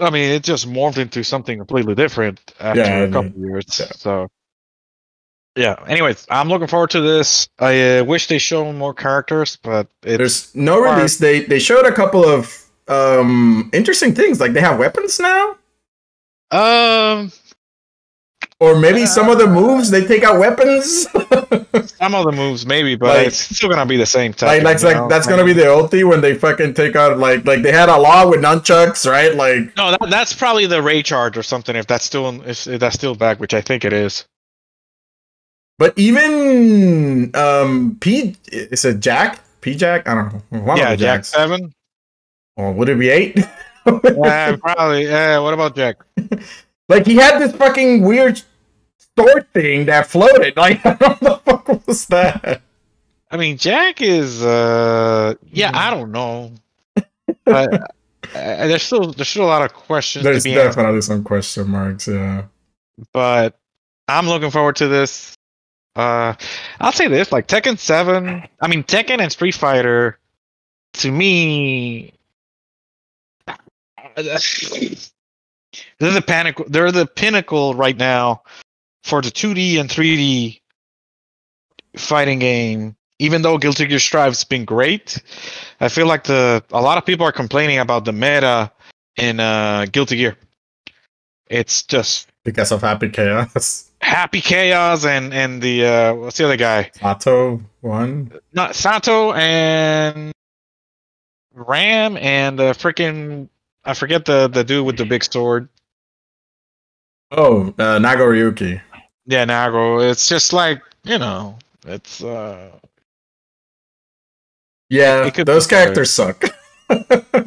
I 0.00 0.08
mean, 0.08 0.30
it 0.30 0.42
just 0.42 0.66
morphed 0.66 0.96
into 0.96 1.22
something 1.22 1.58
completely 1.58 1.94
different 1.94 2.40
after 2.58 2.80
Yeah, 2.80 2.98
a 3.00 3.12
couple 3.12 3.32
years. 3.32 3.66
Yeah. 3.78 3.86
So, 3.94 4.28
yeah. 5.58 5.74
Anyways, 5.88 6.26
I'm 6.30 6.48
looking 6.48 6.68
forward 6.68 6.90
to 6.90 7.00
this. 7.00 7.48
I 7.58 7.98
uh, 7.98 8.04
wish 8.04 8.28
they 8.28 8.38
showed 8.38 8.72
more 8.74 8.94
characters, 8.94 9.56
but 9.56 9.88
it's 10.04 10.18
There's 10.18 10.54
no 10.54 10.80
release 10.80 11.18
date. 11.18 11.48
They 11.48 11.58
showed 11.58 11.84
a 11.84 11.92
couple 11.92 12.24
of 12.24 12.64
um 12.86 13.68
interesting 13.72 14.14
things. 14.14 14.40
Like 14.40 14.52
they 14.52 14.60
have 14.60 14.78
weapons 14.78 15.18
now. 15.20 15.56
um 16.52 17.32
Or 18.60 18.78
maybe 18.78 19.04
some 19.06 19.28
of 19.28 19.38
the 19.38 19.46
moves 19.48 19.90
they 19.90 20.06
take 20.06 20.22
out 20.22 20.38
weapons. 20.38 21.02
some 22.00 22.14
of 22.14 22.24
the 22.24 22.32
moves 22.32 22.64
maybe, 22.64 22.94
but 22.96 23.16
Like- 23.16 23.26
it's 23.26 23.36
still 23.56 23.68
gonna 23.68 23.84
be 23.84 23.96
the 23.96 24.06
same 24.06 24.32
type. 24.32 24.48
like 24.48 24.62
that's 24.62 24.84
like 24.84 25.08
that's 25.08 25.26
gonna 25.26 25.44
be 25.44 25.52
the 25.52 25.64
ulti 25.64 26.08
when 26.08 26.20
they 26.20 26.34
fucking 26.34 26.74
take 26.74 26.94
out 26.96 27.18
like 27.18 27.44
like 27.44 27.62
they 27.62 27.72
had 27.72 27.88
a 27.88 27.98
law 27.98 28.28
with 28.30 28.40
nunchucks, 28.40 29.10
right? 29.10 29.34
Like 29.34 29.76
no. 29.76 29.90
That, 29.90 30.08
that's 30.08 30.32
probably 30.32 30.66
the 30.66 30.80
Ray 30.82 31.02
charge 31.02 31.36
or 31.36 31.42
something. 31.42 31.74
If 31.76 31.86
that's 31.88 32.04
still 32.04 32.40
if, 32.42 32.66
if 32.66 32.78
that's 32.80 32.94
still 32.94 33.14
back, 33.16 33.40
which 33.40 33.54
I 33.54 33.60
think 33.60 33.84
it 33.84 33.92
is. 33.92 34.24
But 35.78 35.94
even 35.96 37.30
um 37.34 37.96
P 38.00 38.36
is 38.50 38.84
it 38.84 39.00
Jack? 39.00 39.40
P 39.60 39.74
Jack? 39.76 40.08
I 40.08 40.14
don't 40.14 40.52
know. 40.52 40.74
Yeah, 40.76 40.96
Jack. 40.96 41.24
Seven. 41.24 41.72
Or 42.56 42.72
would 42.72 42.88
it 42.88 42.98
be 42.98 43.08
eight? 43.08 43.38
yeah, 43.86 44.56
probably. 44.56 45.04
Yeah. 45.06 45.38
What 45.38 45.54
about 45.54 45.76
Jack? 45.76 45.98
like 46.88 47.06
he 47.06 47.14
had 47.14 47.38
this 47.38 47.54
fucking 47.54 48.02
weird 48.02 48.42
sword 49.16 49.46
thing 49.54 49.86
that 49.86 50.08
floated. 50.08 50.56
Like 50.56 50.84
what 50.84 51.20
the 51.20 51.40
fuck 51.44 51.86
was 51.86 52.06
that? 52.06 52.60
I 53.30 53.36
mean, 53.36 53.56
Jack 53.56 54.00
is. 54.00 54.42
uh 54.42 55.34
Yeah, 55.52 55.70
I 55.74 55.90
don't 55.90 56.10
know. 56.10 56.52
but 57.44 57.72
uh, 58.34 58.66
there's 58.66 58.82
still 58.82 59.12
there's 59.12 59.28
still 59.28 59.44
a 59.44 59.46
lot 59.46 59.62
of 59.62 59.72
questions 59.72 60.24
There's 60.24 60.42
to 60.42 60.48
be 60.50 60.54
answered. 60.56 60.68
definitely 60.80 61.02
some 61.02 61.22
question 61.22 61.68
marks, 61.68 62.08
yeah. 62.08 62.44
But 63.12 63.56
I'm 64.08 64.26
looking 64.26 64.50
forward 64.50 64.76
to 64.76 64.88
this. 64.88 65.34
Uh, 65.98 66.34
I'll 66.80 66.92
say 66.92 67.08
this: 67.08 67.32
like 67.32 67.48
Tekken 67.48 67.76
Seven. 67.76 68.44
I 68.60 68.68
mean, 68.68 68.84
Tekken 68.84 69.18
and 69.18 69.32
Street 69.32 69.56
Fighter. 69.56 70.18
To 70.94 71.10
me, 71.10 72.12
is 74.16 75.12
a 76.00 76.22
panic. 76.22 76.56
They're 76.68 76.92
the 76.92 77.06
pinnacle 77.06 77.74
right 77.74 77.96
now 77.96 78.42
for 79.02 79.20
the 79.20 79.28
2D 79.28 79.80
and 79.80 79.90
3D 79.90 80.60
fighting 81.96 82.38
game. 82.38 82.94
Even 83.18 83.42
though 83.42 83.58
Guilty 83.58 83.86
Gear 83.86 83.98
Strive's 83.98 84.44
been 84.44 84.64
great, 84.64 85.20
I 85.80 85.88
feel 85.88 86.06
like 86.06 86.24
the 86.24 86.62
a 86.70 86.80
lot 86.80 86.98
of 86.98 87.04
people 87.06 87.26
are 87.26 87.32
complaining 87.32 87.80
about 87.80 88.04
the 88.04 88.12
meta 88.12 88.70
in 89.16 89.40
uh, 89.40 89.86
Guilty 89.90 90.16
Gear. 90.16 90.36
It's 91.50 91.82
just 91.82 92.28
Because 92.44 92.70
of 92.70 92.82
Happy 92.82 93.08
Chaos. 93.08 93.86
Happy 94.00 94.40
Chaos 94.40 95.04
and 95.04 95.34
and 95.34 95.60
the 95.60 95.84
uh, 95.84 96.14
what's 96.14 96.38
the 96.38 96.44
other 96.44 96.56
guy? 96.56 96.90
Sato 96.94 97.60
one. 97.80 98.32
Not 98.52 98.74
Sato 98.74 99.32
and 99.32 100.32
Ram 101.54 102.16
and 102.16 102.58
the 102.58 102.72
freaking 102.72 103.48
I 103.84 103.94
forget 103.94 104.24
the 104.24 104.48
the 104.48 104.64
dude 104.64 104.86
with 104.86 104.96
the 104.96 105.04
big 105.04 105.24
sword. 105.24 105.68
Oh, 107.30 107.68
uh, 107.78 107.98
Nagoriyuki. 107.98 108.80
Yeah, 109.26 109.44
Nago. 109.44 110.08
It's 110.10 110.28
just 110.28 110.52
like 110.52 110.82
you 111.04 111.18
know, 111.18 111.58
it's 111.86 112.22
uh. 112.22 112.70
Yeah, 114.90 115.28
those 115.30 115.66
better. 115.66 115.82
characters 115.84 116.10
suck. 116.10 116.44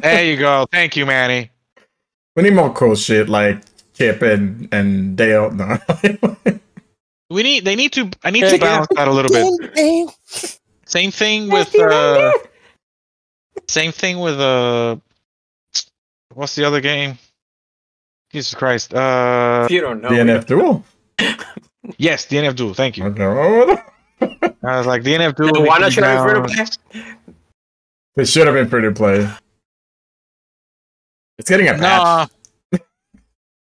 There 0.02 0.24
you 0.24 0.36
go. 0.36 0.66
Thank 0.70 0.96
you, 0.96 1.04
Manny. 1.04 1.50
we 2.36 2.44
need 2.44 2.54
more 2.54 2.72
cool 2.72 2.94
shit 2.94 3.28
like 3.28 3.58
Chip 4.02 4.22
and 4.22 4.68
and 4.72 5.16
Dale. 5.16 5.50
No. 5.52 5.78
We 7.30 7.42
need. 7.42 7.64
They 7.64 7.76
need 7.76 7.92
to. 7.92 8.10
I 8.24 8.30
need 8.30 8.42
Yeah, 8.42 8.50
to 8.50 8.58
balance 8.58 8.88
that 8.96 9.08
a 9.08 9.10
little 9.10 9.30
bit. 9.30 10.10
Same 10.86 11.10
thing 11.10 11.48
with. 11.48 11.74
uh 11.78 12.32
Same 13.68 13.92
thing 13.92 14.18
with. 14.20 14.38
uh 14.40 14.96
What's 16.34 16.54
the 16.56 16.64
other 16.64 16.80
game? 16.80 17.18
Jesus 18.32 18.54
Christ. 18.54 18.92
Uh, 18.94 19.62
If 19.66 19.70
you 19.70 19.80
don't 19.82 20.00
know, 20.02 20.08
DNF 20.08 20.46
Duel. 20.46 20.84
yes, 21.98 22.26
DNF 22.26 22.56
Duel. 22.56 22.74
Thank 22.74 22.96
you. 22.96 23.04
Okay. 23.06 23.24
I 24.64 24.78
was 24.78 24.86
like 24.86 25.02
DNF 25.02 25.34
Duel. 25.36 25.52
the 25.52 25.58
needs 25.60 25.68
one 25.68 25.80
to 25.80 25.84
that 25.84 25.88
be 25.90 25.94
should 25.94 26.04
have 26.04 26.26
been 26.26 26.42
balanced. 26.42 26.80
free 26.90 27.00
to 27.00 27.06
play. 27.06 27.14
It 28.16 28.28
should 28.28 28.46
have 28.46 28.54
been 28.56 28.68
free 28.68 28.82
to 28.82 28.92
play. 28.92 29.28
It's 31.38 31.48
getting 31.48 31.68
a 31.68 31.72
patch. 31.72 31.80
Nah, 31.80 32.20
Yeah, 32.20 32.26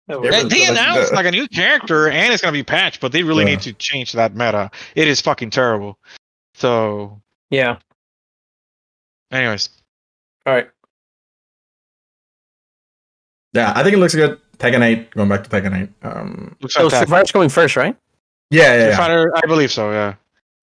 they, 0.09 0.15
but- 0.17 0.51
they 0.51 0.67
announced 0.67 1.13
like 1.13 1.27
a 1.27 1.31
new 1.31 1.49
character 1.49 2.09
and 2.09 2.33
it's 2.33 2.43
gonna 2.43 2.53
be 2.53 2.63
patched, 2.63 3.01
but 3.01 3.13
they 3.13 3.23
really 3.23 3.45
Yeah. 3.45 3.51
need 3.51 3.61
to 3.63 3.73
change 3.75 4.13
that 4.13 4.35
meta. 4.35 4.71
It 4.95 5.09
is 5.09 5.21
fucking 5.21 5.51
terrible. 5.51 5.99
So, 6.55 7.21
Yeah. 7.51 7.77
anyways, 9.33 9.69
All 10.47 10.53
right. 10.55 10.69
Yeah, 13.55 13.73
I 13.75 13.83
think 13.83 13.95
it 13.95 13.99
looks 13.99 14.15
good. 14.15 14.39
Tekken 14.59 14.83
8, 14.83 15.11
going 15.13 15.29
back 15.29 15.45
to 15.45 15.51
Tekken 15.51 15.83
8. 15.85 15.89
Um, 16.03 16.57
looks 16.61 16.75
So 16.75 16.81
Street 16.81 16.91
fantastic. 16.91 17.09
Fighter's 17.09 17.33
going 17.33 17.49
first, 17.49 17.77
right? 17.77 17.97
yeah, 18.51 18.75
yeah, 18.77 18.89
yeah. 18.89 18.97
Fighter, 18.97 19.33
I 19.37 19.47
believe 19.47 19.73
so. 19.73 19.91
Yeah. 19.91 20.15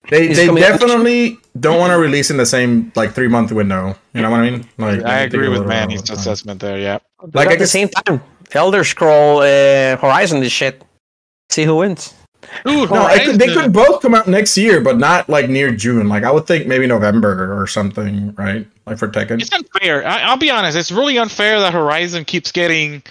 They 0.09 0.29
Is 0.29 0.37
it 0.37 0.41
they 0.41 0.47
coming 0.47 0.63
out- 0.63 0.79
definitely 0.79 1.37
don't 1.59 1.79
want 1.79 1.91
to 1.91 1.97
release 1.99 2.31
in 2.31 2.37
the 2.37 2.45
same 2.45 2.91
like 2.95 3.13
three 3.13 3.27
month 3.27 3.51
window. 3.51 3.95
You 4.13 4.21
know 4.21 4.31
what 4.31 4.39
I 4.39 4.49
mean? 4.49 4.65
Like 4.77 5.03
I 5.03 5.19
agree 5.21 5.47
with 5.47 5.65
Manny's 5.67 6.09
assessment 6.09 6.59
there. 6.59 6.77
Yeah. 6.79 6.99
Like 7.21 7.35
Like, 7.35 7.51
at 7.51 7.59
the 7.59 7.67
same 7.67 7.87
time, 7.89 8.21
Elder 8.53 8.83
Scroll 8.83 9.39
uh, 9.39 9.97
Horizon 9.97 10.39
this 10.39 10.51
shit. 10.51 10.83
See 11.49 11.63
who 11.63 11.77
wins. 11.77 12.13
Dude, 12.65 12.89
No, 12.91 13.07
could, 13.23 13.39
they 13.39 13.53
could 13.53 13.71
both 13.71 14.01
come 14.01 14.13
out 14.13 14.27
next 14.27 14.57
year, 14.57 14.81
but 14.81 14.97
not 14.97 15.29
like 15.29 15.49
near 15.49 15.71
June. 15.73 16.09
Like 16.09 16.23
I 16.23 16.31
would 16.31 16.47
think 16.47 16.67
maybe 16.67 16.85
November 16.85 17.59
or 17.61 17.65
something, 17.67 18.33
right? 18.35 18.67
Like 18.85 18.97
for 18.97 19.07
Tekken. 19.07 19.41
It's 19.41 19.53
unfair. 19.53 20.05
I, 20.05 20.21
I'll 20.23 20.37
be 20.37 20.49
honest. 20.49 20.77
It's 20.77 20.91
really 20.91 21.17
unfair 21.17 21.59
that 21.59 21.71
Horizon 21.73 22.25
keeps 22.25 22.51
getting 22.51 23.03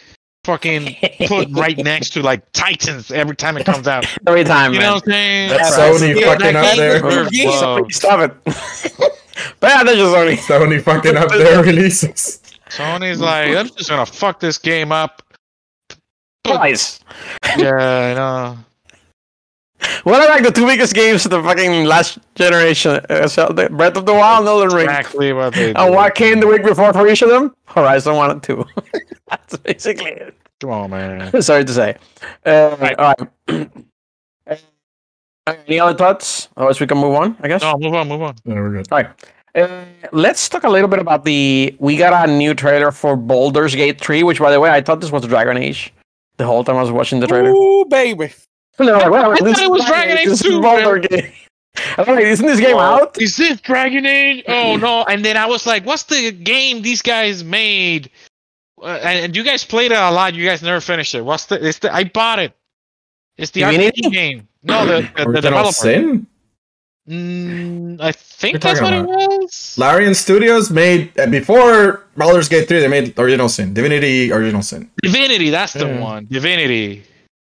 fucking 0.45 0.97
put 1.27 1.49
right 1.53 1.79
next 1.79 2.11
to 2.11 2.23
like 2.23 2.51
Titans 2.53 3.11
every 3.11 3.37
time 3.37 3.57
it 3.57 3.65
comes 3.65 3.87
out. 3.89 4.05
Every 4.27 4.45
time, 4.45 4.73
You 4.75 4.81
man. 4.81 4.89
know 4.89 4.95
what 4.95 5.05
I'm 5.05 5.11
saying? 5.13 5.49
That's 5.51 5.77
right. 5.79 5.95
Sony 5.95 6.21
Yeah, 6.21 6.27
fucking 6.27 6.53
that 6.55 6.57
up 6.57 6.77
there. 6.77 7.01
deserves 7.03 7.31
Yeah. 7.33 7.83
Stop 7.91 8.21
it. 8.31 8.45
but 9.61 9.69
yeah, 9.71 9.85
that's 9.85 9.97
just 9.97 10.17
only. 10.17 10.37
Sony 10.37 10.83
fucking 10.83 11.17
up 11.17 11.29
their 11.31 11.63
releases. 11.63 12.41
Sony's 12.69 13.21
like, 13.21 13.57
I'm 13.57 13.69
just 13.69 13.89
gonna 13.89 14.07
fuck 14.07 14.39
this 14.41 14.59
game 14.59 14.93
up. 14.93 15.23
Twice. 16.57 17.01
Yeah, 17.57 17.75
I 17.75 18.15
know. 18.15 18.59
What 20.05 20.21
are 20.21 20.29
like 20.29 20.43
the 20.43 20.51
two 20.51 20.67
biggest 20.67 20.95
games 20.95 21.25
of 21.25 21.31
the 21.31 21.43
fucking 21.43 21.85
last 21.85 22.19
generation? 22.35 23.01
Uh, 23.09 23.27
Zelda, 23.27 23.69
Breath 23.71 23.97
of 23.97 24.07
the 24.07 24.13
Wild 24.13 24.41
and 24.41 24.49
Elden 24.49 24.77
Ring. 24.77 24.85
Exactly 24.89 25.33
what 25.33 25.55
they. 25.55 25.75
And 25.75 25.95
what 25.95 26.15
came 26.15 26.41
the 26.41 26.47
week 26.47 26.65
before 26.65 26.93
for 26.93 27.07
each 27.09 27.23
of 27.23 27.29
them? 27.29 27.55
Horizon 27.67 28.15
1 28.15 28.31
and 28.31 28.43
2. 28.43 28.65
That's 29.29 29.57
basically 29.59 30.11
it. 30.11 30.35
Come 30.61 30.71
on, 30.71 30.91
man. 30.91 31.43
Sorry 31.43 31.65
to 31.65 31.73
say. 31.73 31.97
Uh, 32.45 32.71
All 32.71 32.77
right. 32.77 33.21
Uh, 33.49 33.65
Any 35.67 35.81
other 35.81 35.97
thoughts? 35.97 36.49
Otherwise, 36.57 36.79
we 36.81 36.87
can 36.87 36.99
move 36.99 37.15
on, 37.15 37.37
I 37.41 37.49
guess. 37.49 37.63
No, 37.63 37.77
move 37.79 37.95
on, 37.95 38.09
move 38.09 38.23
on. 38.23 38.37
Yeah, 38.45 38.55
we're 38.55 38.73
good. 38.73 38.93
All 38.93 38.99
right. 38.99 39.11
Uh, 39.55 39.85
let's 40.13 40.49
talk 40.49 40.63
a 40.65 40.69
little 40.69 40.89
bit 40.89 41.01
about 41.01 41.25
the. 41.25 41.75
We 41.81 41.97
got 41.97 42.29
a 42.29 42.33
new 42.33 42.55
trailer 42.55 42.93
for 42.93 43.17
Baldur's 43.17 43.75
Gate 43.75 44.01
3, 44.01 44.23
which, 44.23 44.39
by 44.39 44.53
the 44.53 44.61
way, 44.61 44.71
I 44.71 44.81
thought 44.81 45.01
this 45.01 45.11
was 45.11 45.27
Dragon 45.27 45.57
Age 45.57 45.93
the 46.41 46.47
whole 46.47 46.65
time 46.65 46.77
I 46.77 46.83
was 46.83 46.91
watching 46.91 47.21
the 47.21 47.27
trailer. 47.27 47.51
Ooh, 47.51 47.85
baby. 47.85 48.33
And 48.79 48.89
then 48.89 48.95
I'm 48.95 49.11
like, 49.11 49.11
wait, 49.11 49.29
wait, 49.29 49.35
I 49.35 49.37
thought 49.37 49.49
is 49.49 49.61
it 49.61 49.71
was 49.71 49.85
Dragon 49.85 50.19
Age 50.19 50.25
this 50.27 50.41
is 50.41 50.51
2, 50.51 50.63
Baldur's 50.63 51.07
Gate. 51.07 51.33
I'm 51.99 52.07
like, 52.07 52.25
isn't 52.25 52.47
this 52.47 52.61
game 52.61 52.77
out? 52.77 53.21
Is 53.21 53.37
this 53.37 53.61
Dragon 53.61 54.07
Age? 54.07 54.43
Oh 54.49 54.77
no! 54.77 55.05
And 55.05 55.25
then 55.25 55.37
I 55.37 55.47
was 55.47 55.67
like, 55.67 55.87
"What's 55.87 56.03
the 56.05 56.33
game 56.33 56.83
these 56.83 57.01
guys 57.01 57.45
made?" 57.45 58.11
Uh, 58.83 58.99
and, 59.03 59.27
and 59.27 59.37
you 59.37 59.45
guys 59.45 59.65
played 59.65 59.93
it 59.93 59.99
a 59.99 60.11
lot. 60.11 60.35
You 60.35 60.45
guys 60.45 60.63
never 60.63 60.81
finished 60.81 61.15
it. 61.15 61.25
What's 61.25 61.47
the? 61.47 61.65
It's 61.65 61.79
the. 61.79 61.95
I 61.95 62.05
bought 62.05 62.41
it. 62.41 62.53
It's 63.37 63.53
the 63.53 63.61
Divinity? 63.61 64.03
RPG 64.03 64.13
game. 64.13 64.49
No, 64.65 64.85
the 64.85 64.93
the, 64.93 65.01
the 65.01 65.29
Original 65.29 65.43
developer. 65.43 65.73
Sin. 65.73 66.27
Mm, 67.09 68.01
I 68.01 68.13
think 68.13 68.61
that's 68.61 68.81
what 68.81 68.91
talking 68.91 69.13
it 69.13 69.41
was. 69.41 69.77
Larian 69.79 70.15
Studios 70.15 70.71
made 70.71 71.19
uh, 71.19 71.27
before 71.27 72.07
Baldur's 72.17 72.49
Gate 72.49 72.69
3. 72.69 72.81
They 72.81 72.89
made 72.89 73.19
Original 73.19 73.49
Sin, 73.49 73.75
Divinity, 73.75 74.31
Original 74.33 74.63
Sin. 74.63 74.91
Divinity. 75.03 75.51
That's 75.51 75.73
the 75.73 75.87
Yeah. 75.87 76.01
one. 76.01 76.27
Divinity. 76.31 77.03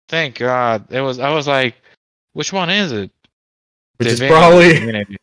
Thank 0.08 0.38
God. 0.38 0.84
It 0.90 1.00
was. 1.00 1.18
I 1.18 1.30
was 1.30 1.46
like, 1.46 1.76
which 2.34 2.52
one 2.52 2.68
is 2.68 2.92
it? 2.92 3.10
Which 3.96 4.08
is 4.08 4.20
probably 4.20 5.16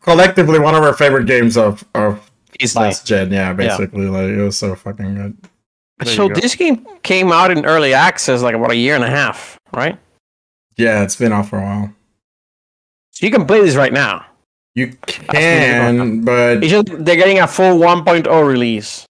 collectively 0.00 0.58
one 0.58 0.74
of 0.74 0.82
our 0.82 0.94
favorite 0.94 1.26
games 1.26 1.56
of 1.56 1.84
of 1.94 2.30
Easily. 2.60 2.86
last 2.86 3.06
gen. 3.06 3.32
Yeah, 3.32 3.52
basically, 3.52 4.06
like 4.06 4.28
it 4.30 4.40
was 4.42 4.56
so 4.56 4.74
fucking 4.74 5.14
good. 5.16 5.36
There 5.98 6.14
So 6.14 6.28
go. 6.28 6.34
this 6.40 6.54
game 6.54 6.86
came 7.02 7.30
out 7.32 7.50
in 7.50 7.66
early 7.66 7.92
access 7.94 8.42
like 8.42 8.54
about 8.54 8.70
a 8.70 8.76
year 8.76 8.94
and 8.94 9.04
a 9.04 9.10
half, 9.10 9.58
right? 9.72 9.98
Yeah, 10.76 11.02
it's 11.02 11.16
been 11.16 11.32
off 11.32 11.50
for 11.50 11.58
a 11.58 11.62
while. 11.62 11.92
So 13.14 13.26
you 13.26 13.32
can 13.32 13.46
play 13.46 13.60
this 13.60 13.76
right 13.76 13.92
now. 13.92 14.26
You 14.74 14.96
can, 15.06 16.24
but 16.24 16.58
It's 16.64 16.70
just 16.70 16.86
they're 17.04 17.14
getting 17.16 17.38
a 17.38 17.46
full 17.46 17.78
1.0 17.78 18.26
release. 18.46 19.06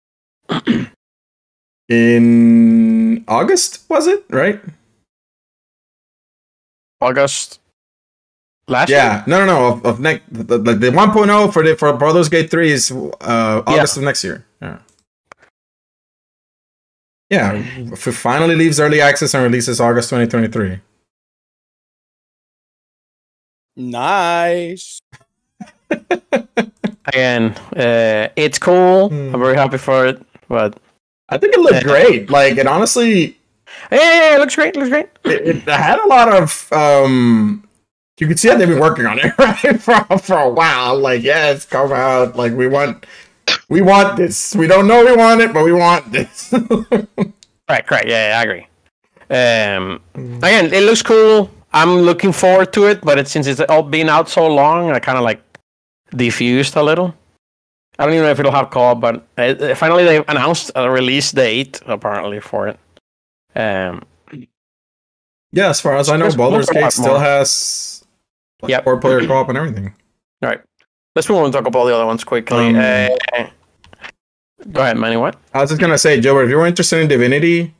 in 1.88 3.24
August 3.26 3.84
was 3.88 4.06
it 4.06 4.24
right? 4.28 4.60
August 7.00 7.60
last 8.68 8.90
year. 8.90 8.98
Yeah, 8.98 9.24
no, 9.26 9.44
no, 9.44 9.46
no. 9.46 9.66
Of, 9.72 9.86
of 9.86 10.00
next, 10.00 10.22
the, 10.30 10.58
the, 10.58 10.74
the 10.74 10.90
1.0 10.90 11.52
for 11.52 11.62
the 11.62 11.76
for 11.76 11.92
Baldur's 11.94 12.28
Gate 12.28 12.50
3 12.50 12.70
is 12.72 12.90
uh, 12.92 13.62
August 13.66 13.96
of 13.96 14.02
next 14.02 14.22
year. 14.22 14.44
Yeah. 14.60 14.78
Yeah, 17.30 17.52
if 17.54 18.06
it 18.06 18.12
finally 18.12 18.54
leaves 18.54 18.78
early 18.78 19.00
access 19.00 19.34
and 19.34 19.42
releases 19.42 19.80
August 19.80 20.10
2023. 20.10 20.78
Nice. 23.76 25.00
Again, 27.06 27.50
uh, 27.76 28.28
it's 28.36 28.58
cool. 28.58 29.08
Hmm. 29.10 29.34
I'm 29.34 29.40
very 29.40 29.56
happy 29.56 29.78
for 29.78 30.06
it. 30.06 30.22
But 30.48 30.78
I 31.28 31.38
think 31.38 31.54
it 31.54 31.60
looked 31.60 31.84
great. 31.84 32.30
Like, 32.30 32.56
it 32.56 32.66
honestly, 32.66 33.36
Yeah, 33.90 34.36
it 34.36 34.38
looks 34.38 34.54
great. 34.54 34.76
Looks 34.76 34.88
great. 34.90 35.08
it, 35.24 35.46
it 35.46 35.62
had 35.68 35.98
a 35.98 36.06
lot 36.06 36.28
of 36.32 36.68
um 36.72 37.66
you 38.20 38.28
could 38.28 38.38
see 38.38 38.48
that 38.48 38.58
they've 38.58 38.68
been 38.68 38.78
working 38.78 39.06
on 39.06 39.18
it 39.18 39.32
right 39.38 39.80
for, 39.80 40.18
for 40.18 40.38
a 40.38 40.48
while 40.48 40.96
like 40.96 41.22
yeah 41.24 41.50
it's 41.50 41.64
come 41.66 41.90
out 41.92 42.36
like 42.36 42.52
we 42.52 42.68
want 42.68 43.04
we 43.68 43.82
want 43.82 44.16
this 44.16 44.54
we 44.54 44.68
don't 44.68 44.86
know 44.86 45.04
we 45.04 45.16
want 45.16 45.40
it 45.40 45.52
but 45.52 45.64
we 45.64 45.72
want 45.72 46.12
this 46.12 46.52
Right, 47.68 47.84
correct. 47.86 48.06
Yeah, 48.06 48.28
yeah, 48.28 48.38
I 48.38 48.42
agree. 48.42 48.66
Um, 49.30 50.00
again, 50.44 50.72
it 50.72 50.82
looks 50.84 51.00
cool. 51.02 51.50
I'm 51.74 51.96
looking 52.02 52.32
forward 52.32 52.72
to 52.74 52.86
it, 52.86 53.02
but 53.02 53.18
it, 53.18 53.28
since 53.28 53.46
it's 53.46 53.60
all 53.60 53.82
been 53.82 54.08
out 54.08 54.28
so 54.30 54.46
long, 54.46 54.90
I 54.92 54.98
kind 55.00 55.18
of 55.18 55.24
like 55.24 55.42
diffused 56.16 56.76
a 56.76 56.82
little. 56.82 57.14
I 57.98 58.04
don't 58.04 58.14
even 58.14 58.24
know 58.24 58.30
if 58.30 58.40
it'll 58.40 58.52
have 58.52 58.70
co-op, 58.70 59.00
but 59.00 59.26
uh, 59.38 59.42
uh, 59.42 59.74
finally 59.74 60.04
they 60.04 60.16
announced 60.26 60.70
a 60.74 60.90
release 60.90 61.30
date 61.32 61.80
apparently 61.86 62.40
for 62.40 62.68
it. 62.68 62.78
Um, 63.54 64.02
yeah 65.52 65.68
as 65.68 65.80
far 65.80 65.96
as 65.96 66.08
i 66.08 66.16
know 66.16 66.28
Baldur's 66.34 66.66
look 66.66 66.76
a 66.76 66.80
lot 66.80 66.86
Gate 66.86 66.92
still 66.92 67.12
more. 67.14 67.20
has 67.20 68.04
like 68.60 68.70
Yep. 68.70 68.82
four 68.82 68.98
player 68.98 69.24
co-op 69.28 69.48
and 69.48 69.56
everything 69.56 69.94
all 70.42 70.48
right, 70.50 70.60
let's 71.14 71.28
move 71.28 71.38
on 71.38 71.44
and 71.44 71.52
talk 71.52 71.64
about 71.66 71.78
all 71.78 71.86
the 71.86 71.94
other 71.94 72.04
ones 72.04 72.24
quickly. 72.24 72.70
Um, 72.70 72.76
uh, 72.76 73.46
go 74.72 74.80
ahead, 74.82 74.96
Manny. 74.98 75.16
What? 75.16 75.36
i 75.54 75.60
was 75.60 75.70
just 75.70 75.80
gonna 75.80 75.96
say 75.96 76.20
joe 76.20 76.36
if 76.40 76.50
you're 76.50 76.66
interested 76.66 77.00
in 77.00 77.06
divinity 77.06 77.72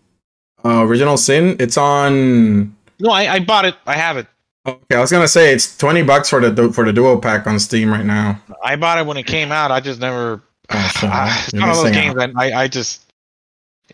uh, 0.65 0.85
original 0.87 1.17
sin 1.17 1.57
it's 1.59 1.77
on 1.77 2.77
No, 3.05 3.11
I, 3.11 3.35
I 3.35 3.41
bought 3.41 3.67
it. 3.67 3.77
I 3.87 3.95
have 3.95 4.17
it. 4.17 4.27
okay 4.67 4.97
i 4.97 5.01
was 5.01 5.13
gonna 5.13 5.29
say 5.29 5.53
it's 5.53 5.77
20 5.77 6.03
bucks 6.05 6.31
for 6.31 6.41
the 6.41 6.73
for 6.73 6.87
the 6.87 6.93
duo 6.93 7.19
pack 7.21 7.47
on 7.47 7.59
steam 7.59 7.91
right 7.91 8.07
now 8.07 8.41
I 8.65 8.77
bought 8.77 8.99
it 8.99 9.07
when 9.07 9.19
it 9.19 9.27
came 9.27 9.53
out. 9.53 9.71
I 9.71 9.81
just 9.81 10.01
never. 10.01 10.43
Oh, 10.71 10.91
I, 11.03 11.45
it's 11.45 11.53
one 11.53 11.69
of 11.69 11.77
those 11.77 11.91
games 11.93 12.17
that 12.17 12.33
I, 12.37 12.63
I 12.63 12.69
just. 12.69 13.03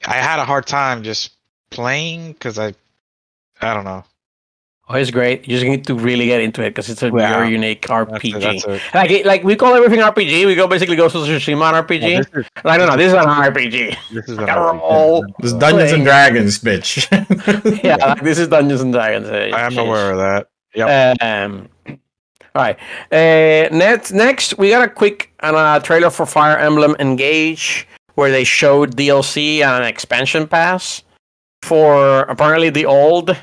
I 0.06 0.14
had 0.14 0.38
a 0.38 0.44
hard 0.44 0.66
time 0.66 1.02
just 1.02 1.32
playing 1.70 2.32
because 2.32 2.58
I. 2.58 2.72
I 3.60 3.74
don't 3.74 3.84
know. 3.84 4.04
Oh, 4.92 4.96
it's 4.96 5.12
great. 5.12 5.46
You 5.46 5.54
just 5.56 5.64
need 5.64 5.86
to 5.86 5.94
really 5.94 6.26
get 6.26 6.40
into 6.40 6.62
it 6.62 6.70
because 6.70 6.90
it's 6.90 7.00
a 7.04 7.06
Yeah. 7.06 7.32
very 7.36 7.50
unique 7.50 7.86
That's 7.86 8.10
RPG. 8.10 8.34
it, 8.34 8.40
that's 8.42 8.64
it. 8.66 8.82
Like, 8.92 9.24
like 9.24 9.44
we 9.44 9.54
call 9.54 9.72
everything 9.74 10.00
RPG. 10.00 10.46
We 10.46 10.56
go 10.56 10.66
basically 10.66 10.96
go 10.96 11.08
to 11.08 11.18
Tsushima 11.18 11.68
an 11.68 11.84
RPG. 11.84 12.18
Is, 12.18 12.26
Like, 12.64 12.80
no, 12.80 12.86
no, 12.86 12.96
this 12.96 13.06
is 13.08 13.14
an 13.14 13.26
RPG. 13.28 13.96
this 14.12 14.28
is 14.28 14.36
an 14.36 14.46
roll. 14.46 15.22
this 15.38 15.52
is 15.52 15.58
dungeons 15.58 15.92
and 15.92 16.02
dragons 16.04 16.58
bitch 16.58 17.06
yeah, 17.84 17.96
like, 18.04 18.20
this 18.22 18.38
is 18.40 18.48
Dungeons 18.48 18.80
and 18.80 18.92
Dragons. 18.92 19.28
uh, 19.28 19.50
I 19.54 19.60
am 19.60 19.70
shit. 19.72 19.86
aware 19.86 20.10
of 20.10 20.18
that. 20.18 20.48
Yep. 20.74 21.22
Um, 21.22 21.68
all 21.88 21.96
right. 22.66 22.76
Uh, 23.12 23.68
next, 23.72 24.10
next, 24.10 24.58
we 24.58 24.70
got 24.70 24.82
a 24.82 24.88
quick 24.88 25.32
uh, 25.38 25.78
trailer 25.80 26.10
for 26.10 26.26
Fire 26.26 26.58
Emblem 26.58 26.96
Engage, 26.98 27.86
where 28.16 28.32
they 28.32 28.42
showed 28.42 28.96
DLC 28.96 29.60
and 29.62 29.84
an 29.84 29.88
expansion 29.88 30.48
pass 30.48 31.04
for 31.62 32.22
apparently 32.22 32.70
the 32.70 32.86
old 32.86 33.36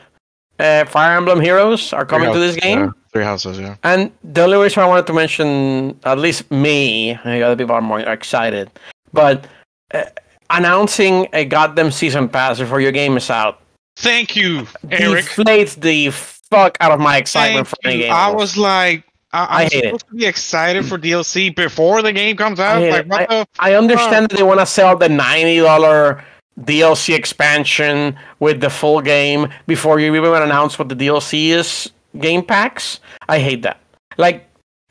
uh, 0.60 0.86
Fire 0.86 1.18
Emblem 1.18 1.40
heroes 1.42 1.94
are 1.94 2.06
coming 2.06 2.32
to 2.34 2.40
this 2.40 2.56
game. 2.56 2.80
Yeah, 2.80 2.90
three 3.14 3.24
houses, 3.24 3.60
yeah. 3.60 3.76
And 3.84 4.12
the 4.24 4.44
only 4.44 4.58
reason 4.58 4.84
I 4.84 4.88
wanted 4.88 5.08
to 5.08 5.14
mention, 5.14 6.00
at 6.04 6.18
least 6.20 6.50
me, 6.52 7.16
other 7.16 7.56
people 7.56 7.76
are 7.76 7.82
more 7.82 8.00
excited, 8.00 8.70
but 9.14 9.48
uh, 9.94 10.04
announcing 10.50 11.28
a 11.34 11.46
goddamn 11.46 11.92
season 11.92 12.30
pass 12.30 12.60
before 12.60 12.80
your 12.82 12.92
game 12.92 13.18
is 13.18 13.30
out 13.30 13.60
Thank 13.98 14.36
you, 14.36 14.68
Eric. 14.92 15.26
deflates 15.26 15.80
the 15.80 16.10
fuck 16.12 16.78
out 16.82 16.92
of 16.92 17.00
my 17.00 17.18
excitement 17.18 17.68
Thank 17.68 17.82
for 17.82 17.88
any 17.90 17.98
you. 17.98 18.04
game. 18.04 18.14
I 18.14 18.30
was 18.32 18.58
like, 18.58 19.04
I, 19.34 19.40
I 19.46 19.64
I'm 19.64 19.70
hate 19.72 19.84
it. 19.86 20.00
to 20.00 20.16
be 20.16 20.26
excited 20.26 20.86
for 20.86 20.98
DLC 20.98 21.54
before 21.56 22.02
the 22.02 22.14
game 22.14 22.38
comes 22.38 22.60
out. 22.60 22.80
hate 22.80 22.92
Like, 22.92 23.02
it. 23.02 23.08
what 23.08 23.30
the? 23.30 23.48
I 23.60 23.74
understand 23.74 24.30
that 24.30 24.38
they 24.38 24.44
want 24.44 24.60
to 24.60 24.66
sell 24.66 24.96
the 24.98 25.10
ninety 25.10 25.58
dollar 25.60 26.24
DLC 26.60 27.16
expansion 27.16 28.18
with 28.40 28.62
the 28.62 28.70
full 28.70 29.02
game 29.02 29.48
before 29.68 30.00
you 30.00 30.16
even 30.16 30.42
announce 30.42 30.80
what 30.80 30.90
the 30.90 30.96
DLC 30.96 31.50
is. 31.50 31.92
Game 32.20 32.44
packs. 32.44 33.00
I 33.30 33.40
hate 33.40 33.62
that. 33.62 33.80
Like, 34.18 34.48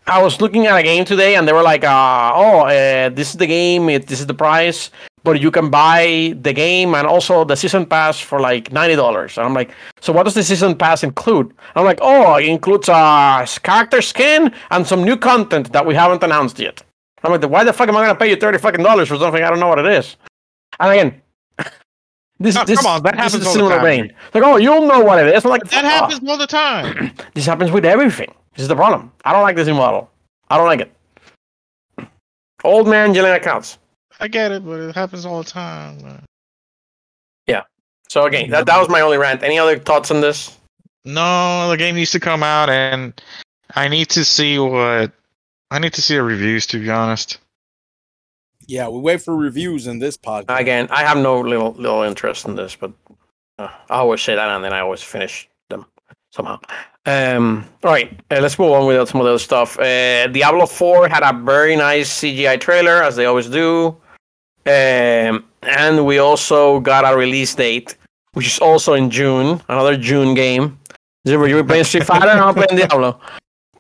I 0.09 0.23
was 0.23 0.41
looking 0.41 0.67
at 0.67 0.77
a 0.77 0.83
game 0.85 1.05
today, 1.05 1.35
and 1.35 1.49
they 1.49 1.53
were 1.53 1.65
like, 1.65 1.83
uh, 1.83 2.33
"Oh, 2.33 2.61
uh, 2.61 3.09
this 3.09 3.31
is 3.31 3.39
the 3.39 3.47
game. 3.47 3.89
It, 3.89 4.07
this 4.07 4.21
is 4.21 4.27
the 4.27 4.35
price, 4.35 4.91
but 5.25 5.41
you 5.41 5.51
can 5.51 5.69
buy 5.69 6.33
the 6.43 6.53
game 6.53 6.95
and 6.95 7.09
also 7.09 7.45
the 7.45 7.57
season 7.57 7.87
pass 7.87 8.21
for 8.21 8.39
like 8.39 8.71
ninety 8.71 8.95
dollars." 8.95 9.37
And 9.37 9.45
I'm 9.45 9.55
like, 9.55 9.73
"So 10.01 10.13
what 10.13 10.23
does 10.23 10.35
the 10.35 10.45
season 10.45 10.77
pass 10.77 11.03
include?" 11.03 11.53
I'm 11.75 11.85
like, 11.85 11.99
"Oh, 12.03 12.37
it 12.37 12.47
includes 12.47 12.89
a 12.89 13.45
character 13.65 14.01
skin 14.01 14.53
and 14.71 14.87
some 14.87 15.03
new 15.03 15.17
content 15.17 15.73
that 15.73 15.85
we 15.85 15.97
haven't 15.97 16.23
announced 16.23 16.61
yet." 16.61 16.83
I'm 17.25 17.33
like, 17.33 17.51
why 17.51 17.65
the 17.65 17.73
fuck 17.73 17.89
am 17.89 17.97
I 17.97 18.07
gonna 18.07 18.19
pay 18.19 18.31
you 18.31 18.37
thirty 18.37 18.59
fucking 18.59 18.85
dollars 18.85 19.09
for 19.09 19.17
something 19.17 19.43
I 19.43 19.51
don't 19.51 19.59
know 19.59 19.67
what 19.67 19.81
it 19.81 19.87
is? 19.87 20.17
And 20.79 20.93
again, 20.93 21.21
This, 22.39 22.57
Oh, 22.57 22.65
this, 22.65 22.79
come 22.81 22.87
on, 22.87 23.03
that 23.05 23.13
this 23.15 23.33
happens 23.33 23.35
is 23.35 23.43
a 23.43 23.49
all 23.49 23.55
the 23.55 23.59
similar 23.75 23.81
vein. 23.83 24.13
Like, 24.35 24.45
oh, 24.45 24.57
you'll 24.57 24.87
know 24.87 25.01
what 25.01 25.19
it 25.25 25.35
is. 25.35 25.45
I'm 25.45 25.51
like, 25.51 25.63
That 25.65 25.71
fuck 25.71 25.85
off. 25.85 26.13
happens 26.13 26.29
all 26.29 26.39
the 26.39 26.47
time. 26.47 27.13
This 27.35 27.47
happens 27.47 27.71
with 27.71 27.85
everything. 27.85 28.33
This 28.55 28.63
is 28.63 28.69
the 28.69 28.77
problem. 28.77 29.13
I 29.25 29.33
don't 29.33 29.43
like 29.43 29.57
this 29.57 29.67
new 29.69 29.75
model. 29.75 30.11
I 30.49 30.57
don't 30.57 30.67
like 30.67 30.81
it. 30.81 32.07
Old 32.65 32.89
man 32.89 33.15
yelling 33.15 33.33
at 33.33 33.43
counts. 33.43 33.79
I 34.21 34.29
get 34.29 34.51
it, 34.53 34.65
but 34.65 34.81
it 34.81 34.95
happens 34.95 35.25
all 35.27 35.43
the 35.43 35.49
time. 35.49 36.03
man. 36.03 36.23
So 38.09 38.25
again, 38.25 38.51
that, 38.51 38.67
that 38.67 38.79
was 38.79 38.89
my 38.89 39.01
only 39.01 39.19
rant. 39.19 39.43
Any 39.43 39.59
other 39.59 39.79
thoughts 39.79 40.11
on 40.11 40.21
this? 40.21 40.57
No, 41.05 41.69
the 41.69 41.77
game 41.77 41.97
needs 41.97 42.13
to 42.13 42.21
come 42.21 42.43
out, 42.43 42.71
and 42.71 43.21
I 43.75 43.89
need 43.89 44.09
to 44.11 44.25
see 44.25 44.59
what 44.59 45.11
I 45.71 45.79
need 45.79 45.93
to 45.95 46.03
see 46.03 46.15
the 46.15 46.23
reviews. 46.23 46.67
To 46.69 46.79
be 46.79 46.89
honest, 46.89 47.39
Yeah, 48.67 48.89
we 48.89 49.01
wait 49.01 49.23
for 49.23 49.37
reviews 49.37 49.87
in 49.87 49.99
this 49.99 50.17
podcast. 50.17 50.59
Again, 50.59 50.89
I 50.91 51.05
have 51.05 51.19
no 51.19 51.41
little 51.41 51.73
little 51.73 52.03
interest 52.03 52.47
in 52.47 52.57
this, 52.57 52.75
but 52.77 52.93
uh, 53.59 53.69
I 53.89 53.99
always 53.99 54.23
say 54.23 54.35
that 54.35 54.49
and 54.49 54.65
then 54.65 54.73
I 54.73 54.81
always 54.81 55.03
finish 55.03 55.49
them 55.69 55.87
somehow. 56.33 56.59
Um, 57.07 57.65
all 57.85 57.93
right, 57.93 58.11
uh, 58.33 58.41
let's 58.41 58.59
move 58.59 58.73
on 58.73 58.87
with 58.87 59.09
some 59.09 59.21
of 59.21 59.25
the 59.25 59.31
other 59.31 59.39
stuff. 59.39 59.79
Uh, 59.79 60.27
Diablo 60.27 60.67
4 60.67 61.09
had 61.09 61.23
a 61.23 61.39
very 61.39 61.77
nice 61.77 62.21
CGI 62.21 62.61
trailer, 62.61 63.03
as 63.03 63.15
they 63.15 63.27
always 63.27 63.49
do. 63.49 63.97
Um, 64.67 65.45
and 65.63 66.05
we 66.05 66.19
also 66.19 66.81
got 66.81 67.11
a 67.11 67.17
release 67.17 67.55
date, 67.55 67.97
which 68.33 68.49
is 68.49 68.59
also 68.59 68.95
in 68.95 69.09
June, 69.11 69.63
another 69.69 69.97
June 69.97 70.35
game. 70.35 70.81
Zero, 71.29 71.45
you 71.47 71.55
were 71.55 71.65
playing 71.65 71.85
Street 71.85 72.05
Fighter 72.05 72.29
I'm 72.31 72.55
playing 72.55 72.77
Diablo. 72.77 73.21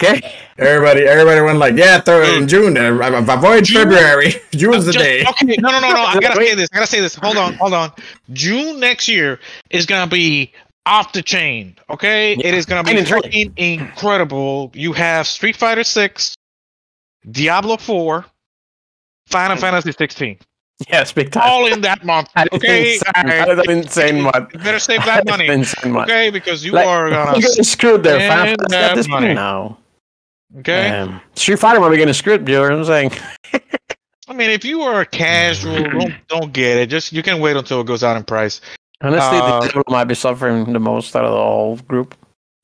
Okay? 0.02 0.20
Everybody, 0.58 1.02
everybody 1.06 1.40
went 1.40 1.58
like, 1.58 1.74
yeah, 1.76 2.00
throw 2.00 2.20
it 2.22 2.36
in 2.36 2.46
June. 2.48 2.76
Uh, 2.76 3.24
avoid 3.28 3.64
June? 3.64 3.82
February. 3.88 4.34
June's 4.52 4.84
the 4.86 4.92
Just- 4.92 5.04
day. 5.04 5.24
Okay, 5.26 5.56
no, 5.58 5.70
no, 5.70 5.80
no, 5.80 5.90
no. 5.92 6.02
I 6.04 6.18
gotta 6.20 6.36
say 6.44 6.54
this. 6.54 6.68
I 6.72 6.76
gotta 6.76 6.86
say 6.86 7.00
this. 7.00 7.14
Hold 7.14 7.36
on, 7.38 7.54
hold 7.54 7.72
on. 7.72 7.92
June 8.32 8.78
next 8.78 9.08
year 9.08 9.38
is 9.70 9.86
gonna 9.86 10.10
be 10.10 10.52
off 10.84 11.12
the 11.12 11.22
chain. 11.22 11.76
Okay, 11.90 12.34
it 12.34 12.54
is 12.54 12.66
gonna 12.66 12.84
be 12.84 13.02
fucking 13.04 13.54
incredible. 13.56 14.70
You 14.74 14.92
have 14.92 15.26
Street 15.26 15.56
Fighter 15.56 15.82
Six, 15.84 16.34
Diablo 17.30 17.76
Four, 17.78 18.26
Final 19.28 19.56
Fantasy 19.56 19.92
16, 19.92 20.38
Yes, 20.90 21.10
big 21.10 21.32
time. 21.32 21.42
all 21.46 21.66
in 21.72 21.80
that 21.80 22.04
month. 22.04 22.28
That 22.36 22.48
is 22.52 22.58
Okay, 22.58 22.92
insane. 22.94 23.12
alright. 23.16 23.46
That 23.56 23.58
is 23.70 23.76
insane 23.86 24.20
month. 24.20 24.52
You 24.52 24.58
better 24.60 24.78
save 24.78 25.04
that 25.06 25.26
money. 25.26 25.48
insane 25.48 25.92
month. 25.92 26.08
Okay, 26.10 26.28
because 26.30 26.64
you 26.64 26.72
Like, 26.72 26.86
are 26.86 27.08
gonna. 27.10 27.32
You're 27.32 27.48
getting 27.48 27.64
screwed 27.64 28.02
there. 28.02 28.20
spend 28.20 28.58
Final 28.60 28.64
at 28.64 28.68
that 28.70 28.94
this 28.94 29.08
point 29.08 29.22
money. 29.22 29.34
now. 29.34 29.78
Okay, 30.58 30.88
Um, 30.90 31.20
Street 31.34 31.58
Fighter 31.58 31.80
might 31.80 31.90
be 31.90 31.96
getting 31.96 32.14
screwed, 32.14 32.48
you 32.48 32.54
know 32.54 32.62
what 32.62 32.72
I'm 32.72 32.84
saying? 32.84 33.10
I 34.28 34.32
mean, 34.32 34.50
if 34.50 34.64
you 34.64 34.82
are 34.82 35.00
a 35.02 35.06
casual, 35.06 35.82
don't 35.90 36.14
don't 36.28 36.52
get 36.52 36.78
it. 36.78 36.86
Just 36.88 37.12
you 37.12 37.22
can 37.22 37.40
wait 37.40 37.56
until 37.56 37.80
it 37.80 37.86
goes 37.86 38.02
out 38.04 38.16
in 38.16 38.24
price. 38.24 38.60
Honestly, 39.02 39.38
Uh, 39.38 39.60
the 39.60 39.66
Diablo 39.68 39.82
might 39.88 40.04
be 40.04 40.14
suffering 40.14 40.72
the 40.72 40.78
most 40.80 41.14
out 41.14 41.24
of 41.24 41.32
the 41.32 41.36
whole 41.36 41.76
group. 41.76 42.14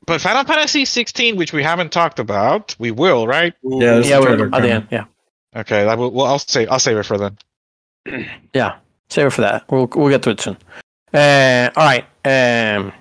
But 0.07 0.21
Final 0.21 0.45
Fantasy 0.45 0.85
16, 0.85 1.37
which 1.37 1.53
we 1.53 1.63
haven't 1.63 1.93
talked 1.93 2.19
about, 2.19 2.75
we 2.79 2.91
will, 2.91 3.27
right? 3.27 3.55
Yeah, 3.63 3.99
yeah, 3.99 4.19
we're 4.19 4.47
at 4.53 4.63
the 4.63 4.71
end. 4.71 4.89
Yeah, 4.91 5.05
Okay, 5.55 5.85
that 5.85 5.97
will, 5.99 6.11
well, 6.11 6.27
I'll 6.27 6.39
say 6.41 6.67
I'll 6.67 6.79
save 6.81 6.97
it 6.97 7.05
for 7.07 7.19
then. 7.19 7.39
yeah. 8.55 8.77
Save 9.11 9.27
it 9.27 9.31
for 9.31 9.43
that. 9.43 9.65
We'll 9.71 9.89
we'll 9.95 10.09
get 10.09 10.23
to 10.23 10.31
it 10.31 10.41
soon. 10.41 10.57
Uh, 11.13 11.69
all 11.77 11.85
right. 11.85 12.05
Um, 12.25 12.93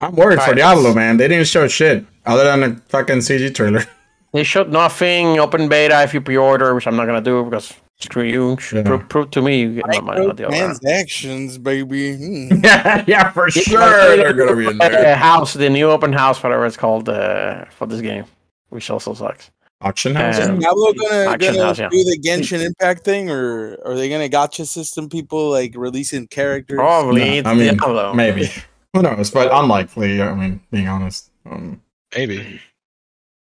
I'm 0.00 0.14
worried 0.14 0.40
for 0.40 0.54
Diablo, 0.54 0.94
man. 0.94 1.16
They 1.16 1.26
didn't 1.28 1.46
show 1.48 1.66
shit 1.66 2.04
other 2.24 2.44
than 2.44 2.62
a 2.62 2.76
fucking 2.88 3.18
CG 3.18 3.54
trailer. 3.54 3.84
they 4.32 4.44
showed 4.44 4.70
nothing. 4.70 5.40
Open 5.40 5.68
beta 5.68 6.02
if 6.02 6.14
you 6.14 6.20
pre-order, 6.20 6.74
which 6.74 6.86
I'm 6.86 6.96
not 6.96 7.06
gonna 7.06 7.20
do 7.20 7.44
because 7.44 7.74
screw 7.98 8.22
you. 8.22 8.58
Yeah. 8.72 8.82
Prove, 8.84 9.08
prove 9.08 9.30
to 9.32 9.42
me 9.42 9.60
you 9.60 9.74
get 9.74 9.86
my 9.88 10.00
money. 10.00 10.26
Not 10.26 10.36
the 10.36 10.46
other. 10.46 10.56
Transactions, 10.56 11.58
baby. 11.58 12.16
Hmm. 12.16 12.60
yeah, 12.64 13.04
yeah, 13.08 13.32
for 13.32 13.50
sure 13.50 14.16
they're 14.16 14.32
gonna 14.32 14.54
be 14.54 14.68
in 14.68 14.78
there. 14.78 15.16
House, 15.16 15.54
the 15.54 15.68
new 15.68 15.90
open 15.90 16.12
house, 16.12 16.42
whatever 16.42 16.64
it's 16.64 16.76
called, 16.76 17.08
uh, 17.08 17.64
for 17.66 17.86
this 17.86 18.00
game, 18.00 18.24
which 18.68 18.88
also 18.90 19.14
sucks. 19.14 19.50
Auction 19.80 20.14
house. 20.14 20.40
Um, 20.40 20.56
Is 20.56 20.64
Diablo 20.64 20.92
gonna, 20.92 21.38
gonna 21.38 21.64
House, 21.64 21.78
yeah. 21.78 21.88
do 21.88 22.02
the 22.02 22.18
Genshin 22.18 22.64
Impact 22.64 23.04
thing, 23.04 23.30
or 23.30 23.78
are 23.84 23.94
they 23.94 24.08
gonna 24.08 24.28
gacha 24.28 24.66
system 24.66 25.08
people 25.08 25.50
like 25.50 25.74
releasing 25.76 26.26
characters? 26.26 26.76
Probably 26.76 27.40
No, 27.42 27.50
I 27.50 27.54
mean, 27.54 27.76
Diablo. 27.76 28.14
Maybe. 28.14 28.48
Who 28.98 29.02
knows? 29.16 29.30
But 29.30 29.50
unlikely. 29.52 30.20
I 30.20 30.34
mean, 30.34 30.60
being 30.70 30.88
honest. 30.88 31.30
Um, 31.48 31.80
Maybe. 32.16 32.60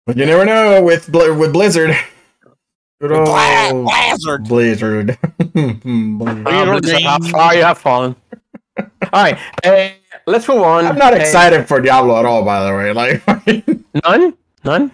but 0.05 0.15
you 0.17 0.25
never 0.25 0.45
know 0.45 0.83
with 0.83 1.11
Bl- 1.11 1.33
with 1.33 1.53
Blizzard. 1.53 1.95
Good 3.01 3.11
old 3.11 3.25
Bla- 3.25 3.83
Blizzard. 3.85 4.43
Blizzard. 4.47 5.17
Oh, 5.55 6.79
Blizzard, 6.79 7.01
how 7.01 7.19
far 7.19 7.55
you 7.55 7.63
have 7.63 7.77
fallen. 7.77 8.15
All 8.77 8.87
right, 9.23 9.37
uh, 9.65 9.89
let's 10.27 10.47
move 10.47 10.61
on. 10.61 10.85
I'm 10.85 10.97
not 10.97 11.13
Uh, 11.13 11.17
excited 11.17 11.67
for 11.67 11.81
Diablo 11.81 12.17
at 12.19 12.25
all. 12.25 12.43
By 12.45 12.63
the 12.65 12.75
way, 12.75 12.93
like, 12.93 13.23
I 13.27 13.41
mean, 13.67 13.85
none, 14.05 14.33
none. 14.63 14.91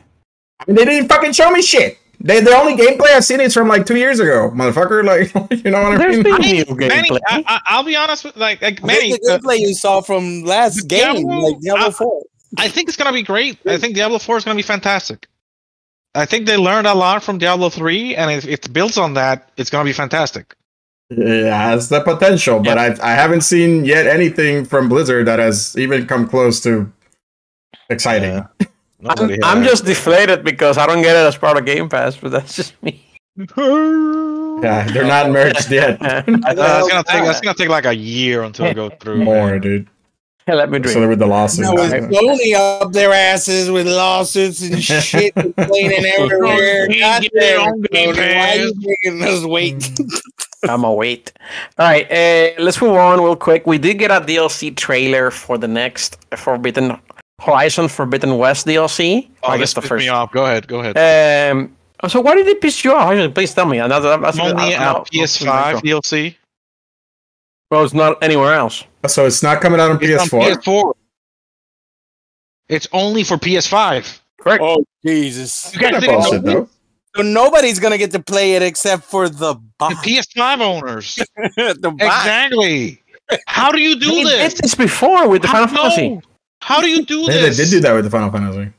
they 0.68 0.86
didn't 0.86 1.10
fucking 1.10 1.34
show 1.34 1.52
me 1.52 1.62
shit. 1.62 1.98
They, 2.26 2.40
the 2.42 2.56
only 2.58 2.76
gameplay 2.76 3.10
I've 3.10 3.24
seen 3.24 3.40
is 3.40 3.54
from 3.54 3.68
like 3.68 3.86
two 3.86 3.98
years 3.98 4.20
ago, 4.20 4.50
motherfucker. 4.56 5.04
Like, 5.06 5.64
you 5.64 5.70
know 5.70 5.84
what 5.84 5.92
I 5.94 5.98
There's 5.98 6.16
mean? 6.16 6.24
been 6.24 6.32
Manny, 6.42 6.64
new 6.64 6.76
Manny, 6.76 7.10
gameplay. 7.10 7.20
I, 7.28 7.44
I, 7.46 7.62
I'll 7.68 7.84
be 7.84 7.96
honest 7.96 8.24
with 8.26 8.36
like 8.36 8.64
like 8.64 8.84
Manny, 8.84 9.12
Manny. 9.12 9.20
the 9.22 9.34
uh, 9.34 9.38
gameplay 9.38 9.60
you 9.60 9.76
saw 9.76 10.02
from 10.02 10.42
last 10.44 10.82
the 10.82 10.88
game, 10.88 11.14
Diablo- 11.18 11.38
like 11.50 11.60
Diablo 11.62 11.88
I- 11.88 11.92
Four. 11.92 12.24
I 12.58 12.68
think 12.70 12.88
it's 12.88 12.98
gonna 12.98 13.14
be 13.14 13.22
great. 13.22 13.60
I 13.68 13.78
think 13.78 13.94
Diablo 13.96 14.18
4 14.18 14.38
is 14.38 14.44
gonna 14.46 14.56
be 14.56 14.62
fantastic. 14.64 15.28
I 16.16 16.26
think 16.26 16.48
they 16.48 16.56
learned 16.58 16.88
a 16.88 16.94
lot 16.96 17.22
from 17.22 17.38
Diablo 17.38 17.70
3, 17.70 18.16
and 18.16 18.32
if, 18.32 18.46
if 18.48 18.66
it 18.66 18.74
builds 18.74 18.98
on 18.98 19.14
that, 19.16 19.50
it's 19.58 19.70
gonna 19.70 19.84
be 19.84 19.94
fantastic. 19.94 20.56
It 21.12 21.46
has 21.52 21.90
the 21.90 22.02
potential, 22.02 22.60
but 22.62 22.78
I 22.80 22.96
I 23.04 23.12
haven't 23.14 23.42
seen 23.42 23.86
yet 23.86 24.08
anything 24.08 24.66
from 24.66 24.90
Blizzard 24.90 25.28
that 25.28 25.38
has 25.38 25.78
even 25.78 26.08
come 26.08 26.28
close 26.28 26.60
to 26.62 26.92
exciting. 27.90 28.32
Yeah. 28.60 28.68
I'm, 29.08 29.16
Nobody 29.18 29.44
I'm 29.44 29.64
just 29.64 29.86
deflated 29.86 30.44
because 30.44 30.78
I 30.78 30.86
don't 30.86 31.02
get 31.02 31.16
it 31.16 31.28
as 31.28 31.38
part 31.38 31.58
of 31.58 31.66
Game 31.66 31.90
Pass, 31.90 32.18
but 32.18 32.32
that's 32.32 32.56
just 32.56 32.82
me. 32.84 33.02
Yeah, 34.64 34.86
they're 34.88 35.06
not 35.06 35.32
merged 35.32 35.70
yet. 35.70 36.00
Uh, 36.02 36.24
it's 36.28 36.38
gonna 36.90 37.04
take. 37.04 37.24
It's 37.30 37.42
gonna 37.42 37.58
take 37.58 37.68
like 37.68 37.86
a 37.86 37.94
year 37.94 38.44
until 38.44 38.68
it 38.68 38.76
goes 38.76 38.92
through. 39.02 39.24
More, 39.26 39.60
dude. 39.60 39.88
Let 40.48 40.70
me 40.70 40.78
So 40.84 40.94
drink. 40.94 41.10
with 41.10 41.20
the 41.20 41.26
lawsuits. 41.26 41.68
No, 41.68 41.74
with 41.74 41.92
Sony 41.92 42.54
up 42.56 42.94
their 42.94 43.12
asses 43.12 43.70
with 43.70 43.88
lawsuits 43.88 44.62
and 44.62 44.82
shit 44.82 45.34
complaining 45.36 46.06
everywhere. 46.06 46.88
He 46.88 47.00
God 47.00 47.24
get 47.24 47.32
it 47.34 47.40
damn, 47.58 47.62
on 47.68 47.82
Game 47.82 48.14
Sony, 48.14 48.18
why 48.18 48.24
Pass. 48.34 48.58
you 48.58 48.74
making 49.04 49.24
us 49.24 49.44
wait? 49.44 50.00
I'm 50.70 50.84
a 50.84 50.94
wait. 50.94 51.34
All 51.78 51.88
right, 51.88 52.10
uh, 52.10 52.62
let's 52.62 52.82
move 52.82 52.92
on 52.96 53.20
real 53.20 53.36
quick. 53.36 53.68
We 53.68 53.78
did 53.78 53.96
get 54.00 54.12
a 54.12 54.22
DLC 54.22 54.76
trailer 54.78 55.32
for 55.32 55.58
the 55.58 55.68
next 55.68 56.18
Forbidden 56.38 56.98
Horizon 57.42 57.88
Forbidden 57.88 58.38
West 58.38 58.66
DLC. 58.66 59.30
Oh, 59.44 59.50
I 59.50 59.58
this 59.58 59.74
guess 59.74 59.84
the 59.84 59.88
first. 59.88 60.04
me 60.04 60.10
off. 60.10 60.32
Go 60.32 60.46
ahead. 60.46 60.68
Go 60.68 60.80
ahead. 60.80 61.52
Um. 61.52 61.76
So 62.10 62.22
why 62.22 62.36
did 62.36 62.48
it 62.48 62.62
piss 62.62 62.84
you 62.84 62.94
off? 62.94 63.34
Please 63.34 63.54
tell 63.54 63.66
me. 63.66 63.80
Another. 63.80 64.18
That's, 64.18 64.38
Only 64.40 64.76
I- 64.76 64.92
I- 64.94 64.98
a 65.00 65.02
PS5 65.06 65.82
DLC. 65.82 66.36
Well, 67.72 67.84
it's 67.84 67.94
not 67.94 68.22
anywhere 68.24 68.54
else. 68.54 68.84
So 69.08 69.26
it's 69.26 69.42
not 69.44 69.60
coming 69.62 69.80
out 69.80 69.92
on 69.92 69.98
It's 70.04 70.30
PS4. 70.30 70.62
PS4. 70.64 70.94
It's 72.70 72.88
only 72.94 73.24
for 73.24 73.38
PS5. 73.38 74.20
Correct. 74.40 74.62
oh 74.64 74.84
Jesus! 75.06 75.74
You 75.74 75.80
guys 75.80 75.92
Kinda 76.04 76.08
bullshit, 76.08 76.44
though. 76.44 76.70
So 77.16 77.22
nobody's 77.22 77.80
gonna 77.80 77.98
get 77.98 78.12
to 78.12 78.20
play 78.20 78.54
it 78.54 78.62
except 78.62 79.04
for 79.04 79.30
the 79.30 79.56
The. 79.80 79.86
PS5 80.06 80.60
owners. 80.62 81.16
the 81.38 81.96
exactly. 82.00 83.02
How 83.48 83.72
do 83.72 83.82
you 83.82 84.00
do 84.00 84.12
we 84.12 84.24
this? 84.24 84.54
did 84.54 84.64
this 84.64 84.76
before 84.76 85.28
with 85.28 85.42
the 85.42 85.48
Final 85.48 85.68
How- 85.68 85.90
Fantasy. 85.90 86.22
No. 86.70 86.76
How 86.76 86.82
do 86.82 86.88
you 86.88 87.06
do 87.06 87.20
Yeah, 87.22 87.28
they 87.42 87.50
this? 87.50 87.58
did 87.58 87.70
do 87.70 87.80
that 87.82 87.94
with 87.94 88.06
the 88.06 88.12
Final 88.12 88.32
Fantasy. 88.32 88.72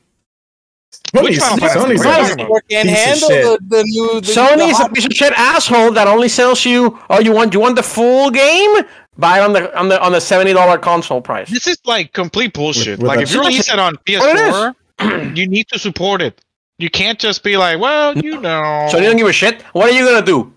Which 1.13 1.23
Sony's, 1.35 1.39
Final 1.39 1.57
Fantasy? 1.57 1.79
Sony's 1.79 2.05
What 2.05 2.17
are 2.17 2.19
you 2.19 2.25
a- 2.25 2.27
talking 2.27 2.33
about? 2.45 2.49
Or 2.49 2.61
can't 2.61 2.87
Piece 2.89 2.97
of 2.97 3.03
handle 3.05 3.29
shit. 3.29 3.69
the, 3.69 3.75
the 3.77 3.83
new. 3.83 4.21
The, 4.21 4.31
Sony 4.31 4.69
is 4.71 4.77
the 4.77 4.85
a 4.85 4.89
piece 4.89 5.05
of 5.05 5.11
shit 5.13 5.33
asshole 5.33 5.91
that 5.93 6.07
only 6.07 6.27
sells 6.29 6.65
you. 6.65 6.99
Oh, 7.09 7.19
you 7.19 7.31
want 7.33 7.53
you 7.53 7.59
want 7.59 7.75
the 7.75 7.83
full 7.83 8.29
game? 8.31 8.71
Buy 9.17 9.39
it 9.39 9.41
on 9.41 9.53
the 9.53 9.77
on 9.77 9.89
the 9.89 10.01
on 10.01 10.11
the 10.11 10.19
seventy 10.21 10.53
dollar 10.53 10.77
console 10.77 11.21
price. 11.21 11.49
This 11.49 11.65
is 11.67 11.77
like 11.85 12.13
complete 12.13 12.53
bullshit. 12.53 12.99
With- 12.99 13.03
with 13.03 13.07
like 13.09 13.19
if 13.21 13.33
you 13.33 13.39
release 13.41 13.71
it 13.71 13.79
on 13.79 13.95
PS4, 14.05 14.75
you 15.37 15.47
need 15.47 15.67
to 15.69 15.79
support 15.79 16.21
it. 16.21 16.41
You 16.79 16.89
can't 16.89 17.17
just 17.17 17.41
be 17.43 17.57
like, 17.57 17.79
well, 17.79 18.15
you 18.17 18.39
know. 18.39 18.87
So 18.91 18.97
you 18.97 19.03
don't 19.05 19.17
give 19.17 19.27
a 19.27 19.33
shit. 19.33 19.61
What 19.73 19.89
are 19.89 19.93
you 19.93 20.05
gonna 20.05 20.25
do? 20.25 20.53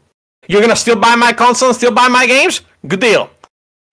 You're 0.49 0.61
gonna 0.61 0.77
still 0.77 0.97
buy 0.97 1.15
my 1.17 1.33
console 1.33 1.69
and 1.71 1.77
still 1.77 1.93
buy 1.93 2.09
my 2.09 2.27
games? 2.27 2.61
Good 2.87 3.01
deal. 3.01 3.31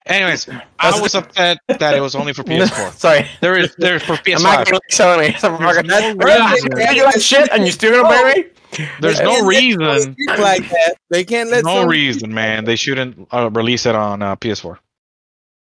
Anyways, 0.09 0.47
I 0.79 0.99
was 1.01 1.15
upset 1.15 1.57
that 1.67 1.93
it 1.95 1.99
was 2.01 2.15
only 2.15 2.33
for 2.33 2.43
PS4. 2.45 2.93
Sorry. 2.93 3.27
There 3.41 3.57
is 3.57 3.75
there's 3.77 4.03
for 4.03 4.13
I'm 4.13 4.41
not 4.43 4.65
PS5. 4.67 4.71
gonna 4.71 4.79
selling 4.89 5.19
me. 5.29 5.35
I'm 5.43 5.61
not 5.61 5.75
gonna- 5.75 5.87
no 5.87 6.15
reason. 6.51 6.71
you 6.95 7.03
like 7.03 7.19
shit 7.21 7.49
and 7.51 7.65
you 7.65 7.71
still 7.71 7.91
gonna 8.01 8.07
buy 8.07 8.33
me? 8.35 8.85
There's 8.99 9.19
no 9.21 9.31
can't 9.31 9.45
let 9.47 9.61
Sony 9.63 9.77
reason. 9.77 10.15
like 10.39 10.69
that. 10.69 10.95
They 11.09 11.23
can't 11.23 11.49
let 11.49 11.63
No 11.63 11.85
reason, 11.85 12.33
man. 12.33 12.65
They 12.65 12.75
shouldn't 12.75 13.27
uh, 13.31 13.49
release 13.51 13.85
it 13.85 13.95
on 13.95 14.21
uh, 14.21 14.35
PS4. 14.35 14.77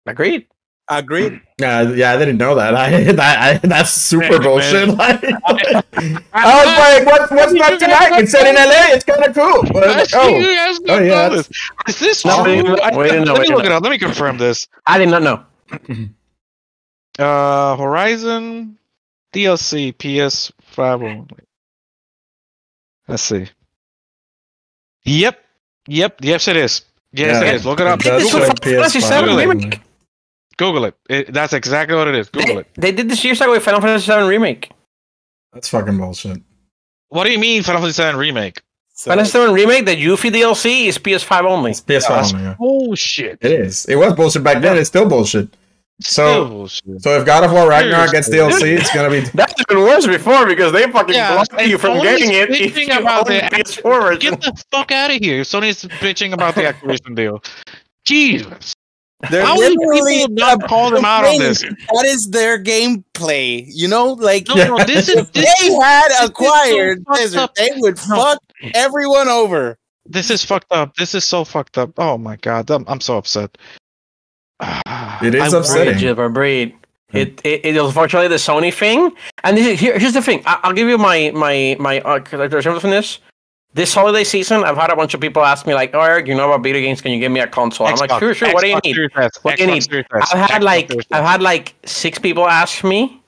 Agreed. 0.07 0.47
Agreed. 0.91 1.41
Yeah, 1.61 1.83
yeah, 1.93 2.13
I 2.13 2.17
didn't 2.19 2.37
know 2.37 2.55
that. 2.55 2.73
I 2.77 3.03
that 3.15 3.39
I, 3.65 3.67
that's 3.67 3.91
super 3.91 4.39
bullshit. 4.39 4.89
Like, 4.97 5.25
I 5.25 5.83
was 5.83 6.79
like, 6.79 7.05
what, 7.05 7.31
what's 7.33 7.53
not 7.53 7.81
tonight? 7.81 8.21
It's 8.23 8.31
set 8.31 8.47
in 8.47 8.55
LA. 8.55 8.95
It's 8.95 9.05
kind 9.05 9.25
of 9.25 9.35
cool. 9.35 9.65
But 9.73 9.89
I 9.89 9.93
I 9.93 9.99
was 9.99 10.09
see 10.11 10.17
like, 10.19 10.31
you 10.31 10.47
oh, 10.89 10.95
oh, 10.95 11.01
yeah, 11.01 11.29
this. 11.29 11.51
Is 11.89 11.99
this 11.99 12.25
No, 12.25 12.45
we 12.45 12.61
true? 12.61 12.77
didn't- 12.77 12.81
I- 12.81 12.97
we 12.97 13.11
Let 13.11 13.13
we 13.13 13.19
me 13.19 13.25
look 13.27 13.37
didn't 13.45 13.67
it 13.67 13.73
up. 13.73 13.83
Let 13.83 13.91
me 13.91 13.99
confirm 13.99 14.39
this. 14.39 14.69
I 14.87 14.99
did 14.99 15.09
not 15.09 15.23
know. 15.23 15.43
Uh, 17.19 17.77
Horizon 17.77 18.79
DLC 19.35 19.93
PS5 19.95 21.03
only. 21.03 21.27
Let's 23.09 23.25
see. 23.25 23.49
Yep. 25.05 25.45
Yep. 25.89 26.19
Yes, 26.23 26.47
it 26.47 26.57
is. 26.57 26.83
Yes, 27.13 27.43
Yeah. 27.43 27.49
it 27.49 27.55
is. 27.57 27.67
Look 27.67 27.81
it 27.81 27.89
up. 27.89 27.99
It 28.01 28.05
does 28.05 28.23
This 28.23 28.31
say 28.33 28.39
was 28.39 28.49
Google 28.51 28.73
it. 28.73 28.77
Final 28.77 28.91
Fantasy 28.91 29.01
PS5 29.01 29.25
VII 29.25 29.31
only. 29.31 29.47
remake. 29.49 29.81
Google 30.59 30.85
it. 30.85 30.95
it. 31.09 31.33
That's 31.33 31.55
exactly 31.55 31.97
what 31.97 32.07
it 32.09 32.15
is. 32.15 32.29
Google 32.29 32.57
They, 32.57 32.61
it. 32.61 32.67
they 32.77 32.93
did 32.93 33.09
this 33.09 33.25
years 33.25 33.41
ago 33.41 33.53
with 33.53 33.63
Final 33.65 33.81
Fantasy 33.81 34.13
VII 34.13 34.29
remake. 34.29 34.71
That's 35.53 35.69
fucking 35.71 35.97
bullshit. 35.97 36.43
What 37.09 37.25
do 37.25 37.33
you 37.33 37.39
mean 37.39 37.63
Final 37.63 37.81
Fantasy 37.81 38.03
VII 38.03 38.17
Remake? 38.19 38.61
So, 38.93 39.11
Final 39.11 39.25
Fantasy 39.25 39.47
VII 39.47 39.55
remake, 39.55 39.87
the 39.87 39.97
Yuffie 39.97 40.31
DLC 40.31 40.87
is 40.87 40.99
PS5 40.99 41.45
only. 41.45 41.71
It's 41.71 41.81
PS5 41.81 42.09
that's- 42.09 42.33
only. 42.35 42.45
Yeah. 42.45 42.55
Bullshit. 42.59 43.39
It 43.41 43.53
is. 43.53 43.87
It 43.87 43.97
was 43.97 44.13
bullshit 44.13 44.45
back 44.45 44.61
then. 44.61 44.77
It's 44.77 44.89
still 44.89 45.09
bullshit. 45.09 45.49
So, 46.01 46.47
bullshit. 46.49 47.03
so 47.03 47.19
if 47.19 47.27
God 47.27 47.43
of 47.45 47.51
War 47.53 47.69
Ragnarok 47.69 48.13
gets 48.13 48.27
Seriously. 48.29 48.71
DLC, 48.77 48.79
it's 48.79 48.95
gonna 48.95 49.11
be. 49.11 49.21
That's 49.35 49.55
even 49.69 49.83
worse 49.83 50.07
before 50.07 50.47
because 50.47 50.71
they 50.73 50.89
fucking 50.91 51.15
Yeah, 51.15 51.33
blocked 51.35 51.61
you 51.67 51.77
from 51.79 52.01
getting 52.03 52.31
it. 52.31 52.51
if 52.51 52.75
bitching 52.75 52.95
you 52.95 53.01
about 53.01 53.27
the 53.27 53.41
PS4. 53.41 54.21
Get 54.21 54.41
the 54.41 54.63
fuck 54.71 54.93
out 54.93 55.11
of 55.11 55.17
here. 55.17 55.43
Sony's 55.43 55.83
bitching 55.85 56.33
about 56.35 56.55
the 56.55 56.61
Activision 56.73 57.17
deal. 57.17 57.43
Jesus. 58.05 58.75
They're 59.31 59.45
How 59.45 59.57
many 59.57 59.77
literally 59.77 60.19
people 60.21 60.35
not 60.37 60.69
call 60.69 60.91
them 60.91 61.05
out 61.05 61.25
on 61.25 61.39
this? 61.39 61.61
That 61.63 62.05
is 62.07 62.29
their 62.31 62.63
gameplay. 62.63 63.65
You 63.69 63.89
know, 63.89 64.13
like 64.13 64.47
No, 64.49 64.55
no, 64.77 64.85
this 64.85 65.09
is 65.09 65.17
if 65.17 65.33
this, 65.33 65.61
they 65.61 65.73
had 65.75 66.09
acquired 66.25 66.99
fucked 66.99 67.19
Blizzard, 67.19 67.39
up. 67.41 67.55
they 67.57 67.71
would 67.77 67.97
No. 68.09 68.17
fuck 68.17 68.39
everyone 68.75 69.29
over. 69.29 69.77
this 70.07 70.31
is 70.31 70.45
fucked 70.45 70.71
up. 70.71 70.95
This 70.97 71.15
is 71.15 71.25
so 71.25 71.45
fucked 71.45 71.79
up. 71.79 71.91
Oh 71.99 72.17
my 72.17 72.37
god, 72.37 72.71
I'm, 72.71 72.85
I'm 72.89 73.01
so 73.01 73.17
upset. 73.19 73.59
It 75.21 75.35
is 75.35 75.53
I 75.53 75.59
upsetting. 75.59 75.95
Breed, 75.95 76.01
Jibber, 76.01 76.29
breed. 76.29 76.75
It, 77.13 77.41
it 77.43 77.65
it 77.65 77.77
is 77.77 77.83
unfortunately 77.83 78.29
the 78.29 78.37
Sony 78.37 78.73
thing, 78.73 79.11
and 79.43 79.57
this 79.57 79.67
is, 79.67 79.81
here, 79.81 79.99
here's 79.99 80.13
the 80.13 80.21
thing. 80.23 80.43
I, 80.47 80.61
I'll 80.63 80.73
give 80.75 80.89
you 80.89 80.99
my 80.99 81.33
my 81.35 81.77
my 81.81 82.01
uh, 82.03 82.21
characterization 82.21 82.79
from 82.79 82.91
this. 82.91 83.19
This 83.75 83.93
holiday 83.95 84.25
season, 84.25 84.65
I've 84.65 84.77
had 84.77 84.91
a 84.91 84.97
bunch 84.97 85.13
of 85.15 85.21
people 85.21 85.45
ask 85.45 85.67
me 85.67 85.75
like, 85.75 85.95
"Oh, 85.95 86.01
Eric, 86.01 86.27
you 86.27 86.35
know 86.35 86.51
about 86.51 86.63
video 86.65 86.81
games? 86.81 87.01
Can 87.03 87.13
you 87.13 87.21
give 87.21 87.31
me 87.31 87.41
a 87.41 87.47
console?" 87.47 87.87
I'm 87.87 87.97
like, 87.97 88.11
Xbox, 88.11 88.19
"Sure, 88.21 88.35
sure. 88.35 88.53
What 88.53 88.63
do 88.63 88.69
you 88.69 88.79
need?" 88.83 88.97
What 89.43 89.57
do 89.57 89.63
you 89.65 89.71
need? 89.71 89.87
I've 90.11 90.51
had 90.51 90.63
Xbox 90.63 90.65
like. 90.65 91.07
I've 91.13 91.25
had 91.25 91.43
like 91.43 91.75
six 91.85 92.19
people 92.19 92.49
ask 92.49 92.83
me. 92.83 93.21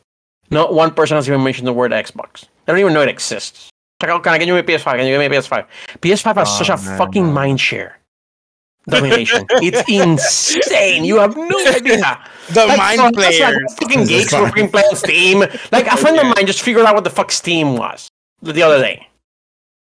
Not 0.50 0.74
one 0.74 0.92
person 0.92 1.16
has 1.16 1.28
even 1.28 1.44
mentioned 1.44 1.66
the 1.68 1.72
word 1.72 1.92
Xbox. 1.92 2.46
They 2.64 2.72
don't 2.72 2.78
even 2.80 2.92
know 2.94 3.02
it 3.02 3.08
exists. 3.08 3.68
Like, 4.02 4.10
oh, 4.10 4.18
can 4.18 4.32
I 4.32 4.38
get 4.38 4.48
you 4.48 4.56
a 4.56 4.62
PS5? 4.62 4.84
Can 4.96 5.06
you 5.06 5.12
give 5.18 5.20
me 5.20 5.26
a 5.26 5.40
PS5? 5.40 5.66
PS5 6.00 6.34
has 6.36 6.48
Oh, 6.48 6.62
such 6.64 6.68
a 6.70 6.76
man, 6.84 6.98
fucking 6.98 7.24
man. 7.26 7.34
mind 7.34 7.60
share. 7.60 7.98
Domination. 8.88 9.46
it's 9.50 9.86
insane. 9.88 11.04
You 11.04 11.18
have 11.18 11.36
no 11.36 11.58
idea. 11.68 12.18
The 12.50 12.66
Like, 12.66 12.78
mind 12.78 12.98
so 12.98 13.12
players. 13.12 13.40
Like 13.40 13.78
fucking 13.78 14.06
geeks 14.06 14.32
were 14.32 14.46
fucking 14.48 14.70
playing 14.70 14.96
Steam. 14.96 15.40
Like 15.70 15.86
a 15.86 15.96
friend 15.96 16.18
of 16.18 16.24
mine 16.34 16.46
just 16.46 16.62
figured 16.62 16.84
out 16.86 16.94
what 16.96 17.04
the 17.04 17.10
fuck 17.10 17.30
Steam 17.30 17.76
was 17.76 18.08
the 18.42 18.62
other 18.62 18.80
day. 18.80 19.06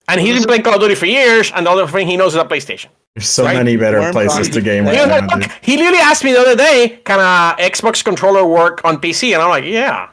And 0.09 0.21
he's 0.21 0.35
been 0.37 0.45
playing 0.45 0.63
Call 0.63 0.75
of 0.75 0.81
Duty 0.81 0.95
for 0.95 1.07
years, 1.07 1.53
and 1.55 1.67
the 1.67 1.71
other 1.71 1.87
thing 1.87 2.07
he 2.09 2.17
knows 2.17 2.35
is 2.35 2.41
a 2.41 2.45
PlayStation. 2.45 2.89
There's 3.15 3.29
so 3.29 3.45
Right? 3.45 3.57
many 3.57 3.77
better 3.77 4.01
Worm 4.01 4.13
places 4.13 4.37
Party. 4.49 4.51
to 4.53 4.61
game 4.61 4.85
He, 4.85 4.91
right 4.91 4.99
was 5.01 5.07
now, 5.07 5.19
like, 5.21 5.29
dude. 5.31 5.43
"Look," 5.43 5.51
he 5.61 5.77
literally 5.77 5.99
asked 5.99 6.25
me 6.25 6.33
the 6.33 6.41
other 6.41 6.57
day, 6.57 6.99
"Can 7.05 7.21
a 7.21 7.55
Xbox 7.63 8.03
controller 8.05 8.45
work 8.47 8.81
on 8.85 8.99
PC?" 9.01 9.33
And 9.35 9.43
I'm 9.43 9.51
like, 9.51 9.65
"Yeah." 9.65 10.09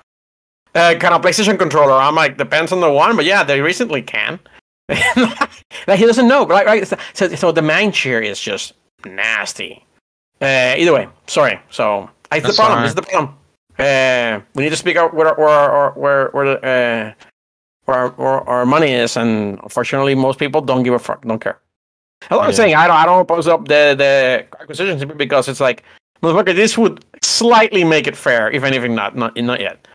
Uh, 0.76 0.96
can 1.00 1.12
a 1.14 1.20
PlayStation 1.20 1.58
controller? 1.58 1.94
I'm 1.94 2.14
like, 2.14 2.38
depends 2.38 2.72
on 2.72 2.80
the 2.80 2.92
one, 2.92 3.16
but 3.16 3.26
yeah, 3.26 3.44
they 3.44 3.60
recently 3.62 4.02
can. 4.04 4.40
like 5.88 5.98
he 6.00 6.06
doesn't 6.06 6.28
know, 6.28 6.46
right? 6.46 6.66
Right. 6.66 6.88
So, 7.14 7.28
so 7.36 7.52
the 7.52 7.62
mind 7.62 7.96
share 7.96 8.22
is 8.22 8.40
just 8.40 8.74
nasty. 9.06 9.84
Uh, 10.42 10.76
either 10.78 10.94
way, 10.94 11.08
sorry. 11.28 11.60
So 11.70 12.10
it's 12.32 12.46
the 12.48 12.54
problem. 12.54 12.78
fine. 12.80 12.84
This 12.86 12.94
the 12.94 13.02
problem. 13.02 13.36
Uh, 13.80 14.42
we 14.56 14.64
need 14.64 14.70
to 14.70 14.76
speak 14.76 14.96
out 14.98 15.14
where 15.14 15.34
where 15.36 15.70
where 15.72 15.92
where 15.92 16.30
where, 16.32 16.46
the, 16.46 16.68
uh, 16.68 17.26
where, 17.90 17.98
our, 17.98 18.10
where 18.12 18.50
our 18.50 18.66
money 18.66 18.92
is, 18.94 19.18
and 19.18 19.60
unfortunately, 19.64 20.16
most 20.16 20.38
people 20.40 20.62
don't 20.62 20.84
give 20.84 20.94
a 20.94 21.00
fuck, 21.00 21.26
don't 21.26 21.40
care. 21.42 21.58
I'm 22.30 22.38
Yeah. 22.50 22.52
saying. 22.52 22.76
I 22.76 22.88
don't 22.88 22.98
I 22.98 23.06
don't 23.06 23.22
oppose 23.22 23.48
up 23.48 23.68
the 23.68 23.96
the 23.98 24.46
acquisition 24.62 25.00
simply 25.00 25.16
because 25.18 25.48
it's 25.48 25.60
like, 25.60 25.84
motherfucker, 26.22 26.54
this 26.56 26.78
would 26.78 27.04
slightly 27.24 27.84
make 27.84 28.08
it 28.08 28.16
fair, 28.16 28.52
if 28.52 28.64
anything, 28.64 28.94
not 28.94 29.16
not 29.16 29.36
not 29.38 29.60
yet. 29.60 29.88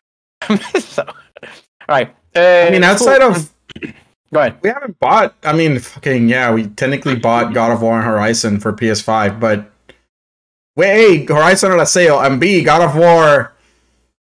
so, 0.80 1.04
all 1.06 1.94
right. 1.96 2.08
Uh, 2.34 2.66
I 2.66 2.70
mean, 2.70 2.82
outside 2.82 3.20
cool. 3.20 3.30
of 3.36 3.52
go 4.32 4.40
ahead. 4.40 4.56
we 4.62 4.68
haven't 4.70 4.98
bought. 4.98 5.34
I 5.44 5.52
mean, 5.52 5.78
fucking 5.78 6.28
yeah, 6.28 6.52
we 6.52 6.66
technically 6.68 7.14
bought 7.16 7.52
God 7.54 7.70
of 7.72 7.82
War 7.82 7.96
and 7.96 8.04
Horizon 8.04 8.58
for 8.58 8.72
PS5, 8.72 9.38
but 9.38 9.70
wait, 10.76 11.28
A, 11.28 11.34
Horizon 11.34 11.72
at 11.72 11.78
a 11.80 11.86
sale, 11.86 12.20
and 12.20 12.40
B, 12.40 12.62
God 12.64 12.82
of 12.82 12.96
War 12.96 13.52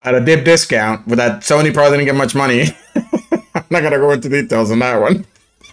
at 0.03 0.13
a 0.13 0.19
dip 0.21 0.43
discount. 0.45 1.07
With 1.07 1.17
that, 1.17 1.41
Sony 1.41 1.73
probably 1.73 1.97
didn't 1.97 2.05
get 2.11 2.15
much 2.15 2.35
money. 2.35 2.75
I'm 3.69 3.73
not 3.73 3.83
gonna 3.83 3.97
go 3.97 4.11
into 4.11 4.29
details 4.29 4.71
on 4.71 4.79
that 4.79 5.01
one. 5.01 5.25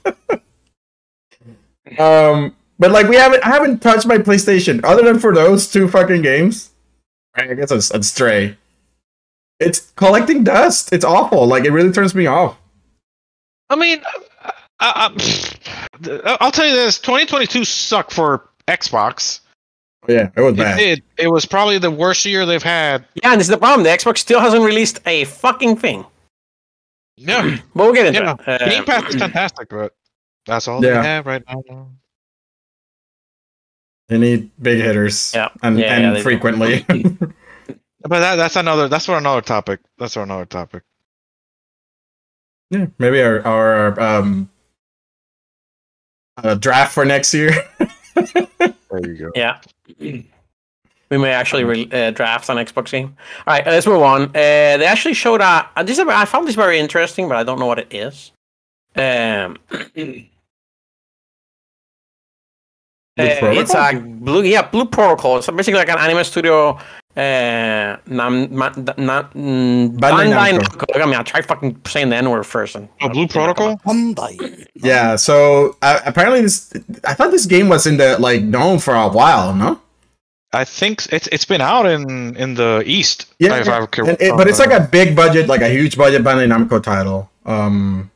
um, 1.98 2.56
but 2.78 2.90
like 2.90 3.08
we 3.08 3.16
haven't, 3.16 3.44
I 3.44 3.50
haven't 3.50 3.80
touched 3.80 4.06
my 4.06 4.18
PlayStation 4.18 4.80
other 4.84 5.02
than 5.02 5.18
for 5.18 5.34
those 5.34 5.70
two 5.70 5.88
fucking 5.88 6.22
games. 6.22 6.70
I 7.34 7.54
guess 7.54 7.70
it's, 7.70 7.90
it's 7.90 8.08
Stray. 8.08 8.56
It's 9.60 9.92
collecting 9.96 10.42
dust. 10.44 10.92
It's 10.92 11.04
awful. 11.04 11.46
Like 11.46 11.64
it 11.64 11.70
really 11.70 11.92
turns 11.92 12.14
me 12.14 12.26
off. 12.26 12.56
I 13.70 13.76
mean, 13.76 14.02
I, 14.42 14.52
I, 14.80 16.36
I'll 16.40 16.50
tell 16.50 16.66
you 16.66 16.74
this: 16.74 16.98
2022 16.98 17.64
sucked 17.64 18.12
for 18.12 18.48
Xbox. 18.68 19.40
Yeah, 20.08 20.30
it 20.36 20.40
was 20.40 20.54
It 20.54 20.56
bad. 20.56 20.78
did. 20.78 21.02
It 21.16 21.28
was 21.28 21.46
probably 21.46 21.78
the 21.78 21.90
worst 21.90 22.24
year 22.26 22.44
they've 22.44 22.62
had. 22.62 23.04
Yeah, 23.22 23.30
and 23.32 23.40
this 23.40 23.46
is 23.46 23.50
the 23.52 23.58
problem. 23.58 23.84
The 23.84 23.90
Xbox 23.90 24.18
still 24.18 24.40
hasn't 24.40 24.64
released 24.64 24.98
a 25.06 25.24
fucking 25.26 25.76
thing. 25.76 26.04
Yeah, 27.16 27.58
But 27.74 27.84
we'll 27.84 27.92
get 27.94 28.06
into 28.06 28.20
Yeah. 28.20 28.36
it. 28.54 28.62
Uh, 28.62 28.68
Game 28.68 28.84
Pass 28.84 29.14
is 29.14 29.20
fantastic, 29.20 29.68
but 29.68 29.94
that's 30.46 30.66
all 30.68 30.82
Yeah. 30.84 31.00
they 31.02 31.06
have 31.08 31.26
right 31.26 31.42
now. 31.48 31.90
They 34.08 34.18
need 34.18 34.50
big 34.60 34.80
hitters. 34.80 35.32
Yeah. 35.34 35.48
And, 35.62 35.78
Yeah, 35.78 35.94
and 35.94 36.16
yeah, 36.16 36.22
frequently. 36.22 36.84
But 38.04 38.18
that, 38.18 38.34
that's 38.34 38.56
another. 38.56 38.88
That's 38.88 39.06
for 39.06 39.16
another 39.16 39.40
topic. 39.42 39.78
That's 39.96 40.14
for 40.14 40.24
another 40.24 40.44
topic. 40.44 40.82
yeah. 42.70 42.86
Maybe 42.98 43.22
our, 43.22 43.46
our 43.46 44.00
um 44.00 44.50
uh, 46.42 46.54
draft 46.56 46.92
for 46.94 47.04
next 47.04 47.32
year. 47.32 47.52
There 48.90 49.06
you 49.08 49.14
go. 49.14 49.30
Yeah. 49.36 49.60
We 51.12 51.18
may 51.18 51.32
actually 51.32 51.64
re- 51.64 51.90
uh, 51.92 52.10
draft 52.12 52.48
an 52.48 52.56
Xbox 52.56 52.90
game. 52.90 53.14
All 53.46 53.52
right, 53.52 53.66
let's 53.66 53.86
move 53.86 54.00
on. 54.00 54.22
Uh, 54.22 54.30
they 54.80 54.86
actually 54.86 55.12
showed 55.12 55.42
a. 55.42 55.68
Uh, 55.76 55.82
this 55.82 55.98
is, 55.98 56.06
I 56.08 56.24
found 56.24 56.48
this 56.48 56.54
very 56.54 56.78
interesting, 56.78 57.28
but 57.28 57.36
I 57.36 57.42
don't 57.44 57.58
know 57.60 57.66
what 57.66 57.78
it 57.80 57.88
is. 57.92 58.32
Um, 58.96 59.58
uh, 59.74 59.82
it's 63.18 63.74
a 63.74 63.92
blue, 64.00 64.42
yeah, 64.42 64.62
Blue 64.62 64.86
Protocol. 64.86 65.36
It's 65.36 65.48
basically 65.50 65.80
like 65.80 65.90
an 65.90 65.98
anime 65.98 66.24
studio. 66.24 66.78
Uh, 67.14 67.98
nam, 68.06 68.56
ma, 68.56 68.70
da- 68.70 68.94
na, 68.96 69.24
mm, 69.34 69.94
Bandai 69.98 70.32
Bandai 70.32 70.52
Namco. 70.52 70.60
Namco. 70.62 70.88
Look 70.88 70.96
at 70.96 71.08
me, 71.10 71.16
I 71.16 71.22
tried 71.22 71.44
fucking 71.44 71.78
saying 71.86 72.08
the 72.08 72.16
N 72.16 72.30
word 72.30 72.44
first. 72.46 72.74
And, 72.74 72.88
Oh, 73.02 73.10
Blue 73.10 73.28
Protocol. 73.28 73.76
Hyundai. 73.84 74.66
yeah. 74.76 75.16
So 75.16 75.76
uh, 75.82 76.00
apparently 76.06 76.40
this, 76.40 76.72
I 77.04 77.12
thought 77.12 77.30
this 77.32 77.44
game 77.44 77.68
was 77.68 77.86
in 77.86 77.98
the 77.98 78.18
like 78.18 78.42
known 78.44 78.78
for 78.78 78.94
a 78.94 79.10
while. 79.10 79.54
No. 79.54 79.78
I 80.52 80.64
think 80.64 81.06
it's 81.10 81.28
it's 81.28 81.44
been 81.46 81.60
out 81.62 81.86
in 81.86 82.36
in 82.36 82.54
the 82.54 82.82
East. 82.84 83.26
Yeah. 83.38 83.56
if 83.56 83.68
I 83.68 83.86
can- 83.86 84.08
it- 84.20 84.36
but 84.36 84.48
it's 84.48 84.58
like 84.58 84.70
a 84.72 84.80
big 84.86 85.16
budget, 85.16 85.48
like 85.48 85.62
a 85.62 85.68
huge 85.68 85.96
budget 85.96 86.22
Bandai 86.22 86.46
Namco 86.46 86.82
title. 86.82 87.30
Um. 87.46 88.10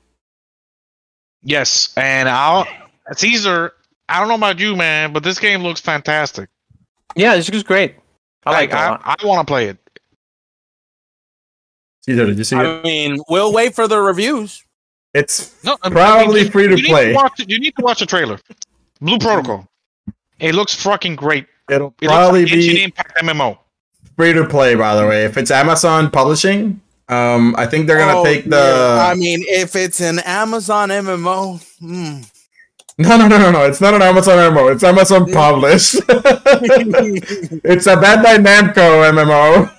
yes, 1.43 1.93
and 1.97 2.29
I'll 2.29 2.67
Caesar. 3.15 3.73
I 4.09 4.21
don't 4.21 4.29
know 4.29 4.35
about 4.37 4.61
you, 4.61 4.77
man, 4.77 5.13
but 5.13 5.25
this 5.25 5.39
game 5.39 5.63
looks 5.63 5.81
fantastic. 5.81 6.49
Yeah, 7.17 7.35
this 7.37 7.49
is 7.49 7.63
great. 7.65 7.97
I 8.45 8.53
like 8.53 8.71
it. 8.71 8.75
a 8.75 8.79
I, 8.79 8.89
lot. 8.91 9.03
I, 9.05 9.27
want 9.27 9.47
to 9.47 9.51
play 9.51 9.67
it. 9.67 9.79
Caesar, 12.03 12.27
did 12.27 12.39
you 12.39 12.45
see 12.45 12.55
it? 12.57 12.61
I 12.61 12.83
mean, 12.83 13.19
we'll 13.29 13.53
wait 13.53 13.75
for 13.75 13.89
the 13.89 13.99
reviews. 13.99 14.63
It's 15.13 15.53
No, 15.65 15.77
I 15.83 15.89
mean, 15.89 15.95
Probably 15.97 16.49
free 16.51 16.65
to 16.69 16.77
you 16.77 16.83
need 16.83 16.87
play. 16.87 17.15
watch, 17.15 17.41
you 17.49 17.59
need 17.59 17.75
to 17.77 17.83
watch 17.83 17.99
the 18.01 18.07
trailer. 18.07 18.39
Blue 19.01 19.19
Protocol. 19.19 19.67
It 20.39 20.55
looks 20.55 20.75
fucking 20.81 21.17
great. 21.17 21.47
It'll 21.71 21.91
probably 21.93 22.41
looks 22.43 22.53
be 22.53 22.83
Impact 22.85 23.17
MMO. 23.23 23.59
free 24.17 24.33
to 24.33 24.45
play. 24.47 24.75
By 24.75 24.95
the 24.97 25.07
way, 25.07 25.25
if 25.25 25.37
it's 25.37 25.51
Amazon 25.51 26.11
publishing, 26.11 26.81
um, 27.09 27.55
I 27.59 27.67
think 27.67 27.87
they're 27.87 27.99
gonna 27.99 28.19
Oh, 28.21 28.25
take 28.25 28.45
the. 28.45 28.57
yeah. 28.57 29.07
I 29.11 29.15
mean, 29.15 29.45
if 29.49 29.77
it's 29.77 30.01
an 30.01 30.19
Amazon 30.21 30.89
MMO, 30.91 31.61
hmm, 31.81 32.21
No, 32.99 33.17
no, 33.19 33.29
no, 33.29 33.37
no, 33.39 33.51
no. 33.51 33.65
It's 33.67 33.81
not 33.83 33.93
an 33.93 34.01
Amazon 34.01 34.39
MMO. 34.39 34.73
It's 34.73 34.83
Amazon 34.83 35.31
published. 35.33 35.97
it's 36.09 37.87
a 37.87 37.95
Bandai 37.97 38.39
Namco 38.43 39.11
MMO. 39.13 39.71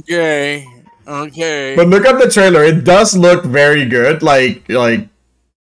okay. 0.00 0.66
Okay. 1.06 1.74
But 1.76 1.88
look 1.88 2.06
at 2.06 2.18
the 2.18 2.30
trailer. 2.30 2.62
It 2.62 2.84
does 2.84 3.16
look 3.16 3.44
very 3.44 3.86
good. 3.86 4.22
Like, 4.22 4.68
like 4.68 5.08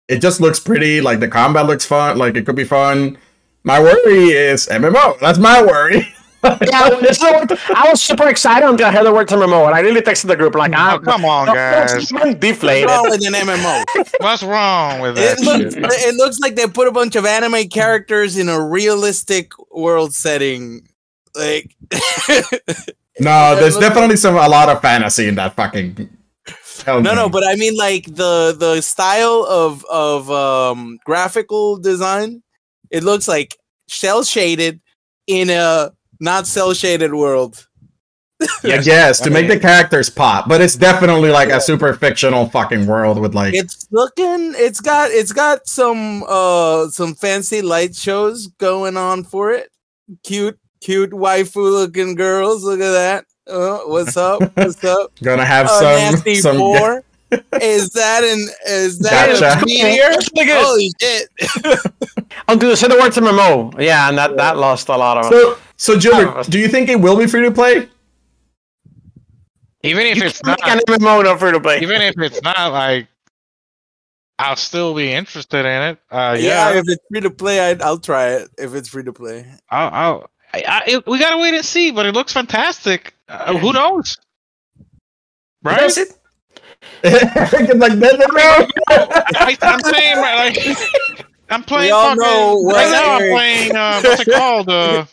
it 0.08 0.20
just 0.22 0.40
looks 0.40 0.60
pretty. 0.60 1.02
Like 1.02 1.20
the 1.20 1.28
combat 1.28 1.66
looks 1.66 1.84
fun. 1.86 2.18
Like 2.18 2.36
it 2.38 2.46
could 2.46 2.56
be 2.56 2.64
fun. 2.64 3.18
My 3.64 3.80
worry 3.80 4.30
is 4.32 4.68
MMO. 4.68 5.20
That's 5.20 5.40
my 5.40 5.64
worry. 5.64 6.08
yeah, 6.44 6.90
this 7.02 7.18
is- 7.24 7.24
I 7.24 7.88
was 7.90 8.02
super 8.02 8.28
excited 8.28 8.68
until 8.68 8.88
I 8.88 8.92
heard 8.92 9.06
the 9.06 9.14
word 9.14 9.30
MMO, 9.30 9.66
and 9.68 9.74
I 9.76 9.80
really 9.80 10.02
texted 10.02 10.26
the 10.28 10.36
group 10.36 10.56
like, 10.56 10.74
"Ah, 10.76 10.96
Oh, 10.96 11.00
come 11.00 11.24
on, 11.24 11.48
guys. 11.48 12.12
What's 12.12 12.36
deflated." 12.36 12.90
wrong 12.90 13.10
with 13.10 13.26
an 13.26 13.34
MMO? 13.34 13.84
What's 14.20 14.44
wrong 14.44 15.00
with 15.00 15.16
that? 15.16 15.40
It 15.40 15.46
looks, 15.46 15.76
it 15.78 16.16
looks 16.16 16.40
like 16.40 16.56
they 16.56 16.68
put 16.68 16.88
a 16.90 16.92
bunch 16.92 17.16
of 17.16 17.26
anime 17.26 17.70
characters 17.70 18.38
in 18.38 18.50
a 18.50 18.60
realistic 18.62 19.54
world 19.72 20.14
setting. 20.14 20.86
Like, 21.34 21.76
no, 23.20 23.56
there's 23.56 23.78
definitely 23.78 24.18
some 24.18 24.36
a 24.36 24.48
lot 24.50 24.68
of 24.70 24.82
fantasy 24.82 25.28
in 25.30 25.36
that 25.36 25.56
fucking. 25.56 26.10
Hell 26.86 27.02
no, 27.02 27.16
no, 27.16 27.30
but 27.30 27.48
I 27.48 27.56
mean, 27.56 27.78
like 27.78 28.06
the 28.06 28.54
the 28.60 28.82
style 28.82 29.46
of 29.48 29.86
of 29.86 30.30
um 30.30 31.00
graphical 31.06 31.78
design. 31.78 32.44
It 32.94 33.04
looks 33.04 33.28
like 33.28 33.58
cell 33.90 34.24
shaded 34.24 34.80
in 35.28 35.50
a 35.50 35.92
not 36.22 36.48
cell 36.48 36.74
shaded 36.74 37.14
world. 37.14 37.68
I 38.64 38.78
guess 38.78 39.20
to 39.22 39.30
I 39.30 39.34
make 39.34 39.48
the 39.48 39.60
characters 39.60 40.10
pop, 40.10 40.48
but 40.48 40.62
it's 40.62 40.76
definitely 40.76 41.30
like 41.32 41.50
a 41.50 41.60
super 41.60 41.94
fictional 41.94 42.48
fucking 42.50 42.86
world 42.86 43.20
with 43.20 43.34
like. 43.34 43.54
It's 43.56 43.88
looking. 43.92 44.54
It's 44.56 44.80
got. 44.80 45.12
It's 45.12 45.32
got 45.32 45.68
some 45.68 46.24
uh 46.28 46.88
some 46.90 47.16
fancy 47.16 47.62
light 47.62 47.96
shows 47.96 48.48
going 48.60 48.96
on 48.98 49.24
for 49.24 49.52
it. 49.52 49.70
Cute, 50.24 50.60
cute 50.82 51.12
waifu 51.12 51.56
looking 51.72 52.16
girls. 52.16 52.64
Look 52.64 52.80
at 52.82 52.92
that. 52.92 53.26
Uh, 53.48 53.80
what's 53.88 54.16
up? 54.18 54.42
What's 54.56 54.84
up? 54.84 55.12
Gonna 55.22 55.46
have 55.46 55.66
Uh, 55.68 55.80
some 55.80 56.14
nasty 56.14 56.36
some 56.36 56.58
four. 56.58 57.04
Is 57.62 57.90
that 57.92 58.24
an 58.24 58.48
is 58.68 59.00
that 59.00 59.40
Gotcha. 59.40 59.62
a 59.62 59.66
meteor? 59.66 60.10
That's 60.10 60.30
pretty 60.30 60.48
good. 60.48 60.66
Holy 60.66 60.92
shit! 61.00 61.30
Until 62.48 62.70
they 62.70 62.76
said 62.76 62.92
the 62.92 62.96
word 62.96 63.12
MMO, 63.12 63.80
yeah, 63.82 64.10
and 64.10 64.18
that 64.18 64.38
that 64.38 64.58
lost 64.58 64.90
a 64.90 64.98
lot 64.98 65.18
of. 65.18 65.26
So 65.26 65.58
so. 65.78 66.44
Do 66.44 66.60
you 66.60 66.68
think 66.68 66.90
it 66.90 67.00
will 67.00 67.18
be 67.18 67.28
free 67.28 67.42
to 67.44 67.52
play? 67.52 67.90
Even 69.84 70.06
if 70.06 70.18
you 70.18 70.24
it's 70.24 70.42
can't 70.42 70.60
an 70.64 70.80
MMO 70.88 71.24
not 71.24 71.40
free 71.40 71.52
to 71.52 71.60
play. 71.60 71.82
even 71.82 72.02
if 72.02 72.16
it's 72.18 72.42
not, 72.42 72.72
like, 72.72 73.08
I'll 74.40 74.56
still 74.56 74.96
be 74.96 75.12
interested 75.12 75.66
in 75.66 75.82
it. 75.82 76.00
Uh, 76.10 76.38
yeah. 76.40 76.72
yeah, 76.72 76.80
if 76.80 76.86
it's 76.88 77.04
free 77.10 77.20
to 77.20 77.30
play, 77.30 77.60
I'd, 77.60 77.82
I'll 77.82 78.00
try 78.00 78.30
it. 78.30 78.50
If 78.58 78.74
it's 78.76 78.88
free 78.88 79.04
to 79.04 79.12
play, 79.12 79.46
I'll, 79.70 79.90
I'll 79.94 80.30
I, 80.54 80.64
I, 80.68 81.04
we 81.06 81.20
gotta 81.20 81.38
wait 81.38 81.54
and 81.54 81.66
see, 81.66 81.92
but 81.92 82.06
it 82.06 82.14
looks 82.14 82.32
fantastic. 82.32 83.14
Uh, 83.28 83.58
who 83.58 83.74
knows? 83.74 84.18
Right? 85.64 85.80
Does 85.80 85.98
it? 85.98 86.18
It's 87.04 87.74
like 87.80 87.94
no, 87.98 88.10
no, 88.12 88.26
no. 88.32 88.68
I, 88.90 89.58
I'm 89.62 89.80
saying, 89.82 90.18
right, 90.18 90.56
like, 90.58 91.26
I'm 91.50 91.64
playing. 91.64 91.92
all 91.92 92.16
fucking- 92.16 92.22
know 92.24 92.58
what 92.62 92.76
right 92.76 92.92
now, 92.92 93.14
I'm 93.16 93.32
playing. 93.32 93.76
Uh, 93.76 94.02
what's 94.02 94.22
it 94.28 94.32
called? 94.34 94.70
Uh, 94.70 95.06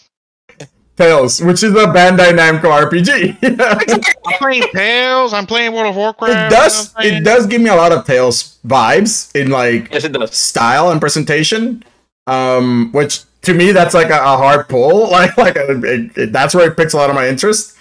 Tales, 0.96 1.40
which 1.40 1.62
is 1.62 1.72
a 1.72 1.86
Bandai 1.86 2.32
Namco 2.36 2.68
RPG. 2.90 3.38
I'm 4.26 4.38
playing 4.38 4.64
Tales. 4.74 5.32
I'm 5.32 5.46
playing 5.46 5.72
World 5.72 5.88
of 5.88 5.96
Warcraft. 5.96 6.52
It 6.52 6.54
does 6.54 6.94
you 7.00 7.10
know 7.12 7.16
it 7.16 7.24
does 7.24 7.46
give 7.46 7.62
me 7.62 7.70
a 7.70 7.74
lot 7.74 7.90
of 7.92 8.04
Tales 8.04 8.58
vibes 8.66 9.34
in 9.34 9.50
like 9.50 9.90
Yes, 9.92 10.04
it 10.04 10.12
does. 10.12 10.36
style 10.36 10.90
and 10.90 11.00
presentation. 11.00 11.82
Um, 12.26 12.90
which 12.92 13.22
to 13.42 13.54
me 13.54 13.72
that's 13.72 13.94
like 13.94 14.10
a, 14.10 14.16
a 14.18 14.36
hard 14.36 14.68
pull. 14.68 15.08
Like 15.10 15.36
like 15.38 15.56
a, 15.56 15.70
it, 15.82 16.18
it- 16.18 16.32
that's 16.32 16.54
where 16.54 16.70
it 16.70 16.76
picks 16.76 16.92
a 16.92 16.98
lot 16.98 17.08
of 17.08 17.16
my 17.16 17.26
interest. 17.28 17.76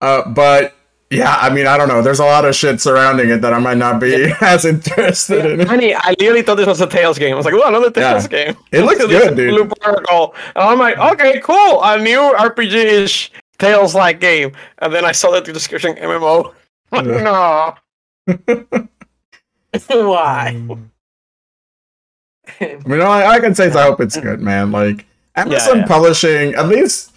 Uh, 0.00 0.28
but 0.28 0.74
yeah, 1.10 1.36
I 1.40 1.50
mean 1.50 1.66
I 1.66 1.76
don't 1.76 1.88
know. 1.88 2.02
There's 2.02 2.20
a 2.20 2.24
lot 2.24 2.44
of 2.44 2.54
shit 2.54 2.80
surrounding 2.80 3.30
it 3.30 3.40
that 3.42 3.52
I 3.52 3.58
might 3.58 3.76
not 3.76 4.00
be 4.00 4.32
as 4.40 4.64
interested 4.64 5.60
in. 5.60 5.66
Honey, 5.66 5.94
I 5.94 6.14
literally 6.20 6.42
thought 6.42 6.54
this 6.56 6.66
was 6.66 6.80
a 6.80 6.86
Tales 6.86 7.18
game. 7.18 7.34
I 7.34 7.36
was 7.36 7.44
like, 7.44 7.54
oh, 7.54 7.66
another 7.66 7.90
Tales 7.90 8.28
game. 8.28 8.56
It 8.70 8.82
looks 8.82 9.04
good, 9.04 9.36
dude. 9.36 9.50
Blue 9.50 9.66
Protocol. 9.80 10.34
And 10.54 10.64
I'm 10.64 10.78
like, 10.78 10.98
okay, 10.98 11.40
cool. 11.40 11.82
A 11.82 11.98
new 11.98 12.18
RPG-ish 12.18 13.32
Tales-like 13.58 14.20
game. 14.20 14.52
And 14.78 14.92
then 14.92 15.04
I 15.04 15.12
saw 15.12 15.30
that 15.32 15.44
the 15.44 15.52
description 15.52 15.94
MMO. 15.96 16.54
No. 16.92 17.76
Why? 19.86 20.56
Mm. 20.56 20.90
I 22.60 22.76
mean, 22.84 23.00
all 23.00 23.12
I, 23.12 23.26
I 23.26 23.38
can 23.38 23.54
say 23.54 23.68
is 23.68 23.76
I 23.76 23.84
hope 23.84 24.00
it's 24.00 24.18
good, 24.18 24.40
man. 24.40 24.72
Like 24.72 25.06
Amazon 25.36 25.78
yeah. 25.78 25.86
Publishing, 25.86 26.54
at 26.54 26.66
least 26.68 27.09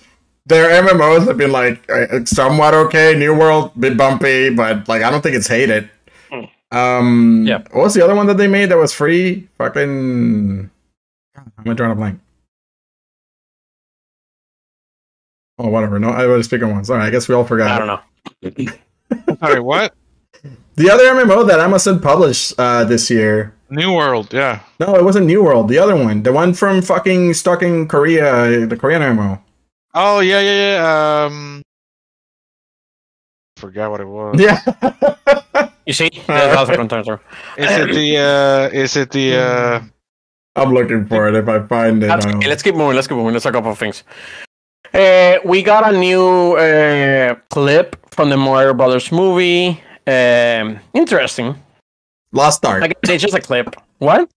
their 0.46 0.82
MMOs 0.84 1.28
have 1.28 1.38
been 1.38 1.52
like 1.52 1.90
uh, 1.90 2.26
somewhat 2.26 2.74
okay. 2.74 3.16
New 3.16 3.34
World, 3.38 3.72
bit 3.80 3.98
bumpy, 3.98 4.50
but 4.50 4.88
like 4.88 5.02
I 5.02 5.10
don't 5.10 5.22
think 5.22 5.36
it's 5.36 5.48
hated. 5.48 5.90
Hmm. 6.30 6.78
Um, 6.78 7.46
Yeah. 7.46 7.60
What 7.72 7.84
was 7.84 7.94
the 7.94 8.04
other 8.04 8.16
one 8.16 8.28
that 8.28 8.38
they 8.38 8.48
made 8.48 8.68
that 8.70 8.78
was 8.78 8.94
free? 8.94 9.48
Fucking, 9.58 10.70
I'm 11.36 11.52
I 11.66 11.74
drawing 11.74 11.92
a 11.92 11.96
blank? 11.96 12.20
Oh, 15.60 15.70
whatever. 15.70 16.00
No, 16.00 16.10
I 16.10 16.26
was 16.26 16.46
speaking 16.48 16.72
once. 16.72 16.90
All 16.90 16.98
right, 16.98 17.08
I 17.08 17.10
guess 17.10 17.28
we 17.30 17.36
all 17.36 17.46
forgot. 17.46 17.82
I 17.82 17.86
don't 17.86 18.66
know. 18.68 19.36
Sorry, 19.40 19.60
what? 19.60 19.94
The 20.76 20.90
other 20.90 21.04
MMO 21.04 21.48
that 21.48 21.60
Amazon 21.60 22.00
published 22.00 22.54
uh, 22.58 22.84
this 22.84 23.10
year. 23.12 23.54
New 23.70 23.94
World. 23.94 24.34
Yeah. 24.34 24.62
No, 24.80 24.96
it 24.96 25.04
wasn't 25.04 25.28
New 25.28 25.44
World. 25.44 25.70
The 25.70 25.78
other 25.78 25.96
one, 25.96 26.24
the 26.24 26.34
one 26.34 26.54
from 26.54 26.82
fucking 26.82 27.34
stuck 27.36 27.62
in 27.62 27.88
Korea, 27.88 28.66
the 28.66 28.76
Korean 28.76 29.02
MMO. 29.02 29.40
Oh 29.94 30.20
yeah, 30.20 30.40
yeah, 30.42 30.58
yeah. 30.76 31.26
Um, 31.26 31.62
forgot 33.58 33.92
what 33.92 34.02
it 34.02 34.08
was. 34.08 34.40
Yeah. 34.40 34.60
You 35.86 35.94
see? 35.94 36.10
There's 36.28 36.56
also 36.58 36.76
contender. 36.76 37.20
Is 37.58 37.72
it 37.72 37.94
the? 37.94 38.18
Uh, 38.18 38.70
is 38.74 38.96
it 38.96 39.12
the? 39.12 39.36
Uh, 39.36 39.82
I'm 40.56 40.74
looking 40.74 41.06
for 41.08 41.28
it 41.28 41.36
if 41.36 41.48
I 41.50 41.66
find 41.68 42.02
it. 42.04 42.10
Okay. 42.10 42.48
Let's 42.48 42.64
keep 42.64 42.76
moving. 42.76 42.96
Let's 42.96 43.08
keep 43.08 43.18
moving. 43.18 43.34
Let's 43.34 43.44
talk 43.44 43.56
about 43.56 43.78
things. 43.78 44.04
Uh, 44.94 45.40
we 45.44 45.62
got 45.64 45.94
a 45.94 45.98
new 45.98 46.54
uh, 46.54 47.36
clip 47.50 47.98
from 48.14 48.30
the 48.30 48.38
Mario 48.38 48.74
Brothers 48.74 49.12
movie. 49.12 49.82
Um, 50.08 50.80
interesting. 50.94 51.56
Lost 52.32 52.64
Ark. 52.66 52.84
I 52.84 52.88
guess 52.88 53.10
it's 53.10 53.24
just 53.24 53.36
a 53.36 53.42
clip. 53.42 53.76
What? 53.98 54.30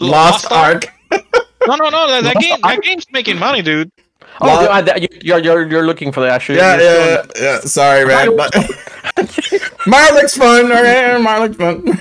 Lost 0.00 0.50
Ark. 0.50 0.86
No, 1.66 1.76
no, 1.76 1.90
no. 1.90 2.06
That, 2.08 2.24
that 2.24 2.36
game. 2.40 2.56
Ark? 2.62 2.76
That 2.76 2.82
game's 2.82 3.04
making 3.12 3.38
money, 3.38 3.60
dude. 3.60 3.92
Oh, 4.40 4.46
Lo- 4.46 4.82
that- 4.82 5.02
you- 5.02 5.18
you're, 5.22 5.38
you're 5.38 5.70
you're 5.70 5.86
looking 5.86 6.12
for 6.12 6.20
that. 6.20 6.32
Actually, 6.32 6.58
Yeah, 6.58 6.80
yeah, 6.80 7.06
yeah, 7.06 7.42
yeah. 7.42 7.60
Sorry, 7.60 8.06
man. 8.06 8.34
Mario- 8.36 8.36
But 8.36 9.76
Mario 9.86 10.14
looks 10.14 10.36
fun. 10.36 10.72
Okay, 10.72 11.18
Mario 11.20 11.42
looks 11.46 11.56
fun. 11.56 12.00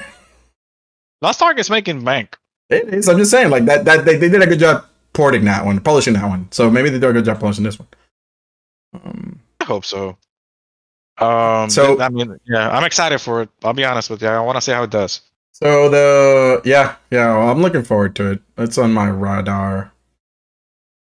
Lost 1.22 1.41
Ark 1.41 1.60
is 1.60 1.70
making 1.70 2.04
bank. 2.04 2.38
It 2.70 2.88
is. 2.94 3.10
I'm 3.10 3.18
just 3.18 3.32
saying, 3.32 3.50
like 3.50 3.66
that. 3.66 3.84
That 3.86 4.06
they, 4.06 4.16
they 4.18 4.30
did 4.30 4.41
a 4.41 4.48
good 4.48 4.60
job 4.60 4.86
porting 5.14 5.44
that 5.46 5.66
one, 5.66 5.80
publishing 5.82 6.14
that 6.14 6.28
one. 6.28 6.48
So 6.52 6.70
maybe 6.70 6.90
they 6.90 7.00
do 7.00 7.10
a 7.10 7.14
good 7.14 7.26
job 7.26 7.40
publishing 7.40 7.64
this 7.66 7.78
one. 7.80 7.88
Um, 8.94 9.40
I 9.60 9.66
hope 9.66 9.86
so. 9.86 10.18
Um. 11.18 11.70
So- 11.70 11.98
So 11.98 12.02
I 12.02 12.10
mean, 12.10 12.40
yeah, 12.46 12.70
I'm 12.70 12.84
excited 12.86 13.20
for 13.20 13.41
it. 13.41 13.50
I'll 13.64 13.74
be 13.74 13.84
honest 13.86 14.10
with 14.10 14.22
you. 14.22 14.28
I 14.30 14.40
want 14.40 14.56
to 14.56 14.62
see 14.62 14.72
how 14.72 14.84
it 14.84 14.90
does. 14.91 15.22
so 15.52 15.90
the 15.90 16.62
yeah, 16.64 16.96
yeah. 17.12 17.38
Well, 17.38 17.50
I'm 17.50 17.62
looking 17.62 17.84
forward 17.84 18.16
to 18.18 18.32
it. 18.32 18.41
It's 18.58 18.78
on 18.78 18.94
my 18.94 19.10
radar. 19.10 19.91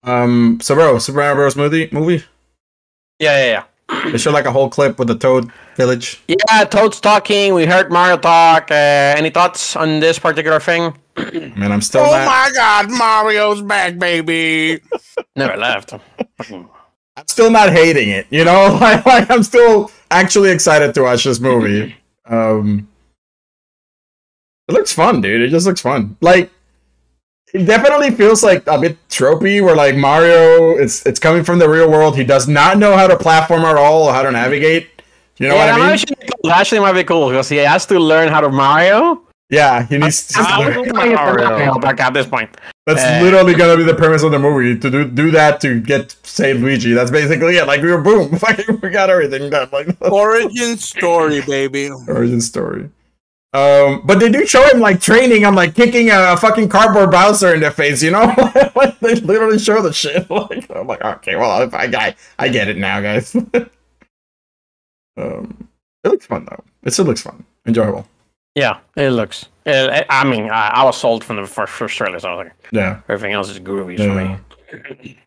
Um. 0.10 0.60
So, 0.62 0.76
bro, 0.76 0.98
Super 1.00 1.18
Mario 1.20 1.36
Bros. 1.36 1.56
movie 1.56 1.90
movie. 1.92 2.24
yeah, 3.20 3.64
yeah, 3.90 4.12
They 4.12 4.18
showed 4.18 4.34
like 4.34 4.46
a 4.46 4.52
whole 4.52 4.70
clip 4.70 4.98
with 5.00 5.08
the 5.08 5.16
Toad 5.16 5.52
Village. 5.76 6.22
yeah. 6.28 6.36
Yeah, 6.52 6.64
Toad's 6.66 7.00
talking. 7.00 7.54
We 7.54 7.66
heard 7.66 7.92
Mario 7.92 8.18
talk. 8.18 8.72
Uh, 8.72 8.74
any 9.18 9.30
thoughts 9.30 9.76
on 9.76 10.00
this 10.00 10.18
particular 10.20 10.60
thing? 10.60 10.94
Man, 11.56 11.72
I'm 11.72 11.82
still 11.82 12.02
Oh 12.02 12.12
not. 12.12 12.26
my 12.26 12.52
God, 12.56 12.92
Mario's 12.92 13.62
back, 13.62 14.00
baby! 14.00 14.80
Never 15.36 15.58
left. 15.58 15.94
I'm 16.50 17.28
still 17.28 17.52
not 17.52 17.72
hating 17.72 18.08
it. 18.10 18.28
You 18.30 18.46
know, 18.46 18.78
like, 18.82 19.06
like 19.06 19.30
I'm 19.30 19.44
still 19.44 19.92
actually 20.10 20.52
excited 20.52 20.94
to 20.94 21.02
watch 21.04 21.26
this 21.26 21.40
movie. 21.42 21.96
Um, 22.26 22.88
it 24.70 24.74
looks 24.74 24.94
fun, 24.94 25.20
dude. 25.20 25.42
It 25.42 25.50
just 25.50 25.66
looks 25.66 25.82
fun. 25.82 26.16
Like, 26.22 26.50
it 27.54 27.66
definitely 27.66 28.12
feels 28.12 28.44
like 28.44 28.66
a 28.68 28.78
bit 28.80 28.98
tropey. 29.10 29.64
Where 29.64 29.76
like 29.76 29.96
Mario, 29.96 30.76
it's 30.78 31.06
it's 31.06 31.20
coming 31.20 31.44
from 31.44 31.60
the 31.60 31.70
real 31.70 31.90
world. 31.90 32.16
He 32.18 32.24
does 32.24 32.48
not 32.48 32.78
know 32.78 32.96
how 32.98 33.08
to 33.08 33.18
platform 33.18 33.64
at 33.66 33.76
all, 33.76 34.04
or 34.04 34.14
how 34.14 34.24
to 34.24 34.32
navigate. 34.32 34.90
You 35.38 35.48
know 35.48 35.56
yeah, 35.56 35.72
what 35.72 35.82
I 35.82 35.84
mean? 35.86 35.94
actually, 35.94 36.16
cool. 36.44 36.52
Actually 36.52 36.80
might 36.82 36.94
be 36.94 37.04
cool 37.04 37.30
because 37.30 37.48
he 37.50 37.58
has 37.58 37.86
to 37.88 37.98
learn 38.00 38.28
how 38.30 38.42
to 38.42 38.50
Mario. 38.50 39.22
Yeah, 39.50 39.84
he 39.88 39.98
needs. 39.98 40.28
To 40.28 40.44
How 40.44 40.60
learn. 40.62 40.84
do 40.84 40.94
Mario 40.94 41.16
Mario? 41.16 41.80
back 41.80 42.00
at 42.02 42.14
this 42.14 42.28
point. 42.28 42.56
That's 42.86 43.02
Uh, 43.02 43.20
literally 43.24 43.56
gonna 43.56 43.78
be 43.78 43.84
the 43.84 43.96
premise 43.96 44.22
of 44.22 44.32
the 44.32 44.38
movie. 44.38 44.78
To 44.80 44.90
do 44.92 45.06
do 45.06 45.32
that 45.32 45.60
to 45.62 45.80
get 45.80 46.16
save 46.24 46.62
Luigi. 46.62 46.94
That's 46.94 47.10
basically 47.10 47.56
it. 47.58 47.66
Like 47.66 47.82
we 47.82 47.90
were 47.90 48.02
boom, 48.02 48.38
fucking 48.44 48.80
we 48.84 48.90
got 48.90 49.10
everything 49.10 49.50
done. 49.50 49.70
Like 49.72 49.88
Origin 50.12 50.78
story, 50.78 51.42
baby. 51.42 51.90
origin 52.08 52.42
story. 52.42 52.90
Um, 53.52 54.04
but 54.06 54.20
they 54.20 54.30
do 54.32 54.46
show 54.46 54.64
him 54.70 54.80
like 54.80 55.02
training. 55.02 55.44
I'm 55.44 55.56
like 55.56 55.74
kicking 55.74 56.12
a 56.12 56.38
fucking 56.38 56.70
cardboard 56.70 57.10
Bowser 57.10 57.56
in 57.56 57.62
the 57.62 57.72
face, 57.72 58.04
you 58.04 58.12
know? 58.12 58.32
like, 58.76 59.00
they 59.00 59.16
literally 59.16 59.58
show 59.58 59.82
the 59.82 59.92
shit. 59.92 60.30
Like, 60.30 60.70
I'm 60.70 60.86
like, 60.86 61.04
okay, 61.04 61.36
well, 61.36 61.50
I, 61.74 61.86
I, 61.88 62.16
I 62.38 62.48
get 62.50 62.68
it 62.68 62.78
now, 62.78 63.02
guys. 63.02 63.36
um, 65.18 65.68
it 66.04 66.10
looks 66.10 66.26
fun 66.28 66.46
though. 66.50 66.64
It 66.84 66.92
still 66.94 67.06
looks 67.06 67.22
fun, 67.22 67.44
enjoyable. 67.66 68.08
Yeah, 68.56 68.80
it 68.96 69.10
looks. 69.12 69.46
Uh, 69.66 70.04
I 70.10 70.24
mean, 70.26 70.50
I, 70.50 70.70
I 70.70 70.84
was 70.84 70.98
sold 70.98 71.24
from 71.24 71.38
the 71.38 71.46
first, 71.46 71.74
first 71.74 71.96
trailer, 71.98 72.20
so 72.20 72.30
I 72.30 72.36
was 72.36 72.46
like, 72.46 72.54
Yeah. 72.72 73.02
everything 73.10 73.34
else 73.34 73.50
is 73.50 73.60
groovy 73.60 73.98
Yeah. 73.98 74.08
for 74.08 74.16
me. 75.04 75.18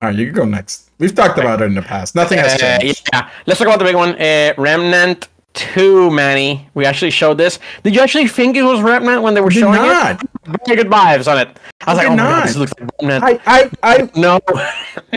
All 0.00 0.08
right, 0.10 0.16
you 0.18 0.26
can 0.26 0.34
go 0.34 0.44
next. 0.44 0.90
We've 0.98 1.14
talked 1.14 1.38
about 1.38 1.60
it 1.62 1.66
in 1.66 1.74
the 1.74 1.82
past. 1.82 2.14
Nothing 2.14 2.38
has 2.38 2.60
Uh, 2.60 2.78
changed. 2.78 3.08
yeah, 3.12 3.30
let's 3.46 3.58
talk 3.58 3.66
about 3.68 3.78
the 3.78 3.84
big 3.84 3.96
one. 3.96 4.20
Uh, 4.20 4.52
Remnant 4.58 5.28
Two, 5.58 6.08
Manny. 6.12 6.68
We 6.74 6.84
actually 6.84 7.10
showed 7.10 7.36
this. 7.36 7.58
Did 7.82 7.92
you 7.96 8.00
actually 8.00 8.28
think 8.28 8.56
it 8.56 8.62
was 8.62 8.80
Remnant 8.80 9.22
when 9.22 9.34
they 9.34 9.40
were 9.40 9.50
Did 9.50 9.58
showing 9.60 9.74
not. 9.74 10.22
it? 10.22 10.30
Very 10.64 10.76
good 10.76 10.86
vibes 10.86 11.30
on 11.30 11.36
it. 11.38 11.58
I 11.84 11.94
was 11.94 12.00
Did 12.00 12.06
like, 12.06 12.06
oh 12.06 12.10
my 12.10 12.16
god, 12.16 12.46
this 12.48 12.56
looks 12.56 12.72
like 12.78 12.90
Remnant. 13.02 13.24
I, 13.24 13.40
I, 13.44 13.70
I 13.82 14.10
no. 14.14 14.40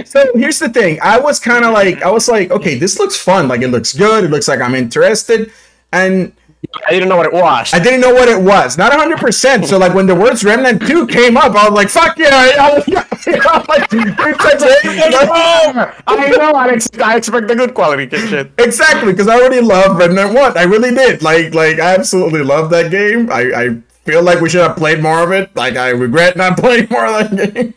So 0.04 0.26
here's 0.34 0.58
the 0.58 0.70
thing. 0.70 1.00
I 1.04 1.20
was 1.20 1.40
kind 1.40 1.64
of 1.64 1.74
like, 1.74 2.02
I 2.02 2.10
was 2.10 2.28
like, 2.28 2.50
okay, 2.50 2.80
this 2.80 2.98
looks 2.98 3.16
fun. 3.16 3.48
Like 3.48 3.62
it 3.62 3.68
looks 3.68 3.94
good. 3.94 4.24
It 4.24 4.32
looks 4.32 4.48
like 4.48 4.62
I'm 4.62 4.74
interested. 4.74 5.52
And 5.94 6.34
I 6.88 6.92
didn't 6.92 7.10
know 7.10 7.18
what 7.18 7.26
it 7.26 7.34
was. 7.34 7.74
I 7.74 7.80
didn't 7.80 8.02
know 8.02 8.14
what 8.14 8.30
it 8.30 8.40
was. 8.42 8.78
Not 8.78 8.92
100%. 8.92 9.66
So 9.66 9.78
like 9.78 9.94
when 9.94 10.06
the 10.06 10.16
words 10.16 10.44
Remnant 10.44 10.82
2 10.86 11.08
came 11.08 11.36
up, 11.36 11.54
I 11.56 11.68
was 11.68 11.74
like, 11.74 11.90
fuck 11.90 12.18
yeah. 12.18 12.30
I 12.32 12.74
was, 12.76 12.88
like, 12.88 13.08
it's 13.92 15.16
like- 15.16 15.94
I 16.08 16.28
know. 16.38 16.52
I, 16.54 16.70
ex- 16.70 16.88
I 17.04 17.18
expect 17.18 17.48
the 17.48 17.56
good 17.56 17.74
quality 17.74 18.08
shit. 18.16 18.52
exactly, 18.58 19.12
because 19.12 19.28
I 19.28 19.36
already 19.40 19.62
love 19.62 19.98
Remnant 19.98 20.34
1. 20.34 20.58
I 20.58 20.64
really 20.64 20.92
did. 20.94 21.22
Like, 21.22 21.54
like 21.54 21.80
I 21.80 21.96
absolutely 21.96 22.44
love 22.44 22.70
that 22.70 22.92
game. 22.92 23.30
I, 23.32 23.42
I 23.56 23.82
feel 24.06 24.24
like 24.24 24.40
we 24.42 24.50
should 24.50 24.62
have 24.62 24.78
played 24.78 25.02
more 25.02 25.22
of 25.24 25.32
it. 25.32 25.56
Like 25.56 25.76
I 25.76 25.90
regret 25.90 26.38
not 26.38 26.58
playing 26.60 26.88
more 26.90 27.06
of 27.06 27.32
that 27.32 27.54
game. 27.54 27.74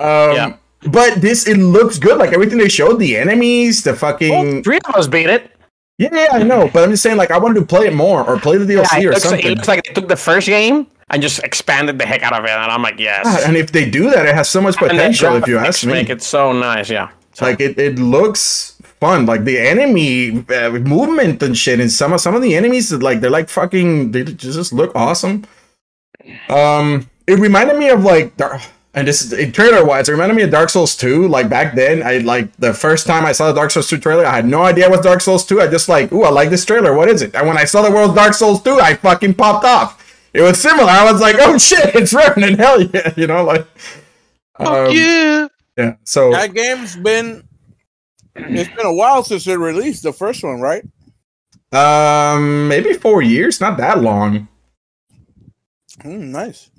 Um, 0.00 0.34
Yeah. 0.34 0.56
But 0.86 1.20
this, 1.20 1.46
it 1.48 1.56
looks 1.56 1.98
good. 1.98 2.18
Like 2.18 2.32
everything 2.32 2.58
they 2.58 2.68
showed, 2.68 2.98
the 3.00 3.16
enemies, 3.16 3.82
the 3.82 3.94
fucking. 3.94 4.30
Well, 4.30 4.62
three 4.62 4.78
of 4.88 4.94
us 4.94 5.08
beat 5.08 5.28
it. 5.28 5.50
Yeah, 5.98 6.10
yeah, 6.12 6.28
I 6.32 6.42
know, 6.44 6.70
but 6.72 6.84
I'm 6.84 6.90
just 6.90 7.02
saying, 7.02 7.16
like, 7.16 7.32
I 7.32 7.38
wanted 7.38 7.58
to 7.58 7.66
play 7.66 7.86
it 7.88 7.92
more 7.94 8.24
or 8.24 8.38
play 8.38 8.56
the 8.56 8.64
DLC 8.72 9.02
Yeah, 9.02 9.08
or 9.08 9.12
looks 9.12 9.24
like, 9.24 9.30
something. 9.30 9.46
it 9.46 9.54
looks 9.56 9.68
like 9.68 9.84
they 9.84 9.92
took 9.92 10.06
the 10.08 10.16
first 10.16 10.46
game 10.46 10.86
and 11.10 11.20
just 11.20 11.42
expanded 11.42 11.98
the 11.98 12.06
heck 12.06 12.22
out 12.22 12.32
of 12.34 12.44
it. 12.44 12.50
And 12.50 12.70
I'm 12.70 12.82
like, 12.82 13.00
yes. 13.00 13.24
God, 13.24 13.42
and 13.48 13.56
if 13.56 13.72
they 13.72 13.90
do 13.90 14.08
that, 14.10 14.24
it 14.24 14.34
has 14.34 14.48
so 14.48 14.60
much 14.60 14.76
potential. 14.76 15.34
If 15.34 15.48
you 15.48 15.58
ask 15.58 15.84
me, 15.84 15.94
make 15.94 16.08
it 16.08 16.22
so 16.22 16.52
nice. 16.52 16.88
Yeah. 16.88 17.10
So, 17.32 17.46
like 17.46 17.60
it, 17.60 17.76
it 17.78 17.98
looks 17.98 18.80
fun. 19.00 19.26
Like 19.26 19.44
the 19.44 19.58
enemy 19.58 20.44
uh, 20.48 20.70
movement 20.70 21.42
and 21.42 21.56
shit, 21.56 21.80
and 21.80 21.90
some 21.90 22.12
of 22.12 22.20
some 22.20 22.34
of 22.36 22.42
the 22.42 22.54
enemies, 22.54 22.92
like 22.92 23.20
they're 23.20 23.30
like 23.30 23.48
fucking, 23.48 24.12
they 24.12 24.22
just 24.22 24.72
look 24.72 24.94
awesome. 24.94 25.46
Um, 26.48 27.08
it 27.26 27.38
reminded 27.38 27.76
me 27.76 27.88
of 27.90 28.04
like, 28.04 28.36
and 28.98 29.06
this 29.06 29.32
is 29.32 29.52
trailer 29.52 29.84
wise, 29.84 30.08
it 30.08 30.12
reminded 30.12 30.34
me 30.34 30.42
of 30.42 30.50
Dark 30.50 30.70
Souls 30.70 30.96
2. 30.96 31.28
Like 31.28 31.48
back 31.48 31.76
then, 31.76 32.02
I 32.02 32.18
like 32.18 32.54
the 32.56 32.74
first 32.74 33.06
time 33.06 33.24
I 33.24 33.30
saw 33.30 33.46
the 33.46 33.54
Dark 33.54 33.70
Souls 33.70 33.88
2 33.88 33.98
trailer, 33.98 34.26
I 34.26 34.34
had 34.34 34.44
no 34.44 34.62
idea 34.62 34.90
what 34.90 34.98
was 34.98 35.06
Dark 35.06 35.20
Souls 35.20 35.46
2. 35.46 35.60
I 35.60 35.68
just 35.68 35.88
like, 35.88 36.10
ooh, 36.10 36.24
I 36.24 36.30
like 36.30 36.50
this 36.50 36.64
trailer. 36.64 36.92
What 36.92 37.08
is 37.08 37.22
it? 37.22 37.32
And 37.36 37.46
when 37.46 37.56
I 37.56 37.64
saw 37.64 37.82
the 37.82 37.92
world's 37.92 38.16
Dark 38.16 38.34
Souls 38.34 38.60
2, 38.62 38.80
I 38.80 38.94
fucking 38.94 39.34
popped 39.34 39.64
off. 39.64 40.04
It 40.32 40.42
was 40.42 40.60
similar. 40.60 40.90
I 40.90 41.10
was 41.10 41.20
like, 41.20 41.36
oh 41.38 41.58
shit, 41.58 41.94
it's 41.94 42.12
Remnant. 42.12 42.58
Hell 42.58 42.82
yeah, 42.82 43.12
you 43.16 43.28
know, 43.28 43.44
like. 43.44 43.66
Fuck 44.58 44.68
um, 44.68 44.90
yeah. 44.90 45.46
yeah. 45.76 45.94
So 46.02 46.32
That 46.32 46.52
game's 46.52 46.96
been. 46.96 47.44
It's 48.34 48.74
been 48.74 48.86
a 48.86 48.94
while 48.94 49.22
since 49.22 49.46
it 49.46 49.58
released 49.58 50.02
the 50.02 50.12
first 50.12 50.42
one, 50.42 50.60
right? 50.60 50.84
Um, 51.72 52.66
maybe 52.66 52.94
four 52.94 53.22
years, 53.22 53.60
not 53.60 53.76
that 53.78 54.00
long. 54.00 54.48
Mm, 56.00 56.30
nice. 56.30 56.70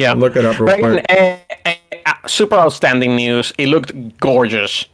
Yeah. 0.00 0.12
Look 0.12 0.36
it 0.36 0.44
up 0.44 0.58
real 0.58 0.76
quick. 0.78 1.04
uh, 1.08 1.36
uh, 1.66 1.74
uh, 2.06 2.26
super 2.26 2.56
outstanding 2.56 3.16
news. 3.16 3.52
It 3.58 3.68
looked 3.68 3.92
gorgeous. 4.18 4.86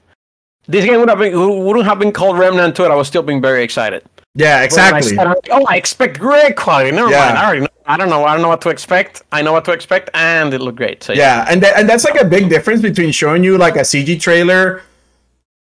This 0.68 0.84
game 0.84 0.98
would 1.00 1.08
have 1.08 1.18
been 1.18 1.64
wouldn't 1.64 1.86
have 1.86 1.98
been 1.98 2.12
called 2.12 2.38
Remnant 2.38 2.74
2 2.76 2.84
and 2.84 2.92
I 2.92 2.96
was 2.96 3.06
still 3.06 3.22
being 3.22 3.40
very 3.40 3.62
excited. 3.62 4.02
Yeah, 4.34 4.58
I 4.58 4.64
exactly. 4.64 5.18
I'm 5.18 5.28
like, 5.28 5.48
oh, 5.50 5.64
I 5.68 5.76
expect 5.76 6.18
great 6.18 6.56
quality. 6.56 6.90
Never 6.90 7.08
Yeah. 7.10 7.24
mind. 7.26 7.38
I 7.38 7.44
already 7.44 7.60
know. 7.62 7.68
I 7.86 7.96
don't 7.96 8.10
know. 8.10 8.24
I 8.24 8.32
don't 8.34 8.42
know 8.42 8.48
what 8.48 8.60
to 8.62 8.68
expect. 8.70 9.22
I 9.30 9.40
know 9.42 9.52
what 9.52 9.64
to 9.66 9.72
expect, 9.72 10.10
and 10.12 10.52
it 10.52 10.60
looked 10.60 10.76
great. 10.76 11.04
So 11.04 11.12
Yeah, 11.12 11.46
and 11.48 11.62
tha- 11.62 11.74
and 11.78 11.88
that's 11.88 12.04
like 12.04 12.20
a 12.20 12.24
big 12.24 12.50
difference 12.50 12.82
between 12.82 13.12
showing 13.12 13.44
you 13.44 13.56
like 13.56 13.76
a 13.76 13.84
CG 13.84 14.18
trailer 14.20 14.82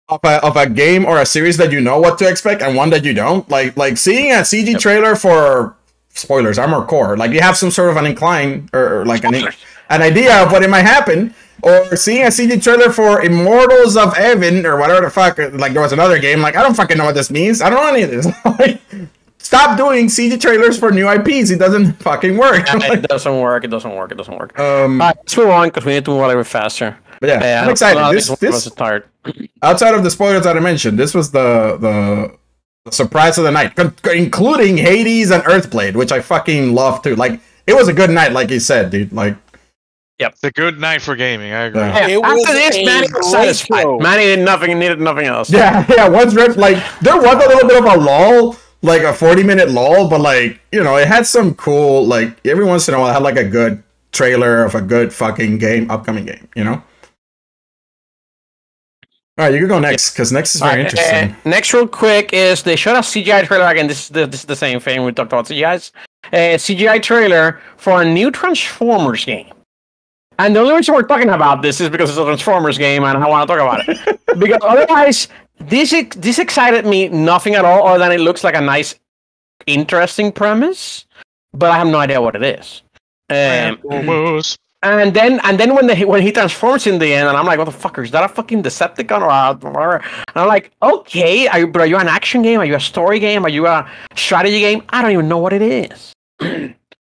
of 0.09 0.19
a 0.23 0.35
of 0.45 0.55
a 0.55 0.69
game 0.69 1.05
or 1.05 1.19
a 1.19 1.25
series 1.25 1.57
that 1.57 1.71
you 1.71 1.81
know 1.81 1.97
what 1.99 2.17
to 2.19 2.25
expect 2.29 2.61
and 2.61 2.75
one 2.75 2.89
that 2.91 3.03
you 3.03 3.13
don't. 3.15 3.49
Like 3.49 3.75
like 3.75 3.97
seeing 3.97 4.31
a 4.31 4.43
CG 4.51 4.77
trailer 4.79 5.15
for 5.15 5.75
spoilers, 6.13 6.57
Armor 6.59 6.85
Core, 6.85 7.17
like 7.17 7.31
you 7.31 7.41
have 7.41 7.57
some 7.57 7.71
sort 7.71 7.89
of 7.89 7.97
an 7.97 8.05
incline 8.05 8.69
or, 8.73 9.01
or 9.01 9.05
like 9.05 9.23
an 9.23 9.35
an 9.89 10.01
idea 10.01 10.43
of 10.43 10.51
what 10.51 10.63
it 10.63 10.69
might 10.69 10.85
happen. 10.85 11.33
Or 11.61 11.95
seeing 11.95 12.23
a 12.23 12.27
CG 12.27 12.61
trailer 12.61 12.91
for 12.91 13.21
Immortals 13.21 13.95
of 13.95 14.13
Aveum 14.15 14.65
or 14.65 14.75
whatever 14.75 15.05
the 15.05 15.09
fuck, 15.09 15.37
like 15.37 15.71
there 15.71 15.81
was 15.81 15.93
another 15.93 16.19
game. 16.19 16.41
Like 16.41 16.57
I 16.57 16.61
don't 16.61 16.73
fucking 16.75 16.97
know 16.97 17.05
what 17.05 17.15
this 17.15 17.31
means. 17.31 17.61
I 17.61 17.69
don't 17.69 17.81
know 17.81 17.87
any 17.93 18.01
of 18.03 18.11
this. 18.11 18.27
Like, 18.59 18.81
Stop 19.37 19.77
doing 19.77 20.07
CG 20.07 20.39
trailers 20.39 20.77
for 20.79 20.89
new 20.91 21.09
IPs. 21.09 21.49
It 21.51 21.59
doesn't 21.59 21.93
fucking 22.01 22.37
work. 22.37 22.65
Yeah, 22.67 22.93
it 22.93 23.01
doesn't 23.09 23.39
work. 23.41 23.63
It 23.65 23.67
doesn't 23.71 23.93
work. 23.93 24.11
It 24.11 24.15
doesn't 24.15 24.37
work. 24.37 24.57
um, 24.57 25.01
All 25.01 25.07
right, 25.07 25.17
let's 25.17 25.35
move 25.37 25.49
on 25.49 25.67
because 25.67 25.83
we 25.85 25.93
need 25.93 26.05
to 26.05 26.11
move 26.11 26.21
a 26.21 26.27
little 26.27 26.41
bit 26.41 26.47
faster. 26.47 26.97
but 27.19 27.27
yeah, 27.29 27.41
Yeah, 27.43 27.63
I'm 27.63 27.69
excited. 27.69 27.97
a 27.99 28.01
lot 28.01 28.09
of 28.11 28.15
This 28.15 28.27
these 28.29 28.39
this 28.39 28.51
ones 28.51 28.67
are 28.67 28.69
tired. 28.75 29.03
outside 29.61 29.93
of 29.95 30.03
the 30.03 30.09
spoilers 30.09 30.43
that 30.45 30.55
I 30.55 30.59
mentioned, 30.61 30.97
this 30.97 31.13
was 31.13 31.31
the 31.31 31.77
the, 31.79 32.37
the 32.42 32.42
surprise 32.91 33.37
of 33.37 33.43
the 33.45 33.51
night, 33.51 33.75
con- 33.75 33.95
including 34.13 34.77
Hades 34.77 35.31
and 35.31 35.43
Earthblade, 35.43 35.95
which 35.95 36.11
I 36.11 36.19
fucking 36.19 36.73
love 36.73 37.01
too. 37.01 37.15
Like 37.15 37.39
it 37.67 37.73
was 37.73 37.87
a 37.87 37.93
good 37.93 38.09
night, 38.09 38.31
like 38.33 38.49
you 38.49 38.59
said, 38.59 38.89
dude. 38.91 39.13
Like 39.13 39.37
yep, 40.19 40.33
It's 40.33 40.43
a 40.43 40.51
good 40.51 40.79
night 40.79 41.01
for 41.01 41.15
gaming. 41.15 41.53
I 41.53 41.63
agree. 41.63 41.81
Yeah. 41.81 42.07
Yeah, 42.07 42.13
It 42.15 42.21
was 42.21 42.43
after 42.45 42.53
this, 42.53 42.85
Manny 42.85 43.07
was 43.13 43.31
satisfied. 43.31 43.81
show. 43.83 43.99
Manny 43.99 44.23
did 44.25 44.39
nothing, 44.45 44.77
needed 44.79 44.99
nothing 44.99 45.25
else. 45.25 45.49
yeah, 45.51 45.85
yeah. 45.95 46.07
Once 46.09 46.33
Red, 46.35 46.57
like 46.57 46.77
there 47.01 47.15
was 47.17 47.25
a 47.35 47.47
little 47.47 47.67
bit 47.67 47.77
of 47.77 47.85
a 47.85 47.97
lull, 47.97 48.57
like 48.81 49.03
a 49.03 49.13
forty 49.13 49.43
minute 49.43 49.69
lull, 49.71 50.09
but 50.09 50.19
like 50.21 50.59
you 50.71 50.83
know, 50.83 50.97
it 50.97 51.07
had 51.07 51.25
some 51.25 51.55
cool. 51.55 52.05
Like 52.05 52.45
every 52.45 52.65
once 52.65 52.87
in 52.89 52.95
a 52.95 52.99
while, 52.99 53.09
it 53.11 53.13
had 53.13 53.23
like 53.23 53.37
a 53.37 53.47
good 53.47 53.81
trailer 54.11 54.63
of 54.65 54.75
a 54.75 54.81
good 54.81 55.13
fucking 55.13 55.57
game, 55.57 55.89
upcoming 55.89 56.25
game. 56.25 56.47
You 56.55 56.65
know. 56.65 56.83
All 59.37 59.45
right, 59.45 59.53
you 59.53 59.61
can 59.61 59.67
go 59.67 59.79
next 59.79 60.11
because 60.11 60.31
next 60.31 60.53
is 60.53 60.61
very 60.61 60.71
Alright, 60.73 60.93
interesting. 60.93 61.31
uh, 61.31 61.49
next, 61.49 61.73
real 61.73 61.87
quick, 61.87 62.31
is 62.33 62.61
they 62.61 62.75
showed 62.75 62.95
a 62.95 62.99
CGI 62.99 63.45
trailer 63.45 63.65
again. 63.65 63.87
This 63.87 64.03
is 64.03 64.09
the, 64.09 64.27
this 64.27 64.41
is 64.41 64.45
the 64.45 64.55
same 64.55 64.79
thing 64.79 65.03
we 65.03 65.11
talked 65.11 65.33
about 65.33 65.45
CGI's. 65.45 65.91
A 66.31 66.55
CGI 66.55 67.01
trailer 67.01 67.59
for 67.77 68.03
a 68.03 68.05
new 68.05 68.29
Transformers 68.29 69.25
game. 69.25 69.51
And 70.37 70.55
the 70.55 70.59
only 70.59 70.75
reason 70.75 70.93
we're 70.93 71.03
talking 71.03 71.29
about 71.29 71.63
this 71.63 71.81
is 71.81 71.89
because 71.89 72.11
it's 72.11 72.19
a 72.19 72.23
Transformers 72.23 72.77
game, 72.77 73.03
and 73.03 73.17
I 73.17 73.27
want 73.27 73.47
to 73.47 73.55
talk 73.55 73.61
about 73.61 73.87
it. 73.87 74.19
because 74.39 74.61
otherwise, 74.61 75.27
this 75.59 75.93
this 76.15 76.37
excited 76.37 76.85
me 76.85 77.09
nothing 77.09 77.55
at 77.55 77.65
all, 77.65 77.87
other 77.87 77.99
than 77.99 78.11
it 78.11 78.19
looks 78.19 78.43
like 78.43 78.55
a 78.55 78.61
nice, 78.61 78.93
interesting 79.65 80.31
premise. 80.31 81.05
But 81.53 81.71
I 81.71 81.77
have 81.77 81.87
no 81.87 81.97
idea 81.97 82.21
what 82.21 82.35
it 82.35 82.43
is. 82.43 82.83
Um, 83.29 83.79
Almost. 83.89 84.59
And 84.83 85.13
then 85.13 85.39
and 85.43 85.59
then 85.59 85.75
when 85.75 85.87
the 85.87 86.05
when 86.05 86.21
he 86.21 86.31
transforms 86.31 86.87
in 86.87 86.99
the 86.99 87.13
end, 87.13 87.27
and 87.27 87.37
I'm 87.37 87.45
like, 87.45 87.57
what 87.57 87.65
the 87.65 87.71
fuck 87.71 87.97
is 87.99 88.11
that 88.11 88.23
a 88.23 88.27
fucking 88.27 88.63
Decepticon 88.63 89.21
or 89.21 89.95
a, 89.95 89.95
and 89.95 90.35
I'm 90.35 90.47
like, 90.47 90.71
okay, 90.81 91.47
are 91.47 91.59
you, 91.59 91.67
but 91.67 91.81
are 91.81 91.87
you 91.87 91.97
an 91.97 92.07
action 92.07 92.41
game? 92.41 92.59
Are 92.59 92.65
you 92.65 92.75
a 92.75 92.79
story 92.79 93.19
game? 93.19 93.45
Are 93.45 93.49
you 93.49 93.65
a 93.67 93.89
strategy 94.15 94.59
game? 94.59 94.83
I 94.89 95.01
don't 95.01 95.11
even 95.11 95.27
know 95.27 95.37
what 95.39 95.53
it 95.53 95.61
is. 95.61 96.13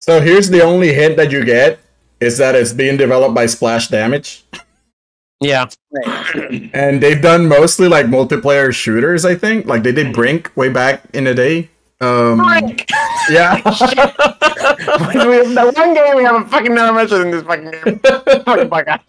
So 0.00 0.20
here's 0.20 0.48
the 0.50 0.62
only 0.62 0.94
hint 0.94 1.16
that 1.16 1.32
you 1.32 1.44
get 1.44 1.80
is 2.20 2.38
that 2.38 2.54
it's 2.54 2.72
being 2.72 2.96
developed 2.96 3.34
by 3.34 3.46
Splash 3.46 3.88
Damage. 3.88 4.44
Yeah, 5.40 5.66
And 6.72 7.02
they've 7.02 7.20
done 7.20 7.46
mostly 7.46 7.88
like 7.88 8.06
multiplayer 8.06 8.72
shooters, 8.72 9.24
I 9.24 9.34
think. 9.34 9.66
Like 9.66 9.82
they 9.82 9.92
did 9.92 10.14
Brink 10.14 10.50
way 10.56 10.68
back 10.70 11.02
in 11.12 11.24
the 11.24 11.34
day. 11.34 11.70
Um 12.00 12.38
Frank. 12.38 12.86
yeah. 13.30 13.60
the 13.62 15.72
one 15.74 15.94
game 15.94 16.16
we 16.16 16.22
have 16.24 16.42
a 16.42 16.44
fucking 16.48 16.74
never 16.74 16.92
mentioned 16.92 17.22
in 17.22 17.30
this 17.30 17.42
fucking 17.42 17.70
game. 17.70 17.98
Fucking 18.44 18.68
podcast. 18.70 19.00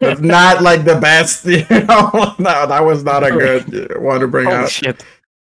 it's 0.00 0.20
not 0.20 0.62
like 0.62 0.84
the 0.84 0.96
best, 1.00 1.44
you 1.46 1.64
know. 1.70 2.10
no, 2.38 2.66
that 2.66 2.84
was 2.84 3.04
not 3.04 3.24
a 3.24 3.30
good 3.30 4.00
one 4.02 4.20
to 4.20 4.28
bring 4.28 4.48
Oh 4.48 4.52
out. 4.52 4.70
shit. 4.70 5.04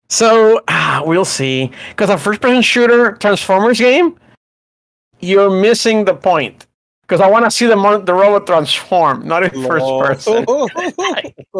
So 0.09 0.61
ah, 0.67 1.01
we'll 1.05 1.25
see. 1.25 1.71
Because 1.89 2.09
a 2.09 2.17
first-person 2.17 2.61
shooter 2.61 3.13
Transformers 3.13 3.79
game, 3.79 4.17
you're 5.19 5.49
missing 5.61 6.05
the 6.05 6.13
point. 6.13 6.66
Because 7.07 7.21
I 7.21 7.29
want 7.29 7.45
to 7.45 7.51
see 7.51 7.67
the 7.67 7.75
mon- 7.77 8.03
the 8.03 8.13
robot 8.13 8.45
transform, 8.45 9.25
not 9.25 9.41
in 9.43 9.65
first 9.65 9.85
person. 9.85 10.45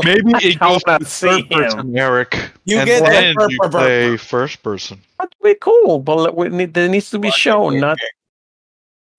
Maybe 0.03 0.31
it 0.43 0.61
I 0.61 0.67
goes 0.67 0.81
wanna 0.85 1.05
third 1.05 1.49
person, 1.49 1.97
Eric. 1.97 2.51
You 2.65 2.79
and 2.79 2.85
get 2.85 3.03
the 3.05 3.09
then 3.09 3.33
burp, 3.33 3.51
you 3.51 3.57
burp, 3.59 3.71
burp, 3.71 3.81
play 3.81 4.17
first 4.17 4.61
person. 4.61 5.01
That'd 5.17 5.33
be 5.41 5.55
cool, 5.61 5.99
but 5.99 6.35
we 6.35 6.49
need, 6.49 6.73
there 6.73 6.89
needs 6.89 7.09
to 7.11 7.19
be 7.19 7.31
shown, 7.31 7.79
not 7.79 7.97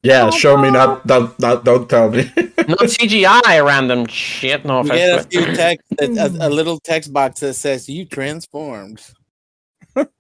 Yeah, 0.03 0.29
show 0.29 0.59
me 0.59 0.71
not 0.71 1.07
don't, 1.07 1.39
not 1.41 1.65
don't 1.65 1.89
tell 1.89 2.11
me. 2.11 2.31
not 2.37 2.87
CGI 2.93 3.65
random 3.65 4.07
shit. 4.07 4.67
No 4.67 4.81
offense. 4.81 4.99
get 4.99 5.25
a 5.25 5.29
few 5.29 5.57
text, 5.57 5.87
a, 5.99 6.05
a, 6.05 6.49
a 6.49 6.51
little 6.59 6.79
text 6.79 7.11
box 7.11 7.41
that 7.41 7.55
says 7.55 7.89
"You 7.89 8.05
transformed." 8.05 9.01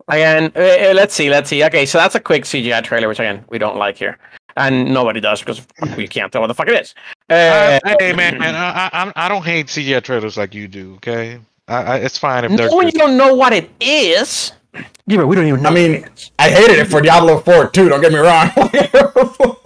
Again, 0.08 0.52
uh, 0.56 0.94
let's 0.94 1.14
see, 1.14 1.28
let's 1.28 1.50
see. 1.50 1.62
Okay, 1.64 1.84
so 1.84 1.98
that's 1.98 2.14
a 2.14 2.20
quick 2.20 2.44
CGI 2.44 2.82
trailer, 2.82 3.08
which 3.08 3.20
again 3.20 3.44
we 3.50 3.58
don't 3.58 3.76
like 3.76 3.98
here, 3.98 4.18
and 4.58 4.92
nobody 4.92 5.20
does 5.20 5.40
because 5.40 5.66
we 5.96 6.06
can't 6.08 6.32
tell 6.32 6.40
what 6.42 6.48
the 6.48 6.54
fuck 6.54 6.68
it 6.68 6.80
is. 6.80 6.94
Uh, 7.30 7.78
Uh, 7.84 7.94
hey 7.98 8.12
man, 8.12 8.38
man, 8.38 8.54
I, 8.54 8.86
I, 8.92 9.12
I'm- 9.14 9.28
don't 9.28 9.44
hate 9.44 9.66
CGI 9.68 10.02
trailers 10.02 10.36
like 10.36 10.54
you 10.54 10.68
do. 10.68 10.94
Okay, 10.96 11.38
I, 11.68 11.76
I, 11.82 11.96
it's 11.98 12.18
fine 12.18 12.44
if 12.44 12.56
they're. 12.56 12.68
no, 12.68 12.80
you 12.82 12.92
don't 12.92 13.16
know 13.16 13.34
what 13.34 13.52
it 13.52 13.70
is. 13.80 14.52
Yeah, 15.06 15.16
but 15.18 15.26
we 15.26 15.36
don't 15.36 15.46
even 15.46 15.62
know. 15.62 15.70
I 15.70 15.74
mean, 15.74 15.92
what 16.02 16.10
it 16.10 16.12
is. 16.18 16.30
I 16.38 16.50
hated 16.50 16.78
it 16.78 16.84
for 16.86 17.00
Diablo 17.00 17.40
4 17.40 17.70
too. 17.70 17.88
Don't 17.88 18.00
get 18.00 18.12
me 18.12 18.18
wrong. 18.18 18.50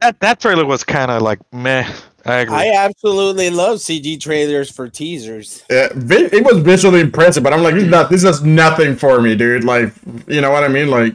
That 0.00 0.18
that 0.18 0.40
trailer 0.40 0.66
was 0.66 0.82
kind 0.82 1.12
of 1.12 1.22
like 1.22 1.38
meh. 1.52 1.88
I 2.26 2.34
agree. 2.38 2.56
I 2.56 2.72
absolutely 2.74 3.50
love 3.50 3.78
CG 3.78 4.20
trailers 4.20 4.68
for 4.68 4.88
teasers. 4.88 5.64
Yeah, 5.70 5.88
it 5.94 6.44
was 6.44 6.58
visually 6.62 7.00
impressive, 7.00 7.44
but 7.44 7.52
I'm 7.52 7.62
like, 7.62 7.74
this, 7.74 7.84
is 7.84 7.88
not, 7.88 8.10
this 8.10 8.24
is 8.24 8.42
nothing 8.42 8.96
for 8.96 9.20
me, 9.22 9.36
dude. 9.36 9.62
Like, 9.62 9.92
you 10.26 10.40
know 10.40 10.50
what 10.50 10.64
I 10.64 10.68
mean? 10.68 10.88
Like, 10.88 11.14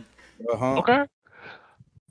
Uh-huh. 0.53 0.77
okay. 0.79 1.03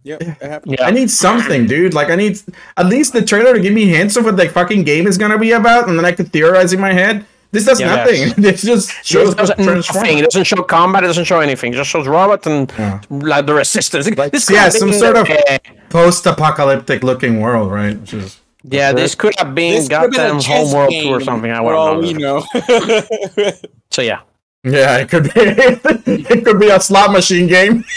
Yep. 0.07 0.23
it 0.23 0.63
yeah, 0.67 0.85
I 0.87 0.91
need 0.93 1.11
something, 1.11 1.67
dude. 1.67 1.93
Like, 1.95 2.11
I 2.11 2.17
need 2.17 2.41
at 2.77 2.87
least 2.87 3.13
the 3.13 3.23
trailer 3.25 3.53
to 3.55 3.61
give 3.61 3.73
me 3.75 3.87
hints 3.87 4.17
of 4.17 4.25
what 4.25 4.37
the 4.37 4.49
fucking 4.49 4.85
game 4.85 5.07
is 5.07 5.19
gonna 5.19 5.39
be 5.39 5.53
about, 5.53 5.89
and 5.89 5.99
then 5.99 6.05
I 6.05 6.13
could 6.13 6.33
theorize 6.33 6.73
in 6.73 6.81
my 6.81 6.93
head. 6.93 7.25
This 7.53 7.65
does 7.65 7.81
Yeah, 7.81 7.95
nothing. 7.97 8.35
This 8.43 8.63
just 8.63 8.91
shows 9.05 9.33
it 9.33 9.39
doesn't, 9.39 9.59
nothing. 9.59 10.19
It 10.19 10.25
doesn't 10.25 10.45
show 10.45 10.63
combat. 10.63 11.05
It 11.05 11.09
doesn't 11.09 11.25
show 11.25 11.41
anything. 11.41 11.73
It 11.73 11.77
just 11.77 11.91
shows 11.91 12.07
robots 12.07 12.47
and 12.47 12.73
Yeah. 12.79 13.01
like 13.11 13.47
the 13.47 13.55
resistance. 13.55 14.09
Like, 14.17 14.33
this 14.33 14.51
yeah, 14.51 14.69
some 14.69 14.93
sort 14.93 15.17
of- 15.17 15.29
uh, 15.31 15.59
Post-apocalyptic 15.91 17.03
looking 17.03 17.41
world, 17.41 17.71
right? 17.73 17.99
Which 18.01 18.15
is 18.15 18.41
yeah, 18.65 18.93
this 18.93 19.15
could 19.15 19.35
have 19.39 19.55
been 19.55 19.75
This 19.75 19.89
could've 19.89 20.11
been 20.11 20.21
goddamn 20.39 20.41
homeworld 20.43 20.91
game, 20.91 21.05
two 21.05 21.11
or 21.15 21.21
something. 21.21 21.51
I 21.51 21.59
for 21.59 21.75
all 21.75 21.95
don't 21.95 22.03
we 22.03 22.13
know. 22.15 22.45
know. 22.55 23.53
So 23.91 24.03
yeah, 24.03 24.21
yeah, 24.67 24.99
it 24.99 25.09
could 25.09 25.25
be. 25.25 25.31
it 25.37 26.45
could 26.45 26.59
be 26.59 26.69
a 26.69 26.81
slot 26.81 27.13
machine 27.13 27.47
game. 27.47 27.85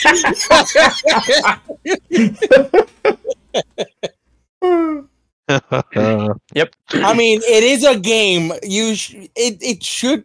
Yep. 5.50 6.76
I 6.94 7.16
mean, 7.16 7.42
it 7.42 7.64
is 7.64 7.84
a 7.84 7.98
game. 7.98 8.54
You 8.62 8.94
sh- 8.94 9.16
it 9.36 9.58
it 9.62 9.84
should. 9.84 10.24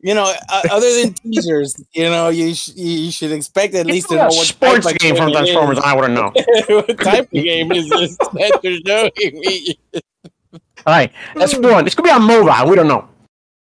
You 0.00 0.14
know, 0.14 0.30
uh, 0.50 0.62
other 0.70 1.00
than 1.00 1.14
teasers, 1.14 1.74
you 1.94 2.04
know, 2.10 2.28
you 2.28 2.54
sh- 2.54 2.74
you 2.76 3.10
should 3.10 3.32
expect 3.32 3.74
at 3.74 3.86
least 3.86 4.10
to 4.10 4.16
know 4.16 4.22
a 4.22 4.26
what 4.26 4.46
sports 4.46 4.84
type 4.84 4.94
of 4.94 5.00
game 5.00 5.16
from 5.16 5.32
Transformers. 5.32 5.78
I 5.78 5.94
wouldn't 5.94 6.14
know. 6.14 6.30
what 6.68 7.00
type 7.00 7.24
of 7.24 7.30
game 7.32 7.72
is 7.72 7.88
this 7.88 8.16
that 8.18 8.60
you're 8.62 8.78
showing 8.86 9.40
me? 9.40 9.78
All 9.94 10.94
right, 10.94 11.10
let's 11.34 11.56
move 11.58 11.72
on. 11.72 11.84
This 11.84 11.94
could 11.94 12.04
be 12.04 12.10
a 12.10 12.20
mobile. 12.20 12.68
We 12.68 12.76
don't 12.76 12.88
know. 12.88 13.08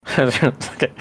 okay. 0.19 0.91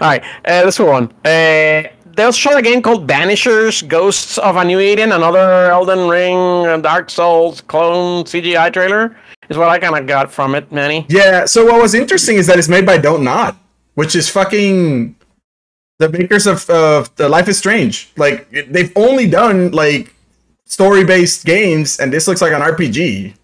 All 0.00 0.08
right, 0.08 0.22
uh, 0.44 0.62
let's 0.64 0.78
move 0.78 0.90
on. 0.90 1.12
Uh, 1.24 1.84
show 2.30 2.56
a 2.56 2.62
game 2.62 2.82
called 2.82 3.06
Banishers: 3.06 3.86
Ghosts 3.86 4.38
of 4.38 4.56
a 4.56 4.64
New 4.64 4.80
Eden, 4.80 5.12
another 5.12 5.70
Elden 5.70 6.08
Ring, 6.08 6.82
Dark 6.82 7.10
Souls 7.10 7.60
clone 7.62 8.24
CGI 8.24 8.72
trailer. 8.72 9.16
Is 9.48 9.56
what 9.56 9.68
I 9.68 9.78
kind 9.78 9.96
of 9.96 10.06
got 10.06 10.30
from 10.30 10.54
it, 10.54 10.70
Manny. 10.70 11.06
Yeah, 11.08 11.44
so 11.44 11.64
what 11.64 11.82
was 11.82 11.94
interesting 11.94 12.36
is 12.36 12.46
that 12.46 12.58
it's 12.58 12.68
made 12.68 12.86
by 12.86 12.98
Don't 12.98 13.24
Nod, 13.24 13.56
which 13.94 14.14
is 14.14 14.28
fucking 14.28 15.16
the 15.98 16.08
makers 16.08 16.46
of 16.46 16.68
of 16.70 17.14
the 17.16 17.28
Life 17.28 17.48
is 17.48 17.58
Strange. 17.58 18.10
Like 18.16 18.50
they've 18.50 18.92
only 18.96 19.28
done 19.28 19.70
like 19.70 20.14
story 20.66 21.04
based 21.04 21.44
games, 21.44 21.98
and 21.98 22.12
this 22.12 22.28
looks 22.28 22.42
like 22.42 22.52
an 22.52 22.60
RPG. 22.60 23.34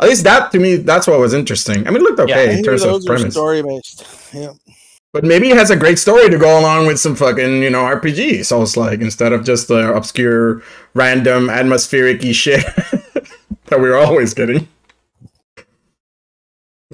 At 0.00 0.08
least 0.08 0.24
that 0.24 0.50
to 0.52 0.58
me, 0.58 0.76
that's 0.76 1.06
what 1.06 1.18
was 1.20 1.34
interesting. 1.34 1.86
I 1.86 1.90
mean, 1.90 1.98
it 1.98 2.02
looked 2.02 2.20
okay 2.20 2.58
in 2.58 2.64
terms 2.64 2.82
of 2.82 2.90
those 2.90 3.06
are 3.06 3.14
premise, 3.14 3.34
story 3.34 3.62
based. 3.62 4.04
Yeah. 4.32 4.52
but 5.12 5.22
maybe 5.24 5.50
it 5.50 5.56
has 5.56 5.70
a 5.70 5.76
great 5.76 5.98
story 5.98 6.28
to 6.28 6.36
go 6.38 6.58
along 6.58 6.86
with 6.86 6.98
some 6.98 7.14
fucking 7.14 7.62
you 7.62 7.70
know 7.70 7.82
RPG. 7.82 8.44
So 8.44 8.62
it's 8.62 8.76
like 8.76 9.00
instead 9.00 9.32
of 9.32 9.44
just 9.44 9.68
the 9.68 9.94
obscure, 9.94 10.62
random, 10.94 11.48
atmospheric 11.48 12.22
shit 12.34 12.64
that 13.66 13.80
we're 13.80 13.96
always 13.96 14.34
getting. 14.34 14.68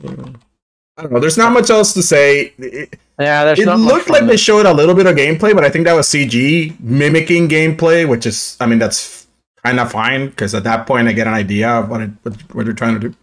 I 0.03 1.03
don't 1.03 1.13
know. 1.13 1.21
There's 1.21 1.39
not 1.39 1.53
much 1.53 1.71
else 1.71 1.95
to 1.95 2.03
say. 2.03 2.53
It, 2.59 2.99
Yeah, 3.19 3.45
there's 3.45 3.59
it 3.59 3.67
not 3.67 3.79
much 3.79 3.93
looked 3.93 4.07
from 4.07 4.15
like 4.15 4.27
they 4.27 4.37
showed 4.37 4.67
a 4.67 4.73
little 4.73 4.95
bit 4.95 5.07
of 5.07 5.17
gameplay, 5.17 5.55
but 5.55 5.65
I 5.65 5.71
think 5.71 5.85
that 5.87 5.93
was 5.95 6.07
CG 6.09 6.79
mimicking 6.81 7.49
gameplay, 7.49 8.09
which 8.09 8.25
is, 8.25 8.57
I 8.61 8.67
mean, 8.67 8.79
that's 8.79 9.20
kind 9.65 9.81
of 9.81 9.91
fine 9.91 10.29
because 10.29 10.55
at 10.55 10.65
that 10.65 10.87
point 10.87 11.09
I 11.09 11.13
get 11.13 11.27
an 11.27 11.35
idea 11.35 11.69
of 11.69 11.89
what 11.91 12.01
it, 12.01 12.11
what, 12.23 12.55
what 12.55 12.65
they're 12.67 12.75
trying 12.75 13.01
to 13.01 13.09
do. 13.09 13.15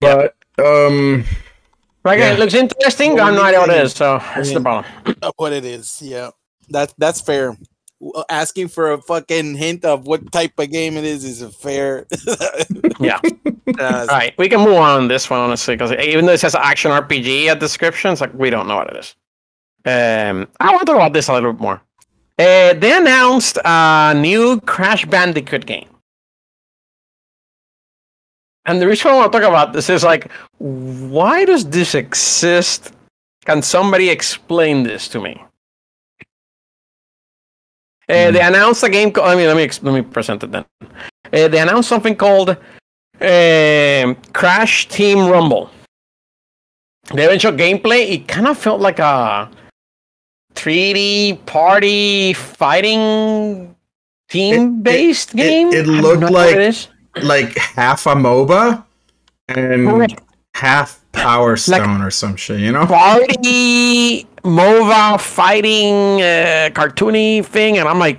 But 0.00 0.34
um, 0.58 1.24
Right, 2.04 2.18
yeah. 2.18 2.32
it 2.32 2.38
looks 2.38 2.54
interesting. 2.54 3.18
I 3.20 3.26
have 3.26 3.34
no 3.34 3.42
idea 3.44 3.60
what 3.60 3.70
it 3.70 3.84
is, 3.84 3.92
so 3.92 4.18
that's 4.18 4.52
the 4.52 4.60
problem. 4.60 4.92
of 5.22 5.32
what 5.36 5.52
it 5.52 5.64
is. 5.64 6.02
Yeah, 6.02 6.30
that's 6.68 6.92
that's 6.98 7.20
fair. 7.20 7.56
Asking 8.28 8.66
for 8.66 8.92
a 8.92 9.00
fucking 9.00 9.54
hint 9.54 9.84
of 9.84 10.08
what 10.08 10.32
type 10.32 10.58
of 10.58 10.72
game 10.72 10.96
it 10.96 11.04
is 11.04 11.24
is 11.24 11.42
a 11.42 11.50
fair. 11.50 12.06
Yeah. 13.00 13.18
Uh, 13.80 14.06
All 14.08 14.16
right, 14.16 14.32
we 14.38 14.48
can 14.48 14.60
move 14.60 14.76
on 14.76 15.08
this 15.08 15.28
one 15.28 15.40
honestly, 15.40 15.74
because 15.74 15.90
even 15.92 16.26
though 16.26 16.32
it 16.32 16.38
says 16.40 16.54
action 16.54 16.90
RPG 16.92 17.46
at 17.46 17.58
description, 17.58 18.12
it's 18.12 18.20
like 18.20 18.32
we 18.34 18.48
don't 18.48 18.68
know 18.68 18.76
what 18.76 18.94
it 18.94 18.96
is. 18.96 19.16
Um, 19.84 20.46
I 20.60 20.70
want 20.70 20.80
to 20.80 20.86
talk 20.86 20.96
about 20.96 21.12
this 21.12 21.28
a 21.28 21.32
little 21.32 21.52
bit 21.52 21.60
more. 21.60 21.80
Uh, 22.38 22.72
they 22.74 22.96
announced 22.96 23.58
a 23.64 24.14
new 24.16 24.60
Crash 24.62 25.04
Bandicoot 25.06 25.66
game, 25.66 25.88
and 28.66 28.80
the 28.80 28.86
reason 28.88 29.10
I 29.10 29.14
want 29.16 29.32
to 29.32 29.38
talk 29.38 29.48
about 29.48 29.72
this 29.72 29.90
is 29.90 30.02
like, 30.02 30.30
why 30.58 31.44
does 31.44 31.68
this 31.68 31.94
exist? 31.94 32.92
Can 33.44 33.60
somebody 33.62 34.08
explain 34.08 34.82
this 34.82 35.08
to 35.08 35.20
me? 35.20 35.42
Uh, 38.08 38.30
They 38.30 38.40
announced 38.40 38.82
a 38.82 38.88
game. 38.88 39.10
Co- 39.12 39.24
I 39.24 39.34
mean, 39.36 39.46
let 39.46 39.56
me 39.56 39.68
let 39.82 39.94
me 39.94 40.02
present 40.02 40.42
it 40.42 40.50
then. 40.52 40.64
Uh, 41.32 41.48
they 41.48 41.58
announced 41.58 41.88
something 41.88 42.14
called 42.16 42.50
um, 42.50 44.16
Crash 44.32 44.88
Team 44.88 45.28
Rumble. 45.28 45.70
The 47.12 47.24
eventual 47.24 47.52
gameplay, 47.52 48.10
it 48.12 48.28
kind 48.28 48.46
of 48.46 48.56
felt 48.58 48.80
like 48.80 48.98
a 48.98 49.50
3D 50.54 51.44
party 51.46 52.32
fighting 52.34 53.74
team 54.28 54.82
based 54.82 55.34
it- 55.34 55.36
game. 55.36 55.68
it 55.72 55.82
I 55.88 56.00
don't 56.00 56.20
looked 56.20 56.32
like- 56.32 56.56
it 56.56 56.88
like 57.22 57.56
half 57.58 58.06
a 58.06 58.14
MOBA 58.14 58.82
and 59.48 59.86
Correct. 59.88 60.20
half 60.54 61.00
Power 61.12 61.56
Stone 61.56 62.00
or 62.00 62.10
some 62.10 62.36
shit, 62.36 62.60
you 62.60 62.72
know? 62.72 62.86
party 62.86 64.26
MOBA 64.44 65.20
fighting 65.20 66.22
uh, 66.22 66.70
cartoony 66.72 67.44
thing, 67.44 67.76
and 67.78 67.86
I'm 67.86 67.98
like, 67.98 68.18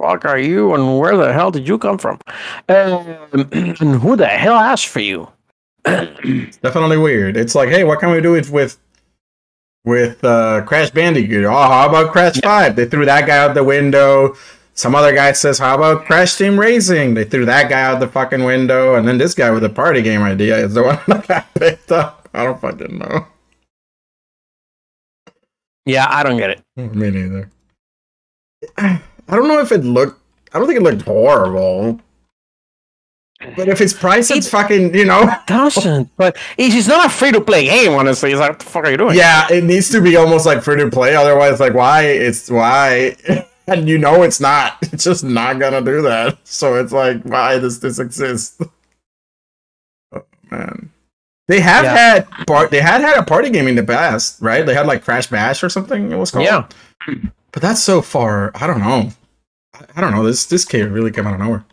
fuck 0.00 0.24
are 0.24 0.38
you, 0.38 0.72
and 0.74 0.98
where 1.00 1.16
the 1.16 1.32
hell 1.32 1.50
did 1.50 1.66
you 1.66 1.78
come 1.78 1.98
from? 1.98 2.20
Um, 2.68 3.16
and 3.52 4.00
who 4.00 4.14
the 4.14 4.26
hell 4.28 4.54
asked 4.54 4.86
for 4.86 5.00
you? 5.00 5.28
It's 5.88 6.56
definitely 6.58 6.96
weird. 6.98 7.36
It's 7.36 7.54
like, 7.56 7.68
hey, 7.68 7.82
what 7.84 7.98
can 8.00 8.10
we 8.12 8.20
do 8.20 8.32
with 8.32 8.78
with 9.86 10.22
uh, 10.22 10.62
Crash 10.66 10.90
Bandicoot? 10.90 11.46
Oh, 11.46 11.50
how 11.50 11.88
about 11.88 12.12
Crash 12.12 12.38
Five? 12.42 12.76
They 12.76 12.84
threw 12.84 13.06
that 13.06 13.26
guy 13.26 13.38
out 13.38 13.54
the 13.54 13.64
window. 13.64 14.36
Some 14.74 14.94
other 14.94 15.14
guy 15.14 15.32
says, 15.32 15.58
"How 15.58 15.76
about 15.76 16.04
Crash 16.04 16.36
Team 16.36 16.60
Racing?" 16.60 17.14
They 17.14 17.24
threw 17.24 17.46
that 17.46 17.70
guy 17.70 17.80
out 17.80 18.00
the 18.00 18.08
fucking 18.08 18.44
window, 18.44 18.96
and 18.96 19.08
then 19.08 19.16
this 19.16 19.32
guy 19.32 19.50
with 19.50 19.64
a 19.64 19.70
party 19.70 20.02
game 20.02 20.20
idea 20.20 20.58
is 20.58 20.74
the 20.74 20.82
one 20.90 20.98
that 21.06 21.26
got 21.26 21.54
picked 21.54 21.90
up. 21.90 22.28
I 22.34 22.44
don't 22.44 22.60
fucking 22.60 22.98
know. 22.98 23.26
Yeah, 25.86 26.06
I 26.10 26.22
don't 26.24 26.36
get 26.36 26.50
it. 26.50 26.62
Me 26.76 27.10
neither. 27.10 27.50
I 28.76 29.00
don't 29.28 29.48
know 29.48 29.60
if 29.60 29.72
it 29.72 29.84
looked. 29.84 30.20
I 30.52 30.58
don't 30.58 30.66
think 30.66 30.80
it 30.80 30.82
looked 30.82 31.02
horrible. 31.02 32.00
But 33.54 33.68
if 33.68 33.80
it's 33.82 33.92
priced, 33.92 34.30
it's 34.30 34.48
fucking, 34.48 34.94
you 34.94 35.04
know. 35.04 35.30
doesn't. 35.46 36.10
But 36.16 36.36
it's, 36.56 36.74
it's 36.74 36.88
not 36.88 37.04
a 37.06 37.08
free 37.10 37.32
to 37.32 37.40
play 37.40 37.66
game, 37.66 37.92
honestly. 37.92 38.30
It's 38.32 38.40
like, 38.40 38.50
what 38.50 38.58
the 38.60 38.64
fuck 38.64 38.84
are 38.84 38.90
you 38.90 38.96
doing? 38.96 39.14
Yeah, 39.16 39.46
it 39.52 39.62
needs 39.64 39.90
to 39.90 40.00
be 40.00 40.16
almost 40.16 40.46
like 40.46 40.62
free 40.62 40.76
to 40.76 40.88
play. 40.90 41.14
Otherwise, 41.14 41.60
like, 41.60 41.74
why? 41.74 42.04
It's 42.04 42.50
why, 42.50 43.14
and 43.66 43.88
you 43.88 43.98
know 43.98 44.22
it's 44.22 44.40
not. 44.40 44.78
It's 44.92 45.04
just 45.04 45.22
not 45.22 45.58
gonna 45.58 45.82
do 45.82 46.00
that. 46.02 46.38
So 46.44 46.76
it's 46.76 46.92
like, 46.92 47.22
why 47.24 47.58
does 47.58 47.80
this 47.80 47.98
exist? 47.98 48.62
Oh, 50.14 50.22
man, 50.50 50.90
they 51.48 51.60
have 51.60 51.84
Yeah. 51.84 51.94
had 51.96 52.28
part. 52.46 52.70
They 52.70 52.80
had 52.80 53.02
had 53.02 53.18
a 53.18 53.22
party 53.22 53.50
game 53.50 53.68
in 53.68 53.74
the 53.74 53.84
past, 53.84 54.40
right? 54.40 54.64
They 54.64 54.74
had 54.74 54.86
like 54.86 55.04
Crash 55.04 55.26
Bash 55.26 55.62
or 55.62 55.68
something. 55.68 56.10
It 56.10 56.16
was 56.16 56.30
called. 56.30 56.46
Yeah. 56.46 56.66
but 57.52 57.60
that's 57.62 57.82
so 57.82 58.00
far. 58.00 58.50
I 58.54 58.66
don't 58.66 58.80
know. 58.80 59.10
I- 59.74 59.84
I 59.96 60.00
don't 60.00 60.12
know. 60.12 60.24
This 60.24 60.46
this 60.46 60.64
came 60.64 60.90
really 60.90 61.10
came 61.10 61.26
out 61.26 61.34
of 61.34 61.40
nowhere. 61.40 61.64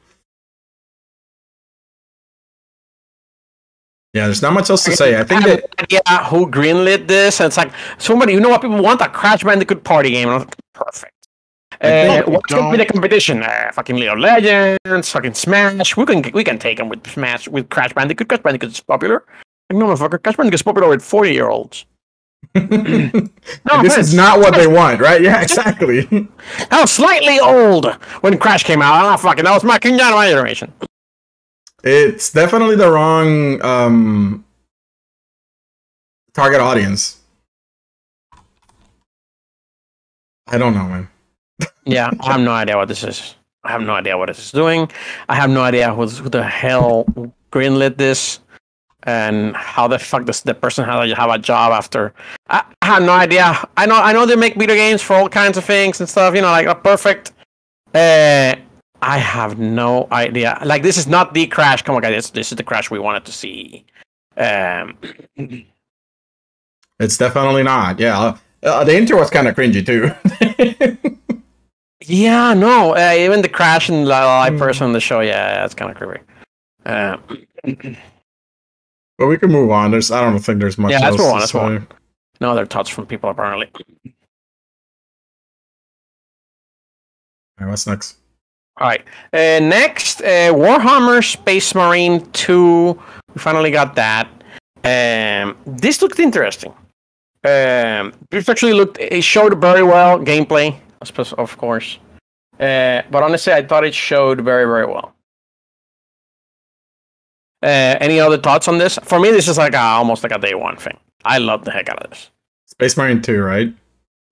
Yeah, 4.14 4.26
there's 4.26 4.44
not 4.44 4.54
much 4.54 4.70
else 4.70 4.84
to 4.86 4.96
say. 4.96 5.20
I 5.20 5.24
think 5.24 5.44
that 5.44 6.28
who 6.30 6.46
greenlit 6.48 7.08
this? 7.08 7.40
And 7.40 7.48
it's 7.48 7.58
like 7.58 7.72
somebody, 7.98 8.34
you 8.34 8.40
know 8.40 8.50
what 8.50 8.62
people 8.62 8.82
want? 8.82 9.02
A 9.02 9.10
Crash 9.10 9.44
Bandicoot 9.44 9.84
party 9.84 10.12
game. 10.12 10.28
And 10.28 10.32
I 10.32 10.38
was 10.38 10.46
like, 10.46 10.56
perfect. 10.74 11.14
Uh, 11.82 12.22
what 12.24 12.44
could 12.48 12.72
be 12.72 12.78
the 12.78 12.86
competition? 12.86 13.44
Uh, 13.44 13.72
fucking 13.74 13.96
League 13.96 14.10
of 14.10 14.20
Legends, 14.20 15.10
fucking 15.10 15.34
Smash. 15.34 15.98
We 15.98 16.06
can 16.06 16.24
we 16.34 16.44
can 16.44 16.58
take 16.60 16.78
them 16.78 16.88
with 16.88 17.06
Smash 17.08 17.48
with 17.48 17.70
Crash 17.70 17.92
Bandicoot. 17.94 18.30
Crash 18.30 18.42
Bandicoot 18.42 18.72
is 18.72 18.80
popular. 18.80 19.26
Like, 19.70 19.80
no, 19.80 19.88
motherfucker, 19.88 20.22
Crash 20.24 20.38
Bandicoot 20.38 20.54
is 20.54 20.62
popular 20.62 20.88
with 20.88 21.04
forty 21.04 21.34
year 21.34 21.50
olds. 21.50 21.86
No 22.56 23.82
this 23.82 23.98
is 23.98 24.14
not 24.14 24.40
what 24.40 24.54
they 24.54 24.68
want, 24.68 25.00
right? 25.00 25.22
Yeah, 25.22 25.42
exactly. 25.42 26.08
I 26.70 26.82
was 26.82 26.92
slightly 26.92 27.40
old 27.40 27.92
when 28.22 28.38
Crash 28.38 28.64
came 28.64 28.82
out. 28.82 28.94
I'm 28.96 29.04
not 29.04 29.20
fucking. 29.22 29.44
That 29.44 29.54
was 29.54 29.64
my 29.64 29.80
king 29.80 29.98
my 29.98 30.30
generation. 30.30 30.72
It's 31.84 32.32
definitely 32.32 32.76
the 32.76 32.90
wrong 32.90 33.62
um 33.62 34.46
target 36.34 36.60
audience. 36.62 37.20
I 40.48 40.58
don't 40.58 40.74
know, 40.74 40.88
man. 40.88 41.08
Yeah, 41.86 42.12
I 42.20 42.34
have 42.34 42.42
no 42.42 42.52
idea 42.52 42.78
what 42.78 42.88
this 42.88 43.04
is. 43.04 43.36
I 43.64 43.72
have 43.72 43.82
no 43.82 43.94
idea 43.94 44.18
what 44.18 44.28
this 44.28 44.40
is 44.40 44.52
doing. 44.52 44.92
I 45.30 45.36
have 45.36 45.50
no 45.50 45.62
idea 45.62 45.94
who's, 45.94 46.18
who 46.18 46.30
the 46.30 46.44
hell 46.44 47.06
greenlit 47.52 47.98
this 47.98 48.40
and 49.04 49.56
how 49.56 49.88
the 49.88 50.00
fuck 50.00 50.26
does 50.26 50.42
the 50.42 50.54
person 50.54 50.86
have 50.86 51.10
a, 51.10 51.16
have 51.16 51.30
a 51.30 51.38
job 51.38 51.72
after. 51.72 52.14
I, 52.50 52.64
I 52.82 52.86
have 52.86 53.04
no 53.04 53.14
idea. 53.14 53.58
I 53.78 53.86
know 53.86 53.96
I 53.96 54.14
know 54.14 54.26
they 54.26 54.36
make 54.36 54.56
video 54.56 54.76
games 54.76 55.02
for 55.02 55.16
all 55.16 55.30
kinds 55.30 55.58
of 55.58 55.66
things 55.66 56.00
and 56.00 56.10
stuff. 56.10 56.36
You 56.36 56.42
know, 56.42 56.52
like 56.52 56.68
a 56.68 56.76
perfect. 56.76 57.32
Uh, 57.94 58.56
I 59.08 59.18
have 59.18 59.60
no 59.60 60.08
idea. 60.12 60.60
Like 60.66 60.84
this 60.84 60.98
is 60.98 61.08
not 61.08 61.34
the 61.34 61.48
crash. 61.48 61.82
Come 61.82 61.96
on, 61.96 62.02
guys. 62.02 62.14
This, 62.16 62.30
this 62.32 62.52
is 62.52 62.56
the 62.58 62.64
crash 62.64 62.90
we 62.92 63.00
wanted 63.00 63.26
to 63.26 63.32
see. 63.32 63.86
Um, 64.38 64.98
It's 67.00 67.18
definitely 67.18 67.64
not. 67.64 68.00
Yeah. 68.00 68.38
Uh, 68.62 68.84
the 68.84 68.96
intro 68.96 69.18
was 69.18 69.30
kind 69.30 69.48
of 69.48 69.56
cringy 69.56 69.84
too. 69.86 70.12
yeah, 72.06 72.54
no. 72.54 72.96
Uh, 72.96 73.14
even 73.18 73.42
the 73.42 73.50
crash 73.50 73.90
and 73.90 74.06
the 74.06 74.10
live 74.10 74.58
person 74.58 74.86
on 74.86 74.94
the 74.94 75.00
show. 75.02 75.20
Yeah, 75.20 75.56
that's 75.56 75.74
kind 75.74 75.92
of 75.92 75.98
creepy. 75.98 76.22
Uh, 76.86 77.18
but 79.18 79.26
we 79.28 79.38
can 79.38 79.52
move 79.52 79.72
on. 79.72 79.92
There's 79.92 80.12
I 80.12 80.22
don't 80.22 80.40
think 80.40 80.60
there's 80.60 80.78
much 80.78 80.92
Yeah, 80.92 81.08
else 81.08 81.18
let's 81.18 81.20
move 81.20 81.28
to 81.28 81.34
on, 81.34 81.40
let's 81.40 81.54
move 81.54 81.82
say. 81.92 81.98
no 82.42 82.52
other 82.52 82.66
thoughts 82.66 82.90
from 82.90 83.06
people 83.08 83.30
apparently. 83.32 83.70
Alright, 87.60 87.70
what's 87.72 87.88
next? 87.88 88.18
All 88.78 88.88
right. 88.88 89.04
Uh, 89.32 89.60
next, 89.60 90.22
uh, 90.22 90.52
Warhammer 90.54 91.24
Space 91.24 91.76
Marine 91.76 92.26
2. 92.32 93.00
We 93.34 93.40
finally 93.40 93.72
got 93.72 93.96
that. 93.96 94.28
Um, 94.84 95.56
this 95.66 96.02
looked 96.02 96.20
interesting. 96.20 96.74
Um, 97.46 98.14
this 98.32 98.50
actually 98.50 98.74
looked, 98.74 98.98
it 99.00 99.24
showed 99.24 99.60
very 99.60 99.84
well 99.84 100.18
gameplay, 100.20 100.80
of 101.38 101.58
course. 101.58 102.00
Uh, 102.60 103.02
but 103.12 103.24
honestly, 103.24 103.54
I 103.54 103.64
thought 103.64 103.84
it 103.84 103.94
showed 103.94 104.42
very, 104.42 104.66
very 104.66 104.86
well. 104.86 105.14
Uh, 107.62 107.96
any 108.02 108.20
other 108.20 108.38
thoughts 108.38 108.68
on 108.68 108.78
this? 108.78 108.98
For 109.04 109.20
me, 109.20 109.32
this 109.32 109.48
is 109.48 109.58
like 109.58 109.74
a, 109.74 109.80
almost 109.80 110.24
like 110.24 110.34
a 110.34 110.40
day 110.40 110.54
one 110.54 110.78
thing. 110.78 110.98
I 111.24 111.38
love 111.38 111.64
the 111.64 111.72
heck 111.72 111.90
out 111.90 112.04
of 112.04 112.10
this. 112.10 112.30
Space 112.68 112.98
Marine 112.98 113.22
2, 113.22 113.42
right? 113.42 113.74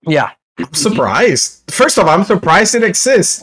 Yeah. 0.02 0.30
I'm 0.58 0.72
surprised. 0.74 1.62
First 1.70 1.98
off, 1.98 2.06
I'm 2.06 2.24
surprised 2.24 2.74
it 2.74 2.82
exists. 2.82 3.42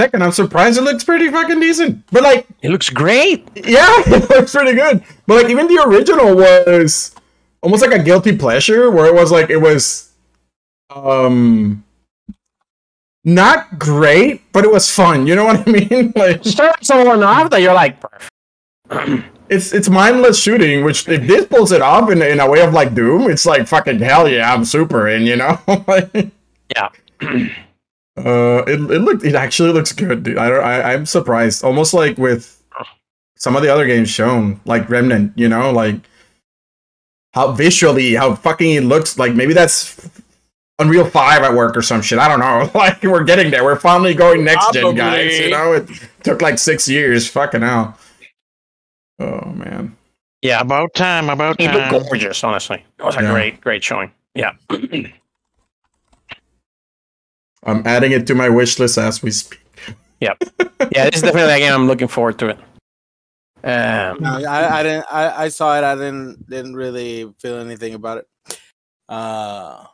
Second, 0.00 0.22
I'm 0.22 0.30
surprised 0.32 0.78
it 0.78 0.82
looks 0.82 1.02
pretty 1.02 1.28
fucking 1.28 1.58
decent. 1.58 2.04
But 2.12 2.22
like, 2.22 2.46
It 2.62 2.70
looks 2.70 2.88
great. 2.88 3.48
yeah, 3.56 3.86
it 4.06 4.30
looks 4.30 4.52
pretty 4.54 4.74
good. 4.74 5.02
But 5.26 5.42
like, 5.42 5.50
even 5.50 5.66
the 5.66 5.82
original 5.86 6.36
was 6.36 7.14
almost 7.62 7.82
like 7.82 7.98
a 7.98 8.02
guilty 8.02 8.36
pleasure, 8.36 8.90
where 8.90 9.06
it 9.06 9.14
was 9.14 9.32
like 9.32 9.50
it 9.50 9.56
was, 9.56 10.12
um, 10.94 11.82
not 13.24 13.78
great, 13.78 14.42
but 14.52 14.64
it 14.64 14.70
was 14.70 14.88
fun. 14.88 15.26
You 15.26 15.34
know 15.34 15.44
what 15.44 15.66
I 15.68 15.70
mean? 15.90 16.12
Like, 16.14 16.44
Starts 16.44 16.90
all 16.90 17.12
enough 17.14 17.50
that 17.50 17.60
you're 17.60 17.74
like, 17.74 17.96
it's 19.50 19.72
it's 19.72 19.88
mindless 19.88 20.40
shooting. 20.40 20.84
Which 20.84 21.08
if 21.08 21.26
this 21.26 21.46
pulls 21.46 21.72
it 21.72 21.82
off 21.82 22.08
in 22.10 22.22
in 22.22 22.38
a 22.38 22.48
way 22.48 22.60
of 22.60 22.72
like 22.72 22.94
Doom, 22.94 23.28
it's 23.30 23.44
like 23.46 23.66
fucking 23.66 23.98
hell 23.98 24.28
yeah, 24.28 24.54
I'm 24.54 24.64
super 24.64 25.08
in. 25.08 25.22
You 25.26 25.36
know? 25.36 25.58
Yeah. 26.76 26.88
Uh, 28.18 28.64
it 28.66 28.80
it 28.90 29.00
looked 29.00 29.24
it 29.24 29.34
actually 29.34 29.72
looks 29.72 29.92
good, 29.92 30.22
dude. 30.22 30.38
I 30.38 30.48
don't 30.48 30.64
I 30.64 30.92
I'm 30.94 31.06
surprised. 31.06 31.62
Almost 31.64 31.94
like 31.94 32.18
with 32.18 32.54
some 33.36 33.54
of 33.56 33.62
the 33.62 33.72
other 33.72 33.86
games 33.86 34.08
shown, 34.10 34.60
like 34.64 34.88
Remnant, 34.90 35.32
you 35.36 35.48
know, 35.48 35.70
like 35.70 35.96
how 37.34 37.52
visually 37.52 38.14
how 38.14 38.34
fucking 38.34 38.74
it 38.74 38.84
looks. 38.84 39.18
Like 39.18 39.34
maybe 39.34 39.52
that's 39.54 40.08
Unreal 40.80 41.04
Five 41.04 41.42
at 41.42 41.54
work 41.54 41.76
or 41.76 41.82
some 41.82 42.02
shit. 42.02 42.18
I 42.18 42.28
don't 42.28 42.40
know. 42.40 42.70
Like 42.78 43.02
we're 43.02 43.24
getting 43.24 43.50
there. 43.50 43.64
We're 43.64 43.78
finally 43.78 44.14
going 44.14 44.44
next 44.44 44.72
gen, 44.72 44.94
guys. 44.94 45.38
You 45.38 45.50
know, 45.50 45.72
it 45.74 45.88
took 46.22 46.40
like 46.42 46.58
six 46.58 46.88
years. 46.88 47.28
Fucking 47.28 47.62
hell. 47.62 47.96
Oh 49.20 49.46
man. 49.50 49.96
Yeah. 50.42 50.60
About 50.60 50.94
time, 50.94 51.28
about 51.30 51.60
It 51.60 51.66
time. 51.66 51.92
looked 51.92 52.06
gorgeous, 52.08 52.42
honestly. 52.44 52.84
It 52.98 53.02
was 53.04 53.16
a 53.16 53.22
Yeah. 53.22 53.32
great, 53.32 53.60
great 53.60 53.82
showing. 53.84 54.12
Yeah. 54.34 54.52
I'm 57.64 57.86
adding 57.86 58.12
it 58.12 58.26
to 58.28 58.34
my 58.34 58.48
wish 58.48 58.78
list 58.78 58.98
as 58.98 59.22
we 59.22 59.30
speak. 59.30 59.60
Yep. 60.20 60.42
Yeah, 60.92 61.04
this 61.10 61.16
is 61.16 61.22
definitely 61.22 61.52
a 61.54 61.58
game 61.58 61.72
I'm 61.72 61.86
looking 61.86 62.08
forward 62.08 62.38
to 62.40 62.48
it. 62.48 62.58
Um, 63.64 64.18
No, 64.20 64.42
I, 64.48 64.80
I 64.80 64.82
didn't. 64.82 65.06
I, 65.10 65.44
I 65.44 65.48
saw 65.48 65.76
it. 65.78 65.84
I 65.84 65.94
didn't 65.94 66.48
didn't 66.48 66.74
really 66.76 67.32
feel 67.40 67.56
anything 67.58 67.94
about 67.94 68.18
it. 68.18 68.58
Uh, 69.08 69.84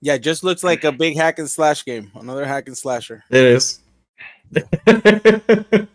yeah, 0.00 0.14
it 0.14 0.20
just 0.20 0.44
looks 0.44 0.62
like 0.62 0.84
a 0.84 0.92
big 0.92 1.16
hack 1.16 1.38
and 1.38 1.48
slash 1.48 1.84
game. 1.84 2.10
Another 2.14 2.46
hack 2.46 2.66
and 2.68 2.76
slasher. 2.76 3.24
It 3.30 3.42
is. 3.44 3.80
it's 4.52 5.88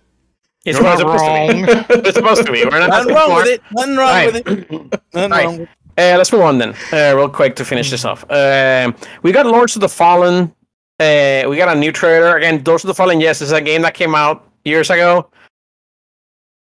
You're 0.65 0.81
what 0.81 0.83
not 0.83 0.93
it's 0.93 1.01
supposed 1.01 1.23
to 1.25 1.53
be. 1.53 1.63
wrong. 1.63 1.85
It's 2.05 2.15
supposed 2.17 2.45
to 2.45 2.51
be. 2.51 2.63
We're 2.65 2.79
not 2.79 2.89
Nothing 2.89 3.13
wrong 3.15 3.29
for 3.29 3.35
with 3.35 3.47
it. 3.47 3.61
Nothing 3.71 3.95
wrong 3.97 4.07
Right. 4.09 4.33
with 4.33 4.47
it. 4.47 4.71
Nothing 5.13 5.31
Right. 5.31 5.45
wrong 5.45 5.57
with 5.59 5.69
Uh, 5.97 6.15
let's 6.17 6.31
move 6.31 6.41
on 6.41 6.57
then, 6.57 6.73
uh, 6.91 7.15
real 7.15 7.29
quick 7.29 7.55
to 7.57 7.65
finish 7.65 7.89
this 7.91 8.05
off. 8.05 8.25
Um, 8.31 8.95
we 9.21 9.31
got 9.31 9.45
Lords 9.45 9.75
of 9.75 9.81
the 9.81 9.89
Fallen. 9.89 10.53
Uh, 10.99 11.49
we 11.49 11.57
got 11.57 11.75
a 11.75 11.79
new 11.79 11.91
trailer 11.91 12.37
again. 12.37 12.63
Lords 12.65 12.83
of 12.83 12.87
the 12.87 12.93
Fallen. 12.93 13.19
Yes, 13.19 13.39
this 13.39 13.47
is 13.49 13.53
a 13.53 13.61
game 13.61 13.81
that 13.81 13.93
came 13.93 14.15
out 14.15 14.47
years 14.63 14.89
ago. 14.89 15.29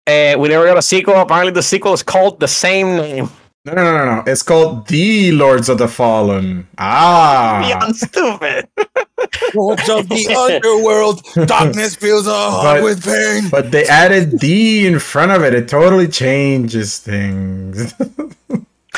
Uh, 0.07 0.35
we 0.39 0.49
never 0.49 0.65
got 0.67 0.79
a 0.79 0.83
sequel. 0.83 1.15
Apparently, 1.15 1.53
the 1.53 1.63
sequel 1.63 1.93
is 1.93 2.03
called 2.03 2.41
the 2.41 2.49
same 2.49 2.97
name. 2.97 3.31
No, 3.65 3.75
no, 3.75 3.85
no, 3.85 4.05
no, 4.05 4.15
no. 4.17 4.23
It's 4.27 4.43
called 4.43 4.89
The 4.89 5.31
Lords 5.33 5.69
of 5.69 5.79
the 5.79 5.87
Fallen. 5.87 6.67
Ah. 6.79 7.63
Beyond 7.65 7.95
stupid. 7.97 8.69
Lords 9.55 9.89
of 9.89 10.09
the 10.09 10.35
underworld. 10.51 11.23
Darkness 11.47 11.95
fills 11.95 12.27
our 12.27 12.51
heart 12.51 12.79
But- 12.79 12.83
with 12.85 13.05
pain. 13.05 13.49
But 13.51 13.71
they 13.71 13.85
added 13.87 14.39
D 14.41 14.85
in 14.87 14.99
front 14.99 15.31
of 15.31 15.45
it. 15.45 15.55
It 15.55 15.69
totally 15.69 16.09
changes 16.09 16.99
things. 16.99 17.95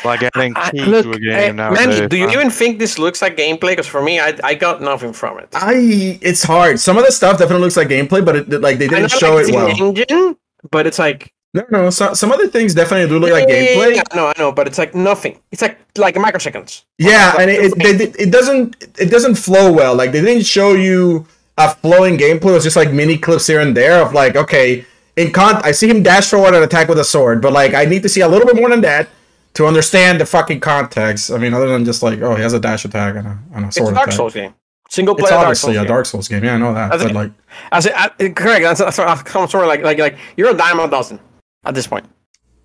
Like 0.05 0.23
adding 0.23 0.53
I- 0.57 0.71
key 0.71 0.85
look, 0.85 1.05
to 1.05 1.11
a 1.13 1.15
uh, 1.15 1.19
game 1.19 1.57
Manny, 1.57 1.77
nowadays. 1.77 2.09
do 2.09 2.17
you 2.17 2.29
even 2.31 2.51
think 2.51 2.79
this 2.79 2.99
looks 2.99 3.23
like 3.23 3.37
gameplay? 3.37 3.73
Because 3.73 3.87
for 3.87 4.03
me, 4.03 4.21
I, 4.21 4.39
I 4.45 4.55
got 4.55 4.83
nothing 4.83 5.13
from 5.13 5.39
it. 5.39 5.49
I. 5.55 6.19
It's 6.21 6.43
hard. 6.43 6.79
Some 6.81 6.99
of 6.99 7.05
the 7.07 7.13
stuff 7.13 7.39
definitely 7.39 7.63
looks 7.63 7.77
like 7.77 7.89
gameplay, 7.89 8.25
but 8.25 8.37
it 8.37 8.61
like 8.61 8.79
they 8.79 8.89
didn't 8.89 9.03
know, 9.03 9.09
show 9.09 9.35
like, 9.37 9.49
it 9.49 9.55
well. 9.55 9.69
engine, 9.69 10.37
but 10.71 10.87
it's 10.87 10.99
like 10.99 11.33
No, 11.55 11.65
no. 11.71 11.91
So, 11.91 12.15
some 12.15 12.33
other 12.33 12.49
things 12.49 12.75
definitely 12.75 13.09
do 13.09 13.19
look 13.19 13.31
like 13.31 13.49
Yeah, 13.49 13.67
gameplay. 13.77 14.15
No, 14.15 14.27
I 14.27 14.35
know, 14.39 14.53
but 14.53 14.67
it's 14.67 14.79
like 14.79 14.95
nothing. 14.95 15.39
It's 15.53 15.63
like 15.63 15.79
like 15.97 16.17
microseconds. 16.17 16.85
Yeah, 16.99 17.35
and 17.39 17.51
it 17.51 17.73
it, 17.73 17.99
they, 17.99 18.25
it 18.25 18.31
doesn't 18.33 18.77
it 18.99 19.11
doesn't 19.11 19.37
flow 19.37 19.73
well. 19.73 19.95
Like 19.95 20.13
they 20.13 20.21
didn't 20.21 20.45
show 20.47 20.73
you 20.73 21.27
a 21.57 21.73
flowing 21.75 22.19
gameplay. 22.19 22.51
It 22.51 22.55
was 22.55 22.65
just 22.65 22.77
like 22.77 22.93
mini 22.93 23.17
clips 23.17 23.47
here 23.47 23.61
and 23.61 23.77
there 23.77 24.03
of 24.03 24.13
like, 24.13 24.35
okay, 24.35 24.85
in 25.17 25.31
con, 25.33 25.61
I 25.63 25.71
see 25.71 25.89
him 25.89 26.03
dash 26.03 26.29
forward 26.31 26.55
and 26.55 26.65
attack 26.65 26.89
with 26.89 26.99
a 26.99 27.05
sword, 27.05 27.41
but 27.41 27.53
like 27.53 27.75
I 27.75 27.85
need 27.85 28.03
to 28.03 28.09
see 28.09 28.21
a 28.23 28.29
little 28.29 28.47
bit 28.47 28.57
more 28.57 28.69
than 28.69 28.81
that 28.81 29.09
to 29.55 29.67
understand 29.67 30.21
the 30.21 30.27
fucking 30.27 30.61
context. 30.61 31.31
I 31.31 31.39
mean, 31.39 31.55
other 31.55 31.69
than 31.69 31.85
just 31.85 32.03
like, 32.03 32.21
oh, 32.23 32.35
he 32.35 32.43
has 32.43 32.53
a 32.53 32.61
dash 32.61 32.85
attack 32.85 33.15
and 33.17 33.27
a, 33.27 33.39
and 33.55 33.65
a 33.65 33.69
It's 33.69 33.77
a 33.77 33.81
Dark 33.81 33.93
attack. 34.09 34.13
Souls 34.13 34.35
game. 34.35 34.55
Single 34.91 35.15
It's 35.15 35.23
player 35.23 35.31
Dark 35.33 35.43
obviously 35.47 35.75
Souls. 35.75 35.77
a 35.77 35.81
game. 35.81 35.89
Dark 35.89 36.07
Souls 36.07 36.29
game. 36.29 36.45
Yeah, 36.45 36.55
I 36.55 36.59
know 36.59 36.75
that. 36.75 36.93
I 36.93 36.97
But 36.99 37.13
like, 37.13 37.33
As 37.73 37.87
it, 37.87 37.93
I, 37.97 38.09
correct. 38.31 38.63
That's, 38.63 38.81
that's 38.81 38.99
I'm 38.99 39.49
sort 39.49 39.65
of 39.65 39.69
like 39.69 39.83
like 39.83 39.99
like 39.99 40.19
you're 40.37 40.51
a 40.51 40.55
dime 40.57 40.79
a 40.81 40.89
dozen 40.89 41.19
at 41.65 41.75
this 41.75 41.87
point. 41.87 42.05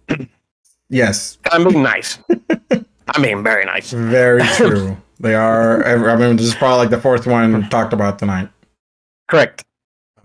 yes, 0.90 1.38
I'm 1.52 1.68
being 1.68 1.84
nice. 1.84 2.20
I 3.08 3.20
mean, 3.20 3.44
very 3.44 3.66
nice. 3.66 3.92
very 3.92 4.42
true. 4.56 4.98
they 5.20 5.34
are. 5.36 5.84
I 5.86 6.16
mean, 6.16 6.36
this 6.38 6.46
is 6.48 6.56
probably 6.56 6.80
like 6.80 6.90
the 6.90 7.00
fourth 7.02 7.26
one 7.28 7.68
talked 7.70 7.94
about 7.94 8.20
tonight. 8.20 8.50
Correct. 9.30 9.64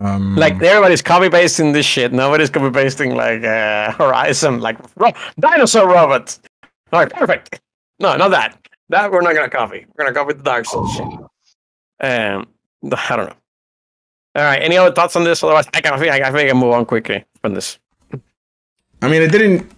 Um, 0.01 0.35
Like 0.35 0.61
everybody's 0.61 1.01
copy 1.01 1.29
pasting 1.29 1.71
this 1.71 1.85
shit. 1.85 2.11
Nobody's 2.11 2.49
copy 2.49 2.69
pasting 2.69 3.15
like 3.15 3.43
uh, 3.43 3.91
Horizon, 3.93 4.59
like 4.59 4.77
ro- 4.97 5.13
dinosaur 5.39 5.87
robots. 5.87 6.41
All 6.91 6.99
right, 6.99 7.11
perfect. 7.11 7.59
No, 7.99 8.15
not 8.15 8.29
that. 8.29 8.57
That 8.89 9.11
we're 9.11 9.21
not 9.21 9.33
gonna 9.35 9.49
copy. 9.49 9.85
We're 9.95 10.05
gonna 10.05 10.15
copy 10.15 10.33
the 10.33 10.43
Dark 10.43 10.65
Souls 10.65 10.91
shit. 10.93 11.05
Um, 12.01 12.47
I 12.83 13.15
don't 13.15 13.27
know. 13.29 13.35
All 14.35 14.43
right. 14.43 14.61
Any 14.61 14.77
other 14.77 14.93
thoughts 14.93 15.15
on 15.15 15.23
this? 15.23 15.43
Otherwise, 15.43 15.65
I 15.73 15.81
can 15.81 15.93
I 15.93 15.97
think 15.97 16.11
I 16.11 16.19
think 16.31 16.35
I 16.35 16.47
can 16.49 16.57
move 16.57 16.73
on 16.73 16.85
quickly 16.85 17.23
from 17.41 17.53
this. 17.53 17.79
I 19.01 19.07
mean, 19.09 19.21
it 19.21 19.31
didn't. 19.31 19.71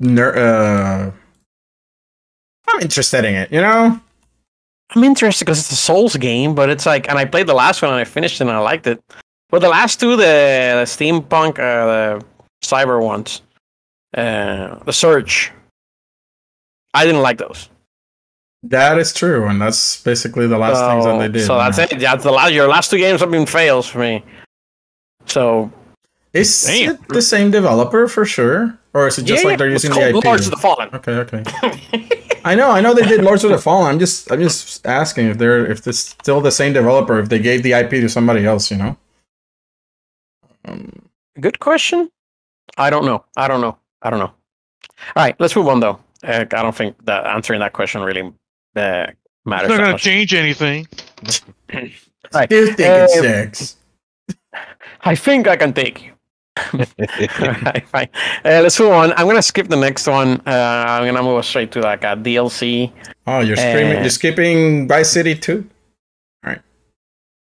Ner- 0.00 0.36
uh, 0.36 1.10
I'm 2.68 2.80
interested 2.80 3.24
in 3.24 3.34
it. 3.34 3.52
You 3.52 3.60
know. 3.60 4.00
I'm 4.94 5.02
interested 5.04 5.44
because 5.44 5.58
it's 5.60 5.72
a 5.72 5.76
Souls 5.76 6.16
game, 6.16 6.54
but 6.54 6.68
it's 6.68 6.84
like, 6.86 7.08
and 7.08 7.18
I 7.18 7.24
played 7.24 7.46
the 7.46 7.54
last 7.54 7.80
one 7.80 7.90
and 7.90 8.00
I 8.00 8.04
finished 8.04 8.40
it 8.40 8.44
and 8.44 8.50
I 8.50 8.58
liked 8.58 8.86
it. 8.86 9.02
But 9.48 9.60
the 9.60 9.68
last 9.68 9.98
two, 9.98 10.10
the, 10.10 10.16
the 10.16 10.84
steampunk, 10.84 11.58
uh, 11.58 12.18
the 12.18 12.24
cyber 12.62 13.02
ones, 13.02 13.42
uh, 14.16 14.76
the 14.84 14.92
Surge, 14.92 15.52
I 16.94 17.04
didn't 17.04 17.22
like 17.22 17.38
those. 17.38 17.68
That 18.62 18.98
is 18.98 19.12
true, 19.12 19.46
and 19.46 19.60
that's 19.60 20.02
basically 20.02 20.46
the 20.46 20.56
last 20.56 20.80
things 20.80 21.04
that 21.04 21.18
they 21.18 21.28
did. 21.28 21.46
So 21.46 21.58
that's 21.58 21.78
it. 21.78 21.98
That's 22.00 22.24
the 22.24 22.30
last. 22.30 22.52
Your 22.52 22.66
last 22.66 22.90
two 22.90 22.96
games 22.96 23.20
have 23.20 23.30
been 23.30 23.44
fails 23.44 23.86
for 23.86 23.98
me. 23.98 24.24
So 25.26 25.70
Is 26.32 26.64
Damn. 26.64 26.94
it 26.94 27.08
the 27.08 27.20
same 27.20 27.50
developer 27.50 28.08
for 28.08 28.24
sure, 28.24 28.78
or 28.94 29.06
is 29.08 29.18
it 29.18 29.24
just 29.24 29.42
yeah, 29.42 29.50
like 29.50 29.58
they're 29.58 29.70
using 29.70 29.90
the 29.90 29.96
called 29.96 30.16
IP? 30.16 30.24
Lords 30.24 30.46
of 30.46 30.52
the 30.52 30.56
Fallen. 30.56 30.88
Okay, 30.94 31.12
okay. 31.12 31.42
I 32.44 32.54
know, 32.54 32.70
I 32.70 32.80
know 32.80 32.92
they 32.92 33.06
did 33.06 33.22
Lords 33.22 33.44
of 33.44 33.50
the 33.50 33.58
Fallen. 33.58 33.90
I'm 33.90 33.98
just, 33.98 34.30
I'm 34.30 34.40
just 34.40 34.86
asking 34.86 35.28
if 35.28 35.38
they're, 35.38 35.64
if 35.64 35.86
it's 35.86 35.98
still 35.98 36.42
the 36.42 36.50
same 36.50 36.74
developer, 36.74 37.18
if 37.18 37.30
they 37.30 37.38
gave 37.38 37.62
the 37.62 37.72
IP 37.72 37.90
to 37.90 38.08
somebody 38.08 38.44
else, 38.44 38.70
you 38.70 38.76
know. 38.76 38.96
Um, 40.66 41.08
Good 41.40 41.58
question. 41.58 42.10
I 42.76 42.90
don't 42.90 43.06
know. 43.06 43.24
I 43.36 43.48
don't 43.48 43.60
know. 43.60 43.78
I 44.02 44.10
don't 44.10 44.18
know. 44.18 44.32
All 45.16 45.24
right, 45.24 45.36
let's 45.38 45.56
move 45.56 45.68
on 45.68 45.80
though. 45.80 45.98
Uh, 46.24 46.40
I 46.40 46.62
don't 46.62 46.74
think 46.74 46.96
that 47.04 47.26
answering 47.26 47.60
that 47.60 47.72
question 47.72 48.00
really 48.02 48.22
uh, 48.76 49.06
matters. 49.44 49.70
It's 49.70 49.78
not 49.78 49.84
gonna 49.84 49.98
change 49.98 50.34
anything. 50.34 50.88
Right. 52.32 52.48
still 52.48 52.66
think 52.74 52.80
Uh, 52.80 53.06
it's 53.08 53.20
sex. 53.20 53.76
I 55.02 55.14
think 55.14 55.46
I 55.46 55.56
can 55.56 55.72
take 55.72 56.02
you. 56.04 56.12
Alright, 56.74 57.86
fine. 57.88 58.08
Uh, 58.44 58.60
let's 58.62 58.78
move 58.80 58.90
on. 58.92 59.12
I'm 59.12 59.26
gonna 59.26 59.42
skip 59.42 59.68
the 59.68 59.76
next 59.76 60.06
one. 60.06 60.40
Uh, 60.46 60.84
I'm 60.88 61.04
gonna 61.04 61.22
move 61.22 61.44
straight 61.44 61.70
to 61.72 61.80
like 61.80 62.02
a 62.02 62.16
DLC. 62.16 62.90
Oh, 63.26 63.40
you're 63.40 63.56
screaming, 63.56 63.98
uh, 63.98 64.00
you're 64.00 64.10
skipping 64.10 64.88
Vice 64.88 65.10
City 65.10 65.34
too. 65.36 65.68
All 66.44 66.52
right. 66.52 66.62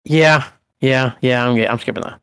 Yeah, 0.05 0.49
yeah, 0.81 1.13
yeah. 1.21 1.47
I'm 1.47 1.57
I'm 1.71 1.79
skipping 1.79 2.03
that. 2.03 2.15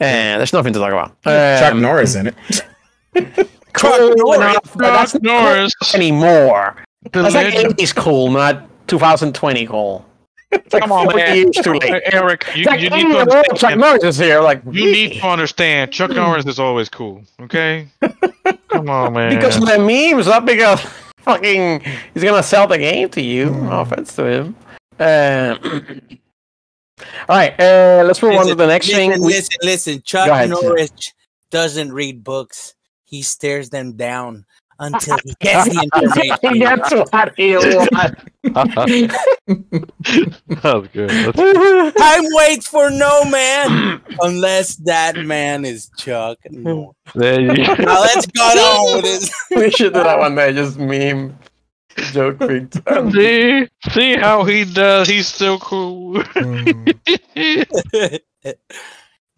Uh, 0.00 0.38
there's 0.38 0.52
nothing 0.52 0.72
to 0.74 0.78
talk 0.78 0.92
about. 0.92 1.20
Chuck 1.22 1.72
Um, 1.72 1.80
Norris 1.80 2.14
in 2.14 2.28
it. 2.28 3.48
cool 3.72 4.14
Norris. 4.16 4.40
enough, 4.40 4.72
but 4.74 4.92
that's 4.92 5.12
Chuck 5.12 5.22
not 5.22 5.42
Norris, 5.44 5.72
anymore. 5.94 6.76
the 7.12 7.22
That's 7.22 7.34
like 7.34 7.54
legend. 7.54 7.76
80s 7.76 7.94
cool, 7.94 8.30
not 8.30 8.68
2020 8.88 9.66
cool. 9.66 10.04
It's 10.50 10.72
like 10.72 10.82
Come 10.82 10.92
on, 10.92 11.04
40 11.04 11.16
man. 11.18 11.36
years 11.36 11.56
too 11.56 11.74
late. 11.74 12.02
Eric, 12.10 12.46
you, 12.56 12.64
like, 12.64 12.80
you 12.80 12.88
need 12.88 13.02
to 13.02 13.08
hello, 13.08 13.26
Chuck 13.26 13.72
understand. 13.72 13.80
Norris 13.80 14.04
is 14.04 14.16
here. 14.16 14.40
Like, 14.40 14.62
You 14.70 14.90
need 14.90 15.20
to 15.20 15.26
understand. 15.26 15.92
Chuck 15.92 16.10
Norris 16.10 16.46
is 16.46 16.58
always 16.58 16.88
cool. 16.88 17.22
Okay. 17.42 17.86
Come 18.68 18.88
on, 18.88 19.12
man. 19.12 19.34
because 19.34 19.56
of 19.58 19.66
the 19.66 19.78
memes, 19.78 20.26
not 20.26 20.46
because 20.46 20.80
fucking 21.18 21.80
he's 22.14 22.22
gonna 22.24 22.42
sell 22.42 22.66
the 22.66 22.78
game 22.78 23.08
to 23.10 23.20
you. 23.20 23.48
Hmm. 23.50 23.66
No 23.66 23.80
offense 23.80 24.14
to 24.16 24.24
him. 24.24 24.56
Uh, 24.98 25.56
all 27.28 27.36
right, 27.36 27.52
uh, 27.60 28.02
let's 28.06 28.22
move 28.22 28.32
on 28.32 28.46
to 28.46 28.54
the 28.54 28.66
next 28.66 28.88
listen, 28.88 29.12
thing. 29.12 29.20
We- 29.20 29.34
Listen, 29.34 29.56
listen. 29.62 30.02
Chuck 30.02 30.28
ahead, 30.28 30.48
Sam. 30.48 30.62
Norris 30.62 30.90
doesn't 31.50 31.92
read 31.92 32.24
books. 32.24 32.74
He 33.08 33.22
stares 33.22 33.70
them 33.70 33.94
down 33.94 34.44
until 34.78 35.16
he 35.24 35.34
gets 35.40 35.74
the 35.74 35.80
information. 35.82 36.58
That's 36.60 36.92
what 36.92 37.34
he 37.36 37.56
wants. 37.56 37.88
that 40.62 40.74
was 40.74 40.88
good. 40.92 41.08
That's- 41.10 41.94
Time 41.94 42.24
waits 42.32 42.68
for 42.68 42.90
no 42.90 43.24
man 43.24 44.00
unless 44.20 44.76
that 44.76 45.16
man 45.16 45.64
is 45.64 45.90
Chuck 45.96 46.38
Norris. 46.50 46.94
there 47.14 47.40
you 47.40 47.56
go. 47.56 47.74
Now 47.74 48.00
let's 48.02 48.26
go 48.26 48.42
on 48.42 48.96
with 48.96 49.04
this. 49.04 49.32
we 49.56 49.70
should 49.70 49.94
do 49.94 50.02
that 50.02 50.18
one 50.18 50.34
day. 50.34 50.52
Just 50.52 50.78
meme 50.78 51.38
joke 52.12 52.38
big 52.38 52.70
time. 52.70 53.10
See, 53.10 53.66
see 53.90 54.16
how 54.16 54.44
he 54.44 54.64
does. 54.64 55.08
He's 55.08 55.26
still 55.28 55.58
cool. 55.58 56.22
Hmm. 56.22 56.84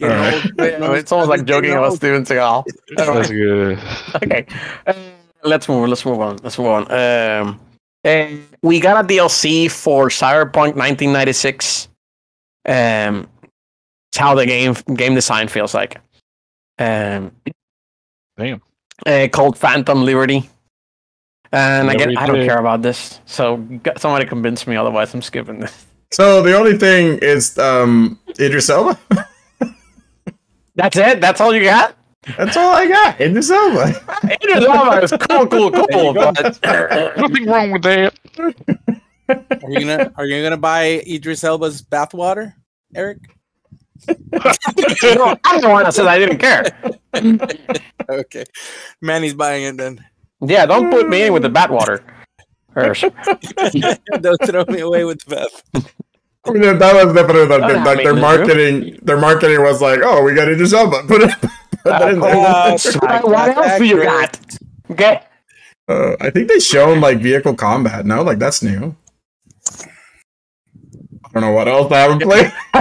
Getting 0.01 0.17
Alright. 0.17 0.81
old, 0.83 0.97
It's 0.99 1.13
almost 1.13 1.29
like 1.31 1.45
joking 1.45 1.73
about 1.73 1.93
Steven 1.93 2.25
Seagal. 2.25 2.65
That's 2.97 3.31
good. 3.31 3.79
okay. 4.17 4.47
Uh, 4.87 4.95
let's 5.45 5.69
move. 5.69 5.89
Let's 5.89 6.05
move 6.05 6.21
on. 6.21 6.39
Let's 6.43 6.59
move 6.59 6.69
on. 6.69 6.91
Um, 6.91 7.61
and 8.05 8.47
we 8.63 8.81
got 8.81 9.05
a 9.05 9.07
DLC 9.07 9.71
for 9.71 10.09
Cyberpunk 10.09 10.75
1996. 10.77 11.89
Um, 12.67 13.29
it's 14.11 14.19
how 14.19 14.35
the 14.35 14.47
game 14.47 14.75
game 14.95 15.15
design 15.15 15.49
feels 15.49 15.75
like. 15.75 16.01
Um, 16.79 17.33
Damn. 18.39 18.63
uh, 19.07 19.29
called 19.31 19.59
Phantom 19.59 20.03
Liberty. 20.05 20.49
And 21.53 21.89
Never 21.89 21.97
again, 22.05 22.17
I 22.17 22.27
don't 22.27 22.47
care 22.47 22.59
about 22.59 22.81
this. 22.83 23.21
So 23.27 23.59
g- 23.85 23.91
somebody 23.99 24.25
convince 24.25 24.67
me. 24.67 24.77
Otherwise, 24.77 25.13
I'm 25.13 25.21
skipping 25.23 25.59
this. 25.61 25.87
So 26.13 26.43
the 26.43 26.57
only 26.57 26.77
thing 26.79 27.19
is 27.19 27.57
um 27.59 28.19
Idris 28.39 28.71
Elba. 28.71 28.99
That's 30.75 30.97
it. 30.97 31.21
That's 31.21 31.41
all 31.41 31.55
you 31.55 31.65
got. 31.65 31.97
That's 32.37 32.57
all 32.57 32.71
I 32.75 32.87
got. 32.87 33.21
Idris 33.21 33.51
Elba. 33.51 33.95
Idris 34.25 34.65
Elba 34.65 35.03
is 35.03 35.11
cool, 35.29 35.47
cool, 35.47 35.71
cool. 35.71 36.15
But 36.15 36.59
Nothing 37.17 37.47
wrong 37.47 37.71
with 37.73 37.83
that. 37.83 38.15
Are 39.29 39.71
you 39.71 39.81
gonna 39.81 40.13
Are 40.17 40.27
you 40.27 40.43
gonna 40.43 40.57
buy 40.57 41.03
Idris 41.07 41.45
Elba's 41.45 41.83
bathwater, 41.83 42.55
Eric? 42.95 43.19
I'm 44.09 44.17
the 45.61 45.69
one 45.69 45.85
that 45.85 45.95
said 45.95 46.07
I 46.07 46.19
didn't 46.19 46.39
care. 46.39 46.65
Okay, 48.09 48.45
Manny's 49.01 49.35
buying 49.35 49.65
it 49.65 49.77
then. 49.77 50.05
Yeah, 50.41 50.67
don't 50.67 50.91
put 50.91 51.09
me 51.09 51.23
in 51.23 51.33
with 51.33 51.43
the 51.43 51.51
bat 51.51 51.71
water. 51.71 52.03
Don't 52.75 54.47
throw 54.47 54.65
me 54.69 54.81
away 54.81 55.05
with 55.05 55.25
the 55.25 55.35
bath. 55.35 55.95
I 56.47 56.51
mean, 56.53 56.63
that 56.79 56.95
was 57.05 57.15
definitely 57.15 57.47
the, 57.47 57.59
Don't 57.59 57.85
like 57.85 57.99
their 57.99 58.11
in 58.11 58.15
the 58.17 58.21
marketing. 58.21 58.99
Their 59.03 59.19
marketing 59.19 59.63
was 59.63 59.83
like, 59.83 60.01
"Oh, 60.03 60.23
we 60.23 60.35
got 60.35 60.49
Idris 60.49 60.73
Elba." 60.81 61.03
Put 61.07 61.23
it. 61.23 61.31
Put 61.41 61.51
that 61.85 62.11
in 62.15 62.21
there. 62.21 62.35
Uh, 62.35 62.79
What 63.01 63.25
what 63.29 63.57
else 63.57 63.79
do 63.79 63.85
you 63.85 64.03
got? 64.03 64.39
Okay. 64.91 65.23
Uh, 65.89 66.17
I 66.21 66.31
think 66.31 66.49
they 66.49 66.59
shown 66.61 67.01
like 67.01 67.19
vehicle 67.19 67.55
combat. 67.55 68.07
No, 68.07 68.23
like 68.23 68.39
that's 68.39 68.63
new. 68.63 68.97
I 71.25 71.29
don't 71.35 71.43
know 71.43 71.53
what 71.53 71.69
else 71.69 71.93
I 71.93 71.99
haven't 71.99 72.23
played. 72.23 72.53
I 72.75 72.81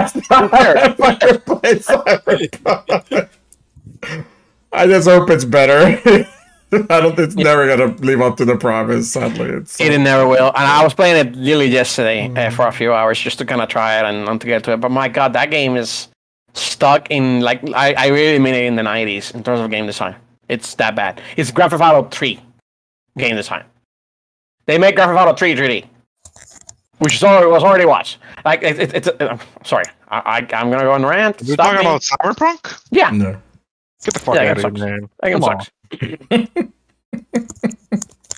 haven't 1.20 1.44
played 1.44 1.78
Cyberpunk. 1.82 3.28
I 4.72 4.86
just 4.86 5.06
hope 5.08 5.28
it's 5.30 5.44
better. 5.44 6.00
I 6.90 7.00
don't. 7.00 7.18
It's 7.18 7.34
never 7.34 7.66
gonna 7.66 7.94
live 7.96 8.20
up 8.20 8.36
to 8.38 8.44
the 8.44 8.56
promise. 8.56 9.10
Sadly, 9.10 9.48
it's 9.50 9.80
It 9.80 9.96
never 9.98 10.26
will. 10.26 10.48
And 10.48 10.64
I 10.64 10.84
was 10.84 10.94
playing 10.94 11.16
it 11.26 11.34
literally 11.34 11.66
yesterday 11.66 12.30
uh, 12.36 12.50
for 12.50 12.66
a 12.68 12.72
few 12.72 12.92
hours 12.92 13.18
just 13.18 13.38
to 13.38 13.44
kind 13.44 13.60
of 13.60 13.68
try 13.68 13.98
it 13.98 14.04
and, 14.04 14.28
and 14.28 14.40
to 14.40 14.46
get 14.46 14.62
to 14.64 14.72
it. 14.72 14.76
But 14.80 14.90
my 14.90 15.08
god, 15.08 15.32
that 15.32 15.50
game 15.50 15.76
is 15.76 16.08
stuck 16.54 17.10
in 17.10 17.40
like 17.40 17.60
I, 17.74 17.94
I 17.94 18.06
really 18.08 18.38
mean 18.38 18.54
it 18.54 18.64
in 18.64 18.76
the 18.76 18.82
90s 18.82 19.34
in 19.34 19.42
terms 19.42 19.60
of 19.60 19.70
game 19.70 19.86
design. 19.86 20.14
It's 20.48 20.74
that 20.76 20.94
bad. 20.96 21.20
It's 21.36 21.50
Grand 21.50 21.70
Theft 21.70 21.82
Auto 21.82 22.08
3 22.08 22.40
game 23.18 23.36
design. 23.36 23.64
They 24.66 24.78
make 24.78 24.94
Grand 24.94 25.10
Theft 25.10 25.20
Auto 25.28 25.36
3 25.36 25.54
3D, 25.56 25.86
which 26.98 27.14
is 27.14 27.24
already, 27.24 27.46
was 27.50 27.64
already 27.64 27.84
watched. 27.86 28.18
Like 28.44 28.62
it, 28.62 28.78
it, 28.78 28.94
it's 28.94 29.08
uh, 29.08 29.38
sorry, 29.64 29.84
I, 30.08 30.18
I 30.18 30.36
I'm 30.56 30.70
gonna 30.70 30.82
go 30.84 30.92
on 30.92 31.04
rant. 31.04 31.40
We're 31.42 31.54
Stop 31.54 31.66
talking 31.72 31.80
me. 31.80 31.86
about 31.86 32.02
Cyberpunk? 32.02 32.80
yeah, 32.90 33.10
no. 33.10 33.40
Get 34.04 34.14
the 34.14 34.20
fuck 34.20 34.34
Yeah, 34.36 34.52
out 34.52 34.64
of 34.64 34.76
here, 34.76 34.86
man. 34.86 35.10
that 35.20 35.30
game 35.30 35.40
Come 35.40 35.44
on. 35.44 35.66
Sucks. 35.90 36.68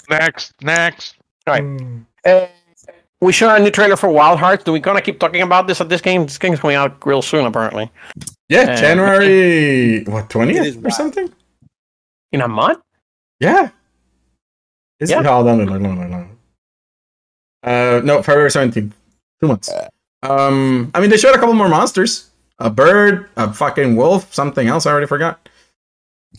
Next, 0.09 0.53
next. 0.65 1.15
Uh, 1.47 2.47
we 3.21 3.33
showed 3.33 3.55
a 3.55 3.59
new 3.63 3.71
trailer 3.71 3.97
for 3.97 4.09
Wild 4.11 4.39
Hearts. 4.39 4.65
Do 4.65 4.73
we 4.73 4.81
gonna 4.81 5.01
keep 5.01 5.19
talking 5.21 5.43
about 5.43 5.67
this 5.67 5.81
at 5.81 5.89
this 5.89 6.01
game? 6.01 6.25
This 6.27 6.39
game's 6.39 6.61
coming 6.61 6.77
out 6.77 7.05
real 7.07 7.23
soon, 7.23 7.45
apparently. 7.47 7.91
Yeah, 8.49 8.73
Uh, 8.73 8.77
January 8.77 10.05
what 10.05 10.29
twentieth 10.29 10.85
or 10.85 10.91
something. 10.91 11.33
In 12.33 12.41
a 12.41 12.49
month? 12.49 12.81
Yeah. 13.41 13.69
Is 15.01 15.11
Yeah. 15.11 15.21
it? 15.21 15.27
Hold 15.27 15.49
on, 15.49 15.65
no, 15.65 15.77
no, 15.79 15.93
no, 15.95 16.07
no. 16.07 16.29
Uh, 17.63 18.01
no, 18.05 18.23
February 18.23 18.51
seventeenth. 18.51 18.95
Two 19.41 19.49
months. 19.49 19.71
Um, 20.23 20.91
I 20.95 21.01
mean, 21.01 21.11
they 21.11 21.17
showed 21.17 21.35
a 21.35 21.39
couple 21.39 21.55
more 21.55 21.69
monsters. 21.69 22.29
A 22.59 22.71
bird, 22.71 23.29
a 23.37 23.53
fucking 23.53 23.97
wolf, 23.97 24.33
something 24.33 24.69
else. 24.69 24.87
I 24.87 24.93
already 24.93 25.07
forgot. 25.07 25.49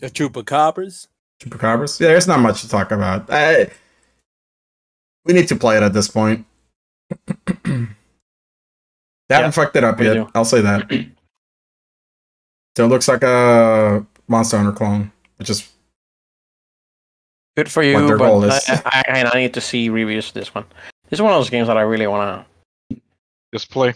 A 0.02 0.10
troop 0.10 0.36
of 0.36 0.46
coppers. 0.46 1.08
Chupacabras. 1.40 2.00
Yeah, 2.00 2.08
there's 2.08 2.26
not 2.28 2.40
much 2.40 2.62
to 2.62 2.68
talk 2.68 2.90
about. 2.90 3.26
I, 3.30 3.70
we 5.24 5.32
need 5.32 5.48
to 5.48 5.56
play 5.56 5.76
it 5.76 5.82
at 5.82 5.92
this 5.92 6.08
point. 6.08 6.46
they 7.64 7.86
haven't 9.28 9.52
fucked 9.52 9.76
it 9.76 9.84
up 9.84 9.98
we 9.98 10.06
yet. 10.06 10.14
do. 10.14 10.30
I'll 10.34 10.44
say 10.44 10.60
that. 10.60 10.90
so 12.76 12.84
it 12.84 12.88
looks 12.88 13.08
like 13.08 13.22
a 13.22 14.06
Monster 14.28 14.56
Hunter 14.58 14.72
clone, 14.72 15.12
which 15.36 15.50
is 15.50 15.70
Good 17.56 17.70
for 17.70 17.82
you, 17.84 18.04
their 18.06 18.16
goal 18.16 18.40
but 18.40 18.56
is. 18.56 18.68
I, 18.68 19.04
I, 19.06 19.30
I 19.32 19.38
need 19.38 19.54
to 19.54 19.60
see 19.60 19.88
reviews 19.88 20.28
of 20.28 20.34
this 20.34 20.52
one. 20.54 20.64
This 21.08 21.18
is 21.18 21.22
one 21.22 21.32
of 21.32 21.38
those 21.38 21.50
games 21.50 21.68
that 21.68 21.76
I 21.76 21.82
really 21.82 22.06
wanna, 22.08 22.44
Just 23.52 23.70
play. 23.70 23.94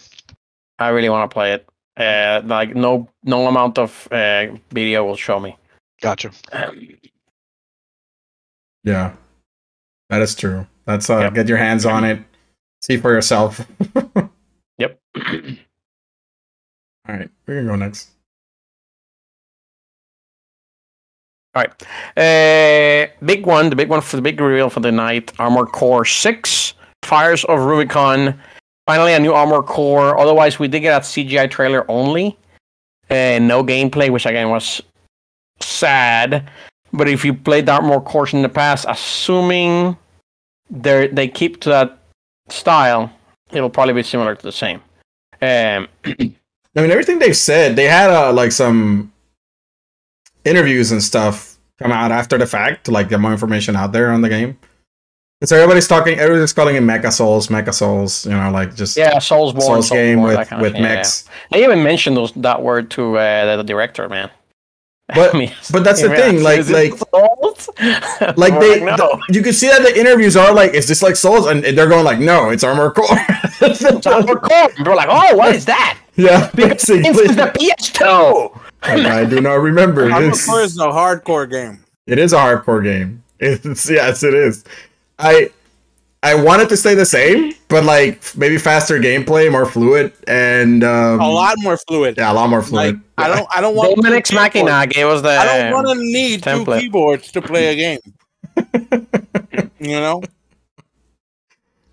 I 0.79 0.89
really 0.91 1.09
wanna 1.09 1.27
play 1.27 1.55
it. 1.55 1.69
Uh, 1.97 2.41
like 2.45 2.77
no, 2.77 3.09
no 3.25 3.49
amount 3.49 3.79
of 3.79 4.07
uh, 4.13 4.47
video 4.71 5.05
will 5.05 5.17
show 5.17 5.41
me. 5.41 5.57
Gotcha. 6.01 6.31
yeah, 8.85 9.15
that 10.11 10.23
is 10.23 10.35
true. 10.35 10.67
That's 10.85 11.11
uh, 11.11 11.19
Yep. 11.19 11.35
get 11.35 11.49
your 11.49 11.59
hands 11.59 11.85
on 11.85 12.05
it, 12.05 12.21
see 12.83 12.97
for 12.97 13.13
yourself. 13.13 13.67
Yep. 14.79 14.97
All 15.17 15.23
right, 17.09 17.29
we 17.49 17.55
can 17.55 17.67
go 17.67 17.75
next. 17.75 18.11
All 21.57 21.65
right. 21.65 21.73
Uh, 22.17 23.11
big 23.25 23.45
one, 23.45 23.71
the 23.71 23.77
big 23.77 23.89
one 23.89 24.01
for 24.01 24.15
the 24.17 24.23
big 24.23 24.41
reveal 24.41 24.71
for 24.71 24.79
the 24.79 24.93
night. 24.93 25.33
Armor 25.41 25.67
Core 25.67 26.05
Six 26.05 26.75
Fires 27.03 27.45
of 27.47 27.59
Rubicon. 27.61 28.39
Finally, 28.87 29.15
a 29.15 29.19
new 29.19 29.33
Armor 29.33 29.63
Core. 29.63 30.17
Otherwise, 30.17 30.61
we 30.61 30.69
did 30.69 30.81
get 30.81 30.97
a 30.97 31.05
CGI 31.05 31.51
trailer 31.51 31.85
only, 31.91 32.39
and 33.11 33.49
no 33.49 33.65
gameplay, 33.65 34.11
which 34.11 34.27
again 34.27 34.49
was 34.51 34.81
sad. 35.69 36.51
But 36.93 37.09
if 37.09 37.25
you 37.25 37.35
played 37.35 37.69
Armor 37.69 38.01
Course 38.01 38.33
in 38.33 38.43
the 38.43 38.49
past, 38.49 38.87
assuming 38.89 39.97
they 40.71 41.09
they 41.09 41.29
keep 41.29 41.61
to 41.61 41.69
that 41.69 41.99
style, 42.49 43.13
it'll 43.51 43.71
probably 43.71 43.95
be 43.95 44.03
similar 44.03 44.35
to 44.35 44.43
the 44.43 44.53
same. 44.53 44.81
Um, 45.41 45.89
I 46.05 46.83
mean, 46.83 46.91
everything 46.91 47.19
they've 47.19 47.37
said, 47.37 47.77
they 47.77 47.85
had 47.85 48.11
uh, 48.11 48.33
like 48.33 48.53
some 48.53 49.13
interviews 50.45 50.93
and 50.93 51.03
stuff 51.03 51.59
come 51.79 51.93
out 51.93 52.13
after 52.13 52.39
the 52.39 52.47
fact 52.47 52.85
to 52.85 52.91
like 52.91 53.09
get 53.09 53.21
more 53.21 53.33
information 53.33 53.77
out 53.77 53.93
there 53.93 54.11
on 54.11 54.23
the 54.23 54.29
game. 54.29 54.59
So 55.45 55.55
everybody's 55.57 55.87
talking, 55.87 56.19
everybody's 56.19 56.53
calling 56.53 56.75
it 56.75 56.83
Mecha 56.83 57.13
Souls, 57.13 57.47
Mecha 57.47 57.73
Souls, 57.73 58.27
you 58.27 58.33
know, 58.33 58.51
like 58.51 58.75
just 58.75 58.97
yeah, 58.97 59.17
Soulsborne, 59.19 59.63
Souls 59.63 59.91
game 59.91 60.19
Soulsborne, 60.19 60.39
with 60.39 60.53
of 60.53 60.61
with 60.61 60.75
yeah, 60.75 60.83
mechs. 60.83 61.25
yeah. 61.27 61.59
They 61.59 61.65
even 61.65 61.83
mentioned 61.85 62.17
those 62.17 62.33
that 62.33 62.63
word 62.63 62.91
to 62.93 63.19
uh, 63.19 63.57
the 63.57 63.63
director, 63.63 64.09
man. 64.09 64.31
But- 65.15 65.35
I 65.35 65.39
mean, 65.39 65.53
but 65.73 65.85
that's 65.85 66.03
the 66.03 66.11
thing, 66.11 66.43
like- 66.43 66.59
is 66.61 66.71
like- 66.71 66.93
Souls? 67.11 67.71
Like 68.37 68.53
We're 68.53 68.61
they, 68.61 68.85
no. 68.85 68.97
the- 68.97 69.21
you 69.31 69.43
can 69.43 69.53
see 69.55 69.69
that 69.69 69.83
the 69.83 69.99
interviews 69.99 70.37
are 70.37 70.53
like, 70.53 70.75
is 70.75 70.87
this 70.87 71.03
like 71.03 71.17
Souls? 71.17 71.47
And 71.47 71.65
they're 71.65 71.89
going 71.89 72.05
like, 72.05 72.19
no, 72.19 72.51
it's 72.51 72.63
Armor 72.63 72.91
Core. 72.91 73.07
It's 73.61 74.07
Armored 74.07 74.43
Core. 74.43 74.71
And 74.77 74.87
We're 74.87 74.95
like, 74.95 75.09
oh, 75.11 75.35
what 75.37 75.55
is 75.55 75.65
that? 75.65 75.99
yeah, 76.17 76.51
This 76.53 76.85
basically. 76.87 77.09
is 77.09 77.37
the 77.37 77.47
PS2. 77.59 78.61
I 78.83 79.25
do 79.25 79.41
not 79.41 79.55
remember 79.55 80.11
Armored 80.13 80.33
this. 80.33 80.47
Core 80.47 80.61
is 80.63 80.77
a 80.79 80.83
hardcore 80.87 81.51
game. 81.51 81.85
It 82.07 82.19
is 82.19 82.33
a 82.33 82.37
hardcore 82.37 82.83
game. 82.83 83.23
It's 83.41 83.89
yes, 83.89 84.23
it 84.23 84.35
is. 84.35 84.65
I 85.19 85.51
I 86.23 86.35
want 86.35 86.63
it 86.63 86.69
to 86.71 86.77
stay 86.77 86.95
the 86.95 87.07
same, 87.07 87.53
but 87.69 87.85
like 87.85 88.37
maybe 88.37 88.59
faster 88.59 88.99
gameplay, 88.99 89.51
more 89.53 89.67
fluid, 89.67 90.13
and 90.27 90.83
um, 90.83 91.21
A 91.21 91.29
lot 91.31 91.55
more 91.59 91.77
fluid. 91.77 92.17
Yeah, 92.19 92.33
a 92.33 92.35
lot 92.35 92.51
more 92.51 92.59
Like, 92.61 92.69
fluid. 92.69 93.01
I 93.17 93.29
don't. 93.29 93.47
I 93.55 93.61
don't 93.61 93.77
want. 93.77 93.95
Golden 93.95 94.13
two 94.13 94.17
Ex 94.17 94.33
Machina 94.33 94.87
keyboards. 94.89 94.95
gave 94.95 95.07
us 95.07 95.23
the. 95.23 95.29
I 95.31 95.45
don't 95.59 95.73
want 95.73 95.87
to 95.89 95.95
need 96.05 96.43
two 96.43 96.65
keyboards 96.65 97.31
to 97.33 97.41
play 97.43 97.69
a 97.69 97.77
game. 97.77 98.01
you 99.79 100.01
know. 100.01 100.23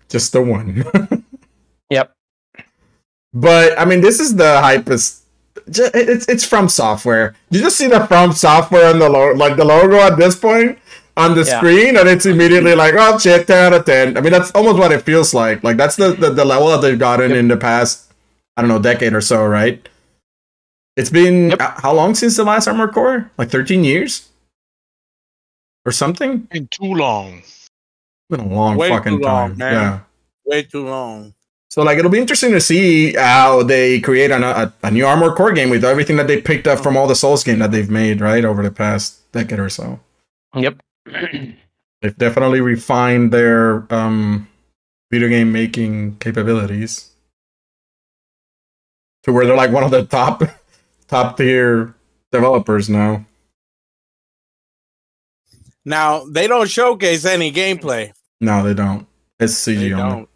just 0.08 0.32
the 0.32 0.42
one. 0.42 0.84
Yep. 1.88 2.12
but 3.32 3.78
I 3.78 3.84
mean, 3.84 4.00
this 4.00 4.18
is 4.18 4.34
the 4.34 4.60
hypest. 4.60 5.20
It's 5.68 6.26
it's 6.28 6.44
from 6.44 6.68
software. 6.68 7.36
Did 7.52 7.58
you 7.58 7.64
just 7.64 7.76
see 7.76 7.86
the 7.86 8.04
from 8.08 8.32
software 8.32 8.90
on 8.90 8.98
the 8.98 9.08
logo, 9.08 9.38
like 9.38 9.56
the 9.56 9.64
logo 9.64 9.94
at 10.00 10.16
this 10.16 10.34
point 10.34 10.80
on 11.16 11.34
the 11.34 11.44
Yeah. 11.44 11.56
screen, 11.58 11.96
and 11.96 12.08
it's 12.08 12.26
immediately 12.26 12.74
like, 12.82 12.94
oh 12.96 13.18
shit, 13.18 13.46
ten 13.46 13.72
out 13.72 13.78
of 13.80 13.84
ten. 13.86 14.16
I 14.16 14.20
mean, 14.20 14.32
that's 14.32 14.50
almost 14.52 14.78
what 14.78 14.92
it 14.92 15.02
feels 15.02 15.32
like. 15.34 15.62
Like 15.64 15.76
that's 15.76 15.96
the 15.96 16.12
the, 16.12 16.30
the 16.30 16.44
level 16.44 16.68
that 16.68 16.80
they've 16.82 16.98
gotten 16.98 17.32
in 17.32 17.48
the 17.48 17.56
past, 17.56 18.12
I 18.56 18.62
don't 18.62 18.68
know, 18.68 18.78
decade 18.80 19.14
or 19.14 19.20
so, 19.20 19.44
right? 19.46 19.86
It's 20.96 21.10
been 21.10 21.50
Yep. 21.50 21.60
uh, 21.60 21.80
how 21.82 21.92
long 21.92 22.14
since 22.14 22.36
the 22.36 22.44
last 22.44 22.66
Armored 22.68 22.92
Core? 22.92 23.30
Like 23.38 23.50
thirteen 23.50 23.84
years, 23.84 24.28
or 25.84 25.92
something. 25.92 26.38
Been 26.50 26.68
too 26.68 26.94
long. 26.94 27.38
It's 27.38 27.70
been 28.30 28.40
a 28.40 28.48
long 28.48 28.76
Way 28.76 28.88
fucking 28.88 29.18
too 29.18 29.24
long, 29.24 29.50
time. 29.50 29.58
man. 29.58 29.72
Yeah. 29.72 29.98
Way 30.44 30.62
too 30.62 30.86
long. 30.86 31.34
So 31.70 31.82
like 31.82 31.98
it'll 31.98 32.10
be 32.10 32.18
interesting 32.18 32.52
to 32.52 32.60
see 32.60 33.12
how 33.14 33.62
they 33.62 34.00
create 34.00 34.30
an, 34.30 34.42
a, 34.42 34.72
a 34.82 34.90
new 34.90 35.04
Armored 35.04 35.34
Core 35.36 35.52
game 35.52 35.68
with 35.68 35.84
everything 35.84 36.16
that 36.16 36.26
they 36.26 36.40
picked 36.40 36.66
up 36.66 36.78
from 36.80 36.96
all 36.96 37.06
the 37.06 37.14
Souls 37.16 37.44
game 37.44 37.58
that 37.58 37.70
they've 37.72 37.90
made 37.90 38.20
right 38.20 38.44
over 38.44 38.62
the 38.62 38.70
past 38.70 39.30
decade 39.32 39.58
or 39.58 39.68
so. 39.68 40.00
Yep. 40.54 40.78
They've 42.02 42.16
definitely 42.16 42.60
refined 42.60 43.32
their 43.32 43.92
um, 43.92 44.48
video 45.10 45.28
game 45.28 45.52
making 45.52 46.16
capabilities 46.18 47.10
to 49.22 49.32
where 49.32 49.46
they're 49.46 49.56
like 49.56 49.72
one 49.72 49.84
of 49.84 49.90
the 49.90 50.04
top 50.04 50.42
top 51.08 51.36
tier 51.36 51.94
developers 52.32 52.88
now. 52.88 53.24
Now 55.84 56.24
they 56.24 56.46
don't 56.46 56.68
showcase 56.68 57.24
any 57.24 57.52
gameplay. 57.52 58.12
No, 58.40 58.62
they 58.62 58.74
don't. 58.74 59.06
It's 59.38 59.54
CG 59.54 59.76
They 59.78 59.92
only. 59.92 60.16
don't. 60.16 60.28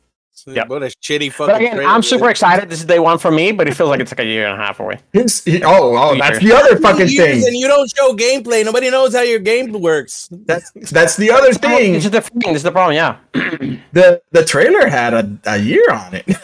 Yep. 0.47 0.69
What 0.69 0.83
a 0.83 0.87
shitty 0.87 1.33
fucking. 1.33 1.53
But 1.55 1.61
again, 1.61 1.75
trailer. 1.77 1.91
I'm 1.91 2.03
super 2.03 2.29
excited. 2.31 2.69
This 2.69 2.81
is 2.81 2.85
day 2.87 2.99
one 2.99 3.19
for 3.19 3.31
me, 3.31 3.53
but 3.53 3.69
it 3.69 3.75
feels 3.75 3.91
like 3.91 4.01
it's 4.01 4.11
like 4.12 4.21
a 4.21 4.25
year 4.25 4.47
and 4.47 4.61
a 4.61 4.65
half 4.65 4.81
away. 4.81 4.99
Here's, 5.12 5.45
he- 5.45 5.62
oh, 5.62 5.97
oh, 5.97 6.17
that's 6.19 6.39
Feature. 6.39 6.49
the 6.49 6.57
other 6.61 6.77
Two 6.77 6.83
fucking 6.83 7.09
thing. 7.09 7.47
And 7.47 7.57
you 7.57 7.67
don't 7.69 7.91
show 7.97 8.15
gameplay. 8.15 8.65
Nobody 8.65 8.91
knows 8.91 9.15
how 9.15 9.23
your 9.23 9.39
game 9.39 9.73
works. 9.73 10.29
That's 10.31 10.71
that's 10.91 11.17
the 11.17 11.31
other 11.31 11.53
thing. 11.53 11.93
This 11.95 12.05
is 12.05 12.11
the 12.11 12.21
thing. 12.21 12.41
This 12.53 12.57
is 12.59 12.62
the 12.62 12.73
problem. 12.73 12.95
Yeah. 12.97 13.17
The 13.93 14.23
the 14.31 14.45
trailer 14.45 14.87
had 14.89 15.15
a, 15.15 15.39
a 15.47 15.59
year 15.59 15.91
on 15.93 16.15
it. 16.15 16.27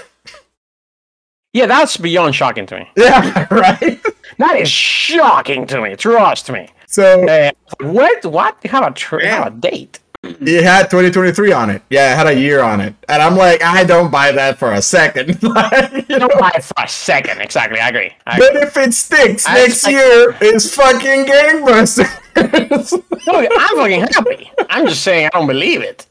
Yeah, 1.53 1.65
that's 1.65 1.97
beyond 1.97 2.35
shocking 2.35 2.67
to 2.67 2.81
me. 2.81 2.91
yeah, 2.99 3.47
right. 3.51 3.99
That 4.37 4.57
is 4.61 4.69
shocking 4.71 5.67
to 5.69 5.81
me. 5.81 5.97
Trust 5.97 6.51
me. 6.51 6.69
So 6.87 7.27
Uh, 7.27 7.51
what? 7.81 8.27
What? 8.27 8.59
You 8.63 8.69
have 8.71 8.85
a, 8.85 8.91
tr- 8.91 9.21
you 9.23 9.29
have 9.29 9.47
a 9.47 9.51
date? 9.51 9.99
It 10.41 10.63
had 10.73 10.91
2023 10.91 11.53
on 11.53 11.71
it. 11.71 11.83
Yeah, 11.91 12.13
it 12.13 12.17
had 12.17 12.27
a 12.27 12.35
year 12.39 12.61
on 12.61 12.81
it, 12.81 12.95
and 13.09 13.23
I'm 13.23 13.37
like, 13.37 13.63
I 13.63 13.85
don't 13.85 14.11
buy 14.11 14.33
that 14.33 14.59
for 14.59 14.73
a 14.73 14.83
second. 14.83 15.39
Like, 15.43 16.09
you 16.09 16.19
know, 16.19 16.29
Don't 16.29 16.39
buy 16.41 16.53
it 16.57 16.65
for 16.65 16.75
a 16.85 16.89
second. 16.89 17.41
Exactly. 17.41 17.79
I 17.81 17.89
agree. 17.89 18.11
I 18.27 18.37
agree. 18.37 18.49
but 18.53 18.63
if 18.63 18.77
it 18.77 18.93
sticks 18.95 19.47
I 19.49 19.55
next 19.55 19.87
expect- 19.87 19.93
year, 19.93 20.37
it's 20.41 20.75
fucking 20.75 21.25
gangbusters. 21.27 22.93
Look, 23.27 23.51
I'm 23.59 23.77
fucking 23.77 24.01
happy. 24.01 24.51
I'm 24.69 24.87
just 24.87 25.03
saying 25.03 25.27
I 25.33 25.39
don't 25.39 25.47
believe 25.47 25.81
it. 25.83 26.07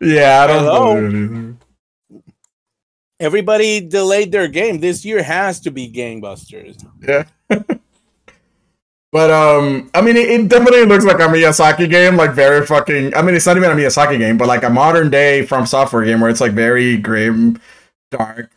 yeah, 0.00 0.42
I 0.42 0.46
don't 0.46 0.64
Hello? 0.64 0.94
believe 0.94 1.14
it 1.14 1.26
either. 1.34 1.56
Everybody 3.18 3.80
delayed 3.80 4.30
their 4.32 4.48
game. 4.48 4.80
This 4.80 5.04
year 5.04 5.22
has 5.22 5.60
to 5.60 5.70
be 5.70 5.90
gangbusters. 5.90 6.84
Yeah. 7.06 7.24
But 9.16 9.30
um, 9.30 9.88
I 9.94 10.02
mean, 10.02 10.14
it, 10.18 10.28
it 10.28 10.48
definitely 10.48 10.84
looks 10.84 11.06
like 11.06 11.16
a 11.20 11.28
Miyazaki 11.34 11.88
game, 11.88 12.16
like 12.16 12.32
very 12.32 12.66
fucking. 12.66 13.14
I 13.16 13.22
mean, 13.22 13.34
it's 13.34 13.46
not 13.46 13.56
even 13.56 13.70
a 13.70 13.74
Miyazaki 13.74 14.18
game, 14.18 14.36
but 14.36 14.46
like 14.46 14.62
a 14.62 14.68
modern 14.68 15.08
day 15.08 15.46
from 15.46 15.64
software 15.64 16.04
game 16.04 16.20
where 16.20 16.28
it's 16.28 16.42
like 16.42 16.52
very 16.52 16.98
grim, 16.98 17.58
dark. 18.10 18.50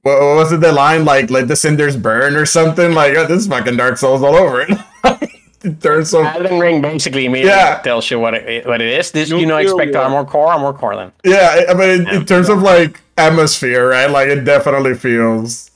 What, 0.00 0.18
what 0.18 0.36
was 0.36 0.50
it? 0.52 0.60
The 0.60 0.72
line 0.72 1.04
like 1.04 1.28
"Let 1.28 1.48
the 1.48 1.56
cinders 1.56 1.94
burn" 1.94 2.36
or 2.36 2.46
something 2.46 2.92
like 2.94 3.12
oh, 3.18 3.26
this 3.26 3.42
is 3.42 3.48
fucking 3.48 3.76
Dark 3.76 3.98
Souls 3.98 4.22
all 4.22 4.34
over 4.34 4.62
it. 4.62 4.70
it 5.62 5.82
turns 5.82 6.08
so 6.08 6.24
Elden 6.24 6.58
Ring 6.58 6.80
basically 6.80 7.26
immediately 7.26 7.50
Yeah. 7.52 7.78
tells 7.84 8.10
you 8.10 8.18
what 8.18 8.32
it 8.32 8.64
what 8.66 8.80
it 8.80 8.88
is. 8.88 9.10
This 9.10 9.28
you 9.28 9.44
know 9.44 9.58
expect 9.58 9.92
war. 9.92 10.04
armor 10.04 10.24
core, 10.24 10.48
armor 10.48 10.72
core 10.72 10.96
then. 10.96 11.12
yeah. 11.22 11.64
I 11.68 11.74
mean, 11.74 12.06
Yeah. 12.06 12.16
in 12.16 12.24
terms 12.24 12.48
of 12.48 12.62
like 12.62 13.02
atmosphere, 13.18 13.90
right? 13.90 14.08
Like 14.10 14.28
it 14.28 14.44
definitely 14.46 14.94
feels 14.94 15.67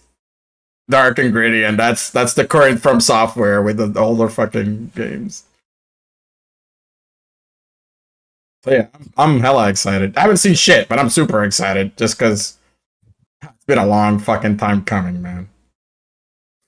dark 0.89 1.19
and 1.19 1.33
gritty, 1.33 1.65
and 1.65 1.79
that's 1.79 2.11
that's 2.11 2.35
the 2.35 2.47
current 2.47 2.81
from 2.81 3.01
software 3.01 3.63
with 3.63 3.77
the 3.77 3.99
older 3.99 4.29
fucking 4.29 4.93
games. 4.95 5.45
So 8.65 8.71
yeah, 8.71 8.87
I'm, 8.95 9.13
I'm 9.17 9.41
hella 9.41 9.69
excited. 9.69 10.17
I 10.17 10.21
haven't 10.21 10.37
seen 10.37 10.55
shit, 10.55 10.89
but 10.89 10.99
I'm 10.99 11.11
super 11.11 11.43
excited 11.45 11.97
just 11.97 12.19
because 12.19 12.59
it's 13.43 13.65
been 13.67 13.79
a 13.79 13.87
long 13.87 14.19
fucking 14.19 14.57
time 14.57 14.85
coming, 14.85 15.21
man. 15.21 15.49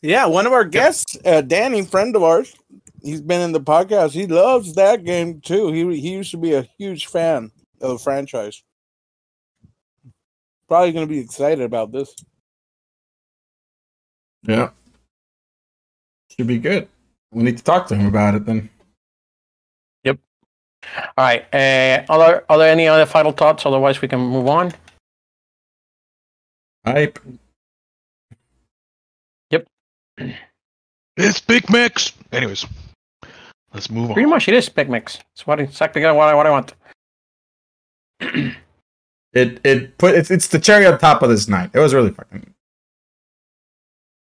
Yeah, 0.03 0.27
one 0.27 0.47
of 0.47 0.53
our 0.53 0.65
guests, 0.65 1.17
uh, 1.25 1.41
Danny, 1.41 1.83
friend 1.83 2.15
of 2.15 2.23
ours, 2.23 2.55
he's 3.03 3.23
been 3.23 3.41
in 3.41 3.53
the 3.53 3.61
podcast. 3.61 4.11
He 4.11 4.27
loves 4.27 4.75
that 4.75 5.05
game 5.05 5.41
too. 5.41 5.73
He 5.73 6.01
he 6.01 6.13
used 6.13 6.33
to 6.33 6.37
be 6.37 6.55
a 6.55 6.69
huge 6.79 7.07
fan 7.07 7.53
of 7.81 7.91
the 7.91 7.99
franchise. 7.99 8.63
Probably 10.69 10.93
going 10.93 11.07
to 11.07 11.13
be 11.13 11.21
excited 11.21 11.65
about 11.65 11.93
this. 11.93 12.15
Yeah, 14.47 14.71
should 16.31 16.47
be 16.47 16.59
good. 16.59 16.89
We 17.33 17.43
need 17.43 17.59
to 17.59 17.65
talk 17.65 17.87
to 17.89 17.97
him 17.97 18.07
about 18.07 18.35
it 18.35 18.47
then. 18.47 18.71
Yep. 20.05 20.19
All 20.97 21.25
right. 21.25 21.47
Uh, 21.53 22.05
other 22.09 22.45
are 22.49 22.59
there 22.59 22.71
any 22.71 22.87
other 22.87 23.07
final 23.07 23.33
thoughts? 23.33 23.67
Otherwise, 23.67 24.01
we 24.01 24.09
can 24.09 24.21
move 24.21 24.47
on. 24.49 24.73
Hype. 26.85 27.19
Yep. 29.51 29.67
It's 31.17 31.41
Big 31.41 31.71
Mix. 31.71 32.13
Anyways, 32.33 32.67
let's 33.73 33.91
move 33.91 34.11
on. 34.11 34.15
Pretty 34.15 34.29
much, 34.29 34.49
it 34.49 34.55
is 34.55 34.69
Big 34.69 34.91
Mix. 34.91 35.19
It's 35.33 35.47
what 35.47 35.61
exactly 35.61 36.03
what 36.03 36.29
I 36.29 36.35
what 36.35 36.47
I 36.47 36.51
want. 36.51 36.75
It 39.33 39.61
it 39.65 39.99
put 39.99 40.15
it's 40.15 40.31
it's 40.31 40.49
the 40.49 40.61
cherry 40.61 40.87
on 40.87 40.99
top 40.99 41.23
of 41.23 41.29
this 41.31 41.49
night. 41.49 41.71
It 41.73 41.81
was 41.81 41.93
really 41.93 42.11
fucking 42.11 42.54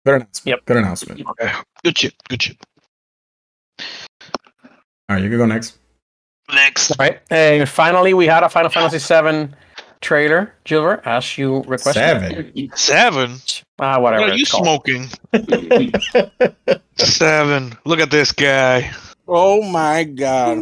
good 0.05 0.15
announcement. 0.17 0.47
Yep. 0.47 0.65
Good 0.67 0.77
announcement. 0.77 1.27
Okay. 1.29 1.53
Good 1.85 1.99
shit. 1.99 2.15
Good 2.29 2.43
shit. 2.43 2.57
All 5.09 5.17
right, 5.17 5.23
you 5.23 5.29
can 5.29 5.39
go 5.39 5.47
next. 5.47 5.79
Next. 6.53 6.91
All 6.93 6.97
right. 7.01 7.21
And 7.31 7.69
finally, 7.69 8.15
we 8.15 8.27
had 8.27 8.43
a 8.43 8.49
Final 8.49 8.71
Fantasy 8.71 8.99
VII 8.99 9.55
trailer, 10.01 10.55
Gilbert, 10.65 11.03
as 11.05 11.39
you 11.39 11.59
requested. 11.63 11.95
Seven. 11.95 12.71
Seven. 12.75 13.37
Ah, 13.79 13.93
What 13.99 14.13
whatever. 14.15 14.25
are 14.33 14.35
you 14.35 14.43
it's 14.43 14.51
smoking? 14.51 15.09
Seven. 16.97 17.77
Look 17.85 18.01
at 18.01 18.11
this 18.11 18.33
guy. 18.33 18.91
Oh 19.29 19.63
my 19.63 20.05
god. 20.05 20.59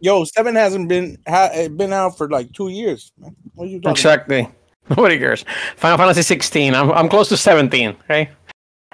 Yo, 0.00 0.24
seven 0.24 0.54
hasn't 0.56 0.88
been 0.88 1.16
ha- 1.26 1.50
eh, 1.52 1.68
been 1.68 1.92
out 1.92 2.18
for 2.18 2.28
like 2.28 2.52
two 2.52 2.68
years. 2.68 3.12
Man. 3.18 3.34
What 3.54 3.66
are 3.66 3.68
you 3.68 3.80
talking 3.80 3.92
Exactly. 3.92 4.48
Nobody 4.90 5.18
cares. 5.18 5.44
Final 5.76 5.96
Fantasy 5.98 6.22
16. 6.22 6.74
I'm 6.74 6.90
I'm 6.90 7.08
close 7.08 7.28
to 7.30 7.36
17. 7.36 7.90
Okay. 8.04 8.30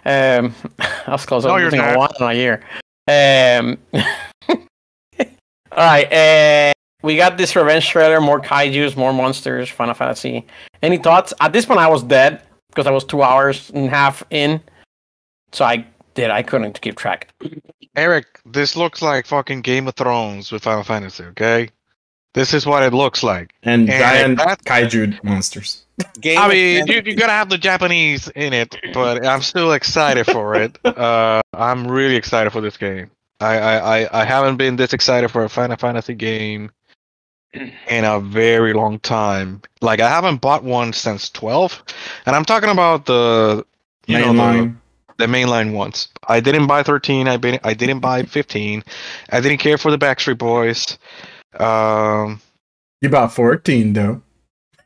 Um, 0.05 0.55
I 0.79 1.13
was 1.13 1.27
close. 1.27 1.45
No, 1.45 1.51
I 1.51 1.59
you're 1.59 1.67
was 1.67 1.75
thinking 1.75 1.93
not. 1.93 1.99
one 1.99 2.11
in 2.21 2.27
a 2.27 2.35
year. 2.35 2.63
Um. 3.09 3.79
all 5.73 5.77
right. 5.77 6.13
Uh, 6.13 6.73
we 7.03 7.17
got 7.17 7.39
this 7.39 7.57
revenge 7.57 7.89
trailer. 7.89 8.21
More 8.21 8.41
kaiju's, 8.41 8.97
more 8.97 9.13
monsters. 9.13 9.69
Final 9.69 9.95
Fantasy. 9.95 10.47
Any 10.83 10.99
thoughts? 10.99 11.33
At 11.41 11.53
this 11.53 11.65
point, 11.67 11.81
I 11.81 11.89
was 11.89 12.03
dead 12.03 12.43
because 12.69 12.87
I 12.87 12.91
was 12.91 13.05
two 13.05 13.23
hours 13.23 13.71
and 13.71 13.87
a 13.87 13.91
half 13.91 14.23
in. 14.31 14.61
So 15.53 15.65
I 15.65 15.87
did. 16.15 16.31
I 16.31 16.43
couldn't 16.43 16.81
keep 16.81 16.97
track. 16.97 17.29
Eric, 17.97 18.27
this 18.47 18.77
looks 18.77 19.03
like 19.03 19.27
fucking 19.27 19.63
Game 19.63 19.89
of 19.89 19.95
Thrones 19.95 20.53
with 20.53 20.63
Final 20.63 20.85
Fantasy, 20.85 21.25
okay? 21.25 21.71
This 22.35 22.55
is 22.55 22.65
what 22.67 22.83
it 22.83 22.93
looks 22.93 23.23
like. 23.23 23.53
And 23.63 23.91
And 23.91 23.99
giant 24.01 24.39
that- 24.39 24.65
kaiju 24.65 25.23
monsters. 25.25 25.85
Game 26.21 26.39
I 26.39 26.49
mean, 26.49 26.77
Fantasy. 26.87 26.95
you, 26.95 27.13
you 27.13 27.17
gotta 27.19 27.33
have 27.33 27.51
the 27.51 27.59
Japanese 27.59 28.29
in 28.29 28.53
it, 28.55 28.75
but 28.95 29.27
I'm 29.27 29.43
still 29.43 29.73
excited 29.73 30.25
for 30.27 30.55
it. 30.55 30.79
Uh, 30.85 31.43
I'm 31.53 31.87
really 31.89 32.17
excited 32.17 32.51
for 32.53 32.61
this 32.63 32.77
game. 32.79 33.11
I, 33.41 33.59
I, 33.59 33.99
I, 34.03 34.23
I 34.23 34.25
haven't 34.25 34.57
been 34.57 34.77
this 34.77 34.93
excited 34.93 35.31
for 35.31 35.45
a 35.45 35.49
Final 35.49 35.77
Fantasy 35.77 36.15
game 36.15 36.71
in 37.53 38.05
a 38.05 38.21
very 38.21 38.73
long 38.73 38.99
time. 39.01 39.61
Like 39.83 40.01
I 40.01 40.09
haven't 40.09 40.41
bought 40.41 40.63
one 40.65 40.93
since 40.93 41.29
12, 41.31 41.83
and 42.27 42.35
I'm 42.37 42.45
talking 42.45 42.71
about 42.71 43.05
the 43.07 43.67
you 44.07 44.19
know, 44.19 44.33
the- 44.33 44.39
Mainline. 44.39 44.77
the 45.19 45.27
mainline 45.27 45.73
ones. 45.75 46.09
I 46.29 46.41
didn't 46.41 46.67
buy 46.67 46.83
13. 46.83 47.29
I 47.29 47.37
been 47.37 47.59
I 47.65 47.75
didn't 47.75 48.01
buy 48.01 48.23
15. 48.23 48.85
I 49.31 49.41
didn't 49.41 49.59
care 49.59 49.77
for 49.79 49.91
the 49.91 49.99
Backstreet 49.99 50.39
Boys. 50.39 50.97
Um, 51.59 52.41
You 53.01 53.09
bought 53.09 53.33
14 53.33 53.93
though. 53.93 54.23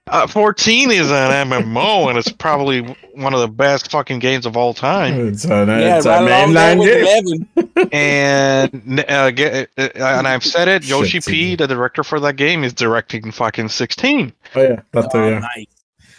uh, 0.08 0.26
14 0.26 0.90
is 0.90 1.10
an 1.10 1.48
MMO, 1.48 2.08
and 2.08 2.18
it's 2.18 2.30
probably 2.30 2.80
one 3.14 3.32
of 3.34 3.40
the 3.40 3.48
best 3.48 3.90
fucking 3.90 4.18
games 4.18 4.44
of 4.46 4.56
all 4.56 4.74
time. 4.74 5.28
It's 5.28 5.44
a, 5.44 5.48
yeah, 5.66 5.96
it's 5.98 6.06
right 6.06 6.22
a 6.22 6.26
along 6.44 6.54
there 6.54 6.76
mainline 6.76 7.24
game. 7.26 7.48
11. 7.76 7.88
and 7.92 9.04
uh, 9.08 9.30
get, 9.30 9.70
uh, 9.78 9.88
and 9.96 10.26
I've 10.28 10.44
said 10.44 10.68
it. 10.68 10.84
Yoshi 10.88 11.20
Shit, 11.20 11.26
P, 11.26 11.54
TJ. 11.54 11.58
the 11.58 11.66
director 11.68 12.04
for 12.04 12.20
that 12.20 12.36
game, 12.36 12.64
is 12.64 12.72
directing 12.72 13.30
fucking 13.32 13.68
16. 13.68 14.32
Oh 14.54 14.62
yeah, 14.62 14.80
that 14.92 15.10
too, 15.10 15.18
Oh, 15.18 15.28
yeah. 15.28 15.38
nice. 15.40 15.66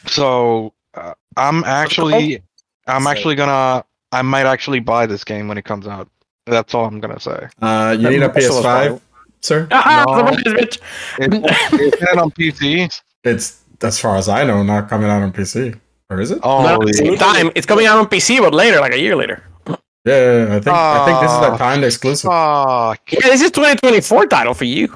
So 0.08 0.74
uh, 0.96 1.14
I'm 1.38 1.64
actually, 1.64 2.42
I'm 2.88 3.04
So- 3.04 3.10
actually 3.10 3.36
gonna, 3.36 3.84
I 4.12 4.22
might 4.22 4.46
actually 4.46 4.80
buy 4.80 5.06
this 5.06 5.24
game 5.24 5.48
when 5.48 5.58
it 5.58 5.66
comes 5.66 5.88
out. 5.88 6.08
That's 6.48 6.74
all 6.76 6.86
I'm 6.86 7.00
gonna 7.00 7.20
say. 7.20 7.48
Uh, 7.62 7.96
you 8.00 8.08
need 8.10 8.18
a 8.18 8.28
That 8.28 8.36
muscle 8.36 8.60
is 8.60 8.66
PS5, 8.66 8.88
fine. 8.90 9.02
Sir. 9.46 9.68
Ah, 9.72 10.04
No. 10.08 10.32
the 10.32 10.50
bitch. 10.52 10.80
It's, 11.20 11.74
it's 11.74 12.02
not 12.02 12.18
on 12.18 12.32
PC. 12.32 12.90
It's 13.24 13.62
as 13.82 14.00
far 14.00 14.18
as 14.18 14.28
I 14.30 14.44
know, 14.44 14.64
not 14.64 14.90
coming 14.90 15.10
out 15.10 15.22
on 15.22 15.32
PC, 15.32 15.80
or 16.10 16.20
is 16.22 16.32
it? 16.32 16.40
Oh, 16.44 16.64
No, 16.64 16.74
at 16.82 16.88
the 16.88 16.94
same 16.94 17.16
time, 17.18 17.52
it's 17.56 17.66
coming 17.66 17.86
out 17.86 17.98
on 17.98 18.08
PC, 18.08 18.40
but 18.40 18.54
later, 18.54 18.80
like 18.80 18.94
a 18.94 19.00
year 19.00 19.16
later. 19.16 19.44
Yeah, 19.68 19.76
yeah, 20.06 20.38
yeah, 20.48 20.56
I 20.56 20.60
think 20.60 20.68
I 20.76 21.06
think 21.06 21.20
this 21.22 21.32
is 21.32 21.38
a 21.38 21.52
Ah. 21.54 21.58
timed 21.58 21.84
exclusive. 21.84 22.30
fuck. 22.30 23.12
Yeah, 23.12 23.28
this 23.30 23.42
is 23.42 23.52
2024 23.52 24.28
title 24.28 24.54
for 24.54 24.66
you. 24.66 24.96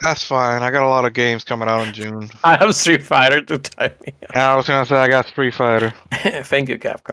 That's 0.00 0.24
fine. 0.24 0.62
I 0.62 0.70
got 0.70 0.82
a 0.82 0.88
lot 0.88 1.04
of 1.04 1.12
games 1.12 1.44
coming 1.44 1.68
out 1.68 1.86
in 1.86 1.92
June. 1.94 2.28
I 2.44 2.56
have 2.56 2.74
Street 2.74 3.02
Fighter 3.04 3.40
to 3.42 3.58
type 3.58 4.00
me. 4.04 4.12
And 4.34 4.42
I 4.42 4.56
was 4.56 4.66
gonna 4.66 4.84
say 4.86 4.96
I 4.96 5.06
got 5.08 5.26
Street 5.28 5.54
Fighter. 5.54 5.92
Thank 6.44 6.68
you, 6.70 6.78
Capcom. 6.78 7.12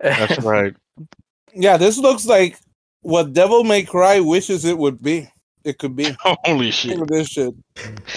That's 0.00 0.38
right. 0.40 0.74
Yeah, 1.54 1.76
this 1.78 1.96
looks 1.98 2.24
like 2.26 2.56
what 3.08 3.32
Devil 3.32 3.64
May 3.64 3.84
Cry 3.84 4.20
wishes 4.20 4.64
it 4.66 4.76
would 4.76 5.02
be. 5.02 5.30
It 5.64 5.78
could 5.78 5.96
be. 5.96 6.14
Holy 6.20 6.70
shit. 6.70 7.00
This 7.08 7.28
shit. 7.28 7.54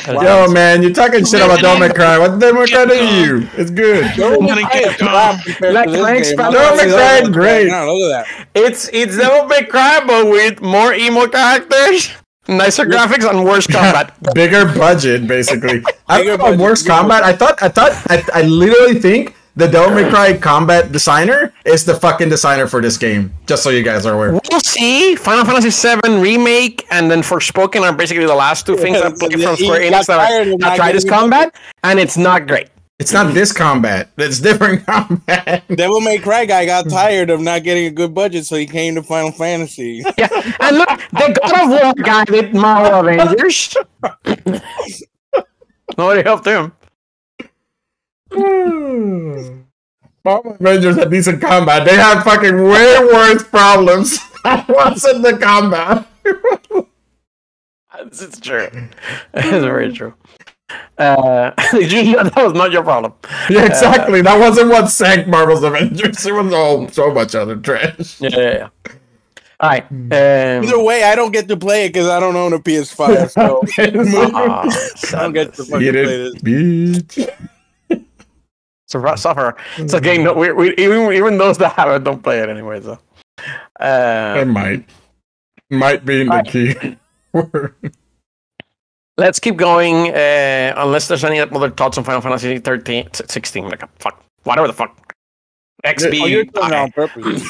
Yo, 0.05 0.51
man, 0.51 0.81
you're 0.83 0.93
talking 0.93 1.25
shit 1.25 1.41
about 1.41 1.59
Devil 1.59 1.79
May 1.87 1.93
Cry. 1.93 2.17
What 2.17 2.39
Devil 2.39 2.61
May 2.61 2.67
Cry 2.67 2.85
to 2.85 2.95
you? 2.95 3.47
It's 3.57 3.71
good. 3.71 4.03
Devil 4.15 4.41
May 4.41 4.47
Nobody 4.49 4.63
Cry 4.63 4.79
is 4.79 4.95
can 4.97 5.07
crap 5.07 5.43
compared 5.45 5.73
Like 5.73 5.85
to 5.85 5.91
this 5.91 6.01
Frank's 6.01 6.27
game. 6.29 6.37
Devil 6.37 6.59
I'm 6.59 6.77
May 6.77 6.83
telling 6.83 6.93
Cry 6.93 7.21
right 7.21 7.33
great. 7.33 7.67
now, 7.67 7.91
Look 7.91 8.11
at 8.13 8.27
that. 8.27 8.47
It's 8.53 8.89
it's 8.93 9.17
Devil 9.17 9.47
May 9.47 9.63
Cry, 9.65 10.03
but 10.05 10.27
with 10.27 10.61
more 10.61 10.93
emo 10.93 11.27
characters, 11.27 12.11
nicer 12.47 12.85
graphics, 12.85 13.29
and 13.29 13.43
worse 13.45 13.67
combat. 13.77 14.13
Bigger 14.35 14.65
budget, 14.65 15.25
basically. 15.25 15.81
I 16.07 16.19
Bigger 16.19 16.27
don't 16.27 16.27
know 16.27 16.33
about 16.35 16.43
budget, 16.51 16.59
worse 16.59 16.83
bigger 16.83 16.93
combat. 16.95 17.23
I 17.23 17.33
thought, 17.33 17.63
I 17.63 17.69
thought, 17.69 17.91
I, 18.09 18.23
I 18.33 18.41
literally 18.43 18.99
think 18.99 19.35
the 19.55 19.67
Devil 19.67 19.95
May 19.95 20.09
Cry 20.09 20.37
combat 20.37 20.91
designer 20.91 21.53
is 21.65 21.83
the 21.85 21.93
fucking 21.95 22.29
designer 22.29 22.67
for 22.67 22.81
this 22.81 22.97
game. 22.97 23.33
Just 23.47 23.63
so 23.63 23.69
you 23.69 23.83
guys 23.83 24.05
are 24.05 24.13
aware. 24.13 24.31
We'll 24.31 24.59
see. 24.61 25.15
Final 25.15 25.45
Fantasy 25.45 25.69
VII 25.69 26.19
remake 26.19 26.85
and 26.91 27.11
then 27.11 27.21
Forspoken 27.21 27.81
are 27.81 27.93
basically 27.93 28.25
the 28.25 28.35
last 28.35 28.65
two 28.65 28.77
things 28.77 28.97
I 28.97 29.09
played 29.11 29.33
from 29.43 29.55
He 29.57 29.65
Square 29.65 29.81
Enix 29.81 30.05
that 30.07 30.19
I, 30.19 30.33
of 30.41 30.63
I 30.63 30.75
tried 30.77 30.95
this 30.95 31.03
getting 31.03 31.17
it. 31.17 31.21
combat, 31.21 31.55
and 31.83 31.99
it's 31.99 32.17
not 32.17 32.47
great. 32.47 32.69
It's 32.99 33.11
not 33.13 33.33
this 33.33 33.51
combat. 33.51 34.09
It's 34.17 34.39
different 34.39 34.85
combat. 34.85 35.63
Devil 35.75 36.01
May 36.01 36.19
Cry 36.19 36.45
guy 36.45 36.65
got 36.67 36.87
tired 36.87 37.31
of 37.31 37.41
not 37.41 37.63
getting 37.63 37.87
a 37.87 37.91
good 37.91 38.13
budget, 38.13 38.45
so 38.45 38.55
he 38.55 38.67
came 38.67 38.93
to 38.95 39.01
Final 39.03 39.31
Fantasy. 39.31 40.03
Yeah, 40.17 40.29
and 40.59 40.77
look, 40.77 40.87
the 41.11 41.39
God 41.41 41.63
of 41.63 41.69
War 41.69 41.93
guy 42.03 42.25
did 42.25 42.53
Marvel 42.53 43.09
Avengers. 43.09 43.75
Nobody 45.97 46.21
helped 46.23 46.45
him. 46.45 46.71
Marvel 50.23 50.55
Avengers 50.59 50.95
had 50.97 51.09
decent 51.09 51.41
combat. 51.41 51.85
They 51.85 51.95
had 51.95 52.23
fucking 52.23 52.63
way 52.63 52.97
worse 52.99 53.43
problems. 53.43 54.19
That 54.43 54.67
wasn't 54.67 55.21
the 55.21 55.37
combat. 55.37 56.07
This 58.09 58.21
is 58.21 58.39
true. 58.39 58.67
It's 59.35 59.63
very 59.63 59.93
true. 59.93 60.15
Uh, 60.97 61.51
that 61.55 62.33
was 62.37 62.53
not 62.53 62.71
your 62.71 62.81
problem. 62.81 63.13
Yeah, 63.49 63.65
exactly. 63.65 64.21
that 64.23 64.39
wasn't 64.39 64.69
what 64.69 64.89
sank 64.89 65.27
Marvel's 65.27 65.61
Avengers. 65.63 66.25
It 66.25 66.33
was 66.33 66.51
all 66.51 66.87
so 66.87 67.11
much 67.13 67.35
other 67.35 67.57
trash. 67.57 68.19
Yeah, 68.19 68.29
yeah, 68.31 68.39
yeah. 68.39 68.69
All 69.59 69.69
right. 69.69 69.83
Um, 69.91 70.63
Either 70.65 70.83
way, 70.83 71.03
I 71.03 71.13
don't 71.15 71.31
get 71.31 71.47
to 71.49 71.57
play 71.57 71.85
it 71.85 71.89
because 71.89 72.07
I 72.07 72.19
don't 72.19 72.35
own 72.35 72.53
a 72.53 72.59
PS5, 72.59 73.29
so 73.29 73.61
aw, 74.33 75.17
I 75.17 75.21
don't 75.21 75.33
get 75.33 75.53
to 75.53 75.63
fucking 75.65 75.91
play 75.91 76.03
this. 76.31 76.35
bitch. 76.41 77.49
It's 78.91 78.95
a 78.95 78.99
rough 78.99 79.19
suffer. 79.19 79.55
It's 79.77 79.93
a 79.93 80.01
game 80.01 80.25
that 80.25 80.35
we, 80.35 80.51
we 80.51 80.75
even 80.75 81.13
even 81.13 81.37
those 81.37 81.57
that 81.59 81.71
have 81.77 81.87
it 81.91 82.03
don't 82.03 82.21
play 82.21 82.39
it 82.39 82.49
anyway. 82.49 82.81
So, 82.81 82.99
It 83.39 83.79
uh, 83.79 84.43
might. 84.43 84.83
Might 85.69 86.03
be 86.03 86.19
in 86.19 86.27
the 86.27 86.43
key. 86.43 86.97
let's 89.17 89.39
keep 89.39 89.55
going. 89.55 90.13
Uh, 90.13 90.73
unless 90.75 91.07
there's 91.07 91.23
any 91.23 91.39
other 91.39 91.69
thoughts 91.69 91.97
on 91.97 92.03
Final 92.03 92.19
Fantasy 92.19 92.59
13, 92.59 93.07
16, 93.13 93.63
like 93.63 93.81
fuck, 93.97 94.21
whatever 94.43 94.67
the 94.67 94.73
fuck. 94.73 95.15
XB. 95.85 96.21
Oh, 96.23 96.25
you're 96.25 96.43
doing 96.43 96.67
it 96.67 96.73
on 96.73 96.91
purpose. 96.91 97.47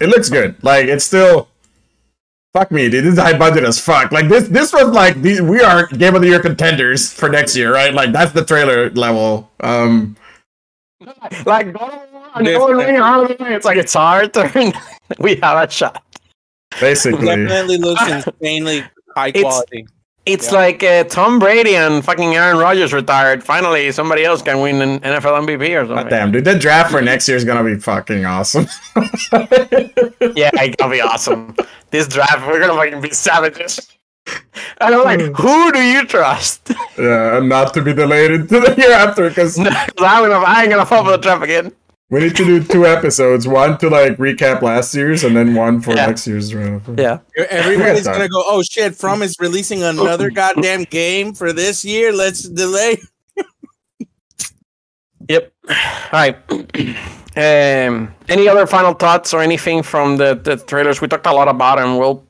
it 0.00 0.08
looks 0.08 0.28
good. 0.28 0.56
Like 0.64 0.86
it's 0.86 1.04
still. 1.04 1.46
Fuck 2.56 2.70
me, 2.70 2.88
dude. 2.88 3.04
This 3.04 3.12
is 3.12 3.18
high 3.18 3.36
budget 3.36 3.64
as 3.64 3.78
fuck. 3.78 4.12
Like 4.12 4.30
this, 4.30 4.48
this 4.48 4.72
was 4.72 4.88
like 4.88 5.20
the, 5.20 5.42
we 5.42 5.60
are 5.60 5.88
Game 5.88 6.14
of 6.14 6.22
the 6.22 6.28
Year 6.28 6.40
contenders 6.40 7.12
for 7.12 7.28
next 7.28 7.54
year, 7.54 7.70
right? 7.70 7.92
Like 7.92 8.12
that's 8.12 8.32
the 8.32 8.42
trailer 8.42 8.88
level. 8.92 9.50
Um, 9.60 10.16
like 11.44 11.74
God 11.74 11.92
of 11.92 12.12
War 12.14 12.30
and 12.34 12.48
Elden 12.48 12.76
Ring 12.78 12.96
out 12.96 13.30
of 13.30 13.36
the 13.36 13.44
way. 13.44 13.54
It's 13.54 13.66
like 13.66 13.76
it's 13.76 13.94
our 13.94 14.26
turn. 14.26 14.72
we 15.18 15.36
have 15.36 15.68
a 15.68 15.70
shot. 15.70 16.02
basically. 16.80 17.26
Definitely 17.26 17.76
looks 17.76 18.08
insanely 18.40 18.84
high 19.14 19.32
quality. 19.32 19.80
It's 19.80 19.92
Yeah. 20.26 20.50
like 20.52 20.82
uh, 20.82 21.04
Tom 21.04 21.38
Brady 21.38 21.76
and 21.76 22.04
fucking 22.04 22.34
Aaron 22.34 22.58
Rodgers 22.58 22.92
retired. 22.92 23.44
Finally, 23.44 23.92
somebody 23.92 24.24
else 24.24 24.42
can 24.42 24.60
win 24.60 24.82
an 24.82 24.98
NFL 25.00 25.46
MVP 25.46 25.70
or 25.80 25.86
God 25.86 25.94
something. 25.96 26.08
damn, 26.08 26.32
dude. 26.32 26.44
The 26.44 26.58
draft 26.58 26.90
for 26.90 27.00
next 27.00 27.28
year 27.28 27.36
is 27.36 27.44
gonna 27.44 27.62
be 27.64 27.78
fucking 27.80 28.24
awesome. 28.26 28.66
Yeah, 30.34 30.50
it's 30.54 30.76
gonna 30.76 30.92
be 30.92 31.00
awesome. 31.00 31.54
This 31.90 32.08
draft, 32.08 32.46
we're 32.46 32.60
gonna 32.60 32.74
fucking 32.74 33.00
be 33.00 33.10
savages. 33.10 33.88
And 34.80 34.92
I'm 34.94 35.04
like, 35.04 35.20
who 35.36 35.70
do 35.72 35.80
you 35.80 36.04
trust? 36.04 36.72
yeah, 36.98 37.38
and 37.38 37.48
not 37.48 37.72
to 37.74 37.80
be 37.82 37.94
delayed 37.94 38.32
into 38.32 38.58
the 38.60 38.74
year 38.76 38.90
after, 38.92 39.28
because 39.28 39.56
No, 39.56 39.70
'cause 39.70 39.88
I'm 40.00 40.28
gonna, 40.28 40.44
I 40.44 40.62
ain't 40.62 40.70
gonna 40.70 40.84
fall 40.84 41.04
for 41.04 41.12
the 41.12 41.18
trap 41.18 41.42
again. 41.42 41.70
We 42.10 42.20
need 42.20 42.36
to 42.36 42.44
do 42.44 42.62
two 42.62 42.86
episodes. 42.86 43.48
One 43.48 43.78
to 43.78 43.88
like 43.88 44.16
recap 44.18 44.62
last 44.62 44.94
year's, 44.94 45.24
and 45.24 45.36
then 45.36 45.54
one 45.54 45.80
for 45.80 45.90
Yeah. 45.90 46.06
next 46.06 46.26
year's 46.26 46.50
draft. 46.50 46.88
Yeah. 46.96 47.18
Everybody's 47.50 48.04
gonna 48.06 48.28
go, 48.28 48.42
oh 48.46 48.62
shit, 48.62 48.94
From 48.94 49.22
is 49.22 49.34
releasing 49.40 49.82
another 49.82 50.30
goddamn 50.42 50.84
game 50.84 51.34
for 51.34 51.52
this 51.52 51.84
year. 51.84 52.12
Let's 52.12 52.42
delay. 52.42 52.98
Yep. 55.28 55.52
All 55.68 55.74
right. 56.12 56.36
Um, 57.38 58.14
any 58.30 58.48
other 58.48 58.66
final 58.66 58.94
thoughts 58.94 59.34
or 59.34 59.42
anything 59.42 59.82
from 59.82 60.16
the, 60.16 60.40
the 60.42 60.56
trailers? 60.56 61.02
We 61.02 61.08
talked 61.08 61.26
a 61.26 61.32
lot 61.34 61.48
about 61.48 61.76
them. 61.76 61.98
We'll 61.98 62.24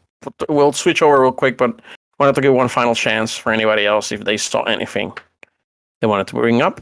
we'll 0.48 0.72
switch 0.72 1.00
over 1.00 1.22
real 1.22 1.30
quick, 1.30 1.56
but 1.56 1.80
wanted 2.18 2.34
to 2.34 2.40
give 2.40 2.52
one 2.52 2.66
final 2.66 2.92
chance 2.92 3.36
for 3.36 3.52
anybody 3.52 3.86
else 3.86 4.10
if 4.10 4.24
they 4.24 4.36
saw 4.36 4.64
anything 4.64 5.12
they 6.00 6.08
wanted 6.08 6.26
to 6.26 6.34
bring 6.34 6.60
up. 6.60 6.80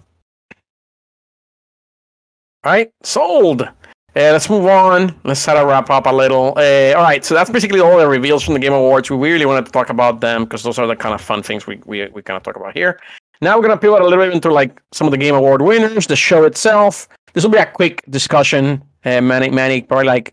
All 2.65 2.73
right, 2.73 2.91
sold. 3.03 3.62
Uh, 3.62 3.70
let's 4.15 4.49
move 4.49 4.65
on. 4.65 5.15
Let's 5.24 5.45
try 5.45 5.55
to 5.55 5.66
wrap 5.66 5.91
up 5.91 6.07
a 6.07 6.11
little. 6.15 6.55
Uh, 6.57 6.95
all 6.97 7.03
right, 7.03 7.23
so 7.23 7.35
that's 7.35 7.51
basically 7.51 7.81
all 7.81 7.99
the 7.99 8.07
reveals 8.09 8.43
from 8.43 8.55
the 8.55 8.61
Game 8.61 8.73
Awards. 8.73 9.11
We 9.11 9.16
really 9.16 9.45
wanted 9.45 9.66
to 9.66 9.73
talk 9.73 9.91
about 9.91 10.20
them 10.20 10.45
because 10.45 10.62
those 10.62 10.78
are 10.78 10.86
the 10.86 10.97
kind 10.97 11.15
of 11.15 11.20
fun 11.20 11.43
things 11.43 11.66
we, 11.66 11.81
we, 11.85 12.07
we 12.09 12.23
kind 12.23 12.36
of 12.36 12.43
talk 12.43 12.57
about 12.57 12.73
here. 12.74 12.99
Now 13.43 13.57
we're 13.59 13.65
gonna 13.66 13.77
pivot 13.77 14.01
a 14.01 14.05
little 14.05 14.19
bit 14.24 14.32
into 14.32 14.51
like 14.51 14.81
some 14.93 15.07
of 15.07 15.11
the 15.11 15.19
Game 15.19 15.35
Award 15.35 15.61
winners, 15.61 16.07
the 16.07 16.16
show 16.16 16.45
itself. 16.45 17.07
This 17.35 17.45
will 17.45 17.51
be 17.51 17.59
a 17.59 17.66
quick 17.66 18.03
discussion. 18.09 18.82
Uh, 19.05 19.20
Manny, 19.20 19.51
Manny, 19.51 19.82
probably 19.82 20.07
like 20.07 20.32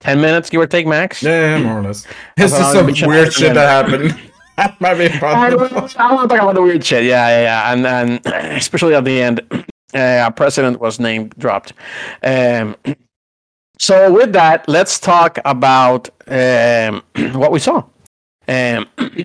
ten 0.00 0.20
minutes, 0.20 0.50
give 0.50 0.60
or 0.60 0.66
take, 0.66 0.86
max. 0.88 1.22
Yeah, 1.22 1.58
more 1.62 1.78
or 1.78 1.82
less. 1.84 2.06
It's 2.36 2.52
I've 2.52 2.96
some 2.96 3.08
weird 3.08 3.32
shit 3.32 3.54
that 3.54 3.86
happened. 3.86 4.18
that 4.56 4.80
might 4.80 4.94
be 4.94 5.04
I 5.04 5.18
fun. 5.20 5.56
want 5.56 5.90
to 5.90 5.96
talk 5.96 6.28
about 6.30 6.54
the 6.54 6.62
weird 6.62 6.84
shit. 6.84 7.04
Yeah, 7.04 7.28
yeah, 7.28 7.42
yeah. 7.42 7.72
And 7.72 7.86
and 7.86 8.26
especially 8.56 8.94
at 8.94 9.04
the 9.04 9.22
end, 9.22 9.42
uh, 9.94 10.24
our 10.24 10.32
president 10.32 10.80
was 10.80 10.98
name 11.00 11.28
dropped. 11.38 11.72
Um, 12.22 12.76
so 13.78 14.12
with 14.12 14.32
that, 14.32 14.68
let's 14.68 14.98
talk 14.98 15.38
about 15.44 16.08
um, 16.26 17.02
what 17.38 17.52
we 17.52 17.58
saw. 17.58 17.84
Um, 18.48 18.86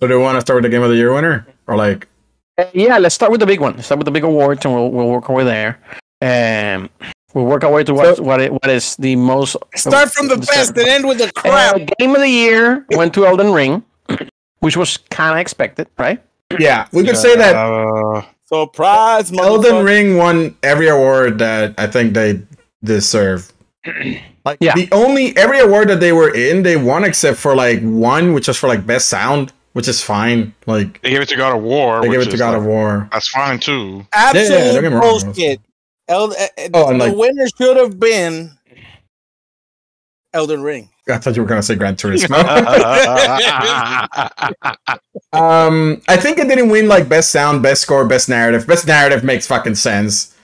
So 0.00 0.06
do 0.06 0.14
you 0.14 0.20
want 0.20 0.36
to 0.36 0.40
start 0.40 0.56
with 0.56 0.62
the 0.62 0.70
game 0.74 0.82
of 0.82 0.88
the 0.88 0.96
year 0.96 1.12
winner, 1.12 1.46
or 1.66 1.76
like? 1.76 2.08
uh, 2.56 2.64
yeah, 2.72 2.96
let's 2.96 3.14
start 3.14 3.30
with 3.30 3.40
the 3.40 3.46
big 3.46 3.60
one. 3.60 3.74
Let's 3.74 3.84
start 3.84 3.98
with 3.98 4.06
the 4.06 4.10
big 4.10 4.24
awards, 4.24 4.64
and 4.64 4.72
we'll 4.74 4.90
we'll 4.90 5.10
work 5.10 5.28
our 5.28 5.36
way 5.36 5.44
there. 5.44 5.78
Um, 6.22 6.88
we'll 7.34 7.44
work 7.44 7.64
our 7.64 7.70
way 7.70 7.84
to 7.84 7.92
what 7.92 8.18
what, 8.18 8.40
it, 8.40 8.50
what 8.50 8.66
is 8.68 8.96
the 8.96 9.14
most 9.16 9.56
Start 9.76 10.10
from 10.10 10.28
the 10.28 10.38
best 10.38 10.70
and 10.78 10.88
end 10.88 11.06
with 11.06 11.18
the 11.18 11.30
Uh, 11.44 11.84
game 11.98 12.14
of 12.14 12.22
the 12.22 12.30
year 12.30 12.86
went 12.92 13.12
to 13.12 13.26
Elden 13.26 13.52
Ring, 13.52 13.84
which 14.60 14.74
was 14.74 14.96
kind 14.96 15.32
of 15.32 15.38
expected, 15.38 15.86
right? 15.98 16.18
Yeah, 16.58 16.88
we 16.92 17.04
could 17.04 17.18
say 17.18 17.36
that 17.36 17.54
Uh, 17.54 18.22
Surprise, 18.52 19.30
Elden 19.32 19.72
motherfucker. 19.72 19.84
Ring 19.84 20.16
won 20.16 20.56
every 20.62 20.88
award 20.88 21.38
that 21.38 21.74
I 21.78 21.86
think 21.86 22.14
they 22.14 22.42
deserve. 22.84 23.52
Like 24.42 24.56
Yeah. 24.62 24.74
the 24.74 24.88
only 24.90 25.36
every 25.36 25.60
award 25.60 25.88
that 25.88 26.00
they 26.00 26.12
were 26.12 26.34
in, 26.34 26.62
they 26.62 26.78
won 26.78 27.04
except 27.04 27.36
for 27.38 27.54
like 27.54 27.82
one, 27.82 28.32
which 28.32 28.48
was 28.48 28.56
for 28.56 28.68
like 28.68 28.86
best 28.86 29.08
sound, 29.08 29.52
which 29.74 29.86
is 29.86 30.02
fine. 30.02 30.54
Like 30.64 30.98
they 31.02 31.10
gave 31.10 31.20
it 31.20 31.28
to 31.28 31.36
God 31.36 31.54
of 31.54 31.62
War. 31.62 32.00
they 32.00 32.08
gave 32.08 32.22
it 32.22 32.30
to 32.30 32.38
God 32.38 32.52
like- 32.52 32.58
of 32.60 32.64
War. 32.64 33.06
That's 33.12 33.28
fine 33.28 33.58
too. 33.60 34.06
yeah, 34.14 34.32
don't 34.32 34.36
Absolute 34.50 34.72
get 34.80 34.82
me 34.84 34.88
wrong. 34.88 35.00
bullshit. 35.02 35.60
El- 36.08 36.32
uh, 36.32 36.34
uh, 36.56 36.68
Oh, 36.72 36.88
and 36.90 36.98
the 37.02 37.08
like- 37.08 37.16
winner 37.18 37.46
should 37.58 37.76
have 37.76 38.00
been 38.00 38.52
Elden 40.32 40.62
Ring. 40.62 40.88
I 41.10 41.18
thought 41.18 41.36
you 41.36 41.42
were 41.42 41.48
gonna 41.48 41.62
say 41.62 41.74
Gran 41.74 41.96
Turismo. 41.96 42.38
um, 45.32 46.02
I 46.08 46.16
think 46.16 46.38
it 46.38 46.48
didn't 46.48 46.70
win 46.70 46.88
like 46.88 47.08
best 47.08 47.30
sound, 47.30 47.62
best 47.62 47.82
score, 47.82 48.06
best 48.06 48.28
narrative. 48.28 48.66
Best 48.66 48.86
narrative 48.86 49.24
makes 49.24 49.46
fucking 49.46 49.74
sense. 49.74 50.34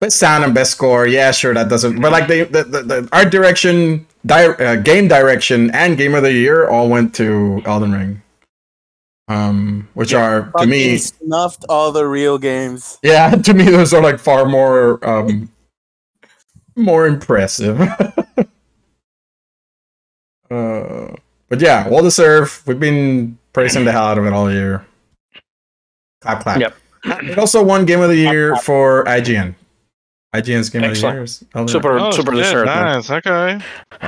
Best 0.00 0.18
sound 0.18 0.44
and 0.44 0.54
best 0.54 0.72
score, 0.72 1.06
yeah, 1.06 1.30
sure, 1.30 1.54
that 1.54 1.68
doesn't. 1.68 2.00
But 2.00 2.12
like 2.12 2.28
the 2.28 2.44
the, 2.44 2.64
the, 2.64 2.82
the 2.82 3.08
art 3.12 3.30
direction, 3.30 4.06
di- 4.26 4.46
uh, 4.46 4.76
game 4.76 5.08
direction, 5.08 5.70
and 5.70 5.96
game 5.96 6.14
of 6.14 6.22
the 6.22 6.32
year 6.32 6.68
all 6.68 6.88
went 6.88 7.14
to 7.16 7.62
Elden 7.64 7.92
Ring. 7.92 8.20
Um, 9.26 9.88
which 9.94 10.12
are 10.12 10.52
to 10.58 10.66
me, 10.66 10.98
snuffed 10.98 11.64
all 11.70 11.92
the 11.92 12.06
real 12.06 12.36
games. 12.36 12.98
yeah, 13.02 13.30
to 13.36 13.54
me 13.54 13.64
those 13.64 13.94
are 13.94 14.02
like 14.02 14.18
far 14.18 14.44
more 14.44 15.02
um 15.08 15.48
more 16.76 17.06
impressive. 17.06 17.78
uh, 20.54 21.14
but 21.48 21.60
yeah, 21.60 21.88
well 21.88 22.02
deserved. 22.02 22.66
We've 22.66 22.80
been 22.80 23.38
praising 23.52 23.84
the 23.84 23.92
hell 23.92 24.04
out 24.06 24.18
of 24.18 24.26
it 24.26 24.32
all 24.32 24.50
year. 24.52 24.84
Clap 26.22 26.42
clap. 26.42 26.60
Yep. 26.60 26.74
It 27.04 27.38
also 27.38 27.62
won 27.62 27.84
Game 27.84 28.00
of 28.00 28.08
the 28.08 28.16
Year 28.16 28.56
for 28.56 29.04
IGN. 29.04 29.54
IGN's 30.34 30.70
Game 30.70 30.82
Excellent. 30.84 30.94
of 30.94 31.00
the 31.02 31.56
Year. 31.58 31.64
is 31.64 31.70
Super, 31.72 31.98
Oh, 31.98 32.10
super 32.10 32.32
shit, 32.32 32.42
deserved. 32.44 32.66
man. 32.66 32.84
Nice. 32.96 33.10
Okay. 33.10 33.60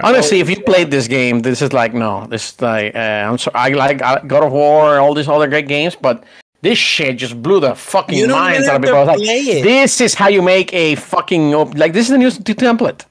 Honestly, 0.02 0.40
if 0.40 0.48
you 0.50 0.60
played 0.62 0.90
this 0.90 1.06
game, 1.06 1.40
this 1.40 1.60
is 1.62 1.72
like 1.72 1.92
no, 1.94 2.26
this 2.26 2.52
is 2.52 2.60
like 2.60 2.96
uh, 2.96 2.98
I'm 2.98 3.38
sorry, 3.38 3.54
I 3.56 3.68
like 3.68 3.98
God 4.26 4.42
of 4.42 4.50
War 4.52 4.92
and 4.92 5.00
all 5.00 5.14
these 5.14 5.28
other 5.28 5.46
great 5.46 5.68
games, 5.68 5.94
but 5.94 6.24
this 6.62 6.78
shit 6.78 7.18
just 7.18 7.40
blew 7.42 7.60
the 7.60 7.74
fucking 7.74 8.28
minds 8.30 8.66
out 8.66 8.76
of 8.76 8.82
people. 8.82 8.96
I 8.98 9.04
was 9.04 9.08
like, 9.20 9.62
this 9.62 10.00
is 10.00 10.14
how 10.14 10.28
you 10.28 10.42
make 10.42 10.72
a 10.72 10.94
fucking 10.96 11.54
op- 11.54 11.76
like 11.76 11.92
this 11.92 12.06
is 12.06 12.12
the 12.12 12.18
new 12.18 12.30
t- 12.30 12.54
template. 12.54 13.04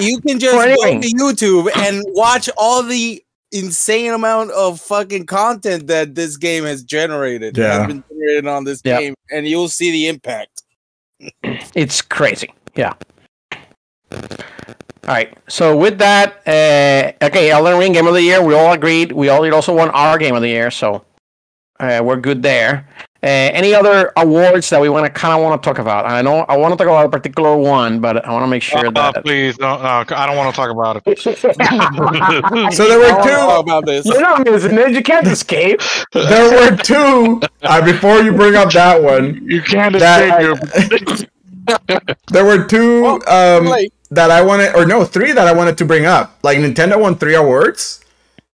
You 0.00 0.20
can 0.20 0.38
just 0.38 0.54
go 0.56 0.64
to 1.00 1.08
YouTube 1.08 1.70
and 1.76 2.04
watch 2.08 2.48
all 2.56 2.82
the 2.82 3.22
insane 3.50 4.12
amount 4.12 4.50
of 4.52 4.80
fucking 4.80 5.26
content 5.26 5.86
that 5.88 6.14
this 6.14 6.36
game 6.36 6.64
has 6.64 6.82
generated. 6.82 7.56
Yeah. 7.56 7.78
Has 7.80 7.86
been 7.88 8.04
generated 8.08 8.46
on 8.46 8.64
this 8.64 8.80
Yep. 8.84 9.00
game, 9.00 9.14
and 9.30 9.46
you'll 9.46 9.68
see 9.68 9.90
the 9.90 10.08
impact. 10.08 10.62
It's 11.74 12.02
crazy. 12.02 12.52
Yeah. 12.74 12.92
All 14.12 14.18
right. 15.08 15.36
So 15.48 15.76
with 15.76 15.98
that, 15.98 16.36
uh, 16.46 17.24
okay, 17.26 17.50
Elden 17.50 17.78
Ring 17.78 17.92
Game 17.92 18.06
of 18.06 18.14
the 18.14 18.22
Year. 18.22 18.42
We 18.42 18.54
all 18.54 18.72
agreed. 18.72 19.12
We 19.12 19.28
all 19.28 19.42
it 19.44 19.52
also 19.52 19.74
won 19.74 19.90
our 19.90 20.18
Game 20.18 20.34
of 20.34 20.42
the 20.42 20.48
Year, 20.48 20.70
so 20.70 21.04
uh, 21.80 22.00
we're 22.04 22.20
good 22.20 22.42
there. 22.42 22.88
Uh, 23.24 23.28
any 23.28 23.72
other 23.72 24.12
awards 24.16 24.68
that 24.70 24.80
we 24.80 24.88
want 24.88 25.06
to 25.06 25.10
kind 25.12 25.32
of 25.32 25.40
want 25.40 25.62
to 25.62 25.64
talk 25.64 25.78
about? 25.78 26.06
I 26.06 26.22
know 26.22 26.38
I 26.48 26.56
want 26.56 26.72
to 26.72 26.76
talk 26.76 26.88
about 26.88 27.06
a 27.06 27.08
particular 27.08 27.56
one, 27.56 28.00
but 28.00 28.24
I 28.26 28.32
want 28.32 28.42
to 28.42 28.48
make 28.48 28.64
sure 28.64 28.84
Uh, 28.88 28.90
that. 28.90 29.24
please, 29.24 29.56
no, 29.60 29.76
no, 29.76 29.84
I 30.08 30.26
don't 30.26 30.36
want 30.36 30.52
to 30.52 30.56
talk 30.56 30.70
about 30.70 31.00
it. 31.06 31.18
So 32.74 32.88
there 32.88 32.98
were 32.98 33.06
I 33.06 33.12
wanna 33.12 33.30
talk 33.30 33.54
two. 33.54 33.60
about 33.60 33.86
this. 33.86 34.06
You're 34.06 34.20
not 34.20 34.44
missing 34.44 34.76
it. 34.76 34.90
You 34.92 35.02
can't 35.02 35.26
escape. 35.28 35.80
There 36.12 36.50
were 36.70 36.76
two. 36.76 37.40
Uh, 37.62 37.84
before 37.84 38.18
you 38.22 38.32
bring 38.32 38.56
up 38.56 38.72
that 38.72 39.00
one, 39.02 39.40
You 39.44 39.62
can't 39.62 39.96
That- 39.98 40.58
escape 40.68 41.08
your. 41.08 41.28
there 42.32 42.44
were 42.44 42.64
two 42.64 43.06
um, 43.28 43.72
that 44.10 44.30
I 44.32 44.42
wanted, 44.42 44.74
or 44.74 44.84
no, 44.84 45.04
three 45.04 45.30
that 45.32 45.46
I 45.46 45.52
wanted 45.52 45.78
to 45.78 45.84
bring 45.84 46.06
up. 46.06 46.38
Like 46.42 46.58
Nintendo 46.58 46.98
won 47.00 47.14
three 47.16 47.34
awards. 47.36 48.00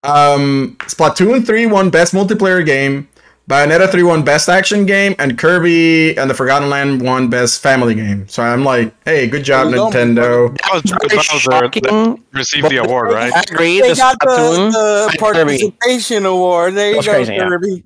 Um, 0.03 0.77
Splatoon 0.81 1.45
3 1.45 1.65
won 1.67 1.89
Best 1.89 2.13
Multiplayer 2.13 2.63
Game. 2.65 3.07
Bayonetta 3.47 3.91
3 3.91 4.01
won 4.03 4.23
Best 4.23 4.49
Action 4.49 4.88
Game, 4.88 5.13
and 5.19 5.38
Kirby 5.38 6.17
and 6.17 6.27
the 6.30 6.34
Forgotten 6.34 6.67
Land 6.69 7.01
won 7.03 7.30
Best 7.30 7.61
Family 7.61 7.93
Game. 7.93 8.27
So 8.27 8.41
I'm 8.41 8.63
like, 8.63 8.91
hey, 9.05 9.27
good 9.27 9.43
job, 9.43 9.67
There 9.67 9.76
you 9.77 9.84
go, 9.84 9.89
Nintendo. 9.91 10.57
That 10.57 10.73
was 10.73 10.81
Very 10.84 11.15
Bowser 11.15 11.69
that 11.81 12.19
received 12.34 12.69
the 12.69 12.77
award, 12.77 13.09
I 13.11 13.30
right? 13.30 13.51
agree. 13.51 13.81
they 13.81 13.89
The 13.89 13.95
got 13.95 14.17
Splatoon. 14.19 14.72
the, 14.72 14.77
the 14.80 15.07
and 15.11 15.19
Kirby. 15.19 15.72
participation 15.72 16.26
award. 16.26 16.73
There 16.73 16.89
you 16.89 16.95
That's 16.95 17.05
go, 17.05 17.13
crazy, 17.13 17.34
yeah. 17.34 17.47
Kirby. 17.47 17.84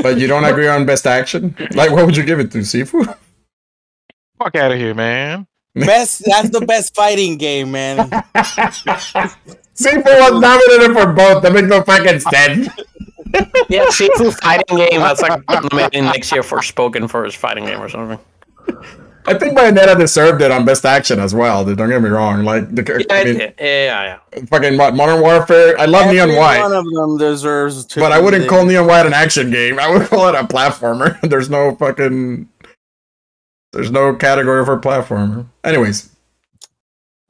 But 0.00 0.18
you 0.18 0.28
don't 0.28 0.44
agree 0.52 0.68
on 0.68 0.86
Best 0.86 1.08
Action? 1.08 1.56
Like, 1.74 1.90
what 1.90 2.06
would 2.06 2.16
you 2.16 2.22
give 2.24 2.38
it 2.38 2.52
to, 2.52 2.58
Sifu? 2.58 3.04
Fuck 4.38 4.54
out 4.54 4.70
of 4.70 4.78
here, 4.78 4.94
man. 4.94 5.48
Best. 5.74 6.22
That's 6.24 6.50
the 6.50 6.60
best 6.60 6.94
fighting 6.94 7.36
game, 7.36 7.72
man. 7.72 7.96
Sifu 9.74 10.04
was 10.04 10.40
nominated 10.40 10.96
for 10.96 11.12
both. 11.12 11.42
That 11.42 11.52
makes 11.52 11.66
no 11.66 11.82
fucking 11.82 12.20
sense. 12.20 12.68
Yeah, 13.68 13.86
Sifu 13.86 14.32
fighting 14.40 14.76
game. 14.76 15.00
That's 15.00 15.22
like 15.22 15.40
maybe 15.72 16.00
next 16.00 16.32
year 16.32 16.42
Forspoken 16.42 17.08
for 17.10 17.24
his 17.24 17.34
fighting 17.34 17.64
game 17.64 17.80
or 17.80 17.88
something. 17.88 18.18
I 19.24 19.34
think 19.34 19.56
Bayonetta 19.56 19.96
deserved 19.96 20.42
it 20.42 20.50
on 20.50 20.64
Best 20.64 20.84
Action 20.84 21.20
as 21.20 21.32
well. 21.32 21.64
Don't 21.64 21.88
get 21.88 22.02
me 22.02 22.08
wrong. 22.08 22.42
Like, 22.44 22.74
the, 22.74 22.82
Yeah, 23.08 23.14
I 23.16 23.24
mean, 23.24 23.38
did. 23.38 23.54
yeah, 23.60 24.18
yeah. 24.34 24.44
fucking 24.46 24.76
what, 24.76 24.94
Modern 24.96 25.20
Warfare. 25.20 25.78
I 25.78 25.84
love 25.84 26.10
Neon 26.12 26.34
White. 26.34 26.60
One 26.60 26.72
of 26.72 26.84
them 26.84 27.18
deserves. 27.18 27.84
To 27.86 28.00
But 28.00 28.10
I 28.10 28.18
wouldn't 28.20 28.48
call 28.48 28.66
Neon 28.66 28.86
White 28.86 29.06
an 29.06 29.14
action 29.14 29.50
game. 29.52 29.78
I 29.78 29.88
would 29.88 30.08
call 30.08 30.28
it 30.28 30.34
a 30.34 30.42
platformer. 30.42 31.20
There's 31.28 31.48
no 31.48 31.74
fucking. 31.76 32.48
There's 33.72 33.92
no 33.92 34.12
category 34.16 34.64
for 34.66 34.76
platformer. 34.78 35.46
Anyways, 35.64 36.10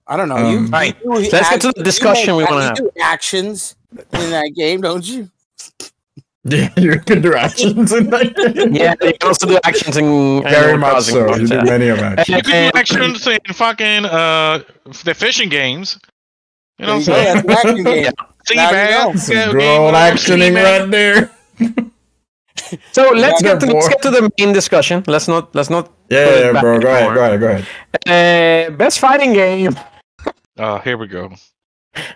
I 0.07 0.17
don't 0.17 0.29
know. 0.31 0.37
Um, 0.37 0.51
you, 0.53 0.61
you 0.61 0.67
Right. 0.69 0.99
do 1.03 1.11
Let's 1.13 1.31
get 1.51 1.61
to 1.61 1.69
the 1.69 1.75
you 1.77 1.85
discussion 1.85 2.37
we 2.37 2.45
wanna 2.45 2.57
you 2.57 2.63
have. 2.63 2.77
do 2.77 2.91
actions 3.03 3.77
in 4.15 4.31
that 4.31 4.53
game, 4.57 4.81
don't 4.81 5.07
you? 5.07 5.31
yeah, 6.45 6.71
you 6.77 6.99
can 7.01 7.23
do 7.23 7.35
actions 7.35 7.93
in 7.93 8.11
that 8.11 8.35
game. 8.55 8.75
Yeah, 8.75 8.95
you 9.01 9.13
can 9.19 9.29
also 9.29 9.47
do 9.47 9.59
actions 9.63 9.97
in 9.97 10.43
Very 10.43 10.77
much 10.77 11.05
so. 11.05 11.27
but, 11.29 11.41
You 11.41 11.47
do 11.47 11.63
many 11.63 11.89
of 11.89 11.99
action. 12.01 12.35
You 12.37 12.43
could 12.43 12.51
do 12.53 12.71
actions 12.75 13.27
in 13.27 13.39
fucking 13.55 14.05
uh 14.07 14.63
the 15.05 15.15
fishing 15.15 15.49
games. 15.49 15.99
You 16.79 16.87
know 16.87 16.99
what 16.99 17.09
I'm 17.09 17.15
Yeah, 17.15 17.33
saying? 17.35 17.47
that's 17.47 17.65
an 17.65 17.71
action 17.71 17.85
game. 17.85 18.13
Sea 18.47 18.57
Now 18.57 18.71
you 18.71 18.77
know. 18.77 19.13
bass, 19.13 19.27
Some 19.27 19.37
yeah, 19.37 19.53
good 19.53 19.79
old 19.79 19.95
actioning 19.95 20.55
right 20.57 20.91
there. 20.91 21.31
So 22.93 23.11
let's 23.11 23.43
get 23.43 23.61
to 23.61 23.67
let's 23.67 23.89
get 23.89 24.03
to 24.03 24.11
the 24.11 24.31
main 24.39 24.53
discussion. 24.53 25.03
Let's 25.07 25.29
not 25.29 25.55
let's 25.55 25.69
not. 25.71 25.91
Yeah, 26.09 26.53
yeah, 26.53 26.61
bro. 26.61 26.81
Go 26.81 26.89
ahead, 26.89 27.15
go 27.15 27.25
ahead, 27.25 27.41
go 27.41 27.49
ahead. 27.49 27.65
Uh, 28.07 28.71
best 28.77 28.99
fighting 28.99 29.33
game 29.33 29.77
Uh, 30.59 30.79
here 30.81 30.97
we 30.97 31.07
go. 31.07 31.31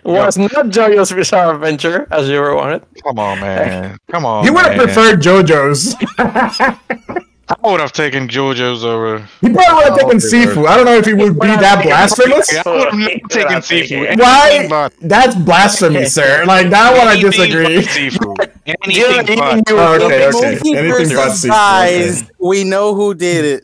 Was 0.03 0.37
not 0.37 0.51
JoJo's 0.51 1.11
Bizarre 1.11 1.53
Adventure 1.55 2.07
as 2.11 2.27
you 2.29 2.39
were 2.39 2.55
wanted. 2.55 2.83
Come 3.03 3.19
on, 3.19 3.39
man. 3.39 3.97
Come 4.09 4.25
on. 4.25 4.43
He 4.43 4.49
would 4.49 4.65
have 4.65 4.77
man. 4.77 4.85
preferred 4.85 5.21
JoJo's. 5.21 5.95
I 7.49 7.55
would 7.71 7.79
have 7.79 7.93
taken 7.93 8.27
JoJo's 8.27 8.83
over. 8.83 9.19
He 9.39 9.49
probably 9.53 9.73
would 9.75 9.83
have 9.85 9.95
taken 9.95 10.17
okay, 10.17 10.17
Sifu. 10.17 10.67
I 10.67 10.75
don't 10.75 10.85
know 10.85 10.95
if 10.97 11.05
he 11.05 11.13
would 11.13 11.39
be 11.39 11.47
that 11.47 11.81
blasphemous. 11.83 12.53
I 12.57 12.69
would 12.69 12.83
have 12.91 12.93
not 12.99 13.29
taken 13.29 13.57
Sifu. 13.61 14.19
Why? 14.19 14.89
That's 15.01 15.35
blasphemy, 15.35 16.05
sir. 16.17 16.43
Like 16.45 16.69
that 16.71 16.97
one, 16.97 17.07
I 17.07 17.19
disagree. 17.19 17.75
but 17.77 17.85
Sifu. 17.85 18.49
Anything 18.83 19.35
even 19.35 19.39
but. 19.39 19.55
you- 19.57 19.63
Oh, 19.77 19.93
okay, 20.05 20.27
okay. 20.27 20.47
Anything 20.77 21.15
but 21.15 21.31
Sifu. 21.31 21.35
surprise. 21.37 22.29
We 22.39 22.63
know 22.65 22.93
who 22.95 23.13
did 23.13 23.63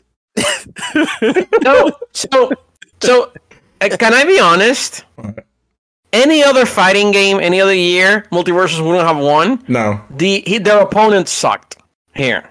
No, 1.62 1.92
so 2.12 2.50
So, 3.02 3.32
uh, 3.82 3.88
can 3.98 4.14
I 4.14 4.24
be 4.24 4.40
honest? 4.40 5.04
Any 6.14 6.44
other 6.44 6.64
fighting 6.64 7.10
game, 7.10 7.40
any 7.40 7.60
other 7.60 7.74
year, 7.74 8.24
MultiVersus 8.30 8.80
wouldn't 8.84 9.06
have 9.06 9.18
won. 9.18 9.62
No, 9.68 10.00
The 10.10 10.42
he, 10.46 10.58
their 10.58 10.80
opponents 10.80 11.32
sucked 11.32 11.76
here. 12.14 12.48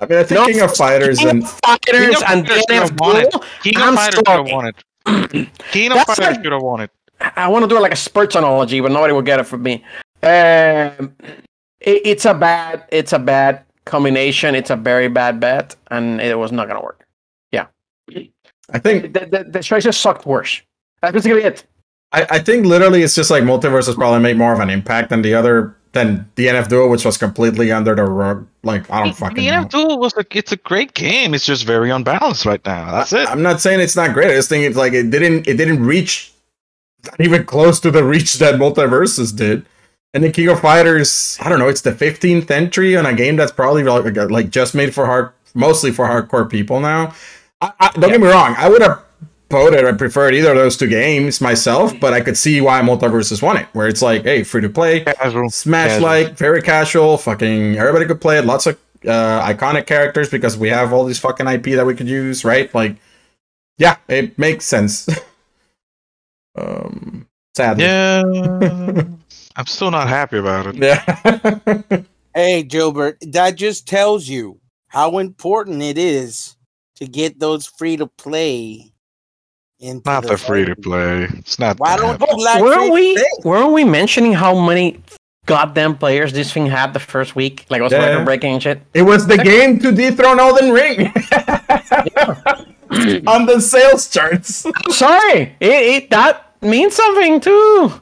I 0.00 0.06
mean 0.06 0.18
I 0.18 0.24
think 0.24 0.40
No, 0.40 0.46
King 0.46 0.60
of 0.62 0.74
Fighters 0.74 1.18
King 1.18 1.28
and 1.28 1.42
of 1.44 1.50
Fighters 1.64 1.84
King 1.90 2.14
of 2.16 2.22
and 2.30 2.48
Fighters 2.48 2.64
DNF 2.68 2.82
should've 2.86 3.00
won 3.00 3.16
it. 3.16 3.34
King 3.62 3.74
I'm 3.76 3.88
of 3.90 3.94
Fighters 4.00 4.14
should 4.14 4.28
have 4.28 4.50
won 4.50 4.66
it. 4.66 5.48
King 5.70 5.88
of 5.92 5.94
That's 5.98 6.14
Fighters 6.14 6.36
like- 6.36 6.42
should 6.44 6.52
have 6.52 6.62
won 6.62 6.80
it. 6.80 6.90
I 7.36 7.48
want 7.48 7.62
to 7.62 7.68
do 7.68 7.76
it 7.76 7.80
like 7.80 7.92
a 7.92 7.96
sports 7.96 8.34
analogy, 8.34 8.80
but 8.80 8.90
nobody 8.90 9.12
will 9.12 9.22
get 9.22 9.38
it 9.38 9.44
from 9.44 9.62
me. 9.62 9.84
Um, 10.22 11.14
it, 11.80 12.02
it's 12.04 12.24
a 12.24 12.34
bad, 12.34 12.84
it's 12.90 13.12
a 13.12 13.18
bad 13.18 13.62
combination. 13.84 14.54
It's 14.54 14.70
a 14.70 14.76
very 14.76 15.08
bad 15.08 15.38
bet, 15.40 15.76
and 15.90 16.20
it 16.20 16.36
was 16.38 16.50
not 16.52 16.66
gonna 16.68 16.82
work. 16.82 17.06
Yeah, 17.52 17.66
I 18.72 18.78
think 18.78 19.12
The, 19.14 19.26
the, 19.26 19.44
the 19.48 19.62
choices 19.62 19.96
sucked 19.96 20.26
worse. 20.26 20.60
That's 21.02 21.12
basically 21.12 21.42
it. 21.44 21.64
I, 22.12 22.26
I 22.30 22.38
think 22.38 22.66
literally 22.66 23.02
it's 23.02 23.14
just 23.14 23.30
like 23.30 23.42
MultiVersus 23.42 23.96
probably 23.96 24.20
made 24.20 24.36
more 24.36 24.52
of 24.52 24.60
an 24.60 24.70
impact 24.70 25.10
than 25.10 25.22
the 25.22 25.34
other 25.34 25.76
than 25.92 26.28
DNF 26.36 26.68
Duel, 26.68 26.88
which 26.88 27.04
was 27.04 27.16
completely 27.16 27.72
under 27.72 27.94
the 27.94 28.04
rug. 28.04 28.46
Like 28.62 28.90
I 28.90 29.04
don't 29.04 29.14
fucking 29.14 29.36
the 29.36 29.50
know. 29.50 29.64
DNF 29.64 29.70
Duel 29.70 29.98
was 29.98 30.16
a, 30.16 30.24
it's 30.30 30.52
a 30.52 30.56
great 30.56 30.94
game. 30.94 31.34
It's 31.34 31.46
just 31.46 31.64
very 31.64 31.90
unbalanced 31.90 32.46
right 32.46 32.64
now. 32.64 32.92
That's 32.92 33.12
it. 33.12 33.28
I'm 33.28 33.42
not 33.42 33.60
saying 33.60 33.80
it's 33.80 33.96
not 33.96 34.12
great. 34.12 34.30
I 34.30 34.34
just 34.34 34.48
think 34.48 34.64
it's 34.64 34.76
like 34.76 34.92
it 34.92 35.10
didn't 35.10 35.48
it 35.48 35.56
didn't 35.56 35.84
reach 35.84 36.34
not 37.06 37.20
even 37.20 37.44
close 37.44 37.80
to 37.80 37.90
the 37.90 38.04
reach 38.04 38.34
that 38.34 38.54
MultiVersus 38.54 39.34
did. 39.34 39.66
And 40.12 40.22
the 40.22 40.30
King 40.30 40.48
of 40.48 40.60
Fighters, 40.60 41.36
I 41.40 41.48
don't 41.48 41.58
know, 41.58 41.68
it's 41.68 41.80
the 41.80 41.92
15th 41.92 42.50
entry 42.50 42.96
on 42.96 43.04
a 43.04 43.14
game 43.14 43.36
that's 43.36 43.52
probably 43.52 43.82
like, 43.82 44.14
like 44.30 44.50
just 44.50 44.74
made 44.74 44.94
for 44.94 45.06
hard, 45.06 45.32
mostly 45.54 45.90
for 45.90 46.06
hardcore 46.06 46.48
people 46.48 46.80
now. 46.80 47.14
I, 47.60 47.72
I, 47.80 47.90
don't 47.92 48.10
get 48.10 48.20
me 48.20 48.28
wrong, 48.28 48.54
I 48.56 48.68
would 48.68 48.82
have 48.82 49.02
voted, 49.50 49.84
I 49.84 49.92
preferred 49.92 50.34
either 50.34 50.50
of 50.50 50.56
those 50.56 50.76
two 50.76 50.88
games 50.88 51.40
myself, 51.40 51.92
but 52.00 52.12
I 52.12 52.20
could 52.20 52.36
see 52.36 52.60
why 52.60 52.80
MultiVersus 52.80 53.42
won 53.42 53.56
it, 53.56 53.66
where 53.72 53.86
it's 53.88 54.02
like, 54.02 54.22
hey, 54.24 54.42
free 54.42 54.62
to 54.62 54.68
play, 54.68 55.00
Casual. 55.00 55.50
Smash 55.50 56.00
like, 56.00 56.36
very 56.36 56.60
casual, 56.62 57.16
fucking 57.18 57.76
everybody 57.76 58.06
could 58.06 58.20
play 58.20 58.38
it. 58.38 58.44
Lots 58.44 58.66
of 58.66 58.78
uh, 59.06 59.46
iconic 59.46 59.86
characters 59.86 60.28
because 60.30 60.56
we 60.56 60.68
have 60.70 60.92
all 60.92 61.04
these 61.04 61.18
fucking 61.18 61.46
IP 61.46 61.64
that 61.76 61.86
we 61.86 61.94
could 61.94 62.08
use, 62.08 62.44
right? 62.44 62.74
Like, 62.74 62.96
yeah, 63.78 63.96
it 64.08 64.38
makes 64.38 64.64
sense. 64.64 65.08
um, 66.56 67.26
sadly, 67.56 67.84
Yeah. 67.84 68.22
I'm 69.56 69.66
still 69.66 69.90
not 69.92 70.08
happy 70.08 70.38
about 70.38 70.66
it. 70.66 70.76
yeah. 70.76 71.98
Hey, 72.36 72.64
Gilbert, 72.64 73.18
that 73.28 73.54
just 73.54 73.86
tells 73.86 74.26
you 74.26 74.58
how 74.88 75.18
important 75.18 75.82
it 75.82 75.96
is 75.96 76.56
to 76.96 77.06
get 77.06 77.38
those 77.38 77.64
free 77.64 77.96
to 77.96 78.08
play. 78.08 78.92
Into 79.80 80.02
Not 80.08 80.24
the 80.26 80.38
free 80.38 80.64
to 80.64 80.76
play. 80.76 81.24
It's 81.24 81.58
not. 81.58 81.78
Why 81.78 81.96
don't 81.96 82.20
you 82.20 82.44
like 82.44 82.62
weren't 82.62 82.92
we 82.92 83.14
free-to-play? 83.16 83.50
weren't 83.50 83.72
we 83.72 83.84
mentioning 83.84 84.32
how 84.32 84.58
many 84.58 85.02
goddamn 85.46 85.98
players 85.98 86.32
this 86.32 86.52
thing 86.52 86.66
had 86.66 86.94
the 86.94 87.00
first 87.00 87.36
week? 87.36 87.66
Like 87.70 87.80
it 87.80 87.82
was 87.82 87.92
Yeah. 87.92 88.06
record 88.06 88.24
breaking 88.24 88.52
and 88.54 88.62
shit. 88.62 88.80
it 88.94 89.02
was 89.02 89.26
the 89.26 89.36
game 89.36 89.78
to 89.80 89.92
dethrone 89.92 90.38
Elden 90.40 90.70
Ring 90.70 91.06
on 93.26 93.46
the 93.46 93.60
sales 93.60 94.08
charts. 94.08 94.64
I'm 94.64 94.92
sorry, 94.92 95.56
it, 95.60 95.70
it 95.70 96.10
that 96.10 96.54
means 96.62 96.94
something 96.94 97.40
too. 97.40 97.92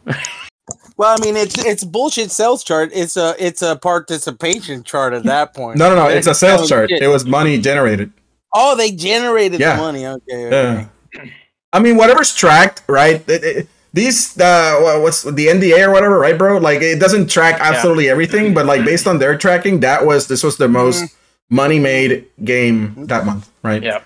Well, 0.99 1.17
I 1.19 1.25
mean, 1.25 1.37
it's 1.37 1.65
it's 1.65 1.85
bullshit 1.85 2.31
sales 2.31 2.63
chart. 2.63 2.91
It's 2.93 3.17
a 3.17 3.35
it's 3.39 3.63
a 3.63 3.77
participation 3.77 4.85
chart 4.85 5.15
at 5.15 5.25
that 5.25 5.55
point. 5.55 5.79
No, 5.79 5.89
no, 5.89 5.97
no, 5.97 6.09
it's 6.09 6.27
a 6.27 6.35
sales 6.35 6.63
Oh, 6.63 6.67
chart. 6.69 6.91
shit. 6.91 7.03
It 7.03 7.09
was 7.09 7.25
money 7.25 7.59
generated. 7.61 8.13
Oh, 8.55 8.77
they 8.77 8.93
generated 8.93 9.59
Yeah. 9.59 9.77
the 9.77 9.83
money. 9.83 10.07
Okay. 10.07 10.47
okay. 10.47 10.87
Yeah. 11.15 11.25
I 11.73 11.81
mean, 11.81 11.97
whatever's 11.97 12.35
tracked, 12.35 12.83
right? 12.89 13.23
It- 13.29 13.45
it- 13.45 13.69
these, 13.95 14.41
uh, 14.41 14.99
what's 15.03 15.23
the 15.23 15.49
NDA 15.49 15.87
or 15.87 15.91
whatever, 15.93 16.19
right, 16.19 16.37
bro? 16.39 16.57
Like, 16.57 16.81
it 16.81 16.99
doesn't 16.99 17.31
track 17.31 17.59
absolutely 17.61 18.09
everything, 18.09 18.55
but 18.55 18.65
like 18.65 18.87
based 18.87 19.07
on 19.07 19.19
their 19.19 19.37
tracking, 19.37 19.81
that 19.81 20.07
was 20.07 20.29
this 20.29 20.43
was 20.43 20.57
the 20.57 20.67
most 20.69 21.15
money 21.51 21.79
made 21.79 22.25
game 22.43 22.95
that 23.07 23.27
month, 23.27 23.51
right? 23.63 23.83
Yeah. 23.83 24.01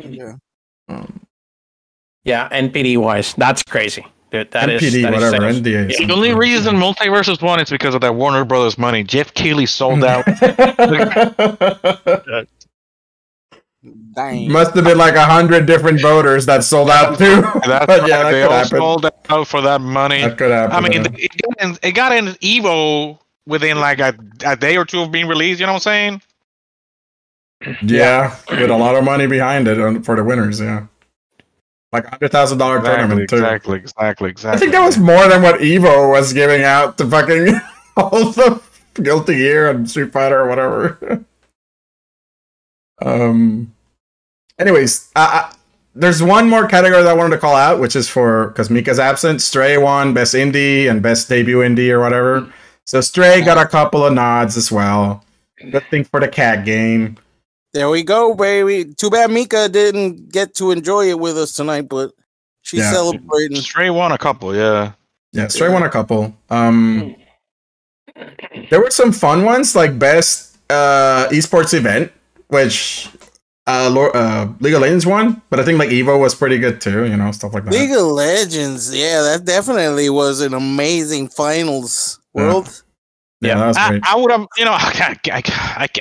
Yeah. 0.00 0.34
Um, 0.90 1.20
Yeah, 2.24 2.46
NPD 2.52 2.98
wise, 2.98 3.32
that's 3.38 3.62
crazy, 3.62 4.04
dude. 4.30 4.50
That 4.50 4.68
is 4.68 4.82
NPD, 4.82 5.02
that 5.02 5.14
is 5.14 5.22
whatever, 5.22 5.50
sales. 5.50 5.60
NDA. 5.62 5.98
Yeah. 5.98 6.06
The 6.06 6.12
only 6.12 6.34
reason 6.34 6.76
MultiVersus 6.76 7.40
won 7.40 7.58
is 7.58 7.70
because 7.70 7.94
of 7.94 8.02
that 8.02 8.14
Warner 8.14 8.44
Brothers 8.44 8.76
money. 8.76 9.02
Geoff 9.02 9.32
Keighley 9.32 9.64
sold 9.66 10.04
out. 10.12 10.26
Dang. 14.14 14.50
Must 14.52 14.74
have 14.74 14.84
been 14.84 14.98
like 14.98 15.14
a 15.14 15.24
hundred 15.24 15.66
different 15.66 16.00
voters 16.00 16.44
that 16.46 16.64
sold 16.64 16.90
out 16.90 17.16
too. 17.18 17.40
That's 17.66 17.86
but 17.86 17.88
right. 17.88 18.08
yeah, 18.08 18.22
that 18.24 18.30
they 18.30 18.42
could 18.42 18.50
all 18.50 18.58
happen. 18.58 18.78
sold 18.78 19.06
out 19.30 19.48
for 19.48 19.60
that 19.62 19.80
money. 19.80 20.20
That 20.20 20.36
could 20.36 20.50
happen. 20.50 20.76
I 20.76 20.80
mean, 20.80 20.92
yeah. 20.92 21.10
it 21.16 21.30
got, 21.42 21.64
in, 21.64 21.78
it 21.82 21.92
got 21.92 22.12
in 22.12 22.26
Evo 22.26 23.18
within 23.46 23.80
like 23.80 24.00
a, 24.00 24.14
a 24.44 24.56
day 24.56 24.76
or 24.76 24.84
two 24.84 25.00
of 25.00 25.10
being 25.10 25.26
released. 25.26 25.60
You 25.60 25.66
know 25.66 25.72
what 25.72 25.86
I'm 25.86 26.20
saying? 27.60 27.78
yeah, 27.82 28.36
with 28.50 28.70
a 28.70 28.76
lot 28.76 28.96
of 28.96 29.04
money 29.04 29.26
behind 29.26 29.68
it 29.68 29.80
um, 29.80 30.02
for 30.02 30.16
the 30.16 30.24
winners. 30.24 30.60
Yeah, 30.60 30.86
like 31.92 32.04
a 32.04 32.10
hundred 32.10 32.32
thousand 32.32 32.58
dollar 32.58 32.78
Exactly, 32.78 32.98
tournament 32.98 33.30
too. 33.30 33.36
exactly, 33.36 33.78
exactly, 33.78 34.30
exactly. 34.30 34.56
I 34.56 34.58
think 34.58 34.72
that 34.72 34.84
was 34.84 34.98
more 34.98 35.26
than 35.28 35.42
what 35.42 35.60
Evo 35.60 36.10
was 36.10 36.32
giving 36.32 36.64
out 36.64 36.98
to 36.98 37.06
fucking 37.08 37.54
all 37.96 38.10
the 38.32 38.60
Guilty 38.94 39.36
Gear 39.36 39.70
and 39.70 39.88
Street 39.88 40.12
Fighter 40.12 40.40
or 40.40 40.48
whatever. 40.48 41.24
um. 43.02 43.72
Anyways, 44.58 45.10
uh, 45.16 45.30
uh, 45.32 45.52
there's 45.94 46.22
one 46.22 46.48
more 46.48 46.66
category 46.66 47.02
that 47.02 47.10
I 47.10 47.14
wanted 47.14 47.36
to 47.36 47.40
call 47.40 47.56
out, 47.56 47.80
which 47.80 47.96
is 47.96 48.08
for 48.08 48.48
because 48.48 48.70
Mika's 48.70 48.98
absent. 48.98 49.42
Stray 49.42 49.76
won 49.78 50.14
best 50.14 50.34
indie 50.34 50.90
and 50.90 51.02
best 51.02 51.28
debut 51.28 51.58
indie 51.58 51.90
or 51.90 52.00
whatever. 52.00 52.52
So 52.86 53.00
Stray 53.00 53.42
got 53.42 53.58
a 53.58 53.66
couple 53.68 54.04
of 54.04 54.12
nods 54.12 54.56
as 54.56 54.70
well. 54.72 55.24
Good 55.70 55.84
thing 55.90 56.04
for 56.04 56.20
the 56.20 56.28
cat 56.28 56.64
game. 56.64 57.16
There 57.72 57.88
we 57.88 58.02
go, 58.02 58.34
baby. 58.34 58.92
Too 58.94 59.08
bad 59.10 59.30
Mika 59.30 59.68
didn't 59.68 60.30
get 60.30 60.54
to 60.56 60.72
enjoy 60.72 61.08
it 61.08 61.18
with 61.18 61.38
us 61.38 61.52
tonight, 61.52 61.88
but 61.88 62.12
she's 62.62 62.80
Yeah. 62.80 62.92
celebrating. 62.92 63.56
Stray 63.58 63.88
won 63.90 64.12
a 64.12 64.18
couple, 64.18 64.54
yeah. 64.54 64.92
Yeah, 65.32 65.48
Stray 65.48 65.70
won 65.70 65.82
a 65.82 65.88
couple. 65.88 66.34
Um, 66.50 67.14
there 68.70 68.80
were 68.80 68.90
some 68.90 69.12
fun 69.12 69.44
ones 69.44 69.74
like 69.74 69.98
best 69.98 70.56
uh 70.68 71.28
esports 71.30 71.72
event, 71.74 72.12
which 72.48 73.08
uh, 73.66 73.90
Lor- 73.92 74.16
uh 74.16 74.48
League 74.60 74.74
of 74.74 74.80
Legends 74.82 75.06
one, 75.06 75.40
but 75.50 75.60
I 75.60 75.64
think 75.64 75.78
like 75.78 75.90
Evo 75.90 76.18
was 76.18 76.34
pretty 76.34 76.58
good 76.58 76.80
too. 76.80 77.06
You 77.06 77.16
know, 77.16 77.30
stuff 77.32 77.54
like 77.54 77.64
that. 77.64 77.72
League 77.72 77.92
of 77.92 78.02
Legends, 78.06 78.94
yeah, 78.94 79.22
that 79.22 79.44
definitely 79.44 80.10
was 80.10 80.40
an 80.40 80.54
amazing 80.54 81.28
finals 81.28 82.18
world. 82.34 82.82
yeah, 83.40 83.56
that 83.56 83.66
was 83.68 83.76
I, 83.76 83.88
great. 83.90 84.02
I 84.04 84.16
would 84.16 84.30
have, 84.30 84.46
you 84.56 84.64
know, 84.64 84.72
I, 84.78 84.90
can't- 84.92 85.28
I, 85.30 85.42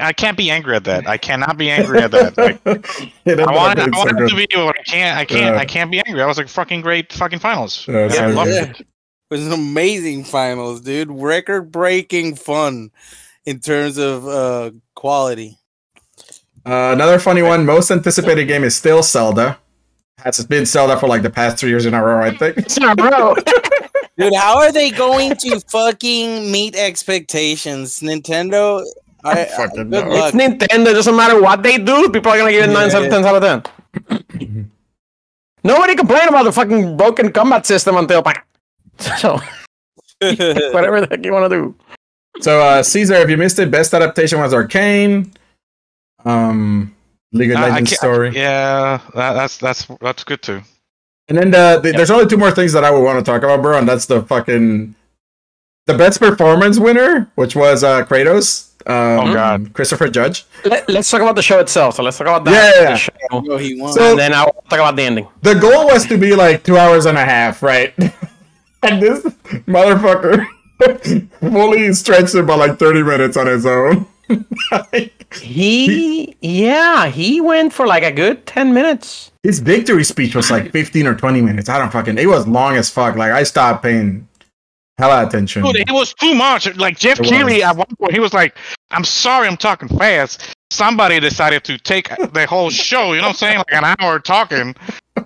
I, 0.01 0.07
I 0.09 0.13
can't 0.13 0.37
be 0.37 0.49
angry 0.49 0.75
at 0.75 0.83
that. 0.85 1.07
I 1.07 1.17
cannot 1.17 1.57
be 1.57 1.69
angry 1.69 1.99
at 1.99 2.11
that. 2.11 2.37
Like, 2.37 2.59
It 2.65 3.13
ended 3.25 3.41
I 3.47 3.51
up 3.51 3.55
wanted, 3.55 3.79
I 3.79 3.85
being 3.85 3.93
so 3.93 3.99
wanted 3.99 4.17
good. 4.17 4.29
to 4.29 4.35
be, 4.35 4.47
but 4.53 4.79
I 4.79 4.83
can't, 4.83 5.17
I 5.19 5.25
can't, 5.25 5.55
Yeah. 5.55 5.61
I 5.61 5.65
can't 5.65 5.91
be 5.91 5.99
angry. 6.05 6.21
I 6.21 6.25
was 6.25 6.37
like 6.37 6.47
fucking 6.49 6.81
great, 6.81 7.11
fucking 7.13 7.39
finals. 7.39 7.85
Yeah, 7.87 8.09
Yeah, 8.13 8.25
I 8.27 8.31
loved 8.31 8.49
it. 8.51 8.79
It 8.81 8.87
was 9.29 9.45
an 9.47 9.53
amazing 9.53 10.23
finals, 10.25 10.81
dude. 10.81 11.09
Record 11.11 11.71
breaking 11.71 12.35
fun 12.35 12.91
in 13.45 13.59
terms 13.59 13.97
of 13.97 14.27
uh 14.27 14.71
quality. 14.95 15.57
Uh, 16.65 16.91
another 16.93 17.17
funny 17.19 17.41
one. 17.41 17.65
Most 17.65 17.89
anticipated 17.91 18.45
game 18.45 18.63
is 18.63 18.75
still 18.75 19.01
Zelda. 19.03 19.57
Has 20.19 20.45
been 20.45 20.65
Zelda 20.65 20.99
for 20.99 21.07
like 21.07 21.23
the 21.23 21.29
past 21.31 21.57
three 21.57 21.69
years 21.69 21.85
in 21.85 21.93
a 21.95 22.03
row, 22.03 22.21
I 22.21 22.35
think. 22.35 22.57
It's 22.57 22.79
not 22.79 22.97
bro. 22.97 23.35
Dude, 24.17 24.35
how 24.35 24.57
are 24.59 24.71
they 24.71 24.91
going 24.91 25.35
to 25.37 25.59
fucking 25.61 26.51
meet 26.51 26.75
expectations? 26.75 28.01
Nintendo, 28.01 28.85
I, 29.23 29.45
Fucking 29.45 29.89
good 29.89 30.05
know. 30.05 30.09
luck. 30.09 30.33
It's 30.33 30.37
Nintendo. 30.37 30.87
It 30.87 30.93
doesn't 30.93 31.15
matter 31.15 31.41
what 31.41 31.63
they 31.63 31.77
do. 31.77 32.09
People 32.09 32.31
are 32.31 32.37
gonna 32.37 32.51
give 32.51 32.69
it 32.69 32.73
nine 32.73 32.89
Yeah. 32.89 32.97
out 32.97 33.03
of 33.03 33.09
ten 33.09 33.25
out 33.25 33.43
of 33.43 33.63
ten. 34.09 34.71
Nobody 35.63 35.95
complained 35.95 36.29
about 36.29 36.43
the 36.43 36.51
fucking 36.51 36.97
broken 36.97 37.31
combat 37.31 37.65
system 37.65 37.97
until 37.97 38.23
so 39.17 39.33
whatever 40.19 41.01
the 41.01 41.07
heck 41.09 41.25
you 41.25 41.31
want 41.31 41.49
to 41.51 41.57
do. 41.57 41.75
So 42.41 42.61
uh 42.61 42.83
Caesar, 42.83 43.15
if 43.15 43.29
you 43.29 43.37
missed 43.37 43.57
it, 43.59 43.71
best 43.71 43.93
adaptation 43.93 44.39
was 44.39 44.53
Arcane. 44.53 45.31
Um 46.25 46.95
League 47.33 47.51
of 47.51 47.57
I- 47.57 47.67
I 47.67 47.69
Legends 47.69 47.89
can't- 47.91 48.03
I- 48.03 48.05
story. 48.13 48.31
yeah, 48.35 48.99
that, 49.15 49.33
that's 49.33 49.57
that's 49.57 49.85
that's 50.01 50.23
good 50.23 50.41
too. 50.41 50.61
And 51.29 51.37
then 51.37 51.51
the, 51.51 51.79
the- 51.81 51.91
there's 51.93 52.11
only 52.11 52.25
two 52.27 52.35
more 52.37 52.51
things 52.51 52.73
that 52.73 52.83
I 52.83 52.91
would 52.91 53.01
want 53.03 53.23
to 53.23 53.23
talk 53.31 53.43
about, 53.43 53.61
bro, 53.61 53.77
and 53.77 53.87
that's 53.87 54.05
the 54.05 54.21
fucking 54.23 54.95
the 55.87 55.97
best 55.97 56.19
performance 56.19 56.77
winner, 56.79 57.31
which 57.35 57.55
was 57.55 57.83
uh 57.83 58.05
Kratos. 58.05 58.67
Um, 58.87 59.29
Oh, 59.29 59.33
God. 59.35 59.73
Christopher 59.73 60.09
Judge. 60.09 60.43
Let, 60.65 60.89
us 60.89 61.11
talk 61.11 61.21
about 61.21 61.35
the 61.35 61.43
show 61.43 61.59
itself. 61.59 61.97
So 61.97 62.01
let's 62.03 62.17
talk 62.17 62.25
about 62.25 62.45
that. 62.45 62.73
Yeah, 62.75 62.81
yeah, 62.81 62.89
the 62.89 62.97
show, 62.97 63.57
he 63.57 63.79
won. 63.79 63.93
So- 63.93 64.09
and 64.11 64.19
then 64.19 64.33
I'll 64.33 64.51
talk 64.69 64.79
about 64.79 64.95
the 64.95 65.03
ending. 65.03 65.27
The 65.43 65.53
goal 65.53 65.85
was 65.85 66.07
to 66.07 66.17
be 66.17 66.35
like 66.35 66.63
two 66.63 66.77
hours 66.79 67.05
and 67.05 67.15
a 67.15 67.23
half, 67.23 67.61
right? 67.61 67.93
and 68.83 68.99
this 69.01 69.23
motherfucker 69.69 70.47
fully 71.39 71.93
stretched 71.93 72.33
it 72.33 72.47
by 72.47 72.55
like 72.55 72.79
30 72.79 73.03
minutes 73.03 73.37
on 73.37 73.45
his 73.47 73.65
own. 73.67 74.07
Like, 74.71 75.20
he 75.35 76.35
yeah 76.41 77.07
he 77.07 77.39
went 77.41 77.73
for 77.73 77.87
like 77.87 78.03
a 78.03 78.11
good 78.11 78.45
10 78.45 78.73
minutes 78.73 79.31
His 79.43 79.59
victory 79.59 80.03
speech 80.03 80.35
was 80.35 80.51
like 80.51 80.71
15 80.71 81.07
or 81.07 81.15
20 81.15 81.41
minutes. 81.41 81.67
I 81.69 81.79
don't 81.79 81.91
fucking. 81.91 82.17
It 82.17 82.27
was 82.27 82.47
long 82.47 82.75
as 82.75 82.89
fuck. 82.89 83.15
Like 83.15 83.31
I 83.31 83.43
stopped 83.43 83.81
paying 83.83 84.27
hella 84.99 85.25
attention. 85.25 85.63
Dude, 85.63 85.77
it 85.77 85.91
was 85.91 86.13
too 86.13 86.35
much. 86.35 86.73
Like 86.75 86.99
Geoff 86.99 87.19
It 87.19 87.25
Keighley 87.25 87.55
was. 87.55 87.63
at 87.63 87.77
one 87.77 87.87
point, 87.97 88.13
he 88.13 88.19
was 88.19 88.33
like, 88.33 88.55
"I'm 88.91 89.03
sorry, 89.03 89.47
I'm 89.47 89.57
talking 89.57 89.89
fast." 89.89 90.53
Somebody 90.69 91.19
decided 91.19 91.63
to 91.65 91.77
take 91.77 92.09
the 92.33 92.45
whole 92.47 92.69
show. 92.69 93.13
You 93.13 93.17
know 93.21 93.27
what 93.27 93.29
I'm 93.29 93.35
saying? 93.35 93.57
Like 93.57 93.73
an 93.73 93.95
hour 93.99 94.19
talking. 94.19 94.75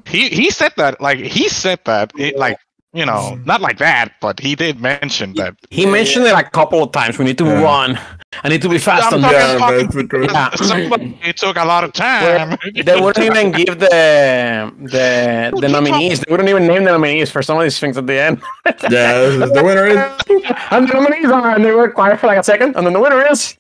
He 0.06 0.30
he 0.30 0.50
said 0.50 0.72
that. 0.78 1.02
Like 1.02 1.20
he 1.20 1.50
said 1.50 1.80
that. 1.86 2.12
It, 2.18 2.38
like 2.38 2.58
you 2.94 3.06
know, 3.06 3.38
not 3.44 3.60
like 3.60 3.78
that, 3.80 4.14
but 4.22 4.40
he 4.40 4.56
did 4.56 4.80
mention 4.80 5.34
that. 5.34 5.54
he 5.70 5.86
mentioned 5.86 6.26
it 6.26 6.34
a 6.34 6.44
couple 6.44 6.82
of 6.82 6.94
times 6.94 7.20
we 7.20 7.26
need 7.26 7.38
to 7.38 7.44
move 7.44 7.66
on 7.66 8.00
i 8.44 8.50
need 8.50 8.62
to 8.62 8.70
be 8.70 8.78
fast 8.78 9.12
I'm 9.14 9.24
on 9.24 9.32
talking- 9.32 9.38
this 9.38 9.48
Yeah, 9.54 9.58
fucking- 9.60 9.78
that's 9.84 9.96
the 9.96 10.04
truth. 10.08 10.32
Yeah. 10.32 10.50
Somebody, 10.56 11.20
it 11.24 11.38
took 11.38 11.56
a 11.58 11.66
lot 11.66 11.84
of 11.84 11.94
time. 11.94 12.58
they 12.74 13.00
wouldn't 13.04 13.26
even 13.26 13.52
give 13.52 13.80
the 13.80 13.90
the 14.96 15.54
the 15.62 15.68
nominees 15.70 16.20
they 16.22 16.32
wouldn't 16.32 16.50
even 16.50 16.66
name 16.68 16.84
the 16.84 16.92
nominees 16.92 17.30
for 17.32 17.42
some 17.42 17.58
of 17.58 17.64
these 17.64 17.80
things 17.80 17.98
at 17.98 18.06
the 18.08 18.20
end 18.20 18.42
Yeah, 18.90 19.14
the 19.58 19.62
winner 19.64 19.86
is. 19.88 19.98
and 20.72 20.88
the 20.88 20.94
nominees 20.94 21.30
are 21.32 21.56
and 21.56 21.64
they 21.66 21.72
were 21.72 21.90
quiet 21.92 22.20
for 22.20 22.28
like 22.28 22.38
a 22.40 22.44
second 22.44 22.76
and 22.76 22.86
then 22.86 22.94
the 22.94 23.00
winner 23.00 23.26
is 23.32 23.58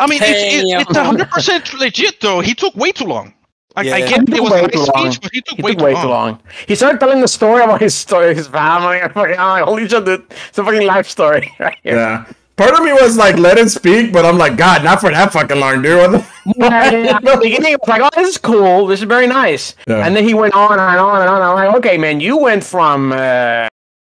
I 0.00 0.06
mean, 0.06 0.20
it's, 0.22 0.62
it, 0.62 0.66
Damn. 0.68 0.80
it's 0.82 0.96
100 0.96 1.22
um, 1.22 1.28
percent 1.28 1.74
legit 1.74 2.20
though. 2.20 2.38
He 2.38 2.54
took 2.54 2.72
way 2.76 2.92
too 2.92 3.04
long. 3.04 3.34
Like, 3.74 3.88
I 3.88 3.96
Yeah. 3.98 4.08
get 4.10 4.28
He 4.28 4.36
it 4.36 4.40
was 4.42 4.52
way 4.52 4.58
a 4.60 4.62
nice 4.62 4.70
too 4.72 4.86
long. 4.94 5.10
speech, 5.10 5.20
but 5.22 5.30
he 5.32 5.40
took, 5.42 5.56
he 5.56 5.62
way, 5.62 5.72
took 5.72 5.78
too, 5.80 5.84
way 5.86 5.92
long. 5.94 6.02
too 6.04 6.08
long 6.08 6.40
he 6.68 6.74
started 6.76 7.00
telling 7.00 7.20
the 7.20 7.26
story 7.28 7.62
about 7.64 7.80
his 7.80 7.94
story 7.96 8.32
his 8.34 8.46
family 8.46 9.00
and 9.00 9.12
fucking 9.12 9.34
oh, 9.38 9.64
holy 9.64 9.88
shit 9.88 10.04
dude 10.04 10.24
it's 10.48 10.58
a 10.58 10.64
fucking 10.64 10.86
life 10.86 11.08
story 11.08 11.52
right 11.58 11.78
here 11.82 11.96
Yeah. 11.96 12.24
Part 12.58 12.74
of 12.74 12.84
me 12.84 12.92
was 12.92 13.16
like, 13.16 13.38
let 13.38 13.56
him 13.56 13.68
speak, 13.68 14.12
but 14.12 14.26
I'm 14.26 14.36
like, 14.36 14.56
God, 14.56 14.82
not 14.82 15.00
for 15.00 15.10
that 15.10 15.32
fucking 15.32 15.60
long, 15.60 15.80
dude. 15.80 15.96
What 15.96 16.10
the 16.10 16.26
Yeah, 16.56 16.90
yeah, 16.90 16.98
yeah. 16.98 17.16
At 17.16 17.22
the 17.22 17.38
beginning, 17.40 17.72
it 17.72 17.80
was 17.80 17.88
like, 17.88 18.02
"Oh, 18.02 18.08
this 18.14 18.28
is 18.28 18.38
cool. 18.38 18.86
This 18.86 19.00
is 19.00 19.06
very 19.06 19.26
nice." 19.26 19.74
Yeah. 19.86 20.06
And 20.06 20.16
then 20.16 20.24
he 20.24 20.34
went 20.34 20.54
on 20.54 20.72
and 20.72 20.80
on 20.80 21.20
and 21.20 21.28
on. 21.28 21.42
I'm 21.42 21.54
like, 21.54 21.76
"Okay, 21.76 21.98
man, 21.98 22.20
you 22.20 22.36
went 22.38 22.64
from 22.64 23.12
uh, 23.12 23.68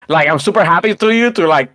like 0.07 0.27
I'm 0.27 0.39
super 0.39 0.63
happy 0.63 0.93
to 0.93 1.11
you 1.11 1.31
to 1.31 1.47
like 1.47 1.71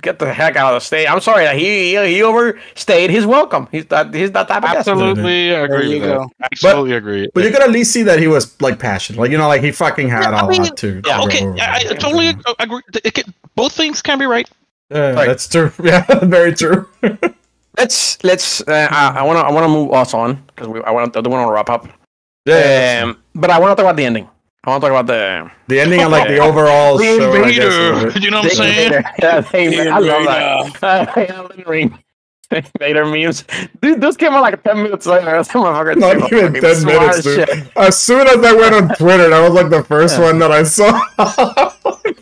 get 0.00 0.18
the 0.18 0.32
heck 0.32 0.56
out 0.56 0.74
of 0.74 0.80
the 0.80 0.84
state." 0.84 1.06
I'm 1.06 1.20
sorry 1.20 1.44
that 1.44 1.56
he 1.56 1.94
he, 1.94 2.14
he 2.14 2.22
overstayed 2.22 3.10
his 3.10 3.26
welcome. 3.26 3.68
He's 3.70 3.86
that 3.86 4.14
he's 4.14 4.32
that 4.32 4.48
type 4.48 4.62
of 4.64 4.70
guy. 4.70 4.76
Absolutely 4.76 5.50
agree. 5.50 5.90
you 5.90 6.00
with 6.00 6.08
that. 6.08 6.14
go. 6.14 6.30
Absolutely 6.42 6.92
agree. 6.92 7.28
But 7.34 7.44
you 7.44 7.50
could 7.50 7.62
at 7.62 7.70
least 7.70 7.92
see 7.92 8.02
that 8.04 8.18
he 8.18 8.28
was 8.28 8.60
like 8.62 8.78
passionate. 8.78 9.18
Like, 9.20 9.30
you 9.30 9.38
know, 9.38 9.48
like 9.48 9.62
he 9.62 9.72
fucking 9.72 10.08
had 10.08 10.32
I 10.32 10.46
a 10.46 10.48
mean, 10.48 10.62
lot 10.62 10.76
to. 10.78 11.02
Yeah, 11.04 11.22
okay, 11.22 11.40
go. 11.40 11.54
I, 11.60 11.84
I 11.90 11.94
totally 11.94 12.28
agree. 12.58 12.82
It 13.04 13.14
can, 13.14 13.34
both 13.56 13.72
things 13.72 14.00
can 14.00 14.18
be 14.18 14.26
right. 14.26 14.48
Yeah, 14.90 15.10
Right. 15.12 15.26
that's 15.28 15.48
true. 15.48 15.70
Yeah, 15.82 16.04
very 16.24 16.52
true. 16.54 16.88
Let's 17.76 18.22
let's. 18.24 18.60
Uh, 18.66 18.88
I 18.90 19.22
want 19.22 19.38
to 19.38 19.44
I 19.44 19.52
want 19.52 19.64
to 19.64 19.68
move 19.68 19.92
us 19.92 20.14
on 20.14 20.42
because 20.46 20.68
I 20.84 20.90
want 20.90 21.16
I 21.16 21.20
do 21.20 21.30
want 21.30 21.46
to 21.48 21.52
wrap 21.52 21.70
up. 21.70 21.86
Yeah. 22.46 23.02
Um, 23.04 23.18
but 23.34 23.50
I 23.50 23.58
want 23.60 23.70
to 23.72 23.76
talk 23.76 23.84
about 23.90 23.96
the 23.96 24.04
ending. 24.04 24.28
I 24.64 24.70
want 24.70 24.82
to 24.82 24.88
talk 24.88 24.98
about 24.98 25.06
the 25.06 25.50
the 25.68 25.80
ending 25.80 26.00
and 26.00 26.10
like 26.10 26.26
the 26.28 26.38
overall 26.48 26.98
The 26.98 27.04
show. 27.04 27.32
I 27.44 27.52
guess, 27.52 27.74
invader. 27.74 28.18
You 28.18 28.30
know 28.30 28.38
what 28.40 28.50
I'm 28.50 28.56
saying? 28.56 28.92
Invader. 28.92 29.10
Yeah, 29.22 29.40
the 29.42 29.58
Invader. 29.58 29.84
The 29.84 29.90
I 29.90 29.98
love 29.98 30.66
Invader. 30.66 30.78
that. 30.80 31.92
Elden 32.52 32.70
Ring. 32.80 32.92
Invader 32.94 33.04
memes. 33.06 33.44
Dude, 33.80 34.00
those 34.00 34.16
came 34.16 34.32
out 34.32 34.40
like 34.42 34.62
10 34.62 34.82
minutes 34.82 35.06
later. 35.06 35.24
That 35.30 35.46
motherfucker 35.48 35.96
Not 35.96 36.32
even 36.32 36.54
10 36.54 36.84
minutes, 36.84 37.18
as 37.18 37.24
dude. 37.24 37.48
shit. 37.48 37.66
As 37.76 37.98
soon 37.98 38.26
as 38.26 38.36
I 38.44 38.52
went 38.54 38.74
on 38.74 38.88
Twitter, 38.96 39.28
that 39.30 39.40
was 39.40 39.52
like 39.52 39.70
the 39.70 39.82
first 39.84 40.18
one 40.18 40.38
that 40.38 40.50
I 40.50 40.62
saw. 40.62 40.98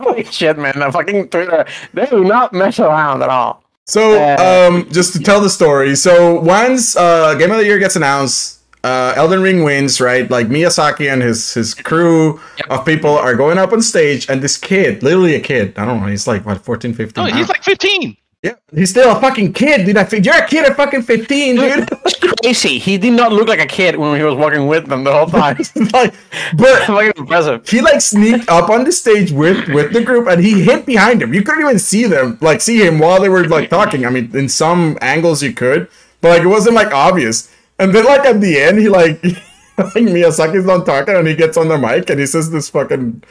Holy 0.00 0.24
shit, 0.24 0.58
man. 0.58 0.78
The 0.78 0.90
fucking 0.92 1.28
Twitter. 1.28 1.64
They 1.94 2.06
do 2.06 2.24
not 2.24 2.52
mess 2.52 2.78
around 2.78 3.22
at 3.22 3.28
all. 3.28 3.62
So, 3.86 4.14
Uh, 4.20 4.68
um, 4.72 4.88
just 4.90 5.12
to 5.12 5.20
tell 5.20 5.40
the 5.40 5.48
story. 5.50 5.94
So, 5.94 6.40
once 6.40 6.96
uh, 6.96 7.34
Game 7.36 7.50
of 7.52 7.58
the 7.58 7.64
Year 7.64 7.78
gets 7.78 7.94
announced, 7.94 8.60
uh, 8.82 9.14
Elden 9.16 9.42
Ring 9.42 9.62
wins, 9.62 10.00
right? 10.00 10.28
Like 10.30 10.48
Miyazaki 10.48 11.10
and 11.12 11.22
his 11.22 11.54
his 11.54 11.72
crew 11.74 12.40
of 12.68 12.84
people 12.84 13.10
are 13.16 13.34
going 13.36 13.58
up 13.58 13.72
on 13.72 13.80
stage, 13.82 14.28
and 14.28 14.42
this 14.42 14.56
kid, 14.58 15.02
literally 15.04 15.34
a 15.36 15.40
kid, 15.40 15.78
I 15.78 15.84
don't 15.84 16.00
know, 16.00 16.06
he's 16.06 16.26
like 16.26 16.44
what, 16.44 16.64
14, 16.64 16.94
15? 16.94 17.22
No, 17.24 17.28
I 17.28 17.32
Oh, 17.32 17.36
he's 17.36 17.48
like 17.48 17.62
15. 17.62 18.16
Yeah, 18.42 18.54
he's 18.72 18.90
still 18.90 19.10
a 19.16 19.20
fucking 19.20 19.52
kid, 19.54 19.86
dude. 19.86 19.96
I 19.96 20.04
think 20.04 20.24
you're 20.24 20.36
a 20.36 20.46
kid 20.46 20.64
at 20.64 20.76
fucking 20.76 21.02
15, 21.02 21.56
dude. 21.56 21.88
It's 22.04 22.18
crazy. 22.42 22.78
He 22.78 22.96
did 22.98 23.14
not 23.14 23.32
look 23.32 23.48
like 23.48 23.58
a 23.60 23.66
kid 23.66 23.96
when 23.96 24.16
he 24.16 24.22
was 24.22 24.34
walking 24.36 24.68
with 24.68 24.86
them 24.86 25.02
the 25.04 25.12
whole 25.12 25.26
time. 25.42 25.56
like, 25.92 26.14
but 26.56 26.82
fucking 26.86 27.12
impressive. 27.16 27.68
he 27.68 27.80
like 27.80 28.00
sneaked 28.00 28.48
up 28.48 28.70
on 28.70 28.84
the 28.84 28.92
stage 28.92 29.32
with 29.32 29.68
with 29.70 29.92
the 29.92 30.02
group 30.04 30.28
and 30.28 30.44
he 30.44 30.62
hid 30.62 30.86
behind 30.86 31.22
him 31.22 31.34
you 31.34 31.42
couldn't 31.42 31.62
even 31.64 31.78
see 31.78 32.04
them 32.06 32.38
like 32.40 32.60
see 32.60 32.78
him 32.86 32.98
while 32.98 33.20
they 33.20 33.28
were 33.28 33.44
like 33.48 33.68
talking 33.70 34.04
i 34.06 34.10
mean 34.10 34.30
in 34.36 34.48
some 34.48 34.96
angles 35.00 35.42
you 35.42 35.52
could 35.52 35.88
but 36.20 36.28
like 36.30 36.42
it 36.42 36.46
wasn't 36.46 36.74
like 36.74 36.92
obvious 36.92 37.52
and 37.78 37.92
then 37.94 38.04
like 38.04 38.24
at 38.24 38.40
the 38.40 38.60
end 38.60 38.78
he 38.78 38.88
like 38.88 39.22
like 39.78 39.94
miyazaki's 39.94 40.64
not 40.66 40.86
talking 40.86 41.16
and 41.16 41.26
he 41.26 41.34
gets 41.34 41.56
on 41.56 41.68
the 41.68 41.78
mic 41.78 42.08
and 42.10 42.20
he 42.20 42.26
says 42.26 42.50
this 42.50 42.68
fucking 42.70 43.22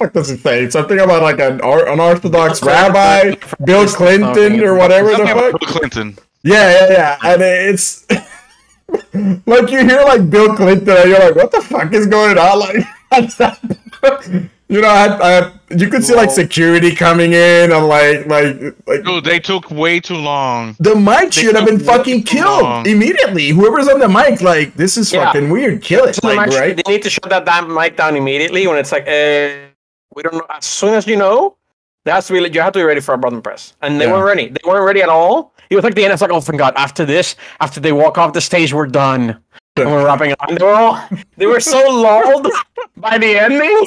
what 0.00 0.12
does 0.14 0.28
he 0.30 0.36
say 0.36 0.68
something 0.70 0.98
about 0.98 1.22
like 1.22 1.38
an 1.40 1.60
or- 1.60 1.86
unorthodox 1.86 2.62
rabbi 2.62 3.34
bill 3.64 3.86
clinton 3.86 4.62
or 4.64 4.74
whatever 4.74 5.10
the 5.10 5.26
fuck 5.26 5.60
Bill 5.60 5.68
Clinton. 5.74 6.16
yeah, 6.42 6.70
yeah, 6.70 6.92
yeah. 6.98 7.18
And 7.30 7.42
it's 7.42 8.06
like 9.46 9.70
you 9.70 9.80
hear 9.86 10.02
like 10.02 10.28
Bill 10.30 10.54
Clinton, 10.56 10.96
and 10.96 11.10
you're 11.10 11.20
like, 11.20 11.34
what 11.36 11.52
the 11.52 11.60
fuck 11.60 11.92
is 11.92 12.06
going 12.06 12.38
on? 12.38 12.58
Like, 13.12 13.22
what's 13.24 13.36
that? 13.36 13.58
you 14.68 14.80
know, 14.80 14.88
I, 14.88 15.06
I, 15.40 15.52
you 15.76 15.88
could 15.88 16.04
see 16.04 16.14
like 16.14 16.30
security 16.30 16.94
coming 16.94 17.32
in. 17.32 17.72
I'm 17.72 17.84
like, 17.88 18.26
like, 18.26 18.60
like 18.86 19.02
Dude, 19.04 19.24
they 19.24 19.40
took 19.40 19.68
way 19.70 19.98
too 19.98 20.14
long. 20.14 20.76
the 20.78 20.94
mic 20.94 21.32
They 21.32 21.42
should 21.42 21.56
have 21.56 21.66
been 21.66 21.80
fucking 21.80 22.22
killed 22.22 22.62
long. 22.62 22.86
immediately. 22.86 23.48
Whoever's 23.48 23.88
on 23.88 23.98
the 23.98 24.08
mic, 24.08 24.40
like, 24.42 24.74
this 24.74 24.96
is 24.96 25.12
Yeah. 25.12 25.24
fucking 25.24 25.50
weird. 25.50 25.82
Kill 25.82 26.04
it, 26.04 26.14
So 26.14 26.28
like, 26.28 26.38
actually, 26.38 26.60
right? 26.60 26.76
They 26.76 26.92
need 26.92 27.02
to 27.02 27.10
shut 27.10 27.28
that 27.30 27.44
damn 27.44 27.72
mic 27.74 27.96
down 27.96 28.14
immediately 28.16 28.66
when 28.68 28.78
it's 28.78 28.92
like, 28.92 29.08
uh, 29.08 29.69
we 30.14 30.22
don't 30.22 30.34
know. 30.34 30.46
As 30.50 30.64
soon 30.64 30.94
as 30.94 31.06
you 31.06 31.16
know, 31.16 31.56
that's 32.04 32.30
really 32.30 32.50
you 32.52 32.60
have 32.60 32.72
to 32.72 32.78
be 32.78 32.82
ready 32.84 33.00
for 33.00 33.14
a 33.14 33.18
button 33.18 33.42
press, 33.42 33.74
and 33.82 34.00
they 34.00 34.06
Yeah. 34.06 34.12
weren't 34.12 34.26
ready. 34.26 34.48
They 34.48 34.60
weren't 34.68 34.84
ready 34.84 35.02
at 35.02 35.08
all. 35.08 35.54
It 35.70 35.76
was 35.76 35.84
like 35.84 35.94
the 35.94 36.04
end. 36.04 36.12
It's 36.12 36.22
like, 36.22 36.32
oh, 36.32 36.40
thank 36.40 36.58
God! 36.58 36.74
After 36.76 37.04
this, 37.04 37.36
after 37.60 37.78
they 37.80 37.92
walk 37.92 38.18
off 38.18 38.32
the 38.32 38.40
stage, 38.40 38.72
we're 38.74 38.86
done. 38.86 39.38
And 39.76 39.88
we're 39.88 40.04
wrapping 40.04 40.32
up. 40.32 40.38
And 40.48 40.58
they 40.58 40.64
were 40.64 40.72
all, 40.74 41.00
they 41.36 41.46
were 41.46 41.60
so 41.60 41.78
lulled 41.90 42.48
by 42.96 43.16
the 43.18 43.38
ending 43.38 43.86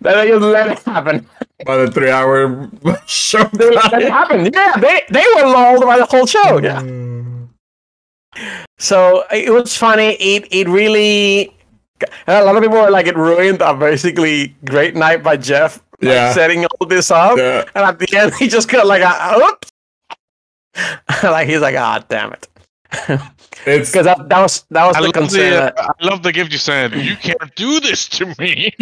that 0.00 0.14
they 0.14 0.28
just 0.28 0.40
let 0.42 0.68
it 0.70 0.78
happen. 0.84 1.26
By 1.66 1.76
the 1.78 1.90
three 1.90 2.10
hour 2.10 2.70
show. 3.06 3.44
They 3.52 3.68
let 3.70 3.92
it 3.94 4.10
happen. 4.10 4.48
Yeah, 4.54 4.74
they 4.78 5.02
they 5.10 5.24
were 5.36 5.48
lulled 5.48 5.82
by 5.84 5.98
the 5.98 6.06
whole 6.06 6.26
show. 6.26 6.58
Yeah. 6.58 6.80
Mm. 6.80 7.48
So 8.78 9.24
it 9.32 9.52
was 9.52 9.76
funny. 9.76 10.14
It 10.14 10.46
it 10.50 10.68
really. 10.68 11.54
And 12.26 12.36
a 12.38 12.44
lot 12.44 12.56
of 12.56 12.62
people 12.62 12.78
were 12.78 12.90
like, 12.90 13.06
it 13.06 13.16
ruined 13.16 13.60
a 13.62 13.74
basically 13.74 14.54
great 14.64 14.94
night 14.94 15.22
by 15.22 15.36
Geoff. 15.36 15.82
like, 16.00 16.10
Yeah. 16.12 16.32
setting 16.32 16.64
all 16.66 16.86
this 16.86 17.10
up, 17.10 17.36
Yeah. 17.38 17.64
and 17.74 17.84
at 17.84 17.98
the 17.98 18.08
end 18.16 18.34
he 18.34 18.48
just 18.48 18.68
got 18.68 18.86
like 18.86 19.02
a 19.02 19.36
oops. 19.38 19.70
like 21.22 21.48
he's 21.48 21.60
like, 21.60 21.76
ah, 21.76 22.04
damn 22.08 22.32
it, 22.32 22.48
It's 23.66 23.90
because 23.90 24.04
that, 24.04 24.28
that 24.28 24.40
was 24.42 24.64
that 24.70 24.86
was 24.86 24.96
I 24.96 25.00
the 25.00 25.06
love 25.06 25.14
concern. 25.14 25.50
the, 25.50 25.56
that- 25.56 25.78
I 25.78 26.04
love 26.04 26.22
the 26.22 26.32
gift 26.32 26.52
you 26.52 26.58
said. 26.58 26.92
You 26.94 27.16
can't 27.16 27.54
do 27.54 27.80
this 27.80 28.08
to 28.18 28.26
me. 28.38 28.74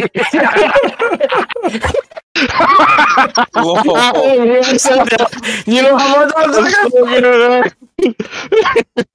you 5.66 5.82
know 5.82 5.96
how 5.96 6.24
much 6.26 6.32
I 6.36 6.46
was 6.46 6.58
like, 6.58 7.74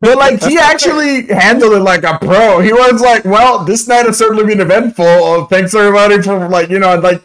But 0.02 0.18
like 0.18 0.44
he 0.44 0.58
actually 0.58 1.28
handled 1.28 1.74
it 1.74 1.80
like 1.80 2.04
a 2.04 2.18
pro. 2.20 2.60
He 2.60 2.72
was 2.74 3.02
like, 3.02 3.26
"Well, 3.26 3.64
this 3.66 3.88
night 3.88 4.06
has 4.06 4.18
certainly 4.18 4.46
been 4.46 4.62
eventful. 4.62 5.06
Uh, 5.06 5.46
Thanks 5.48 5.74
everybody 5.74 6.22
for 6.22 6.48
like 6.50 6.70
you 6.70 6.80
know 6.80 6.96
like." 7.00 7.22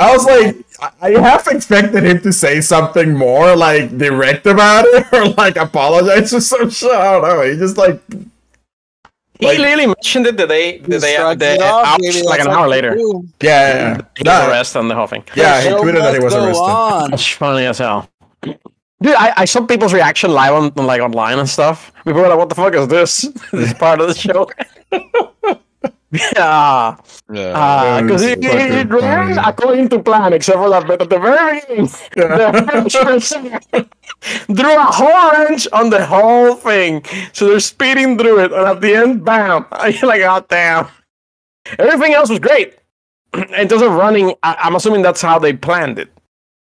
I 0.00 0.12
was 0.12 0.24
like, 0.26 0.54
I 0.80 1.16
I 1.16 1.20
half 1.20 1.48
expected 1.48 2.04
him 2.04 2.20
to 2.22 2.32
say 2.32 2.60
something 2.60 3.16
more 3.16 3.56
like 3.56 3.98
direct 3.98 4.46
about 4.46 4.84
it 4.86 5.06
or 5.12 5.26
like 5.30 5.56
apologize 5.56 6.32
or 6.32 6.40
some 6.40 6.70
shit. 6.70 6.92
I 6.92 7.12
don't 7.18 7.22
know. 7.22 7.42
He 7.42 7.56
just 7.58 7.76
like 7.76 8.00
he 9.40 9.46
Like- 9.46 9.58
literally 9.58 9.86
mentioned 9.86 10.26
it 10.28 10.36
the 10.36 10.46
day 10.46 10.78
the 10.78 11.00
day 11.00 11.16
Shrugged 11.16 11.40
the 11.40 11.60
off, 11.64 11.86
hours, 11.86 11.98
maybe 12.02 12.22
like 12.22 12.40
an 12.40 12.46
what 12.46 12.56
hour 12.58 12.68
later. 12.68 12.94
do. 12.94 13.24
yeah, 13.42 13.50
yeah, 13.50 13.74
yeah. 13.74 13.94
He 14.16 14.22
was 14.22 14.24
That- 14.24 14.48
arrested 14.50 14.78
and 14.80 14.90
the 14.90 14.94
whole 14.94 15.06
thing. 15.08 15.24
yeah, 15.34 15.60
he 15.62 15.68
Show 15.68 15.82
tweeted 15.82 15.98
that 16.00 16.14
he 16.14 16.20
was 16.20 16.34
arrested. 16.34 16.62
on. 16.62 17.10
That's 17.10 17.26
funny 17.26 17.66
as 17.66 17.78
hell. 17.78 18.08
Dude, 19.00 19.14
I, 19.14 19.32
I 19.36 19.44
saw 19.44 19.64
people's 19.64 19.92
reaction 19.94 20.32
live 20.32 20.52
on 20.54 20.86
like 20.86 21.00
online 21.00 21.38
and 21.38 21.48
stuff. 21.48 21.92
People 22.04 22.20
were 22.20 22.28
like, 22.28 22.38
"What 22.38 22.48
the 22.48 22.54
fuck 22.56 22.74
is 22.74 22.88
this? 22.88 23.20
this 23.52 23.70
is 23.70 23.74
part 23.74 24.00
of 24.00 24.08
the 24.08 24.14
show." 24.14 24.50
yeah, 26.10 26.96
Yeah. 27.30 27.52
Ah, 27.54 28.00
because 28.02 28.22
it, 28.22 28.42
it, 28.42 28.72
it 28.74 28.88
ran 28.90 29.38
according 29.38 29.88
to 29.90 30.02
plan, 30.02 30.32
except 30.32 30.58
for 30.58 30.68
that 30.70 30.86
bit 30.88 31.00
at 31.02 31.10
the 31.10 31.18
very 31.18 31.60
beginning. 31.60 31.86
The 32.16 32.90
French 32.90 33.88
drew 34.52 34.76
a 34.76 34.84
whole 34.84 35.30
wrench 35.32 35.68
on 35.72 35.90
the 35.90 36.04
whole 36.04 36.54
thing, 36.56 37.04
so 37.32 37.46
they're 37.46 37.60
speeding 37.60 38.18
through 38.18 38.40
it, 38.40 38.52
and 38.52 38.66
at 38.66 38.80
the 38.80 38.96
end, 38.96 39.24
bam! 39.24 39.66
You're 39.92 40.08
like, 40.08 40.22
"Oh 40.22 40.44
damn!" 40.48 40.88
Everything 41.78 42.14
else 42.14 42.30
was 42.30 42.40
great. 42.40 42.74
In 43.34 43.68
terms 43.68 43.82
of 43.82 43.92
running, 43.92 44.34
I, 44.42 44.56
I'm 44.58 44.74
assuming 44.74 45.02
that's 45.02 45.22
how 45.22 45.38
they 45.38 45.52
planned 45.52 45.98
it. 46.00 46.10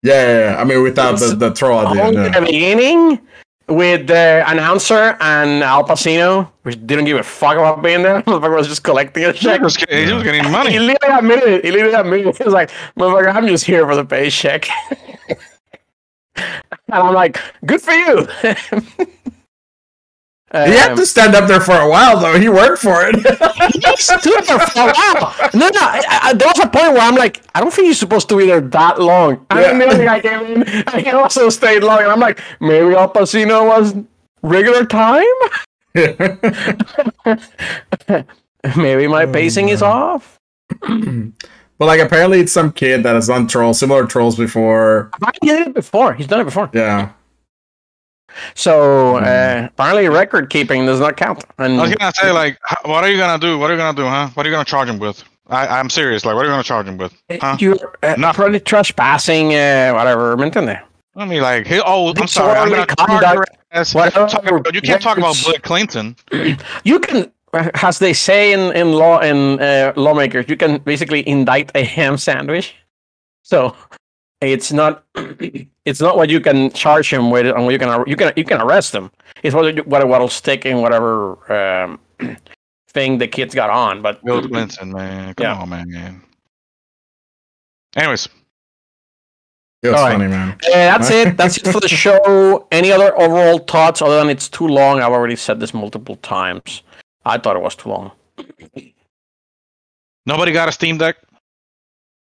Yeah, 0.06 0.14
yeah, 0.27 0.40
yeah. 0.52 0.61
I 0.61 0.64
mean, 0.64 0.84
without 0.84 1.19
the, 1.19 1.36
the 1.36 1.52
troll 1.52 1.80
at 1.82 1.94
the 1.94 2.03
end. 2.03 2.15
Yeah. 2.15 2.40
the 2.40 2.45
beginning, 2.45 3.19
with 3.68 4.06
the 4.07 4.44
announcer 4.48 5.18
and 5.19 5.64
Al 5.64 5.84
Pacino, 5.84 6.48
which 6.64 6.77
didn't 6.86 7.06
give 7.06 7.18
a 7.18 7.23
fuck 7.23 7.57
about 7.57 7.82
being 7.82 8.03
there. 8.03 8.22
Motherfucker 8.27 8.56
was 8.56 8.68
just 8.68 8.84
collecting 8.84 9.23
a 9.23 9.32
He 9.32 9.40
check. 9.40 9.61
was, 9.61 9.76
he 9.76 10.11
was 10.14 10.23
getting 10.23 10.52
money. 10.52 10.72
He 10.73 10.80
literally 10.80 11.15
admitted 11.18 11.49
it. 11.49 11.65
He 11.65 11.72
literally 11.72 11.95
admitted 12.03 12.27
it. 12.27 12.38
He 12.38 12.44
was 12.44 12.53
like, 12.53 12.69
motherfucker, 12.98 13.34
I'm 13.34 13.48
just 13.48 13.65
here 13.65 13.86
for 13.88 13.95
the 13.95 14.06
paycheck. 14.06 14.69
and 16.36 16.57
I'm 16.91 17.14
like, 17.14 17.40
good 17.65 17.82
for 17.82 17.94
you. 17.94 18.27
He 20.54 20.60
had 20.78 20.92
Um, 20.92 20.98
to 20.98 21.06
stand 21.06 21.36
up 21.36 21.48
there 21.50 21.60
for 21.60 21.76
a 21.76 21.90
while 21.90 22.18
though. 22.20 22.40
He 22.40 22.48
worked 22.48 22.82
for 22.82 23.06
it. 23.08 23.16
he 23.16 23.96
stood 23.98 24.46
there 24.46 24.60
for 24.60 24.80
a 24.80 24.94
while. 24.94 25.36
No, 25.54 25.68
no. 25.68 25.80
I, 25.82 26.20
I, 26.24 26.34
there 26.34 26.48
was 26.48 26.60
a 26.60 26.68
point 26.70 26.94
where 26.94 27.02
I'm 27.02 27.16
like, 27.16 27.42
I 27.56 27.60
don't 27.62 27.74
think 27.74 27.88
you're 27.88 27.96
supposed 27.96 28.30
to 28.30 28.38
be 28.38 28.46
there 28.46 28.62
that 28.62 29.02
long. 29.02 29.46
Then 29.50 29.80
the 29.80 29.88
other 29.88 30.06
guy 30.06 30.22
came 30.22 30.46
in, 30.46 30.64
and 30.64 30.90
he 31.06 31.10
also 31.12 31.50
stayed 31.50 31.84
long. 31.84 32.00
And 32.00 32.08
I'm 32.12 32.20
like, 32.20 32.40
maybe 32.62 32.96
Al 32.96 33.12
Pacino 33.12 33.66
was 33.68 33.96
regular 34.44 34.86
time. 34.86 35.26
maybe 38.78 39.08
my 39.08 39.26
pacing 39.26 39.70
is 39.70 39.82
off. 39.82 40.40
but 40.80 41.32
like 41.80 42.00
apparently 42.00 42.40
it's 42.40 42.52
some 42.52 42.72
kid 42.72 43.04
that 43.04 43.16
has 43.16 43.28
done 43.28 43.48
trolls, 43.48 43.80
similar 43.80 44.06
trolls 44.06 44.36
before. 44.38 45.12
He 45.42 45.48
did 45.50 45.68
it 45.68 45.74
before. 45.74 46.14
He's 46.14 46.28
done 46.28 46.42
it 46.42 46.46
before. 46.46 46.70
Yeah. 46.74 47.12
So 48.53 49.18
uh, 49.18 49.68
apparently, 49.72 50.07
record 50.10 50.49
keeping 50.49 50.86
does 50.86 50.99
not 50.99 51.18
count. 51.18 51.44
And 51.57 51.80
I 51.80 51.84
was 51.84 51.95
gonna 51.95 52.14
say 52.14 52.32
like, 52.32 52.57
what 52.84 53.03
are 53.03 53.10
you 53.10 53.18
gonna 53.18 53.40
do? 53.40 53.57
What 53.57 53.70
are 53.70 53.74
you 53.74 53.80
gonna 53.80 53.95
do, 53.95 54.06
huh? 54.06 54.30
What 54.34 54.45
are 54.45 54.49
you 54.49 54.53
gonna 54.56 54.66
charge 54.66 54.90
him 54.90 54.99
with? 54.99 55.24
I, 55.48 55.68
I'm 55.68 55.90
serious. 55.90 56.26
Like, 56.26 56.36
what 56.36 56.41
are 56.44 56.48
you 56.48 56.52
gonna 56.53 56.64
charge 56.64 56.88
him 56.88 56.98
with? 56.98 57.14
Huh? 57.40 57.57
you're 57.60 57.76
uh, 58.03 58.16
Nothing. 58.18 58.34
probably 58.34 58.60
trespassing, 58.60 59.53
uh, 59.53 59.91
whatever. 59.94 60.36
¿Me 60.38 60.49
entiende? 60.49 60.82
I 61.16 61.26
mean, 61.26 61.41
like, 61.41 61.66
he, 61.68 61.80
oh, 61.86 62.14
I'm 62.18 62.28
sorry. 62.28 62.57
I'm 62.57 62.70
Disorderly 62.70 62.86
gonna 62.95 63.20
charge 63.22 63.36
your 63.36 63.45
ass. 63.72 63.94
whatever. 63.95 64.28
Talk 64.28 64.45
about- 64.48 64.74
you 64.74 64.82
can't 64.82 65.02
talk 65.02 65.18
about 65.18 65.36
Yes. 65.36 65.45
Bill 65.45 65.60
Clinton. 65.62 66.16
You 66.84 66.99
can, 66.99 67.32
as 67.53 67.99
they 67.99 68.12
say 68.14 68.52
in 68.53 68.76
in 68.76 68.91
law 68.94 69.20
in 69.20 69.60
uh, 69.62 69.94
lawmakers, 69.95 70.45
you 70.49 70.57
can 70.57 70.80
basically 70.80 71.26
indict 71.28 71.72
a 71.76 71.84
ham 71.84 72.18
sandwich. 72.18 72.76
So 73.44 73.76
it's 74.41 74.72
not 74.72 75.03
it's 75.86 76.02
not 76.02 76.18
what 76.18 76.30
you 76.30 76.40
can 76.40 76.72
charge 76.72 77.12
him 77.12 77.30
with, 77.32 77.45
and 77.48 77.64
what 77.66 77.72
you 77.72 77.80
can 77.80 78.03
you 78.07 78.16
can 78.16 78.34
you 78.36 78.44
can 78.44 78.62
arrest 78.62 78.94
him. 78.94 79.12
It's 79.44 79.56
what 79.56 79.76
you- 79.76 79.84
what 79.84 80.07
what'll 80.07 80.28
stick 80.30 80.66
in 80.66 80.82
whatever 80.82 81.52
um, 81.52 81.99
thing 82.90 83.18
the 83.18 83.28
kids 83.28 83.53
got 83.56 83.70
on. 83.70 84.02
But 84.02 84.24
Bill 84.24 84.48
Clinton, 84.48 84.91
man. 84.91 85.34
Come 85.36 85.44
Yeah. 85.45 85.62
on, 85.62 85.70
man. 85.70 86.22
Anyways, 87.95 88.28
It 89.84 89.90
was 89.90 89.95
All 89.99 90.06
right. 90.07 90.12
funny, 90.14 90.28
man. 90.28 90.49
Uh, 90.52 90.57
that's 90.74 91.10
it. 91.12 91.38
That's 91.38 91.57
it 91.57 91.68
for 91.72 91.80
the 91.80 91.88
show. 92.03 92.68
Any 92.72 92.91
other 92.91 93.18
overall 93.20 93.60
thoughts 93.60 94.02
other 94.02 94.18
than 94.18 94.30
it's 94.30 94.49
too 94.49 94.68
long? 94.68 94.99
I've 95.02 95.12
already 95.14 95.36
said 95.38 95.60
this 95.60 95.74
multiple 95.74 96.16
times. 96.18 96.82
I 97.24 97.38
thought 97.38 97.56
it 97.56 97.62
was 97.62 97.76
too 97.76 97.90
long. 97.90 98.12
nobody 100.26 100.52
got 100.52 100.68
a 100.68 100.72
Steam 100.72 100.98
Deck. 100.98 101.18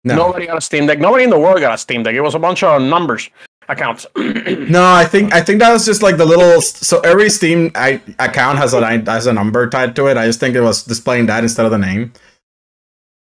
No. 0.05 0.17
Nobody 0.17 0.47
got 0.47 0.59
a 0.59 0.61
Steam 0.61 0.87
Deck. 0.87 0.99
Nobody 0.99 1.25
in 1.25 1.31
the 1.31 1.39
world 1.39 1.61
got 1.61 1.75
a 1.75 1.79
Steam 1.79 2.03
Deck. 2.03 2.15
It 2.15 2.23
was 2.23 2.35
a 2.35 2.39
bunch 2.39 2.63
of 2.63 2.81
numbers 2.81 3.29
accounts. 3.69 4.07
No, 4.17 4.85
I 4.85 5.05
think 5.05 5.33
I 5.33 5.41
think 5.41 5.61
that 5.61 5.73
was 5.73 5.85
just 5.85 6.03
like 6.03 6.17
the 6.17 6.25
little. 6.25 6.61
So 6.63 7.01
every 7.01 7.29
Steam 7.29 7.71
I, 7.75 8.01
account 8.19 8.59
has 8.59 8.73
a 8.73 8.81
has 9.11 9.27
a 9.27 9.33
number 9.33 9.69
tied 9.69 9.97
to 9.97 10.07
it. 10.07 10.17
I 10.17 10.27
just 10.27 10.41
think 10.41 10.55
it 10.55 10.61
was 10.61 10.85
displaying 10.85 11.27
that 11.27 11.43
instead 11.43 11.65
of 11.65 11.73
the 11.73 11.79
name. 11.79 12.13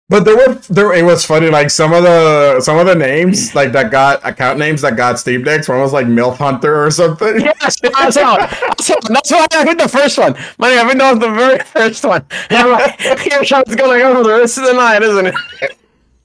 But 0.08 0.24
there 0.24 0.36
were 0.36 0.54
there. 0.68 0.92
It 0.92 1.04
was 1.04 1.24
funny. 1.24 1.50
Like 1.50 1.70
some 1.70 1.92
of 1.92 2.02
the 2.02 2.60
some 2.60 2.78
of 2.78 2.86
the 2.86 2.94
names 2.94 3.54
like 3.54 3.72
that 3.72 3.90
got 3.90 4.24
account 4.26 4.58
names 4.58 4.82
that 4.82 4.96
got 4.96 5.18
Steam 5.18 5.44
decks. 5.44 5.68
One 5.68 5.80
was 5.80 5.92
like 5.92 6.06
Milf 6.06 6.36
Hunter 6.36 6.84
or 6.84 6.90
something. 6.90 7.40
yes, 7.40 7.80
that's 7.80 8.16
how. 8.16 8.36
That's, 8.36 8.88
how, 8.88 8.98
that's 9.08 9.30
why 9.30 9.46
I 9.52 9.64
hit 9.64 9.78
the 9.78 9.88
first 9.88 10.18
one. 10.18 10.34
Man, 10.58 10.78
I 10.78 10.88
think 10.88 10.98
that 10.98 11.10
was 11.12 11.20
the 11.20 11.30
very 11.30 11.58
first 11.60 12.04
one. 12.04 12.24
I'm 12.50 12.70
like, 12.72 13.00
here's 13.00 13.50
how 13.50 13.60
it's 13.60 13.70
to 13.70 13.76
go 13.76 14.14
for 14.14 14.22
the 14.24 14.30
rest 14.30 14.58
of 14.58 14.64
the 14.64 14.72
night, 14.72 15.02
isn't 15.02 15.26
it? 15.26 15.34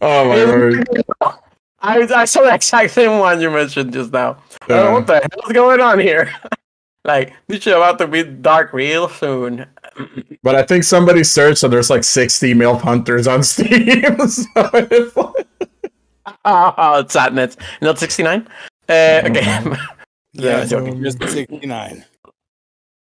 Oh 0.07 0.29
my 0.29 0.35
word! 0.45 0.87
I, 1.81 1.99
I 2.01 2.25
saw 2.25 2.41
the 2.41 2.53
exact 2.53 2.91
same 2.91 3.19
one 3.19 3.41
you 3.41 3.49
mentioned 3.49 3.91
just 3.93 4.11
now. 4.11 4.37
I 4.63 4.67
don't 4.67 4.77
know 4.77 4.83
Yeah. 4.85 4.93
what 4.93 5.07
the 5.07 5.13
hell's 5.31 5.51
going 5.53 5.81
on 5.81 5.99
here? 5.99 6.31
like, 7.05 7.33
this 7.47 7.63
shit 7.63 7.73
about 7.75 7.97
to 7.99 8.07
be 8.07 8.23
dark 8.23 8.71
real 8.73 9.09
soon. 9.09 9.65
But 10.43 10.55
I 10.55 10.63
think 10.63 10.83
somebody 10.83 11.23
searched 11.23 11.63
and 11.63 11.71
there's 11.73 11.89
like 11.89 12.03
60 12.03 12.53
Milf 12.53 12.81
Hunters 12.81 13.27
on 13.27 13.43
Steam. 13.53 14.27
so 14.27 14.45
it's 14.73 15.15
like, 15.15 15.47
Oh, 16.45 16.99
it's 16.99 17.13
sadness. 17.13 17.55
Not 17.81 17.97
69? 17.99 18.47
Uh, 18.87 18.91
okay. 19.25 19.41
Yeah, 19.41 19.75
yeah, 20.33 20.65
so 20.65 20.79
joking. 20.85 21.03
just 21.03 21.19
69. 21.19 22.05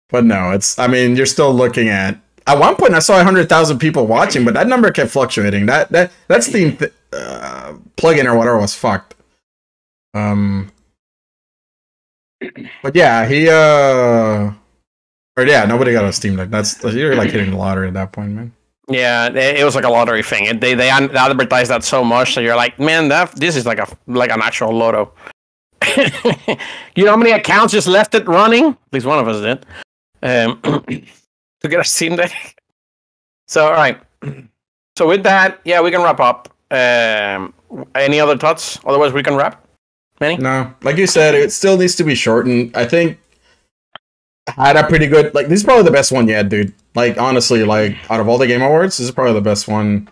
but 0.09 0.25
no, 0.25 0.51
it's. 0.53 0.79
I 0.79 0.87
mean, 0.89 1.15
you're 1.17 1.27
still 1.27 1.53
looking 1.55 1.89
at. 1.89 2.19
At 2.49 2.59
one 2.59 2.77
point, 2.77 2.95
I 2.95 3.01
saw 3.01 3.17
100,000 3.17 3.79
people 3.79 4.07
watching, 4.07 4.43
but 4.43 4.55
that 4.55 4.67
number 4.67 4.91
kept 4.91 5.11
fluctuating. 5.11 5.67
That 5.67 5.93
that 5.93 6.11
that 6.29 6.43
Steam 6.43 6.79
th- 6.79 6.93
uh, 7.13 7.75
plugin 7.99 8.25
or 8.25 8.37
whatever 8.37 8.59
was 8.59 8.75
fucked. 8.75 9.15
Um. 10.15 10.73
But 12.83 12.97
yeah, 12.97 13.27
he 13.29 13.49
uh. 13.51 14.53
Or 15.37 15.45
yeah, 15.45 15.67
nobody 15.67 15.93
got 15.93 16.05
a 16.05 16.13
Steam 16.13 16.37
Deck. 16.37 16.49
That's 16.49 16.83
you're 16.83 17.15
like 17.15 17.31
hitting 17.31 17.51
the 17.51 17.57
lottery 17.59 17.89
at 17.89 17.95
that 17.95 18.13
point, 18.13 18.33
man. 18.33 18.53
Yeah, 18.89 19.29
it 19.29 19.63
was 19.63 19.75
like 19.75 19.85
a 19.85 19.91
lottery 19.91 20.23
thing. 20.23 20.47
It, 20.47 20.61
they 20.63 20.73
they 20.73 20.89
ad- 20.89 21.15
advertise 21.15 21.69
that 21.69 21.85
so 21.85 22.03
much 22.03 22.35
that 22.35 22.43
you're 22.43 22.57
like, 22.57 22.81
man, 22.81 23.09
that 23.09 23.33
this 23.33 23.57
is 23.57 23.67
like 23.67 23.79
a 23.79 23.87
like 24.07 24.31
an 24.31 24.41
actual 24.41 24.73
lotto. 24.73 25.13
you 26.97 27.05
know 27.05 27.11
how 27.11 27.17
many 27.17 27.33
accounts 27.33 27.75
just 27.75 27.87
left 27.87 28.15
it 28.15 28.27
running? 28.27 28.69
At 28.69 28.93
least 28.93 29.05
one 29.07 29.19
of 29.19 29.29
us 29.29 29.43
did. 29.43 29.67
Um, 30.23 30.85
to 31.61 31.69
get 31.69 31.81
a 31.81 31.85
Steam 31.85 32.17
Deck. 32.17 32.33
So 33.47 33.67
all 33.67 33.73
right. 33.73 34.01
So 34.97 35.07
with 35.09 35.23
that, 35.23 35.61
yeah, 35.65 35.81
we 35.81 35.91
can 35.91 36.03
wrap 36.03 36.21
up. 36.21 36.49
Um, 36.71 37.55
any 37.95 38.21
other 38.21 38.37
thoughts? 38.37 38.79
Otherwise, 38.85 39.13
we 39.13 39.23
can 39.23 39.37
wrap. 39.37 39.65
Manny? 40.21 40.37
No, 40.37 40.75
like 40.83 40.97
you 40.97 41.07
said, 41.07 41.35
it 41.35 41.53
still 41.53 41.77
needs 41.77 41.95
to 41.97 42.05
be 42.05 42.15
shortened. 42.15 42.77
I 42.77 42.85
think 42.85 43.19
I 44.57 44.67
had 44.67 44.77
a 44.77 44.87
pretty 44.87 45.07
good 45.07 45.35
like 45.35 45.49
this 45.49 45.61
is 45.61 45.65
probably 45.65 45.85
the 45.85 45.91
best 45.91 46.11
one 46.11 46.27
yet, 46.29 46.49
dude. 46.49 46.75
Like 46.95 47.19
honestly, 47.19 47.65
like 47.65 47.97
out 48.11 48.21
of 48.21 48.29
all 48.29 48.39
the 48.39 48.47
game 48.47 48.63
awards, 48.63 48.97
this 48.99 49.07
is 49.07 49.13
probably 49.13 49.35
the 49.35 49.41
best 49.41 49.69
one 49.69 50.09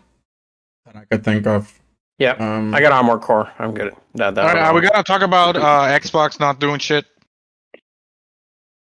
that 0.84 0.96
I 0.96 1.04
could 1.10 1.24
think 1.24 1.46
of. 1.46 1.72
Yeah, 2.18 2.32
Um, 2.38 2.74
I 2.74 2.80
got 2.80 2.92
Armored 2.92 3.20
Core. 3.20 3.50
I'm 3.58 3.74
good. 3.74 3.94
That, 4.14 4.34
that 4.34 4.46
All 4.46 4.54
right, 4.54 4.62
are 4.62 4.74
we 4.74 4.80
gonna 4.80 5.02
talk 5.02 5.20
about 5.20 5.56
uh, 5.56 5.98
Xbox 5.98 6.40
not 6.40 6.60
doing 6.60 6.78
shit? 6.78 7.04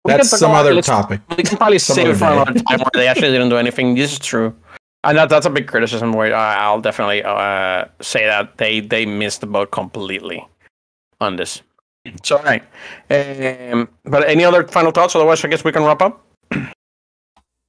We 0.04 0.10
can 0.10 0.18
that's 0.18 0.36
some 0.38 0.50
other 0.52 0.74
let's- 0.74 0.86
topic. 0.86 1.20
We 1.36 1.42
can 1.44 1.56
probably 1.56 1.78
Some 1.78 1.94
save 1.94 2.06
it 2.06 2.10
other 2.10 2.18
for 2.18 2.24
day. 2.26 2.32
another 2.32 2.60
time 2.64 2.78
where 2.80 2.90
they 2.94 3.06
actually 3.08 3.30
didn't 3.30 3.50
do 3.50 3.56
anything. 3.56 3.94
This 3.94 4.12
is 4.12 4.18
true, 4.18 4.52
and 5.04 5.16
that, 5.16 5.28
that's 5.28 5.46
a 5.46 5.50
big 5.50 5.68
criticism. 5.68 6.12
Where 6.12 6.34
uh, 6.34 6.38
I'll 6.38 6.80
definitely 6.80 7.22
uh, 7.22 7.84
say 8.00 8.26
that 8.26 8.58
they 8.58 8.80
they 8.80 9.06
missed 9.06 9.40
the 9.42 9.46
boat 9.46 9.70
completely 9.70 10.44
on 11.20 11.36
this. 11.36 11.62
So 12.24 12.38
all 12.38 12.42
right, 12.42 12.64
um, 13.10 13.88
but 14.04 14.28
any 14.28 14.44
other 14.44 14.66
final 14.66 14.90
thoughts? 14.90 15.14
Otherwise, 15.14 15.44
I 15.44 15.48
guess 15.48 15.62
we 15.62 15.70
can 15.70 15.84
wrap 15.84 16.02
up. 16.02 16.24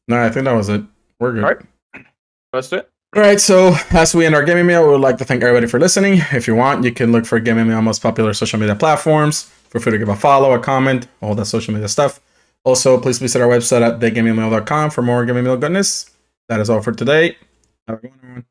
No, 0.08 0.22
I 0.22 0.30
think 0.30 0.44
that 0.46 0.52
was 0.54 0.68
it. 0.68 0.82
We're 1.20 1.32
good. 1.32 1.44
All 1.46 1.50
right. 1.52 2.06
Let's 2.52 2.68
do 2.70 2.76
it. 2.78 2.90
All 3.16 3.22
right, 3.22 3.40
so 3.40 3.74
as 3.92 4.14
we 4.14 4.26
end 4.26 4.36
our 4.36 4.44
gaming 4.44 4.66
meal, 4.66 4.84
we 4.84 4.90
would 4.90 5.00
like 5.02 5.18
to 5.20 5.24
thank 5.24 5.44
everybody 5.44 5.66
for 5.68 5.80
listening. 5.80 6.22
If 6.34 6.46
you 6.48 6.56
want, 6.56 6.84
you 6.84 6.92
can 6.92 7.12
look 7.14 7.26
for 7.26 7.40
gaming 7.40 7.68
meal 7.68 7.78
on 7.78 7.86
most 7.86 8.02
popular 8.02 8.34
social 8.34 8.60
media 8.60 8.76
platforms. 8.76 9.44
Feel 9.70 9.82
free 9.82 9.92
to 9.94 9.98
give 9.98 10.10
a 10.10 10.16
follow, 10.16 10.52
a 10.54 10.60
comment, 10.60 11.08
all 11.22 11.36
that 11.36 11.46
social 11.46 11.74
media 11.74 11.88
stuff. 11.88 12.20
Also, 12.66 13.00
please 13.00 13.20
visit 13.20 13.42
our 13.42 13.48
website 13.48 13.82
at 13.82 14.00
thegamingmeal.com 14.00 14.90
for 14.90 15.02
more 15.02 15.26
gaming 15.26 15.44
meal 15.44 15.58
goodness. 15.58 16.10
That 16.48 16.60
is 16.60 16.70
all 16.70 16.82
for 16.82 16.94
today. 16.94 17.38
Have 17.88 18.00
a 18.00 18.02
good 18.02 18.12
one. 18.22 18.46